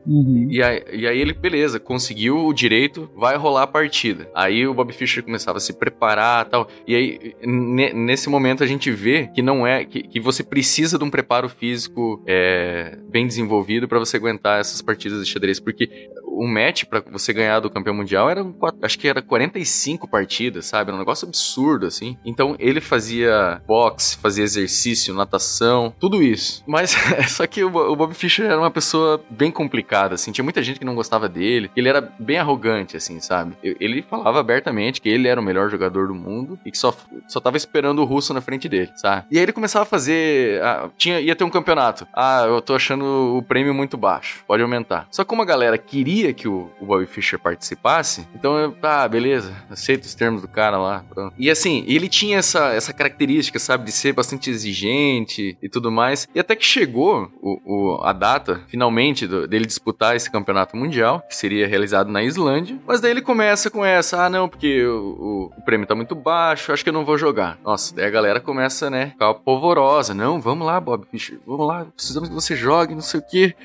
E 0.50 0.64
aí, 0.64 0.84
e 0.94 1.08
aí 1.08 1.20
ele, 1.20 1.34
beleza, 1.34 1.80
conseguiu 1.80 2.46
o 2.46 2.54
direito, 2.54 3.10
vai 3.16 3.36
rolar 3.36 3.64
a 3.64 3.68
partida. 3.68 4.30
Aí 4.34 4.66
o 4.66 4.74
Bob 4.74 4.94
Fischer 4.94 5.24
começava 5.24 5.58
a 5.58 5.62
se 5.62 5.74
preparar 5.74 6.46
e 6.46 6.50
tal. 6.50 6.68
E 6.88 6.96
aí, 6.96 7.36
ne- 7.44 7.92
nesse 7.94 8.30
momento, 8.30 8.64
a 8.64 8.68
gente 8.68 8.90
vê 8.92 9.28
que 9.34 9.42
não 9.42 9.68
é. 9.68 9.84
que, 9.84 10.02
que 10.04 10.20
você 10.20 10.44
precisa 10.44 10.98
de 10.98 11.04
um 11.04 11.10
preparo 11.10 11.50
físico 11.50 12.24
é, 12.32 12.96
bem 13.10 13.26
desenvolvido 13.26 13.88
pra 13.88 13.98
você 13.98 14.16
aguentar 14.16 14.60
essas 14.60 14.84
partidas 14.84 15.26
de 15.26 15.32
xadrez. 15.32 15.60
Porque 15.60 16.12
o 16.40 16.48
match 16.48 16.86
pra 16.86 17.02
você 17.12 17.34
ganhar 17.34 17.60
do 17.60 17.70
campeão 17.70 17.94
mundial 17.94 18.30
era, 18.30 18.44
um 18.44 18.54
acho 18.82 18.98
que 18.98 19.08
era 19.08 19.22
45 19.22 20.08
partidas, 20.08 20.66
sabe? 20.68 20.90
Era 20.90 20.96
um 20.96 21.00
negócio 21.00 21.28
absurdo, 21.28 21.86
assim. 21.86 22.18
Então 22.26 22.56
ele 22.60 22.80
fazia 22.82 23.62
boxe, 23.68 24.18
fazia 24.18 24.44
exercício, 24.44 25.14
natação, 25.14 25.94
tudo 26.00 26.22
isso. 26.24 26.64
Mas 26.68 26.96
só 27.30 27.46
que 27.48 27.64
o, 27.64 27.70
Bo- 27.70 27.92
o 27.92 27.96
Bob 27.96 28.14
Fischer 28.14 28.46
era 28.46 28.58
uma 28.60 28.72
pessoa 28.72 29.22
bem 29.30 29.52
complicada, 29.52 30.16
assim. 30.16 30.32
Tinha 30.32 30.44
muita 30.44 30.64
gente 30.64 30.80
que 30.80 30.86
não 30.86 30.96
gostava 30.96 31.28
dele. 31.28 31.70
Ele 31.76 31.90
era 31.90 32.02
bem 32.20 32.38
arrogante, 32.38 32.96
assim, 32.96 33.20
sabe? 33.20 33.56
Ele 33.64 34.02
falava 34.02 34.40
abertamente 34.40 35.02
que 35.02 35.10
ele 35.10 35.28
era 35.28 35.40
o 35.40 35.44
melhor 35.44 35.70
jogador 35.70 36.08
do 36.08 36.16
mundo 36.16 36.58
e 36.66 36.72
que 36.72 36.78
só, 36.78 36.96
só 37.28 37.40
tava 37.40 37.58
esperando 37.58 38.00
o 38.02 38.06
russo 38.06 38.34
na 38.34 38.42
frente 38.42 38.70
dele, 38.70 38.92
sabe? 38.96 39.26
E 39.32 39.38
aí 39.38 39.44
ele 39.44 39.52
começava 39.54 39.84
a 39.84 39.86
fazer. 39.86 40.62
ah, 40.64 40.90
tinha, 40.98 41.20
ia 41.20 41.36
ter 41.36 41.44
um 41.44 41.50
campeonato. 41.50 42.08
Ah, 42.14 42.44
eu 42.48 42.62
tô 42.62 42.76
achando 42.76 43.38
o 43.38 43.44
prêmio 43.44 43.74
muito 43.74 43.98
baixo. 43.98 44.44
Pode 44.48 44.64
aumentar. 44.64 45.08
Só 45.12 45.24
que 45.24 45.30
como 45.30 45.42
a 45.42 45.46
galera 45.46 45.78
queria 45.78 46.29
que 46.34 46.48
o, 46.48 46.70
o 46.80 46.86
Bobby 46.86 47.06
Fischer 47.06 47.40
participasse, 47.40 48.28
então 48.36 48.58
eu, 48.58 48.76
ah, 48.82 49.08
beleza, 49.08 49.54
aceito 49.70 50.04
os 50.04 50.16
termos 50.16 50.42
do 50.42 50.48
cara 50.48 50.78
lá. 50.78 51.04
pronto. 51.10 51.34
E 51.38 51.50
assim, 51.50 51.84
ele 51.88 52.08
tinha 52.10 52.38
essa, 52.40 52.74
essa 52.74 52.94
característica, 52.94 53.60
sabe, 53.60 53.86
de 53.86 53.92
ser 53.92 54.14
bastante 54.14 54.50
exigente 54.50 55.58
e 55.62 55.70
tudo 55.70 55.92
mais. 55.92 56.28
E 56.34 56.40
até 56.40 56.56
que 56.56 56.66
chegou 56.66 57.32
o, 57.42 57.60
o- 57.98 58.04
a 58.04 58.14
data, 58.14 58.62
finalmente, 58.68 59.28
do- 59.28 59.48
dele 59.48 59.66
disputar 59.66 60.16
esse 60.16 60.30
campeonato 60.32 60.76
mundial, 60.78 61.22
que 61.28 61.36
seria 61.36 61.68
realizado 61.68 62.10
na 62.12 62.24
Islândia. 62.24 62.78
Mas 62.88 63.02
daí 63.02 63.12
ele 63.12 63.22
começa 63.22 63.70
com 63.70 63.84
essa, 63.84 64.26
ah, 64.26 64.30
não, 64.30 64.48
porque 64.48 64.86
o, 64.86 65.50
o- 65.50 65.52
o 65.58 65.62
prêmio 65.64 65.88
tá 65.88 65.96
muito 65.96 66.16
baixo, 66.16 66.72
acho 66.72 66.84
que 66.84 66.90
eu 66.90 66.94
não 66.94 67.06
vou 67.06 67.18
jogar. 67.18 67.58
Nossa, 67.64 67.96
daí 67.96 68.06
a 68.06 68.10
galera 68.10 68.40
começa, 68.40 68.90
né, 68.90 69.08
ficar 69.08 69.34
polvorosa. 69.34 70.14
Não, 70.14 70.40
vamos 70.40 70.66
lá, 70.66 70.80
Bob 70.80 71.06
Fischer, 71.10 71.40
vamos 71.46 71.68
lá, 71.68 71.86
precisamos 71.96 72.30
que 72.30 72.36
você 72.36 72.56
jogue, 72.56 72.94
não 72.94 73.02
sei 73.02 73.20
o 73.20 73.24
quê. 73.24 73.56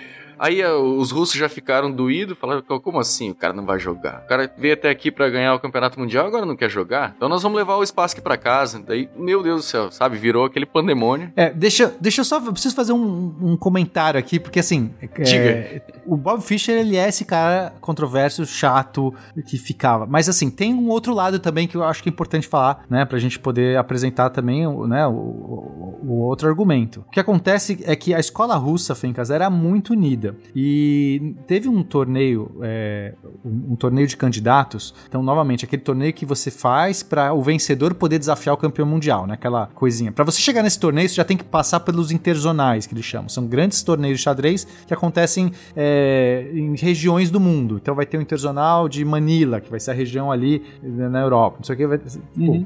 Aí 0.44 0.62
ah, 0.62 0.76
os 0.76 1.10
russos 1.10 1.36
já 1.36 1.48
ficaram 1.48 1.90
doídos, 1.90 2.36
falaram, 2.36 2.62
como 2.62 2.98
assim 2.98 3.30
o 3.30 3.34
cara 3.34 3.54
não 3.54 3.64
vai 3.64 3.78
jogar? 3.78 4.22
O 4.24 4.28
cara 4.28 4.52
veio 4.58 4.74
até 4.74 4.90
aqui 4.90 5.10
pra 5.10 5.30
ganhar 5.30 5.54
o 5.54 5.58
campeonato 5.58 5.98
mundial, 5.98 6.26
agora 6.26 6.44
não 6.44 6.54
quer 6.54 6.68
jogar? 6.68 7.14
Então 7.16 7.30
nós 7.30 7.42
vamos 7.42 7.56
levar 7.56 7.76
o 7.76 7.82
espaço 7.82 8.14
aqui 8.14 8.20
pra 8.22 8.36
casa. 8.36 8.82
Daí, 8.86 9.08
meu 9.16 9.42
Deus 9.42 9.62
do 9.62 9.66
céu, 9.66 9.90
sabe, 9.90 10.18
virou 10.18 10.44
aquele 10.44 10.66
pandemônio. 10.66 11.32
É, 11.34 11.48
deixa, 11.50 11.94
deixa 11.98 12.20
eu 12.20 12.24
só. 12.26 12.36
Eu 12.44 12.52
preciso 12.52 12.74
fazer 12.74 12.92
um, 12.92 13.34
um 13.40 13.56
comentário 13.56 14.20
aqui, 14.20 14.38
porque 14.38 14.60
assim. 14.60 14.90
é, 15.00 15.06
Diga. 15.22 15.82
o 16.04 16.14
Bob 16.16 16.42
Fischer, 16.42 16.76
ele 16.78 16.96
é 16.98 17.08
esse 17.08 17.24
cara 17.24 17.72
controverso, 17.80 18.44
chato, 18.44 19.14
que 19.46 19.56
ficava. 19.56 20.04
Mas 20.04 20.28
assim, 20.28 20.50
tem 20.50 20.74
um 20.74 20.88
outro 20.90 21.14
lado 21.14 21.38
também 21.38 21.66
que 21.66 21.74
eu 21.76 21.84
acho 21.84 22.02
que 22.02 22.08
é 22.10 22.12
importante 22.12 22.46
falar, 22.46 22.84
né? 22.90 23.06
Pra 23.06 23.18
gente 23.18 23.38
poder 23.38 23.78
apresentar 23.78 24.28
também 24.28 24.66
o- 24.66 24.86
né, 24.86 25.06
o, 25.06 25.10
o- 25.12 26.00
o 26.06 26.18
outro 26.20 26.46
argumento. 26.48 27.02
O 27.08 27.10
que 27.10 27.18
acontece 27.20 27.82
é 27.86 27.96
que 27.96 28.12
a 28.12 28.20
escola 28.20 28.56
russa, 28.56 28.94
Fencas, 28.94 29.30
era 29.30 29.48
muito 29.48 29.92
unida. 29.94 30.33
E 30.54 31.34
teve 31.46 31.68
um 31.68 31.82
torneio, 31.82 32.50
é, 32.62 33.14
um, 33.44 33.72
um 33.72 33.76
torneio 33.76 34.06
de 34.06 34.16
candidatos. 34.16 34.94
Então, 35.08 35.22
novamente, 35.22 35.64
aquele 35.64 35.82
torneio 35.82 36.12
que 36.12 36.26
você 36.26 36.50
faz 36.50 37.02
para 37.02 37.32
o 37.32 37.42
vencedor 37.42 37.94
poder 37.94 38.18
desafiar 38.18 38.54
o 38.54 38.58
campeão 38.58 38.86
mundial, 38.86 39.26
né? 39.26 39.34
Aquela 39.34 39.66
coisinha. 39.74 40.12
Para 40.12 40.24
você 40.24 40.40
chegar 40.40 40.62
nesse 40.62 40.78
torneio, 40.78 41.08
você 41.08 41.14
já 41.14 41.24
tem 41.24 41.36
que 41.36 41.44
passar 41.44 41.80
pelos 41.80 42.10
interzonais, 42.10 42.86
que 42.86 42.94
eles 42.94 43.04
chamam. 43.04 43.28
São 43.28 43.46
grandes 43.46 43.82
torneios 43.82 44.18
de 44.18 44.24
xadrez 44.24 44.66
que 44.86 44.94
acontecem 44.94 45.52
é, 45.76 46.50
em 46.52 46.76
regiões 46.76 47.30
do 47.30 47.40
mundo. 47.40 47.78
Então, 47.80 47.94
vai 47.94 48.06
ter 48.06 48.18
o 48.18 48.22
interzonal 48.22 48.88
de 48.88 49.04
Manila, 49.04 49.60
que 49.60 49.70
vai 49.70 49.80
ser 49.80 49.90
a 49.90 49.94
região 49.94 50.30
ali 50.30 50.62
né, 50.82 51.08
na 51.08 51.20
Europa. 51.20 51.58
Não 51.58 51.64
sei 51.64 51.74
o 51.74 51.78
que. 51.78 51.86
Vai... 51.86 51.98
Pô, 51.98 52.64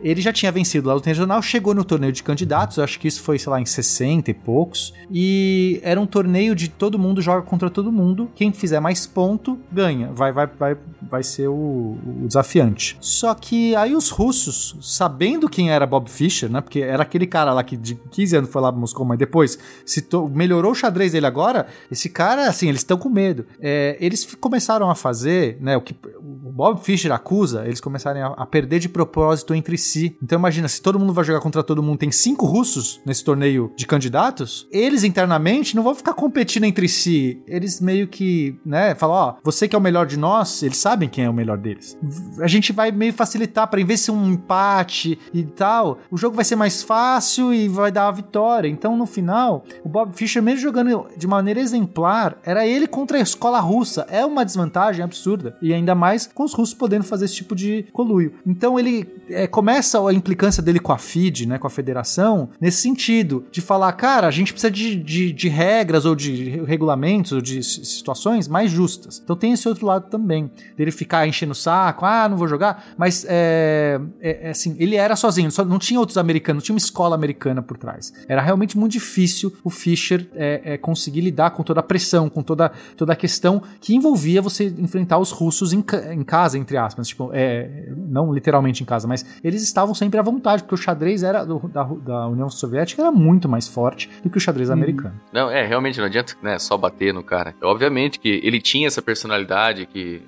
ele 0.00 0.20
já 0.20 0.32
tinha 0.32 0.50
vencido 0.50 0.88
lá 0.88 0.94
o 0.94 1.00
regional, 1.00 1.40
chegou 1.42 1.74
no 1.74 1.84
torneio 1.84 2.12
de 2.12 2.22
candidatos, 2.22 2.78
acho 2.78 2.98
que 2.98 3.08
isso 3.08 3.22
foi, 3.22 3.38
sei 3.38 3.50
lá, 3.50 3.60
em 3.60 3.66
60 3.66 4.30
e 4.30 4.34
poucos. 4.34 4.94
E 5.10 5.80
era 5.82 6.00
um 6.00 6.06
torneio 6.06 6.54
de 6.54 6.68
todo 6.68 6.93
mundo 6.98 7.20
joga 7.20 7.42
contra 7.42 7.70
todo 7.70 7.90
mundo. 7.92 8.30
Quem 8.34 8.52
fizer 8.52 8.80
mais 8.80 9.06
ponto, 9.06 9.58
ganha. 9.70 10.10
Vai, 10.12 10.32
vai, 10.32 10.46
vai, 10.46 10.76
vai 11.02 11.22
ser 11.22 11.48
o, 11.48 11.54
o 11.54 12.24
desafiante. 12.26 12.96
Só 13.00 13.34
que 13.34 13.74
aí 13.76 13.94
os 13.94 14.10
russos, 14.10 14.76
sabendo 14.80 15.48
quem 15.48 15.70
era 15.70 15.86
Bob 15.86 16.10
Fischer, 16.10 16.50
né? 16.50 16.60
Porque 16.60 16.80
era 16.80 17.02
aquele 17.02 17.26
cara 17.26 17.52
lá 17.52 17.62
que 17.62 17.76
de 17.76 17.94
15 17.94 18.36
anos 18.36 18.50
foi 18.50 18.62
lá 18.62 18.70
pra 18.70 18.80
Moscou, 18.80 19.04
mas 19.04 19.18
depois 19.18 19.58
se 19.84 20.06
melhorou 20.30 20.72
o 20.72 20.74
xadrez 20.74 21.12
dele 21.12 21.26
agora. 21.26 21.66
Esse 21.90 22.08
cara, 22.08 22.48
assim, 22.48 22.68
eles 22.68 22.80
estão 22.80 22.96
com 22.96 23.08
medo. 23.08 23.46
É, 23.60 23.96
eles 24.00 24.34
começaram 24.40 24.90
a 24.90 24.94
fazer, 24.94 25.58
né? 25.60 25.76
O 25.76 25.80
que 25.80 25.94
o 26.18 26.52
Bob 26.52 26.80
Fischer 26.80 27.12
acusa, 27.12 27.64
eles 27.66 27.80
começarem 27.80 28.22
a, 28.22 28.28
a 28.28 28.46
perder 28.46 28.78
de 28.78 28.88
propósito 28.88 29.54
entre 29.54 29.76
si. 29.76 30.16
Então 30.22 30.38
imagina, 30.38 30.68
se 30.68 30.80
todo 30.80 30.98
mundo 30.98 31.12
vai 31.12 31.24
jogar 31.24 31.40
contra 31.40 31.62
todo 31.62 31.82
mundo, 31.82 31.98
tem 31.98 32.10
cinco 32.10 32.46
russos 32.46 33.00
nesse 33.04 33.24
torneio 33.24 33.72
de 33.76 33.86
candidatos, 33.86 34.66
eles 34.70 35.04
internamente 35.04 35.76
não 35.76 35.82
vão 35.82 35.94
ficar 35.94 36.14
competindo 36.14 36.64
entre 36.64 36.83
si. 36.88 37.42
Eles 37.46 37.80
meio 37.80 38.06
que, 38.08 38.58
né, 38.64 38.94
falam, 38.94 39.16
ó, 39.16 39.34
você 39.42 39.68
que 39.68 39.74
é 39.74 39.78
o 39.78 39.82
melhor 39.82 40.06
de 40.06 40.16
nós, 40.16 40.62
eles 40.62 40.76
sabem 40.76 41.08
quem 41.08 41.24
é 41.24 41.30
o 41.30 41.34
melhor 41.34 41.58
deles. 41.58 41.98
A 42.40 42.46
gente 42.46 42.72
vai 42.72 42.90
meio 42.90 43.12
facilitar 43.12 43.68
para 43.68 43.80
em 43.80 43.84
vez 43.84 44.04
de 44.04 44.10
um 44.10 44.32
empate 44.32 45.18
e 45.32 45.44
tal, 45.44 45.98
o 46.10 46.16
jogo 46.16 46.36
vai 46.36 46.44
ser 46.44 46.56
mais 46.56 46.82
fácil 46.82 47.52
e 47.52 47.68
vai 47.68 47.90
dar 47.90 48.08
a 48.08 48.12
vitória. 48.12 48.68
Então 48.68 48.96
no 48.96 49.06
final, 49.06 49.64
o 49.84 49.88
Bob 49.88 50.12
Fischer 50.14 50.42
mesmo 50.42 50.60
jogando 50.60 51.06
de 51.16 51.26
maneira 51.26 51.60
exemplar, 51.60 52.38
era 52.44 52.66
ele 52.66 52.86
contra 52.86 53.18
a 53.18 53.20
escola 53.20 53.60
russa. 53.60 54.06
É 54.10 54.24
uma 54.24 54.44
desvantagem 54.44 55.04
absurda 55.04 55.56
e 55.60 55.72
ainda 55.72 55.94
mais 55.94 56.26
com 56.26 56.44
os 56.44 56.52
russos 56.52 56.74
podendo 56.74 57.04
fazer 57.04 57.26
esse 57.26 57.34
tipo 57.34 57.54
de 57.54 57.86
coluio. 57.92 58.34
Então 58.46 58.78
ele 58.78 59.06
é, 59.28 59.46
começa 59.46 60.06
a 60.06 60.12
implicância 60.12 60.62
dele 60.62 60.78
com 60.78 60.92
a 60.92 60.98
FIDE, 60.98 61.46
né, 61.46 61.58
com 61.58 61.66
a 61.66 61.70
federação, 61.70 62.50
nesse 62.60 62.82
sentido, 62.82 63.44
de 63.50 63.60
falar, 63.60 63.92
cara, 63.92 64.26
a 64.26 64.30
gente 64.30 64.52
precisa 64.52 64.70
de, 64.70 64.96
de, 64.96 65.32
de 65.32 65.48
regras 65.48 66.04
ou 66.04 66.14
de 66.14 66.62
regulamentos 66.74 67.32
ou 67.32 67.40
de 67.40 67.62
situações 67.62 68.48
mais 68.48 68.70
justas. 68.70 69.20
Então 69.22 69.36
tem 69.36 69.52
esse 69.52 69.68
outro 69.68 69.86
lado 69.86 70.08
também, 70.10 70.50
dele 70.76 70.90
ficar 70.90 71.26
enchendo 71.26 71.52
o 71.52 71.54
saco, 71.54 72.04
ah, 72.04 72.28
não 72.28 72.36
vou 72.36 72.46
jogar, 72.48 72.84
mas 72.96 73.24
é, 73.28 74.00
é- 74.20 74.48
é 74.48 74.50
assim, 74.50 74.76
ele 74.78 74.96
era 74.96 75.16
sozinho, 75.16 75.50
só 75.50 75.64
não 75.64 75.78
tinha 75.78 75.98
outros 76.00 76.18
americanos, 76.18 76.62
não 76.62 76.64
tinha 76.64 76.74
uma 76.74 76.78
escola 76.78 77.14
americana 77.14 77.62
por 77.62 77.76
trás. 77.78 78.12
Era 78.28 78.42
realmente 78.42 78.76
muito 78.76 78.92
difícil 78.92 79.52
o 79.62 79.70
Fischer 79.70 80.28
é, 80.34 80.60
é, 80.74 80.78
conseguir 80.78 81.20
lidar 81.20 81.50
com 81.50 81.62
toda 81.62 81.80
a 81.80 81.82
pressão, 81.82 82.28
com 82.28 82.42
toda, 82.42 82.70
toda 82.96 83.12
a 83.12 83.16
questão 83.16 83.62
que 83.80 83.94
envolvia 83.94 84.42
você 84.42 84.66
enfrentar 84.78 85.18
os 85.18 85.30
russos 85.30 85.72
em, 85.72 85.80
ca- 85.82 86.12
em 86.12 86.22
casa, 86.22 86.58
entre 86.58 86.76
aspas, 86.76 87.08
tipo, 87.08 87.30
é, 87.32 87.88
não 87.96 88.32
literalmente 88.32 88.82
em 88.82 88.86
casa, 88.86 89.06
mas 89.08 89.24
eles 89.42 89.62
estavam 89.62 89.94
sempre 89.94 90.18
à 90.18 90.22
vontade, 90.22 90.62
porque 90.62 90.74
o 90.74 90.78
xadrez 90.78 91.22
era 91.22 91.44
do- 91.44 91.68
da, 91.68 91.84
da 91.84 92.28
União 92.28 92.48
Soviética 92.50 93.02
era 93.02 93.12
muito 93.12 93.48
mais 93.48 93.68
forte 93.68 94.10
do 94.22 94.28
que 94.30 94.36
o 94.38 94.40
xadrez 94.40 94.70
americano. 94.70 95.14
Não, 95.32 95.50
é, 95.50 95.64
realmente 95.66 95.98
não 95.98 96.06
adianta, 96.06 96.34
né, 96.42 96.58
só 96.64 96.76
bater 96.76 97.12
no 97.12 97.22
cara. 97.22 97.54
Obviamente 97.62 98.18
que 98.18 98.40
ele 98.42 98.60
tinha 98.60 98.86
essa 98.86 99.02
personalidade 99.02 99.86
que 99.86 100.22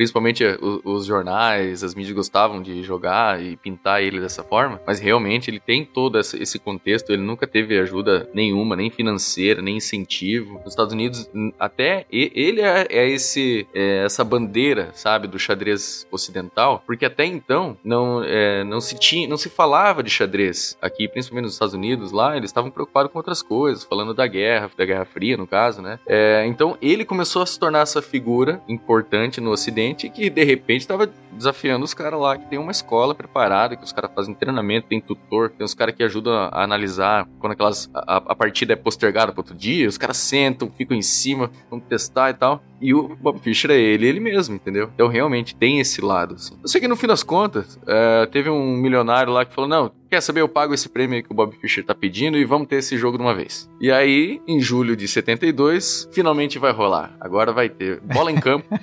principalmente 0.00 0.42
o- 0.62 0.80
os, 0.82 1.04
jornais, 1.04 1.84
as 1.84 1.94
mídias 1.94 2.16
gostavam 2.16 2.62
de 2.62 2.82
jogar 2.82 3.42
e 3.42 3.54
pintar 3.54 4.02
ele 4.02 4.18
dessa 4.18 4.42
forma, 4.42 4.80
mas 4.86 4.98
realmente 4.98 5.50
ele 5.50 5.60
tem 5.60 5.84
todo 5.84 6.18
esse 6.18 6.58
contexto, 6.58 7.10
ele 7.12 7.20
nunca 7.20 7.46
teve 7.46 7.78
ajuda 7.78 8.26
nenhuma, 8.32 8.74
nem 8.74 8.88
financeira, 8.88 9.60
nem 9.60 9.76
incentivo. 9.76 10.54
Nos 10.64 10.72
Estados 10.72 10.94
Unidos, 10.94 11.28
até 11.58 12.06
ele 12.10 12.62
é, 12.62 12.86
é 12.88 13.10
esse, 13.10 13.66
é 13.74 14.02
essa 14.06 14.24
bandeira, 14.24 14.88
sabe, 14.94 15.28
do 15.28 15.38
xadrez 15.38 16.06
ocidental, 16.10 16.82
porque 16.86 17.04
até 17.04 17.26
então 17.26 17.76
não, 17.84 18.24
é, 18.24 18.64
não 18.64 18.80
se 18.80 18.98
tinha, 18.98 19.28
não 19.28 19.36
se 19.36 19.50
falava 19.50 20.02
de 20.02 20.08
xadrez 20.08 20.78
aqui, 20.80 21.08
principalmente 21.08 21.44
nos 21.44 21.52
Estados 21.52 21.74
Unidos, 21.74 22.10
lá 22.10 22.38
eles 22.38 22.48
estavam 22.48 22.70
preocupados 22.70 23.12
com 23.12 23.18
outras 23.18 23.42
coisas, 23.42 23.84
falando 23.84 24.14
da 24.14 24.26
guerra, 24.26 24.70
da 24.74 24.86
Guerra 24.86 25.04
Fria, 25.04 25.36
no 25.36 25.46
caso, 25.46 25.82
né? 25.82 25.98
É, 26.06 26.46
então 26.46 26.78
ele 26.80 27.04
começou 27.04 27.42
a 27.42 27.46
se 27.46 27.60
tornar 27.60 27.80
essa 27.80 28.00
figura 28.00 28.62
importante 28.66 29.42
no 29.42 29.50
Ocidente 29.50 29.89
que 29.94 30.30
de 30.30 30.44
repente 30.44 30.82
estava 30.82 31.10
desafiando 31.32 31.84
os 31.84 31.94
caras 31.94 32.20
lá 32.20 32.36
que 32.36 32.46
tem 32.46 32.58
uma 32.58 32.70
escola 32.70 33.14
preparada, 33.14 33.76
que 33.76 33.84
os 33.84 33.92
caras 33.92 34.10
fazem 34.14 34.34
treinamento, 34.34 34.88
tem 34.88 35.00
tutor, 35.00 35.50
tem 35.50 35.64
os 35.64 35.74
caras 35.74 35.94
que 35.94 36.02
ajudam 36.02 36.34
a 36.34 36.50
a 36.50 36.64
analisar 36.64 37.28
quando 37.38 37.52
aquelas 37.52 37.90
a, 37.94 38.16
a 38.16 38.34
partida 38.34 38.72
é 38.72 38.76
postergada 38.76 39.32
para 39.32 39.40
outro 39.40 39.54
dia, 39.54 39.88
os 39.88 39.96
caras 39.96 40.16
sentam, 40.16 40.70
ficam 40.70 40.96
em 40.96 41.02
cima, 41.02 41.50
vão 41.70 41.80
testar 41.80 42.30
e 42.30 42.34
tal. 42.34 42.62
E 42.80 42.94
o 42.94 43.14
Bob 43.20 43.38
Fischer 43.40 43.70
é 43.70 43.78
ele, 43.78 44.06
ele 44.06 44.20
mesmo, 44.20 44.54
entendeu? 44.54 44.90
Então 44.94 45.06
realmente 45.08 45.54
tem 45.54 45.80
esse 45.80 46.00
lado. 46.00 46.34
Assim. 46.34 46.54
Eu 46.62 46.68
sei 46.68 46.80
que 46.80 46.88
no 46.88 46.96
fim 46.96 47.06
das 47.06 47.22
contas, 47.22 47.78
é, 47.86 48.26
teve 48.26 48.48
um 48.50 48.76
milionário 48.76 49.32
lá 49.32 49.44
que 49.44 49.54
falou: 49.54 49.68
não, 49.68 49.90
quer 50.08 50.20
saber? 50.22 50.40
Eu 50.40 50.48
pago 50.48 50.72
esse 50.72 50.88
prêmio 50.88 51.16
aí 51.16 51.22
que 51.22 51.30
o 51.30 51.34
Bob 51.34 51.54
Fischer 51.60 51.84
tá 51.84 51.94
pedindo 51.94 52.38
e 52.38 52.44
vamos 52.44 52.68
ter 52.68 52.76
esse 52.76 52.96
jogo 52.96 53.16
de 53.18 53.22
uma 53.22 53.34
vez. 53.34 53.68
E 53.80 53.90
aí, 53.92 54.40
em 54.48 54.60
julho 54.60 54.96
de 54.96 55.06
72, 55.06 56.08
finalmente 56.12 56.58
vai 56.58 56.72
rolar. 56.72 57.12
Agora 57.20 57.52
vai 57.52 57.68
ter 57.68 58.00
bola 58.00 58.30
em 58.32 58.36
campo. 58.40 58.66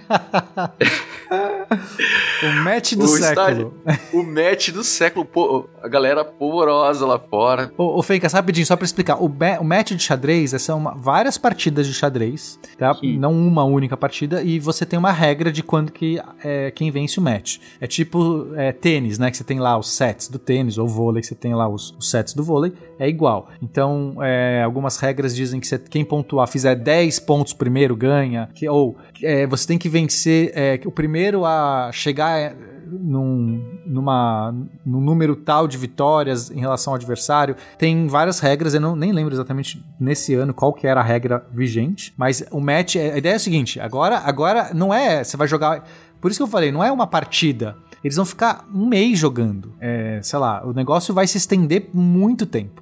O 2.44 2.64
match 2.64 2.94
do 2.94 3.04
o 3.04 3.08
século. 3.08 3.28
estádio- 3.30 3.74
o 4.14 4.24
match 4.24 4.70
do 4.70 4.84
século. 4.84 5.26
Pô, 5.26 5.68
a 5.82 5.88
galera 5.88 6.24
polvorosa 6.24 7.06
lá 7.06 7.20
fora. 7.20 7.72
Ô, 7.78 7.98
ô 8.00 8.04
Fencas, 8.04 8.34
rapidinho, 8.34 8.66
só 8.66 8.76
pra 8.76 8.86
explicar. 8.86 9.18
O, 9.22 9.26
o 9.26 9.64
match 9.64 9.92
de 9.92 10.02
xadrez 10.04 10.54
é- 10.54 10.60
são 10.60 10.78
uma- 10.78 10.96
várias 10.96 11.38
partidas 11.38 11.88
de 11.88 11.94
xadrez, 11.94 12.60
tá? 12.78 12.96
Não 13.20 13.34
uma 13.34 13.64
única 13.64 13.87
partida, 13.96 14.42
e 14.44 14.60
você 14.60 14.86
tem 14.86 14.98
uma 15.00 15.12
regra 15.12 15.52
de 15.52 15.64
quando 15.64 15.92
que 15.92 16.20
é, 16.44 16.72
quem 16.72 16.90
vence 16.92 17.20
o 17.20 17.22
match. 17.22 17.60
É 17.80 17.88
tipo 17.88 18.48
é, 18.56 18.72
tênis, 18.72 19.18
né? 19.20 19.30
Que 19.32 19.38
você 19.38 19.44
tem 19.44 19.60
lá 19.60 19.78
os 19.78 19.92
sets 19.92 20.28
do 20.28 20.40
tênis, 20.40 20.78
ou 20.78 20.88
vôlei, 20.88 21.22
que 21.22 21.28
você 21.28 21.36
tem 21.36 21.54
lá 21.54 21.70
os, 21.70 21.96
os 21.98 22.10
sets 22.10 22.34
do 22.34 22.44
vôlei, 22.44 22.74
é 23.00 23.08
igual. 23.08 23.50
Então, 23.62 24.16
é, 24.22 24.64
algumas 24.64 24.98
regras 24.98 25.36
dizem 25.36 25.60
que 25.60 25.68
você- 25.68 25.78
quem 25.80 26.04
pontuar, 26.04 26.48
fizer 26.48 26.76
10 26.76 27.20
pontos 27.20 27.54
primeiro, 27.54 27.96
ganha. 27.96 28.50
Que, 28.54 28.68
ou 28.68 28.98
é, 29.24 29.46
você 29.46 29.68
tem 29.68 29.78
que 29.78 29.88
vencer 29.88 30.52
é, 30.56 30.80
o 30.86 30.92
primeiro 30.92 31.46
a 31.46 31.92
chegar 31.94 32.38
é, 32.40 32.56
num, 32.92 33.64
numa, 33.86 34.54
num 34.86 35.02
número 35.02 35.36
tal 35.36 35.68
de 35.68 35.78
vitórias 35.78 36.50
em 36.52 36.60
relação 36.60 36.94
ao 36.94 36.96
adversário. 36.96 37.56
Tem 37.78 38.08
várias 38.08 38.40
regras, 38.40 38.74
eu 38.74 38.82
não, 38.82 38.96
nem 38.96 39.12
lembro 39.12 39.34
exatamente 39.34 39.84
nesse 40.00 40.34
ano 40.34 40.54
qual 40.54 40.74
que 40.74 40.88
era 40.88 41.00
a 41.00 41.04
regra 41.04 41.46
vigente, 41.52 42.14
mas 42.18 42.44
o 42.52 42.60
match, 42.60 42.96
é- 42.96 43.14
a 43.14 43.18
ideia 43.18 43.34
é 43.34 43.36
a 43.36 43.40
seguinte, 43.40 43.80
agora, 43.80 44.20
agora 44.20 44.72
não 44.74 44.94
é, 44.94 45.24
você 45.24 45.38
vai 45.38 45.48
jogar... 45.48 45.84
Por 46.20 46.32
isso 46.32 46.40
que 46.40 46.44
eu 46.44 46.48
falei, 46.48 46.72
não 46.72 46.84
é 46.84 46.92
uma 46.92 47.06
partida. 47.06 47.76
Eles 48.04 48.16
vão 48.16 48.26
ficar 48.26 48.66
um 48.74 48.88
mês 48.88 49.18
jogando. 49.20 49.74
É, 49.80 50.20
sei 50.24 50.40
lá, 50.40 50.66
o 50.66 50.74
negócio 50.74 51.14
vai 51.14 51.28
se 51.28 51.38
estender 51.38 51.88
muito 51.94 52.46
tempo. 52.46 52.82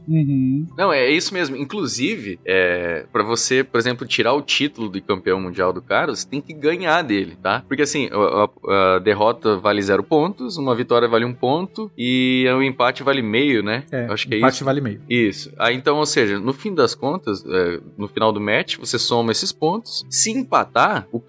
Não, 0.78 0.92
é 0.92 1.10
isso 1.10 1.34
mesmo. 1.34 1.56
Inclusive, 1.56 2.40
é, 2.46 3.06
para 3.12 3.24
você, 3.24 3.64
por 3.64 3.78
exemplo, 3.80 4.06
tirar 4.08 4.34
o 4.34 4.42
título 4.42 4.90
de 4.92 5.02
campeão 5.02 5.40
mundial 5.40 5.72
do 5.74 5.82
cara, 5.82 6.16
você 6.16 6.28
tem 6.28 6.42
que 6.42 6.54
ganhar 6.54 7.02
dele, 7.02 7.38
tá? 7.42 7.64
Porque 7.68 7.82
assim, 7.84 8.10
a, 8.12 8.44
a- 8.46 8.96
a 8.96 9.00
derrota 9.00 9.58
vale 9.58 9.82
zero 9.82 10.04
pontos, 10.04 10.58
uma 10.58 10.76
vitória 10.76 11.08
vale 11.08 11.26
um 11.26 11.34
ponto 11.34 11.92
e 11.98 12.46
o 12.56 12.62
empate 12.62 13.04
vale 13.04 13.22
meio, 13.22 13.64
né? 13.64 13.84
É, 13.92 14.06
Acho 14.08 14.28
que 14.28 14.36
é 14.36 14.38
empate 14.38 14.56
isso. 14.56 14.66
vale 14.66 14.82
meio. 14.82 15.02
Isso. 15.10 15.52
Aí 15.58 15.76
então, 15.76 15.98
ou 15.98 16.06
seja, 16.06 16.40
no 16.40 16.54
fim 16.54 16.74
das 16.74 16.94
contas, 16.96 17.44
é, 17.46 17.80
no 17.98 18.08
final 18.08 18.32
do 18.32 18.42
match, 18.42 18.78
você 18.78 18.98
soma 19.00 19.32
esses 19.32 19.52
pontos. 19.52 20.06
Se 20.10 20.32
empatar, 20.32 21.08
o, 21.12 21.22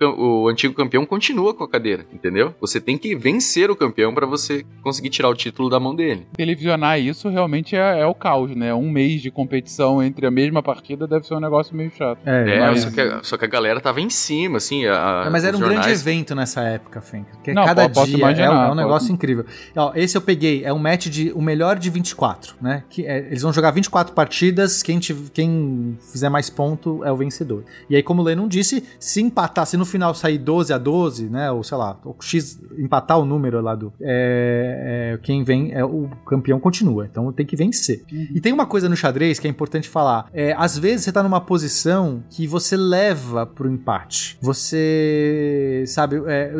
o 0.44 0.48
antigo 0.48 0.74
campeão 0.74 1.04
continua 1.06 1.54
com 1.54 1.64
a 1.64 1.68
cadeira, 1.68 2.06
entendeu? 2.12 2.54
Você 2.60 2.80
tem 2.80 2.96
que 2.98 3.14
vencer 3.14 3.70
o 3.70 3.75
campeão 3.76 4.12
para 4.14 4.26
você 4.26 4.64
conseguir 4.82 5.10
tirar 5.10 5.28
o 5.28 5.34
título 5.34 5.68
da 5.68 5.78
mão 5.78 5.94
dele. 5.94 6.26
Televisionar 6.36 6.98
isso 7.00 7.28
realmente 7.28 7.76
é, 7.76 8.00
é 8.00 8.06
o 8.06 8.14
caos, 8.14 8.54
né? 8.54 8.72
Um 8.74 8.90
mês 8.90 9.20
de 9.22 9.30
competição 9.30 10.02
entre 10.02 10.26
a 10.26 10.30
mesma 10.30 10.62
partida 10.62 11.06
deve 11.06 11.26
ser 11.26 11.34
um 11.34 11.40
negócio 11.40 11.76
meio 11.76 11.90
chato. 11.90 12.18
É, 12.26 12.56
É, 12.56 12.60
mas- 12.60 12.82
só, 12.82 12.90
que 12.90 13.00
a, 13.00 13.22
só 13.22 13.36
que 13.36 13.44
a 13.44 13.48
galera 13.48 13.80
tava 13.80 14.00
em 14.00 14.10
cima, 14.10 14.56
assim. 14.58 14.86
A, 14.86 15.24
É, 15.26 15.30
mas 15.30 15.44
era 15.44 15.56
um 15.56 15.60
grande 15.60 15.74
jornais- 15.76 16.00
evento 16.00 16.34
nessa 16.34 16.62
época, 16.62 17.00
Fenka. 17.00 17.30
Porque 17.34 17.52
Não, 17.52 17.64
cada 17.64 17.86
dia 17.86 18.16
imaginar, 18.16 18.46
é, 18.46 18.50
um- 18.50 18.62
é 18.68 18.70
um 18.72 18.74
negócio 18.74 19.12
incrível. 19.12 19.44
Ó, 19.76 19.92
esse 19.94 20.16
eu 20.16 20.20
peguei, 20.22 20.64
é 20.64 20.72
um 20.72 20.78
match 20.78 21.06
de 21.08 21.32
o 21.34 21.42
melhor 21.42 21.78
de 21.78 21.90
24, 21.90 22.56
né? 22.60 22.82
Que 22.88 23.06
é- 23.06 23.26
eles 23.26 23.42
vão 23.42 23.52
jogar 23.52 23.70
24 23.70 24.14
partidas, 24.14 24.82
quem, 24.82 24.98
tiv- 24.98 25.30
quem 25.32 25.96
fizer 26.12 26.28
mais 26.28 26.48
ponto 26.50 27.04
é 27.04 27.12
o 27.12 27.16
vencedor. 27.16 27.64
E 27.90 27.96
aí, 27.96 28.02
como 28.02 28.22
o 28.22 28.24
Lennon 28.24 28.48
disse, 28.48 28.82
se 28.98 29.20
empatar, 29.20 29.66
se 29.66 29.76
no 29.76 29.84
final 29.84 30.14
sair 30.14 30.38
12 30.38 30.72
a 30.72 30.78
12, 30.78 31.28
né? 31.28 31.50
Ou 31.50 31.62
sei 31.62 31.76
lá, 31.76 31.98
o 32.04 32.14
X 32.20 32.60
empatar 32.78 33.18
o 33.18 33.24
número 33.24 33.58
lá 33.66 33.74
do. 33.74 33.92
é, 34.00 35.12
é, 35.14 35.18
quem 35.22 35.42
vem, 35.44 35.72
é, 35.72 35.84
o 35.84 36.08
campeão 36.26 36.58
continua. 36.60 37.06
Então 37.10 37.30
tem 37.32 37.44
que 37.44 37.56
vencer. 37.56 38.04
E 38.34 38.40
tem 38.40 38.52
uma 38.52 38.66
coisa 38.66 38.88
no 38.88 38.96
xadrez 38.96 39.38
que 39.38 39.46
é 39.46 39.50
importante 39.50 39.88
falar. 39.88 40.28
É, 40.32 40.54
às 40.56 40.78
vezes 40.78 41.04
você 41.04 41.12
tá 41.12 41.22
numa 41.22 41.40
posição 41.40 42.22
que 42.30 42.46
você 42.46 42.76
leva 42.76 43.44
pro 43.46 43.68
empate. 43.70 44.38
Você, 44.40 45.84
sabe, 45.86 46.16
é, 46.26 46.52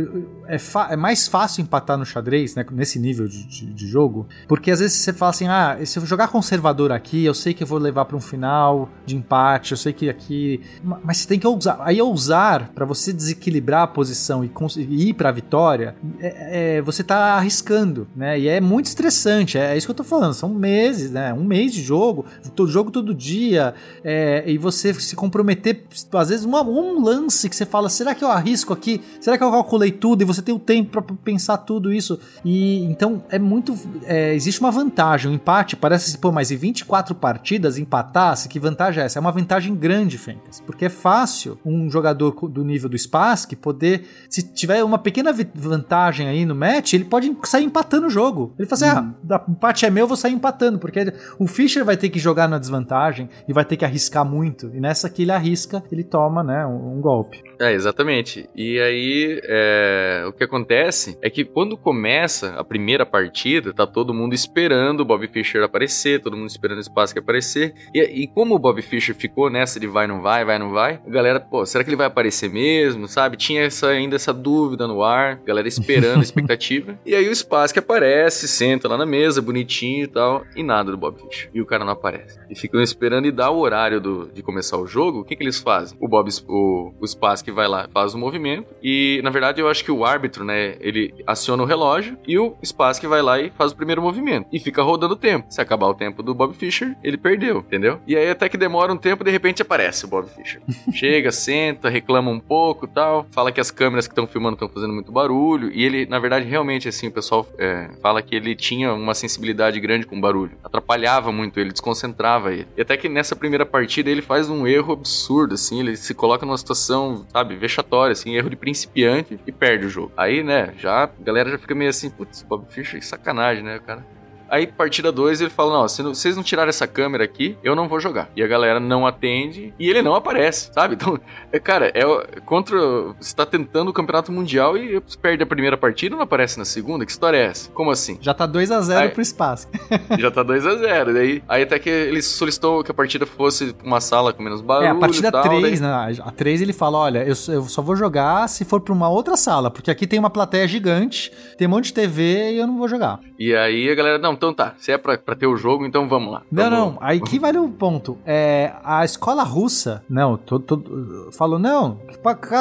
é, 0.49 0.57
é 0.93 0.97
mais 0.97 1.27
fácil 1.29 1.63
empatar 1.63 1.97
no 1.97 2.05
xadrez, 2.05 2.55
né, 2.55 2.65
nesse 2.73 2.99
nível 2.99 3.27
de, 3.29 3.47
de- 3.47 3.67
de 3.73 3.87
jogo, 3.87 4.27
porque 4.49 4.71
às 4.71 4.81
vezes 4.81 4.97
você 4.99 5.13
fala 5.13 5.31
assim, 5.31 5.47
ah, 5.49 5.79
se 5.85 5.99
eu 5.99 6.07
jogar 6.07 6.29
conservador 6.29 6.93
aqui, 6.93 7.25
eu 7.25 7.35
sei 7.35 7.55
que 7.55 7.63
eu 7.63 7.67
vou 7.67 7.79
levar 7.79 8.05
pra 8.05 8.17
um 8.17 8.21
final 8.21 8.89
de 9.05 9.17
empate, 9.17 9.73
eu 9.73 9.77
sei 9.79 9.93
que 9.93 10.09
aqui... 10.09 10.61
Ma- 10.83 11.01
Mas 11.05 11.19
você 11.19 11.29
tem 11.29 11.39
que 11.39 11.47
ousar. 11.47 11.79
Aí 11.81 12.01
ousar, 12.01 12.71
pra 12.75 12.85
você 12.85 13.13
desequilibrar 13.13 13.83
a 13.83 13.87
posição 13.87 14.45
e, 14.45 14.51
e 14.79 15.09
ir 15.11 15.15
pra 15.15 15.31
vitória, 15.31 15.95
é- 16.21 16.77
é, 16.79 16.83
você 16.83 16.96
tá 17.05 17.35
arriscando, 17.35 18.07
né, 18.15 18.39
e 18.39 18.49
é 18.49 18.61
muito 18.61 18.87
estressante, 18.87 19.59
é, 19.59 19.73
é 19.73 19.77
isso 19.77 19.87
que 19.87 19.91
eu 19.91 19.95
tô 19.97 20.05
falando, 20.05 20.35
são 20.35 20.49
meses, 20.49 21.11
né, 21.11 21.33
um 21.33 21.45
mês 21.45 21.73
de 21.73 21.83
jogo, 21.83 22.25
todo 22.55 22.71
jogo 22.71 22.91
todo 22.91 23.15
dia, 23.15 23.75
é, 24.05 24.43
e 24.47 24.57
você 24.59 24.93
se 24.95 25.15
comprometer, 25.17 25.85
às 26.13 26.29
vezes, 26.29 26.45
uma- 26.45 26.63
um 26.63 27.03
lance 27.03 27.49
que 27.49 27.57
você 27.57 27.67
fala, 27.67 27.89
será 27.89 28.15
que 28.15 28.23
eu 28.25 28.31
arrisco 28.31 28.73
aqui? 28.73 29.01
Será 29.21 29.37
que 29.39 29.45
eu 29.45 29.51
calculei 29.51 29.91
tudo? 29.91 30.23
E 30.23 30.25
você 30.25 30.43
tem 30.43 30.55
o 30.55 30.59
tempo 30.59 30.91
pra 30.91 31.03
pensar 31.25 31.59
tudo 31.59 31.93
isso. 31.93 32.19
E 32.45 32.85
então 32.85 33.23
é 33.31 33.39
muito. 33.39 33.75
é, 34.05 34.35
existe 34.35 34.61
uma 34.61 34.71
vantagem. 34.71 35.31
O 35.31 35.35
empate 35.35 35.77
parece 35.77 36.09
assim, 36.11 36.19
pô, 36.19 36.31
mas 36.33 36.51
em 36.51 36.57
24 36.57 37.15
partidas 37.15 37.79
empatasse, 37.79 38.49
que 38.49 38.59
vantagem 38.59 39.03
é 39.03 39.07
essa? 39.07 39.19
É 39.19 39.21
uma 39.21 39.33
vantagem 39.33 39.75
grande, 39.75 40.19
Fencas. 40.19 40.61
Porque 40.65 40.87
é 40.87 40.89
fácil 40.89 41.59
um 41.65 41.91
jogador 41.91 42.33
do 42.49 42.65
nível 42.65 42.89
do 42.89 42.97
Spassky 42.97 43.57
poder, 43.57 44.07
se 44.29 44.43
tiver 44.43 44.83
uma 44.85 44.99
pequena 44.99 45.33
vantagem 45.55 46.29
aí 46.29 46.45
no 46.45 46.55
match, 46.55 46.86
ele 46.95 47.05
pode 47.05 47.35
sair 47.45 47.65
empatando 47.65 48.07
o 48.07 48.11
jogo. 48.11 48.55
Ele 48.59 48.69
fala 48.69 48.93
assim: 48.93 49.15
ah, 49.31 49.45
o 49.49 49.51
empate 49.53 49.87
é 49.87 49.91
meu, 49.91 50.05
eu 50.05 50.09
vou 50.09 50.17
sair 50.17 50.33
empatando. 50.33 50.79
Porque 50.79 51.13
o 51.39 51.47
Fischer 51.47 51.85
vai 51.85 51.97
ter 51.97 52.09
que 52.11 52.19
jogar 52.19 52.49
na 52.49 52.59
desvantagem 52.59 53.29
e 53.49 53.53
vai 53.53 53.65
ter 53.65 53.77
que 53.77 53.85
arriscar 53.85 54.25
muito. 54.25 54.71
E 54.75 54.81
nessa 54.81 55.11
que 55.11 55.23
ele 55.23 55.33
arrisca, 55.33 55.83
ele 55.91 56.05
toma, 56.05 56.45
né, 56.45 56.67
um, 56.67 56.99
um 56.99 57.01
golpe. 57.01 57.43
É, 57.59 57.73
exatamente. 57.73 58.49
E 58.55 58.79
aí, 58.79 59.41
é, 59.45 60.25
o 60.29 60.33
que 60.33 60.45
acontece 60.45 61.19
é 61.23 61.31
que 61.31 61.45
quando 61.45 61.77
começa 61.77 62.51
a 62.51 62.63
primeira 62.63 63.07
partida, 63.07 63.73
tá 63.73 63.87
todo 63.87 64.13
mundo 64.13 64.35
esperando 64.35 65.01
o 65.01 65.05
Bob 65.05 65.27
Fischer 65.29 65.63
aparecer, 65.63 66.21
todo 66.21 66.37
mundo 66.37 66.51
esperando 66.51 66.79
o 66.79 66.83
espaço 66.83 67.15
que 67.15 67.19
aparecer. 67.19 67.75
E, 67.95 68.03
e 68.03 68.27
como 68.27 68.55
o 68.55 68.59
Bob 68.59 68.81
Fischer 68.83 69.15
ficou 69.15 69.49
nessa 69.49 69.81
de 69.81 69.87
vai, 69.87 70.07
não 70.07 70.21
vai, 70.21 70.45
vai, 70.45 70.59
não 70.59 70.71
vai, 70.71 71.01
a 71.07 71.11
galera, 71.11 71.41
pô, 71.41 71.65
será 71.65 71.83
que 71.83 71.89
ele 71.89 71.97
vai 71.97 72.07
aparecer 72.07 72.51
mesmo, 72.51 73.09
sabe? 73.09 73.37
Tinha 73.37 73.63
essa, 73.63 73.89
ainda 73.89 74.17
essa 74.17 74.33
dúvida 74.33 74.87
no 74.87 75.03
ar, 75.03 75.41
a 75.43 75.47
galera 75.47 75.69
esperando, 75.69 76.21
expectativa. 76.23 76.76
E 77.05 77.15
aí 77.15 77.29
o 77.29 77.33
espaço 77.33 77.73
que 77.73 77.79
aparece, 77.79 78.49
senta 78.49 78.89
lá 78.89 78.97
na 78.97 79.07
mesa, 79.07 79.43
bonitinho 79.43 80.05
e 80.05 80.07
tal, 80.07 80.45
e 80.55 80.63
nada 80.63 80.91
do 80.91 80.97
Bob 80.97 81.21
Fischer. 81.21 81.51
E 81.53 81.61
o 81.61 81.67
cara 81.67 81.85
não 81.85 81.93
aparece. 81.93 82.39
E 82.51 82.55
ficam 82.55 82.81
esperando 82.81 83.27
e 83.27 83.33
dá 83.33 83.51
o 83.51 83.59
horário 83.59 84.01
do, 84.01 84.31
de 84.33 84.43
começar 84.43 84.77
o 84.77 84.87
jogo, 84.87 85.21
o 85.21 85.25
que 85.25 85.37
que 85.37 85.43
eles 85.43 85.59
fazem? 85.59 85.97
O 86.01 86.09
Bob, 86.09 86.31
o, 86.49 86.93
o 87.01 87.07
Spassky 87.07 87.51
vai 87.51 87.69
lá, 87.69 87.89
faz 87.93 88.15
o 88.15 88.19
movimento, 88.19 88.75
e 88.83 89.21
na 89.23 89.31
verdade 89.31 89.61
eu 89.61 89.69
acho 89.69 89.85
que 89.85 89.91
o 89.91 90.05
árbitro, 90.05 90.45
né, 90.45 90.77
ele 90.81 91.15
aciona 91.27 91.63
o 91.63 91.67
relógio, 91.67 92.19
e 92.27 92.39
o 92.39 92.57
Spassky 92.65 93.07
vai 93.07 93.23
lá 93.23 93.41
e 93.41 93.51
faz 93.51 93.73
o 93.73 93.77
primeiro 93.77 94.03
movimento. 94.03 94.49
E 94.53 94.59
fica 94.59 94.83
rodando 94.83 95.15
o 95.15 95.17
tempo. 95.17 95.47
Se 95.51 95.61
acabar 95.61 95.87
o 95.87 95.95
tempo 95.95 96.23
do 96.23 96.35
Bob 96.35 96.55
Fischer, 96.55 96.97
ele 97.03 97.17
perdeu, 97.17 97.59
entendeu? 97.59 98.01
E 98.07 98.17
aí 98.17 98.31
até 98.31 98.49
que 98.49 98.57
demora 98.57 98.93
um 98.93 98.97
tempo, 98.97 99.25
de 99.25 99.31
repente 99.31 99.63
aparece 99.63 100.05
o 100.05 100.09
Bob 100.09 100.29
Fischer. 100.29 100.61
Chega, 100.93 101.33
senta, 101.33 101.89
reclama 101.89 102.31
um 102.31 102.41
pouco 102.41 102.87
tal, 102.87 103.27
fala 103.31 103.53
que 103.53 103.61
as 103.61 103.71
câmeras 103.71 104.07
que 104.07 104.13
estão 104.13 104.27
filmando 104.27 104.55
estão 104.55 104.69
fazendo 104.69 104.93
muito 104.93 105.13
barulho, 105.13 105.71
e 105.73 105.85
ele, 105.85 106.07
na 106.07 106.19
verdade, 106.19 106.47
realmente 106.47 106.66
realmente, 106.67 106.89
assim, 106.89 107.07
o 107.07 107.13
pessoal 107.13 107.47
é, 107.59 107.89
fala 108.03 108.21
que 108.21 108.35
ele 108.35 108.57
tinha 108.57 108.93
uma 108.93 109.15
sensibilidade 109.15 109.79
grande 109.79 110.07
com 110.07 110.21
barulho. 110.21 110.53
Atrapalhava 110.65 111.31
muito 111.31 111.61
ele, 111.61 111.71
desconcentrava 111.71 112.53
ele. 112.53 112.67
E 112.77 112.83
até 112.83 112.97
que 112.97 113.09
nessa 113.09 113.37
primeira 113.37 113.65
partida 113.65 114.11
ele 114.11 114.21
faz 114.21 114.51
um 114.51 114.67
erro 114.67 114.93
absurdo, 114.93 115.55
assim, 115.55 115.81
ele 115.81 115.97
se 115.97 116.13
coloca 116.13 116.45
numa 116.45 116.59
situação, 116.59 117.25
sabe, 117.33 117.55
vexatória, 117.57 118.13
assim, 118.13 118.35
erro 118.35 118.51
de 118.51 118.57
principiante 118.57 119.39
e 119.47 119.53
perde 119.53 119.87
o 119.87 119.89
jogo. 119.89 120.13
Aí, 120.17 120.43
né, 120.43 120.75
já 120.77 121.05
a 121.05 121.11
galera 121.21 121.51
já 121.51 121.59
fica 121.59 121.75
meio 121.75 121.91
assim, 121.91 122.11
putz, 122.11 122.43
Bob 122.43 122.67
Fischer, 122.69 122.99
que 122.99 123.07
sacanagem, 123.07 123.63
né, 123.63 123.79
cara? 123.79 124.05
Aí, 124.49 124.67
partida 124.67 125.11
2, 125.13 125.41
ele 125.41 125.51
fala: 125.51 125.73
Não, 125.81 125.89
se 125.89 126.03
não- 126.03 126.15
vocês 126.15 126.37
não 126.37 126.43
tirarem 126.43 126.69
essa 126.69 126.87
câmera 126.87 127.25
aqui, 127.25 127.57
eu 127.63 127.75
não 127.75 127.89
vou 127.89 127.99
jogar. 128.01 128.29
E 128.37 128.43
a 128.43 128.47
galera 128.47 128.79
não 128.81 129.07
atende 129.07 129.73
e 129.79 129.89
ele 129.89 130.03
não 130.03 130.15
aparece, 130.15 130.71
sabe? 130.73 130.97
Então, 131.07 131.19
é, 131.53 131.59
cara, 131.59 131.91
é 131.95 132.03
contra. 132.45 132.77
Você 133.21 133.35
tá 133.35 133.45
tentando 133.45 133.91
o 133.91 133.93
campeonato 133.93 134.33
mundial 134.33 134.77
e 134.79 135.01
perde 135.21 135.43
a 135.43 135.47
primeira 135.47 135.77
partida 135.77 136.15
e 136.15 136.17
não 136.17 136.23
aparece 136.25 136.59
na 136.59 136.65
segunda? 136.65 137.05
Que 137.05 137.11
história 137.11 137.37
é 137.37 137.45
essa? 137.47 137.71
Como 137.73 137.91
assim? 137.91 138.19
Já 138.21 138.33
tá 138.33 138.47
2 138.47 138.71
a 138.71 138.81
0 138.81 139.01
Aí- 139.01 139.09
pro 139.11 139.21
espaço. 139.21 139.69
Já 140.19 140.31
tá 140.31 140.43
2 140.43 140.67
a 140.67 140.75
0 140.77 141.13
Daí, 141.13 141.43
aí 141.49 141.63
até 141.63 141.79
que 141.79 141.91
ele 141.91 142.23
solicitou 142.23 142.83
que 142.83 142.91
a 142.91 142.95
partida 142.95 143.27
fosse 143.27 143.75
uma 143.85 144.01
sala 144.01 144.33
com 144.33 144.43
menos 144.43 144.61
barulho. 144.61 144.87
É, 144.87 144.91
a 144.91 144.95
partida 144.95 145.29
e 145.29 145.33
tal, 145.33 145.43
3, 145.43 145.81
daí- 145.81 145.81
né? 145.81 146.17
A 146.25 146.31
3 146.31 146.63
ele 146.63 146.73
fala: 146.73 146.99
olha, 146.99 147.19
eu, 147.21 147.35
eu 147.53 147.63
só 147.65 147.83
vou 147.83 147.97
jogar 147.97 148.49
se 148.49 148.65
for 148.65 148.81
pra 148.81 148.93
uma 148.95 149.09
outra 149.09 149.37
sala, 149.37 149.71
porque 149.71 149.91
aqui 149.91 150.07
tem 150.07 150.19
uma 150.19 150.31
plateia 150.31 150.67
gigante, 150.69 151.33
tem 151.59 151.67
um 151.67 151.71
monte 151.71 151.87
de 151.87 151.95
TV 151.95 152.53
e 152.53 152.59
eu 152.59 152.67
não 152.67 152.79
vou 152.79 152.89
jogar. 152.89 153.19
E 153.39 153.55
aí 153.55 153.91
a 153.91 153.95
galera, 153.95 154.19
não, 154.19 154.36
então 154.37 154.55
tá. 154.55 154.75
Se 154.79 154.93
é 154.93 154.99
pra, 154.99 155.17
pra 155.19 155.35
ter 155.35 155.47
o 155.47 155.57
jogo, 155.57 155.85
então 155.87 156.09
vamos 156.09 156.33
lá. 156.33 156.43
Não, 156.51 156.71
Vamos- 156.71 156.79
não, 156.95 156.99
aí 157.01 157.21
que 157.21 157.39
vale 157.39 157.59
o 157.59 157.69
ponto. 157.69 158.19
É, 158.25 158.73
a 158.85 159.05
escola 159.05 159.43
russa, 159.43 160.03
não, 160.09 160.37
todo, 160.37 160.63
todo, 160.65 161.31
falou, 161.33 161.59
não, 161.59 161.99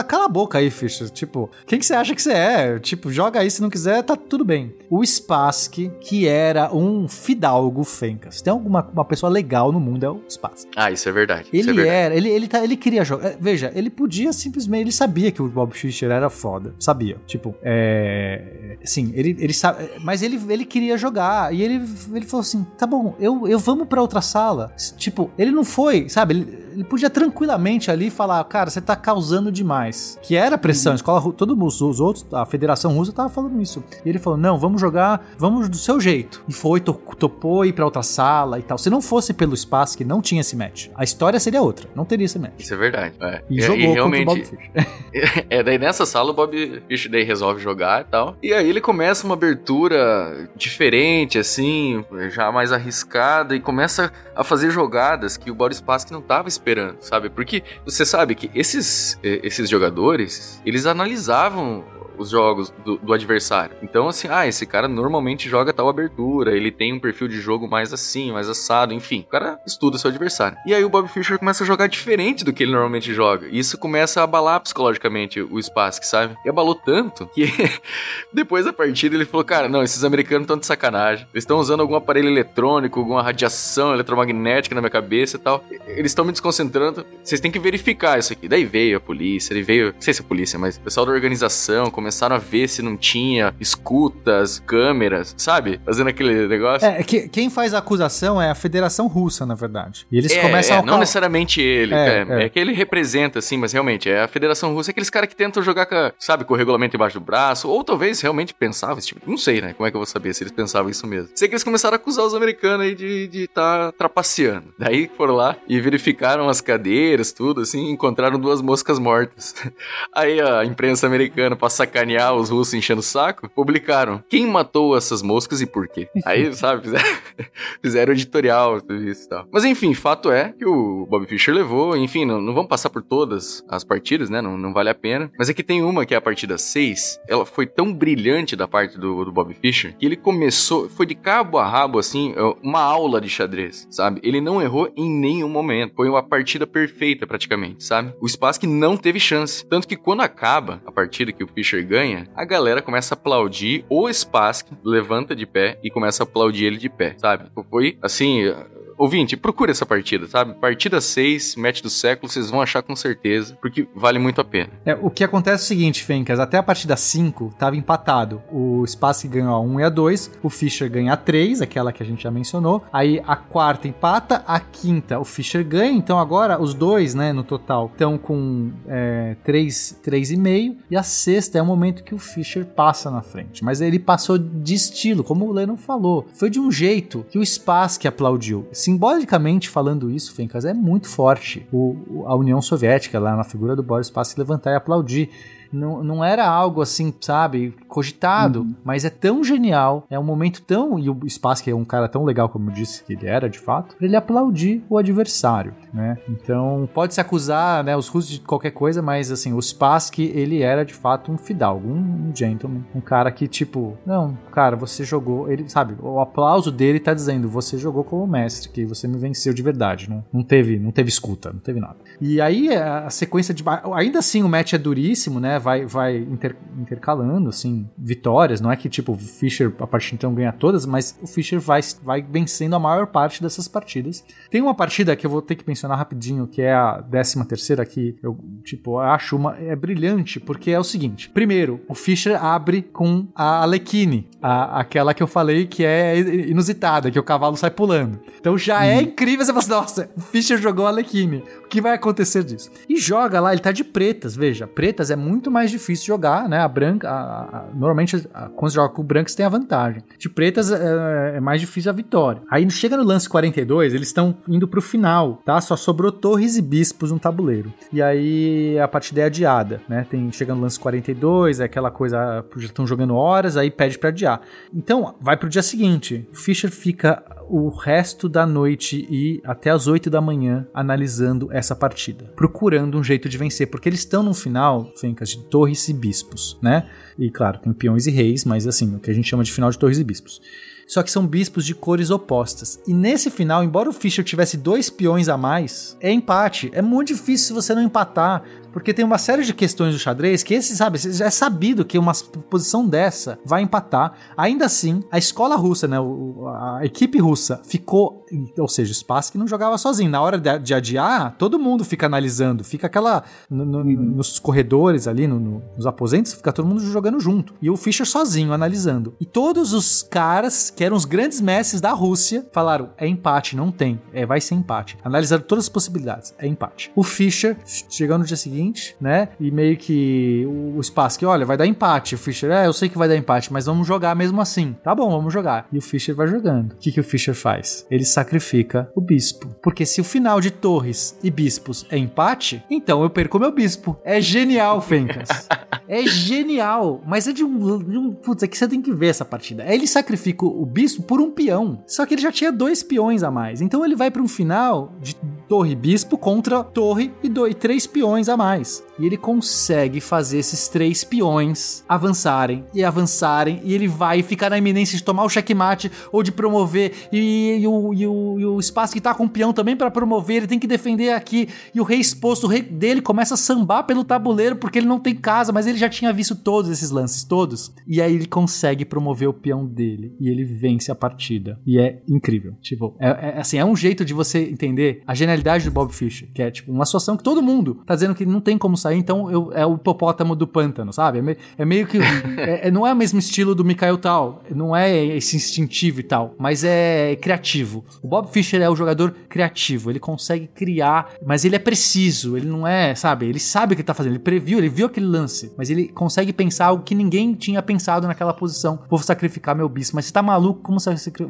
cala 0.08 0.26
a 0.26 0.30
boca 0.30 0.58
aí, 0.58 0.70
Fischer. 0.70 1.10
Tipo, 1.10 1.50
quem 1.68 1.78
que 1.80 1.86
você 1.86 1.94
acha 1.94 2.16
que 2.16 2.22
você 2.22 2.32
é? 2.34 2.80
Tipo, 2.80 3.12
joga 3.12 3.40
aí, 3.40 3.52
se 3.52 3.62
não 3.62 3.70
quiser, 3.70 4.02
tá 4.04 4.16
tudo 4.16 4.44
bem. 4.44 4.74
O 4.90 5.04
Spassky, 5.06 5.92
que 6.02 6.28
era 6.28 6.74
um 6.76 7.08
fidalgo 7.08 7.84
Fencas. 7.84 8.42
Tem 8.42 8.52
alguma 8.52 8.88
uma 8.94 9.06
pessoa 9.06 9.30
legal 9.32 9.72
no 9.72 9.80
mundo, 9.80 10.06
é 10.06 10.10
o 10.10 10.22
Spassky. 10.30 10.72
Ah, 10.76 10.92
isso 10.92 11.08
é 11.10 11.12
verdade. 11.12 11.50
é 11.52 11.58
Ele 11.58 11.74
verdade. 11.74 11.88
era, 11.90 12.16
ele, 12.16 12.30
ele, 12.30 12.48
tá, 12.48 12.64
ele 12.64 12.78
queria 12.78 13.04
jogar. 13.04 13.28
é, 13.30 13.38
Veja, 13.40 13.72
ele 13.76 13.90
podia 13.90 14.32
simplesmente. 14.34 14.82
Ele 14.82 14.92
sabia 14.92 15.32
que 15.32 15.42
o 15.42 15.48
Bob 15.48 15.74
Fischer 15.74 16.10
era 16.12 16.30
foda. 16.30 16.74
Sabia. 16.80 17.18
Tipo, 17.26 17.56
é. 17.64 18.78
Sim, 18.84 19.12
ele, 19.16 19.36
ele 19.40 19.54
sabe. 19.54 19.90
Mas 20.02 20.22
ele, 20.22 20.40
ele 20.50 20.66
queria 20.66 20.98
jogar. 20.98 21.54
E 21.54 21.62
ele, 21.66 21.90
ele 22.14 22.26
falou 22.26 22.42
assim: 22.42 22.66
tá 22.78 22.86
bom, 22.86 23.16
eu, 23.20 23.48
eu 23.48 23.60
vamos 23.60 23.88
pra 23.88 24.02
outra 24.02 24.22
sala. 24.22 24.74
Tipo, 24.98 25.30
ele 25.38 25.52
não 25.52 25.64
foi, 25.64 26.10
sabe? 26.10 26.34
Ele, 26.34 26.65
ele 26.76 26.84
podia 26.84 27.10
tranquilamente 27.10 27.90
ali 27.90 28.10
falar: 28.10 28.44
cara, 28.46 28.70
você 28.70 28.82
tá 28.82 28.96
causando 28.96 29.52
demais. 29.52 30.20
Que 30.22 30.36
era 30.36 30.58
pressão. 30.58 30.92
A 30.92 30.96
escola, 30.96 31.20
ru- 31.20 31.34
todo 31.34 31.56
mundo, 31.56 31.68
os 31.68 32.00
outros, 32.00 32.26
a 32.34 32.46
Federação 32.46 32.94
Russa 32.94 33.12
tava 33.12 33.30
falando 33.30 33.62
isso. 33.62 33.84
E 34.06 34.10
ele 34.10 34.20
falou: 34.20 34.38
não, 34.38 34.58
vamos 34.58 34.80
jogar, 34.82 35.26
vamos 35.38 35.70
do 35.70 35.78
seu 35.78 36.00
jeito. 36.00 36.44
E 36.48 36.54
foi, 36.54 36.80
to- 36.80 36.94
topou 37.18 37.66
ir 37.66 37.74
pra 37.74 37.86
outra 37.86 38.04
sala 38.04 38.60
e 38.60 38.62
tal. 38.64 38.78
Se 38.78 38.90
não 38.90 39.02
fosse 39.02 39.34
pelo 39.34 39.54
espaço 39.54 39.98
que 39.98 40.04
não 40.06 40.22
tinha 40.22 40.42
esse 40.42 40.56
match, 40.56 40.88
a 40.96 41.04
história 41.04 41.40
seria 41.40 41.62
outra. 41.62 41.88
Não 41.96 42.06
teria 42.06 42.26
esse 42.26 42.38
match. 42.38 42.54
Isso 42.60 42.74
é 42.74 42.78
verdade. 42.78 43.16
É. 43.22 43.42
E 43.50 43.62
jogou 43.62 43.96
contra 43.96 44.22
o 44.22 44.26
Bob 44.26 44.44
é, 45.50 45.64
daí 45.64 45.78
nessa 45.78 46.06
sala 46.06 46.32
o 46.32 46.34
Bob 46.34 46.82
Fish 46.88 47.08
daí 47.10 47.24
resolve 47.24 47.62
jogar 47.62 48.02
e 48.02 48.04
tal. 48.06 48.36
E 48.44 48.54
aí 48.54 48.70
ele 48.70 48.82
começa 48.82 49.26
uma 49.26 49.36
abertura 49.36 50.50
diferente, 50.56 51.38
assim, 51.38 52.04
já 52.30 52.52
mais 52.52 52.72
arriscada, 52.72 53.56
e 53.56 53.60
começa 53.60 54.12
a 54.36 54.44
fazer 54.44 54.70
jogadas 54.72 55.38
que 55.38 55.50
o 55.50 55.56
Boris 55.56 55.78
Spassky 55.78 56.12
não 56.12 56.22
tava 56.22 56.48
esperando, 56.48 56.65
sabe? 57.00 57.30
Porque 57.30 57.64
você 57.86 58.06
sabe 58.06 58.36
que 58.36 58.50
esses, 58.56 59.20
eh, 59.24 59.40
esses 59.44 59.70
jogadores, 59.70 60.62
eles 60.66 60.86
analisavam 60.86 61.86
os 62.18 62.30
jogos 62.30 62.74
do, 62.84 62.98
do 62.98 63.14
adversário. 63.14 63.76
Então, 63.82 64.08
assim, 64.08 64.28
ah, 64.30 64.48
esse 64.48 64.66
cara 64.66 64.88
normalmente 64.88 65.50
joga 65.50 65.74
tal 65.74 65.90
abertura, 65.90 66.56
ele 66.56 66.72
tem 66.72 66.94
um 66.94 67.00
perfil 67.00 67.28
de 67.28 67.40
jogo 67.40 67.68
mais 67.68 67.94
assim, 67.94 68.32
mais 68.32 68.50
assado, 68.50 68.94
enfim. 68.94 69.22
O 69.28 69.32
cara 69.32 69.60
estuda 69.66 69.98
seu 69.98 70.10
adversário. 70.10 70.58
E 70.66 70.74
aí 70.74 70.84
o 70.84 70.90
Bob 70.90 71.08
Fischer 71.08 71.40
começa 71.40 71.64
a 71.64 71.68
jogar 71.68 71.88
diferente 71.88 72.44
do 72.44 72.54
que 72.54 72.64
ele 72.64 72.72
normalmente 72.72 73.14
joga. 73.14 73.48
E 73.48 73.60
isso 73.60 73.78
começa 73.78 74.22
a 74.22 74.24
abalar 74.24 74.60
psicologicamente 74.62 75.42
o 75.42 75.62
Spassky, 75.62 76.08
sabe? 76.08 76.36
E 76.46 76.50
abalou 76.50 76.76
tanto 76.76 77.28
que 77.28 77.46
depois 78.32 78.66
da 78.66 78.74
partida 78.74 79.16
ele 79.16 79.26
falou, 79.26 79.44
cara, 79.44 79.68
não, 79.68 79.84
esses 79.84 80.04
americanos 80.04 80.44
estão 80.44 80.58
de 80.58 80.66
sacanagem. 80.66 81.28
Eles 81.34 81.44
estão 81.44 81.60
usando 81.60 81.82
algum 81.82 81.96
aparelho 81.96 82.30
eletrônico, 82.30 83.00
alguma 83.00 83.22
radiação 83.22 83.94
eletromagnética 83.94 84.76
na 84.76 84.82
minha 84.82 84.90
cabeça 84.90 85.38
e 85.38 85.40
tal. 85.40 85.64
Eles 85.88 86.12
estão 86.12 86.26
me 86.26 86.32
desconcentrando. 86.32 87.06
Vocês 87.24 87.42
têm 87.42 87.52
que 87.52 87.60
verificar 87.60 88.20
isso 88.20 88.34
aqui. 88.34 88.48
Daí 88.48 88.66
veio 88.66 88.98
a 88.98 89.00
polícia, 89.00 89.54
ele 89.54 89.64
veio, 89.64 89.94
não 89.94 90.02
sei 90.02 90.14
se 90.14 90.22
é 90.22 90.24
polícia, 90.24 90.58
mas 90.60 90.78
o 90.78 90.82
pessoal 90.82 91.06
da 91.06 91.12
organização 91.12 91.90
começaram 92.06 92.36
a 92.36 92.40
ver 92.40 92.70
se 92.70 92.84
não 92.84 92.96
tinha 92.96 93.54
escutas, 93.60 94.60
câmeras, 94.60 95.34
sabe? 95.38 95.82
Fazendo 95.84 96.08
aquele 96.08 96.48
negócio. 96.48 96.88
É, 96.88 97.04
que, 97.04 97.28
quem 97.28 97.50
faz 97.50 97.74
a 97.74 97.80
acusação 97.80 98.40
é 98.40 98.52
a 98.52 98.56
Federação 98.56 99.08
Russa, 99.08 99.44
na 99.44 99.56
verdade. 99.56 100.06
E 100.12 100.18
eles 100.18 100.32
é, 100.32 100.40
começam 100.40 100.78
é, 100.78 100.80
a 100.80 100.84
não 100.84 101.00
necessariamente 101.00 101.60
ele, 101.60 101.96
É, 101.96 101.98
é, 101.98 102.26
é. 102.30 102.46
é 102.46 102.50
que 102.50 102.60
ele 102.60 102.74
representa, 102.74 103.40
assim, 103.40 103.58
mas 103.58 103.74
realmente, 103.74 104.08
é 104.08 104.22
a 104.22 104.28
Federação 104.28 104.74
Russa, 104.74 104.92
é 104.92 104.92
aqueles 104.92 105.10
caras 105.10 105.28
que 105.28 105.36
tentam 105.36 105.64
jogar, 105.64 105.88
com 105.88 105.96
sabe, 106.20 106.46
com 106.46 106.54
o 106.54 106.58
regulamento 106.58 106.96
embaixo 106.96 107.20
do 107.20 107.26
braço, 107.26 107.68
ou 107.68 107.84
talvez 107.84 108.22
realmente 108.22 108.54
pensavam 108.54 109.00
esse 109.00 109.08
tipo, 109.08 109.28
não 109.28 109.38
sei, 109.38 109.62
né, 109.62 109.74
como 109.74 109.88
é 109.88 109.90
que 109.90 109.98
eu 109.98 110.00
vou 110.00 110.06
saber 110.06 110.34
se 110.36 110.44
eles 110.44 110.54
pensavam 110.54 110.92
isso 110.92 111.08
mesmo. 111.08 111.30
Sei 111.34 111.48
que 111.48 111.56
eles 111.56 111.64
começaram 111.64 111.96
a 111.96 111.98
acusar 111.98 112.26
os 112.26 112.36
americanos 112.36 112.86
aí 112.86 112.94
de 112.94 113.16
de 113.28 113.44
estar 113.44 113.92
trapaceando. 113.94 114.74
Daí 114.78 115.10
foram 115.16 115.36
lá 115.36 115.56
e 115.68 115.80
verificaram 115.80 116.48
as 116.50 116.62
cadeiras, 116.62 117.32
tudo, 117.32 117.62
assim, 117.62 117.88
e 117.88 117.92
encontraram 117.92 118.40
duas 118.40 118.62
moscas 118.62 119.00
mortas. 119.00 119.56
Aí 120.14 120.40
a 120.40 120.64
imprensa 120.64 121.08
americana, 121.08 121.56
pra 121.56 121.70
sacanear 121.96 122.36
os 122.36 122.50
russos 122.50 122.74
enchendo 122.74 123.00
o 123.00 123.04
saco, 123.04 123.50
publicaram 123.50 124.22
quem 124.30 124.46
matou 124.46 124.98
essas 124.98 125.22
moscas 125.22 125.62
e 125.62 125.66
por 125.66 125.88
quê. 125.88 126.10
Aí, 126.26 126.52
sabe, 126.54 126.84
fizeram, 126.84 127.18
fizeram 127.82 128.14
editorial, 128.14 128.82
tudo 128.82 129.02
isso 129.08 129.26
e 129.26 129.30
tal. 129.30 129.48
Mas 129.52 129.64
enfim, 129.64 129.94
fato 129.94 130.30
é 130.30 130.52
que 130.52 130.66
o 130.66 131.06
Bob 131.10 131.26
Fischer 131.26 131.54
levou, 131.54 131.96
enfim, 131.96 132.26
não, 132.26 132.42
não 132.42 132.54
vamos 132.54 132.68
passar 132.68 132.90
por 132.90 133.02
todas 133.02 133.64
as 133.70 133.84
partidas, 133.84 134.30
né? 134.30 134.42
Não, 134.42 134.58
não 134.58 134.74
vale 134.74 134.90
a 134.90 134.96
pena. 134.96 135.32
Mas 135.38 135.50
é 135.50 135.54
que 135.54 135.64
tem 135.64 135.82
uma 135.82 136.06
que 136.06 136.14
é 136.14 136.18
a 136.18 136.22
partida 136.22 136.58
6, 136.58 137.22
ela 137.28 137.46
foi 137.46 137.66
tão 137.66 137.94
brilhante 137.94 138.56
da 138.56 138.68
parte 138.68 139.00
do, 139.00 139.24
do 139.24 139.32
Bob 139.32 139.54
Fischer 139.54 139.96
que 139.98 140.06
ele 140.06 140.18
começou, 140.18 140.90
foi 140.90 141.06
de 141.06 141.16
cabo 141.16 141.58
a 141.58 141.68
rabo, 141.68 142.00
assim, 142.00 142.34
uma 142.62 142.82
aula 142.82 143.22
de 143.22 143.30
xadrez, 143.30 143.88
sabe? 143.90 144.20
Ele 144.24 144.42
não 144.42 144.62
errou 144.62 144.92
em 144.98 145.10
nenhum 145.10 145.48
momento. 145.48 145.96
Foi 145.96 146.10
uma 146.10 146.24
partida 146.24 146.68
perfeita, 146.68 147.26
praticamente, 147.26 147.84
sabe? 147.84 148.14
O 148.20 148.28
Spassky 148.28 148.68
não 148.68 148.98
teve 148.98 149.20
chance. 149.20 149.66
Tanto 149.66 149.88
que 149.88 149.96
quando 149.96 150.22
acaba 150.22 150.82
a 150.86 150.92
partida 150.92 151.32
que 151.32 151.44
o 151.44 151.48
Fischer 151.48 151.85
ganha, 151.86 152.28
a 152.36 152.44
galera 152.44 152.82
começa 152.82 153.14
a 153.14 153.18
aplaudir 153.18 153.86
o 153.90 154.12
Spassky, 154.12 154.76
levanta 154.84 155.36
de 155.36 155.46
pé 155.46 155.80
e 155.84 155.90
começa 155.90 156.24
a 156.24 156.26
aplaudir 156.26 156.66
ele 156.66 156.78
de 156.78 156.90
pé, 156.90 157.16
sabe? 157.18 157.50
Foi, 157.70 157.98
assim... 158.02 158.54
Ouvinte, 158.98 159.36
procure 159.36 159.72
essa 159.72 159.86
partida, 159.86 160.26
sabe? 160.28 160.54
Partida 160.54 161.02
6, 161.02 161.58
match 161.58 161.82
do 161.82 161.90
século, 161.90 162.32
vocês 162.32 162.50
vão 162.50 162.62
achar 162.62 162.82
com 162.82 162.96
certeza, 162.96 163.58
porque 163.60 163.88
vale 163.94 164.20
muito 164.20 164.40
a 164.40 164.44
pena. 164.44 164.70
É, 164.86 164.94
o 164.94 165.10
que 165.10 165.24
acontece 165.24 165.64
é 165.64 165.66
o 165.66 165.68
seguinte, 165.68 166.04
Fencas, 166.04 166.40
até 166.40 166.58
a 166.58 166.64
partida 166.64 166.96
5 166.96 167.56
tava 167.60 167.76
empatado. 167.76 168.42
O 168.50 168.86
Spassky 168.88 169.28
ganhou 169.28 169.54
a 169.54 169.60
1 169.60 169.80
e 169.82 169.84
a 169.84 169.90
2, 169.90 170.32
o 170.42 170.50
Fischer 170.50 170.90
ganha 170.90 171.14
a 171.14 171.18
3, 171.18 171.62
aquela 171.62 171.92
que 171.92 172.02
a 172.02 172.06
gente 172.06 172.24
já 172.24 172.32
mencionou. 172.32 172.84
Aí 172.92 173.22
a 173.28 173.36
quarta 173.36 173.88
empata, 173.88 174.44
a 174.48 174.60
quinta 174.60 175.20
o 175.20 175.26
Fischer 175.26 175.66
ganha, 175.66 175.92
então 175.92 176.18
agora 176.18 176.62
os 176.62 176.74
dois, 176.74 177.14
né, 177.14 177.34
no 177.34 177.44
total, 177.44 177.90
estão 177.92 178.18
com 178.18 178.72
é, 178.88 179.36
3, 179.44 180.00
3,5. 180.06 180.78
E 180.90 180.96
a 180.96 181.04
sexta 181.04 181.58
é 181.58 181.62
o 181.62 181.66
momento 181.66 182.04
que 182.04 182.16
o 182.16 182.18
Fischer 182.18 182.66
passa 182.66 183.12
na 183.12 183.22
frente. 183.22 183.64
Mas 183.64 183.82
ele 183.82 184.00
passou 184.00 184.38
de 184.38 184.74
estilo, 184.74 185.24
como 185.24 185.46
o 185.46 185.52
Lennon 185.52 185.76
falou. 185.76 186.28
Foi 186.34 186.50
de 186.50 186.60
um 186.60 186.72
jeito 186.72 187.26
que 187.30 187.38
o 187.38 187.46
Spassky 187.46 188.08
aplaudiu. 188.08 188.68
Simbolicamente 188.86 189.68
falando 189.68 190.12
isso, 190.12 190.36
Fencas, 190.36 190.64
é 190.64 190.72
muito 190.72 191.08
forte. 191.08 191.66
O, 191.74 192.24
a 192.28 192.36
União 192.36 192.62
Soviética, 192.62 193.18
lá 193.18 193.36
na 193.36 193.44
figura 193.44 193.76
do 193.76 193.82
Boris 193.82 194.06
Spassky, 194.06 194.40
levantar 194.40 194.74
e 194.74 194.76
aplaudir. 194.76 195.32
Não, 195.74 196.04
não 196.04 196.24
era 196.24 196.48
algo 196.48 196.82
assim, 196.82 197.14
sabe, 197.20 197.74
cogitado, 197.88 198.66
mas 198.84 199.04
é 199.04 199.10
tão 199.10 199.44
genial, 199.44 200.06
é 200.10 200.18
um 200.18 200.24
momento 200.24 200.62
tão. 200.62 201.00
E 201.00 201.10
o 201.10 201.20
Spassky 201.28 201.72
é 201.72 201.76
um 201.76 201.84
cara 201.84 202.08
tão 202.08 202.24
legal, 202.24 202.48
como 202.48 202.70
eu 202.70 202.74
disse 202.74 203.04
que 203.04 203.14
ele 203.14 203.26
era 203.26 203.50
de 203.50 203.58
fato, 203.58 203.96
pra 203.98 204.06
ele 204.06 204.16
aplaudir 204.16 204.84
o 204.88 204.98
adversário, 205.00 205.74
né? 205.92 206.18
Então, 206.30 206.88
pode 206.94 207.16
se 207.16 207.20
acusar, 207.20 207.84
né, 207.84 207.98
os 207.98 208.08
russos 208.08 208.30
de 208.30 208.40
qualquer 208.40 208.72
coisa, 208.72 209.02
mas 209.02 209.32
assim, 209.32 209.52
o 209.52 209.62
Spassky, 209.62 210.32
ele 210.36 210.62
era 210.62 210.86
de 210.86 210.94
fato 210.94 211.32
um 211.32 211.38
fidalgo, 211.38 211.90
um, 211.90 212.30
um 212.30 212.32
gentleman, 212.34 212.84
um 212.94 213.02
cara 213.02 213.32
que, 213.32 213.48
tipo, 213.48 213.98
não, 214.06 214.38
cara, 214.56 214.76
você 214.76 215.04
jogou, 215.04 215.52
ele, 215.52 215.70
sabe, 215.70 215.96
o 216.02 216.20
aplauso 216.20 216.72
dele 216.72 217.00
tá 217.00 217.14
dizendo, 217.14 217.48
você 217.50 217.78
jogou 217.78 218.04
como 218.04 218.26
mestre, 218.26 218.70
que 218.70 218.86
você 218.86 219.08
me 219.08 219.18
venceu 219.18 219.54
de 219.54 219.62
verdade, 219.62 220.10
não, 220.10 220.24
não 220.34 220.44
teve, 220.44 220.80
não 220.80 220.92
teve 220.92 221.10
escuta, 221.10 221.52
não 221.52 221.60
teve 221.60 221.80
nada. 221.80 221.98
E 222.20 222.42
aí 222.42 222.74
a 222.76 223.06
a 223.06 223.10
sequência 223.10 223.54
de. 223.54 223.64
Ainda 223.94 224.20
assim 224.20 224.42
o 224.44 224.50
match 224.50 224.74
é 224.74 224.78
duríssimo, 224.78 225.40
né? 225.40 225.60
vai, 225.60 225.86
vai 225.86 226.18
inter- 226.18 226.56
intercalando, 226.78 227.50
assim, 227.50 227.88
vitórias. 227.98 228.62
Não 228.62 228.72
é 228.72 228.76
que, 228.76 228.90
tipo, 228.90 229.14
o 229.14 229.18
Fischer, 229.18 229.74
a 229.80 229.88
partir 229.88 230.10
de 230.10 230.16
então, 230.16 230.34
ganha 230.34 230.52
todas, 230.52 230.86
mas 230.86 231.18
o 231.22 231.28
Fischer 231.28 231.60
vai, 231.60 231.82
vai 232.04 232.22
vencendo 232.22 232.76
a 232.76 232.80
maior 232.80 233.08
parte 233.08 233.42
dessas 233.42 233.68
partidas. 233.68 234.24
Tem 234.50 234.62
uma 234.62 234.74
partida 234.74 235.16
que 235.16 235.26
eu 235.26 235.30
vou 235.30 235.42
ter 235.42 235.56
que 235.56 235.68
mencionar 235.68 235.98
rapidinho, 235.98 236.48
que 236.48 236.62
é 236.62 236.74
a 236.74 237.02
13 237.02 237.46
terceira, 237.46 237.86
que 237.86 238.16
eu, 238.24 238.38
tipo, 238.64 239.00
acho 239.00 239.36
uma... 239.36 239.56
É 239.58 239.76
brilhante, 239.76 240.40
porque 240.40 240.72
é 240.72 240.80
o 240.80 240.84
seguinte. 240.84 241.30
Primeiro, 241.30 241.82
o 241.88 241.96
Fischer 241.96 242.42
abre 242.44 242.82
com 242.82 243.28
a 243.36 243.64
Alekhine, 243.64 244.30
a, 244.46 244.82
aquela 244.82 245.12
que 245.12 245.24
eu 245.24 245.28
falei 245.28 245.66
que 245.66 245.84
é 245.84 246.20
inusitada, 246.20 247.10
que 247.10 247.18
o 247.18 247.24
cavalo 247.24 247.58
sai 247.58 247.72
pulando. 247.72 248.20
Então 248.40 248.56
já 248.56 248.86
é 248.86 249.02
incrível, 249.02 249.44
você 249.44 249.52
fala 249.52 249.64
assim, 249.64 249.72
nossa, 249.72 250.10
o 250.16 250.22
Fischer 250.22 250.60
jogou 250.60 250.86
a 250.86 250.90
Alekhine. 250.90 251.44
Que 251.70 251.82
vai 251.82 251.94
acontecer 251.94 252.44
disso? 252.44 252.70
E 252.88 252.98
joga 252.98 253.40
lá, 253.40 253.52
ele 253.52 253.62
tá 253.62 253.72
de 253.72 253.84
pretas, 253.84 254.36
veja. 254.36 254.68
Pretas 254.68 255.10
é 255.12 255.16
muito 255.16 255.50
mais 255.52 255.72
difícil 255.72 256.06
jogar, 256.08 256.48
né? 256.48 256.60
A 256.60 256.68
branca, 256.68 257.10
a- 257.10 257.58
a- 257.58 257.66
normalmente 257.74 258.28
a- 258.34 258.50
quando 258.50 258.72
você 258.72 258.76
joga 258.76 258.94
com 258.94 259.04
brancos 259.04 259.36
tem 259.36 259.46
a 259.46 259.50
vantagem. 259.50 260.02
De 260.18 260.30
pretas 260.30 260.72
é, 260.72 261.36
é 261.38 261.40
mais 261.40 261.60
difícil 261.62 261.92
a 261.92 261.94
vitória. 261.94 262.42
Aí 262.50 262.70
chega 262.70 262.96
no 262.98 263.04
lance 263.04 263.28
42, 263.28 263.94
eles 263.94 264.08
estão 264.08 264.38
indo 264.48 264.68
pro 264.68 264.82
final, 264.82 265.42
tá? 265.46 265.60
Só 265.62 265.76
sobrou 265.76 266.12
torres 266.12 266.58
e 266.58 266.62
bispos 266.62 267.12
no 267.12 267.20
tabuleiro. 267.20 267.74
E 267.92 268.02
aí 268.02 268.80
a 268.80 268.88
partida 268.88 269.22
é 269.22 269.26
adiada, 269.26 269.82
né? 269.90 270.06
Tem, 270.10 270.32
chega 270.32 270.54
no 270.56 270.62
lance 270.62 270.80
42, 270.80 271.60
é 271.60 271.66
aquela 271.66 271.92
coisa, 271.92 272.44
já 272.58 272.66
estão 272.66 272.86
jogando 272.88 273.16
horas, 273.16 273.58
aí 273.58 273.70
pede 273.72 273.98
pra 273.98 274.10
adiar. 274.10 274.42
Então, 274.74 275.16
vai 275.20 275.36
pro 275.38 275.50
dia 275.50 275.62
seguinte. 275.64 276.28
O 276.32 276.36
Fischer 276.36 276.72
fica 276.72 277.24
o 277.50 277.70
resto 277.70 278.28
da 278.28 278.46
noite 278.46 279.08
e 279.10 279.42
até 279.44 279.70
as 279.70 279.88
8 279.88 280.10
da 280.10 280.22
manhã 280.22 280.68
analisando 280.74 281.50
essa 281.52 281.76
partida, 281.76 282.32
procurando 282.36 282.98
um 282.98 283.04
jeito 283.04 283.30
de 283.30 283.38
vencer, 283.38 283.68
porque 283.68 283.90
eles 283.90 284.00
estão 284.00 284.24
no 284.24 284.34
final, 284.34 284.92
Fencas, 284.98 285.30
de 285.30 285.44
torres 285.46 285.88
e 285.90 285.94
bispos, 285.94 286.58
né? 286.62 286.90
E 287.18 287.30
claro, 287.30 287.60
tem 287.60 287.74
peões 287.74 288.08
e 288.08 288.12
reis, 288.12 288.46
mas 288.46 288.68
assim, 288.68 288.96
o 288.96 289.00
que 289.00 289.10
a 289.10 289.14
gente 289.14 289.30
chama 289.30 289.44
de 289.44 289.52
final 289.52 289.70
de 289.70 289.78
torres 289.78 290.00
e 290.00 290.04
bispos. 290.04 290.42
Só 290.88 291.02
que 291.02 291.12
são 291.12 291.26
bispos 291.26 291.66
de 291.66 291.74
cores 291.74 292.12
opostas. 292.12 292.80
E 292.88 292.94
nesse 292.94 293.32
final, 293.32 293.64
embora 293.64 293.90
o 293.90 293.94
Fischer 293.94 294.24
tivesse 294.24 294.56
dois 294.56 294.90
peões 294.90 295.28
a 295.28 295.36
mais, 295.36 295.98
é 296.00 296.12
empate. 296.12 296.70
É 296.74 296.82
muito 296.82 297.08
difícil 297.08 297.56
você 297.56 297.74
não 297.74 297.82
empatar. 297.82 298.44
Porque 298.76 298.94
tem 298.94 299.06
uma 299.06 299.18
série 299.18 299.46
de 299.46 299.54
questões 299.54 299.94
do 299.94 300.00
xadrez 300.00 300.44
que 300.44 300.54
esse, 300.54 300.76
sabe, 300.76 301.00
é 301.00 301.30
sabido 301.30 301.86
que 301.86 301.98
uma 301.98 302.12
posição 302.50 302.86
dessa 302.86 303.40
vai 303.46 303.62
empatar. 303.62 304.12
Ainda 304.36 304.66
assim, 304.66 305.02
a 305.10 305.18
escola 305.18 305.56
russa, 305.56 305.88
né, 305.88 305.96
a 305.98 306.82
equipe 306.84 307.18
russa 307.18 307.62
ficou, 307.64 308.26
ou 308.58 308.68
seja, 308.68 308.92
o 308.92 308.94
Spassky 308.94 309.38
não 309.38 309.48
jogava 309.48 309.78
sozinho. 309.78 310.12
Na 310.12 310.22
hora 310.22 310.38
de, 310.38 310.74
adiar, 310.74 311.36
todo 311.38 311.58
mundo 311.58 311.86
fica 311.86 312.06
analisando, 312.06 312.66
fica 312.66 312.88
aquela 312.88 313.24
no- 313.50 313.64
no- 313.64 313.84
nos 313.86 314.40
corredores 314.40 315.08
ali, 315.08 315.26
no- 315.26 315.40
no- 315.40 315.62
nos 315.78 315.88
aposentos, 315.88 316.34
fica 316.34 316.52
todo 316.52 316.68
mundo 316.68 316.82
jogando 316.82 317.18
junto. 317.18 317.54
E 317.62 317.70
o 317.70 317.78
Fischer 317.78 318.06
sozinho 318.06 318.52
analisando. 318.52 319.16
E 319.22 319.26
todos 319.26 319.72
os 319.72 320.04
caras 320.04 320.70
que 320.70 320.84
eram 320.84 320.98
os 320.98 321.06
grandes 321.06 321.40
mestres 321.40 321.80
da 321.80 321.92
Rússia 321.94 322.46
falaram: 322.52 322.90
é 322.98 323.08
empate, 323.08 323.56
não 323.56 323.72
tem, 323.72 324.02
é 324.12 324.26
vai 324.26 324.42
ser 324.42 324.56
empate. 324.56 324.98
Analisaram 325.02 325.44
todas 325.44 325.64
as 325.64 325.70
possibilidades, 325.70 326.34
é 326.38 326.46
empate. 326.46 326.92
O 326.94 327.04
Fischer 327.04 327.56
chegou 327.90 328.18
no 328.18 328.26
dia 328.26 328.36
seguinte, 328.36 328.65
né? 329.00 329.30
E 329.40 329.52
meio 329.52 329.78
que 329.78 330.46
o 330.76 330.82
Spassky, 330.82 331.26
olha, 331.26 331.46
vai 331.46 331.58
dar 331.58 331.66
empate. 331.66 332.16
O 332.16 332.18
Fischer, 332.18 332.52
é, 332.52 332.68
eu 332.68 332.74
sei 332.74 332.90
que 332.90 332.98
vai 332.98 333.08
dar 333.08 333.16
empate, 333.16 333.52
mas 333.52 333.66
vamos 333.66 333.88
jogar 333.88 334.16
mesmo 334.16 334.40
assim. 334.42 334.76
Tá 334.84 334.94
bom, 334.94 335.10
vamos 335.10 335.34
jogar. 335.34 335.68
E 335.72 335.78
o 335.78 335.82
Fischer 335.82 336.16
vai 336.16 336.28
jogando. 336.28 336.74
O 336.74 336.78
que, 336.78 336.92
que 336.92 337.00
o 337.00 337.04
Fischer 337.04 337.34
faz? 337.34 337.86
Ele 337.90 338.06
sacrifica 338.06 338.90
o 338.96 339.02
bispo. 339.02 339.50
Porque 339.62 339.86
se 339.86 340.02
o 340.02 340.04
final 340.04 340.40
de 340.40 340.52
torres 340.52 341.18
e 341.24 341.30
bispos 341.30 341.86
é 341.90 341.98
empate, 341.98 342.64
então 342.70 343.04
eu 343.04 343.10
perco 343.10 343.40
meu 343.40 343.52
bispo. 343.52 343.98
É 344.04 344.22
genial, 344.22 344.82
Fencas. 344.82 345.48
É 345.88 346.06
genial, 346.08 347.02
mas 347.06 347.28
é 347.28 347.32
de 347.32 347.44
um, 347.44 347.78
de 347.78 347.98
um. 347.98 348.12
Putz, 348.12 348.42
é 348.42 348.48
que 348.48 348.58
você 348.58 348.68
tem 348.68 348.82
que 348.82 348.92
ver 348.92 349.08
essa 349.08 349.24
partida. 349.24 349.64
Ele 349.72 349.86
sacrifica 349.86 350.44
o 350.46 350.66
bispo 350.66 351.04
por 351.04 351.22
um 351.22 351.30
peão. 351.30 351.84
Só 351.86 352.06
que 352.06 352.16
ele 352.16 352.22
já 352.22 352.32
tinha 352.32 352.52
dois 352.52 352.82
peões 352.82 353.22
a 353.22 353.30
mais. 353.30 353.62
Então 353.62 353.86
ele 353.86 353.96
vai 353.96 354.10
para 354.10 354.22
um 354.22 354.28
final 354.28 354.94
de 355.00 355.16
torre 355.48 355.74
e 355.74 355.76
bispo 355.76 356.18
contra 356.18 356.64
torre 356.64 357.14
e, 357.22 357.30
dois, 357.30 357.54
três 357.56 357.86
peões 357.86 358.30
a 358.30 358.36
mais. 358.36 358.55
E 359.00 359.06
ele 359.06 359.18
consegue 359.18 360.00
fazer 360.00 360.38
esses 360.40 360.68
três 360.68 361.04
peões 361.04 361.84
avançarem 361.88 362.64
e 362.74 362.84
avançarem. 362.84 363.62
E 363.64 363.74
ele 363.74 363.88
vai 363.88 364.22
ficar 364.22 364.50
na 364.50 364.58
iminência 364.58 364.98
de 364.98 365.04
tomar 365.04 365.24
o 365.24 365.30
checkmate 365.30 365.92
ou 366.12 366.24
de 366.24 366.32
promover. 366.32 366.94
E, 367.12 367.58
e 367.60 367.68
o, 367.68 367.94
e, 367.94 368.08
o, 368.08 368.40
e 368.40 368.46
o 368.46 368.60
espaço 368.60 368.94
que 368.94 369.02
tá 369.02 369.14
com 369.14 369.26
o 369.26 369.30
peão 369.30 369.54
também 369.54 369.76
para 369.76 369.92
promover. 369.92 370.38
Ele 370.38 370.48
tem 370.48 370.60
que 370.60 370.68
defender 370.68 371.12
aqui. 371.12 371.50
E 371.74 371.82
o 371.82 371.84
rei 371.84 372.00
exposto, 372.00 372.46
o 372.46 372.48
rei 372.48 372.62
dele 372.62 373.02
começa 373.02 373.34
a 373.34 373.38
sambar 373.38 373.84
pelo 373.84 374.04
tabuleiro 374.04 374.56
porque 374.56 374.80
ele 374.80 374.88
não 374.88 375.00
tem 375.00 375.16
casa, 375.16 375.52
mas 375.52 375.68
ele 375.68 375.78
já 375.78 375.90
tinha 375.90 376.14
visto 376.14 376.36
todos 376.36 376.70
esses 376.72 376.92
lances, 376.92 377.24
todos. 377.24 377.74
E 377.88 378.02
aí 378.02 378.14
ele 378.14 378.28
consegue 378.28 378.86
promover 378.86 379.28
o 379.28 379.34
peão 379.34 379.66
dele. 379.66 380.16
E 380.20 380.30
ele 380.30 380.46
vence 380.46 380.92
a 380.92 380.96
partida. 380.96 381.60
E 381.66 381.80
é 381.80 382.02
incrível. 382.08 382.54
Tipo, 382.62 382.96
é, 383.00 383.08
é, 383.08 383.40
assim, 383.40 383.58
é 383.58 383.66
um 383.66 383.76
jeito 383.76 384.06
de 384.06 384.14
você 384.14 384.40
entender 384.44 385.02
a 385.06 385.14
genialidade 385.14 385.66
do 385.66 385.72
Bob 385.72 385.94
Fischer, 385.94 386.30
que 386.34 386.42
é 386.42 386.52
tipo 386.52 386.72
uma 386.72 386.86
situação 386.86 387.18
que 387.18 387.24
todo 387.24 387.42
mundo 387.42 387.82
tá 387.86 387.94
dizendo 387.94 388.16
que 388.16 388.26
não 388.26 388.42
tem 388.46 388.58
como 388.58 388.78
sair, 388.78 388.98
então 388.98 389.30
eu, 389.32 389.52
é 389.54 389.66
o 389.66 389.76
hipopótamo 389.76 390.36
do 390.36 390.48
pântano, 390.48 390.94
sabe? 390.94 391.20
É, 391.20 391.22
me- 391.22 391.38
é 391.58 391.66
meio 391.66 391.86
que. 391.88 391.98
é- 392.38 392.68
é- 392.68 392.72
não 392.72 392.86
é 392.88 392.94
o 392.94 392.96
mesmo 392.96 393.20
estilo 393.20 393.54
do 393.56 393.66
Mikhail 393.66 393.98
Tal, 393.98 394.44
não 394.54 394.76
é 394.76 394.94
esse 395.06 395.36
instintivo 395.36 396.00
e 396.00 396.04
tal, 396.04 396.34
mas 396.38 396.64
é 396.64 397.16
criativo. 397.18 397.84
O 398.02 398.08
Bob 398.08 398.28
Fischer 398.32 398.62
é 398.62 398.70
o 398.70 398.76
jogador 398.76 399.14
criativo, 399.28 399.90
ele 399.90 400.00
consegue 400.00 400.48
criar, 400.48 401.14
mas 401.26 401.44
ele 401.44 401.56
é 401.56 401.60
preciso, 401.60 402.38
ele 402.38 402.48
não 402.48 402.66
é, 402.68 402.94
sabe? 402.96 403.26
Ele 403.26 403.40
sabe 403.40 403.74
o 403.74 403.76
que 403.76 403.82
ele 403.82 403.88
tá 403.88 403.94
fazendo, 403.94 404.14
ele 404.14 404.20
previu, 404.20 404.58
ele 404.60 404.70
viu 404.70 404.86
aquele 404.86 405.06
lance, 405.08 405.52
mas 405.58 405.70
ele 405.70 405.88
consegue 405.88 406.32
pensar 406.32 406.68
algo 406.68 406.84
que 406.84 406.94
ninguém 406.96 407.34
tinha 407.34 407.62
pensado 407.62 408.08
naquela 408.08 408.34
posição. 408.34 408.80
Vou 408.90 409.00
sacrificar 409.00 409.56
meu 409.56 409.68
bispo, 409.68 409.96
mas 409.96 410.06
você 410.06 410.14
tá 410.14 410.22
maluco? 410.22 410.62
Como 410.62 410.78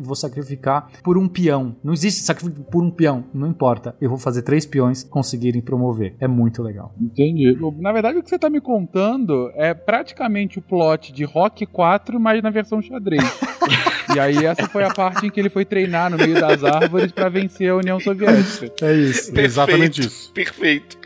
vou 0.02 0.16
sacrificar 0.16 0.90
por 1.04 1.18
um 1.18 1.28
peão? 1.28 1.76
Não 1.84 1.94
existe 1.94 2.22
sacrifício 2.24 2.64
por 2.66 2.84
um 2.84 2.90
peão, 2.92 3.24
não 3.34 3.48
importa. 3.48 3.96
Eu 4.02 4.10
vou 4.10 4.18
fazer 4.18 4.42
três 4.42 4.66
peões 4.66 5.04
conseguirem 5.04 5.62
promover. 5.62 6.16
É 6.20 6.28
muito 6.28 6.62
legal. 6.62 6.94
Entendi. 7.06 7.58
Na 7.80 7.92
verdade, 7.92 8.18
o 8.18 8.24
que 8.24 8.30
você 8.30 8.40
tá 8.40 8.50
me 8.50 8.60
contando 8.62 9.52
é 9.56 9.74
praticamente 9.74 10.60
o 10.60 10.62
plot 10.62 11.12
de 11.14 11.24
Rock 11.24 11.66
4, 11.66 12.20
mas 12.20 12.42
na 12.42 12.50
versão 12.50 12.82
xadrez. 12.82 13.24
e 14.16 14.20
aí, 14.20 14.46
essa 14.46 14.68
foi 14.70 14.84
a 14.84 14.94
parte 14.94 15.26
em 15.26 15.30
que 15.30 15.40
ele 15.40 15.50
foi 15.50 15.66
treinar 15.66 16.10
no 16.12 16.18
meio 16.18 16.34
das 16.40 16.64
árvores 16.64 17.12
pra 17.12 17.30
vencer 17.30 17.70
a 17.70 17.76
União 17.76 18.00
Soviética. 18.00 18.72
É 18.86 18.94
isso. 18.94 19.26
Perfeito, 19.32 19.40
Exatamente 19.46 20.02
isso. 20.02 20.32
Perfeito. 20.34 20.98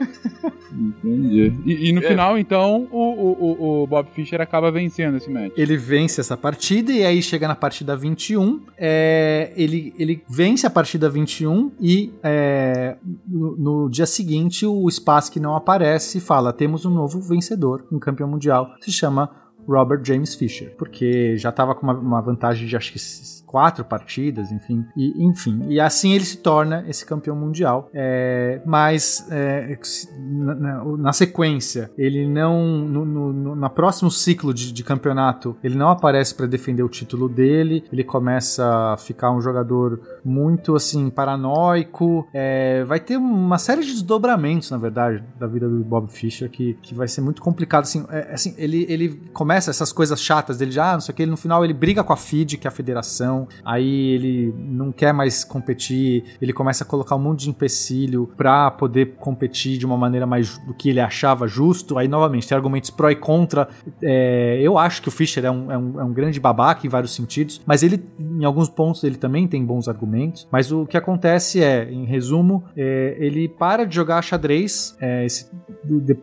Entendi. 0.71 1.53
E, 1.65 1.89
e 1.89 1.91
no 1.93 2.03
É. 2.03 2.07
final, 2.07 2.37
então, 2.37 2.87
o, 2.91 2.97
o, 2.97 3.31
o- 3.79 3.83
o 3.83 3.87
Bob 3.87 4.07
Fischer 4.13 4.39
acaba 4.39 4.71
vencendo 4.71 5.17
esse 5.17 5.29
match. 5.29 5.51
Ele 5.57 5.75
vence 5.75 6.21
essa 6.21 6.37
partida 6.37 6.91
e 6.91 7.03
aí 7.05 7.21
chega 7.21 7.47
na 7.47 7.55
partida 7.55 7.95
21. 7.95 8.61
É, 8.77 9.51
ele, 9.57 9.93
ele 9.97 10.23
vence 10.29 10.65
a 10.65 10.69
partida 10.69 11.09
21 11.09 11.71
e 11.81 12.11
é, 12.23 12.95
no, 13.27 13.57
no 13.57 13.89
dia 13.89 14.05
seguinte 14.05 14.65
o 14.65 14.89
Spassky 14.89 15.39
não 15.39 15.55
aparece 15.55 15.78
e 16.17 16.21
fala: 16.21 16.51
temos 16.53 16.85
um 16.85 16.89
novo 16.93 17.19
vencedor, 17.21 17.85
um 17.91 17.99
campeão 17.99 18.27
mundial, 18.29 18.69
se 18.81 18.91
chama 18.91 19.29
Robert 19.67 20.01
James 20.03 20.33
Fischer, 20.35 20.75
porque 20.77 21.37
já 21.37 21.49
estava 21.49 21.75
com 21.75 21.83
uma, 21.83 21.93
uma 21.93 22.21
vantagem 22.21 22.67
de 22.67 22.75
acho 22.75 22.91
que 22.91 22.99
quatro 23.45 23.83
partidas, 23.83 24.51
enfim, 24.51 24.85
e, 24.95 25.23
enfim, 25.25 25.63
e 25.69 25.79
assim 25.79 26.13
ele 26.13 26.23
se 26.23 26.37
torna 26.37 26.85
esse 26.87 27.03
campeão 27.05 27.35
mundial. 27.35 27.89
É, 27.93 28.61
mas 28.65 29.27
é, 29.31 29.75
na- 30.19 30.83
na 30.97 31.13
sequência 31.13 31.91
ele 31.97 32.27
não 32.27 32.63
no, 32.87 33.03
no- 33.05 33.33
no- 33.33 33.55
na 33.55 33.69
próximo 33.69 34.09
ciclo 34.11 34.53
de, 34.53 34.71
de 34.71 34.83
campeonato 34.83 35.55
ele 35.63 35.75
não 35.75 35.89
aparece 35.89 36.33
para 36.35 36.45
defender 36.45 36.83
o 36.83 36.89
título 36.89 37.27
dele. 37.27 37.83
Ele 37.91 38.03
começa 38.03 38.93
a 38.93 38.97
ficar 38.97 39.31
um 39.31 39.41
jogador 39.41 39.99
muito 40.23 40.75
assim 40.75 41.09
paranoico. 41.09 42.27
É, 42.33 42.83
vai 42.83 42.99
ter 42.99 43.17
uma 43.17 43.57
série 43.57 43.81
de 43.81 43.91
desdobramentos, 43.91 44.71
na 44.71 44.77
verdade, 44.77 45.23
da 45.39 45.47
vida 45.47 45.67
do 45.67 45.83
Bob 45.83 46.11
Fischer 46.11 46.49
que, 46.49 46.75
que 46.81 46.93
vai 46.93 47.07
ser 47.07 47.21
muito 47.21 47.41
complicado. 47.41 47.83
Assim, 47.83 48.05
é, 48.09 48.33
assim 48.33 48.53
ele, 48.57 48.85
ele 48.89 49.21
começa 49.33 49.69
essas 49.69 49.91
coisas 49.91 50.21
chatas 50.21 50.57
dele 50.57 50.71
já, 50.71 50.91
ah, 50.91 50.93
não 50.93 51.01
sei 51.01 51.13
o 51.13 51.15
que. 51.15 51.25
No 51.25 51.37
final 51.37 51.63
ele 51.63 51.73
briga 51.73 52.03
com 52.03 52.13
a 52.13 52.17
FIDE, 52.17 52.57
que 52.57 52.67
é 52.67 52.69
a 52.69 52.71
federação. 52.71 53.47
Aí 53.63 54.11
ele 54.11 54.53
não 54.57 54.91
quer 54.91 55.13
mais 55.13 55.43
competir. 55.43 56.23
Ele 56.41 56.53
começa 56.53 56.83
a 56.83 56.87
colocar 56.87 57.15
um 57.15 57.19
monte 57.19 57.41
de 57.41 57.49
empecilho 57.49 58.29
pra 58.37 58.71
poder 58.71 59.15
competir 59.17 59.77
de 59.77 59.85
uma 59.85 59.97
maneira 59.97 60.25
mais 60.25 60.57
do 60.59 60.73
que 60.73 60.89
ele 60.89 60.99
achava 60.99 61.47
justo. 61.47 61.97
Aí, 61.97 62.07
novamente, 62.07 62.47
tem 62.47 62.55
argumentos 62.55 62.89
pró 62.89 63.09
e 63.09 63.15
contra. 63.15 63.67
É, 64.01 64.59
eu 64.61 64.77
acho 64.77 65.01
que 65.01 65.07
o 65.07 65.11
Fischer 65.11 65.45
é 65.45 65.51
um, 65.51 65.71
é, 65.71 65.77
um, 65.77 65.99
é 65.99 66.03
um 66.03 66.13
grande 66.13 66.39
babaca 66.39 66.85
em 66.85 66.89
vários 66.89 67.13
sentidos, 67.13 67.61
mas 67.65 67.83
ele, 67.83 68.03
em 68.19 68.43
alguns 68.43 68.69
pontos, 68.69 69.03
ele 69.03 69.15
também 69.15 69.47
tem 69.47 69.63
bons 69.65 69.87
argumentos. 69.87 70.08
Mas 70.51 70.71
o 70.71 70.85
que 70.85 70.97
acontece 70.97 71.63
é, 71.63 71.89
em 71.89 72.05
resumo, 72.05 72.63
é, 72.75 73.15
ele 73.19 73.47
para 73.47 73.85
de 73.85 73.95
jogar 73.95 74.21
xadrez, 74.21 74.95
é, 74.99 75.25
esse 75.25 75.49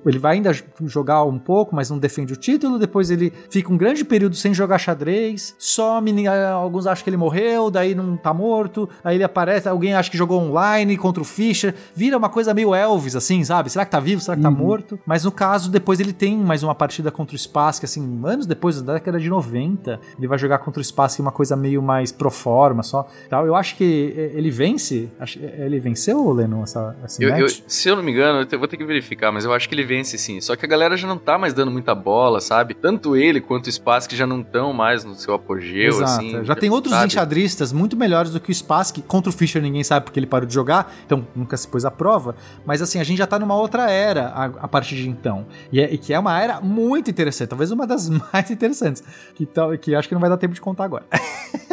ele 0.04 0.18
vai 0.18 0.36
ainda 0.36 0.50
jogar 0.84 1.24
um 1.24 1.38
pouco, 1.38 1.74
mas 1.74 1.90
não 1.90 1.98
defende 1.98 2.32
o 2.32 2.36
título. 2.36 2.78
Depois 2.78 3.10
ele 3.10 3.32
fica 3.50 3.72
um 3.72 3.76
grande 3.76 4.04
período 4.04 4.36
sem 4.36 4.52
jogar 4.52 4.78
xadrez, 4.78 5.54
some, 5.58 6.26
alguns 6.28 6.86
acham 6.86 7.02
que 7.02 7.10
ele 7.10 7.16
morreu, 7.16 7.70
daí 7.70 7.94
não 7.94 8.16
tá 8.16 8.32
morto. 8.34 8.88
Aí 9.02 9.16
ele 9.16 9.24
aparece, 9.24 9.68
alguém 9.68 9.94
acha 9.94 10.10
que 10.10 10.16
jogou 10.16 10.40
online 10.40 10.96
contra 10.96 11.22
o 11.22 11.24
Fischer. 11.24 11.74
Vira 11.94 12.16
uma 12.16 12.28
coisa 12.28 12.52
meio 12.52 12.74
Elvis, 12.74 13.16
assim, 13.16 13.42
sabe? 13.44 13.70
Será 13.70 13.84
que 13.84 13.90
tá 13.90 14.00
vivo? 14.00 14.20
Será 14.20 14.36
que 14.36 14.42
tá 14.42 14.50
morto? 14.50 14.98
Mas 15.06 15.24
no 15.24 15.32
caso, 15.32 15.70
depois 15.70 16.00
ele 16.00 16.12
tem 16.12 16.36
mais 16.36 16.62
uma 16.62 16.74
partida 16.74 17.10
contra 17.10 17.34
o 17.34 17.38
Spassky, 17.38 17.86
assim, 17.86 18.20
anos 18.24 18.46
depois, 18.46 18.80
da 18.82 18.94
década 18.94 19.18
de 19.18 19.28
90. 19.28 20.00
Ele 20.18 20.28
vai 20.28 20.38
jogar 20.38 20.58
contra 20.58 20.80
o 20.80 20.84
Spassky 20.84 21.22
uma 21.22 21.32
coisa 21.32 21.56
meio 21.56 21.82
mais 21.82 22.12
pro 22.12 22.30
forma 22.30 22.82
só. 22.82 23.06
Tal. 23.28 23.46
Eu 23.46 23.54
acho 23.54 23.75
que 23.76 24.14
ele 24.34 24.50
vence. 24.50 25.08
Eh, 25.20 25.64
Ele 25.66 25.78
venceu, 25.78 26.32
Lennon, 26.32 26.62
essa, 26.62 26.96
essa 27.04 27.22
Eu- 27.22 27.30
eu- 27.36 27.48
se 27.48 27.88
eu 27.88 27.96
não 27.96 28.02
me 28.02 28.10
engano, 28.12 28.46
eu 28.50 28.58
vou 28.58 28.66
ter 28.66 28.76
que 28.76 28.84
verificar, 28.84 29.30
mas 29.30 29.44
eu 29.44 29.52
acho 29.52 29.68
que 29.68 29.74
ele 29.74 29.84
vence 29.84 30.16
sim. 30.16 30.40
Só 30.40 30.56
que 30.56 30.64
a 30.64 30.68
galera 30.68 30.96
já 30.96 31.06
não 31.06 31.18
tá 31.18 31.36
mais 31.38 31.52
dando 31.52 31.70
muita 31.70 31.94
bola, 31.94 32.40
sabe? 32.40 32.74
Tanto 32.74 33.14
ele 33.16 33.40
quanto 33.40 33.66
o 33.66 33.72
Spassky 33.72 34.16
já 34.16 34.26
não 34.26 34.40
estão 34.40 34.72
mais 34.72 35.04
no 35.04 35.14
seu 35.14 35.34
apogeu, 35.34 35.88
Exato. 35.88 36.04
assim. 36.04 36.44
Já 36.44 36.54
tem 36.54 36.70
outros 36.70 36.94
sabe? 36.94 37.06
enxadristas 37.06 37.72
muito 37.72 37.96
melhores 37.96 38.30
do 38.32 38.40
que 38.40 38.50
o 38.50 38.54
Spassky. 38.54 39.02
Contra 39.02 39.30
o 39.30 39.32
Fischer 39.32 39.60
ninguém 39.60 39.84
sabe 39.84 40.04
porque 40.06 40.18
ele 40.18 40.26
parou 40.26 40.46
de 40.46 40.54
jogar, 40.54 40.94
então 41.04 41.26
nunca 41.34 41.56
se 41.56 41.68
pôs 41.68 41.84
à 41.84 41.90
prova. 41.90 42.34
Mas 42.64 42.80
assim, 42.80 42.98
a 42.98 43.04
gente 43.04 43.18
já 43.18 43.26
tá 43.26 43.38
numa 43.38 43.54
outra 43.56 43.90
era 43.90 44.28
a, 44.28 44.44
a 44.44 44.68
partir 44.68 44.94
de 44.96 45.08
então. 45.08 45.46
E, 45.72 45.80
é- 45.80 45.92
e 45.92 45.98
que 45.98 46.12
é 46.14 46.18
uma 46.18 46.40
era 46.40 46.60
muito 46.60 47.10
interessante, 47.10 47.48
talvez 47.50 47.70
uma 47.70 47.86
das 47.86 48.08
mais 48.32 48.50
interessantes. 48.50 49.02
Que, 49.34 49.44
tal, 49.44 49.76
que 49.76 49.94
acho 49.94 50.08
que 50.08 50.14
não 50.14 50.20
vai 50.20 50.30
dar 50.30 50.36
tempo 50.36 50.54
de 50.54 50.60
contar 50.60 50.84
agora. 50.84 51.04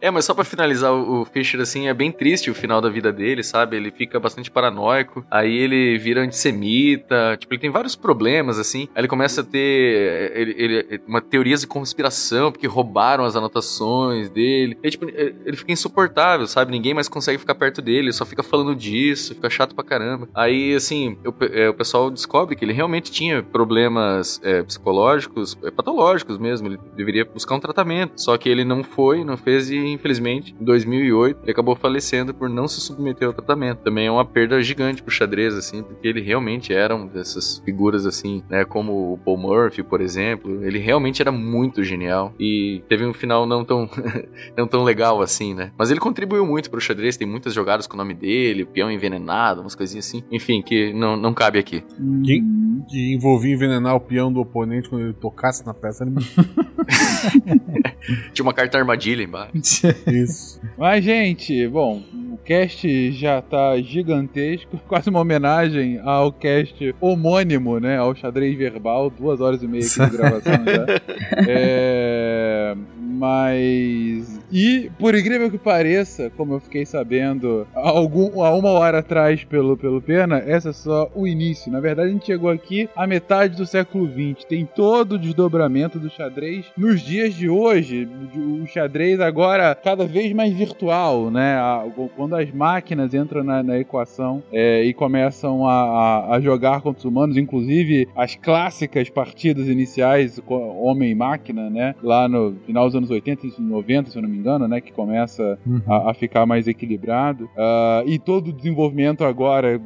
É, 0.00 0.10
mas 0.10 0.24
só 0.24 0.34
pra 0.34 0.42
finalizar 0.44 0.81
o 0.90 1.12
o 1.22 1.24
Fischer, 1.24 1.60
assim, 1.60 1.86
é 1.88 1.94
bem 1.94 2.10
triste 2.10 2.50
o 2.50 2.54
final 2.54 2.80
da 2.80 2.88
vida 2.88 3.12
dele, 3.12 3.42
sabe? 3.42 3.76
Ele 3.76 3.90
fica 3.90 4.18
bastante 4.18 4.50
paranoico, 4.50 5.24
aí 5.30 5.54
ele 5.56 5.98
vira 5.98 6.22
antissemita, 6.22 7.36
tipo, 7.38 7.52
ele 7.54 7.60
tem 7.60 7.70
vários 7.70 7.94
problemas, 7.94 8.58
assim. 8.58 8.88
Aí 8.94 9.00
ele 9.02 9.08
começa 9.08 9.42
a 9.42 9.44
ter 9.44 10.32
ele, 10.34 10.54
ele- 10.56 11.00
uma 11.06 11.20
teorias 11.20 11.60
de 11.60 11.66
conspiração, 11.66 12.50
porque 12.50 12.66
roubaram 12.66 13.24
as 13.24 13.36
anotações 13.36 14.30
dele. 14.30 14.76
E, 14.82 14.90
tipo, 14.90 15.06
ele 15.08 15.56
fica 15.56 15.72
insuportável, 15.72 16.46
sabe? 16.46 16.70
Ninguém 16.72 16.94
mais 16.94 17.08
consegue 17.08 17.38
ficar 17.38 17.54
perto 17.54 17.80
dele, 17.82 18.06
ele 18.06 18.12
só 18.12 18.24
fica 18.24 18.42
falando 18.42 18.74
disso, 18.74 19.34
fica 19.34 19.50
chato 19.50 19.74
pra 19.74 19.84
caramba. 19.84 20.28
Aí, 20.34 20.74
assim, 20.74 21.16
o, 21.24 21.32
é, 21.44 21.68
o 21.68 21.74
pessoal 21.74 22.10
descobre 22.10 22.56
que 22.56 22.64
ele 22.64 22.72
realmente 22.72 23.10
tinha 23.10 23.42
problemas 23.42 24.40
é, 24.42 24.62
psicológicos, 24.62 25.56
é, 25.62 25.70
patológicos 25.70 26.38
mesmo, 26.38 26.68
ele 26.68 26.78
deveria 26.96 27.24
buscar 27.24 27.54
um 27.54 27.60
tratamento. 27.60 28.12
Só 28.16 28.36
que 28.36 28.48
ele 28.48 28.64
não 28.64 28.82
foi, 28.82 29.24
não 29.24 29.36
fez 29.36 29.70
e, 29.70 29.76
infelizmente, 29.76 30.54
em 30.60 30.64
2008, 30.72 31.40
ele 31.42 31.52
acabou 31.52 31.76
falecendo 31.76 32.32
por 32.32 32.48
não 32.48 32.66
se 32.66 32.80
submeter 32.80 33.28
ao 33.28 33.34
tratamento. 33.34 33.78
Também 33.78 34.06
é 34.06 34.10
uma 34.10 34.24
perda 34.24 34.60
gigante 34.62 35.02
pro 35.02 35.12
xadrez, 35.12 35.54
assim, 35.54 35.82
porque 35.82 36.08
ele 36.08 36.20
realmente 36.20 36.72
era 36.72 36.94
uma 36.94 37.06
dessas 37.06 37.58
figuras, 37.58 38.06
assim, 38.06 38.42
né, 38.48 38.64
como 38.64 39.12
o 39.12 39.18
Paul 39.18 39.36
Murphy, 39.36 39.82
por 39.82 40.00
exemplo. 40.00 40.64
Ele 40.64 40.78
realmente 40.78 41.20
era 41.20 41.30
muito 41.30 41.84
genial 41.84 42.34
e 42.38 42.82
teve 42.88 43.04
um 43.04 43.12
final 43.12 43.46
não 43.46 43.64
tão, 43.64 43.88
não 44.56 44.66
tão 44.66 44.82
legal 44.82 45.20
assim, 45.20 45.54
né? 45.54 45.72
Mas 45.76 45.90
ele 45.90 46.00
contribuiu 46.00 46.46
muito 46.46 46.70
pro 46.70 46.80
xadrez, 46.80 47.16
tem 47.16 47.28
muitas 47.28 47.52
jogadas 47.52 47.86
com 47.86 47.94
o 47.94 47.98
nome 47.98 48.14
dele, 48.14 48.64
peão 48.64 48.90
envenenado, 48.90 49.60
umas 49.60 49.74
coisinhas 49.74 50.06
assim. 50.06 50.24
Enfim, 50.30 50.62
que 50.62 50.92
não, 50.92 51.16
não 51.16 51.34
cabe 51.34 51.58
aqui. 51.58 51.84
Que, 52.24 52.42
que 52.88 53.14
envolvia 53.14 53.54
envenenar 53.54 53.94
o 53.94 54.00
peão 54.00 54.32
do 54.32 54.40
oponente 54.40 54.88
quando 54.88 55.02
ele 55.02 55.14
tocasse 55.14 55.66
na 55.66 55.74
peça. 55.74 56.04
Ele... 56.04 56.14
Tinha 58.32 58.44
uma 58.44 58.52
carta 58.52 58.78
armadilha 58.78 59.22
embaixo. 59.22 59.52
Isso. 60.06 60.60
Mas, 60.76 61.04
gente, 61.04 61.66
bom, 61.68 62.02
o 62.32 62.36
cast 62.38 63.12
já 63.12 63.40
tá 63.42 63.78
gigantesco, 63.80 64.78
quase 64.88 65.10
uma 65.10 65.20
homenagem 65.20 66.00
ao 66.02 66.32
cast 66.32 66.94
homônimo, 67.00 67.78
né? 67.78 67.98
Ao 67.98 68.14
xadrez 68.14 68.56
verbal, 68.56 69.10
duas 69.10 69.40
horas 69.40 69.62
e 69.62 69.68
meia 69.68 69.84
aqui 69.84 70.10
de 70.10 70.16
gravação 70.16 70.52
já. 70.64 70.86
É, 71.48 72.74
mas. 72.98 74.40
E, 74.50 74.90
por 74.98 75.14
incrível 75.14 75.50
que 75.50 75.58
pareça, 75.58 76.30
como 76.36 76.54
eu 76.54 76.60
fiquei 76.60 76.84
sabendo 76.84 77.66
há, 77.74 77.88
algum, 77.88 78.42
há 78.42 78.54
uma 78.54 78.70
hora 78.70 78.98
atrás 78.98 79.44
pelo, 79.44 79.76
pelo 79.76 80.00
Pena, 80.00 80.38
essa 80.46 80.70
é 80.70 80.72
só 80.72 81.10
o 81.14 81.26
início. 81.26 81.70
Na 81.72 81.80
verdade, 81.80 82.08
a 82.10 82.12
gente 82.12 82.26
chegou 82.26 82.50
aqui 82.50 82.88
à 82.94 83.06
metade 83.06 83.56
do 83.56 83.66
século 83.66 84.06
XX. 84.08 84.44
Tem 84.44 84.66
todo 84.66 85.12
o 85.12 85.18
desdobramento 85.18 85.98
do 85.98 86.10
xadrez 86.10 86.66
nos 86.76 87.00
dias 87.00 87.34
de 87.34 87.48
hoje. 87.48 88.08
O 88.62 88.66
xadrez 88.66 89.20
agora 89.20 89.74
cada 89.74 90.06
vez 90.06 90.32
mais 90.32 90.52
virtual, 90.52 91.30
né? 91.30 91.54
A- 91.56 91.84
Quando 92.22 92.36
as 92.36 92.52
máquinas 92.52 93.12
entram 93.14 93.42
na, 93.42 93.62
na 93.62 93.78
equação 93.78 94.42
é, 94.52 94.84
e 94.84 94.94
começam 94.94 95.66
a, 95.66 95.72
a- 95.72 96.36
a 96.36 96.40
jogar 96.40 96.80
contra 96.80 96.98
os 97.00 97.04
humanos, 97.04 97.36
inclusive 97.36 98.08
as 98.16 98.34
clássicas 98.36 99.08
partidas 99.10 99.66
iniciais, 99.66 100.40
homem 100.46 101.10
e 101.10 101.14
máquina, 101.14 101.68
né? 101.68 101.94
Lá 102.02 102.28
no 102.28 102.54
final 102.66 102.86
dos 102.86 102.94
anos 102.94 103.10
80 103.10 103.46
e 103.46 103.60
90, 103.60 104.10
se 104.10 104.16
eu 104.16 104.22
não 104.22 104.28
me 104.28 104.38
engano, 104.38 104.68
né? 104.68 104.80
Que 104.80 104.92
começa 104.92 105.58
a, 105.86 106.10
a 106.10 106.14
ficar 106.14 106.46
mais 106.46 106.66
equilibrado. 106.68 107.48
Ah, 107.56 108.02
e 108.06 108.18
todo 108.18 108.48
o 108.48 108.52
desenvolvimento 108.52 109.24
agora 109.24 109.78
que 109.78 109.84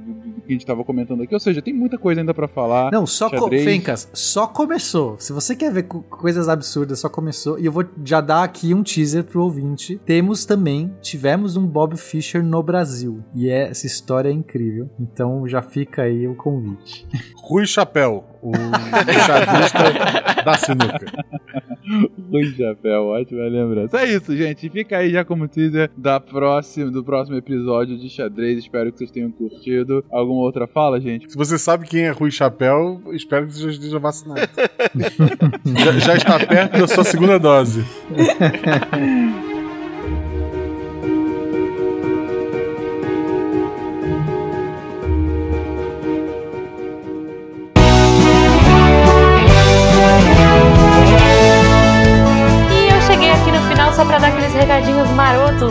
a 0.49 0.53
gente 0.53 0.61
estava 0.61 0.85
comentando 0.85 1.23
aqui. 1.23 1.33
Ou 1.35 1.41
seja, 1.41 1.63
tem 1.63 1.73
muita 1.75 1.97
coisa 1.99 2.21
ainda 2.21 2.35
pra 2.35 2.47
falar. 2.49 2.91
Não, 2.93 3.07
só 3.07 3.29
co. 3.31 3.49
Fencas, 3.65 4.11
só 4.13 4.47
começou. 4.47 5.17
Se 5.19 5.33
você 5.33 5.57
quer 5.57 5.73
ver 5.73 5.85
co- 5.85 6.03
coisas 6.03 6.49
absurdas, 6.49 6.99
só 7.01 7.09
começou. 7.09 7.59
E 7.59 7.67
eu 7.67 7.73
vou 7.73 7.85
já 8.05 8.21
dar 8.21 8.43
aqui 8.43 8.75
um 8.75 8.83
teaser 8.83 9.25
pro 9.25 9.43
ouvinte. 9.43 9.99
Temos 10.05 10.45
também, 10.45 10.93
tivemos 11.01 11.57
um 11.57 11.67
Bob 11.67 11.97
Fischer 12.27 12.43
no 12.43 12.63
Brasil. 12.63 13.23
E 13.35 13.49
é- 13.49 13.69
essa 13.69 13.87
história 13.87 14.29
é 14.29 14.33
incrível. 14.33 14.91
Então 14.99 15.47
já 15.47 15.63
fica 15.63 16.03
aí 16.03 16.27
o 16.27 16.35
convite. 16.35 17.07
Rui 17.37 17.67
Chapéu, 17.67 18.25
o 18.43 18.53
xadrista 18.53 20.43
da 20.45 20.55
sinuca. 20.55 21.07
Rui 22.31 22.45
Chapéu, 22.57 23.07
ótima 23.07 23.45
lembrança. 23.45 24.01
É 24.01 24.13
isso, 24.13 24.37
gente. 24.37 24.69
Fica 24.69 24.99
aí 24.99 25.11
já 25.11 25.25
como 25.25 25.47
teaser 25.47 25.91
da 25.97 26.19
próxima, 26.19 26.91
do 26.91 27.05
próximo 27.05 27.37
episódio 27.37 27.97
de 27.97 28.09
xadrez. 28.09 28.59
Espero 28.59 28.91
que 28.91 28.99
vocês 28.99 29.13
tenham 29.13 29.31
curtido. 29.31 30.05
Alguma 30.11 30.41
outra 30.41 30.67
fala, 30.67 31.01
gente? 31.01 31.31
Se 31.31 31.37
você 31.37 31.57
sabe 31.57 31.87
quem 31.87 32.03
é 32.03 32.11
Rui 32.11 32.33
Chapéu, 32.33 33.01
espero 33.13 33.47
que 33.47 33.55
você 33.55 33.63
já 33.63 33.71
esteja 33.71 33.99
vacinado. 34.01 34.41
já, 35.85 35.93
já 35.99 36.17
está 36.17 36.45
perto 36.45 36.79
da 36.79 36.89
sua 36.89 37.05
segunda 37.05 37.39
dose. 37.39 37.85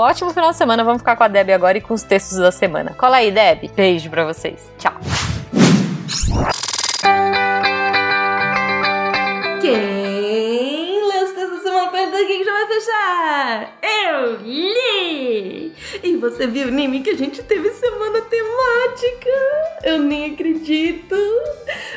ótimo 0.00 0.30
final 0.30 0.50
de 0.50 0.56
semana. 0.56 0.84
Vamos 0.84 1.00
ficar 1.00 1.16
com 1.16 1.24
a 1.24 1.28
Deb 1.28 1.50
agora 1.50 1.78
e 1.78 1.80
com 1.80 1.94
os 1.94 2.02
textos 2.02 2.38
da 2.38 2.50
semana. 2.50 2.94
Cola 2.96 3.18
aí, 3.18 3.30
Deb. 3.30 3.70
Beijo 3.74 4.10
pra 4.10 4.24
vocês. 4.24 4.70
Tchau. 4.78 4.94
Quem 12.26 12.44
já 12.44 12.52
vai 12.52 12.66
fechar? 12.66 13.78
Eu 13.82 14.36
li! 14.42 15.72
E 16.02 16.16
você 16.16 16.46
viu, 16.46 16.70
Nimi, 16.70 17.00
que 17.00 17.10
a 17.10 17.16
gente 17.16 17.42
teve 17.42 17.70
semana 17.70 18.20
temática 18.22 18.50
temática! 18.90 19.30
Eu 19.82 19.98
nem 19.98 20.32
acredito! 20.32 21.14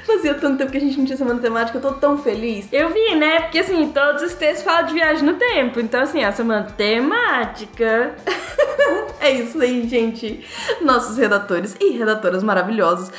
Fazia 0.06 0.34
tanto 0.36 0.58
tempo 0.58 0.72
que 0.72 0.78
a 0.78 0.82
gente 0.82 0.98
não 0.98 1.06
tinha 1.06 1.18
semana 1.18 1.40
temática, 1.40 1.78
eu 1.78 1.82
tô 1.82 1.94
tão 1.94 2.18
feliz. 2.18 2.68
Eu 2.72 2.90
vi, 2.90 3.16
né? 3.16 3.42
Porque 3.42 3.60
assim, 3.60 3.90
todos 3.90 4.22
os 4.22 4.34
textos 4.34 4.64
falam 4.64 4.86
de 4.88 4.94
viagem 4.94 5.24
no 5.24 5.34
tempo. 5.36 5.80
Então, 5.80 6.02
assim, 6.02 6.24
a 6.24 6.32
semana 6.32 6.64
temática. 6.78 8.16
é 9.20 9.32
isso 9.32 9.62
aí, 9.62 9.88
gente. 9.88 10.46
Nossos 10.82 11.18
redatores 11.18 11.76
e 11.80 11.92
redatoras 11.98 12.44
maravilhosos 12.44 13.12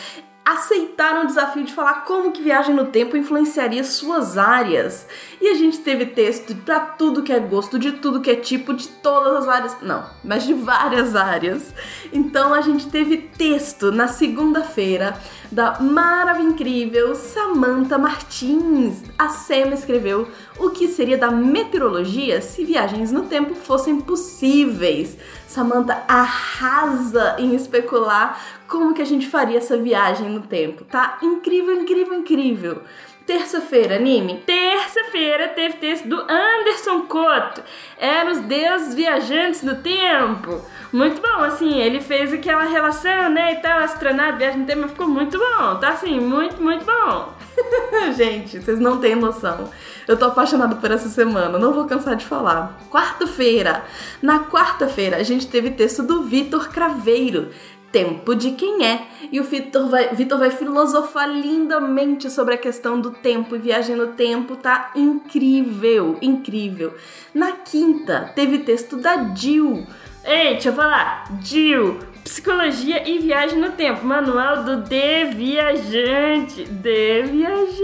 aceitaram 0.44 1.24
o 1.24 1.26
desafio 1.26 1.64
de 1.64 1.72
falar 1.72 2.04
como 2.04 2.30
que 2.30 2.42
viagem 2.42 2.74
no 2.74 2.86
tempo 2.86 3.16
influenciaria 3.16 3.82
suas 3.82 4.36
áreas. 4.36 5.06
E 5.40 5.48
a 5.48 5.54
gente 5.54 5.78
teve 5.78 6.06
texto 6.06 6.54
pra 6.56 6.80
tudo 6.80 7.22
que 7.22 7.32
é 7.32 7.40
gosto, 7.40 7.78
de 7.78 7.92
tudo 7.92 8.20
que 8.20 8.30
é 8.30 8.36
tipo, 8.36 8.74
de 8.74 8.86
todas 8.86 9.34
as 9.42 9.48
áreas. 9.48 9.76
Não, 9.80 10.04
mas 10.22 10.44
de 10.44 10.52
várias 10.52 11.16
áreas. 11.16 11.74
Então 12.12 12.52
a 12.52 12.60
gente 12.60 12.88
teve 12.88 13.16
texto 13.16 13.90
na 13.90 14.06
segunda-feira 14.06 15.18
da 15.50 15.80
maravilhosa 15.80 16.44
incrível 16.44 17.14
Samantha 17.14 17.98
Martins. 17.98 19.02
A 19.18 19.28
Sema 19.28 19.74
escreveu 19.74 20.28
o 20.58 20.70
que 20.70 20.88
seria 20.88 21.18
da 21.18 21.30
meteorologia 21.30 22.40
se 22.40 22.64
viagens 22.64 23.10
no 23.10 23.24
tempo 23.24 23.54
fossem 23.54 24.00
possíveis. 24.00 25.16
Samantha 25.48 26.04
arrasa 26.06 27.36
em 27.38 27.54
especular 27.54 28.40
como 28.68 28.94
que 28.94 29.02
a 29.02 29.06
gente 29.06 29.28
faria 29.28 29.58
essa 29.58 29.76
viagem 29.76 30.30
no 30.30 30.42
tempo. 30.42 30.84
Tá 30.84 31.18
incrível, 31.22 31.80
incrível, 31.80 32.14
incrível. 32.14 32.82
Terça-feira, 33.26 33.96
anime. 33.96 34.42
Terça-feira 34.44 35.48
teve 35.48 35.78
texto 35.78 36.06
do 36.06 36.20
Anderson 36.30 37.02
Couto. 37.06 37.62
Eram 37.96 38.32
os 38.32 38.40
deuses 38.40 38.94
viajantes 38.94 39.64
do 39.64 39.76
tempo. 39.76 40.60
Muito 40.92 41.22
bom, 41.22 41.42
assim, 41.42 41.80
ele 41.80 42.00
fez 42.00 42.32
aquela 42.34 42.64
relação, 42.64 43.30
né, 43.30 43.54
e 43.54 43.56
tal, 43.56 43.80
astronauta, 43.80 44.36
viagem 44.36 44.60
no 44.60 44.66
tempo, 44.66 44.82
mas 44.82 44.90
ficou 44.90 45.08
muito 45.08 45.38
bom. 45.38 45.76
Tá 45.76 45.88
assim, 45.88 46.20
muito, 46.20 46.62
muito 46.62 46.84
bom. 46.84 47.32
Gente, 48.14 48.60
vocês 48.60 48.78
não 48.78 48.98
têm 48.98 49.14
noção. 49.14 49.70
Eu 50.06 50.18
tô 50.18 50.26
apaixonado 50.26 50.76
por 50.76 50.90
essa 50.90 51.08
semana, 51.08 51.58
não 51.58 51.72
vou 51.72 51.86
cansar 51.86 52.16
de 52.16 52.26
falar. 52.26 52.78
Quarta-feira. 52.90 53.84
Na 54.20 54.40
quarta-feira, 54.44 55.16
a 55.16 55.22
gente 55.22 55.46
teve 55.46 55.70
texto 55.70 56.02
do 56.02 56.24
Vitor 56.24 56.68
Craveiro 56.68 57.50
tempo 57.94 58.34
de 58.34 58.50
quem 58.50 58.84
é. 58.84 59.06
E 59.30 59.38
o 59.38 59.44
Vitor 59.44 59.88
vai, 59.88 60.08
vai 60.08 60.50
filosofar 60.50 61.30
lindamente 61.30 62.28
sobre 62.28 62.54
a 62.54 62.58
questão 62.58 63.00
do 63.00 63.12
tempo 63.12 63.54
e 63.54 63.58
viagem 63.60 63.94
no 63.94 64.08
tempo, 64.08 64.56
tá 64.56 64.90
incrível, 64.96 66.18
incrível. 66.20 66.92
Na 67.32 67.52
quinta, 67.52 68.32
teve 68.34 68.58
texto 68.58 68.96
da 68.96 69.32
Jill. 69.32 69.86
Ei, 70.24 70.54
deixa 70.54 70.70
eu 70.70 70.74
falar. 70.74 71.24
Jill, 71.40 72.00
Psicologia 72.24 73.08
e 73.08 73.18
Viagem 73.18 73.58
no 73.58 73.70
Tempo, 73.72 74.04
manual 74.04 74.64
do 74.64 74.78
De 74.78 75.26
Viajante. 75.26 76.64
De 76.64 77.22
Viajante. 77.22 77.74